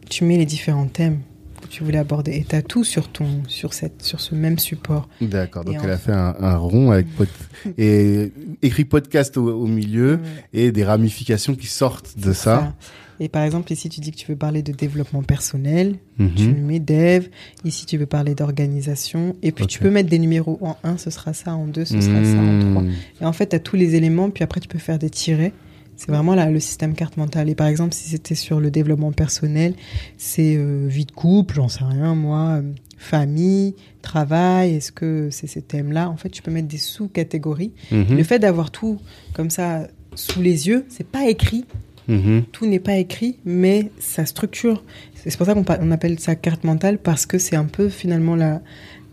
tu 0.09 0.23
mets 0.25 0.37
les 0.37 0.45
différents 0.45 0.87
thèmes 0.87 1.19
que 1.61 1.67
tu 1.67 1.83
voulais 1.83 1.97
aborder. 1.97 2.31
Et 2.37 2.43
tu 2.47 2.55
as 2.55 2.61
tout 2.61 2.83
sur, 2.83 3.09
ton, 3.09 3.27
sur, 3.47 3.73
cette, 3.73 4.01
sur 4.01 4.19
ce 4.21 4.33
même 4.35 4.59
support. 4.59 5.07
D'accord. 5.21 5.65
Donc 5.65 5.75
Et 5.75 5.79
elle 5.83 5.91
a 5.91 5.97
fait 5.97 6.11
un, 6.13 6.35
un 6.39 6.57
rond 6.57 6.91
avec 6.91 7.07
pod... 7.15 7.27
et 7.77 8.31
écrit 8.61 8.85
podcast 8.85 9.37
au, 9.37 9.49
au 9.61 9.67
milieu 9.67 10.13
Ouais. 10.13 10.19
et 10.53 10.71
des 10.71 10.83
ramifications 10.83 11.55
qui 11.55 11.67
sortent 11.67 12.17
de 12.17 12.33
ça. 12.33 12.73
Et 13.21 13.27
par 13.27 13.43
exemple, 13.43 13.73
ici, 13.73 13.89
tu 13.89 13.99
dis 13.99 14.11
que 14.11 14.15
tu 14.15 14.27
veux 14.27 14.37
parler 14.37 14.63
de 14.63 14.71
développement 14.71 15.23
personnel. 15.23 15.95
Mhm. 16.19 16.35
Tu 16.35 16.47
mets 16.53 16.79
dev. 16.79 17.27
Ici, 17.65 17.85
tu 17.85 17.97
veux 17.97 18.05
parler 18.05 18.33
d'organisation. 18.33 19.35
Et 19.43 19.51
puis, 19.51 19.67
tu 19.67 19.79
peux 19.79 19.89
mettre 19.89 20.09
des 20.09 20.19
numéros 20.19 20.57
en 20.61 20.77
1, 20.85 20.97
ce 20.97 21.09
sera 21.09 21.33
ça. 21.33 21.53
En 21.53 21.67
2, 21.67 21.83
ce 21.83 21.99
sera 21.99 22.23
ça. 22.23 22.37
En 22.37 22.71
3. 22.71 22.81
Hmm. 22.83 22.91
Et 23.21 23.25
en 23.25 23.33
fait, 23.33 23.47
tu 23.49 23.55
as 23.57 23.59
tous 23.59 23.75
les 23.75 23.95
éléments. 23.95 24.29
Puis 24.29 24.45
après, 24.45 24.61
tu 24.61 24.69
peux 24.69 24.79
faire 24.79 24.99
des 24.99 25.09
tirets. 25.09 25.51
C'est 25.99 26.13
vraiment 26.13 26.33
là, 26.33 26.49
le 26.49 26.61
système 26.61 26.93
carte 26.93 27.17
mentale. 27.17 27.49
Et 27.49 27.55
par 27.55 27.67
exemple, 27.67 27.93
si 27.93 28.07
c'était 28.07 28.33
sur 28.33 28.61
le 28.61 28.71
développement 28.71 29.11
personnel, 29.11 29.73
c'est 30.17 30.55
euh, 30.55 30.87
vie 30.87 31.03
de 31.03 31.11
couple, 31.11 31.55
j'en 31.55 31.67
sais 31.67 31.83
rien, 31.83 32.15
moi, 32.15 32.61
euh, 32.61 32.61
famille, 32.97 33.75
travail, 34.01 34.75
est-ce 34.75 34.93
que 34.93 35.27
c'est 35.29 35.47
ces 35.47 35.61
thèmes-là? 35.61 36.09
En 36.09 36.15
fait, 36.15 36.29
tu 36.29 36.41
peux 36.41 36.51
mettre 36.51 36.69
des 36.69 36.77
sous-catégories. 36.77 37.73
Mhm. 37.91 38.15
Le 38.15 38.23
fait 38.23 38.39
d'avoir 38.39 38.71
tout 38.71 38.97
comme 39.33 39.49
ça 39.49 39.87
sous 40.15 40.41
les 40.41 40.69
yeux, 40.69 40.85
c'est 40.87 41.05
pas 41.05 41.27
écrit, 41.27 41.65
Mhm. 42.07 42.43
tout 42.53 42.65
n'est 42.65 42.79
pas 42.79 42.95
écrit, 42.95 43.35
mais 43.43 43.91
ça 43.99 44.25
structure. 44.25 44.85
C'est 45.15 45.35
pour 45.35 45.45
ça 45.47 45.53
qu'on 45.53 45.91
appelle 45.91 46.17
ça 46.17 46.33
carte 46.35 46.63
mentale, 46.63 46.97
parce 46.97 47.25
que 47.25 47.37
c'est 47.37 47.57
un 47.57 47.65
peu 47.65 47.89
finalement 47.89 48.37
la, 48.37 48.61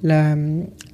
la, 0.04 0.36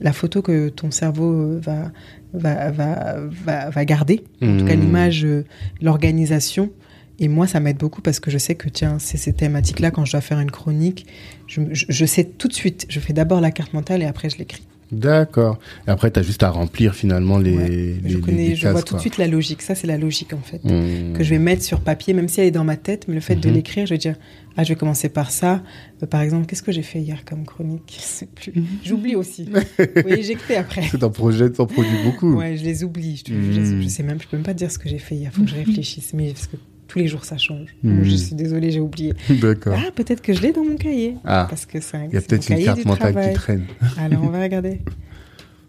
la 0.01 0.13
photo 0.15 0.41
que 0.41 0.71
ton 0.71 0.91
cerveau 0.91 1.31
euh, 1.33 1.61
va, 1.63 1.93
va, 2.33 2.71
va, 2.71 3.17
va, 3.29 3.71
va 3.71 3.85
garder. 3.85 4.25
En 4.43 4.57
tout 4.57 4.65
cas, 4.65 4.75
Mhm. 4.77 4.81
l'image, 4.83 5.25
euh, 5.25 5.45
l'organisation. 5.81 6.71
Et 7.19 7.29
moi, 7.29 7.47
ça 7.47 7.61
m'aide 7.61 7.77
beaucoup 7.77 8.01
parce 8.03 8.19
que 8.21 8.31
je 8.31 8.39
sais 8.39 8.55
que, 8.55 8.69
tiens, 8.69 8.99
c'est 8.99 9.17
ces 9.19 9.33
thématiques-là, 9.33 9.91
quand 9.91 10.05
je 10.05 10.13
dois 10.13 10.21
faire 10.23 10.41
une 10.41 10.51
chronique, 10.51 11.07
je, 11.47 11.61
je- 11.73 11.85
je 11.89 12.05
sais 12.07 12.25
tout 12.25 12.49
de 12.49 12.53
suite. 12.55 12.87
Je 12.89 12.99
fais 13.01 13.13
d'abord 13.13 13.41
la 13.41 13.51
carte 13.51 13.75
mentale 13.75 14.03
et 14.03 14.07
après, 14.07 14.29
je 14.31 14.39
l'écris. 14.39 14.67
D'accord. 14.93 15.59
Et 15.89 15.91
après, 15.91 16.11
tu 16.11 16.21
as 16.21 16.23
juste 16.23 16.43
à 16.43 16.51
remplir 16.51 16.95
finalement 16.95 17.39
les, 17.39 17.57
Ouais. 17.57 17.69
les, 17.69 18.11
Je, 18.11 18.19
connais, 18.19 18.49
les 18.51 18.55
je 18.57 18.63
cases, 18.63 18.73
vois 18.73 18.83
tout 18.83 18.95
de 18.95 19.01
suite 19.01 19.17
la 19.19 19.27
logique. 19.27 19.63
Ça, 19.63 19.75
c'est 19.75 19.87
la 19.87 19.97
logique, 19.99 20.33
en 20.35 20.39
fait. 20.41 20.61
Hmm. 20.63 21.15
que 21.15 21.25
je 21.25 21.31
vais 21.31 21.39
mettre 21.39 21.63
sur 21.63 21.81
papier, 21.81 22.13
même 22.15 22.29
si 22.29 22.41
elle 22.41 22.47
est 22.49 22.51
dans 22.53 22.65
ma 22.65 22.77
tête, 22.77 23.07
mais 23.09 23.15
le 23.15 23.21
fait 23.21 23.37
de 23.37 23.49
Mhm. 23.49 23.55
l'écrire, 23.55 23.87
je 23.87 23.95
vais 23.95 23.99
dire, 23.99 24.17
ah, 24.57 24.65
je 24.65 24.69
vais 24.69 24.77
commencer 24.77 25.09
par 25.09 25.31
ça. 25.31 25.63
Euh, 26.03 26.07
par 26.07 26.21
exemple, 26.21 26.47
qu'est-ce 26.47 26.63
que 26.63 26.73
j'ai 26.73 26.83
fait 26.83 27.01
hier 27.01 27.25
comme 27.25 27.45
chronique? 27.47 27.83
Je 27.97 28.03
sais 28.03 28.27
plus. 28.27 28.53
J'oublie 28.85 29.17
aussi. 29.17 29.45
Vous 29.79 29.87
voyez, 30.03 30.23
j'écris 30.23 30.55
après. 30.57 30.83
C'est 30.91 31.03
un 31.03 31.09
projet, 31.11 31.51
t'en 31.51 31.67
produis 31.67 32.03
beaucoup. 32.05 32.35
Ouais, 32.37 32.57
je 32.59 32.65
les 32.65 32.85
oublie. 32.85 33.23
Je, 33.27 33.33
je 33.33 33.61
Mhm. 33.61 33.83
je 33.83 33.89
sais 33.89 34.03
même, 34.03 34.21
je 34.21 34.29
peux 34.29 34.37
même 34.37 34.45
pas 34.45 34.55
dire 34.55 34.71
ce 34.71 34.79
que 34.79 34.89
j'ai 34.89 34.99
fait 34.99 35.15
hier. 35.15 35.33
Faut 35.33 35.43
que 35.43 35.49
je 35.49 35.55
réfléchisse. 35.65 36.13
Mais 36.15 36.33
parce 36.33 36.47
que 36.49 36.57
tous 36.89 36.99
les 36.99 37.07
jours 37.09 37.25
ça 37.25 37.39
change. 37.39 37.75
Mhm. 37.83 38.05
Je 38.05 38.17
suis 38.17 38.35
désolée, 38.35 38.71
j'ai 38.71 38.81
oublié. 38.81 39.15
D'accord. 39.41 39.75
Ah, 39.79 39.91
peut-être 39.95 40.21
que 40.23 40.33
je 40.33 40.43
l'ai 40.43 40.53
dans 40.53 40.65
mon 40.65 40.77
cahier. 40.77 41.17
Ah, 41.25 41.47
Parce 41.49 41.65
que 41.67 41.81
c'est 41.81 41.99
il 42.09 42.15
y 42.15 42.17
a 42.17 42.21
peut-être 42.21 42.49
une 42.51 42.65
carte 42.65 42.79
du 42.81 42.87
mentale 42.87 43.13
travail. 43.13 43.29
qui 43.31 43.35
traîne. 43.35 43.65
Alors 43.99 44.23
on 44.25 44.29
va 44.29 44.43
regarder. 44.43 44.81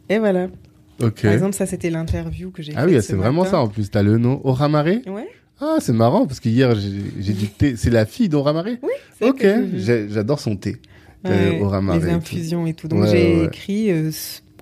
Et 0.09 0.19
voilà. 0.19 0.47
Ok. 1.01 1.21
Par 1.23 1.31
exemple, 1.31 1.53
ça 1.55 1.65
c'était 1.65 1.89
l'interview 1.89 2.51
que 2.51 2.61
j'ai 2.61 2.73
ah 2.75 2.85
oui, 2.85 2.93
ce 2.95 3.01
c'est 3.01 3.15
vraiment 3.15 3.45
ça 3.45 3.59
en 3.59 3.67
plus. 3.67 3.89
T'as 3.89 4.03
le 4.03 4.17
nom 4.17 4.41
Aura 4.43 4.69
Maré 4.69 5.01
Ouais, 5.07 5.27
Ah, 5.59 5.77
c'est 5.79 5.93
marrant 5.93 6.25
parce 6.27 6.39
que 6.39 6.49
hier 6.49 6.75
j'ai 6.75 6.91
j'ai 7.19 7.33
dicté. 7.33 7.75
C'est 7.77 7.89
la 7.89 8.05
fille 8.05 8.29
d'Aura 8.29 8.53
Maré 8.53 8.77
oui. 8.83 8.89
c'est 9.19 9.25
Ok, 9.29 9.45
j'adore 9.75 10.39
son 10.39 10.55
thé. 10.55 10.77
Ouais, 11.25 11.31
Euh, 11.31 11.59
Aura 11.61 11.81
Maré 11.81 11.99
et 11.99 12.01
les 12.01 12.07
tout. 12.09 12.15
infusions 12.15 12.67
et 12.67 12.73
tout. 12.73 12.87
Donc 12.89 13.01
Ouais, 13.03 13.07
j'ai 13.09 13.39
ouais. 13.39 13.45
écrit 13.45 13.91
euh, 13.91 14.11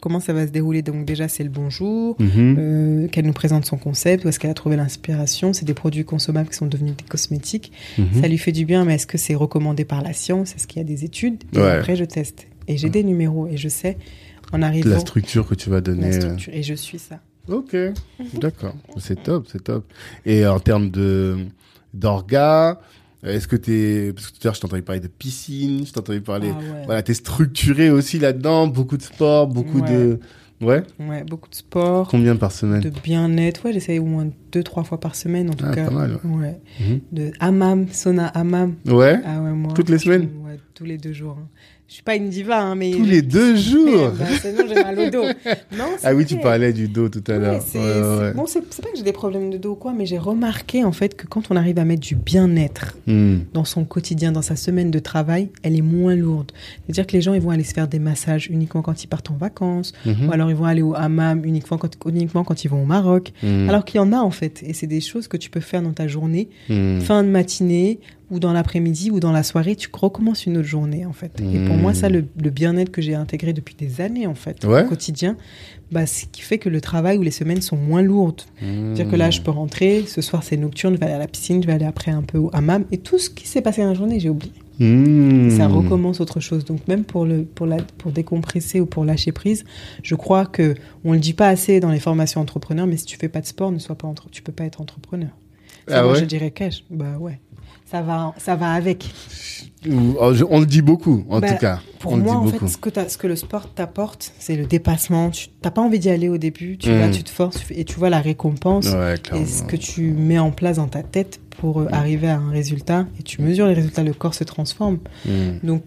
comment 0.02 0.20
ça 0.20 0.34
va 0.34 0.46
se 0.46 0.52
dérouler. 0.52 0.82
Donc 0.82 1.06
déjà 1.06 1.28
c'est 1.30 1.44
le 1.44 1.50
bonjour, 1.50 2.18
Mhm. 2.20 2.56
euh, 2.60 3.08
qu'elle 3.08 3.26
nous 3.26 3.32
présente 3.34 3.66
son 3.66 3.78
concept, 3.78 4.26
où 4.26 4.28
est-ce 4.28 4.40
qu'elle 4.40 4.52
a 4.52 4.56
trouvé 4.56 4.76
l'inspiration. 4.76 5.54
C'est 5.54 5.64
des 5.66 5.74
produits 5.74 6.04
consommables 6.04 6.50
qui 6.50 6.56
sont 6.58 6.66
devenus 6.68 6.96
des 6.98 7.06
cosmétiques. 7.06 7.72
Mhm. 7.98 8.22
Ça 8.22 8.28
lui 8.28 8.38
fait 8.38 8.52
du 8.52 8.66
bien, 8.66 8.84
mais 8.84 8.96
est-ce 8.96 9.08
que 9.08 9.18
c'est 9.18 9.36
recommandé 9.36 9.86
par 9.86 10.02
la 10.02 10.12
science? 10.12 10.54
Est-ce 10.56 10.68
qu'il 10.68 10.80
y 10.80 10.82
a 10.82 10.88
des 10.88 11.06
études? 11.06 11.44
Et 11.54 11.60
Ouais. 11.60 11.70
après 11.72 11.96
je 11.96 12.04
teste. 12.04 12.48
Et 12.68 12.78
j'ai 12.78 12.90
des 12.90 13.04
numéros 13.04 13.48
et 13.48 13.58
je 13.58 13.70
sais 13.70 13.98
en 14.52 14.62
arrivant 14.62 14.90
La 14.90 15.00
structure 15.00 15.48
que 15.48 15.56
tu 15.56 15.70
vas 15.70 15.78
la 15.78 15.82
donner. 15.82 16.08
euh. 16.08 16.20
structure. 16.20 16.54
Et 16.54 16.64
je 16.64 16.74
suis 16.74 17.00
ça. 17.00 17.20
Ok, 17.48 17.76
d'accord. 18.36 18.76
C'est 18.98 19.24
top, 19.24 19.48
c'est 19.52 19.64
top. 19.64 19.86
Et 20.26 20.46
en 20.46 20.60
termes 20.60 20.90
de 20.92 21.38
d'orga, 21.94 22.80
est-ce 23.24 23.48
que 23.48 23.56
t'es 23.56 24.12
parce 24.14 24.28
que 24.28 24.32
tout 24.34 24.40
à 24.44 24.46
l'heure 24.48 24.56
je 24.56 24.62
t'entendais 24.62 24.82
parler 24.82 25.00
de 25.02 25.08
piscine, 25.08 25.86
je 25.86 25.92
t'entendais 25.94 26.22
parler. 26.22 26.52
Ah 26.54 26.58
ouais. 26.60 26.82
Voilà, 26.86 27.04
t'es 27.04 27.14
structuré 27.14 27.90
aussi 27.90 28.20
là-dedans, 28.20 28.68
beaucoup 28.68 28.98
de 28.98 29.04
sport, 29.04 29.48
beaucoup 29.48 29.82
de. 29.82 30.20
Ouais. 30.62 30.84
Ouais, 31.00 31.24
beaucoup 31.24 31.50
de 31.50 31.56
sport, 31.56 32.08
Combien 32.08 32.36
par 32.36 32.52
semaine 32.52 32.82
de 32.82 32.92
bien-être. 32.92 33.66
Ouais, 33.66 33.74
j'essaye 33.74 33.98
au 33.98 34.06
moins 34.06 34.28
deux, 34.52 34.62
trois 34.62 34.84
fois 34.84 35.00
par 35.00 35.16
semaine 35.16 35.50
en 35.50 35.54
tout 35.54 35.66
Ah, 35.68 35.74
cas. 35.74 35.86
pas 35.86 35.92
mal, 35.92 36.20
Ouais. 36.24 36.60
Mhm. 36.80 37.00
De 37.12 37.32
hammam, 37.40 37.88
sauna 37.92 38.28
hammam. 38.28 38.76
Ouais. 38.86 39.20
Ah 39.26 39.42
ouais, 39.42 39.52
moi. 39.54 39.74
Toutes 39.74 39.90
les 39.90 39.98
semaines 39.98 40.30
Ouais, 40.46 40.60
tous 40.76 40.86
les 40.86 40.98
deux 41.00 41.14
jours. 41.14 41.38
hein. 41.42 41.48
Je 41.92 41.96
suis 41.96 42.04
pas 42.04 42.16
une 42.16 42.30
diva, 42.30 42.58
hein, 42.62 42.76
mais. 42.76 42.92
Tous 42.92 43.04
les 43.04 43.22
deux 43.22 43.58
jours. 43.58 44.12
Bah, 44.18 44.24
sinon, 44.42 44.64
j'ai 44.66 44.76
mal 44.82 44.98
au 44.98 45.10
dos. 45.10 45.26
Non, 45.78 45.84
Ah 46.04 46.16
oui, 46.16 46.26
tu 46.26 46.38
parlais 46.38 46.72
du 46.72 46.88
dos 46.88 47.10
tout 47.10 47.22
à 47.28 47.38
l'heure. 47.38 47.62
c'est 47.62 47.80
Ouais, 47.80 47.84
c'est- 47.86 48.00
ouais, 48.22 48.34
Bon, 48.34 48.46
pas 48.46 48.90
que 48.92 48.96
j'ai 48.98 49.04
des 49.04 49.12
problèmes 49.12 49.50
de 49.50 49.58
dos 49.58 49.72
ou 49.72 49.76
quoi, 49.76 49.92
mais 49.92 50.06
j'ai 50.06 50.18
remarqué 50.18 50.86
en 50.86 50.94
fait 50.94 51.18
que 51.18 51.28
quand 51.28 51.52
on 51.52 51.58
arrive 51.58 51.78
à 51.80 51.84
mettre 51.84 52.00
du 52.02 52.16
bien-être. 52.16 52.96
Hmm. 53.08 53.40
dans 53.54 53.66
son 53.66 53.84
quotidien, 53.84 54.32
dans 54.32 54.42
sa 54.42 54.56
semaine 54.56 54.90
de 54.90 55.00
travail, 55.00 55.50
elle 55.64 55.76
est 55.76 55.82
moins 55.82 56.16
lourde. 56.16 56.54
C'est-à-dire 56.86 57.06
que 57.08 57.12
les 57.14 57.22
gens, 57.22 57.34
ils 57.34 57.42
vont 57.42 57.50
aller 57.50 57.66
se 57.66 57.74
faire 57.74 57.90
des 57.90 58.00
massages 58.00 58.48
uniquement 58.50 58.82
quand 58.82 59.04
ils 59.04 59.08
partent 59.08 59.30
en 59.32 59.36
vacances, 59.36 59.92
Mhm. 60.06 60.30
ou 60.30 60.32
alors 60.32 60.50
ils 60.50 60.56
vont 60.56 60.64
aller 60.66 60.82
au 60.82 60.96
hammam 60.96 61.44
uniquement 61.44 61.78
quand, 61.78 61.98
uniquement 62.06 62.46
quand 62.46 62.64
ils 62.64 62.70
vont 62.70 62.84
au 62.84 62.86
Maroc. 62.86 63.34
Hmm. 63.44 63.68
Alors 63.68 63.84
qu'il 63.84 63.98
y 63.98 64.00
en 64.00 64.14
a 64.14 64.18
en 64.20 64.32
fait, 64.32 64.64
et 64.66 64.72
c'est 64.74 64.88
des 64.88 65.02
choses 65.02 65.28
que 65.28 65.36
tu 65.36 65.50
peux 65.50 65.60
faire 65.60 65.82
dans 65.82 65.92
ta 65.92 66.08
journée, 66.08 66.48
Hmm. 66.70 67.00
fin 67.02 67.22
de 67.24 67.28
matinée, 67.30 68.00
ou 68.32 68.40
dans 68.40 68.54
l'après-midi, 68.54 69.12
ou 69.12 69.20
dans 69.20 69.32
la 69.32 69.44
soirée, 69.44 69.76
tu 69.76 69.90
recommences 69.94 70.46
une 70.46 70.58
autre 70.58 70.68
journée 70.68 71.06
en 71.06 71.14
fait. 71.14 71.40
Et 71.42 71.66
pour 71.68 71.76
moi, 71.76 71.94
ça, 71.94 72.10
le, 72.10 72.26
le 72.42 72.50
bien-être 72.50 72.90
que 72.92 73.02
j'ai 73.02 73.14
intégré 73.14 73.54
depuis 73.54 73.76
des 73.76 74.02
années 74.02 74.26
en 74.26 74.36
fait, 74.36 74.64
Ouais. 74.66 74.84
au 74.86 74.88
quotidien, 74.88 75.36
bah, 75.92 76.06
ce 76.06 76.26
qui 76.26 76.42
fait 76.42 76.58
que 76.58 76.70
le 76.70 76.80
travail 76.82 77.18
ou 77.18 77.22
les 77.24 77.32
semaines 77.32 77.62
sont 77.62 77.76
moins 77.76 78.02
lourdes. 78.02 78.42
C'est-à-dire 78.60 79.10
que 79.10 79.16
là, 79.18 79.30
je 79.30 79.42
peux 79.42 79.52
rentrer, 79.52 80.06
ce 80.08 80.22
soir 80.22 80.42
c'est 80.44 80.58
nocturne, 80.58 80.96
je 80.96 81.00
vais 81.00 81.06
aller 81.08 81.16
à 81.16 81.20
la 81.20 81.28
piscine, 81.28 81.62
je 81.62 81.68
vais 81.68 81.74
aller 81.74 81.86
après 81.86 82.12
un 82.12 82.22
peu 82.24 82.38
au 82.38 82.50
hammam, 82.54 82.86
et 82.92 82.98
tout 82.98 83.20
ce 83.20 83.30
qui 83.30 83.48
s'est 83.48 83.62
passé 83.62 83.82
dans 83.82 83.90
la 83.90 83.94
journée, 83.94 84.20
j'ai 84.20 84.30
oublié. 84.30 84.54
Hmm. 84.80 85.50
Ça 85.52 85.68
recommence 85.68 86.22
autre 86.22 86.40
chose. 86.40 86.66
Donc 86.66 86.88
même 86.88 87.04
pour, 87.04 87.26
le, 87.26 87.44
pour, 87.44 87.66
la, 87.68 87.78
pour 87.98 88.12
décompresser 88.12 88.80
ou 88.80 88.86
pour 88.88 89.06
lâcher 89.06 89.32
prise, 89.32 89.64
je 90.02 90.16
crois 90.16 90.46
que 90.46 90.74
on 91.04 91.12
le 91.14 91.20
dit 91.20 91.34
pas 91.34 91.50
assez 91.50 91.80
dans 91.80 91.92
les 91.92 92.00
formations 92.00 92.42
entrepreneurs, 92.42 92.88
mais 92.88 92.98
si 92.98 93.06
tu 93.06 93.18
fais 93.18 93.30
pas 93.30 93.42
de 93.42 93.46
sport, 93.46 93.72
ne 93.72 93.78
sois 93.78 93.96
pas 93.96 94.08
entre... 94.08 94.30
tu 94.32 94.42
peux 94.42 94.54
pas 94.54 94.64
être 94.64 94.82
entrepreneur. 94.82 95.30
Ah 95.88 96.04
moi, 96.04 96.14
ouais? 96.14 96.20
je 96.20 96.26
dirais 96.26 96.52
cash. 96.52 96.84
Bah 96.90 97.18
ouais. 97.20 97.40
Ça 97.92 98.02
va, 98.02 98.34
ça 98.38 98.56
va 98.56 98.72
avec. 98.72 99.14
Je- 99.84 99.90
On 100.50 100.60
le 100.60 100.66
dit 100.66 100.82
beaucoup, 100.82 101.26
en 101.30 101.40
Bah, 101.40 101.52
tout 101.52 101.58
cas. 101.60 101.80
Pour 102.00 102.14
on 102.14 102.18
moi, 102.18 102.36
en 102.36 102.48
fait, 102.48 102.66
ce 102.68 102.78
que, 102.78 102.90
ce 103.10 103.18
que 103.18 103.28
le 103.28 103.36
sport 103.36 103.68
t'apporte, 103.74 104.32
c'est 104.40 104.56
le 104.56 104.66
dépassement. 104.66 105.30
Tu 105.32 105.48
n'as 105.64 105.72
pas 105.72 105.82
envie 105.82 106.00
d'y 106.00 106.10
aller 106.10 106.30
au 106.30 106.38
début, 106.38 106.78
tu 106.78 106.90
Mm. 106.90 107.00
vas, 107.00 107.10
tu 107.10 107.24
te 107.24 107.30
forces 107.30 107.64
et 107.72 107.84
tu 107.84 107.98
vois 107.98 108.10
la 108.10 108.22
récompense 108.22 108.88
Ouais, 108.88 109.16
et 109.36 109.46
ce 109.46 109.64
que 109.64 109.76
tu 109.76 110.12
mets 110.12 110.40
en 110.40 110.52
place 110.52 110.78
dans 110.78 110.88
ta 110.88 111.04
tête 111.04 111.40
pour 111.60 111.82
euh, 111.82 111.88
arriver 111.92 112.28
à 112.30 112.38
un 112.38 112.50
résultat. 112.52 113.08
Et 113.20 113.24
tu 113.24 113.42
mesures 113.42 113.68
les 113.68 113.74
résultats, 113.74 114.04
le 114.04 114.14
corps 114.14 114.36
se 114.36 114.44
transforme. 114.44 115.00
Hmm. 115.26 115.58
Donc, 115.64 115.84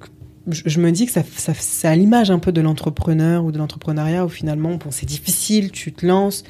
je, 0.49 0.63
je 0.67 0.81
me 0.81 0.91
dis 0.93 1.07
que 1.07 1.13
ça, 1.13 1.23
ça, 1.37 1.53
c'est 1.55 1.89
à 1.89 1.97
l'image 1.97 2.31
un 2.31 2.39
peu 2.39 2.53
de 2.53 2.61
l'entrepreneur 2.61 3.45
ou 3.45 3.53
de 3.53 3.59
l'entrepreneuriat 3.59 4.27
où 4.27 4.29
finalement, 4.29 4.75
bon, 4.75 4.91
c'est 4.91 5.07
difficile, 5.07 5.71
tu 5.71 5.93
te 5.93 6.05
lances. 6.05 6.45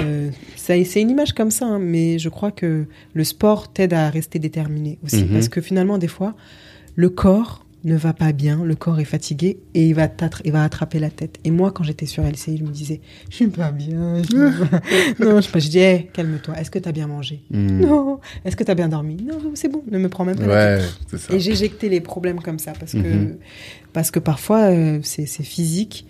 Euh, 0.00 0.30
c'est 0.56 1.00
une 1.00 1.10
image 1.10 1.32
comme 1.34 1.50
ça, 1.50 1.66
hein, 1.66 1.78
mais 1.78 2.18
je 2.18 2.28
crois 2.28 2.50
que 2.50 2.86
le 3.12 3.24
sport 3.24 3.72
t'aide 3.72 3.92
à 3.94 4.10
rester 4.10 4.38
déterminé 4.38 4.98
aussi. 5.04 5.24
Mhm. 5.24 5.28
Parce 5.32 5.48
que 5.48 5.60
finalement, 5.60 5.98
des 5.98 6.08
fois, 6.08 6.34
le 6.96 7.08
corps 7.10 7.60
ne 7.84 7.96
va 7.96 8.14
pas 8.14 8.32
bien, 8.32 8.64
le 8.64 8.74
corps 8.76 8.98
est 8.98 9.04
fatigué 9.04 9.58
et 9.74 9.86
il 9.88 9.94
va, 9.94 10.08
il 10.46 10.52
va 10.52 10.64
attraper 10.64 10.98
la 10.98 11.10
tête. 11.10 11.38
Et 11.44 11.50
moi, 11.50 11.70
quand 11.70 11.84
j'étais 11.84 12.06
sur 12.06 12.24
LCI, 12.24 12.56
je 12.56 12.64
me 12.64 12.70
disais, 12.70 13.02
je 13.28 13.36
suis 13.36 13.46
pas 13.48 13.70
bien. 13.72 14.22
Non, 15.20 15.40
je. 15.42 15.48
Je 15.60 15.68
dis, 15.68 15.78
Hey, 15.80 16.06
calme-toi. 16.12 16.58
Est-ce 16.58 16.70
que 16.70 16.78
tu 16.78 16.88
as 16.88 16.92
bien 16.92 17.06
mangé? 17.06 17.42
Hmm. 17.50 17.80
Non. 17.80 18.20
Est-ce 18.44 18.56
que 18.56 18.64
tu 18.64 18.70
as 18.70 18.74
bien 18.74 18.88
dormi? 18.88 19.16
Non, 19.22 19.38
c'est 19.54 19.68
bon. 19.68 19.82
Ne 19.90 19.98
me 19.98 20.08
prends 20.08 20.24
même 20.24 20.36
pas 20.36 20.46
la 20.46 20.76
tête. 20.78 20.94
Ouais, 21.12 21.18
ça. 21.18 21.34
Et 21.34 21.40
j'éjectais 21.40 21.90
les 21.90 22.00
problèmes 22.00 22.40
comme 22.40 22.58
ça 22.58 22.72
parce 22.72 22.92
que, 22.92 22.98
Mhm. 22.98 23.36
parce 23.92 24.10
que 24.10 24.18
parfois 24.18 24.70
euh, 24.70 25.00
c'est 25.02 25.26
physique 25.26 26.06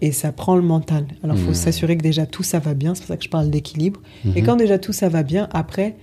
et 0.00 0.12
ça 0.12 0.32
prend 0.32 0.54
le 0.56 0.62
mental. 0.62 1.06
Alors 1.22 1.36
il 1.36 1.42
faut 1.42 1.48
Mhm. 1.48 1.54
s'assurer 1.54 1.96
que 1.96 2.02
déjà 2.02 2.26
tout 2.26 2.42
ça 2.42 2.58
va 2.58 2.74
bien, 2.74 2.94
c'est 2.94 3.00
pour 3.00 3.08
ça 3.08 3.16
que 3.16 3.24
je 3.24 3.28
parle 3.30 3.50
d'équilibre. 3.50 4.00
Et 4.36 4.40
Mhm. 4.40 4.46
quand 4.46 4.56
déjà 4.56 4.78
tout 4.78 4.92
ça 4.92 5.08
va 5.08 5.22
bien, 5.22 5.48
après 5.52 5.96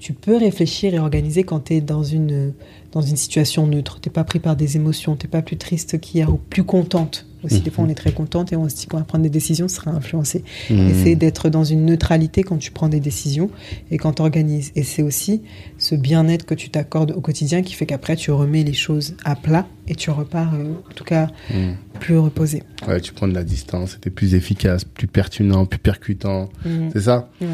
tu 0.00 0.12
peux 0.14 0.36
réfléchir 0.36 0.94
et 0.94 0.98
organiser 0.98 1.44
quand 1.44 1.60
tu 1.66 1.74
es 1.74 1.80
dans 1.80 2.02
une, 2.02 2.52
dans 2.92 3.02
une 3.02 3.16
situation 3.16 3.66
neutre. 3.66 4.00
Tu 4.00 4.10
pas 4.10 4.24
pris 4.24 4.38
par 4.40 4.56
des 4.56 4.76
émotions, 4.76 5.14
tu 5.14 5.28
pas 5.28 5.42
plus 5.42 5.56
triste 5.58 6.00
qu'hier 6.00 6.32
ou 6.32 6.38
plus 6.38 6.64
contente. 6.64 7.26
Aussi, 7.42 7.60
des 7.60 7.70
fois, 7.70 7.84
on 7.84 7.88
est 7.88 7.94
très 7.94 8.12
contente 8.12 8.52
et 8.52 8.56
on 8.56 8.68
se 8.68 8.76
dit 8.76 8.86
qu'on 8.86 8.98
va 8.98 9.04
prendre 9.04 9.22
des 9.24 9.30
décisions, 9.30 9.66
ce 9.66 9.76
sera 9.76 9.90
influencé. 9.92 10.44
Hmm. 10.68 10.88
Essayer 10.90 11.16
d'être 11.16 11.48
dans 11.48 11.64
une 11.64 11.86
neutralité 11.86 12.42
quand 12.42 12.58
tu 12.58 12.70
prends 12.70 12.90
des 12.90 13.00
décisions 13.00 13.48
et 13.90 13.96
quand 13.96 14.12
tu 14.14 14.22
organises. 14.22 14.72
Et 14.76 14.82
c'est 14.82 15.02
aussi 15.02 15.40
ce 15.78 15.94
bien-être 15.94 16.44
que 16.44 16.54
tu 16.54 16.68
t'accordes 16.68 17.12
au 17.12 17.22
quotidien 17.22 17.62
qui 17.62 17.72
fait 17.72 17.86
qu'après, 17.86 18.16
tu 18.16 18.30
remets 18.30 18.62
les 18.62 18.74
choses 18.74 19.14
à 19.24 19.36
plat 19.36 19.66
et 19.88 19.94
tu 19.94 20.10
repars, 20.10 20.52
euh, 20.54 20.74
en 20.90 20.92
tout 20.94 21.04
cas, 21.04 21.28
Hmm. 21.50 21.72
plus 21.98 22.18
reposé. 22.18 22.62
Ouais, 22.86 23.00
tu 23.00 23.14
prends 23.14 23.26
de 23.28 23.32
la 23.34 23.44
distance, 23.44 23.92
c'était 23.92 24.10
plus 24.10 24.34
efficace, 24.34 24.84
plus 24.84 25.06
pertinent, 25.06 25.64
plus 25.64 25.78
percutant. 25.78 26.50
Mhm. 26.66 26.90
C'est 26.92 27.02
ça? 27.02 27.30
Ouais. 27.40 27.46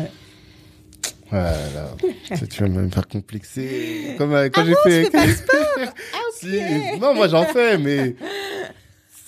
Voilà. 1.31 1.91
Tu- 2.39 2.49
tu 2.49 2.63
vas 2.63 2.69
me 2.69 2.89
faire 2.89 3.07
complexer. 3.09 4.15
Comme 4.19 4.33
euh, 4.35 4.49
quand 4.53 4.65
j'ai 4.65 4.75
Ah 4.75 4.89
fait. 4.89 5.05
fais 5.05 5.11
pas 5.11 5.27
de 5.27 5.33
Si. 6.35 6.99
Non, 7.01 7.15
moi 7.15 7.29
j'en 7.29 7.45
fais, 7.45 7.79
mais 7.79 8.17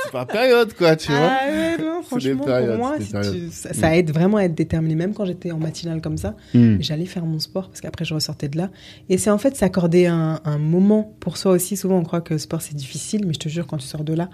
c'est 0.01 0.13
par 0.13 0.27
période, 0.27 0.73
quoi, 0.75 0.95
tu 0.97 1.11
vois. 1.13 1.29
Ah 1.31 1.47
ouais, 1.51 1.77
non, 1.79 2.03
franchement, 2.03 2.45
pour 2.45 2.77
moi, 2.77 2.97
si 3.01 3.13
tu- 3.13 3.51
ça, 3.51 3.73
ça 3.73 3.97
aide 3.97 4.11
vraiment 4.13 4.37
à 4.37 4.45
être 4.45 4.55
déterminé. 4.55 4.95
Même 4.95 5.15
quand 5.15 5.25
j'étais 5.25 5.51
en 5.51 5.59
matinale 5.59 6.01
comme 6.01 6.17
ça, 6.19 6.37
Hmm. 6.55 6.77
j'allais 6.81 7.07
faire 7.07 7.25
mon 7.25 7.39
sport 7.41 7.69
parce 7.69 7.81
qu'après, 7.81 8.05
je 8.05 8.15
ressortais 8.15 8.49
de 8.49 8.59
là. 8.59 8.71
Et 9.09 9.19
c'est 9.19 9.31
en 9.31 9.39
fait 9.39 9.57
s'accorder 9.57 10.07
un, 10.07 10.41
un 10.45 10.59
moment 10.59 11.15
pour 11.21 11.37
soi 11.37 11.53
aussi. 11.53 11.77
Souvent, 11.77 11.99
on 11.99 12.05
croit 12.05 12.21
que 12.21 12.35
le 12.35 12.39
sport, 12.39 12.63
c'est 12.63 12.77
difficile, 12.77 13.27
mais 13.27 13.33
je 13.35 13.39
te 13.41 13.49
jure, 13.49 13.67
quand 13.67 13.79
tu 13.79 13.87
sors 13.87 14.05
de 14.05 14.13
là, 14.15 14.29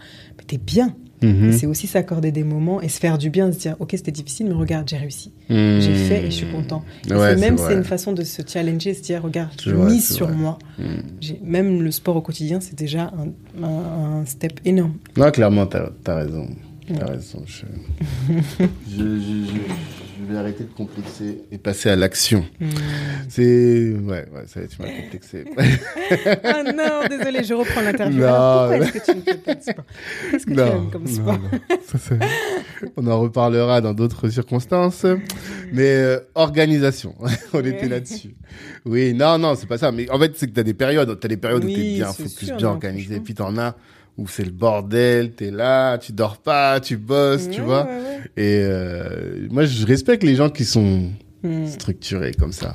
t'es 0.46 0.58
bien. 0.58 0.94
Mhm. 1.24 1.52
C'est 1.52 1.66
aussi 1.66 1.86
s'accorder 1.86 2.32
des 2.32 2.44
moments 2.44 2.80
et 2.80 2.88
se 2.88 2.98
faire 2.98 3.18
du 3.18 3.30
bien, 3.30 3.50
se 3.52 3.58
dire, 3.58 3.76
ok, 3.80 3.90
c'était 3.92 4.10
difficile, 4.12 4.46
mais 4.46 4.54
regarde, 4.54 4.88
j'ai 4.88 4.96
réussi. 4.96 5.32
Hmm. 5.48 5.78
J'ai 5.80 5.94
fait 5.94 6.22
et 6.22 6.26
je 6.26 6.36
suis 6.36 6.46
content. 6.50 6.84
Et 7.08 7.12
Ouais, 7.14 7.34
c'est 7.34 7.40
même, 7.40 7.56
c'est 7.58 7.74
une 7.74 7.84
façon 7.84 8.12
de 8.12 8.22
se 8.24 8.42
challenger, 8.46 8.94
se 8.94 9.02
dire, 9.02 9.22
regarde, 9.22 9.50
je 9.62 9.70
vrai, 9.70 9.90
mise 9.92 10.14
sur 10.14 10.26
vrai. 10.28 10.36
moi. 10.36 10.58
J'ai- 11.20 11.40
Même 11.44 11.82
le 11.82 11.90
sport 11.90 12.16
au 12.16 12.20
quotidien, 12.22 12.60
c'est 12.60 12.78
déjà 12.78 13.12
un, 13.16 13.64
un- 13.64 14.20
un 14.20 14.24
step 14.26 14.60
énorme. 14.64 14.94
Non, 15.16 15.30
clairement, 15.30 15.66
t'as 15.66 15.88
as 16.06 16.14
raison. 16.14 16.48
T'as 16.98 17.06
raison. 17.06 17.42
Je... 17.48 17.64
je, 18.90 18.98
je- 18.98 20.03
je- 20.26 20.32
vais 20.32 20.38
arrêter 20.38 20.64
de 20.64 20.72
complexer 20.72 21.42
et 21.52 21.58
passer 21.58 21.90
à 21.90 21.96
l'action. 21.96 22.44
Hmm. 22.60 22.68
C'est. 23.28 23.92
Ouais, 23.92 24.26
ouais, 24.32 24.44
ça 24.46 24.60
tu 24.66 24.80
m'as 24.82 24.88
complexé. 24.88 25.44
Ah 26.44 26.62
non, 26.62 27.08
désolé, 27.08 27.42
je 27.44 27.54
reprends 27.54 27.80
l'interview. 27.80 28.20
Non, 28.20 28.68
pourquoi 28.68 28.76
est-ce 28.78 28.92
que 28.92 29.10
tu 29.12 29.16
ne 29.16 29.22
fais 29.22 29.34
pas 29.38 29.54
de 29.54 29.62
sport 29.62 29.84
Qu'est-ce 30.30 30.46
que 30.46 30.52
tu 30.54 30.60
aimes 30.60 30.90
comme 30.90 31.06
sport 31.06 31.38
non. 31.38 31.50
Ça, 31.86 31.98
c'est- 31.98 32.18
On 32.96 33.06
en 33.06 33.20
reparlera 33.20 33.80
dans 33.80 33.94
d'autres 33.94 34.28
circonstances. 34.28 35.06
Mais 35.72 35.88
euh, 35.88 36.18
organisation, 36.34 37.14
on 37.52 37.60
était 37.64 37.88
là-dessus. 37.88 38.34
Oui, 38.84 39.14
non, 39.14 39.38
non, 39.38 39.54
c'est 39.56 39.66
pas 39.66 39.78
ça. 39.78 39.90
Mais 39.92 40.08
en 40.10 40.18
fait, 40.18 40.32
c'est 40.36 40.46
que 40.48 40.52
t'as 40.52 40.62
des 40.62 40.74
périodes. 40.74 41.18
T'as 41.18 41.28
des 41.28 41.36
périodes 41.36 41.64
où 41.64 41.68
t'es 41.68 41.74
Oui, 41.74 41.94
bien 41.96 42.12
focus, 42.12 42.32
sûr, 42.38 42.56
bien 42.56 42.66
non, 42.66 42.72
organisé. 42.74 43.04
franchement. 43.06 43.24
Puis 43.24 43.34
t'en 43.34 43.58
as 43.58 43.74
où 44.18 44.26
c'est 44.28 44.44
le 44.44 44.50
bordel. 44.50 45.32
T'es 45.32 45.50
là, 45.50 45.98
tu 45.98 46.12
dors 46.12 46.36
pas, 46.38 46.80
tu 46.80 46.96
bosses, 46.96 47.48
tu 47.50 47.60
vois. 47.60 47.84
ouais, 47.84 47.90
ouais. 47.90 48.20
Et 48.36 48.58
euh, 48.62 49.46
moi, 49.50 49.64
je 49.64 49.84
respecte 49.86 50.22
les 50.22 50.34
gens 50.36 50.50
qui 50.50 50.64
sont 50.64 51.10
Hmm. 51.42 51.66
structurés 51.66 52.32
comme 52.32 52.52
ça. 52.52 52.74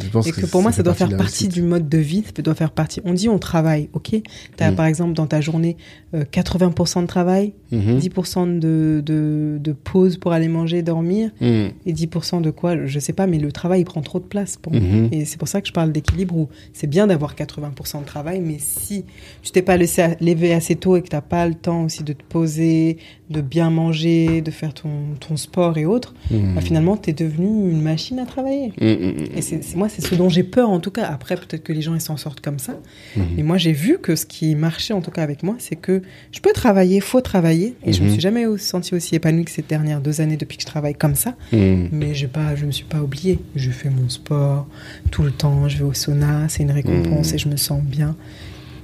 Je 0.00 0.08
pense 0.08 0.26
et 0.26 0.32
que, 0.32 0.46
pour 0.46 0.62
moi, 0.62 0.72
ça, 0.72 0.82
doit 0.82 0.94
faire 0.94 1.16
partie 1.16 1.48
du 1.48 1.62
mode 1.62 1.88
de 1.88 1.98
vie, 1.98 2.24
ça 2.24 2.42
doit 2.42 2.54
faire 2.54 2.70
partie. 2.70 3.00
On 3.04 3.12
dit 3.12 3.28
on 3.28 3.38
travaille, 3.38 3.88
ok 3.92 4.10
Tu 4.10 4.22
as 4.58 4.70
mm. 4.70 4.74
par 4.74 4.86
exemple 4.86 5.12
dans 5.12 5.26
ta 5.26 5.40
journée 5.40 5.76
80% 6.14 6.98
euh, 6.98 7.02
de 7.02 7.06
travail, 7.06 7.52
10% 7.72 7.78
mm-hmm. 7.78 8.58
de, 8.58 9.02
de, 9.04 9.58
de, 9.60 9.72
pause 9.72 10.16
pour 10.16 10.32
aller 10.32 10.48
manger, 10.48 10.82
dormir, 10.82 11.30
mm. 11.40 11.66
et 11.86 11.92
10% 11.92 12.40
de 12.40 12.50
quoi 12.50 12.86
Je 12.86 12.98
sais 12.98 13.12
pas, 13.12 13.26
mais 13.26 13.38
le 13.38 13.52
travail 13.52 13.82
il 13.82 13.84
prend 13.84 14.02
trop 14.02 14.18
de 14.18 14.24
place 14.24 14.56
pour 14.56 14.72
moi. 14.72 14.82
Mm-hmm. 14.82 15.14
Et 15.14 15.24
c'est 15.24 15.38
pour 15.38 15.48
ça 15.48 15.60
que 15.60 15.68
je 15.68 15.72
parle 15.72 15.92
d'équilibre 15.92 16.36
où 16.36 16.48
c'est 16.72 16.86
bien 16.86 17.06
d'avoir 17.06 17.34
80% 17.34 18.00
de 18.00 18.04
travail, 18.04 18.40
mais 18.40 18.56
si 18.58 19.04
tu 19.42 19.50
t'es 19.52 19.62
pas 19.62 19.76
laissé 19.76 20.16
lever 20.20 20.52
assez 20.52 20.76
tôt 20.76 20.96
et 20.96 21.02
que 21.02 21.08
tu 21.08 21.16
n'as 21.16 21.22
pas 21.22 21.46
le 21.46 21.54
temps 21.54 21.84
aussi 21.84 22.02
de 22.02 22.12
te 22.12 22.22
poser, 22.22 22.98
de 23.30 23.40
bien 23.40 23.70
manger, 23.70 24.40
de 24.40 24.50
faire 24.50 24.74
ton, 24.74 24.90
ton 25.20 25.36
sport 25.36 25.78
et 25.78 25.86
autres, 25.86 26.14
mm. 26.30 26.54
bah, 26.54 26.60
finalement 26.60 26.96
tu 26.96 27.10
es 27.10 27.12
devenu 27.12 27.70
une 27.70 27.82
machine 27.82 28.18
à 28.18 28.26
travailler. 28.26 28.72
Et 28.78 29.42
c'est 29.42 29.60
moi, 29.76 29.83
c'est 29.88 30.02
ce 30.02 30.14
dont 30.14 30.28
j'ai 30.28 30.42
peur 30.42 30.70
en 30.70 30.80
tout 30.80 30.90
cas. 30.90 31.06
Après, 31.06 31.36
peut-être 31.36 31.62
que 31.62 31.72
les 31.72 31.82
gens 31.82 31.94
ils 31.94 32.00
s'en 32.00 32.16
sortent 32.16 32.40
comme 32.40 32.58
ça. 32.58 32.74
Mhm. 33.16 33.24
Mais 33.36 33.42
moi, 33.42 33.58
j'ai 33.58 33.72
vu 33.72 33.98
que 33.98 34.16
ce 34.16 34.26
qui 34.26 34.54
marchait 34.54 34.94
en 34.94 35.00
tout 35.00 35.10
cas 35.10 35.22
avec 35.22 35.42
moi, 35.42 35.56
c'est 35.58 35.76
que 35.76 36.02
je 36.32 36.40
peux 36.40 36.52
travailler, 36.52 37.00
faut 37.00 37.20
travailler. 37.20 37.74
Et 37.84 37.92
je 37.92 38.00
me 38.00 38.06
mhm. 38.06 38.12
suis 38.12 38.20
jamais 38.20 38.44
senti 38.58 38.94
aussi 38.94 39.14
épanouie 39.14 39.44
que 39.44 39.50
ces 39.50 39.62
dernières 39.62 40.00
deux 40.00 40.20
années 40.20 40.36
depuis 40.36 40.56
que 40.56 40.62
je 40.62 40.66
travaille 40.66 40.94
comme 40.94 41.14
ça. 41.14 41.34
Mhm. 41.52 41.88
Mais 41.92 42.14
je 42.14 42.26
pas, 42.26 42.54
je 42.56 42.66
me 42.66 42.72
suis 42.72 42.84
pas 42.84 43.00
oubliée. 43.00 43.38
Je 43.56 43.70
fais 43.70 43.90
mon 43.90 44.08
sport 44.08 44.66
tout 45.10 45.22
le 45.22 45.30
temps. 45.30 45.68
Je 45.68 45.78
vais 45.78 45.84
au 45.84 45.94
sauna, 45.94 46.48
c'est 46.48 46.62
une 46.62 46.72
récompense 46.72 47.32
et 47.32 47.38
je 47.38 47.48
me 47.48 47.56
sens 47.56 47.82
bien. 47.82 48.16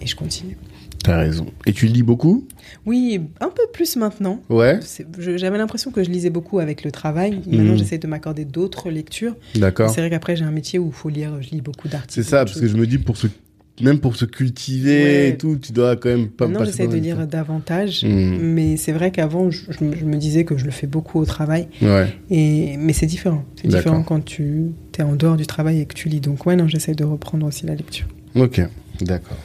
Et 0.02 0.06
je 0.06 0.16
continue. 0.16 0.56
T'as 1.02 1.18
raison. 1.18 1.46
Et 1.66 1.72
tu 1.72 1.86
lis 1.86 2.02
beaucoup? 2.02 2.46
Oui, 2.84 3.20
un 3.40 3.48
peu 3.48 3.62
plus 3.72 3.96
maintenant. 3.96 4.42
Ouais. 4.50 4.80
J'avais 5.18 5.56
l'impression 5.56 5.90
que 5.90 6.04
je 6.04 6.10
lisais 6.10 6.30
beaucoup 6.30 6.58
avec 6.58 6.84
le 6.84 6.92
travail. 6.92 7.40
Maintenant, 7.46 7.72
mhm. 7.72 7.78
j'essaie 7.78 7.98
de 7.98 8.06
m'accorder 8.06 8.44
d'autres 8.44 8.90
lectures. 8.90 9.34
D'accord. 9.54 9.90
C'est 9.90 10.00
vrai 10.02 10.10
qu'après, 10.10 10.36
j'ai 10.36 10.44
un 10.44 10.50
métier 10.50 10.78
où 10.78 10.88
il 10.88 10.92
faut 10.92 11.08
lire, 11.08 11.40
je 11.40 11.50
lis 11.50 11.62
beaucoup 11.62 11.88
d'articles. 11.88 12.12
C'est 12.12 12.22
ça, 12.22 12.44
parce 12.44 12.60
que 12.60 12.66
je 12.66 12.76
me 12.76 12.86
dis, 12.86 12.98
pour 12.98 13.16
se, 13.16 13.28
même 13.80 13.98
pour 13.98 14.14
se 14.16 14.26
cultiver 14.26 15.28
et 15.28 15.36
tout, 15.38 15.56
tu 15.56 15.72
dois 15.72 15.96
quand 15.96 16.10
même 16.10 16.28
pas 16.28 16.46
Non, 16.46 16.64
j'essaie 16.64 16.86
de 16.86 16.96
lire 16.96 17.26
davantage. 17.26 18.04
Mhm. 18.04 18.38
Mais 18.38 18.76
c'est 18.76 18.92
vrai 18.92 19.10
qu'avant, 19.10 19.50
je, 19.50 19.62
me 19.82 20.16
disais 20.16 20.44
que 20.44 20.58
je 20.58 20.66
le 20.66 20.70
fais 20.70 20.86
beaucoup 20.86 21.18
au 21.18 21.24
travail. 21.24 21.68
Ouais. 21.80 22.08
Et, 22.30 22.76
mais 22.76 22.92
c'est 22.92 23.06
différent. 23.06 23.44
C'est 23.60 23.68
différent 23.68 24.02
quand 24.02 24.22
tu 24.22 24.72
es 24.98 25.02
en 25.02 25.16
dehors 25.16 25.36
du 25.36 25.46
travail 25.46 25.80
et 25.80 25.86
que 25.86 25.94
tu 25.94 26.10
lis. 26.10 26.20
Donc, 26.20 26.44
ouais, 26.44 26.56
non, 26.56 26.68
j'essaie 26.68 26.94
de 26.94 27.04
reprendre 27.04 27.46
aussi 27.46 27.64
la 27.64 27.74
lecture. 27.74 28.06
Ok, 28.34 28.60
d'accord. 29.00 29.38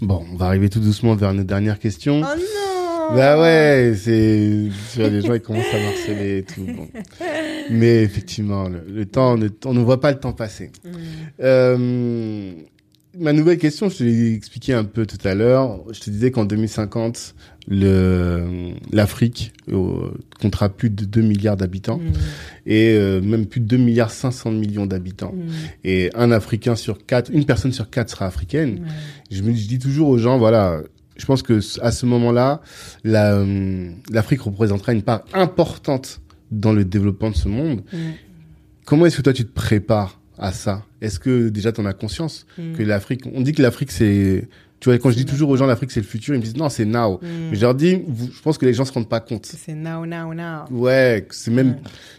Bon, 0.00 0.24
on 0.32 0.36
va 0.36 0.46
arriver 0.46 0.68
tout 0.68 0.80
doucement 0.80 1.14
vers 1.14 1.34
nos 1.34 1.44
dernières 1.44 1.78
questions. 1.78 2.22
Oh 2.24 2.38
non 2.38 3.16
Bah 3.16 3.40
ouais, 3.40 3.94
c'est 3.96 4.68
les 4.96 5.20
gens 5.20 5.34
ils 5.34 5.40
commencent 5.40 5.72
à 5.72 5.80
marceler 5.80 6.38
et 6.38 6.42
tout. 6.42 6.66
Mais 7.70 8.02
effectivement, 8.02 8.68
le, 8.68 9.06
temps, 9.06 9.36
on 9.64 9.74
ne 9.74 9.80
voit 9.80 10.00
pas 10.00 10.12
le 10.12 10.18
temps 10.18 10.32
passer. 10.32 10.70
Mm. 10.84 10.90
Euh, 11.40 12.52
ma 13.18 13.32
nouvelle 13.32 13.58
question, 13.58 13.88
je 13.88 13.98
te 13.98 14.02
l'ai 14.04 14.34
expliqué 14.34 14.72
un 14.72 14.84
peu 14.84 15.06
tout 15.06 15.18
à 15.24 15.34
l'heure. 15.34 15.82
Je 15.92 16.00
te 16.00 16.10
disais 16.10 16.30
qu'en 16.30 16.44
2050, 16.44 17.34
le 17.57 17.57
l'Afrique 17.70 19.52
euh, 19.68 20.10
comptera 20.40 20.68
plus 20.70 20.90
de 20.90 21.04
2 21.04 21.20
milliards 21.20 21.56
d'habitants 21.56 21.98
mm. 21.98 22.12
et 22.66 22.94
euh, 22.96 23.20
même 23.20 23.46
plus 23.46 23.60
de 23.60 23.66
2 23.66 23.76
milliards 23.76 24.10
500 24.10 24.52
millions 24.52 24.86
d'habitants. 24.86 25.32
Mm. 25.32 25.50
Et 25.84 26.10
un 26.14 26.30
Africain 26.30 26.76
sur 26.76 27.04
quatre, 27.04 27.30
une 27.30 27.44
personne 27.44 27.72
sur 27.72 27.90
quatre 27.90 28.10
sera 28.10 28.26
africaine. 28.26 28.86
Je 29.30 29.42
me 29.42 29.52
dis 29.52 29.78
toujours 29.78 30.08
aux 30.08 30.18
gens, 30.18 30.38
voilà, 30.38 30.80
je 31.16 31.26
pense 31.26 31.42
que 31.42 31.60
à 31.82 31.92
ce 31.92 32.06
moment-là, 32.06 32.62
euh, 33.06 33.90
l'Afrique 34.10 34.40
représentera 34.40 34.92
une 34.92 35.02
part 35.02 35.24
importante 35.34 36.20
dans 36.50 36.72
le 36.72 36.84
développement 36.84 37.30
de 37.30 37.36
ce 37.36 37.48
monde. 37.48 37.82
Mm. 37.92 37.96
Comment 38.86 39.04
est-ce 39.04 39.18
que 39.18 39.22
toi 39.22 39.34
tu 39.34 39.44
te 39.44 39.52
prépares 39.52 40.18
à 40.38 40.52
ça? 40.52 40.86
Est-ce 41.02 41.18
que 41.20 41.50
déjà 41.50 41.72
tu 41.72 41.82
en 41.82 41.84
as 41.84 41.92
conscience 41.92 42.46
que 42.56 42.82
l'Afrique, 42.82 43.24
on 43.34 43.42
dit 43.42 43.52
que 43.52 43.60
l'Afrique 43.60 43.90
c'est 43.90 44.48
tu 44.80 44.88
vois, 44.88 44.98
quand 44.98 45.10
je 45.10 45.16
dis 45.16 45.24
toujours 45.24 45.50
aux 45.50 45.56
gens 45.56 45.66
l'Afrique 45.66 45.90
c'est 45.90 46.00
le 46.00 46.06
futur, 46.06 46.34
ils 46.34 46.38
me 46.38 46.42
disent 46.42 46.56
non, 46.56 46.68
c'est 46.68 46.84
now. 46.84 47.18
Hmm. 47.20 47.50
Mais 47.50 47.56
je 47.56 47.60
leur 47.60 47.74
dis, 47.74 48.02
je 48.32 48.42
pense 48.42 48.58
que 48.58 48.66
les 48.66 48.74
gens 48.74 48.84
se 48.84 48.92
rendent 48.92 49.08
pas 49.08 49.20
compte. 49.20 49.46
C'est 49.46 49.74
now, 49.74 50.06
now, 50.06 50.32
now. 50.34 50.64
Ouais, 50.70 51.26
c'est 51.30 51.50
même 51.50 51.76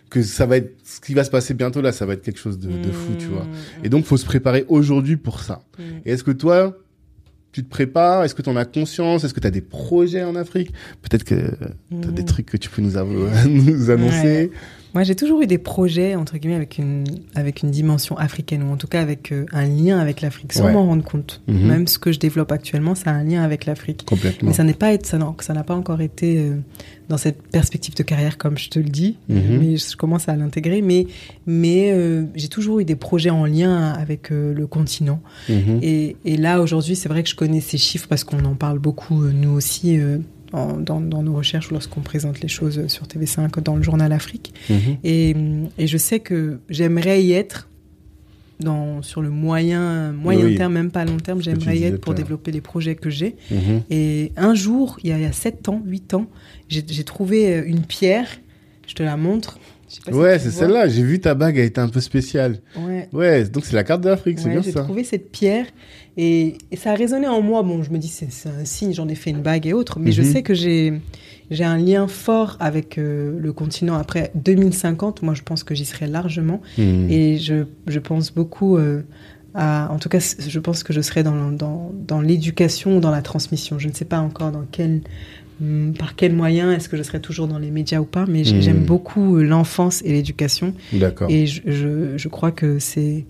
que 0.09 0.21
ça 0.21 0.45
va 0.45 0.57
être 0.57 0.75
ce 0.83 0.99
qui 0.99 1.13
va 1.13 1.23
se 1.23 1.29
passer 1.29 1.53
bientôt 1.53 1.81
là, 1.81 1.91
ça 1.91 2.05
va 2.05 2.13
être 2.13 2.21
quelque 2.21 2.39
chose 2.39 2.59
de, 2.59 2.67
de 2.67 2.91
fou, 2.91 3.13
tu 3.17 3.27
vois. 3.27 3.43
Hmm. 3.43 3.85
Et 3.85 3.89
donc 3.89 4.05
faut 4.05 4.17
se 4.17 4.25
préparer 4.25 4.65
aujourd'hui 4.67 5.15
pour 5.15 5.41
ça. 5.41 5.61
Hmm. 5.77 5.99
Et 6.05 6.11
est-ce 6.11 6.23
que 6.23 6.31
toi, 6.31 6.75
tu 7.51 7.63
te 7.63 7.69
prépares? 7.69 8.23
Est-ce 8.25 8.35
que 8.35 8.41
tu 8.41 8.49
en 8.49 8.55
as 8.57 8.65
conscience? 8.65 9.23
Est-ce 9.23 9.33
que 9.33 9.39
tu 9.39 9.47
as 9.47 9.51
des 9.51 9.61
projets 9.61 10.23
en 10.23 10.35
Afrique? 10.35 10.73
Peut-être 11.01 11.23
que 11.23 11.35
tu 11.89 12.07
as 12.07 12.11
des 12.11 12.25
trucs 12.25 12.45
que 12.45 12.57
tu 12.57 12.69
peux 12.69 12.81
nous, 12.81 12.91
nous 13.47 13.89
annoncer. 13.89 14.51
Moi, 14.93 15.03
j'ai 15.03 15.15
toujours 15.15 15.41
eu 15.41 15.47
des 15.47 15.57
projets, 15.57 16.15
entre 16.15 16.37
guillemets, 16.37 16.55
avec 16.55 16.77
une, 16.79 17.03
avec 17.35 17.61
une 17.61 17.69
dimension 17.69 18.17
africaine, 18.17 18.63
ou 18.63 18.71
en 18.71 18.77
tout 18.77 18.87
cas 18.87 19.01
avec 19.01 19.31
euh, 19.31 19.45
un 19.51 19.65
lien 19.65 19.99
avec 19.99 20.21
l'Afrique, 20.21 20.53
sans 20.53 20.71
m'en 20.71 20.85
rendre 20.85 21.03
compte. 21.03 21.41
Mhm. 21.47 21.67
Même 21.67 21.87
ce 21.87 21.99
que 21.99 22.11
je 22.11 22.19
développe 22.19 22.51
actuellement, 22.51 22.95
ça 22.95 23.11
a 23.11 23.13
un 23.13 23.23
lien 23.23 23.43
avec 23.43 23.65
l'Afrique. 23.65 24.03
Complètement. 24.05 24.49
Mais 24.49 24.55
ça 24.55 24.63
n'est 24.63 24.73
pas, 24.73 24.91
ça 25.01 25.17
n'a 25.17 25.63
pas 25.63 25.75
encore 25.75 26.01
été 26.01 26.39
euh, 26.39 26.55
dans 27.07 27.17
cette 27.17 27.41
perspective 27.43 27.95
de 27.95 28.03
carrière, 28.03 28.37
comme 28.37 28.57
je 28.57 28.69
te 28.69 28.79
le 28.79 28.89
dis, 28.89 29.17
mhm. 29.29 29.59
mais 29.59 29.77
je 29.77 29.95
commence 29.95 30.27
à 30.27 30.35
l'intégrer. 30.35 30.81
Mais, 30.81 31.05
mais 31.45 31.91
euh, 31.91 32.23
j'ai 32.35 32.47
toujours 32.47 32.79
eu 32.79 32.85
des 32.85 32.95
projets 32.95 33.29
en 33.29 33.45
lien 33.45 33.93
avec 33.93 34.29
le 34.31 34.65
continent. 34.65 35.21
Mhm. 35.49 35.79
Et, 35.83 36.15
et, 36.25 36.37
là, 36.37 36.61
aujourd'hui, 36.61 36.95
c'est 36.95 37.09
vrai 37.09 37.21
que 37.21 37.29
je 37.29 37.35
connais 37.35 37.61
ces 37.61 37.77
chiffres 37.77 38.07
parce 38.07 38.23
qu'on 38.23 38.43
en 38.45 38.55
parle 38.55 38.79
beaucoup, 38.79 39.23
nous 39.23 39.51
aussi 39.51 39.99
dans, 40.51 40.99
nos 40.99 41.33
recherches 41.33 41.69
ou 41.69 41.73
lorsqu'on 41.73 42.01
présente 42.01 42.41
les 42.41 42.47
choses 42.47 42.87
sur 42.87 43.05
TV5 43.05 43.61
dans 43.61 43.75
le 43.75 43.83
journal 43.83 44.11
Afrique. 44.11 44.53
Mhm. 44.69 44.97
Et, 45.03 45.35
et, 45.77 45.87
je 45.87 45.97
sais 45.97 46.19
que 46.19 46.59
j'aimerais 46.69 47.23
y 47.23 47.33
être 47.33 47.69
dans, 48.59 49.01
sur 49.01 49.21
le 49.21 49.29
moyen, 49.29 50.11
moyen 50.11 50.55
terme, 50.55 50.73
même 50.73 50.91
pas 50.91 51.05
long 51.05 51.17
terme, 51.17 51.41
j'aimerais 51.41 51.77
y 51.77 51.83
être 51.83 52.01
pour 52.01 52.13
développer 52.13 52.51
les 52.51 52.61
projets 52.61 52.95
que 52.95 53.09
j'ai. 53.09 53.35
Mhm. 53.51 53.83
Et 53.89 54.31
un 54.35 54.53
jour, 54.53 54.97
il 55.03 55.09
y, 55.09 55.13
a, 55.13 55.17
il 55.17 55.23
y 55.23 55.27
a 55.27 55.31
7 55.31 55.69
ans, 55.69 55.81
8 55.85 56.13
ans, 56.13 56.27
j'ai 56.67 57.03
trouvé 57.03 57.63
une 57.65 57.81
pierre, 57.81 58.27
je 58.87 58.95
te 58.95 59.03
la 59.03 59.17
montre, 59.17 59.59
ouais, 60.11 60.39
c'est 60.39 60.51
celle-là. 60.51 60.87
J'ai 60.87 61.03
vu 61.03 61.19
ta 61.19 61.33
bague, 61.33 61.57
elle 61.57 61.65
était 61.65 61.81
un 61.81 61.89
peu 61.89 61.99
spéciale. 61.99 62.59
Ouais. 62.77 63.07
Ouais, 63.13 63.43
donc 63.45 63.65
c'est 63.65 63.75
la 63.75 63.83
carte 63.83 64.01
de 64.01 64.09
l'Afrique, 64.09 64.39
c'est 64.39 64.49
bien 64.49 64.61
ça. 64.61 64.69
J'ai 64.69 64.83
trouvé 64.83 65.03
cette 65.03 65.31
pierre 65.31 65.65
et, 66.17 66.57
ça 66.75 66.91
a 66.91 66.95
résonné 66.95 67.27
en 67.27 67.41
moi. 67.41 67.63
Bon, 67.63 67.83
je 67.83 67.91
me 67.91 67.97
dis, 67.97 68.07
c'est 68.07 68.49
un 68.49 68.65
signe, 68.65 68.93
j'en 68.93 69.07
ai 69.07 69.15
fait 69.15 69.29
une 69.29 69.41
bague 69.41 69.67
et 69.67 69.73
autres, 69.73 69.99
mais 69.99 70.11
je 70.11 70.21
mhm. 70.21 70.31
sais 70.31 70.43
que 70.43 70.53
j'ai 70.53 70.93
j'ai 71.51 71.63
un 71.63 71.77
lien 71.77 72.07
fort 72.07 72.57
avec 72.59 72.97
euh, 72.97 73.37
le 73.39 73.53
continent. 73.53 73.95
Après 73.95 74.31
2050, 74.35 75.23
moi, 75.23 75.33
je 75.33 75.41
pense 75.41 75.63
que 75.63 75.73
j'y 75.73 75.85
serai 75.85 76.07
largement. 76.07 76.61
Mhm. 76.77 77.09
Et 77.09 77.37
je, 77.37 77.65
je, 77.87 77.99
pense 77.99 78.31
beaucoup 78.31 78.77
euh, 78.77 79.01
à. 79.55 79.91
En 79.91 79.97
tout 79.97 80.09
cas, 80.09 80.19
je 80.19 80.59
pense 80.59 80.83
que 80.83 80.93
je 80.93 81.01
serai 81.01 81.23
dans, 81.23 81.51
dans, 81.51 81.91
dans 81.93 82.21
l'éducation 82.21 82.97
ou 82.97 82.99
dans 82.99 83.11
la 83.11 83.21
transmission. 83.21 83.79
Je 83.79 83.87
ne 83.87 83.93
sais 83.93 84.05
pas 84.05 84.19
encore 84.19 84.51
dans 84.51 84.65
quel 84.71 85.01
par 85.97 86.15
quel 86.15 86.33
moyen 86.33 86.71
Est-ce 86.71 86.89
que 86.89 86.97
je 86.97 87.03
serai 87.03 87.19
toujours 87.19 87.47
dans 87.47 87.59
les 87.59 87.71
médias 87.71 87.99
ou 87.99 88.05
pas 88.05 88.25
Mais 88.27 88.41
hmm. 88.41 88.61
j'aime 88.61 88.85
beaucoup 88.85 89.37
euh, 89.37 89.43
l'enfance 89.43 90.01
et 90.03 90.11
l'éducation. 90.11 90.73
D'accord. 90.93 91.29
Et 91.29 91.47
je, 91.47 91.61
je, 91.65 92.17
je, 92.17 92.27
crois 92.27 92.51
que 92.51 92.79
c'est 92.79 93.25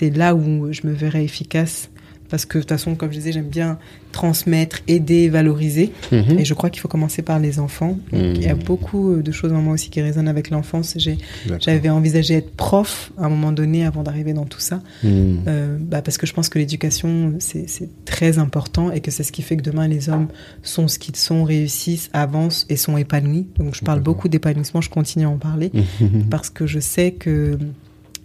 là 0.00 0.34
où 0.34 0.72
je 0.72 0.86
me 0.86 0.92
verrai 0.92 1.24
efficace 1.24 1.90
parce 2.28 2.44
que 2.44 2.58
de 2.58 2.62
toute 2.62 2.70
façon, 2.70 2.94
comme 2.94 3.10
je 3.10 3.18
disais, 3.18 3.32
j'aime 3.32 3.48
bien 3.48 3.78
transmettre, 4.12 4.80
aider, 4.88 5.28
valoriser. 5.28 5.92
Mhm. 6.10 6.38
Et 6.38 6.44
je 6.44 6.54
crois 6.54 6.70
qu'il 6.70 6.80
faut 6.80 6.88
commencer 6.88 7.20
par 7.20 7.38
les 7.38 7.58
enfants. 7.58 7.98
Il 8.12 8.42
y 8.42 8.48
a 8.48 8.54
mhm. 8.54 8.62
beaucoup 8.62 9.12
euh, 9.12 9.22
de 9.22 9.30
choses 9.30 9.52
en 9.52 9.60
moi 9.60 9.74
aussi 9.74 9.90
qui 9.90 10.00
résonnent 10.00 10.28
avec 10.28 10.48
l'enfance. 10.48 10.96
J'avais 11.60 11.88
envisagé 11.90 12.34
être 12.34 12.50
prof 12.56 13.12
à 13.18 13.26
un 13.26 13.28
moment 13.28 13.52
donné 13.52 13.84
avant 13.84 14.02
d'arriver 14.02 14.32
dans 14.32 14.46
tout 14.46 14.60
ça. 14.60 14.80
Mhm. 15.02 15.42
Euh, 15.46 15.76
bah 15.78 16.00
parce 16.00 16.16
que 16.16 16.26
je 16.26 16.32
pense 16.32 16.48
que 16.48 16.58
l'éducation, 16.58 17.34
c'est 17.38 17.66
très 18.04 18.38
important 18.38 18.90
et 18.90 19.00
que 19.00 19.10
c'est 19.10 19.22
ce 19.22 19.32
qui 19.32 19.42
fait 19.42 19.56
que 19.56 19.62
demain, 19.62 19.86
les 19.86 20.08
hommes 20.08 20.28
sont 20.62 20.88
ce 20.88 20.98
qu'ils 20.98 21.16
sont, 21.16 21.44
réussissent, 21.44 22.08
avancent 22.12 22.66
et 22.70 22.76
sont 22.76 22.96
épanouis. 22.96 23.46
Donc 23.58 23.74
je 23.74 23.84
parle 23.84 24.00
beaucoup 24.00 24.28
d'épanouissement, 24.28 24.80
je 24.80 24.90
continue 24.90 25.26
à 25.26 25.30
en 25.30 25.36
parler 25.36 25.70
parce 26.30 26.48
que 26.48 26.66
je 26.66 26.80
sais 26.80 27.12
que 27.12 27.58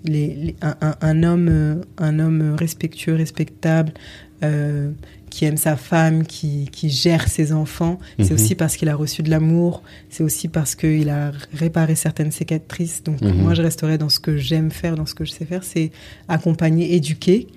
les, 0.05 0.55
un, 0.61 1.23
homme, 1.23 1.47
euh, 1.49 1.75
un 1.97 2.19
homme 2.19 2.55
respectueux, 2.57 3.15
respectable, 3.15 3.93
euh, 4.43 4.91
qui 5.29 5.45
aime 5.45 5.57
sa 5.57 5.77
femme, 5.77 6.25
qui, 6.25 6.67
qui 6.71 6.89
gère 6.89 7.29
ses 7.29 7.53
enfants, 7.53 7.99
c'est 8.19 8.31
mhm. 8.31 8.35
aussi 8.35 8.55
parce 8.55 8.75
qu'il 8.75 8.89
a 8.89 8.95
reçu 8.95 9.23
de 9.23 9.29
l'amour, 9.29 9.81
c'est 10.09 10.23
aussi 10.23 10.49
parce 10.49 10.75
qu'il 10.75 11.09
a 11.09 11.31
réparé 11.53 11.95
certaines 11.95 12.31
cicatrices. 12.31 13.01
Donc 13.03 13.21
mhm. 13.21 13.33
moi, 13.35 13.53
je 13.53 13.61
resterai 13.61 13.97
dans 13.97 14.09
ce 14.09 14.19
que 14.19 14.35
j'aime 14.37 14.71
faire, 14.71 14.95
dans 14.95 15.05
ce 15.05 15.15
que 15.15 15.23
je 15.23 15.31
sais 15.31 15.45
faire, 15.45 15.63
c'est 15.63 15.91
accompagner, 16.27 16.95
éduquer 16.95 17.47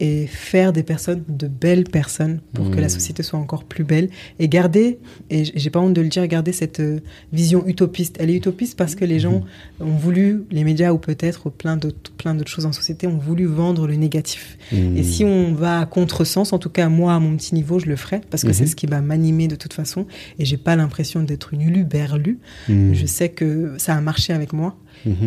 et 0.00 0.26
faire 0.26 0.72
des 0.72 0.82
personnes 0.82 1.22
de 1.28 1.48
belles 1.48 1.84
personnes 1.84 2.40
pour 2.52 2.70
que 2.70 2.76
la 2.76 2.86
mmh. 2.86 2.90
société 2.90 3.22
soit 3.22 3.38
encore 3.38 3.64
plus 3.64 3.84
belle. 3.84 4.10
Et 4.38 4.48
garder 4.48 4.98
et 5.30 5.44
j'ai 5.44 5.70
pas 5.70 5.80
honte 5.80 5.94
de 5.94 6.00
le 6.00 6.08
dire 6.08 6.26
garder 6.26 6.52
cette 6.52 6.80
euh, 6.80 7.00
vision 7.32 7.66
utopiste. 7.66 8.16
Elle 8.20 8.30
est 8.30 8.36
utopiste 8.36 8.76
parce 8.76 8.94
que 8.94 9.04
les 9.04 9.18
gens 9.20 9.42
mmh. 9.80 9.84
ont 9.84 9.96
voulu 9.96 10.42
les 10.50 10.64
médias 10.64 10.92
ou 10.92 10.98
peut-être 10.98 11.50
plein 11.50 11.76
d'autres 11.76 12.12
plein 12.12 12.34
d'autres 12.34 12.50
choses 12.50 12.66
en 12.66 12.72
société 12.72 13.06
ont 13.06 13.18
voulu 13.18 13.46
vendre 13.46 13.86
le 13.86 13.94
négatif. 13.94 14.58
Et 14.72 15.02
si 15.02 15.24
mmh. 15.24 15.28
on 15.28 15.52
va 15.54 15.80
à 15.80 15.86
contresens 15.86 16.52
en 16.52 16.58
tout 16.58 16.70
cas 16.70 16.88
moi 16.88 17.14
à 17.14 17.18
mon 17.18 17.36
petit 17.36 17.54
niveau 17.54 17.78
je 17.78 17.86
le 17.86 17.96
ferai 17.96 18.20
parce 18.30 18.42
que 18.42 18.52
c'est 18.52 18.66
ce 18.66 18.76
qui 18.76 18.86
va 18.86 19.00
m'animer 19.00 19.48
de 19.48 19.56
toute 19.56 19.72
façon. 19.72 20.06
Et 20.38 20.44
j'ai 20.44 20.56
pas 20.56 20.76
l'impression 20.76 21.22
d'être 21.22 21.54
une 21.54 21.62
uluberlu 21.62 22.38
je 22.68 23.06
sais 23.06 23.28
que 23.30 23.74
ça 23.78 23.94
a 23.94 24.00
marché 24.00 24.32
avec 24.32 24.52
moi 24.52 24.76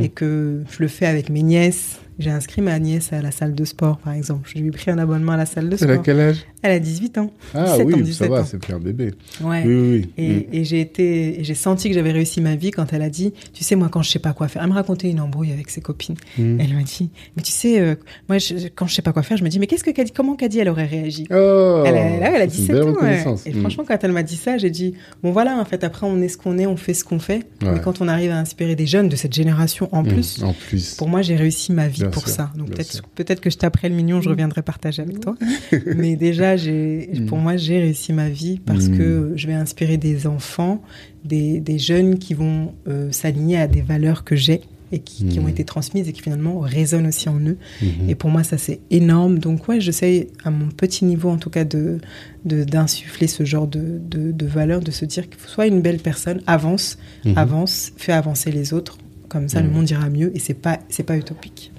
et 0.01 0.09
que 0.09 0.63
je 0.69 0.77
le 0.79 0.87
fais 0.87 1.05
avec 1.05 1.29
mes 1.29 1.43
nièces 1.43 1.99
j'ai 2.19 2.29
inscrit 2.29 2.61
ma 2.61 2.77
nièce 2.79 3.13
à 3.13 3.21
la 3.21 3.31
salle 3.31 3.55
de 3.55 3.65
sport, 3.65 3.97
par 3.97 4.13
exemple. 4.13 4.49
Je 4.53 4.59
lui 4.59 4.67
ai 4.67 4.71
pris 4.71 4.91
un 4.91 4.97
abonnement 4.97 5.31
à 5.31 5.37
la 5.37 5.45
salle 5.45 5.69
de 5.69 5.75
sport. 5.77 5.89
Elle 5.89 5.95
a 5.97 6.01
quel 6.01 6.19
âge? 6.19 6.37
Elle 6.61 6.71
a 6.73 6.79
18 6.79 7.17
ans. 7.17 7.31
Ah 7.55 7.77
oui, 7.85 8.13
ça 8.13 8.27
va, 8.27 8.43
c'est 8.43 8.57
plus 8.59 8.73
un 8.73 8.79
bébé. 8.79 9.13
Ouais. 9.41 9.63
Oui, 9.65 9.73
oui, 9.75 10.09
Et, 10.17 10.29
Mm. 10.29 10.43
et 10.51 10.63
j'ai 10.65 10.81
été, 10.81 11.39
et 11.39 11.43
j'ai 11.45 11.55
senti 11.55 11.87
que 11.87 11.95
j'avais 11.95 12.11
réussi 12.11 12.41
ma 12.41 12.55
vie 12.55 12.71
quand 12.71 12.91
elle 12.91 13.01
a 13.01 13.09
dit, 13.09 13.33
tu 13.53 13.63
sais, 13.63 13.75
moi, 13.75 13.87
quand 13.89 14.01
je 14.01 14.09
sais 14.11 14.19
pas 14.19 14.33
quoi 14.33 14.47
faire, 14.49 14.61
elle 14.63 14.69
me 14.69 14.73
racontait 14.73 15.09
une 15.09 15.21
embrouille 15.21 15.53
avec 15.53 15.69
ses 15.69 15.79
copines. 15.81 16.15
Mm. 16.37 16.59
Elle 16.59 16.73
m'a 16.75 16.83
dit, 16.83 17.09
mais 17.37 17.43
tu 17.43 17.51
sais, 17.51 17.79
euh, 17.79 17.95
moi, 18.27 18.37
je- 18.39 18.67
quand 18.75 18.87
je 18.87 18.93
sais 18.95 19.01
pas 19.01 19.13
quoi 19.13 19.23
faire, 19.23 19.37
je 19.37 19.43
me 19.43 19.49
dis, 19.49 19.57
mais 19.59 19.67
qu'est-ce 19.67 19.83
que 19.85 19.91
Caddy, 19.91 20.11
comment 20.11 20.35
Caddy, 20.35 20.59
elle 20.59 20.69
aurait 20.69 20.85
réagi? 20.85 21.25
Oh, 21.31 21.83
elle 21.85 21.95
a, 21.95 22.19
là, 22.19 22.31
elle 22.35 22.41
a 22.41 22.49
c'est 22.49 22.57
une 22.57 22.65
17 22.67 22.75
belle 22.75 22.83
ans. 22.89 22.95
ouais. 23.01 23.25
Et 23.45 23.53
Mm. 23.53 23.59
franchement, 23.61 23.83
quand 23.87 23.97
elle 24.03 24.11
m'a 24.11 24.23
dit 24.23 24.35
ça, 24.35 24.57
j'ai 24.57 24.69
dit, 24.69 24.93
bon 25.23 25.31
voilà, 25.31 25.57
en 25.57 25.63
fait, 25.65 25.83
après, 25.85 26.05
on 26.05 26.21
est 26.21 26.27
ce 26.27 26.37
qu'on 26.37 26.57
est, 26.57 26.65
on 26.65 26.75
fait 26.75 26.93
ce 26.93 27.05
qu'on 27.05 27.19
fait. 27.19 27.43
Ouais. 27.61 27.77
Et 27.77 27.79
quand 27.79 28.01
on 28.01 28.07
arrive 28.09 28.31
à 28.31 28.37
inspirer 28.37 28.75
des 28.75 28.85
jeunes 28.85 29.07
de 29.07 29.15
cette 29.15 29.33
génération 29.33 29.87
en 29.93 30.03
plus, 30.03 30.43
En 30.43 30.51
plus. 30.53 30.95
pour 30.95 31.07
moi, 31.07 31.21
j'ai 31.21 31.37
réussi 31.37 31.71
ma 31.71 31.87
vie 31.87 32.03
pour 32.11 32.23
sûr, 32.27 32.31
ça. 32.35 32.51
Donc 32.57 32.69
peut-être 32.71 33.01
peut-être 33.15 33.41
que 33.41 33.49
je 33.49 33.57
taperai 33.57 33.89
le 33.89 33.95
mignon, 33.95 34.21
je 34.21 34.29
reviendrai 34.29 34.61
partager 34.61 35.01
avec 35.01 35.19
toi. 35.19 35.35
Mais 35.95 36.15
déjà, 36.15 36.55
Mm. 36.55 37.25
pour 37.27 37.37
moi, 37.37 37.57
j'ai 37.57 37.79
réussi 37.79 38.13
ma 38.13 38.29
vie 38.29 38.59
parce 38.65 38.87
Mm. 38.87 38.97
que 38.97 39.33
je 39.35 39.47
vais 39.47 39.53
inspirer 39.53 39.97
des 39.97 40.27
enfants, 40.27 40.81
des, 41.25 41.59
des 41.59 41.79
jeunes 41.79 42.17
qui 42.19 42.33
vont 42.33 42.73
euh, 42.87 43.11
s'aligner 43.11 43.57
à 43.57 43.67
des 43.67 43.81
valeurs 43.81 44.23
que 44.23 44.35
j'ai 44.35 44.61
et 44.91 44.99
qui, 44.99 45.25
qui 45.25 45.39
Mm. 45.39 45.43
ont 45.43 45.47
été 45.47 45.63
transmises 45.65 46.07
et 46.09 46.13
qui 46.13 46.21
finalement 46.21 46.59
résonnent 46.59 47.05
aussi 47.07 47.29
en 47.29 47.39
eux. 47.39 47.57
Mhm. 47.81 48.09
Et 48.09 48.15
pour 48.15 48.29
moi, 48.31 48.43
ça 48.43 48.57
c'est 48.57 48.79
énorme. 48.89 49.37
Donc 49.37 49.67
ouais, 49.67 49.79
j'essaie 49.79 50.27
à 50.43 50.49
mon 50.49 50.67
petit 50.69 51.05
niveau 51.05 51.29
en 51.29 51.37
tout 51.37 51.49
cas 51.51 51.63
de 51.63 51.99
de- 52.45 52.63
d'insuffler 52.63 53.27
ce 53.27 53.43
genre 53.43 53.67
de, 53.67 53.99
de, 53.99 54.31
de 54.31 54.45
valeurs, 54.47 54.79
de 54.81 54.91
se 54.91 55.05
dire 55.05 55.25
faut 55.37 55.47
soit 55.49 55.67
une 55.67 55.81
belle 55.81 55.99
personne, 55.99 56.41
avance, 56.47 56.97
Mhm. 57.25 57.37
avance, 57.37 57.91
fais 57.97 58.13
avancer 58.13 58.51
les 58.51 58.73
autres. 58.73 58.97
Comme 59.27 59.47
ça, 59.47 59.61
le 59.61 59.69
monde 59.69 59.87
ira 59.89 60.09
mieux 60.09 60.35
et 60.35 60.39
c'est 60.39 60.55
pas 60.55 60.79
c'est 60.89 61.03
pas 61.03 61.15
utopique. 61.17 61.71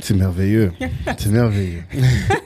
C'est 0.00 0.14
merveilleux. 0.14 0.72
C'est 1.18 1.30
merveilleux. 1.30 1.82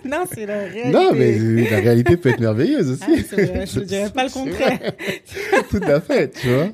non, 0.05 0.25
c'est 0.33 0.47
la 0.47 0.59
réalité. 0.59 0.91
Non, 0.91 1.11
mais 1.15 1.71
la 1.71 1.77
réalité 1.81 2.17
peut 2.17 2.29
être 2.31 2.41
merveilleuse 2.41 2.91
aussi. 2.93 3.03
Ah, 3.33 3.35
vrai, 3.37 3.65
je 3.67 3.81
dirais 3.81 4.11
pas 4.11 4.25
le 4.25 4.31
contraire. 4.31 4.79
Tout 5.71 5.81
à 5.87 6.01
fait, 6.01 6.33
tu 6.41 6.49
vois. 6.49 6.69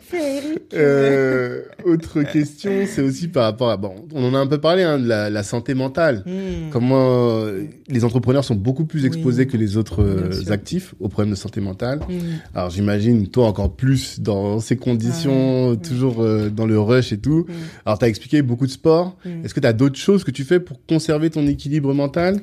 Euh, 0.74 1.62
autre 1.84 2.22
question, 2.22 2.72
c'est 2.86 3.02
aussi 3.02 3.28
par 3.28 3.44
rapport 3.44 3.70
à... 3.70 3.76
Bon, 3.76 3.94
on 4.12 4.24
en 4.24 4.34
a 4.34 4.38
un 4.38 4.46
peu 4.46 4.58
parlé, 4.58 4.82
hein, 4.82 4.98
de 4.98 5.06
la, 5.08 5.30
la 5.30 5.42
santé 5.42 5.74
mentale. 5.74 6.22
Hmm. 6.26 6.70
Comment 6.70 7.30
euh, 7.44 7.62
les 7.88 8.04
entrepreneurs 8.04 8.44
sont 8.44 8.54
beaucoup 8.54 8.84
plus 8.84 9.04
exposés 9.04 9.42
Oui. 9.44 9.48
que 9.48 9.56
les 9.56 9.76
autres 9.76 10.02
euh, 10.02 10.50
actifs 10.52 10.94
aux 11.00 11.08
problèmes 11.08 11.30
de 11.30 11.38
santé 11.38 11.60
mentale. 11.60 12.00
Hmm. 12.08 12.18
Alors 12.54 12.70
j'imagine, 12.70 13.28
toi 13.28 13.46
encore 13.46 13.74
plus 13.74 14.20
dans 14.20 14.60
ces 14.60 14.76
conditions, 14.76 15.70
Ouais. 15.70 15.76
toujours 15.76 16.22
euh, 16.22 16.48
dans 16.50 16.66
le 16.66 16.78
rush 16.78 17.12
et 17.12 17.18
tout. 17.18 17.46
Hmm. 17.48 17.52
Alors 17.84 17.98
tu 17.98 18.04
as 18.04 18.08
expliqué 18.08 18.42
beaucoup 18.42 18.66
de 18.66 18.72
sport. 18.72 19.16
Hmm. 19.24 19.44
Est-ce 19.44 19.54
que 19.54 19.60
tu 19.60 19.66
as 19.66 19.72
d'autres 19.72 19.98
choses 19.98 20.24
que 20.24 20.30
tu 20.30 20.44
fais 20.44 20.60
pour 20.66 20.84
conserver 20.86 21.30
ton 21.30 21.46
équilibre 21.46 21.94
mental? 21.94 22.40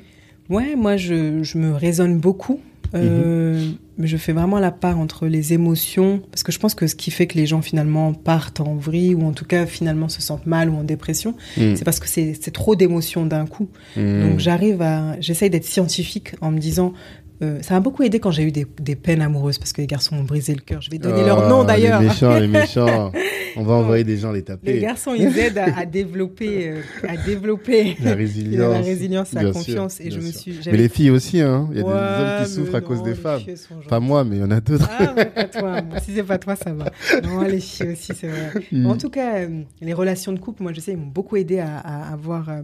Ouais, 0.50 0.76
moi, 0.76 0.98
je, 0.98 1.44
je 1.44 1.58
me 1.60 1.74
raisonne 1.74 2.18
beaucoup. 2.20 2.60
Euh, 2.96 3.54
Mhm. 3.60 4.06
Je 4.06 4.18
fais 4.18 4.34
vraiment 4.34 4.60
la 4.60 4.72
part 4.72 4.98
entre 5.00 5.28
les 5.28 5.54
émotions, 5.54 6.20
parce 6.32 6.42
que 6.42 6.52
je 6.52 6.58
pense 6.58 6.74
que 6.74 6.88
ce 6.88 6.96
qui 6.96 7.12
fait 7.12 7.28
que 7.28 7.38
les 7.38 7.46
gens 7.46 7.62
finalement 7.62 8.12
partent 8.14 8.60
en 8.60 8.74
vrille 8.76 9.14
ou 9.14 9.24
en 9.24 9.34
tout 9.34 9.46
cas 9.46 9.68
finalement 9.68 10.10
se 10.10 10.20
sentent 10.20 10.48
mal 10.48 10.70
ou 10.72 10.76
en 10.78 10.84
dépression, 10.84 11.36
Hmm. 11.58 11.76
c'est 11.76 11.86
parce 11.86 12.00
que 12.00 12.08
c'est 12.08 12.34
trop 12.52 12.76
d'émotions 12.76 13.28
d'un 13.28 13.46
coup. 13.46 13.68
Hmm. 13.96 14.22
Donc 14.22 14.40
j'arrive 14.40 14.82
à, 14.82 15.16
j'essaye 15.20 15.52
d'être 15.52 15.66
scientifique 15.66 16.34
en 16.42 16.50
me 16.50 16.58
disant, 16.58 16.94
euh, 17.44 17.62
ça 17.62 17.74
m'a 17.76 17.80
beaucoup 17.80 18.04
aidé 18.04 18.20
quand 18.20 18.32
j'ai 18.32 18.44
eu 18.44 18.52
des, 18.52 18.66
des 18.80 18.96
peines 18.96 19.22
amoureuses 19.22 19.58
parce 19.58 19.74
que 19.74 19.82
les 19.82 19.88
garçons 19.88 20.16
m'ont 20.16 20.24
brisé 20.24 20.54
le 20.56 20.62
cœur. 20.62 20.82
Je 20.82 20.90
vais 20.90 20.98
donner 20.98 21.24
leur 21.26 21.44
Oh, 21.46 21.50
nom 21.50 21.64
d'ailleurs. 21.64 22.02
Les 22.02 22.08
méchants, 22.08 22.40
les 22.40 22.48
méchants. 22.48 23.12
On 23.56 23.64
va 23.64 23.74
envoyer 23.76 24.04
des 24.04 24.18
gens 24.18 24.32
les 24.32 24.40
Les 24.40 24.44
taper. 24.46 24.80
garçons, 24.80 25.14
ils 25.16 25.38
aident 25.38 25.60
à, 25.60 25.78
à 25.78 25.86
développer, 25.86 26.70
euh, 26.70 26.82
à 27.08 27.18
développer 27.18 27.96
La 28.04 28.16
résilience. 28.16 28.72
la 28.74 28.82
résilience, 28.82 29.34
la 29.34 29.52
confiance. 29.52 29.96
sûr, 29.96 30.06
et 30.08 30.12
je 30.12 30.20
me 30.20 30.32
suis. 30.32 30.60
Mais 30.66 30.78
les 30.78 30.90
filles 30.90 31.12
aussi, 31.12 31.40
hein. 31.40 31.70
Il 31.72 31.78
y 31.78 31.82
a 31.82 31.84
des 31.84 31.90
hommes 31.90 32.46
qui 32.46 32.52
souffrent 32.52 32.76
à 32.76 32.82
cause 32.82 33.04
des 33.04 33.12
les 33.12 33.16
femmes. 33.16 33.42
Pas 33.88 34.00
moi, 34.00 34.24
mais 34.24 34.38
il 34.38 34.40
y 34.40 34.44
en 34.44 34.50
a 34.52 34.60
d'autres. 34.60 34.90
Ah, 35.00 35.14
mais 35.16 35.26
pas 35.26 35.44
toi. 35.46 35.82
Bon, 35.82 35.98
si 36.02 36.14
c'est 36.16 36.24
pas 36.24 36.40
toi, 36.40 36.56
ça 36.56 36.74
va. 36.74 36.86
Non, 37.24 37.42
les 37.44 37.60
filles 37.60 37.92
aussi, 37.92 38.12
c'est 38.16 38.28
vrai. 38.28 38.52
Mm. 38.72 38.88
En 38.88 38.98
tout 38.98 39.10
cas, 39.10 39.36
euh, 39.42 39.62
les 39.82 39.94
relations 39.94 40.32
de 40.34 40.40
couple, 40.40 40.64
moi, 40.64 40.74
je 40.74 40.80
sais, 40.80 40.94
ils 40.94 40.98
m'ont 40.98 41.06
beaucoup 41.06 41.36
aidé 41.36 41.60
à, 41.60 41.78
à 41.78 42.12
avoir, 42.14 42.50
euh, 42.50 42.62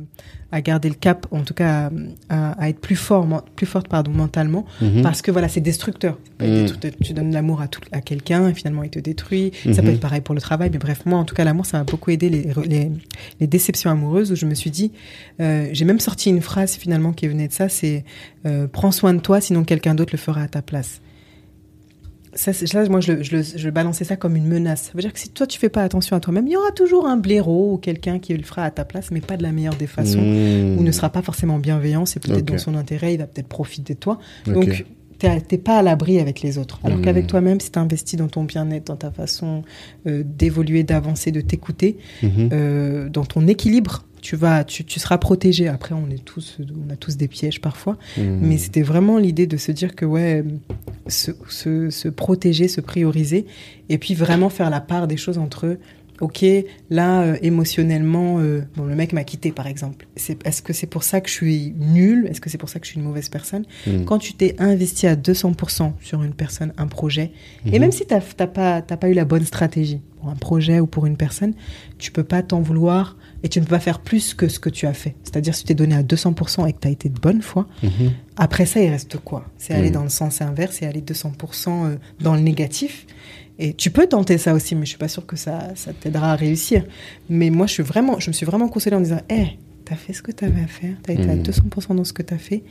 à 0.52 0.62
garder 0.62 0.90
le 0.90 0.96
cap, 0.96 1.28
en 1.32 1.42
tout 1.42 1.54
cas, 1.54 1.92
à, 2.30 2.52
à 2.54 2.70
être 2.70 2.80
plus 2.80 2.96
fort, 2.96 3.28
plus 3.56 3.66
forte, 3.68 3.88
pardon, 3.88 4.12
mentalement, 4.12 4.66
Mhm. 4.82 5.02
parce 5.04 5.22
que 5.22 5.30
voilà, 5.32 5.48
c'est 5.48 5.62
destructeur. 5.62 6.18
Mm. 6.40 6.46
destructeur. 6.46 6.92
Tu 7.04 7.14
donnes 7.14 7.32
l'amour 7.32 7.62
à, 7.62 7.68
tout- 7.68 7.82
à 7.92 8.02
quelqu'un, 8.02 8.48
et 8.50 8.54
finalement, 8.54 8.84
il 8.84 8.90
te 8.90 9.00
détruit. 9.00 9.52
Ça 9.64 9.70
Mhm. 9.70 9.76
peut 9.84 9.88
être 9.94 10.00
pareil 10.00 10.22
pour 10.22 10.34
le 10.36 10.42
travail, 10.42 10.70
mais 10.72 10.80
bref, 10.80 11.02
moi, 11.06 11.20
en 11.20 11.26
tout 11.26 11.36
cas, 11.36 11.44
l'amour, 11.44 11.66
ça 11.66 11.78
m'a 11.78 11.84
beaucoup 11.84 12.10
aidé 12.12 12.30
les, 12.30 12.50
les, 12.68 12.92
les 13.40 13.48
déceptions 13.48 13.92
amoureuses 13.92 14.32
où 14.32 14.36
je 14.36 14.46
me 14.46 14.56
suis 14.56 14.72
dit, 14.72 14.92
euh, 15.40 15.68
j'ai 15.72 15.86
même 15.86 16.00
sorti 16.00 16.30
une 16.30 16.42
phrase 16.42 16.76
finalement 16.76 17.14
qui 17.14 17.28
venait 17.28 17.48
de 17.48 17.54
ça, 17.54 17.70
c'est 17.70 18.04
euh, 18.46 18.68
prends 18.72 18.92
soin 18.92 19.14
de 19.14 19.20
toi, 19.20 19.42
sinon 19.42 19.64
quelqu'un 19.64 19.94
d'autre 19.96 20.14
le 20.14 20.18
fera 20.20 20.42
à 20.42 20.48
ta 20.48 20.62
place. 20.62 21.02
Ça, 22.34 22.54
ça, 22.54 22.88
moi, 22.90 23.00
je, 23.00 23.14
le- 23.14 23.44
je, 23.44 23.70
balançais 23.70 24.04
ça 24.06 24.16
comme 24.16 24.36
une 24.36 24.46
menace. 24.48 24.84
Ça 24.84 24.92
veut 24.94 25.02
dire 25.02 25.12
que 25.14 25.20
si 25.20 25.30
toi, 25.30 25.48
tu 25.48 25.58
fais 25.58 25.70
pas 25.70 25.82
attention 25.84 26.16
à 26.16 26.20
toi-même, 26.20 26.46
il 26.48 26.54
y 26.54 26.58
aura 26.58 26.72
toujours 26.72 27.08
un 27.08 27.18
blaireau 27.18 27.74
ou 27.74 27.78
quelqu'un 27.78 28.20
qui 28.20 28.36
le 28.38 28.44
fera 28.44 28.64
à 28.64 28.72
ta 28.72 28.86
place, 28.86 29.10
mais 29.12 29.22
pas 29.22 29.36
de 29.38 29.44
la 29.44 29.52
meilleure 29.52 29.76
des 29.76 29.88
façons, 29.88 30.22
Mmh. 30.22 30.78
ou 30.78 30.84
ne 30.84 30.92
sera 30.92 31.10
pas 31.10 31.22
forcément 31.22 31.58
bienveillant. 31.60 32.06
C'est 32.06 32.20
peut-être 32.20 32.46
dans 32.46 32.58
son 32.58 32.76
intérêt, 32.76 33.14
il 33.16 33.18
va 33.18 33.26
peut-être 33.28 33.48
profiter 33.48 33.94
de 33.96 34.00
toi. 34.00 34.20
Ok. 34.48 34.54
Donc, 34.54 34.86
t'es 35.50 35.58
pas 35.58 35.80
à 35.80 35.82
l'abri 35.82 36.18
avec 36.20 36.42
les 36.42 36.58
autres. 36.58 36.80
Alors 36.84 37.00
Mhm. 37.00 37.04
qu'avec 37.04 37.28
toi-même, 37.28 37.60
si 37.60 37.72
tu 37.72 37.80
investis 37.80 38.18
dans 38.18 38.30
ton 38.30 38.46
bien-être, 38.46 38.86
dans 38.88 38.96
ta 38.96 39.12
façon 39.12 39.64
euh, 40.08 40.24
d'évoluer, 40.26 40.84
d'avancer, 40.84 41.32
de 41.32 41.42
t'écouter, 41.42 41.98
Mhm. 42.24 42.50
euh, 42.54 43.10
dans 43.10 43.26
ton 43.26 43.46
équilibre, 43.48 44.06
tu 44.22 44.36
vas, 44.36 44.64
tu, 44.64 44.84
tu 44.86 45.00
seras 45.00 45.18
protégé. 45.18 45.68
Après, 45.68 45.94
on 45.96 46.10
est 46.10 46.24
tous, 46.24 46.58
on 46.88 46.90
a 46.92 46.96
tous 46.96 47.18
des 47.18 47.28
pièges 47.28 47.62
parfois, 47.62 47.98
Mhm. 48.18 48.40
mais 48.42 48.58
c'était 48.58 48.82
vraiment 48.82 49.18
l'idée 49.18 49.48
de 49.48 49.58
se 49.58 49.72
dire 49.72 49.96
que 49.96 50.06
ouais, 50.06 50.44
se, 51.08 51.32
se, 51.48 51.90
se 51.90 52.08
protéger, 52.10 52.68
se 52.68 52.82
prioriser, 52.82 53.46
et 53.90 53.98
puis 53.98 54.14
vraiment 54.14 54.50
faire 54.50 54.70
la 54.70 54.82
part 54.82 55.08
des 55.08 55.18
choses 55.18 55.38
entre 55.38 55.78
Ok, 56.22 56.44
là 56.90 57.22
euh, 57.22 57.38
émotionnellement, 57.42 58.40
euh, 58.40 58.62
bon 58.76 58.84
le 58.84 58.94
mec 58.94 59.14
m'a 59.14 59.24
quitté 59.24 59.54
par 59.54 59.68
exemple. 59.68 60.06
C'est 60.18 60.46
est-ce 60.46 60.62
que 60.62 60.74
c'est 60.74 60.86
pour 60.86 61.04
ça 61.04 61.22
que 61.22 61.30
je 61.30 61.34
suis 61.34 61.74
nulle? 61.80 62.28
Est-ce 62.30 62.42
que 62.42 62.50
c'est 62.50 62.58
pour 62.58 62.68
ça 62.68 62.80
que 62.80 62.86
je 62.86 62.92
suis 62.92 63.00
une 63.00 63.06
mauvaise 63.06 63.30
personne? 63.30 63.64
Mhm. 63.88 64.04
Quand 64.04 64.18
tu 64.18 64.34
t'es 64.34 64.54
investi 64.60 65.08
à 65.08 65.16
200% 65.16 65.94
sur 66.02 66.22
une 66.24 66.34
personne, 66.34 66.74
un 66.78 66.88
projet, 66.88 67.32
et 67.66 67.72
Mhm. 67.72 67.80
même 67.80 67.92
si 67.94 68.06
t'as 68.06 68.20
t'as 68.20 68.48
pas 68.48 68.82
t'as 68.82 68.98
pas 68.98 69.08
eu 69.10 69.14
la 69.14 69.24
bonne 69.24 69.46
stratégie 69.46 70.02
pour 70.20 70.30
un 70.30 70.36
projet 70.36 70.82
ou 70.82 70.88
pour 70.88 71.06
une 71.06 71.16
personne, 71.16 71.54
tu 72.00 72.12
peux 72.12 72.26
pas 72.26 72.44
t'en 72.44 72.60
vouloir 72.60 73.16
et 73.44 73.50
tu 73.50 73.60
ne 73.60 73.66
peux 73.66 73.70
pas 73.72 73.80
faire 73.80 74.00
plus 74.00 74.34
que 74.34 74.48
ce 74.48 74.60
que 74.60 74.70
tu 74.70 74.86
as 74.86 74.94
fait. 74.94 75.16
C'est-à-dire 75.24 75.56
si 75.56 75.62
tu 75.64 75.68
t'es 75.68 75.74
donné 75.76 75.96
à 75.96 76.04
200% 76.04 76.66
et 76.68 76.74
que 76.74 76.80
tu 76.80 76.88
as 76.88 76.92
été 76.92 77.10
de 77.10 77.20
bonne 77.20 77.42
foi, 77.42 77.68
Mhm. 77.84 78.12
après 78.38 78.66
ça, 78.66 78.80
il 78.82 78.90
reste 78.90 79.18
quoi? 79.18 79.46
C'est 79.58 79.74
aller 79.74 79.88
Mhm. 79.90 79.94
dans 79.94 80.04
le 80.04 80.10
sens 80.10 80.42
inverse 80.42 80.82
et 80.82 80.86
aller 80.86 81.02
200% 81.02 81.86
euh, 81.86 81.96
dans 82.22 82.36
le 82.36 82.42
négatif. 82.42 83.06
Et 83.62 83.74
tu 83.74 83.92
peux 83.92 84.08
tenter 84.08 84.38
ça 84.38 84.54
aussi, 84.54 84.74
mais 84.76 84.86
je 84.86 84.90
suis 84.92 84.98
pas 84.98 85.10
sûre 85.10 85.26
que 85.26 85.36
ça, 85.36 85.70
ça 85.76 85.92
t'aidera 85.94 86.32
à 86.32 86.36
réussir. 86.36 86.86
Mais 87.30 87.50
moi, 87.50 87.68
je 87.68 87.74
suis 87.74 87.84
vraiment, 87.84 88.20
je 88.20 88.30
me 88.30 88.34
suis 88.34 88.46
vraiment 88.46 88.70
consolée 88.70 88.96
en 88.96 89.00
me 89.00 89.04
disant, 89.06 89.20
hé, 89.30 89.58
t'as 89.84 89.96
fait 89.96 90.14
ce 90.14 90.22
que 90.22 90.32
t'avais 90.32 90.62
à 90.64 90.68
faire, 90.68 90.96
t'as 91.04 91.14
été 91.14 91.30
à 91.30 91.36
Mhm. 91.36 91.44
200% 91.44 91.94
dans 91.96 92.04
ce 92.06 92.14
que 92.14 92.22
t'as 92.22 92.38
fait, 92.38 92.64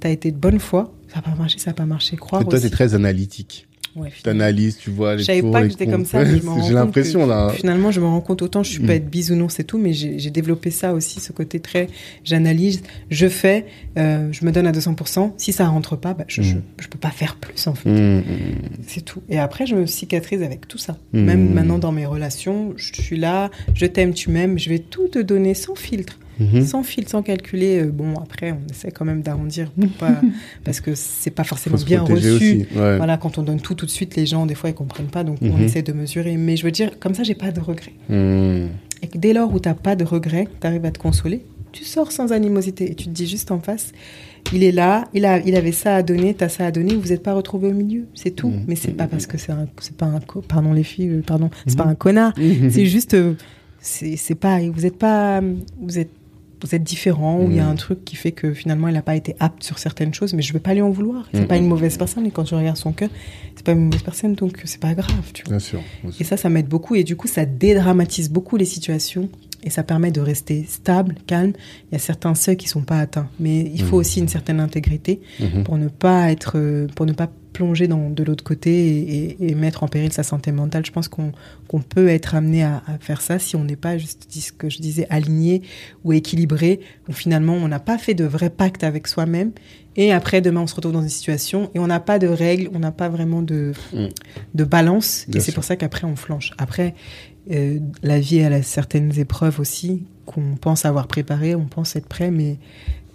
t'as 0.00 0.08
été 0.10 0.30
de 0.30 0.36
bonne 0.38 0.58
foi, 0.58 0.94
ça 1.08 1.16
n'a 1.16 1.22
pas 1.22 1.34
marché, 1.34 1.58
ça 1.58 1.70
n'a 1.70 1.74
pas 1.74 1.84
marché, 1.86 2.16
croire 2.16 2.42
Et 2.42 2.44
toi, 2.46 2.58
t'es 2.60 2.70
très 2.70 2.94
analytique. 2.94 3.66
Ouais, 3.94 4.08
Tu 4.10 4.16
finalement. 4.22 4.44
analyses, 4.44 4.78
tu 4.78 4.90
vois 4.90 5.14
les 5.16 5.20
Je 5.20 5.24
savais 5.26 5.42
pas 5.42 5.62
que 5.62 5.68
j'étais 5.68 5.86
comme 5.86 6.04
ça, 6.06 6.24
J'ai 6.66 6.72
l'impression 6.72 7.26
là. 7.26 7.50
Finalement, 7.54 7.90
je 7.90 8.00
me 8.00 8.06
rends 8.06 8.20
compte 8.22 8.40
autant 8.42 8.62
je 8.62 8.70
suis 8.70 8.80
pas 8.80 8.94
Mm. 8.94 8.96
être 8.96 9.10
bisounours 9.10 9.60
et 9.60 9.64
tout, 9.64 9.76
mais 9.78 9.92
j'ai 9.92 10.30
développé 10.30 10.70
ça 10.70 10.94
aussi, 10.94 11.20
ce 11.20 11.32
côté 11.32 11.60
très 11.60 11.88
j'analyse, 12.24 12.82
je 13.10 13.28
fais, 13.28 13.66
euh, 13.98 14.28
je 14.32 14.44
me 14.44 14.52
donne 14.52 14.66
à 14.66 14.72
200%. 14.72 15.34
Si 15.36 15.52
ça 15.52 15.66
rentre 15.68 15.96
pas, 15.96 16.14
bah, 16.14 16.24
je, 16.28 16.40
Mm. 16.40 16.44
je, 16.44 16.54
je 16.84 16.88
peux 16.88 16.98
pas 16.98 17.10
faire 17.10 17.36
plus 17.36 17.66
en 17.66 17.74
fait. 17.74 17.90
Mhm. 17.90 18.22
C'est 18.86 19.04
tout. 19.04 19.22
Et 19.28 19.38
après, 19.38 19.66
je 19.66 19.74
me 19.74 19.86
cicatrise 19.86 20.42
avec 20.42 20.66
tout 20.68 20.78
ça. 20.78 20.96
Mm. 21.12 21.20
Même 21.24 21.52
maintenant 21.52 21.78
dans 21.78 21.92
mes 21.92 22.06
relations, 22.06 22.72
je 22.76 23.00
suis 23.00 23.18
là, 23.18 23.50
je 23.74 23.86
t'aime, 23.86 24.14
tu 24.14 24.30
m'aimes, 24.30 24.58
je 24.58 24.68
vais 24.70 24.78
tout 24.78 25.08
te 25.08 25.18
donner 25.18 25.54
sans 25.54 25.74
filtre, 25.74 26.18
Mhm. 26.52 26.64
sans 26.66 26.82
filtre, 26.82 27.10
sans 27.10 27.22
calculer. 27.22 27.80
Euh, 27.82 27.90
Bon, 27.92 28.14
après, 28.20 28.52
on 28.52 28.70
essaie 28.70 28.90
quand 28.90 29.04
même 29.04 29.22
d'arrondir 29.22 29.70
pour 29.72 29.90
pas, 29.90 30.20
parce 30.64 30.80
que 30.80 30.94
c'est 30.94 31.30
pas 31.30 31.44
forcément 31.44 31.76
bien 31.76 32.02
reçu. 32.02 32.66
Ouais. 32.74 32.96
Voilà, 32.96 33.16
quand 33.16 33.38
on 33.38 33.42
donne 33.42 33.60
tout 33.60 33.74
tout 33.74 33.86
de 33.86 33.90
suite, 33.90 34.16
les 34.16 34.26
gens, 34.26 34.46
des 34.46 34.54
fois, 34.54 34.70
ils 34.70 34.74
comprennent 34.74 35.06
pas, 35.06 35.24
donc 35.24 35.38
on 35.42 35.56
Mhm. 35.56 35.62
essaie 35.62 35.82
de 35.82 35.92
mesurer. 35.92 36.36
Mais 36.36 36.56
je 36.56 36.64
veux 36.64 36.70
dire, 36.70 36.98
comme 37.00 37.14
ça, 37.14 37.22
j'ai 37.22 37.34
pas 37.34 37.50
de 37.52 37.60
regrets. 37.60 37.92
Mhm. 38.08 38.68
Et 39.02 39.08
que 39.08 39.18
dès 39.18 39.32
lors 39.32 39.52
où 39.52 39.58
t'as 39.58 39.74
pas 39.74 39.96
de 39.96 40.04
regrets, 40.04 40.46
tu 40.60 40.66
arrives 40.66 40.84
à 40.84 40.90
te 40.90 40.98
consoler, 40.98 41.44
tu 41.72 41.84
sors 41.84 42.12
sans 42.12 42.32
animosité 42.32 42.90
et 42.90 42.94
tu 42.94 43.04
te 43.06 43.10
dis 43.10 43.26
juste 43.26 43.50
en 43.50 43.58
face, 43.58 43.92
il 44.52 44.62
est 44.62 44.72
là, 44.72 45.08
il, 45.14 45.24
a, 45.24 45.38
il 45.38 45.56
avait 45.56 45.72
ça 45.72 45.96
à 45.96 46.02
donner, 46.02 46.34
t'as 46.34 46.48
ça 46.50 46.66
à 46.66 46.70
donner, 46.70 46.94
vous 46.94 47.08
n'êtes 47.08 47.22
pas 47.22 47.32
retrouvés 47.32 47.68
au 47.68 47.72
milieu, 47.74 48.06
c'est 48.14 48.30
tout. 48.36 48.48
Mhm. 48.48 48.64
Mais 48.68 48.76
c'est 48.76 48.90
pas 48.92 49.06
parce 49.06 49.26
que 49.26 49.38
c'est 49.38 49.52
un, 49.52 49.66
c'est 49.80 49.96
pas 49.96 50.06
un, 50.06 50.20
pardon 50.46 50.72
les 50.72 50.82
filles, 50.84 51.08
euh, 51.08 51.22
pardon, 51.26 51.48
c'est 51.66 51.76
pas 51.78 51.86
un 51.86 51.94
connard, 51.94 52.34
c'est 52.70 52.84
juste, 52.86 53.14
euh, 53.14 53.34
c'est 53.80 54.16
c'est 54.16 54.34
pas, 54.34 54.60
vous 54.60 54.84
êtes 54.86 54.98
pas, 54.98 55.40
vous 55.80 55.98
êtes 55.98 56.10
vous 56.62 56.74
êtes 56.74 56.82
différent 56.84 57.38
ou 57.40 57.50
il 57.50 57.56
y 57.56 57.60
a 57.60 57.64
Mm. 57.66 57.70
un 57.70 57.74
truc 57.74 58.04
qui 58.04 58.16
fait 58.16 58.32
que 58.32 58.52
finalement 58.54 58.88
il 58.88 58.94
n'a 58.94 59.02
pas 59.02 59.16
été 59.16 59.34
apte 59.40 59.62
sur 59.62 59.78
certaines 59.78 60.14
choses, 60.14 60.32
mais 60.34 60.42
je 60.42 60.52
vais 60.52 60.60
pas 60.60 60.74
lui 60.74 60.80
en 60.82 60.90
vouloir. 60.90 61.28
C'est 61.34 61.42
Mm. 61.42 61.46
pas 61.46 61.56
une 61.56 61.66
mauvaise 61.66 61.96
personne 61.98 62.26
et 62.26 62.30
quand 62.30 62.44
tu 62.44 62.54
regardes 62.54 62.76
son 62.76 62.92
cœur, 62.92 63.08
c'est 63.56 63.64
pas 63.64 63.72
une 63.72 63.84
mauvaise 63.86 64.02
personne 64.02 64.34
donc 64.34 64.60
c'est 64.64 64.80
pas 64.80 64.94
grave, 64.94 65.32
tu 65.34 65.42
vois. 65.44 65.50
Bien 65.50 65.58
sûr. 65.58 65.80
bien 66.02 66.10
sûr. 66.12 66.20
Et 66.20 66.24
ça, 66.24 66.36
ça 66.36 66.48
m'aide 66.48 66.68
beaucoup 66.68 66.94
et 66.94 67.04
du 67.04 67.16
coup, 67.16 67.28
ça 67.28 67.44
dédramatise 67.44 68.30
beaucoup 68.30 68.56
les 68.56 68.64
situations 68.64 69.28
et 69.62 69.70
ça 69.70 69.82
permet 69.82 70.10
de 70.10 70.20
rester 70.20 70.64
stable, 70.68 71.14
calme. 71.26 71.52
Il 71.90 71.94
y 71.94 71.96
a 71.96 71.98
certains 71.98 72.34
seuils 72.34 72.56
qui 72.56 72.68
sont 72.68 72.82
pas 72.82 72.98
atteints, 72.98 73.28
mais 73.40 73.60
il 73.74 73.82
faut 73.82 73.96
Mhm. 73.96 74.00
aussi 74.00 74.20
une 74.20 74.28
certaine 74.28 74.60
intégrité 74.60 75.20
Mhm. 75.40 75.64
pour 75.64 75.78
ne 75.78 75.88
pas 75.88 76.30
être, 76.32 76.52
euh, 76.56 76.86
pour 76.94 77.06
ne 77.06 77.12
pas 77.12 77.30
plonger 77.52 77.86
dans 77.86 78.08
de 78.08 78.22
l'autre 78.24 78.42
côté 78.44 78.70
et, 78.70 79.36
et- 79.42 79.50
et 79.50 79.54
mettre 79.54 79.82
en 79.82 79.88
péril 79.88 80.10
sa 80.10 80.22
santé 80.22 80.52
mentale. 80.52 80.86
Je 80.86 80.90
pense 80.90 81.08
qu'on 81.08 81.32
peut 81.86 82.08
être 82.08 82.34
amené 82.34 82.62
à, 82.62 82.82
à 82.86 82.96
faire 82.98 83.20
ça 83.20 83.38
si 83.38 83.56
on 83.56 83.64
n'est 83.64 83.76
pas 83.76 83.98
juste 83.98 84.26
ce 84.30 84.52
que 84.52 84.70
je 84.70 84.78
disais 84.78 85.06
aligné 85.10 85.60
ou 86.02 86.14
équilibré, 86.14 86.80
où 87.10 87.12
finalement 87.12 87.52
on 87.52 87.68
n'a 87.68 87.78
pas 87.78 87.98
fait 87.98 88.14
de 88.14 88.24
vrai 88.24 88.48
pacte 88.48 88.84
avec 88.84 89.06
soi-même. 89.06 89.52
Et 89.96 90.12
après 90.14 90.40
demain 90.40 90.62
on 90.62 90.66
se 90.66 90.74
retrouve 90.74 90.94
dans 90.94 91.02
une 91.02 91.10
situation 91.10 91.70
et 91.74 91.78
on 91.78 91.86
n'a 91.86 92.00
pas 92.00 92.18
de 92.18 92.26
règles, 92.26 92.70
on 92.72 92.78
n'a 92.78 92.90
pas 92.92 93.10
vraiment 93.10 93.42
de 93.42 93.72
Mm. 93.92 94.06
de 94.54 94.64
balance. 94.64 95.26
Bien 95.28 95.38
et 95.38 95.44
c'est 95.44 95.52
pour 95.52 95.64
ça 95.64 95.76
qu'après 95.76 96.06
on 96.06 96.16
flanche. 96.16 96.52
Après 96.56 96.94
euh, 97.50 97.80
la 98.02 98.20
vie 98.20 98.38
elle 98.38 98.52
a 98.52 98.62
certaines 98.62 99.18
épreuves 99.18 99.58
aussi 99.58 100.04
qu'on 100.26 100.54
pense 100.60 100.84
avoir 100.84 101.08
préparées, 101.08 101.54
on 101.54 101.66
pense 101.66 101.96
être 101.96 102.06
prêt, 102.06 102.30
mais 102.30 102.58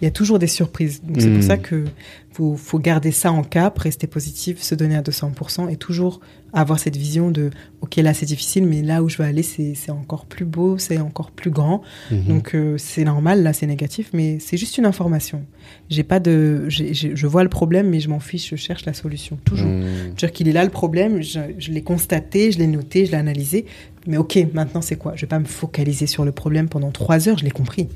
il 0.00 0.04
y 0.04 0.06
a 0.06 0.10
toujours 0.10 0.38
des 0.38 0.46
surprises. 0.46 1.02
Donc 1.02 1.20
c'est 1.20 1.32
pour 1.32 1.42
ça 1.42 1.56
que 1.56 1.84
faut, 2.30 2.54
faut 2.54 2.78
garder 2.78 3.10
ça 3.10 3.32
en 3.32 3.42
cap, 3.42 3.76
rester 3.78 4.06
positif, 4.06 4.62
se 4.62 4.76
donner 4.76 4.94
à 4.94 5.02
200% 5.02 5.70
et 5.70 5.76
toujours 5.76 6.20
avoir 6.52 6.78
cette 6.78 6.96
vision 6.96 7.30
de 7.30 7.50
ok 7.80 7.96
là 7.96 8.14
c'est 8.14 8.24
difficile, 8.24 8.64
mais 8.64 8.80
là 8.82 9.02
où 9.02 9.08
je 9.08 9.18
veux 9.18 9.24
aller 9.24 9.42
c'est 9.42 9.90
encore 9.90 10.24
plus 10.24 10.44
beau, 10.44 10.78
c'est 10.78 10.98
encore 10.98 11.32
plus 11.32 11.50
grand. 11.50 11.82
Mhm. 12.10 12.24
Donc 12.26 12.54
euh, 12.54 12.76
c'est 12.78 13.04
normal, 13.04 13.42
là 13.42 13.52
c'est 13.52 13.66
négatif, 13.66 14.10
mais 14.12 14.38
c'est 14.38 14.56
juste 14.56 14.78
une 14.78 14.86
information. 14.86 15.44
J'ai 15.90 16.04
pas 16.04 16.20
de, 16.20 16.66
je 16.68 17.26
vois 17.26 17.42
le 17.42 17.48
problème, 17.48 17.90
mais 17.90 17.98
je 18.00 18.08
m'en 18.08 18.20
fiche, 18.20 18.50
je 18.50 18.56
cherche 18.56 18.84
la 18.86 18.94
solution 18.94 19.36
toujours. 19.44 19.68
Mhm. 19.68 19.84
C'est-à-dire 20.04 20.32
qu'il 20.32 20.48
est 20.48 20.52
là 20.52 20.64
le 20.64 20.70
problème, 20.70 21.22
je, 21.22 21.40
je 21.58 21.72
l'ai 21.72 21.82
constaté, 21.82 22.52
je 22.52 22.58
l'ai 22.58 22.68
noté, 22.68 23.04
je 23.04 23.10
l'ai 23.10 23.18
analysé. 23.18 23.66
Mais 24.08 24.16
ok, 24.16 24.38
maintenant 24.54 24.82
c'est 24.82 24.96
quoi? 24.96 25.12
Je 25.14 25.20
vais 25.20 25.26
pas 25.28 25.38
me 25.38 25.44
focaliser 25.44 26.06
sur 26.08 26.24
le 26.24 26.32
problème 26.32 26.68
pendant 26.68 26.90
trois 26.90 27.28
heures, 27.28 27.38
je 27.38 27.44
l'ai 27.44 27.50
compris. 27.52 27.88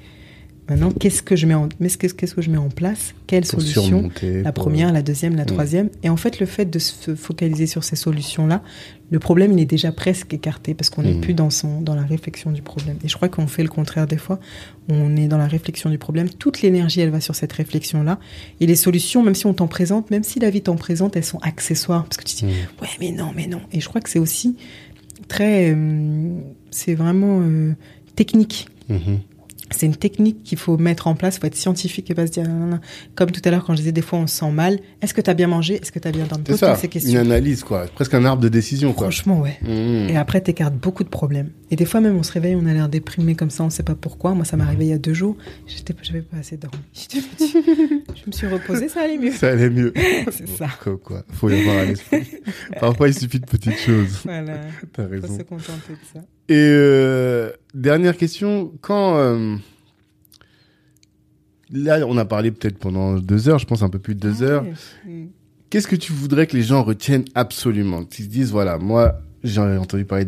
Maintenant, 0.69 0.93
qu'est-ce 0.93 1.23
que 1.25 1.35
je 1.35 1.45
mets 1.47 1.55
en, 1.55 1.69
mais 1.81 1.89
qu'est-ce 1.89 2.15
que 2.35 2.41
je 2.41 2.49
mets 2.49 2.57
en 2.57 2.69
place? 2.69 3.15
Quelle 3.27 3.43
Pour 3.43 3.61
solution 3.61 4.09
La 4.45 4.53
pour- 4.53 4.63
première, 4.65 4.93
la 4.93 5.03
deuxième, 5.03 5.35
la 5.35 5.45
troisième. 5.45 5.91
Et 6.05 6.09
en 6.09 6.17
fait, 6.17 6.39
le 6.39 6.47
fait 6.47 6.67
de 6.67 6.79
se 6.79 7.17
focaliser 7.17 7.67
sur 7.67 7.83
ces 7.83 7.97
solutions-là, 7.97 8.63
le 9.11 9.19
problème, 9.19 9.53
il 9.53 9.61
est 9.61 9.65
déjà 9.67 9.91
presque 9.91 10.33
écarté 10.33 10.75
parce 10.75 10.89
qu'on 10.89 11.03
n'est 11.03 11.15
Mm. 11.15 11.21
plus 11.21 11.35
dans, 11.35 11.51
son, 11.51 11.81
dans 11.81 11.97
la 11.97 12.05
réflexion 12.05 12.53
du 12.53 12.63
problème. 12.63 12.97
Et 13.05 13.09
je 13.09 13.17
crois 13.17 13.29
qu'on 13.29 13.49
fait 13.49 13.65
le 13.65 13.69
contraire 13.71 14.07
des 14.07 14.17
fois. 14.19 14.39
On 14.89 15.17
est 15.17 15.27
dans 15.27 15.37
la 15.37 15.49
réflexion 15.49 15.91
du 15.91 15.99
problème. 15.99 16.31
Toute 16.31 16.63
l'énergie, 16.63 17.01
elle 17.01 17.11
va 17.11 17.21
sur 17.21 17.35
cette 17.35 17.53
réflexion-là. 17.53 18.21
Et 18.61 18.67
les 18.67 18.77
solutions, 18.77 19.25
même 19.25 19.35
si 19.35 19.47
on 19.47 19.55
t'en 19.55 19.67
présente, 19.67 20.13
même 20.13 20.23
si 20.23 20.39
la 20.39 20.49
vie 20.49 20.63
t'en 20.63 20.77
présente, 20.77 21.17
elles 21.17 21.25
sont 21.25 21.39
accessoires. 21.41 22.05
Parce 22.05 22.19
que 22.19 22.25
tu 22.25 22.37
dis, 22.37 22.45
Mhm. 22.45 22.51
ouais, 22.83 22.89
mais 23.01 23.11
non, 23.11 23.33
mais 23.35 23.49
non. 23.49 23.61
Et 23.73 23.81
je 23.81 23.89
crois 23.89 24.01
que 24.01 24.09
c'est 24.09 24.21
aussi 24.21 24.57
très. 25.29 25.73
euh, 25.75 26.41
c'est 26.71 26.95
vraiment 26.95 27.41
euh, 27.43 27.75
technique. 28.17 28.69
Mhm. 28.89 29.21
C'est 29.73 29.87
une 29.87 29.97
technique 29.97 30.43
qu'il 30.43 30.59
faut 30.59 30.77
mettre 30.79 31.07
en 31.07 31.15
place. 31.15 31.37
Il 31.37 31.41
faut 31.41 31.47
être 31.47 31.57
scientifique 31.57 32.11
et 32.11 32.15
pas 32.15 32.27
se 32.27 32.33
dire, 32.33 32.49
non, 32.49 32.55
non, 32.55 32.67
non. 32.67 32.81
comme 33.15 33.31
tout 33.31 33.41
à 33.45 33.51
l'heure 33.51 33.65
quand 33.65 33.73
je 33.75 33.79
disais, 33.79 33.93
des 33.93 34.03
fois 34.03 34.19
on 34.19 34.27
se 34.27 34.37
sent 34.37 34.51
mal. 34.51 34.79
Est-ce 35.01 35.15
que 35.15 35.21
tu 35.21 35.31
as 35.31 35.35
bien 35.35 35.47
mangé? 35.49 35.75
Est-ce 35.75 35.93
que 35.93 35.99
tu 35.99 36.09
as 36.09 36.13
bien 36.13 36.27
dormi? 36.27 36.45
C'est 36.47 36.57
ça, 36.57 36.77
ces 36.77 37.11
une 37.11 37.17
analyse, 37.17 37.65
quoi. 37.65 37.87
Presque 37.95 38.15
un 38.15 38.25
arbre 38.25 38.43
de 38.43 38.49
décision, 38.49 38.93
quoi. 38.93 39.07
Franchement, 39.07 39.41
ouais. 39.41 39.59
Mhm. 39.63 40.11
Et 40.11 40.17
après, 40.17 40.41
t'écartes 40.41 40.75
beaucoup 40.75 41.05
de 41.05 41.09
problèmes. 41.09 41.51
Et 41.71 41.77
des 41.77 41.85
fois, 41.85 42.01
même, 42.01 42.17
on 42.17 42.23
se 42.23 42.33
réveille, 42.33 42.55
on 42.55 42.67
a 42.67 42.73
l'air 42.73 42.89
déprimé 42.89 43.35
comme 43.35 43.51
ça, 43.51 43.65
on 43.65 43.71
sait 43.71 43.83
pas 43.83 43.95
pourquoi. 43.95 44.35
Moi, 44.35 44.45
ça 44.45 44.57
m'est 44.57 44.65
arrivé 44.65 44.85
il 44.87 44.91
y 44.91 44.93
a 44.93 44.99
deux 44.99 45.15
jours. 45.15 45.37
J'étais, 45.67 45.95
j'avais 46.03 46.23
pas 46.23 46.37
assez 46.39 46.57
dormi. 46.57 46.79
Je 47.13 48.27
me 48.27 48.33
suis 48.33 48.47
reposée, 48.47 48.89
ça 48.89 49.01
allait 49.03 49.19
mieux. 49.19 49.33
Ça 49.33 49.49
allait 49.51 49.71
mieux. 49.71 49.93
C'est 50.31 50.49
ça. 50.49 50.69
Quoi, 50.83 50.99
quoi. 50.99 51.25
Faut 51.33 51.49
y 51.51 51.59
avoir 51.61 51.79
à 51.79 51.85
l'esprit. 51.85 52.27
Parfois, 52.81 53.09
il 53.09 53.15
suffit 53.15 53.41
de 53.41 53.47
petites 53.47 53.79
choses. 53.79 54.21
Voilà. 54.25 54.61
T'as 54.93 55.05
Faut 55.05 55.11
raison. 55.11 55.39
se 55.39 55.43
contenter 55.43 55.93
de 55.93 55.99
ça. 56.13 56.21
Et 56.49 56.55
euh, 56.57 57.51
dernière 57.75 58.17
question, 58.17 58.73
quand 58.81 59.17
euh, 59.17 59.57
là 61.73 62.01
on 62.07 62.17
a 62.19 62.25
parlé 62.25 62.51
peut-être 62.51 62.79
pendant 62.79 63.15
deux 63.19 63.49
heures, 63.49 63.59
je 63.59 63.67
pense 63.67 63.83
un 63.83 63.89
peu 63.89 63.99
plus 63.99 64.15
de 64.15 64.21
deux 64.21 64.43
Ah 64.43 64.47
heures. 64.47 64.67
Qu'est-ce 65.71 65.87
que 65.89 65.97
tu 65.97 66.13
voudrais 66.13 66.47
que 66.47 66.57
les 66.57 66.63
gens 66.63 66.83
retiennent 66.83 67.25
absolument? 67.35 68.05
Qu'ils 68.05 68.27
se 68.27 68.31
disent 68.31 68.51
voilà, 68.51 68.79
moi 68.79 69.21
j'ai 69.43 69.61
entendu 69.61 70.05
parler 70.05 70.25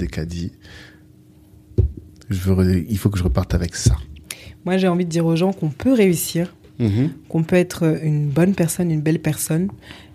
je 2.30 2.38
veux, 2.40 2.54
re- 2.54 2.86
il 2.88 2.98
faut 2.98 3.10
que 3.10 3.18
je 3.18 3.24
reparte 3.24 3.54
avec 3.54 3.74
ça. 3.76 3.96
Moi, 4.64 4.78
j'ai 4.78 4.88
envie 4.88 5.04
de 5.04 5.10
dire 5.10 5.26
aux 5.26 5.36
gens 5.36 5.52
qu'on 5.52 5.68
peut 5.68 5.92
réussir, 5.92 6.54
Mhm. 6.80 7.10
qu'on 7.28 7.44
peut 7.44 7.54
être 7.56 7.98
une 8.02 8.28
bonne 8.30 8.54
personne, 8.54 8.90
une 8.90 9.02
belle 9.02 9.20
personne, 9.20 9.68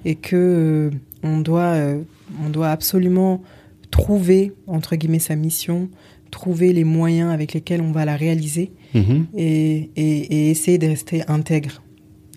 et 0.06 0.16
que 0.16 0.36
euh, 0.36 0.98
on 1.24 1.40
doit, 1.40 1.74
euh, 1.76 2.02
on 2.44 2.50
doit 2.50 2.70
absolument 2.70 3.44
trouver 3.92 4.54
entre 4.68 4.96
guillemets 4.96 5.20
sa 5.20 5.36
mission, 5.36 5.90
trouver 6.32 6.74
les 6.74 6.84
moyens 6.84 7.32
avec 7.32 7.54
lesquels 7.54 7.82
on 7.82 7.92
va 7.92 8.06
la 8.06 8.16
réaliser, 8.16 8.72
Mhm. 8.96 9.28
et, 9.38 9.90
et, 9.96 10.18
et 10.46 10.50
essayer 10.50 10.78
de 10.78 10.88
rester 10.88 11.24
intègre. 11.28 11.84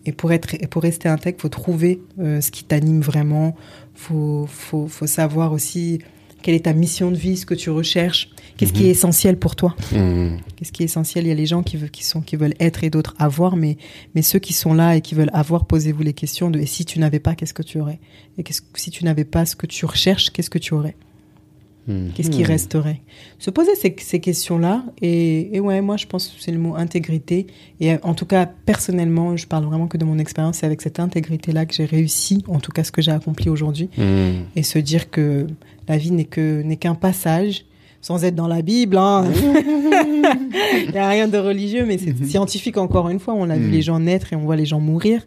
Et 0.04 0.12
pour 0.12 0.32
être, 0.32 0.54
et 0.54 0.66
pour 0.66 0.82
rester 0.82 1.08
intègre, 1.08 1.40
faut 1.40 1.48
trouver 1.48 2.02
euh, 2.18 2.40
ce 2.40 2.50
qui 2.50 2.64
t'anime 2.64 3.00
vraiment. 3.00 3.54
Faut, 3.94 4.46
faut, 4.48 4.88
faut 4.88 5.06
savoir 5.06 5.52
aussi 5.52 6.00
quelle 6.42 6.56
est 6.56 6.64
ta 6.64 6.72
mission 6.72 7.10
de 7.12 7.16
vie, 7.16 7.36
ce 7.36 7.46
que 7.46 7.54
tu 7.54 7.70
recherches, 7.70 8.28
qu'est-ce 8.56 8.72
qui 8.72 8.80
Mhm. 8.82 8.86
est 8.88 8.90
essentiel 8.90 9.38
pour 9.38 9.54
toi. 9.54 9.76
Mhm. 9.92 10.38
Qu'est-ce 10.56 10.72
qui 10.72 10.82
est 10.82 10.86
essentiel? 10.86 11.24
Il 11.26 11.28
y 11.28 11.30
a 11.30 11.34
les 11.36 11.46
gens 11.46 11.62
qui 11.62 11.76
veulent, 11.76 11.90
qui 11.90 12.04
sont, 12.04 12.20
qui 12.20 12.34
veulent 12.36 12.54
être 12.58 12.82
et 12.82 12.90
d'autres 12.90 13.14
avoir, 13.18 13.54
mais, 13.56 13.76
mais 14.16 14.22
ceux 14.22 14.40
qui 14.40 14.52
sont 14.52 14.74
là 14.74 14.96
et 14.96 15.00
qui 15.02 15.14
veulent 15.14 15.30
avoir, 15.32 15.66
posez-vous 15.66 16.02
les 16.02 16.14
questions 16.14 16.50
de 16.50 16.58
et 16.58 16.66
si 16.66 16.84
tu 16.84 16.98
n'avais 16.98 17.20
pas, 17.20 17.34
qu'est-ce 17.36 17.54
que 17.54 17.62
tu 17.62 17.78
aurais? 17.78 18.00
Et 18.38 18.44
si 18.74 18.90
tu 18.90 19.04
n'avais 19.04 19.24
pas 19.24 19.46
ce 19.46 19.54
que 19.54 19.66
tu 19.66 19.86
recherches, 19.86 20.30
qu'est-ce 20.30 20.50
que 20.50 20.58
tu 20.58 20.74
aurais? 20.74 20.96
Mhm. 21.88 22.10
Qu'est-ce 22.14 22.30
qui 22.30 22.44
resterait? 22.44 23.00
Se 23.40 23.50
poser 23.50 23.74
ces, 23.74 23.94
ces 23.98 24.20
questions-là, 24.20 24.84
et, 25.00 25.56
et 25.56 25.60
ouais, 25.60 25.80
moi 25.80 25.96
je 25.96 26.06
pense 26.06 26.28
que 26.28 26.40
c'est 26.40 26.52
le 26.52 26.58
mot 26.58 26.76
intégrité. 26.76 27.48
Et 27.80 27.92
euh, 27.92 27.96
en 28.04 28.14
tout 28.14 28.26
cas, 28.26 28.46
personnellement, 28.46 29.36
je 29.36 29.46
parle 29.48 29.64
vraiment 29.64 29.88
que 29.88 29.96
de 29.98 30.04
mon 30.04 30.18
expérience, 30.18 30.58
c'est 30.58 30.66
avec 30.66 30.80
cette 30.80 31.00
intégrité-là 31.00 31.66
que 31.66 31.74
j'ai 31.74 31.84
réussi, 31.84 32.44
en 32.46 32.60
tout 32.60 32.70
cas 32.72 32.84
ce 32.84 32.92
que 32.92 33.02
j'ai 33.02 33.10
accompli 33.12 33.48
aujourd'hui, 33.48 33.88
Mhm. 33.98 34.44
et 34.56 34.62
se 34.62 34.78
dire 34.78 35.10
que 35.10 35.46
la 35.88 35.96
vie 35.98 36.12
n'est 36.12 36.24
que 36.24 36.62
n'est 36.62 36.76
qu'un 36.76 36.94
passage, 36.94 37.64
sans 38.00 38.24
être 38.24 38.34
dans 38.34 38.48
la 38.48 38.62
Bible. 38.62 38.96
Hein. 38.96 39.24
Il 40.86 40.90
n'y 40.92 40.98
a 40.98 41.08
rien 41.08 41.28
de 41.28 41.38
religieux, 41.38 41.84
mais 41.86 41.98
c'est 41.98 42.24
scientifique 42.24 42.76
encore 42.76 43.08
une 43.08 43.18
fois. 43.20 43.34
On 43.34 43.48
a 43.50 43.56
vu 43.56 43.70
les 43.70 43.82
gens 43.82 44.00
naître 44.00 44.32
et 44.32 44.36
on 44.36 44.40
voit 44.42 44.56
les 44.56 44.66
gens 44.66 44.80
mourir. 44.80 45.26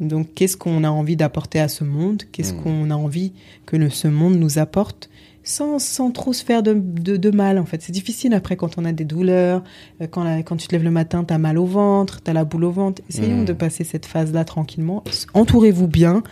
Donc, 0.00 0.28
qu'est-ce 0.34 0.56
qu'on 0.56 0.84
a 0.84 0.90
envie 0.90 1.16
d'apporter 1.16 1.60
à 1.60 1.68
ce 1.68 1.84
monde? 1.84 2.22
Qu'est-ce 2.32 2.52
qu'on 2.54 2.90
a 2.90 2.94
envie 2.94 3.32
que 3.66 3.76
le, 3.76 3.90
ce 3.90 4.08
monde 4.08 4.38
nous 4.38 4.58
apporte? 4.58 5.08
Sans, 5.50 5.78
sans 5.78 6.10
trop 6.10 6.32
se 6.32 6.44
faire 6.44 6.62
de, 6.62 6.74
de, 6.74 7.16
de 7.16 7.30
mal, 7.30 7.58
en 7.58 7.64
fait. 7.66 7.82
C'est 7.82 7.92
difficile 7.92 8.32
après 8.34 8.56
quand 8.56 8.78
on 8.78 8.84
a 8.84 8.92
des 8.92 9.04
douleurs, 9.04 9.62
euh, 10.00 10.06
quand, 10.06 10.24
la- 10.24 10.42
quand 10.42 10.56
tu 10.56 10.66
te 10.68 10.72
lèves 10.72 10.84
le 10.84 10.90
matin, 10.90 11.24
tu 11.24 11.34
as 11.34 11.38
mal 11.38 11.58
au 11.58 11.66
ventre, 11.66 12.22
tu 12.22 12.30
as 12.30 12.34
la 12.34 12.44
boule 12.44 12.64
au 12.64 12.70
ventre. 12.70 13.02
Essayons 13.10 13.38
Mhm. 13.38 13.44
de 13.44 13.52
passer 13.52 13.84
cette 13.84 14.06
phase-là 14.06 14.44
tranquillement. 14.44 15.02
Entourez-vous 15.34 15.88
bien 15.88 16.22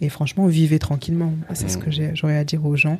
et 0.00 0.08
franchement, 0.08 0.46
vivez 0.46 0.78
tranquillement. 0.78 1.32
C'est 1.54 1.68
ce 1.68 1.78
Mhm. 1.78 1.84
que 1.84 1.90
j'aurais 2.14 2.36
à 2.38 2.44
dire 2.44 2.64
aux 2.64 2.76
gens 2.76 2.98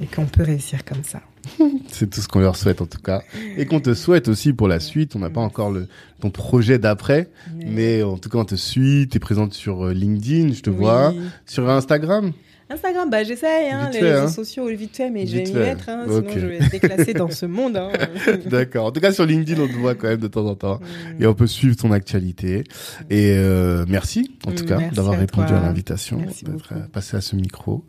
et 0.00 0.06
qu'on 0.06 0.26
peut 0.26 0.42
réussir 0.42 0.84
comme 0.84 1.04
ça. 1.04 1.20
C'est 1.88 2.08
tout 2.10 2.20
ce 2.22 2.26
qu'on 2.28 2.40
leur 2.40 2.56
souhaite 2.56 2.80
en 2.80 2.86
tout 2.86 3.00
cas. 3.00 3.22
Et 3.56 3.66
qu'on 3.66 3.78
te 3.80 3.92
souhaite 3.94 4.28
aussi 4.28 4.52
pour 4.54 4.66
la 4.66 4.80
suite. 4.80 5.14
On 5.14 5.18
n'a 5.20 5.28
pas 5.30 5.42
encore 5.42 5.70
le, 5.70 5.88
ton 6.20 6.30
projet 6.30 6.78
d'après. 6.78 7.28
Mais 7.66 8.02
en 8.02 8.16
tout 8.16 8.28
cas, 8.30 8.38
on 8.38 8.44
te 8.46 8.54
suit. 8.54 9.06
Tu 9.10 9.18
es 9.18 9.20
présente 9.20 9.52
sur 9.52 9.84
euh, 9.86 9.92
LinkedIn, 9.92 10.52
je 10.54 10.60
te 10.62 10.70
Oui. 10.70 10.76
vois. 10.76 11.12
Sur 11.46 11.68
Instagram? 11.68 12.32
Instagram, 12.70 13.10
bah 13.10 13.22
j'essaye, 13.24 13.70
hein, 13.70 13.90
les 13.92 14.00
fait, 14.00 14.12
réseaux 14.12 14.24
hein. 14.24 14.28
sociaux 14.28 14.66
vite 14.68 14.96
fait, 14.96 15.10
mais 15.10 15.26
je 15.26 15.36
vais 15.36 15.44
m'y 15.44 15.52
mettre, 15.52 15.88
hein, 15.88 16.04
sinon 16.06 16.24
je 16.34 16.46
vais 16.46 16.56
être 16.56 16.70
déclassée 16.70 17.12
dans 17.14 17.30
ce 17.30 17.46
monde. 17.46 17.76
Hein. 17.76 17.90
D'accord. 18.46 18.86
En 18.86 18.90
tout 18.92 19.00
cas, 19.00 19.12
sur 19.12 19.26
LinkedIn, 19.26 19.60
on 19.62 19.68
te 19.68 19.72
voit 19.74 19.94
quand 19.94 20.08
même 20.08 20.20
de 20.20 20.28
temps 20.28 20.46
en 20.46 20.54
temps. 20.54 20.80
Mm. 21.18 21.22
Et 21.22 21.26
on 21.26 21.34
peut 21.34 21.46
suivre 21.46 21.76
ton 21.76 21.92
actualité. 21.92 22.64
Et 23.10 23.34
euh, 23.36 23.84
merci, 23.88 24.30
en 24.46 24.52
tout 24.52 24.64
Mm, 24.64 24.66
cas, 24.66 24.78
d'avoir 24.92 25.18
répondu 25.18 25.48
toi. 25.48 25.58
à 25.58 25.60
l'invitation, 25.62 26.18
d'être 26.18 26.72
euh, 26.72 26.80
passé 26.92 27.16
à 27.16 27.20
ce 27.20 27.36
micro. 27.36 27.84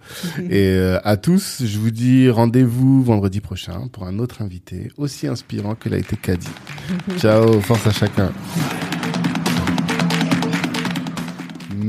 Et 0.50 0.68
euh, 0.72 1.00
à 1.04 1.16
tous, 1.18 1.64
je 1.66 1.78
vous 1.80 1.92
dis 1.92 2.30
rendez-vous 2.30 3.02
vendredi 3.04 3.40
prochain 3.40 3.88
pour 3.92 4.04
un 4.06 4.20
autre 4.20 4.42
invité 4.42 4.90
aussi 4.98 5.28
inspirant 5.28 5.76
que 5.76 5.90
l'a 5.90 5.98
été 5.98 6.16
Kadi. 6.18 6.48
Ciao, 7.18 7.62
force 7.62 7.88
à 7.88 7.92
chacun. 7.92 8.32